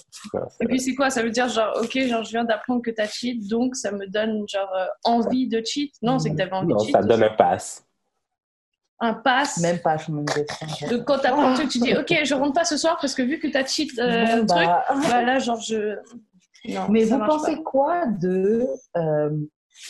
Et 0.61 0.67
puis 0.67 0.81
c'est 0.81 0.95
quoi? 0.95 1.09
Ça 1.11 1.23
veut 1.23 1.31
dire 1.31 1.49
genre, 1.49 1.79
ok, 1.83 1.99
genre 2.07 2.23
je 2.25 2.31
viens 2.31 2.45
d'apprendre 2.45 2.83
que 2.83 2.91
t'as 2.91 3.07
cheat, 3.07 3.49
donc 3.49 3.75
ça 3.77 3.91
me 3.93 4.07
donne 4.07 4.45
genre 4.49 4.71
euh, 4.77 4.87
envie 5.05 5.49
de 5.49 5.63
cheat? 5.65 5.95
Non, 6.03 6.19
c'est 6.19 6.31
que 6.31 6.37
t'avais 6.37 6.53
envie 6.53 6.69
Non, 6.69 6.77
de 6.77 6.83
cheat. 6.85 6.93
ça 6.93 7.03
donne 7.03 7.23
un 7.23 7.31
pass. 7.31 7.85
un 9.01 9.15
pass? 9.15 9.59
Même 9.61 9.79
pas, 9.81 9.97
je 9.97 10.13
me 10.13 10.23
dis. 10.25 10.87
Donc 10.95 11.05
quand 11.07 11.19
t'apprends 11.19 11.55
truc, 11.55 11.69
tu 11.71 11.79
dis, 11.79 11.97
ok, 11.97 12.21
je 12.25 12.35
rentre 12.35 12.53
pas 12.53 12.65
ce 12.65 12.77
soir 12.77 12.99
parce 13.01 13.15
que 13.15 13.23
vu 13.23 13.39
que 13.39 13.49
t'as 13.49 13.65
cheat 13.65 13.99
euh, 13.99 14.43
Bon, 14.43 14.55
un 14.55 14.65
truc, 14.65 14.67
bah, 14.67 14.85
bah 15.09 15.23
là 15.23 15.39
genre 15.39 15.61
je. 15.61 15.97
Non, 16.67 16.87
Mais 16.91 17.05
vous 17.05 17.19
pensez 17.19 17.57
pas. 17.57 17.63
quoi 17.63 18.07
de. 18.07 18.67
Euh, 18.97 19.31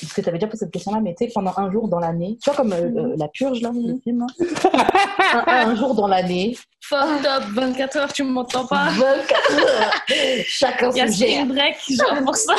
parce 0.00 0.12
que 0.14 0.20
tu 0.22 0.28
avais 0.28 0.38
déjà 0.38 0.46
posé 0.48 0.64
cette 0.64 0.72
question-là, 0.72 1.00
mais 1.00 1.14
tu 1.14 1.26
sais, 1.26 1.32
pendant 1.34 1.52
un 1.56 1.70
jour 1.70 1.88
dans 1.88 1.98
l'année, 2.00 2.38
tu 2.42 2.48
vois, 2.50 2.56
comme 2.56 2.72
euh, 2.72 2.88
Mhm. 2.88 2.98
euh, 2.98 3.14
La 3.18 3.28
Purge, 3.28 3.60
là, 3.60 3.70
le 3.74 3.92
Mhm. 3.94 4.00
film, 4.00 4.26
un, 4.72 5.44
un 5.46 5.74
jour 5.76 5.94
dans 5.94 6.06
l'année, 6.08 6.56
Fucked 6.80 7.24
up, 7.26 7.44
24 7.54 7.96
heures, 7.96 8.12
tu 8.12 8.22
m'entends 8.24 8.66
pas 8.66 8.90
24 8.90 9.52
heures, 9.52 9.92
chacun 10.46 10.90
Il 10.90 10.96
y 10.98 11.00
a 11.00 11.06
se 11.08 11.12
gère. 11.18 11.28
spring 11.28 11.48
break, 11.48 11.76
genre 11.88 12.24
pour 12.24 12.36
ça. 12.36 12.54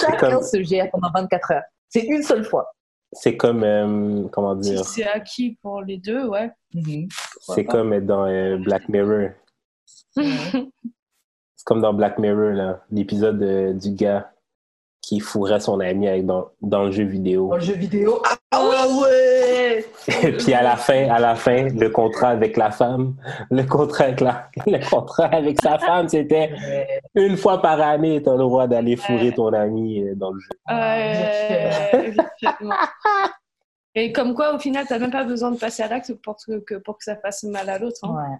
Chacun 0.00 0.30
Comme- 0.30 0.42
se 0.44 0.62
gère 0.62 0.90
pendant 0.92 1.08
24 1.14 1.50
heures. 1.52 1.62
C'est 1.88 2.02
une 2.04 2.22
seule 2.22 2.44
fois. 2.44 2.72
C'est 3.12 3.36
comme, 3.36 3.62
euh, 3.62 4.26
comment 4.32 4.54
dire, 4.56 4.84
c'est 4.84 5.04
acquis 5.06 5.56
pour 5.62 5.80
les 5.82 5.98
deux, 5.98 6.26
ouais. 6.26 6.50
Mhm. 6.74 7.08
c'est 7.40 7.64
comme 7.64 7.92
être 7.92 8.06
dans 8.06 8.26
euh, 8.26 8.56
Black 8.58 8.88
Mirror. 8.88 9.30
C'est 11.56 11.64
comme 11.64 11.80
dans 11.80 11.94
Black 11.94 12.18
Mirror, 12.18 12.50
là, 12.52 12.80
l'épisode 12.90 13.42
euh, 13.42 13.72
du 13.72 13.90
gars 13.92 14.30
qui 15.06 15.20
fourrait 15.20 15.60
son 15.60 15.80
ami 15.80 16.08
avec 16.08 16.24
dans, 16.26 16.48
dans 16.62 16.84
le 16.84 16.90
jeu 16.92 17.04
vidéo. 17.04 17.48
Dans 17.48 17.56
le 17.56 17.60
jeu 17.62 17.74
vidéo. 17.74 18.20
Ah, 18.24 18.36
Ah 18.52 18.86
ouais! 19.00 19.84
Et 20.22 20.32
puis 20.36 20.54
à 20.54 20.62
la 20.62 20.76
fin, 20.76 21.08
à 21.10 21.18
la 21.18 21.34
fin, 21.34 21.68
le 21.68 21.88
contrat 21.90 22.28
avec 22.28 22.56
la 22.56 22.70
femme, 22.70 23.14
le 23.50 23.62
contrat 23.64 24.04
avec 24.04 24.20
la, 24.20 24.48
le 24.66 24.78
contrat 24.88 25.26
avec 25.26 25.60
sa 25.60 25.78
femme, 25.78 26.08
c'était 26.08 26.52
une 27.14 27.36
fois 27.36 27.60
par 27.60 27.80
année, 27.80 28.22
tu 28.22 28.28
as 28.28 28.32
le 28.32 28.38
droit 28.38 28.66
d'aller 28.66 28.96
fourrer 28.96 29.32
ton 29.32 29.52
ami 29.52 30.02
euh, 30.02 30.14
dans 30.14 30.30
le 30.32 30.40
jeu. 30.40 30.48
Ouais, 30.68 32.08
effectivement. 32.08 32.74
Et 33.96 34.10
comme 34.12 34.34
quoi, 34.34 34.54
au 34.54 34.58
final, 34.58 34.86
t'as 34.88 34.98
même 34.98 35.12
pas 35.12 35.22
besoin 35.24 35.50
de 35.52 35.56
passer 35.58 35.82
à 35.84 35.88
l'acte 35.88 36.12
pour 36.14 36.36
que, 36.44 36.58
que- 36.60 36.74
pour 36.74 36.98
que 36.98 37.04
ça 37.04 37.16
fasse 37.16 37.44
mal 37.44 37.68
à 37.68 37.78
l'autre. 37.78 38.04
hein. 38.04 38.38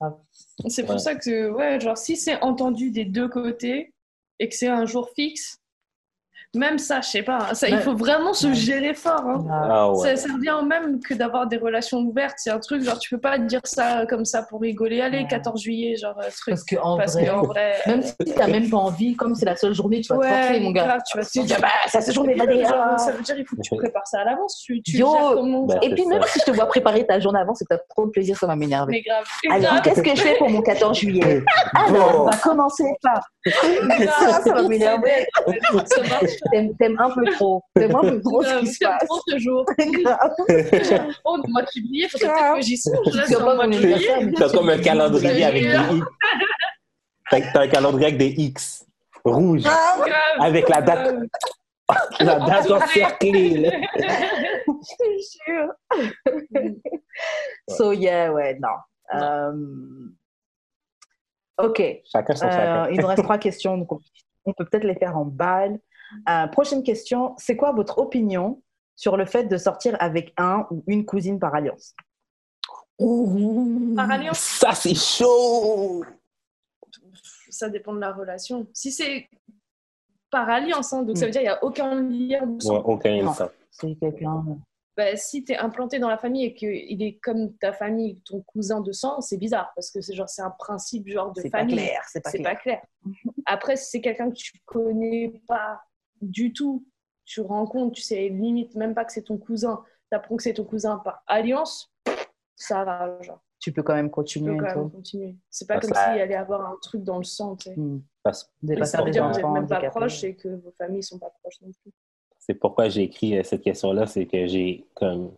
Ouais. 0.00 0.08
C'est 0.68 0.82
pour 0.82 0.94
Ouais. 0.96 0.98
ça 1.00 1.14
que, 1.14 1.50
ouais, 1.50 1.80
genre, 1.80 1.96
si 1.96 2.16
c'est 2.16 2.42
entendu 2.42 2.90
des 2.90 3.04
deux 3.04 3.28
côtés 3.28 3.94
et 4.38 4.48
que 4.48 4.54
c'est 4.54 4.68
un 4.68 4.84
jour 4.84 5.08
fixe, 5.14 5.58
même 6.56 6.78
ça, 6.78 7.00
je 7.00 7.08
sais 7.08 7.22
pas, 7.22 7.38
hein, 7.50 7.54
ça, 7.54 7.68
il 7.68 7.78
faut 7.78 7.94
vraiment 7.94 8.32
se 8.34 8.52
gérer 8.52 8.94
fort. 8.94 9.22
hein. 9.26 9.44
Ah 9.50 9.90
ouais. 9.92 10.16
Ça, 10.16 10.26
ça 10.28 10.32
revient 10.34 10.54
au 10.60 10.64
même 10.64 11.00
que 11.00 11.14
d'avoir 11.14 11.46
des 11.46 11.56
relations 11.56 11.98
ouvertes. 11.98 12.34
C'est 12.38 12.50
un 12.50 12.58
truc, 12.58 12.82
genre, 12.82 12.98
tu 12.98 13.10
peux 13.14 13.20
pas 13.20 13.38
dire 13.38 13.60
ça 13.64 14.04
comme 14.08 14.24
ça 14.24 14.42
pour 14.42 14.60
rigoler. 14.60 15.00
Allez, 15.00 15.18
Ouais. 15.18 15.26
14 15.28 15.60
juillet, 15.60 15.96
genre, 15.96 16.18
euh, 16.18 16.28
truc. 16.30 16.54
Parce 16.54 16.64
qu'en 16.64 16.96
vrai, 16.96 17.36
vrai. 17.44 17.74
même 17.86 18.02
si 18.02 18.14
t'as 18.34 18.46
même 18.46 18.68
pas 18.70 18.76
envie, 18.76 19.14
comme 19.16 19.34
c'est 19.34 19.46
la 19.46 19.56
seule 19.56 19.74
journée, 19.74 20.00
tu 20.00 20.08
vas 20.12 20.16
te 20.16 20.20
Ouais, 20.20 20.42
forcer, 20.42 20.60
mon 20.60 20.70
gars. 20.70 20.84
grave, 20.84 21.00
tu 21.10 21.18
vas 21.18 21.24
te 21.24 21.38
dire, 21.40 21.60
bah, 21.60 21.68
c'est 21.88 21.98
la 21.98 22.04
seule 22.04 22.14
journée, 22.14 22.36
ah. 22.38 22.98
ça 22.98 23.12
veut 23.12 23.22
dire 23.22 23.36
il 23.38 23.44
faut 23.46 23.56
que 23.56 23.62
tu 23.62 23.74
prépares 23.76 24.06
ça 24.06 24.20
à 24.20 24.24
l'avance. 24.24 24.62
Tu, 24.64 24.82
tu 24.82 24.96
Yo, 24.98 25.10
gères 25.12 25.30
comment 25.34 25.62
bah, 25.64 25.78
Et 25.82 25.94
puis 25.94 26.06
même 26.06 26.22
ça. 26.22 26.28
si 26.28 26.40
je 26.40 26.44
te 26.44 26.50
vois 26.50 26.66
préparer 26.66 27.06
ta 27.06 27.18
journée 27.20 27.40
avant, 27.40 27.54
c'est 27.54 27.64
que 27.64 27.74
t'as 27.74 27.80
trop 27.90 28.06
de 28.06 28.10
plaisir, 28.10 28.36
ça 28.36 28.46
va 28.46 28.56
m'énerver. 28.56 28.92
Mais 28.92 29.02
grave. 29.02 29.24
Alors, 29.50 29.70
grave, 29.72 29.82
qu'est-ce 29.82 30.02
que 30.02 30.16
je 30.16 30.22
fais 30.22 30.36
pour 30.38 30.48
mon 30.50 30.62
14 30.62 30.96
juillet? 30.98 31.42
Alors, 31.86 32.22
on 32.22 32.24
va 32.30 32.36
commencer 32.42 32.84
par. 33.02 33.20
Ça, 33.46 34.40
ça 34.42 34.52
va 34.54 34.62
m'énerver. 34.68 35.26
ça 35.86 36.02
marche. 36.02 36.32
T'aimes 36.50 36.76
t'aimes 36.76 36.96
un 37.00 37.10
peu 37.10 37.24
trop. 37.32 37.62
T'aimes 37.74 37.94
un 37.96 38.00
peu 38.00 38.20
trop 38.24 38.42
ce 38.42 38.58
qui 38.60 38.66
se 38.68 38.84
passe. 38.84 39.04
trop 39.06 39.20
ce 39.26 39.38
jour. 39.38 39.64
Grave. 39.78 40.34
Oh, 41.24 41.38
mois 41.48 41.62
de 41.62 41.68
février, 41.68 42.08
faudrait 42.08 42.28
peut-être 42.28 42.54
que 42.56 42.60
j'y 42.62 42.76
songe. 42.76 43.14
Là, 43.14 43.22
Tu 43.26 43.32
c'est 43.34 43.40
mois 43.42 43.54
mon 43.56 43.66
de 43.66 43.72
juillet. 43.72 43.94
anniversaire, 43.94 44.20
mais 44.22 44.32
T'as 44.32 44.50
comme 44.50 44.68
un 44.68 44.78
calendrier 44.78 45.44
avec 45.44 45.62
des. 45.62 45.96
X. 45.96 46.06
T'as 47.30 47.40
t'as 47.52 47.60
un 47.62 47.68
calendrier 47.68 48.06
avec 48.06 48.18
des 48.18 48.28
X 48.36 48.84
rouges, 49.24 49.64
avec 50.40 50.68
la 50.68 50.80
date, 50.82 51.14
la 52.20 52.34
date 52.38 52.70
encerclée. 52.70 53.70
Je 53.96 54.94
te 54.96 55.50
jure. 55.50 55.72
So, 57.68 57.92
yeah, 57.92 58.32
ouais, 58.32 58.58
non. 58.60 59.18
Euh, 59.20 59.52
Ok. 61.58 61.82
Chacun 62.12 62.34
son 62.34 62.46
Euh, 62.46 62.50
chacun. 62.50 62.88
il 62.90 63.00
nous 63.00 63.06
reste 63.06 63.22
trois 63.22 63.38
questions, 63.38 63.78
donc 63.78 63.90
on, 63.90 63.98
on 64.44 64.52
peut 64.52 64.66
peut-être 64.66 64.84
les 64.84 64.94
faire 64.94 65.16
en 65.16 65.24
balle. 65.24 65.78
Euh, 66.28 66.46
prochaine 66.48 66.82
question, 66.82 67.34
c'est 67.38 67.56
quoi 67.56 67.72
votre 67.72 67.98
opinion 67.98 68.62
sur 68.94 69.16
le 69.16 69.26
fait 69.26 69.44
de 69.44 69.56
sortir 69.56 69.96
avec 70.00 70.32
un 70.36 70.66
ou 70.70 70.82
une 70.86 71.04
cousine 71.04 71.38
par 71.38 71.54
alliance? 71.54 71.94
Par 72.98 74.10
alliance, 74.10 74.38
Ça, 74.38 74.72
c'est 74.72 74.94
chaud! 74.94 76.04
ça 77.50 77.68
dépend 77.70 77.94
de 77.94 78.00
la 78.00 78.12
relation. 78.12 78.66
Si 78.74 78.92
c'est 78.92 79.28
par 80.30 80.48
alliance, 80.50 80.92
hein, 80.92 81.02
donc 81.02 81.16
ça 81.16 81.24
veut 81.26 81.30
dire 81.32 81.40
qu'il 81.40 81.48
n'y 81.48 81.54
a 81.54 81.64
aucun 81.64 81.94
lien 82.02 82.46
de 82.46 82.52
Ouais, 82.54 82.60
sang. 82.60 82.82
aucun 82.84 83.26
instant. 83.28 83.48
C'est 83.70 83.94
quelqu'un. 83.98 84.44
Bah, 84.96 85.16
si 85.16 85.44
tu 85.44 85.52
es 85.52 85.56
implanté 85.56 85.98
dans 85.98 86.08
la 86.08 86.18
famille 86.18 86.44
et 86.46 86.54
qu'il 86.54 87.02
est 87.02 87.18
comme 87.22 87.54
ta 87.56 87.72
famille, 87.72 88.18
ton 88.24 88.40
cousin 88.42 88.80
de 88.80 88.92
sang, 88.92 89.20
c'est 89.20 89.36
bizarre 89.38 89.70
parce 89.74 89.90
que 89.90 90.00
c'est 90.00 90.14
genre 90.14 90.28
c'est 90.28 90.42
un 90.42 90.50
principe 90.50 91.08
genre 91.08 91.32
de 91.32 91.40
C'est 91.42 91.50
pas 91.50 91.58
famille. 91.60 91.76
clair, 91.76 92.02
c'est 92.08 92.20
pas 92.22 92.30
c'est 92.30 92.38
clair. 92.38 92.54
pas 92.54 92.60
clair. 92.60 92.82
Après, 93.46 93.76
si 93.76 93.90
c'est 93.90 94.00
quelqu'un 94.00 94.30
que 94.30 94.36
tu 94.36 94.52
connais 94.64 95.40
pas 95.46 95.80
du 96.22 96.52
tout, 96.52 96.84
tu 97.24 97.40
rencontres, 97.40 97.94
tu 97.96 98.02
sais 98.02 98.28
limite 98.28 98.74
même 98.74 98.94
pas 98.94 99.04
que 99.04 99.12
c'est 99.12 99.22
ton 99.22 99.36
cousin, 99.38 99.82
tu 100.10 100.16
apprends 100.16 100.36
que 100.36 100.42
c'est 100.42 100.54
ton 100.54 100.64
cousin 100.64 100.98
par 100.98 101.22
alliance, 101.26 101.92
ça 102.54 102.84
va, 102.84 103.20
genre, 103.22 103.40
Tu 103.58 103.72
peux 103.72 103.82
quand 103.82 103.94
même 103.94 104.06
tu 104.06 104.10
peux 104.10 104.14
continuer. 104.14 104.56
quand 104.58 104.64
et 104.66 104.74
même 104.76 104.90
tout. 104.90 104.96
continuer. 104.96 105.36
C'est 105.50 105.66
pas 105.66 105.74
Ça, 105.74 105.80
comme 105.80 105.94
ça- 105.94 106.12
s'il 106.12 106.20
allait 106.22 106.34
avoir 106.36 106.60
un 106.70 106.76
truc 106.82 107.02
dans 107.02 107.18
le 107.18 107.24
sang, 107.24 107.56
tu 107.56 107.70
sais. 107.70 107.76
Hmm. 107.76 108.00
Parce- 108.22 108.50
ça 108.84 108.98
veut 108.98 109.04
des 109.06 109.10
dire 109.12 109.22
que 109.22 109.28
vous 109.28 109.34
n'êtes 109.34 109.46
même 109.52 109.66
pas 109.68 109.90
proches 109.90 110.24
et 110.24 110.34
que 110.34 110.48
vos 110.48 110.72
familles 110.78 111.02
sont 111.02 111.18
pas 111.18 111.30
proches 111.42 111.60
non 111.62 111.70
plus. 111.82 111.92
C'est 112.38 112.54
pourquoi 112.54 112.88
j'ai 112.88 113.02
écrit 113.02 113.36
euh, 113.38 113.42
cette 113.42 113.62
question-là, 113.62 114.06
c'est 114.06 114.26
que 114.26 114.46
j'ai 114.46 114.86
comme 114.94 115.32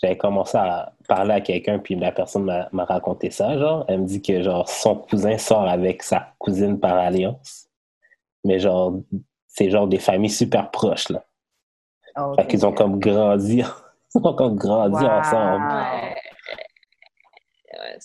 j'avais 0.00 0.16
commencé 0.16 0.56
à 0.56 0.92
parler 1.08 1.34
à 1.34 1.40
quelqu'un, 1.40 1.78
puis 1.80 1.94
la 1.96 2.12
personne 2.12 2.44
m'a 2.44 2.68
m'a 2.72 2.84
raconté 2.84 3.30
ça, 3.30 3.56
genre. 3.58 3.84
Elle 3.88 4.02
me 4.02 4.06
dit 4.06 4.22
que 4.22 4.42
genre 4.42 4.68
son 4.68 4.96
cousin 4.96 5.38
sort 5.38 5.68
avec 5.68 6.02
sa 6.02 6.34
cousine 6.38 6.78
par 6.80 6.96
alliance. 6.96 7.68
Mais 8.44 8.58
genre, 8.60 9.00
c'est 9.58 9.70
genre 9.70 9.88
des 9.88 9.98
familles 9.98 10.30
super 10.30 10.70
proches, 10.70 11.08
là. 11.08 11.24
Fait 12.36 12.46
qu'ils 12.46 12.64
ont 12.64 12.72
comme 12.72 13.00
grandi, 13.00 13.62
ils 14.14 14.20
ont 14.26 14.34
comme 14.34 14.54
grandi 14.54 15.02
Wow. 15.04 15.10
ensemble. 15.10 15.66
Ouais, 17.72 17.98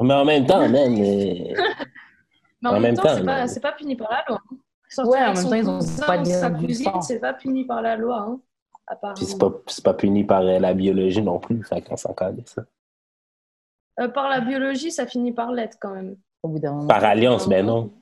Mais 0.00 0.14
en 0.14 0.24
même 0.26 0.46
temps, 0.46 0.68
même. 0.68 0.94
euh, 1.00 1.54
Mais 2.60 2.68
en, 2.70 2.80
même, 2.80 2.94
temps, 2.96 3.14
c'est 3.14 3.24
pas, 3.24 3.46
c'est 3.48 3.60
pas 3.60 3.72
puni 3.72 3.96
par 3.96 4.10
la 4.10 4.24
loi. 4.28 4.40
hein. 4.50 5.04
Ouais, 5.04 5.18
en 5.24 5.34
même 5.34 5.44
temps, 5.44 5.54
ils 5.54 5.68
ont 5.70 5.78
pas 6.06 6.18
de- 6.18 6.24
c'est 7.02 7.20
pas 7.20 7.34
puni 7.34 7.64
par 7.64 7.80
la 7.82 7.96
loi, 7.96 8.18
hein, 8.18 8.40
apparemment. 8.86 9.16
Puis 9.16 9.26
c'est 9.26 9.38
pas, 9.38 9.50
c'est 9.66 9.84
pas 9.84 9.94
puni 9.94 10.24
par 10.24 10.42
euh, 10.42 10.58
la 10.58 10.74
biologie 10.74 11.22
non 11.22 11.38
plus, 11.38 11.62
fait 11.62 11.80
qu'on 11.82 11.96
s'en 11.96 12.12
calisse, 12.12 12.54
ça. 12.54 12.64
Euh, 14.00 14.08
par 14.08 14.28
la 14.28 14.40
biologie, 14.40 14.90
ça 14.90 15.06
finit 15.06 15.32
par 15.32 15.52
l'être 15.52 15.78
quand 15.80 15.94
même. 15.94 16.16
Au 16.42 16.48
bout 16.48 16.58
d'un 16.58 16.72
moment. 16.72 16.86
Par 16.88 17.02
alliance, 17.04 17.48
ben 17.48 17.64
non. 17.64 17.92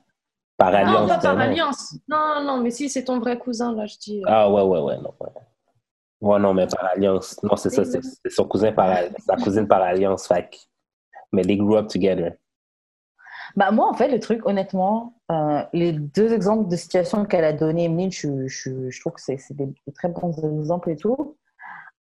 Par 0.57 0.71
non, 0.71 0.77
alliance, 0.77 1.07
pas 1.09 1.17
par 1.19 1.35
non. 1.35 1.41
alliance. 1.41 1.95
Non, 2.07 2.43
non, 2.43 2.57
mais 2.61 2.71
si 2.71 2.89
c'est 2.89 3.03
ton 3.03 3.19
vrai 3.19 3.37
cousin, 3.37 3.73
là, 3.75 3.85
je 3.85 3.97
dis. 3.97 4.19
euh, 4.21 4.27
Ah 4.27 4.51
ouais, 4.51 4.63
ouais, 4.63 4.79
ouais, 4.81 4.97
non. 4.97 5.13
Ouais, 5.19 5.29
Ouais, 6.19 6.39
non, 6.39 6.53
mais 6.55 6.65
par 6.65 6.85
alliance. 6.93 7.37
Non, 7.43 7.55
c'est 7.55 7.69
ça, 7.69 7.83
c'est 7.85 8.01
son 8.31 8.45
cousin 8.47 8.71
par 8.71 8.97
sa 9.19 9.35
cousine 9.35 9.67
par 9.67 9.81
alliance, 9.83 10.27
fait 10.27 10.49
Mais 11.31 11.43
they 11.43 11.57
grew 11.57 11.77
up 11.77 11.87
together. 11.87 12.33
Bah, 13.55 13.69
moi, 13.71 13.87
en 13.87 13.93
fait, 13.93 14.07
le 14.09 14.19
truc, 14.19 14.45
honnêtement, 14.45 15.13
euh, 15.31 15.63
les 15.73 15.91
deux 15.93 16.33
exemples 16.33 16.69
de 16.69 16.75
situation 16.75 17.25
qu'elle 17.25 17.45
a 17.45 17.53
donné, 17.53 17.85
Emeline, 17.85 18.11
je, 18.11 18.47
je, 18.47 18.89
je 18.89 18.99
trouve 18.99 19.13
que 19.13 19.21
c'est 19.21 19.37
des, 19.51 19.67
des 19.67 19.93
très 19.93 20.09
bons 20.09 20.31
exemples 20.59 20.89
et 20.89 20.95
tout. 20.95 21.37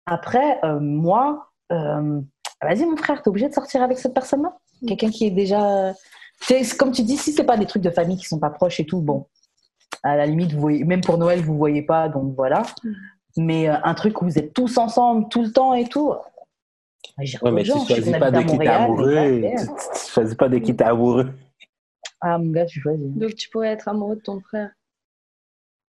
Après, 0.06 0.58
euh, 0.64 0.80
moi, 0.80 1.50
euh, 1.72 2.20
vas-y, 2.62 2.84
mon 2.86 2.96
frère, 2.96 3.22
t'es 3.22 3.28
obligé 3.28 3.48
de 3.48 3.54
sortir 3.54 3.82
avec 3.82 3.98
cette 3.98 4.14
personne-là 4.14 4.56
Quelqu'un 4.86 5.10
qui 5.10 5.26
est 5.26 5.30
déjà. 5.30 5.92
Comme 6.78 6.92
tu 6.92 7.02
dis, 7.02 7.16
si 7.16 7.32
c'est 7.32 7.44
pas 7.44 7.56
des 7.56 7.66
trucs 7.66 7.82
de 7.82 7.90
famille 7.90 8.16
qui 8.16 8.24
sont 8.26 8.38
pas 8.38 8.50
proches 8.50 8.80
et 8.80 8.86
tout, 8.86 9.00
bon, 9.00 9.26
à 10.02 10.16
la 10.16 10.26
limite, 10.26 10.52
vous 10.52 10.60
voyez, 10.60 10.84
même 10.84 11.00
pour 11.00 11.18
Noël, 11.18 11.40
vous 11.40 11.56
voyez 11.56 11.82
pas, 11.82 12.08
donc 12.08 12.34
voilà. 12.36 12.62
Mais 13.36 13.68
euh, 13.68 13.74
un 13.82 13.94
truc 13.94 14.20
où 14.22 14.24
vous 14.26 14.38
êtes 14.38 14.52
tous 14.54 14.78
ensemble 14.78 15.28
tout 15.28 15.42
le 15.42 15.52
temps 15.52 15.74
et 15.74 15.84
tout. 15.88 16.14
J'ai 17.20 17.38
Ouais, 17.42 17.50
mais 17.50 17.62
tu 17.62 17.68
gens, 17.68 17.80
je 17.80 17.86
sais 17.86 17.94
choisis 17.94 18.18
pas 18.18 18.26
habite 18.26 18.34
de 18.34 18.38
à 18.40 18.52
qui 18.52 18.58
t'es 18.58 18.66
amoureux. 18.68 19.40
Tu, 19.40 19.56
tu- 19.66 20.00
tu 20.06 20.12
choisis 20.12 20.34
pas 20.34 20.48
de 20.48 20.58
qui 20.58 20.76
t'es 20.76 20.84
amoureux. 20.84 21.32
Ah, 22.20 22.38
mon 22.38 22.50
gars, 22.50 22.66
tu 22.66 22.80
choisis. 22.80 23.06
Donc 23.14 23.34
tu 23.34 23.48
pourrais 23.50 23.68
être 23.68 23.88
amoureux 23.88 24.16
de 24.16 24.20
ton 24.22 24.40
frère. 24.40 24.70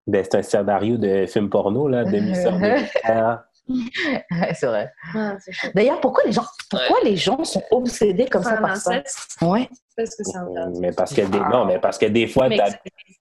Ben, 0.07 0.24
c'est 0.24 0.36
un 0.38 0.41
scénario 0.41 0.98
de 0.98 1.26
film 1.26 1.49
porno, 1.49 1.88
là, 1.88 2.06
demi-sœur 2.06 2.60
de 2.60 2.76
frère. 2.86 3.44
c'est 4.53 4.65
vrai. 4.68 4.91
Ah. 5.15 5.35
D'ailleurs, 5.76 5.99
pourquoi 5.99 6.23
les 6.26 6.31
gens, 6.31 6.45
pourquoi 6.69 6.98
les 7.03 7.15
gens 7.18 7.44
sont 7.44 7.64
obsédés 7.72 8.26
comme 8.27 8.44
ça 8.44 8.57
par 8.57 8.77
ça? 8.77 9.02
Ouais. 9.41 9.68
parce 9.95 10.15
que 10.15 10.23
c'est 10.23 10.38
interdit. 10.38 10.80
Mais 10.80 10.91
parce 10.91 11.14
que 11.14 11.22
des, 11.22 11.39
non, 11.39 11.65
mais 11.65 11.80
parce 11.80 11.98
que 11.98 12.06
des 12.06 12.27
fois, 12.27 12.48
c'est- 12.49 12.80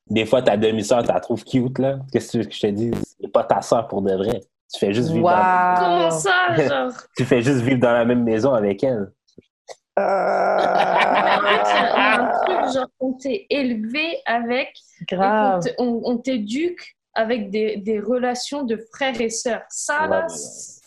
des 0.09 0.27
fois, 0.27 0.43
ta 0.43 0.57
demi-sœur, 0.57 1.03
tu 1.03 1.09
la 1.13 1.21
trouves 1.21 1.45
cute, 1.45 1.79
là. 1.79 1.99
Qu'est-ce 2.13 2.27
que 2.29 2.33
tu 2.33 2.39
veux 2.39 2.45
que 2.45 2.55
je 2.55 2.61
te 2.61 2.67
dis? 2.69 2.91
C'est 3.21 3.33
pas 3.33 3.45
ta 3.45 3.61
sœur 3.63 3.89
pour 3.89 4.03
de 4.03 4.13
vrai. 4.15 4.41
Tu 4.73 4.81
fais 4.81 4.93
juste 4.93 5.11
vivre, 5.11 5.29
dans, 5.29 5.75
Comment 5.79 6.09
Waouh. 6.09 6.11
ça, 6.11 6.55
genre? 6.57 6.93
Tu 7.17 7.25
fais 7.25 7.41
juste 7.43 7.61
vivre 7.61 7.79
dans 7.81 7.93
la 7.93 8.05
même 8.05 8.23
maison 8.25 8.53
avec 8.53 8.83
elle. 8.85 9.11
Un 9.99 10.59
truc, 12.45 12.75
genre, 12.75 12.87
on 13.01 13.13
t'est 13.15 13.47
élevé 13.51 14.19
avec, 14.27 14.69
Grave. 15.11 15.63
on 15.79 16.19
t'éduque 16.19 16.96
avec 17.17 17.51
des, 17.51 17.79
des 17.79 17.99
relations 17.99 18.63
de 18.63 18.77
frères 18.93 19.21
et 19.21 19.31
sœurs. 19.31 19.63
Ça, 19.69 20.07
là, 20.07 20.27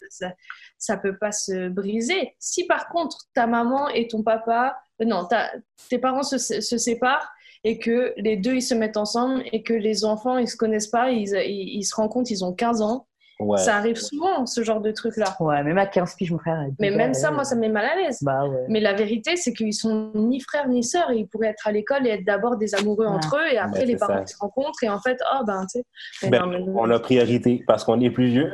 ça, 0.10 0.31
ça 0.77 0.97
peut 0.97 1.18
pas 1.18 1.31
se 1.34 1.68
briser. 1.69 2.35
Si 2.39 2.65
par 2.65 2.88
contre, 2.89 3.18
ta 3.34 3.47
maman 3.47 3.89
et 3.89 4.07
ton 4.07 4.23
papa, 4.23 4.77
euh, 5.01 5.06
non, 5.06 5.26
ta- 5.26 5.51
tes 5.89 5.97
parents 5.99 6.23
se, 6.23 6.38
se 6.38 6.77
séparent 6.77 7.30
et 7.65 7.77
que 7.77 8.14
les 8.15 8.38
deux, 8.38 8.56
ils 8.56 8.61
se 8.61 8.73
mettent 8.73 8.95
ensemble 8.95 9.43
et 9.51 9.64
que 9.64 9.73
les 9.73 10.06
enfants, 10.06 10.38
ils 10.38 10.47
se 10.47 10.56
connaissent 10.56 10.88
pas, 10.88 11.11
ils, 11.11 11.27
ils, 11.45 11.80
ils 11.80 11.84
se 11.84 11.93
rencontrent, 11.95 12.31
ils 12.31 12.45
ont 12.45 12.53
15 12.53 12.81
ans. 12.81 13.07
Ouais. 13.40 13.57
Ça 13.57 13.78
arrive 13.78 13.95
souvent, 13.95 14.45
ce 14.45 14.64
genre 14.64 14.82
de 14.82 14.91
truc-là. 14.91 15.38
Ouais, 15.40 15.64
même 15.64 15.78
à 15.78 15.86
15 15.86 16.16
piges, 16.16 16.32
mon 16.32 16.40
frère. 16.40 16.61
Mais 16.78 16.91
même 16.91 17.14
ça, 17.14 17.32
moi, 17.32 17.45
ça 17.45 17.56
me 17.56 17.61
met 17.61 17.70
mal 17.70 17.86
à 17.86 17.95
l'aise. 17.95 18.20
Bah 18.22 18.45
ouais. 18.45 18.66
Mais 18.68 18.82
la 18.82 18.91
vérité, 18.94 19.38
c'est 19.38 19.53
qu'ils 19.53 19.74
sont 19.74 20.11
ni 20.14 20.41
frères 20.41 20.68
ni 20.68 20.84
sœurs. 20.84 21.11
Ils 21.14 21.26
pourraient 21.26 21.48
être 21.48 21.66
à 21.66 21.72
l'école 21.72 22.06
et 22.06 22.10
être 22.10 22.26
d'abord 22.26 22.57
des 22.57 22.76
amoureux 22.76 23.06
Ouais. 23.06 23.11
entre 23.14 23.38
eux, 23.38 23.53
et 23.53 23.57
après 23.57 23.80
Ben, 23.82 23.88
les 23.88 23.95
parents 23.95 24.14
ça. 24.18 24.24
qui 24.24 24.34
se 24.34 24.38
rencontrent, 24.40 24.84
et 24.84 24.90
en 24.90 24.99
fait, 24.99 25.18
oh 25.34 25.44
ben, 25.48 25.66
tu 25.74 25.82
sais. 26.22 26.30
Ben, 26.30 26.44
on 26.76 26.90
a 26.91 26.99
priorité 26.99 27.64
parce 27.66 27.86
qu'on 27.86 28.02
est 28.02 28.10
plus 28.11 28.28
vieux. 28.28 28.52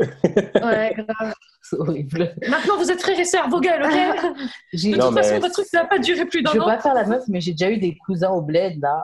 Ouais, 0.62 0.94
grave. 0.98 1.34
C'est 1.64 1.78
horrible. 1.80 2.36
Maintenant, 2.48 2.78
vous 2.78 2.91
êtes 2.91 3.02
frères 3.02 3.20
et 3.20 3.26
sœurs, 3.26 3.49
vos 3.49 3.60
gueules, 3.60 3.82
ok? 3.84 4.36
J'ai- 4.74 4.91
De 4.91 4.98
Non, 4.98 5.07
toute 5.07 5.16
mais- 5.16 5.24
façon, 5.24 5.40
votre 5.40 5.53
truc 5.53 5.66
ne 5.74 5.80
va 5.80 5.86
pas 5.86 5.98
durer 5.98 6.26
plus 6.26 6.40
Je 6.40 6.44
d'un 6.44 6.52
veux 6.53 6.62
an. 6.62 6.66
pas 6.66 6.78
faire 6.78 6.94
la 6.94 7.06
meuf, 7.06 7.24
mais 7.28 7.41
j'ai 7.41 7.53
déjà 7.53 7.72
eu 7.72 7.78
des 7.80 7.98
cousins 8.06 8.30
au 8.30 8.41
bled, 8.41 8.80
là. 8.80 9.03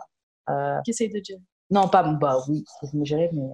Euh, 0.51 0.77
Qui 0.85 0.91
essaye 0.91 1.09
de 1.09 1.19
dire. 1.19 1.37
non, 1.71 1.87
pas, 1.87 2.03
bah 2.03 2.37
oui, 2.47 2.63
je 2.83 2.95
me 2.97 3.03
gérer, 3.03 3.29
mais 3.33 3.41
euh, 3.41 3.47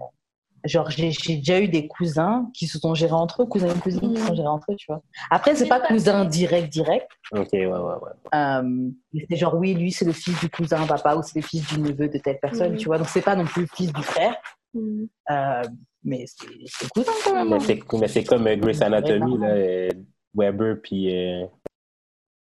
genre, 0.64 0.90
j'ai 0.90 1.12
j'ai 1.12 1.38
déjà 1.38 1.60
eu 1.60 1.68
des 1.68 1.88
cousins 1.88 2.50
qui 2.54 2.68
se 2.68 2.80
sont 2.80 2.94
gérés 2.94 3.14
entre 3.14 3.44
eux, 3.44 3.46
cousins 3.46 3.70
et 3.74 3.80
cousines 3.80 4.14
qui 4.14 4.20
se 4.22 4.28
sont 4.28 4.36
gérés 4.36 4.48
entre 4.48 4.72
eux, 4.72 4.76
tu 4.76 4.86
vois. 4.88 5.02
Après, 5.30 5.56
c'est 5.56 5.68
pas 5.68 5.80
cousin 5.80 6.26
direct, 6.26 6.72
direct. 6.72 7.08
Ok, 7.32 7.50
ouais, 7.54 7.66
ouais, 7.66 7.72
ouais. 7.72 8.12
Euh, 8.36 8.90
c'est 9.30 9.36
genre, 9.38 9.56
oui, 9.56 9.74
lui, 9.74 9.92
c'est 9.92 10.06
le 10.06 10.12
fils 10.14 10.40
du 10.40 10.50
cousin 10.50 10.86
papa 10.88 11.16
ou 11.16 11.24
c'est 11.24 11.40
le 11.40 11.46
fils 11.46 11.66
du 11.68 11.80
neveu 11.80 12.08
de 12.10 12.18
telle 12.18 12.40
personne, 12.40 12.72
Mhm. 12.74 12.78
tu 12.78 12.86
vois. 12.86 12.98
Donc, 12.98 13.08
c'est 13.10 13.22
pas 13.22 13.36
non 13.36 13.46
plus 13.46 13.62
le 13.64 13.68
fils 13.74 13.92
du 13.94 14.04
frère, 14.04 14.36
Mm. 14.74 15.06
euh, 15.32 15.62
mais 16.04 16.26
c'est 16.28 16.90
cousin 16.90 17.12
quand 17.24 17.34
même. 17.36 17.50
Mais 17.50 17.56
hein. 17.56 18.08
c'est, 18.08 18.24
comme 18.24 18.48
euh, 18.48 18.56
Grey's 18.58 18.82
Anatomy, 18.82 19.38
là, 19.38 19.48
euh, 19.48 19.90
Weber 20.36 20.76
puis 20.82 21.16
euh, 21.16 21.46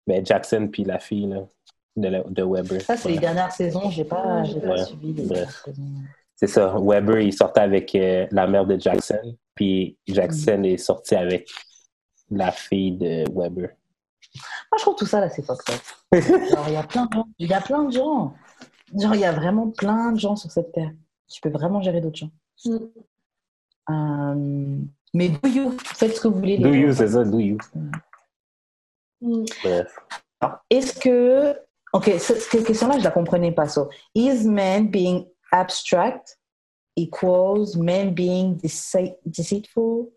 ben, 0.06 0.24
Jackson 0.27 0.68
puis 0.72 0.85
la 0.85 0.98
fille 0.98 1.27
là, 1.27 1.47
de, 1.97 2.09
la- 2.09 2.22
de 2.24 2.43
Weber. 2.43 2.81
Ça, 2.82 2.97
c'est 2.97 3.10
les 3.10 3.18
dernières 3.18 3.52
saisons, 3.52 3.89
j'ai 3.90 4.05
pas, 4.05 4.43
j'ai 4.44 4.60
pas 4.60 4.68
Ouais. 4.74 4.85
suivi 4.85 5.12
les 5.12 5.27
Bref. 5.27 5.62
saisons. 5.64 5.82
C'est 6.41 6.47
ça. 6.47 6.75
Weber, 6.81 7.21
il 7.21 7.35
sortait 7.35 7.61
avec 7.61 7.95
euh, 7.95 8.27
la 8.31 8.47
mère 8.47 8.65
de 8.65 8.81
Jackson, 8.81 9.37
puis 9.55 9.99
Jackson 10.07 10.62
est 10.62 10.79
sorti 10.79 11.15
avec 11.15 11.51
la 12.31 12.51
fille 12.51 12.93
de 12.93 13.25
Weber. 13.31 13.69
Moi, 14.73 14.79
je 14.79 14.83
trouve 14.83 14.97
tout 14.97 15.05
ça, 15.05 15.21
là, 15.21 15.29
c'est 15.29 15.43
fucked 15.43 15.75
up. 15.75 15.81
Il 16.67 16.73
y 16.73 16.77
a 16.77 16.83
plein 16.83 17.05
de 17.05 17.12
gens. 17.12 17.27
Il 17.39 17.47
y 17.47 17.53
a 17.53 17.61
plein 17.61 17.85
de 17.85 17.93
gens. 17.93 18.33
Genre, 18.99 19.15
il 19.15 19.21
y 19.21 19.25
a 19.25 19.33
vraiment 19.33 19.71
plein 19.71 20.12
de 20.12 20.19
gens 20.19 20.35
sur 20.35 20.51
cette 20.51 20.73
terre. 20.73 20.91
Tu 21.29 21.43
peux 21.43 21.51
vraiment 21.51 21.83
gérer 21.83 22.01
d'autres 22.01 22.17
gens. 22.17 22.31
Mm. 22.65 22.77
Euh, 23.91 24.79
mais 25.12 25.29
do 25.29 25.49
you, 25.49 25.77
faites 25.79 26.17
ce 26.17 26.21
que 26.23 26.29
vous 26.29 26.39
voulez. 26.39 26.59
Do 26.59 26.73
you, 26.73 26.93
c'est 26.95 27.09
ça, 27.09 27.23
do 27.23 27.39
you. 27.39 27.59
Mm. 29.21 29.45
Bref. 29.62 29.99
Alors, 30.41 30.59
Est-ce 30.71 30.99
que. 30.99 31.55
Ok, 31.93 32.07
ce- 32.19 32.35
cette 32.35 32.65
question-là, 32.65 32.99
je 32.99 33.05
la 33.05 33.11
comprenais 33.11 33.53
pas. 33.53 33.69
So, 33.69 33.91
is 34.15 34.45
man 34.47 34.89
being 34.89 35.27
abstract 35.52 36.39
equals 36.97 37.77
man 37.77 38.10
being 38.14 38.56
deceit- 38.56 39.16
deceitful? 39.24 40.09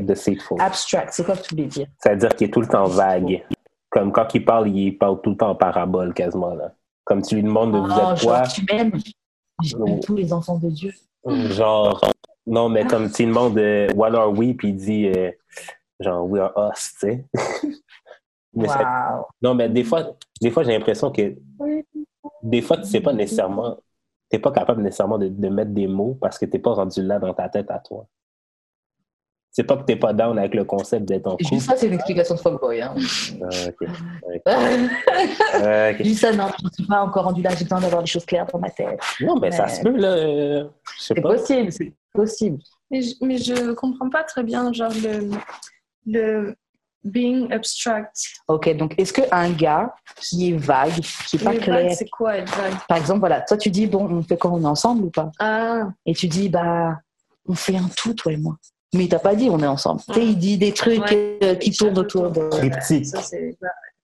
Deceitful. 0.00 0.60
Abstract, 0.60 1.12
c'est 1.12 1.24
quoi 1.24 1.36
que 1.36 1.42
tu 1.42 1.54
voulais 1.54 1.66
dire? 1.68 1.86
C'est-à-dire 1.98 2.34
qu'il 2.34 2.48
est 2.48 2.50
tout 2.50 2.60
le 2.60 2.66
temps 2.68 2.86
vague. 2.86 3.44
Comme 3.90 4.12
quand 4.12 4.26
il 4.34 4.44
parle, 4.44 4.68
il 4.68 4.98
parle 4.98 5.20
tout 5.22 5.30
le 5.30 5.36
temps 5.36 5.50
en 5.50 5.54
parabole, 5.54 6.12
quasiment. 6.12 6.54
Là. 6.54 6.72
Comme 7.04 7.22
tu 7.22 7.36
lui 7.36 7.42
demandes 7.44 7.72
de 7.72 7.78
vous 7.78 7.86
Ah, 7.90 8.14
êtes 8.14 8.22
quoi, 8.22 8.42
tu 8.42 8.64
m'aimes? 8.70 8.92
J'aime 9.62 9.80
Oh. 9.80 10.00
tous 10.04 10.16
les 10.16 10.32
enfants 10.32 10.58
de 10.58 10.68
Dieu. 10.70 10.92
genre, 11.26 12.00
non, 12.46 12.68
mais 12.68 12.84
comme 12.86 13.10
tu 13.10 13.22
lui 13.22 13.28
demandes 13.28 13.56
euh, 13.58 13.88
What 13.94 14.14
are 14.14 14.30
we, 14.32 14.54
puis 14.56 14.68
il 14.70 14.76
dit, 14.76 15.06
euh, 15.06 15.30
genre, 16.00 16.28
we 16.28 16.40
are 16.42 16.52
us, 16.72 16.92
tu 16.92 16.98
sais. 16.98 17.24
Mais 18.54 18.68
ça- 18.68 19.16
Wow. 19.18 19.26
non, 19.42 19.54
mais 19.54 19.68
des 19.68 19.84
fois, 19.84 20.16
des 20.40 20.50
fois 20.50 20.62
j'ai 20.62 20.72
l'impression 20.72 21.10
que 21.10 21.36
des 22.42 22.62
fois, 22.62 22.78
tu 22.78 22.84
sais 22.84 23.00
pas 23.02 23.12
nécessairement, 23.12 23.76
t'es 24.28 24.38
pas 24.38 24.50
capable 24.52 24.82
nécessairement 24.82 25.18
de, 25.18 25.28
de 25.28 25.48
mettre 25.48 25.70
des 25.72 25.86
mots 25.86 26.16
parce 26.20 26.38
que 26.38 26.44
t'es 26.46 26.58
pas 26.58 26.72
rendu 26.72 27.02
là 27.02 27.18
dans 27.18 27.32
ta 27.34 27.48
tête 27.48 27.70
à 27.70 27.78
toi. 27.78 28.06
C'est 29.50 29.64
pas 29.64 29.78
que 29.78 29.84
t'es 29.84 29.96
pas 29.96 30.12
down 30.12 30.38
avec 30.38 30.54
le 30.54 30.64
concept 30.64 31.06
d'être 31.06 31.26
en 31.28 31.30
couple. 31.30 31.44
Juste 31.48 31.66
ça, 31.66 31.76
c'est 31.76 31.86
une 31.86 31.94
explication 31.94 32.34
de 32.34 32.40
fuckboy. 32.40 32.82
Hein. 32.82 32.94
Ah, 33.42 33.68
ok. 33.68 33.88
Ah. 35.54 35.92
Juste 35.94 36.20
ça, 36.20 36.32
non, 36.32 36.48
je 36.60 36.64
ne 36.66 36.70
suis 36.72 36.86
pas 36.86 37.00
encore 37.02 37.24
rendu 37.24 37.40
là. 37.42 37.50
J'ai 37.56 37.64
besoin 37.64 37.80
d'avoir 37.80 38.02
les 38.02 38.06
choses 38.06 38.26
claires 38.26 38.46
dans 38.52 38.58
ma 38.58 38.68
tête. 38.70 39.00
Non, 39.20 39.38
mais 39.40 39.50
ça 39.50 39.66
se 39.68 39.80
peut, 39.82 39.96
là. 39.96 40.08
euh, 40.08 40.64
C'est 40.98 41.20
possible, 41.20 41.72
c'est 41.72 41.92
possible. 42.12 42.58
Mais, 42.90 43.00
je- 43.02 43.14
mais 43.22 43.38
je 43.38 43.72
comprends 43.72 44.10
pas 44.10 44.24
très 44.24 44.42
bien, 44.44 44.70
genre, 44.72 44.92
le, 45.02 45.30
le 46.06 46.54
being 47.10 47.50
abstract. 47.52 48.16
Ok, 48.48 48.74
donc 48.76 48.94
est-ce 48.98 49.12
qu'un 49.12 49.50
gars 49.50 49.94
qui 50.16 50.50
est 50.50 50.56
vague, 50.56 51.00
qui 51.28 51.36
est 51.36 51.44
pas 51.44 51.52
Les 51.52 51.58
clair, 51.58 51.92
c'est 51.96 52.08
quoi 52.08 52.36
être 52.36 52.54
vague? 52.56 52.74
par 52.88 52.98
exemple, 52.98 53.20
voilà, 53.20 53.40
toi 53.42 53.56
tu 53.56 53.70
dis, 53.70 53.86
bon, 53.86 54.06
on 54.10 54.22
fait 54.22 54.36
quand 54.36 54.52
on 54.52 54.62
est 54.62 54.66
ensemble 54.66 55.04
ou 55.04 55.10
pas? 55.10 55.30
Ah, 55.38 55.88
Et 56.04 56.14
tu 56.14 56.26
dis, 56.28 56.48
bah, 56.48 56.96
on 57.48 57.54
fait 57.54 57.76
un 57.76 57.88
tout, 57.96 58.14
toi 58.14 58.32
et 58.32 58.36
moi. 58.36 58.56
Mais 58.94 59.04
il 59.04 59.08
t'a 59.08 59.18
pas 59.18 59.34
dit, 59.34 59.48
on 59.50 59.58
est 59.60 59.66
ensemble. 59.66 60.00
Tu 60.08 60.14
sais, 60.14 60.26
il 60.26 60.38
dit 60.38 60.56
des 60.58 60.72
trucs 60.72 61.00
Ouais. 61.10 61.38
euh, 61.42 61.54
qui 61.56 61.70
tournent 61.72 61.98
autour 61.98 62.30
de. 62.30 62.48
Cryptique. 62.48 63.06
ça, 63.06 63.20
c'est 63.22 63.56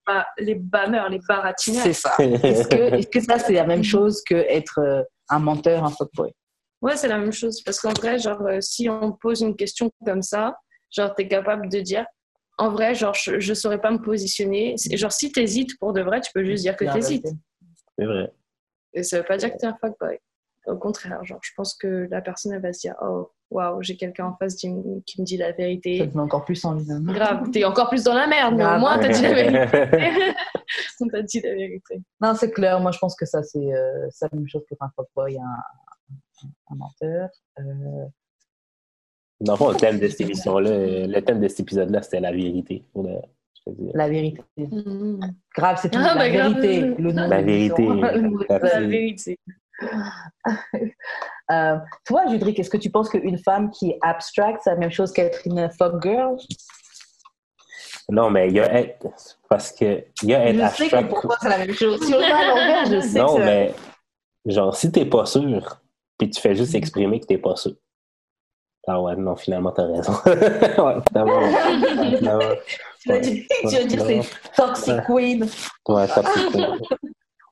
bah, 0.05 0.27
les 0.39 0.57
bammeurs, 0.57 1.09
les 1.09 1.21
baratineurs. 1.29 1.83
C'est 1.85 1.93
ça. 1.93 2.15
Est-ce 2.19 2.67
que, 2.67 2.95
est-ce 2.95 3.07
que 3.07 3.21
ça, 3.21 3.39
c'est 3.39 3.53
la 3.53 3.65
même 3.65 3.85
chose 3.85 4.21
que 4.29 4.35
être 4.35 4.81
euh, 4.81 5.03
un 5.29 5.39
menteur, 5.39 5.85
un 5.85 5.91
fuckboy? 5.91 6.33
Ouais, 6.83 6.97
c'est 6.97 7.07
la 7.07 7.19
même 7.19 7.33
chose. 7.33 7.63
Parce 7.63 7.79
qu'en 7.79 7.93
vrai, 7.93 8.19
genre, 8.19 8.43
euh, 8.43 8.61
si 8.61 8.89
on 8.89 9.13
pose 9.13 9.41
une 9.43 9.55
question 9.55 9.91
comme 10.05 10.23
ça, 10.23 10.57
genre, 10.91 11.15
t'es 11.15 11.29
capable 11.29 11.69
de 11.69 11.79
dire, 11.81 12.05
en 12.59 12.71
vrai, 12.71 12.95
genre, 12.95 13.15
je, 13.15 13.41
je 13.41 13.55
saurais 13.55 13.81
pas 13.81 13.91
me 13.91 13.99
positionner. 13.99 14.77
Genre, 14.93 15.13
si 15.13 15.33
t'hésites 15.33 15.79
pour 15.79 15.93
de 15.93 16.03
vrai, 16.03 16.21
tu 16.21 16.31
peux 16.35 16.45
juste 16.45 16.63
dire 16.63 16.77
que 16.77 16.85
t'hésites. 16.85 17.27
C'est 17.99 18.05
vrai. 18.05 18.33
Et 18.95 19.03
ça 19.03 19.19
veut 19.19 19.25
pas 19.25 19.37
dire 19.37 19.53
que 19.53 19.57
t'es 19.59 19.67
un 19.67 19.77
fuckboy. 19.81 20.19
Au 20.67 20.77
contraire, 20.77 21.25
genre, 21.25 21.41
je 21.43 21.51
pense 21.57 21.75
que 21.75 22.07
la 22.11 22.21
personne, 22.21 22.53
elle 22.53 22.63
va 22.63 22.73
se 22.73 22.81
dire, 22.81 22.95
oh, 23.03 23.33
waouh, 23.51 23.83
j'ai 23.83 23.97
quelqu'un 23.97 24.27
en 24.27 24.37
face 24.37 24.55
qui 24.55 24.69
me 24.71 25.01
dit 25.25 25.37
la 25.37 25.49
Ça 25.51 25.57
vérité. 25.57 25.99
te 26.09 26.17
met 26.17 26.23
encore 26.23 26.45
plus 26.45 26.65
envie. 26.65 26.91
hein. 26.93 27.03
Grave, 27.03 27.51
t'es 27.51 27.65
encore 27.65 27.89
plus 27.89 28.05
dans 28.05 28.15
la 28.15 28.27
merde, 28.29 28.55
mais 28.55 28.65
au 28.65 28.79
moins, 28.79 28.99
t'as 28.99 29.09
dit 29.09 29.23
la 29.23 29.33
vérité. 29.35 30.37
On 31.01 31.09
t'a 31.09 31.23
dit 31.23 31.41
la 31.41 31.55
vérité. 31.55 32.01
Non, 32.21 32.35
c'est 32.35 32.51
clair. 32.53 32.79
Moi, 32.81 32.93
je 32.93 32.99
pense 32.99 33.17
que 33.17 33.27
ça, 33.27 33.43
c'est 33.43 33.59
euh, 33.75 34.09
la 34.21 34.29
même 34.33 34.47
chose 34.47 34.63
pour 34.69 34.79
un 34.81 34.91
fuckboy, 34.95 35.37
un, 35.37 36.45
un 36.71 36.75
menteur. 36.77 37.29
Euh, 37.59 38.07
Dans 39.45 39.55
le 39.55 39.59
fond, 39.59 39.71
le 39.71 39.77
thème 39.77 39.99
de 39.99 40.09
cette 40.09 40.21
émission-là, 40.21 41.07
le 41.07 41.21
thème 41.21 41.41
de 41.41 41.49
cet 41.49 41.61
épisode-là, 41.61 42.01
c'était 42.03 42.21
la 42.21 42.33
vérité. 42.33 42.85
le- 42.95 43.19
je 43.67 43.71
te 43.73 43.77
dis. 43.77 43.91
la 43.95 44.09
vérité. 44.09 44.43
Grave, 45.57 45.79
c'est 45.81 45.91
tout. 45.91 45.99
Ah, 46.01 46.15
la 46.15 46.29
bah, 46.29 46.29
vérité. 46.29 46.81
Le 46.81 47.13
nom 47.13 47.29
La 47.29 47.43
vérité. 47.43 47.87
La 48.49 48.81
vérité. 48.81 49.39
Euh, 51.51 51.77
toi, 52.07 52.27
Judric, 52.29 52.59
est-ce 52.59 52.71
que 52.71 52.77
tu 52.79 52.89
penses 52.89 53.11
qu'une 53.11 53.37
femme 53.37 53.71
qui 53.71 53.91
est 53.91 53.99
abstract, 54.01 54.61
c'est 54.65 54.71
la 54.71 54.77
même 54.77 54.93
chose 54.93 55.13
qu'être 55.13 55.41
une 55.45 55.69
fuck 55.77 56.01
girl? 56.03 56.37
Non, 58.09 58.31
mais 58.31 58.49
il 58.49 58.55
y 58.55 58.61
a 58.61 58.73
être. 58.73 59.07
Parce 59.51 59.71
que 59.73 60.05
il 60.23 60.31
y 60.31 60.35
a 60.35 60.47
être 60.47 60.55
Je 60.55 60.61
sais 60.61 60.89
que 60.89 60.97
abstract. 60.97 61.09
pour 61.11 61.21
toi, 61.21 61.37
c'est 61.43 61.49
la 61.49 61.59
même 61.59 61.75
chose. 61.75 62.01
Si 62.07 62.15
on 62.15 62.21
à 62.21 62.85
je 62.85 63.01
sais 63.01 63.19
Non, 63.19 63.37
que 63.37 63.41
mais 63.41 63.75
genre, 64.47 64.75
si 64.75 64.91
t'es 64.93 65.05
pas 65.05 65.27
sûr, 65.27 65.81
puis 66.17 66.31
tu 66.31 66.41
fais 66.41 66.55
juste 66.55 66.75
exprimer 66.75 67.21
que 67.21 67.27
t'es 67.27 67.39
pas 67.39 67.57
sûr. 67.57 67.75
Ah 68.89 69.01
ouais, 69.01 69.15
non, 69.17 69.37
finalement, 69.37 69.71
t'as 69.71 69.87
raison. 69.87 70.13
ouais, 70.27 70.97
finalement, 71.09 71.41
ouais, 71.41 72.17
finalement, 72.19 72.55
Tu 73.01 73.09
vas 73.09 73.19
dire, 73.21 73.45
tu 73.49 73.77
vas 73.77 73.85
dire 73.85 74.05
c'est 74.05 74.21
toxic 74.57 74.95
queen. 75.07 75.47
ouais, 75.89 76.09
toxic 76.09 76.51
queen. 76.51 76.67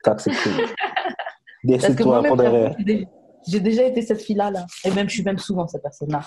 Toxic 0.03 0.33
queen. 0.43 0.55
Décide-toi 1.65 2.23
pour 2.25 2.37
de 2.37 2.45
j'ai 2.79 2.85
dé- 2.85 3.09
j'ai 3.47 3.61
déjà 3.61 3.85
été 3.85 4.03
cette 4.03 4.21
fille-là. 4.21 4.51
Là. 4.51 4.67
Et 4.85 4.91
même, 4.91 5.09
je 5.09 5.15
suis 5.15 5.23
même 5.23 5.39
souvent 5.39 5.67
cette 5.67 5.83
personne-là. 5.83 6.21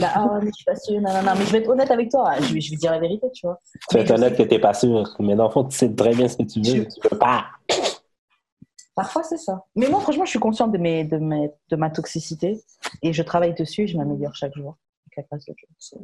Là, 0.00 0.10
ah, 0.14 0.38
mais 0.42 0.48
je 0.50 0.54
suis 0.56 0.64
pas 0.64 0.74
sûre, 0.74 1.00
non, 1.00 1.12
non, 1.12 1.22
non. 1.22 1.32
Mais 1.38 1.44
je 1.44 1.52
vais 1.52 1.58
être 1.58 1.68
honnête 1.68 1.90
avec 1.90 2.10
toi. 2.10 2.32
Je 2.40 2.54
vais, 2.54 2.60
je 2.60 2.70
vais 2.70 2.76
dire 2.76 2.90
la 2.90 2.98
vérité, 2.98 3.28
tu 3.32 3.46
vois. 3.46 3.60
Tu 3.88 3.94
vas 3.96 4.00
être 4.02 4.08
je 4.08 4.14
honnête 4.14 4.36
que 4.36 4.42
t'es 4.42 4.58
pas 4.58 4.74
sûr. 4.74 5.14
Mais 5.20 5.36
dans 5.36 5.44
le 5.44 5.50
fond, 5.50 5.64
tu 5.64 5.76
sais 5.76 5.94
très 5.94 6.12
bien 6.14 6.26
ce 6.28 6.36
que 6.38 6.42
tu 6.44 6.60
veux. 6.60 6.86
Tu 6.86 7.08
veux 7.10 7.18
pas. 7.18 7.44
Parfois, 8.96 9.22
c'est 9.22 9.36
ça. 9.36 9.66
Mais 9.76 9.88
moi, 9.88 10.00
franchement, 10.00 10.24
je 10.24 10.30
suis 10.30 10.38
consciente 10.38 10.72
de, 10.72 10.78
mes, 10.78 11.04
de, 11.04 11.18
mes, 11.18 11.52
de 11.68 11.76
ma 11.76 11.90
toxicité 11.90 12.64
et 13.02 13.12
je 13.12 13.22
travaille 13.22 13.54
dessus 13.54 13.82
et 13.82 13.86
je 13.86 13.96
m'améliore 13.96 14.34
chaque 14.34 14.54
jour. 14.56 14.74
Avec 15.06 15.16
la 15.18 15.22
grâce 15.24 15.44
de 15.44 15.52
Dieu. 15.52 15.68
So, 15.78 15.98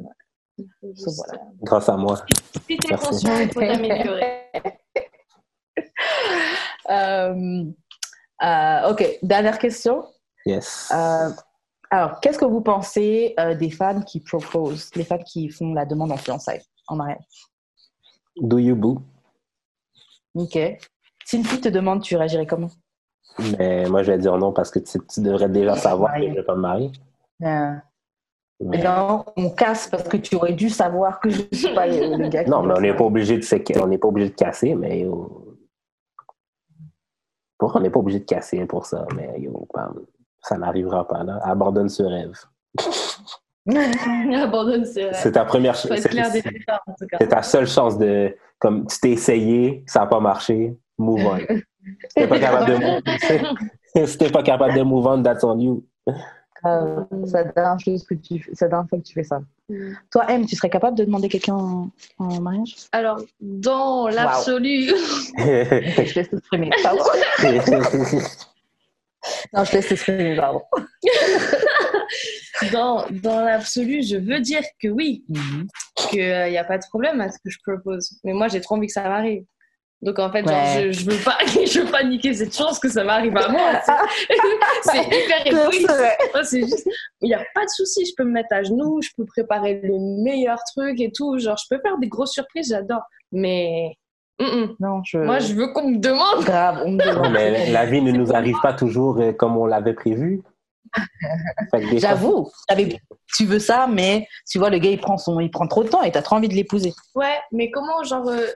so, 0.95 1.11
voilà. 1.15 1.41
Grâce 1.63 1.89
à 1.89 1.97
moi. 1.97 2.23
Si 2.69 2.77
t'es 2.77 2.89
Merci. 2.89 3.07
conscient, 3.07 3.39
il 3.39 3.51
faut 3.51 3.59
t'améliorer. 3.59 4.43
Euh, 6.89 7.63
euh, 8.43 8.89
ok, 8.91 9.19
dernière 9.23 9.57
question. 9.57 10.05
Yes. 10.45 10.91
Euh, 10.93 11.29
alors, 11.89 12.19
qu'est-ce 12.19 12.37
que 12.37 12.43
vous 12.43 12.59
pensez 12.59 13.33
euh, 13.39 13.55
des 13.55 13.71
femmes 13.71 14.03
qui 14.03 14.19
proposent, 14.19 14.93
les 14.95 15.05
femmes 15.05 15.23
qui 15.23 15.49
font 15.49 15.73
la 15.73 15.85
demande 15.85 16.11
en 16.11 16.17
fiançailles, 16.17 16.61
en 16.87 16.97
mariage? 16.97 17.23
Do 18.35 18.59
you 18.59 18.75
boo? 18.75 19.01
Ok. 20.35 20.59
Si 21.25 21.37
une 21.37 21.45
fille 21.45 21.61
te 21.61 21.69
demande, 21.69 22.03
tu 22.03 22.17
réagirais 22.17 22.45
comment? 22.45 22.69
Mais 23.57 23.85
moi, 23.89 24.03
je 24.03 24.11
vais 24.11 24.17
dire 24.17 24.37
non 24.37 24.51
parce 24.51 24.69
que 24.71 24.79
tu, 24.79 24.99
tu 25.11 25.21
devrais 25.21 25.49
déjà 25.49 25.75
savoir 25.75 26.13
que 26.15 26.27
je 26.27 26.33
vais 26.33 26.43
pas 26.43 26.55
me 26.55 26.61
marier. 26.61 26.91
Mais- 27.39 28.83
Non, 28.83 29.25
on 29.35 29.49
casse 29.49 29.87
parce 29.87 30.07
que 30.07 30.17
tu 30.17 30.35
aurais 30.35 30.53
dû 30.53 30.69
savoir 30.69 31.19
que 31.19 31.29
je 31.29 31.41
ne 31.51 31.57
suis 31.57 31.73
pas 31.73 31.87
le, 31.87 32.15
le 32.17 32.29
gars 32.29 32.43
qui 32.45 32.49
Non, 32.49 32.63
mais 32.63 32.73
on 32.77 32.81
n'est 32.81 32.95
pas 32.95 33.03
obligé 33.03 33.37
de 33.37 33.41
se... 33.43 33.55
on 33.81 33.87
n'est 33.87 33.97
pas 33.97 34.07
obligé 34.07 34.29
de 34.29 34.35
casser, 34.35 34.75
mais 34.75 35.01
yo... 35.01 35.57
Pourquoi 37.57 37.79
on 37.79 37.83
n'est 37.83 37.89
pas 37.89 37.99
obligé 37.99 38.19
de 38.19 38.25
casser 38.25 38.65
pour 38.65 38.85
ça, 38.85 39.05
mais 39.15 39.39
yo, 39.39 39.67
ça 40.41 40.57
n'arrivera 40.57 41.07
pas 41.07 41.23
là. 41.23 41.39
Abandonne 41.43 41.89
ce 41.89 42.03
rêve. 42.03 42.33
Abandonne 44.35 44.85
ses 44.85 45.05
rêves. 45.05 45.15
C'est 45.15 45.31
ta 45.31 45.45
première 45.45 45.73
cas. 45.81 45.95
c'est 47.19 47.27
ta 47.29 47.41
seule 47.41 47.67
chance 47.67 47.97
de 47.97 48.35
comme 48.59 48.85
tu 48.87 48.99
t'es 48.99 49.11
essayé, 49.11 49.83
ça 49.87 50.01
n'a 50.01 50.05
pas 50.07 50.19
marché, 50.19 50.77
move 50.97 51.25
on. 51.25 51.37
Si 52.07 52.15
t'es 52.15 52.27
pas 52.27 52.39
capable 52.39 52.71
de 52.71 54.05
si 54.07 54.17
t'es 54.17 54.29
pas 54.31 54.41
capable 54.43 54.73
de 54.73 54.81
move 54.83 55.05
on, 55.05 55.21
that's 55.21 55.43
on 55.43 55.59
you. 55.59 55.85
Euh, 56.65 57.03
c'est 57.25 57.33
la 57.33 57.43
dernière 57.43 57.79
chose 57.79 58.05
que 58.05 58.13
tu 58.13 58.41
c'est 58.53 58.65
la 58.65 58.69
dernière 58.69 58.87
fois 58.89 58.99
que 58.99 59.03
tu 59.03 59.13
fais 59.13 59.23
ça. 59.23 59.41
Mm. 59.67 59.91
Toi, 60.09 60.25
M, 60.31 60.45
tu 60.45 60.55
serais 60.55 60.69
capable 60.69 60.97
de 60.97 61.03
demander 61.03 61.27
quelqu'un 61.27 61.55
en, 61.55 61.91
en 62.19 62.39
mariage? 62.39 62.75
Alors, 62.93 63.19
dans 63.41 64.07
l'absolu, 64.07 64.87
Je 65.37 66.05
te 66.05 66.15
laisse 66.15 66.29
t'exprimer. 66.29 66.69
Pardon. 66.81 67.03
Non, 69.53 69.63
je 69.65 69.71
te 69.71 69.75
laisse 69.75 69.87
t'exprimer, 69.89 70.35
pardon. 70.37 70.61
dans, 72.71 73.05
dans 73.11 73.41
l'absolu, 73.41 74.03
je 74.03 74.17
veux 74.17 74.39
dire 74.39 74.63
que 74.81 74.87
oui, 74.87 75.25
Mhm. 75.29 75.67
qu'il 75.95 76.19
n'y 76.49 76.57
a 76.57 76.63
pas 76.63 76.77
de 76.77 76.85
problème 76.89 77.19
à 77.21 77.29
ce 77.31 77.37
que 77.43 77.49
je 77.49 77.57
propose. 77.65 78.19
Mais 78.23 78.33
moi, 78.33 78.47
j'ai 78.47 78.61
trop 78.61 78.75
envie 78.75 78.87
que 78.87 78.93
ça 78.93 79.03
m'arrive. 79.03 79.43
Donc 80.03 80.19
en 80.19 80.29
fait, 80.29 80.45
genre, 80.45 80.65
je, 80.65 80.91
je 80.91 81.09
veux 81.09 81.23
pas, 81.23 81.37
je 81.47 81.79
veux 81.79 81.89
pas 81.89 82.03
niquer 82.03 82.33
cette 82.33 82.53
chance 82.55 82.77
que 82.77 82.89
ça 82.89 83.05
m'arrive 83.05 83.35
à 83.37 83.47
moi. 83.47 83.71
C'est- 83.85 84.91
C'est 84.91 85.05
hyper 85.05 85.47
égoïste. 85.47 85.89
Moi, 86.33 86.43
c'est 86.43 86.59
juste, 86.61 86.85
il 87.21 87.27
n'y 87.29 87.33
a 87.33 87.43
pas 87.55 87.63
de 87.63 87.69
souci. 87.69 88.05
Je 88.05 88.11
peux 88.17 88.25
me 88.25 88.31
mettre 88.31 88.49
à 88.51 88.63
genoux, 88.63 89.01
je 89.01 89.09
peux 89.17 89.23
préparer 89.25 89.79
le 89.81 89.97
meilleur 90.23 90.59
truc 90.75 90.99
et 90.99 91.09
tout. 91.15 91.39
Genre, 91.39 91.55
je 91.57 91.63
peux 91.73 91.81
faire 91.81 91.97
des 91.99 92.09
grosses 92.09 92.33
surprises, 92.33 92.67
j'adore. 92.69 93.03
Mais 93.31 93.95
mm, 94.41 94.43
mm. 94.45 94.75
Non, 94.81 95.01
je. 95.05 95.19
moi, 95.19 95.39
je 95.39 95.53
veux 95.53 95.67
qu'on 95.71 95.89
me 95.91 95.97
demande. 95.97 96.43
Grave, 96.43 96.81
on 96.85 96.91
me 96.91 96.97
Non, 97.05 97.13
demande. 97.13 97.31
mais 97.31 97.71
la 97.71 97.85
vie 97.85 98.01
ne 98.01 98.11
nous 98.11 98.33
arrive 98.33 98.57
pas 98.61 98.73
toujours 98.73 99.19
euh, 99.21 99.31
comme 99.31 99.55
on 99.55 99.65
l'avait 99.65 99.93
prévu. 99.93 100.41
J'avoue, 101.97 102.51
tu 103.35 103.45
veux 103.45 103.59
ça, 103.59 103.87
mais 103.87 104.27
tu 104.49 104.59
vois, 104.59 104.69
le 104.69 104.77
gars, 104.79 104.89
il 104.91 104.99
prend, 104.99 105.17
son, 105.17 105.39
il 105.39 105.49
prend 105.49 105.67
trop 105.67 105.83
de 105.83 105.89
temps 105.89 106.03
et 106.03 106.11
t'as 106.11 106.21
trop 106.21 106.35
envie 106.35 106.49
de 106.49 106.53
l'épouser. 106.53 106.93
Ouais, 107.15 107.39
mais 107.51 107.71
comment, 107.71 108.03
genre, 108.03 108.27
euh, 108.27 108.47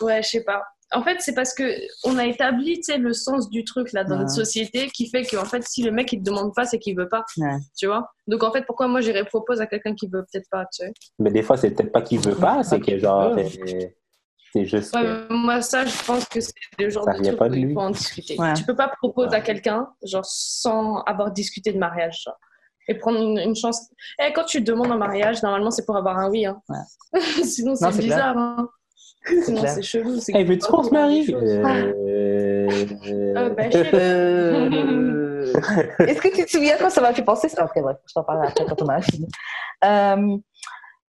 ouais, 0.00 0.22
je 0.22 0.28
sais 0.28 0.44
pas. 0.44 0.62
En 0.92 1.02
fait, 1.02 1.16
c'est 1.20 1.34
parce 1.34 1.52
que 1.52 1.64
on 2.04 2.16
a 2.16 2.24
établi, 2.26 2.76
tu 2.76 2.84
sais, 2.84 2.96
le 2.98 3.12
sens 3.12 3.50
du 3.50 3.62
truc 3.64 3.92
là 3.92 4.04
dans 4.04 4.12
Ouais. 4.12 4.18
notre 4.20 4.30
société 4.30 4.88
qui 4.88 5.10
fait 5.10 5.22
que, 5.22 5.36
en 5.36 5.44
fait, 5.44 5.62
si 5.68 5.82
le 5.82 5.90
mec 5.90 6.10
il 6.12 6.20
te 6.20 6.24
demande 6.24 6.54
pas, 6.54 6.64
c'est 6.64 6.78
qu'il 6.78 6.96
veut 6.96 7.08
pas. 7.10 7.24
Ouais. 7.36 7.58
Tu 7.76 7.86
vois. 7.86 8.10
Donc 8.26 8.42
en 8.42 8.50
fait, 8.52 8.62
pourquoi 8.66 8.88
moi 8.88 9.00
j'irais 9.02 9.24
propose 9.24 9.60
à 9.60 9.66
quelqu'un 9.66 9.94
qui 9.94 10.06
veut 10.06 10.24
peut-être 10.32 10.48
pas, 10.50 10.64
tu 10.72 10.86
sais? 10.86 10.92
Mais 11.18 11.30
des 11.30 11.42
fois, 11.42 11.56
c'est 11.58 11.70
peut-être 11.72 11.92
pas 11.92 12.00
qu'il 12.02 12.20
veut 12.20 12.34
pas, 12.34 12.62
c'est 12.62 12.80
que 12.80 12.98
genre, 12.98 13.36
c'est 14.52 14.64
juste. 14.64 14.94
Ouais, 14.96 15.02
que- 15.02 15.26
mais 15.28 15.36
moi 15.36 15.60
ça, 15.60 15.84
je 15.84 16.04
pense 16.04 16.24
que 16.26 16.40
c'est 16.40 16.52
le 16.78 16.88
genre 16.88 17.04
Ça 17.04 17.12
de 17.12 17.22
truc 17.22 17.36
pas 17.36 17.48
où 17.48 17.54
il 17.54 17.72
faut 17.74 17.80
en 17.80 17.90
discuter. 17.90 18.36
Ouais. 18.38 18.54
Tu 18.54 18.64
peux 18.64 18.74
pas 18.76 18.88
proposer 18.88 19.34
à 19.36 19.40
quelqu'un, 19.42 19.88
genre, 20.02 20.24
sans 20.24 21.02
avoir 21.02 21.32
discuté 21.32 21.72
de 21.72 21.78
mariage, 21.78 22.22
genre. 22.24 22.38
Et 22.90 22.94
prendre 22.94 23.20
une, 23.20 23.38
une 23.38 23.54
chance. 23.54 23.90
Eh, 24.26 24.32
quand 24.32 24.44
tu 24.44 24.62
demandes 24.62 24.90
un 24.90 24.96
mariage, 24.96 25.42
normalement, 25.42 25.70
c'est 25.70 25.84
pour 25.84 25.98
avoir 25.98 26.16
un 26.18 26.30
oui. 26.30 26.46
Hein. 26.46 26.58
Sinon, 27.44 27.74
c'est 27.74 27.84
Non, 27.84 27.92
c'est 27.92 28.00
bizarre. 28.02 28.38
Hein. 28.38 28.70
Clair. 29.46 29.68
c'est 29.68 29.82
chelou. 29.82 30.18
c'est 30.20 30.34
Hey, 30.34 30.58
qu'on 30.58 30.82
se 30.82 30.88
faire 30.90 31.08
des 31.08 31.24
marie? 31.24 31.26
Est-ce 36.06 36.20
que 36.20 36.28
tu 36.34 36.44
te 36.44 36.50
souviens 36.50 36.76
quand 36.78 36.90
ça 36.90 37.00
m'a 37.00 37.12
fait 37.12 37.22
penser 37.24 37.48
ça? 37.48 37.64
Ok, 37.64 37.80
bref, 37.82 37.96
je 38.06 38.14
t'en 38.14 38.22
parlerai 38.24 38.48
après 38.48 38.64
quand 38.66 38.82
on 38.82 38.88
a 38.88 39.00
fini. 39.00 39.26
Euh, 39.84 40.36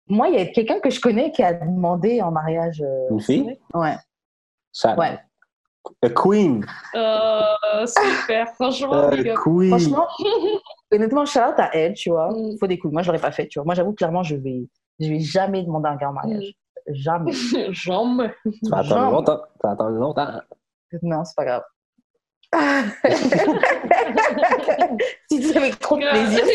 moi, 0.07 0.27
il 0.29 0.35
y 0.35 0.39
a 0.41 0.45
quelqu'un 0.47 0.79
que 0.79 0.89
je 0.89 0.99
connais 0.99 1.31
qui 1.31 1.43
a 1.43 1.53
demandé 1.53 2.21
en 2.21 2.31
mariage. 2.31 2.81
euh, 2.81 3.07
Une 3.11 3.21
fille? 3.21 3.57
Ouais, 3.73 3.95
Ça- 4.71 4.95
ouais. 4.97 5.19
A 6.03 6.09
queen. 6.09 6.65
Euh, 6.95 7.85
super, 7.85 8.47
franchement, 8.55 8.91
A 8.93 9.09
big 9.15 9.29
up. 9.29 9.37
queen. 9.43 9.69
Franchement, 9.69 10.07
honnêtement, 10.91 11.25
shout 11.25 11.39
à 11.39 11.69
elle, 11.75 11.93
tu 11.93 12.09
vois. 12.09 12.29
Mm. 12.31 12.57
Faut 12.59 12.67
des 12.67 12.77
couilles. 12.77 12.91
Moi, 12.91 13.01
je 13.01 13.07
l'aurais 13.07 13.21
pas 13.21 13.31
fait, 13.31 13.47
tu 13.47 13.59
vois. 13.59 13.65
Moi, 13.65 13.75
j'avoue, 13.75 13.93
clairement, 13.93 14.21
je 14.23 14.35
vais, 14.35 14.67
je 14.99 15.07
vais 15.09 15.19
jamais 15.19 15.63
demander 15.63 15.89
un 15.89 15.95
gars 15.95 16.09
en 16.09 16.13
mariage. 16.13 16.53
Jamais. 16.89 17.31
Jambe. 17.71 18.29
Tu 18.43 18.69
vas 18.69 18.79
attendre 18.79 19.11
longtemps. 19.11 19.37
Tu 19.37 19.59
vas 19.67 19.71
attendre 19.71 19.97
longtemps. 19.97 20.41
Non, 21.03 21.23
c'est 21.23 21.35
pas 21.35 21.45
grave. 21.45 21.63
tu 25.29 25.39
dis 25.39 25.55
avec 25.55 25.77
trop 25.77 25.97
de 25.97 26.09
plaisir. 26.09 26.43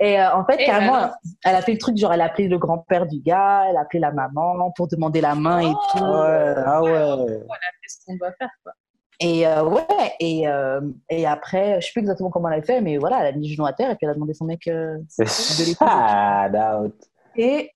Et 0.00 0.18
euh, 0.18 0.34
en 0.34 0.46
fait, 0.46 0.62
Et 0.62 0.64
carrément, 0.64 1.10
elle 1.44 1.56
a 1.56 1.60
fait 1.60 1.72
le 1.72 1.78
truc, 1.78 1.98
genre, 1.98 2.14
elle 2.14 2.22
a 2.22 2.26
appelé 2.26 2.48
le 2.48 2.56
grand-père 2.58 3.04
du 3.06 3.20
gars, 3.20 3.64
elle 3.68 3.76
a 3.76 3.80
appelé 3.80 3.98
la 4.00 4.12
maman 4.12 4.72
pour 4.76 4.88
demander 4.88 5.20
la 5.20 5.34
main 5.34 5.60
et 5.60 5.66
Oh. 5.66 5.76
tout. 5.92 5.98
Ouais, 6.04 6.54
ah 6.64 6.82
ouais. 6.82 7.42
Qu'est-ce 7.82 7.98
qu'on 8.06 8.16
doit 8.16 8.32
faire, 8.38 8.48
quoi. 8.62 8.72
Et 9.20 9.46
euh, 9.46 9.64
ouais, 9.64 10.12
et, 10.20 10.48
euh, 10.48 10.80
et 11.08 11.26
après, 11.26 11.80
je 11.80 11.86
sais 11.86 11.92
plus 11.92 12.00
exactement 12.00 12.30
comment 12.30 12.48
elle 12.50 12.60
a 12.60 12.62
fait, 12.62 12.80
mais 12.80 12.96
voilà, 12.98 13.20
elle 13.20 13.34
a 13.34 13.36
mis 13.36 13.48
le 13.48 13.54
genou 13.54 13.66
à 13.66 13.72
terre 13.72 13.90
et 13.90 13.94
puis 13.94 14.06
elle 14.06 14.10
a 14.10 14.14
demandé 14.14 14.34
son 14.34 14.44
mec 14.44 14.66
euh, 14.66 14.96
de 15.18 15.64
l'épouser. 15.64 15.74
Shout 15.74 16.56
out. 16.56 16.94
Et 17.36 17.70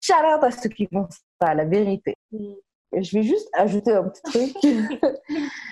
shout 0.00 0.12
out 0.14 0.44
à 0.44 0.50
ceux 0.50 0.68
qui 0.68 0.86
font 0.92 1.08
ça, 1.40 1.54
la 1.54 1.64
vérité. 1.64 2.14
Mm. 2.30 2.52
Et 2.92 3.02
je 3.02 3.16
vais 3.16 3.24
juste 3.24 3.48
ajouter 3.52 3.92
un 3.92 4.04
petit 4.04 4.22
truc. 4.22 4.56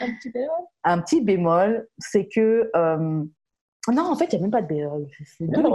Un 0.01 0.13
petit 0.17 0.31
peu. 0.33 0.41
un 0.83 1.01
petit 1.01 1.21
bémol, 1.21 1.87
c'est 1.99 2.27
que. 2.27 2.71
euh, 2.75 3.25
Non, 3.93 4.11
en 4.11 4.17
fait, 4.17 4.33
il 4.33 4.37
n'y 4.37 4.39
a 4.39 4.43
même 4.43 4.51
pas 4.51 4.63
de 4.63 4.67
bémol. 4.67 5.07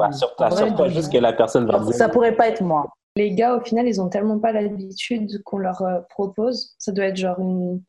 Assure-toi 0.04 0.90
juste 0.90 1.12
que 1.12 1.18
la 1.18 1.34
personne 1.34 1.66
va 1.66 1.80
dire. 1.80 1.94
Ça 1.94 2.10
pourrait 2.10 2.36
pas 2.36 2.50
être 2.50 2.62
moi. 2.62 2.90
Les 3.16 3.34
gars, 3.34 3.56
au 3.56 3.62
final, 3.62 3.88
ils 3.88 4.00
ont 4.02 4.10
tellement 4.10 4.38
pas 4.38 4.52
l'habitude 4.52 5.42
qu'on 5.44 5.58
leur 5.58 5.82
propose. 6.10 6.76
Ça 6.78 6.92
doit 6.92 7.06
être 7.06 7.16
genre 7.18 7.40
une, 7.40 7.82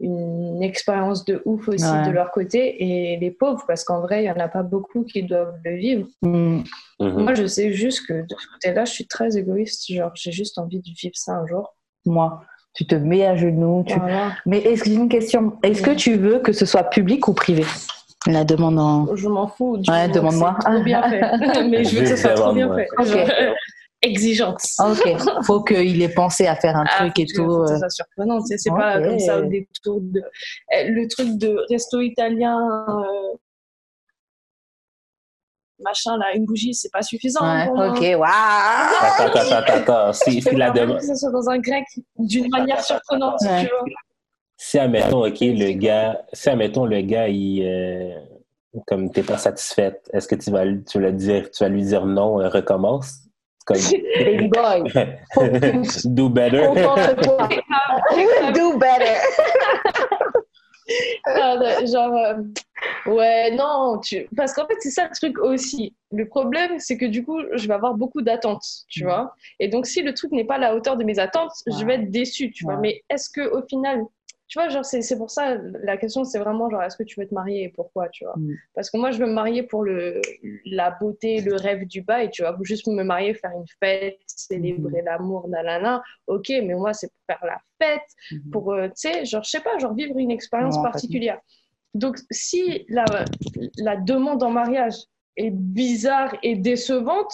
une 0.00 0.62
expérience 0.62 1.24
de 1.24 1.42
ouf 1.44 1.68
aussi 1.68 1.84
Ouais. 1.84 2.06
de 2.06 2.10
leur 2.10 2.30
côté. 2.30 2.82
Et 2.82 3.16
les 3.18 3.30
pauvres, 3.30 3.64
parce 3.66 3.84
qu'en 3.84 4.00
vrai, 4.00 4.24
il 4.24 4.26
y 4.26 4.30
en 4.30 4.38
a 4.40 4.48
pas 4.48 4.62
beaucoup 4.62 5.04
qui 5.04 5.22
doivent 5.22 5.54
le 5.64 5.76
vivre. 5.76 6.06
Mm. 6.22 6.62
Mhm. 7.00 7.22
Moi, 7.22 7.34
je 7.34 7.46
sais 7.46 7.72
juste 7.72 8.06
que 8.06 8.14
de 8.22 8.34
ce 8.38 8.46
côté-là, 8.54 8.84
je 8.84 8.92
suis 8.92 9.06
très 9.06 9.36
égoïste. 9.36 9.92
Genre, 9.92 10.10
j'ai 10.14 10.32
juste 10.32 10.58
envie 10.58 10.80
de 10.80 10.88
vivre 11.00 11.14
ça 11.16 11.32
un 11.32 11.46
jour. 11.46 11.74
Moi. 12.06 12.42
Tu 12.72 12.86
te 12.86 12.94
mets 12.94 13.26
à 13.26 13.34
genoux. 13.36 13.84
Tu... 13.86 13.98
Voilà. 13.98 14.32
Mais 14.46 14.58
est-ce 14.58 14.84
que 14.84 14.90
j'ai 14.90 14.94
une 14.96 15.08
question 15.08 15.54
Est-ce 15.64 15.82
que 15.82 15.90
tu 15.90 16.14
veux 16.14 16.38
que 16.38 16.52
ce 16.52 16.64
soit 16.66 16.84
public 16.84 17.26
ou 17.26 17.32
privé? 17.34 17.64
La 18.28 18.44
demande 18.44 18.78
en. 18.78 19.16
Je 19.16 19.28
m'en 19.28 19.48
fous. 19.48 19.76
Du 19.78 19.90
Ouais, 19.90 20.06
moment 20.08 20.30
demande-moi. 20.30 20.80
bien 20.84 21.02
fait. 21.10 21.20
Mais 21.68 21.84
je 21.84 21.96
veux 21.96 22.02
que 22.02 22.08
ce 22.08 22.16
soit 22.16 22.34
trop 22.34 22.52
bien 22.52 22.72
fait. 22.74 22.86
Exigence. 24.02 24.76
Ok. 24.78 25.02
Faut 25.46 25.62
qu'il 25.62 26.00
ait 26.00 26.08
pensé 26.14 26.46
à 26.46 26.56
faire 26.56 26.76
un 26.76 26.84
Ah, 26.88 27.00
truc 27.04 27.18
et 27.18 27.26
tout. 27.26 27.42
euh. 27.42 27.66
ça 27.66 27.78
soit 27.78 27.90
surprenant, 27.90 28.40
tu 28.40 28.46
sais, 28.46 28.58
c'est 28.58 28.70
pas 28.70 28.98
Ok. 28.98 29.04
comme 29.04 29.18
ça 29.18 29.38
au 29.38 29.42
détour 29.44 30.00
de. 30.00 30.22
Eh, 30.72 30.88
Le 30.90 31.06
truc 31.08 31.36
de 31.36 31.56
resto 31.68 32.00
italien, 32.00 32.58
euh, 32.88 33.36
machin, 35.78 36.16
là, 36.18 36.34
une 36.34 36.44
bougie, 36.44 36.74
c'est 36.74 36.90
pas 36.90 37.02
suffisant 37.02 37.40
Ouais, 37.42 37.64
pour 37.66 37.74
ok, 37.74 38.00
waouh 38.00 38.24
Attends, 38.24 39.24
attends, 39.26 39.54
attends, 39.56 39.72
attends. 39.74 40.12
Si, 40.12 40.36
Il 40.36 40.42
si 40.42 40.54
la 40.54 40.70
demande. 40.70 40.98
que 40.98 41.04
ça 41.06 41.14
soit 41.16 41.30
dans 41.30 41.48
un 41.48 41.58
grec 41.58 41.84
d'une 42.18 42.48
manière 42.50 42.82
surprenante, 42.82 43.40
Ouais. 43.42 43.62
tu 43.62 43.68
vois. 43.68 43.84
Si, 44.56 44.78
admettons, 44.78 45.26
OK, 45.26 45.40
le 45.40 45.72
gars, 45.72 46.22
si, 46.34 46.50
admettons, 46.50 46.84
le 46.84 47.00
gars, 47.00 47.28
il, 47.28 47.62
euh, 47.66 48.18
comme 48.86 49.10
t'es 49.10 49.22
pas 49.22 49.38
satisfaite, 49.38 50.08
est-ce 50.12 50.28
que 50.28 50.34
tu 50.34 50.50
vas, 50.50 50.64
lui- 50.66 50.84
tu 50.84 51.00
vas 51.00 51.06
le 51.06 51.12
dire, 51.14 51.50
tu 51.50 51.64
vas 51.64 51.70
lui 51.70 51.82
dire 51.82 52.04
non, 52.04 52.40
euh, 52.40 52.48
recommence? 52.50 53.20
Comme, 53.70 53.78
Baby 54.18 54.48
boy, 54.48 54.82
do 56.04 56.28
better. 56.28 56.62
Do 58.54 58.76
better. 58.78 59.16
Ah, 61.26 61.56
de- 61.56 61.86
genre, 61.86 62.12
euh, 62.16 63.12
ouais, 63.12 63.54
non, 63.54 63.98
tu... 64.02 64.26
parce 64.36 64.52
qu'en 64.52 64.66
fait, 64.66 64.74
c'est 64.80 64.90
ça 64.90 65.04
le 65.04 65.14
truc 65.14 65.38
aussi. 65.38 65.94
Le 66.10 66.26
problème, 66.26 66.78
c'est 66.80 66.96
que 66.96 67.04
du 67.06 67.24
coup, 67.24 67.38
je 67.52 67.68
vais 67.68 67.74
avoir 67.74 67.94
beaucoup 67.94 68.22
d'attentes, 68.22 68.64
tu 68.88 69.04
Mm. 69.04 69.06
vois. 69.06 69.34
Et 69.60 69.68
donc, 69.68 69.86
si 69.86 70.02
le 70.02 70.12
truc 70.14 70.32
n'est 70.32 70.44
pas 70.44 70.56
à 70.56 70.58
la 70.58 70.74
hauteur 70.74 70.96
de 70.96 71.04
mes 71.04 71.20
attentes, 71.20 71.52
je 71.66 71.84
vais 71.84 71.94
être 71.94 72.10
déçue, 72.10 72.50
tu 72.50 72.64
vois. 72.64 72.76
Mais 72.76 73.02
est-ce 73.08 73.30
que 73.30 73.40
au 73.56 73.62
final, 73.68 74.00
tu 74.50 74.58
vois, 74.58 74.68
genre, 74.68 74.84
c'est 74.84 75.00
c'est 75.00 75.16
pour 75.16 75.30
ça, 75.30 75.54
la 75.84 75.96
question, 75.96 76.24
c'est 76.24 76.40
vraiment 76.40 76.68
genre, 76.68 76.82
est-ce 76.82 76.96
que 76.96 77.04
tu 77.04 77.18
veux 77.20 77.26
te 77.26 77.32
marier 77.32 77.62
et 77.64 77.68
pourquoi, 77.68 78.08
tu 78.08 78.24
vois? 78.24 78.34
Mm. 78.36 78.54
Parce 78.74 78.90
que 78.90 78.98
moi, 78.98 79.12
je 79.12 79.18
veux 79.18 79.26
me 79.26 79.32
marier 79.32 79.62
pour 79.62 79.84
le, 79.84 80.20
la 80.66 80.90
beauté, 80.90 81.40
le 81.40 81.54
rêve 81.54 81.86
du 81.86 82.02
bail, 82.02 82.30
tu 82.30 82.42
vois. 82.42 82.58
Juste 82.62 82.86
me 82.88 83.04
marier, 83.04 83.32
faire 83.32 83.52
une 83.52 83.64
fête, 83.82 84.18
célébrer 84.26 85.02
l'amour, 85.02 85.46
nanana. 85.48 86.02
Ok, 86.26 86.48
mais 86.50 86.74
moi, 86.74 86.92
c'est 86.92 87.06
pour 87.06 87.20
faire 87.26 87.44
la 87.46 87.58
fête, 87.80 88.40
pour, 88.50 88.72
euh, 88.72 88.88
tu 88.88 88.92
sais, 88.96 89.24
genre, 89.24 89.44
je 89.44 89.50
sais 89.50 89.60
pas, 89.60 89.78
genre 89.78 89.94
vivre 89.94 90.18
une 90.18 90.32
expérience 90.32 90.76
Non, 90.76 90.82
particulière. 90.82 91.38
Donc, 91.94 92.18
si 92.32 92.84
la, 92.88 93.04
la 93.78 93.96
demande 93.96 94.42
en 94.42 94.50
mariage 94.50 94.94
est 95.36 95.50
bizarre 95.52 96.36
et 96.42 96.56
décevante, 96.56 97.32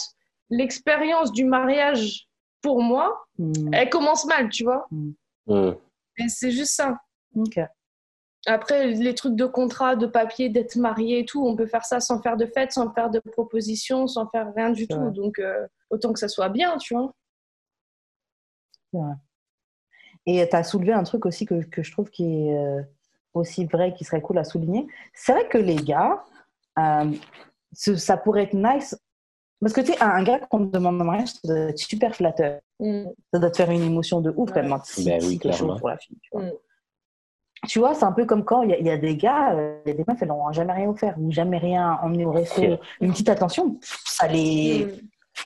l'expérience 0.50 1.32
du 1.32 1.44
mariage, 1.46 2.28
pour 2.62 2.82
moi, 2.82 3.22
Mm. 3.38 3.74
elle 3.74 3.90
commence 3.90 4.24
mal, 4.26 4.48
tu 4.48 4.64
vois? 4.64 4.86
Et 6.18 6.28
c'est 6.28 6.50
juste 6.50 6.72
ça. 6.72 6.98
Après, 8.48 8.86
les 8.88 9.14
trucs 9.14 9.34
de 9.34 9.44
contrat, 9.46 9.96
de 9.96 10.06
papier, 10.06 10.48
d'être 10.48 10.76
marié 10.76 11.18
et 11.20 11.24
tout, 11.24 11.44
on 11.44 11.56
peut 11.56 11.66
faire 11.66 11.84
ça 11.84 11.98
sans 12.00 12.22
faire 12.22 12.36
de 12.36 12.46
fête, 12.46 12.70
sans 12.72 12.92
faire 12.92 13.10
de 13.10 13.18
proposition, 13.18 14.06
sans 14.06 14.28
faire 14.28 14.52
rien 14.54 14.70
du 14.70 14.86
tout. 14.86 15.10
Donc, 15.10 15.38
euh, 15.40 15.66
autant 15.90 16.12
que 16.12 16.18
ça 16.20 16.28
soit 16.28 16.48
bien, 16.48 16.76
tu 16.78 16.94
vois. 16.94 17.12
Et 20.26 20.48
tu 20.48 20.56
as 20.56 20.64
soulevé 20.64 20.92
un 20.92 21.02
truc 21.04 21.26
aussi 21.26 21.44
que, 21.46 21.62
que 21.64 21.82
je 21.82 21.92
trouve 21.92 22.10
qui 22.10 22.24
est 22.48 22.56
euh, 22.56 22.82
aussi 23.34 23.64
vrai, 23.64 23.94
qui 23.94 24.04
serait 24.04 24.20
cool 24.22 24.38
à 24.38 24.44
souligner. 24.44 24.86
C'est 25.14 25.32
vrai 25.32 25.48
que 25.48 25.58
les 25.58 25.76
gars, 25.76 26.24
euh, 26.78 27.12
ce- 27.72 27.96
ça 27.96 28.16
pourrait 28.16 28.44
être 28.44 28.54
nice. 28.54 28.96
Parce 29.60 29.72
que 29.72 29.80
tu 29.80 29.92
sais, 29.92 30.02
un, 30.02 30.22
gars 30.22 30.38
qu'on 30.40 30.66
te 30.66 30.70
demande 30.72 31.00
en 31.00 31.04
mariage, 31.04 31.28
ça 31.28 31.40
doit 31.44 31.56
être 31.70 31.78
super 31.78 32.14
flatteur. 32.14 32.60
Mm. 32.80 33.04
Ça 33.32 33.38
doit 33.38 33.50
te 33.50 33.56
faire 33.56 33.70
une 33.70 33.82
émotion 33.82 34.20
de 34.20 34.32
ouf, 34.36 34.50
Ouais. 34.52 34.62
même, 34.62 34.78
si, 34.84 35.04
Ben 35.04 35.20
si 35.20 35.28
oui, 35.28 35.38
clairement. 35.38 35.78
pour 35.78 35.88
la 35.88 35.98
fille. 35.98 36.18
Tu 36.22 36.30
vois, 36.32 36.42
Mm. 36.46 36.52
Tu 37.68 37.78
vois, 37.78 37.94
c'est 37.94 38.04
un 38.04 38.12
peu 38.12 38.26
comme 38.26 38.44
quand 38.44 38.62
il 38.62 38.70
y, 38.70 38.72
a- 38.74 38.78
il 38.78 38.86
y 38.86 38.90
a 38.90 38.96
des 38.96 39.16
gars, 39.16 39.52
euh, 39.54 39.78
il 39.86 39.90
y 39.90 39.94
a 39.94 39.96
des 39.96 40.04
meufs, 40.06 40.18
elles 40.20 40.28
n'ont 40.28 40.52
jamais 40.52 40.72
rien 40.72 40.88
offert, 40.88 41.14
ou 41.18 41.32
jamais 41.32 41.58
rien 41.58 41.98
emmené 42.02 42.24
au 42.24 42.30
resto. 42.32 42.62
Une 43.00 43.10
petite 43.12 43.28
attention, 43.28 43.78
ça, 43.82 44.26
les, 44.28 44.84
Mm. 44.84 44.90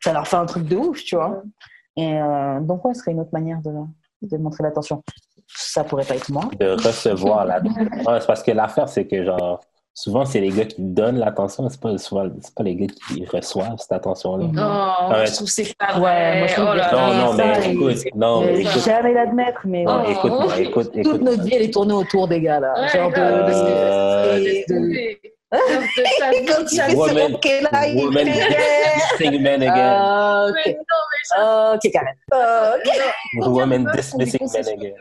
ça 0.03 0.13
leur 0.13 0.27
fait 0.29 0.37
un 0.37 0.47
truc 0.47 0.65
de 0.65 0.77
ouf, 0.77 1.03
tu 1.05 1.17
vois. 1.17 1.31
Ouais. 1.31 1.37
Et 1.97 2.21
euh, 2.21 2.61
donc, 2.61 2.85
ouais, 2.85 2.95
ce 2.95 3.01
serait 3.01 3.13
une 3.13 3.21
autre 3.21 3.31
manière 3.33 3.61
de, 3.63 3.71
de 4.23 4.37
montrer 4.37 4.63
l'attention. 4.65 5.03
Ça 5.53 5.83
pourrait 5.85 6.05
pas 6.05 6.15
être 6.17 6.31
moi. 6.31 6.45
de 6.59 6.71
recevoir 6.71 7.45
la. 7.45 7.61
C'est 8.21 8.27
parce 8.27 8.43
que 8.43 8.51
l'affaire, 8.53 8.89
c'est 8.89 9.07
que 9.07 9.25
genre, 9.25 9.61
souvent, 9.95 10.25
c'est 10.25 10.41
les 10.41 10.51
gars 10.51 10.65
qui 10.65 10.77
donnent 10.81 11.19
l'attention, 11.19 11.69
c'est 11.69 11.81
pas, 11.81 11.97
souvent, 11.99 12.29
pas 12.57 12.63
les 12.63 12.75
gars 12.77 12.87
qui 13.09 13.25
reçoivent 13.27 13.77
cette 13.79 13.93
attention-là. 13.93 14.47
Non, 14.53 15.11
Ouais. 15.11 15.27
je 15.27 15.33
trouve 15.35 15.47
que 15.47 15.53
c'est 15.53 15.77
pas 15.77 15.95
Ouais, 15.95 16.01
vrai. 16.01 16.39
moi, 16.39 16.47
je 16.47 16.55
trouve 16.55 16.69
Oh 16.71 16.75
là 16.75 16.89
que- 16.91 16.97
là. 16.97 17.07
Non, 17.07 17.15
non, 17.15 17.37
ça, 17.37 17.45
mais 17.45 17.65
il- 17.65 17.73
écoute, 17.73 18.15
non, 18.15 18.41
Mais 18.43 18.61
écoute, 18.61 18.85
jamais 18.85 19.13
l'admettre, 19.15 19.61
mais 19.65 19.85
non, 19.85 20.03
Oh. 20.07 20.11
écoute-moi, 20.11 20.59
écoute, 20.61 20.87
toute 20.93 20.97
écoute. 20.97 21.21
notre 21.23 21.43
vie, 21.43 21.55
elle 21.55 21.63
est 21.63 21.73
tournée 21.73 21.95
autour 21.95 22.29
des 22.29 22.41
gars, 22.41 22.61
là. 22.61 22.73
Ouais, 22.81 22.89
Genre 22.89 23.13
Euh, 23.17 23.47
de- 23.47 25.21
Quand. 25.51 26.95
Woman- 26.95 27.37
woman 27.97 28.27
fait... 28.27 29.19
Dissing 29.19 29.43
men 29.43 29.63
again. 29.63 29.97
Ah, 29.99 30.47
ok. 30.49 30.77
non, 31.37 31.79
Karen. 31.93 32.15
Ah, 32.33 32.75
Woman 33.49 33.91
dismissing 33.95 34.47
men 34.53 34.69
again. 34.69 34.95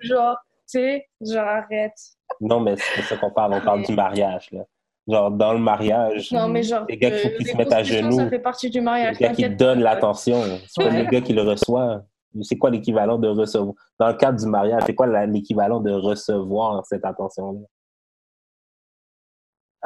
Genre, 0.00 0.36
tu 0.68 0.78
sais, 0.78 1.06
genre 1.20 1.46
arrête. 1.46 1.92
Non, 2.40 2.60
mais 2.60 2.74
c'est 2.76 3.02
ça 3.02 3.16
qu'on 3.16 3.30
parle, 3.30 3.54
on 3.54 3.60
parle 3.60 3.80
Mais- 3.80 3.86
du 3.86 3.94
mariage, 3.94 4.50
là. 4.52 4.64
Genre, 5.06 5.30
dans 5.30 5.52
le 5.52 5.58
mariage, 5.58 6.32
Non, 6.32 6.48
mais 6.48 6.62
genre, 6.62 6.86
Les 6.88 6.96
gars 6.96 7.10
qui- 7.10 7.26
euh, 7.26 7.36
qui 7.36 7.44
se 7.44 7.48
les 7.50 7.54
mettent 7.56 7.72
à 7.72 7.82
genoux. 7.82 8.16
Ça 8.16 8.28
fait 8.28 8.38
partie 8.38 8.70
du 8.70 8.80
mariage. 8.80 9.18
gars 9.18 9.28
qui 9.28 9.42
t'inquiète 9.42 9.56
donne 9.58 9.78
pas. 9.78 9.84
l'attention, 9.94 10.40
c'est 10.66 10.82
pas 10.84 10.90
Ouais. 10.90 11.02
le 11.04 11.10
gars 11.10 11.20
qui 11.20 11.32
le 11.34 11.42
reçoit. 11.42 12.02
C'est 12.42 12.56
quoi 12.56 12.70
l'équivalent 12.70 13.18
de 13.18 13.28
recevoir? 13.28 13.74
Dans 13.98 14.08
le 14.08 14.14
cadre 14.14 14.38
du 14.40 14.46
mariage, 14.46 14.82
c'est 14.86 14.94
quoi 14.94 15.06
l'équivalent 15.26 15.78
de 15.80 15.92
recevoir 15.92 16.84
cette 16.86 17.04
attention-là? 17.04 17.60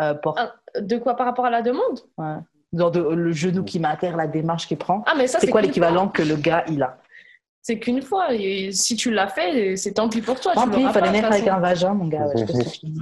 Euh, 0.00 0.14
pour- 0.14 0.36
De 0.80 0.96
quoi 0.98 1.14
par 1.16 1.26
rapport 1.26 1.44
à 1.46 1.50
la 1.50 1.62
demande? 1.62 1.98
Ouais. 2.16 2.36
Genre 2.72 2.90
de- 2.90 3.00
le 3.00 3.32
genou 3.32 3.64
qui 3.64 3.80
m'atterre, 3.80 4.16
la 4.16 4.26
démarche 4.28 4.68
qu'il 4.68 4.78
prend. 4.78 5.02
Ah, 5.06 5.14
mais 5.16 5.26
ça, 5.26 5.40
C'est 5.40 5.48
quoi 5.50 5.60
l'équivalent 5.62 6.08
que 6.08 6.22
le 6.22 6.36
gars, 6.36 6.64
il 6.68 6.82
a? 6.82 6.96
C'est 7.62 7.78
qu'une 7.78 8.00
fois. 8.02 8.32
Et 8.34 8.72
si 8.72 8.96
tu 8.96 9.10
l'as 9.10 9.28
fait, 9.28 9.76
c'est 9.76 9.92
tant 9.94 10.08
pis 10.08 10.22
pour 10.22 10.40
toi. 10.40 10.54
Tant 10.54 10.64
tu 10.64 10.70
pis, 10.70 10.80
il 10.80 10.88
fallait 10.88 11.00
pas, 11.00 11.06
de 11.08 11.12
naître 11.12 11.32
avec 11.32 11.48
un 11.48 11.58
vagin, 11.60 11.92
mon 11.94 12.06
gars. 12.08 12.26
ouais. 12.26 12.44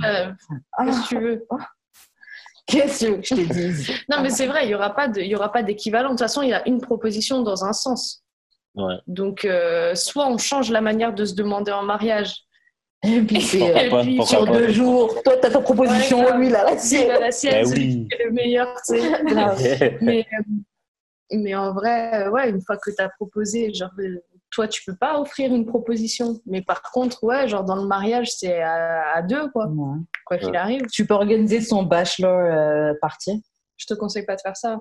Euh, 0.04 0.32
Ah, 0.76 0.84
Qu'est-ce 0.86 1.02
que 1.02 1.08
tu 1.08 1.20
veux? 1.20 1.46
Qu'est-ce 2.66 3.06
que 3.06 3.22
je 3.22 3.34
te 3.34 3.40
dis? 3.82 3.92
Non, 4.10 4.22
mais 4.22 4.30
c'est 4.30 4.46
vrai, 4.46 4.64
il 4.64 4.68
n'y 4.68 4.74
aura 4.74 4.92
pas 4.94 5.06
de- 5.06 5.20
il 5.20 5.28
y 5.28 5.36
aura 5.36 5.52
pas 5.52 5.62
d'équivalent. 5.62 6.08
De 6.08 6.14
toute 6.14 6.20
façon, 6.20 6.42
il 6.42 6.48
y 6.48 6.52
a 6.52 6.66
une 6.68 6.80
proposition 6.80 7.42
dans 7.42 7.64
un 7.64 7.72
sens. 7.72 8.24
Ouais. 8.74 8.96
Donc, 9.06 9.44
euh, 9.44 9.94
soit 9.94 10.26
on 10.26 10.36
change 10.36 10.70
la 10.72 10.80
manière 10.80 11.14
de 11.14 11.24
se 11.24 11.34
demander 11.34 11.70
en 11.70 11.82
mariage. 11.84 12.34
Et 13.04 13.20
puis, 13.20 13.40
c'est 13.40 13.58
Et 13.60 13.92
euh, 13.94 14.22
sur 14.24 14.44
pas? 14.46 14.52
deux 14.52 14.72
jours. 14.72 15.22
Toi, 15.22 15.34
t'as 15.40 15.50
ta 15.50 15.60
proposition, 15.60 16.24
Ouais, 16.24 16.36
lui, 16.38 16.48
là, 16.48 16.64
la 16.64 16.76
C'est 16.76 16.96
sienne. 16.98 17.20
la 17.20 17.30
sienne, 17.30 17.52
Ben 17.54 17.66
celui 17.66 17.84
oui. 17.84 18.08
qui 18.10 18.14
est 18.20 18.24
le 18.24 18.30
meilleur, 18.32 18.74
tu 18.86 18.98
sais. 18.98 19.98
mais, 20.00 20.26
mais 21.30 21.54
en 21.54 21.72
vrai, 21.72 22.26
ouais, 22.28 22.50
une 22.50 22.60
fois 22.62 22.76
que 22.78 22.90
tu 22.90 23.00
as 23.00 23.08
proposé, 23.10 23.72
genre, 23.72 23.90
toi, 24.50 24.68
tu 24.68 24.82
peux 24.84 24.96
pas 24.96 25.20
offrir 25.20 25.54
une 25.54 25.66
proposition. 25.66 26.38
Mais 26.46 26.62
par 26.62 26.82
contre, 26.82 27.22
ouais, 27.24 27.48
genre, 27.48 27.64
dans 27.64 27.76
le 27.76 27.86
mariage, 27.86 28.30
c'est 28.30 28.62
à, 28.62 29.12
à 29.16 29.22
deux, 29.22 29.50
quoi. 29.50 29.66
Ouais. 29.66 29.98
Quoi 30.24 30.38
qu'il 30.38 30.50
Ouais. 30.50 30.56
arrive. 30.56 30.82
Tu 30.92 31.06
peux 31.06 31.14
organiser 31.14 31.60
son 31.60 31.82
bachelor 31.82 32.38
euh, 32.38 32.92
party. 33.00 33.42
Je 33.76 33.86
te 33.86 33.94
conseille 33.94 34.24
pas 34.24 34.36
de 34.36 34.40
faire 34.40 34.56
ça. 34.56 34.78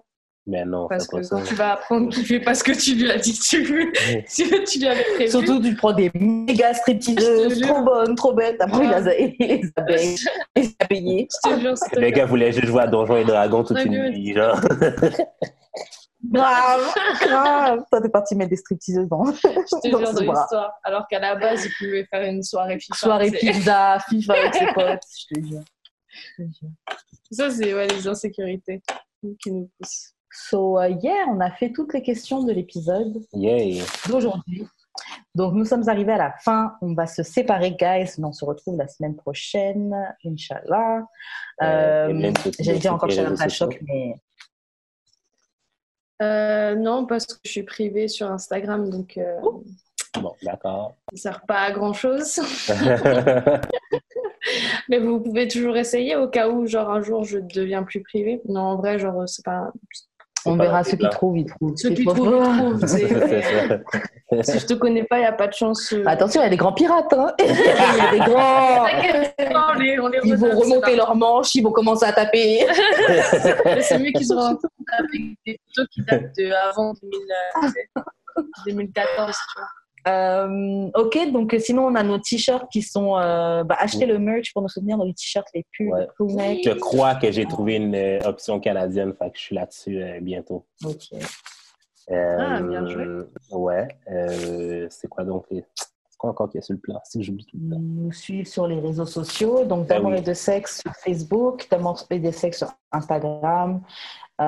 Mais 0.47 0.63
non, 0.63 0.87
Parce 0.87 1.07
que 1.07 1.27
quand 1.27 1.41
tu 1.41 1.55
vas 1.55 1.73
apprendre 1.73 2.13
qu'il 2.13 2.23
fait 2.23 2.39
pas 2.39 2.53
ce 2.53 2.63
que 2.63 2.71
tu 2.71 2.93
lui 2.93 3.09
as 3.09 3.17
dit 3.17 3.33
que 3.33 3.43
tu 3.43 4.63
tu 4.71 4.79
lui 4.79 4.87
avais 4.87 5.03
prévu. 5.15 5.31
Surtout, 5.31 5.59
tu 5.59 5.75
prends 5.75 5.91
des 5.91 6.11
méga 6.13 6.71
stripteaseuses, 6.75 7.59
trop 7.61 7.81
bonnes, 7.81 8.13
trop 8.13 8.31
belles. 8.31 8.55
Après, 8.59 8.85
il 8.85 8.89
les 8.91 9.07
a, 9.07 9.17
il 9.17 9.35
les 9.39 9.71
a 9.75 9.81
payées. 9.87 10.15
Il 10.55 10.61
les 10.61 10.75
a 10.79 10.85
payées. 10.85 11.27
Je 11.43 11.49
te 11.49 11.59
jure, 11.59 11.73
c'est 11.75 11.99
Le 11.99 12.09
gars 12.11 12.25
voulait 12.27 12.51
juste 12.51 12.67
jouer 12.67 12.83
à 12.83 12.87
Donjons 12.87 13.17
et 13.17 13.23
Dragons 13.25 13.63
toute 13.63 13.75
Ouais, 13.77 13.85
une 13.85 14.09
nuit, 14.11 14.33
genre. 14.35 14.59
Grave, 16.31 16.93
grave. 17.21 17.83
Toi, 17.89 18.01
t'es 18.01 18.09
parti 18.09 18.35
mettre 18.35 18.49
des 18.49 18.55
stripteaseuses 18.57 19.07
dans, 19.07 19.25
Je 19.31 19.31
te 19.31 19.91
dans 19.91 19.99
jure 19.99 20.07
ce 20.09 20.13
de 20.15 20.19
l'histoire. 20.21 20.73
Alors 20.83 21.07
qu'à 21.07 21.19
la 21.19 21.35
base, 21.35 21.65
il 21.65 21.71
pouvait 21.77 22.05
faire 22.05 22.23
une 22.23 22.43
soirée 22.43 22.79
FIFA. 22.79 22.95
Soirée 22.97 23.31
pizza, 23.31 23.97
FIFA 24.09 24.33
avec 24.33 24.55
ses 24.55 24.65
potes. 24.73 25.03
Je 25.19 25.35
te 25.35 25.47
jure. 25.47 25.61
Je 26.37 26.43
te 26.43 26.47
jure. 26.59 26.69
Ça, 27.31 27.49
c'est 27.49 27.73
ouais, 27.73 27.87
les 27.87 28.07
insécurités 28.07 28.81
qui 29.41 29.51
nous 29.51 29.69
poussent. 29.79 30.11
So, 30.31 30.77
euh, 30.79 30.89
yeah, 31.01 31.25
on 31.29 31.39
a 31.39 31.49
fait 31.51 31.71
toutes 31.71 31.93
les 31.93 32.01
questions 32.01 32.43
de 32.43 32.51
l'épisode 32.51 33.21
Yay. 33.33 33.81
d'aujourd'hui. 34.09 34.67
Donc, 35.33 35.53
nous 35.53 35.65
sommes 35.65 35.87
arrivés 35.89 36.13
à 36.13 36.17
la 36.17 36.33
fin. 36.39 36.75
On 36.81 36.93
va 36.93 37.07
se 37.07 37.23
séparer, 37.23 37.71
guys. 37.71 38.11
mais 38.17 38.25
On 38.25 38.31
se 38.33 38.43
retrouve 38.45 38.77
la 38.77 38.87
semaine 38.87 39.15
prochaine, 39.15 39.93
Inch'Allah. 40.25 41.03
Euh, 41.61 42.09
Euh, 42.09 42.31
J'allais 42.59 42.79
dire 42.79 42.93
encore 42.93 43.09
Shalom. 43.09 43.37
Choc, 43.49 43.77
mais 43.87 44.15
Euh, 46.21 46.75
non, 46.75 47.05
parce 47.05 47.25
que 47.25 47.35
je 47.43 47.51
suis 47.51 47.63
privée 47.63 48.07
sur 48.07 48.31
Instagram, 48.31 48.89
donc 48.89 49.17
euh, 49.17 49.39
Bon, 50.21 50.33
d'accord. 50.43 50.95
ça 51.09 51.11
ne 51.13 51.17
sert 51.17 51.41
pas 51.45 51.59
à 51.59 51.71
grand 51.71 51.93
chose. 51.93 52.39
Mais 54.89 54.99
vous 54.99 55.19
pouvez 55.19 55.47
toujours 55.47 55.75
essayer 55.77 56.15
au 56.15 56.27
cas 56.27 56.49
où, 56.49 56.67
genre, 56.67 56.89
un 56.89 57.01
jour, 57.01 57.23
je 57.23 57.39
deviens 57.39 57.83
plus 57.83 58.01
privée. 58.01 58.41
Non, 58.47 58.61
en 58.61 58.75
vrai, 58.77 58.99
genre, 58.99 59.27
c'est 59.27 59.43
pas. 59.43 59.71
On 60.45 60.57
verra 60.57 60.83
ceux 60.83 60.97
qui 60.97 61.09
trouvent, 61.09 61.37
ils 61.37 61.45
trouvent. 61.45 61.75
Ceux 61.75 61.89
qui 61.91 62.05
trouvent, 62.05 62.79
ils 62.81 62.85
trouvent. 62.85 63.83
Si 64.41 64.59
je 64.59 64.65
te 64.65 64.73
connais 64.73 65.03
pas, 65.03 65.17
il 65.17 65.21
n'y 65.21 65.27
a 65.27 65.31
pas 65.31 65.47
de 65.47 65.53
chance. 65.53 65.93
euh. 65.93 66.03
Attention, 66.05 66.41
il 66.41 66.45
y 66.45 66.47
a 66.47 66.49
des 66.49 66.57
grands 66.57 66.73
pirates. 66.73 67.13
Hein 67.13 67.31
il 67.39 67.45
y 67.45 68.01
a 68.01 68.11
des 68.11 68.17
grands. 68.31 68.85
T'inquiète 68.85 69.35
pas, 69.37 69.67
on 69.75 69.79
les, 69.79 69.99
on 69.99 70.07
les 70.07 70.19
Ils 70.23 70.35
vont 70.35 70.59
remonter 70.59 70.95
leurs 70.95 71.15
manches, 71.15 71.53
ils 71.55 71.61
vont 71.61 71.71
commencer 71.71 72.05
à 72.05 72.11
taper. 72.11 72.65
c'est 73.81 73.99
mieux 73.99 74.11
qu'ils 74.11 74.31
aient 74.31 74.35
avec 74.35 75.37
des 75.45 75.59
photos 75.67 75.87
qui 75.91 76.01
datent 76.03 76.35
de 76.37 76.51
avant 76.69 76.93
2000, 76.93 77.13
euh, 77.13 77.61
tu 77.61 77.69
sais, 77.69 77.89
2014, 78.65 79.35
tu 79.53 79.59
vois. 79.59 79.67
Euh, 80.07 80.87
ok, 80.93 81.31
donc 81.31 81.53
euh, 81.53 81.59
sinon 81.59 81.87
on 81.87 81.95
a 81.95 82.03
nos 82.03 82.19
t-shirts 82.19 82.71
qui 82.71 82.81
sont. 82.83 83.17
Euh, 83.17 83.63
bah, 83.63 83.75
achetez 83.79 84.05
le 84.05 84.19
merch 84.19 84.53
pour 84.53 84.61
nous 84.61 84.69
soutenir 84.69 84.97
dans 84.97 85.03
les 85.03 85.13
t-shirts, 85.13 85.47
les 85.55 85.65
pulls, 85.71 85.89
Ouais. 85.91 86.01
les 86.01 86.07
crewnecks. 86.07 86.63
Je 86.65 86.73
crois 86.79 87.15
que 87.15 87.31
j'ai 87.31 87.45
trouvé 87.45 87.75
une 87.75 87.95
euh, 87.95 88.19
option 88.25 88.59
canadienne, 88.59 89.13
fait 89.17 89.31
que 89.31 89.37
je 89.37 89.41
suis 89.41 89.55
là-dessus 89.55 90.01
euh, 90.03 90.19
bientôt. 90.21 90.65
Ok. 90.83 91.07
Euh, 92.11 92.37
Ah, 92.39 92.61
bien 92.61 92.85
joué. 92.87 93.05
Ouais. 93.51 93.87
euh, 94.11 94.87
c'est 94.91 95.07
quoi 95.07 95.23
donc 95.23 95.45
les. 95.49 95.63
C'est 96.15 96.19
quoi 96.19 96.29
encore 96.29 96.49
qu'il 96.49 96.59
y 96.59 96.59
a 96.59 96.61
sur 96.61 96.73
le 96.75 96.79
plan? 96.79 96.97
Si 97.03 97.21
j'oublie 97.21 97.45
tout 97.45 97.57
le 97.61 97.71
temps. 97.75 97.81
Nous 97.81 98.11
suivre 98.13 98.47
sur 98.47 98.67
les 98.67 98.79
réseaux 98.79 99.05
sociaux, 99.05 99.65
donc 99.65 99.87
Ah 99.89 99.95
d'amour 99.95 100.11
oui. 100.11 100.19
et 100.19 100.21
de 100.21 100.33
sexe 100.33 100.79
sur 100.79 100.93
Facebook, 100.95 101.67
d'amour 101.69 102.01
et 102.09 102.19
de 102.19 102.31
sexe 102.31 102.59
sur 102.59 102.69
Instagram, 102.89 103.81
Euh, 104.39 104.43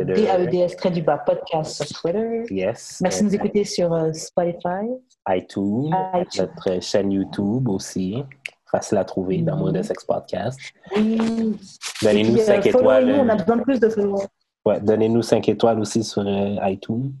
euh. 0.00 0.04
DAEDS 0.04 0.76
très 0.76 0.90
du 0.90 1.00
bas 1.00 1.16
podcast 1.16 1.82
sur 1.82 2.00
Twitter. 2.02 2.42
Yes. 2.50 2.98
Merci 3.02 3.20
de 3.22 3.28
nous 3.28 3.34
écouter 3.34 3.64
sur 3.64 3.90
euh, 3.94 4.12
Spotify. 4.12 4.88
iTunes, 5.30 5.90
iTunes. 6.14 6.46
notre 6.54 6.82
chaîne 6.82 7.12
YouTube 7.12 7.68
aussi. 7.70 8.22
Facile 8.70 8.98
à 8.98 9.04
trouver. 9.04 9.38
D'amour 9.38 9.70
et 9.70 9.72
de 9.72 9.82
sexe 9.82 10.04
podcast. 10.04 10.58
Oui. 10.96 11.56
Donnez-nous 12.02 12.30
Et 12.30 12.34
puis, 12.34 12.40
5 12.42 12.66
euh, 12.66 12.68
étoiles. 12.68 13.10
on 13.20 13.28
a 13.30 13.36
besoin 13.36 13.56
de 13.56 13.62
plus 13.62 13.80
de 13.80 13.88
followers. 13.88 14.26
ouais, 14.66 14.80
Donnez-nous 14.82 15.22
5 15.22 15.48
étoiles 15.48 15.80
aussi 15.80 16.04
sur 16.04 16.22
iTunes. 16.26 17.12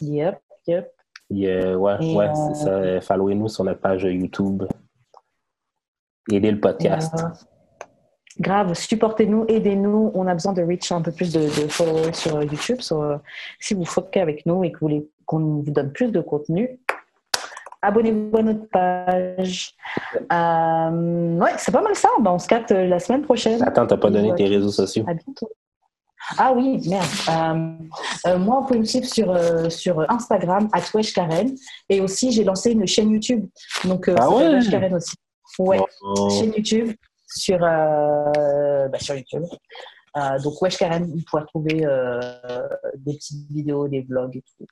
Yep, 0.00 0.38
yep. 0.68 0.92
Et, 1.34 1.48
euh, 1.48 1.76
ouais, 1.76 1.96
Et, 2.00 2.14
ouais, 2.16 2.28
euh, 2.28 2.32
c'est 2.34 2.64
ça. 2.64 2.70
euh, 2.70 3.00
Followez-nous 3.00 3.48
sur 3.48 3.64
notre 3.64 3.80
page 3.80 4.04
YouTube. 4.04 4.64
Aidez 6.32 6.50
le 6.50 6.60
podcast. 6.60 7.14
Euh, 7.18 7.28
grave, 8.40 8.74
supportez-nous, 8.74 9.44
aidez-nous. 9.48 10.10
On 10.14 10.26
a 10.26 10.34
besoin 10.34 10.52
de 10.52 10.62
reach 10.62 10.90
un 10.92 11.02
peu 11.02 11.12
plus 11.12 11.32
de, 11.32 11.40
de 11.40 11.68
followers 11.68 12.12
sur 12.14 12.42
YouTube. 12.42 12.80
So, 12.80 13.02
euh, 13.02 13.18
si 13.60 13.74
vous 13.74 13.84
foquez 13.84 14.20
avec 14.20 14.46
nous 14.46 14.64
et 14.64 14.72
que 14.72 14.78
vous 14.78 14.86
voulez 14.86 15.08
qu'on 15.26 15.38
vous 15.62 15.70
donne 15.70 15.92
plus 15.92 16.10
de 16.10 16.20
contenu, 16.20 16.78
abonnez-vous 17.82 18.36
à 18.36 18.42
notre 18.42 18.66
page. 18.70 19.74
Euh, 20.32 21.38
ouais, 21.38 21.52
c'est 21.58 21.72
pas 21.72 21.82
mal 21.82 21.94
ça. 21.94 22.08
Ben, 22.20 22.32
on 22.32 22.38
se 22.38 22.48
capte 22.48 22.70
la 22.70 22.98
semaine 22.98 23.22
prochaine. 23.22 23.62
Attends, 23.62 23.86
t'as 23.86 23.96
pas 23.98 24.10
donné 24.10 24.30
Ouais. 24.30 24.36
tes 24.36 24.46
réseaux 24.46 24.70
sociaux. 24.70 25.04
À 25.06 25.14
bientôt. 25.14 25.50
Ah 26.36 26.52
oui, 26.52 26.80
merde. 26.88 27.06
Euh, 27.28 28.30
euh, 28.30 28.38
moi, 28.38 28.60
vous 28.60 28.66
pouvez 28.66 28.80
me 28.80 28.84
suivre 28.84 29.06
sur, 29.06 29.30
euh, 29.30 29.70
sur 29.70 30.10
Instagram, 30.10 30.68
à 30.72 30.80
Karen. 30.80 31.54
Et 31.88 32.00
aussi, 32.00 32.32
j'ai 32.32 32.44
lancé 32.44 32.72
une 32.72 32.86
chaîne 32.86 33.10
YouTube. 33.10 33.46
Donc, 33.84 34.08
euh, 34.08 34.14
Ah 34.18 34.30
ouais? 34.30 34.58
Karen 34.70 34.94
aussi. 34.94 35.14
Ouais 35.58 35.80
chaîne 36.30 36.52
YouTube 36.56 36.94
sur, 37.26 37.58
euh, 37.62 38.88
bah, 38.88 38.98
sur 38.98 39.14
YouTube. 39.14 39.44
Euh, 40.16 40.38
donc, 40.40 40.60
Wesh 40.60 40.76
Karen, 40.76 41.04
vous 41.04 41.22
pouvez 41.28 41.42
retrouver 41.42 41.84
euh, 41.84 42.20
des 42.96 43.14
petites 43.14 43.50
vidéos, 43.50 43.88
des 43.88 44.02
vlogs 44.02 44.36
et 44.36 44.42
tout. 44.42 44.66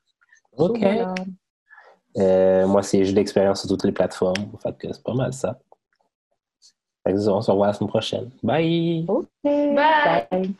OK. 0.57 0.78
Voilà. 0.78 1.15
Euh, 2.18 2.66
moi, 2.66 2.83
c'est 2.83 3.05
j'ai 3.05 3.12
de 3.12 3.16
l'expérience 3.16 3.60
sur 3.60 3.68
toutes 3.68 3.84
les 3.84 3.92
plateformes. 3.92 4.52
Fait 4.62 4.76
que 4.76 4.92
c'est 4.92 5.02
pas 5.02 5.15
mal 5.15 5.33
ça. 5.33 5.58
Fait 7.07 7.15
on 7.28 7.41
se 7.41 7.50
revoit 7.50 7.68
la 7.68 7.73
semaine 7.73 7.91
prochaine. 7.91 8.31
Bye. 8.42 9.07
Bye. 9.44 10.55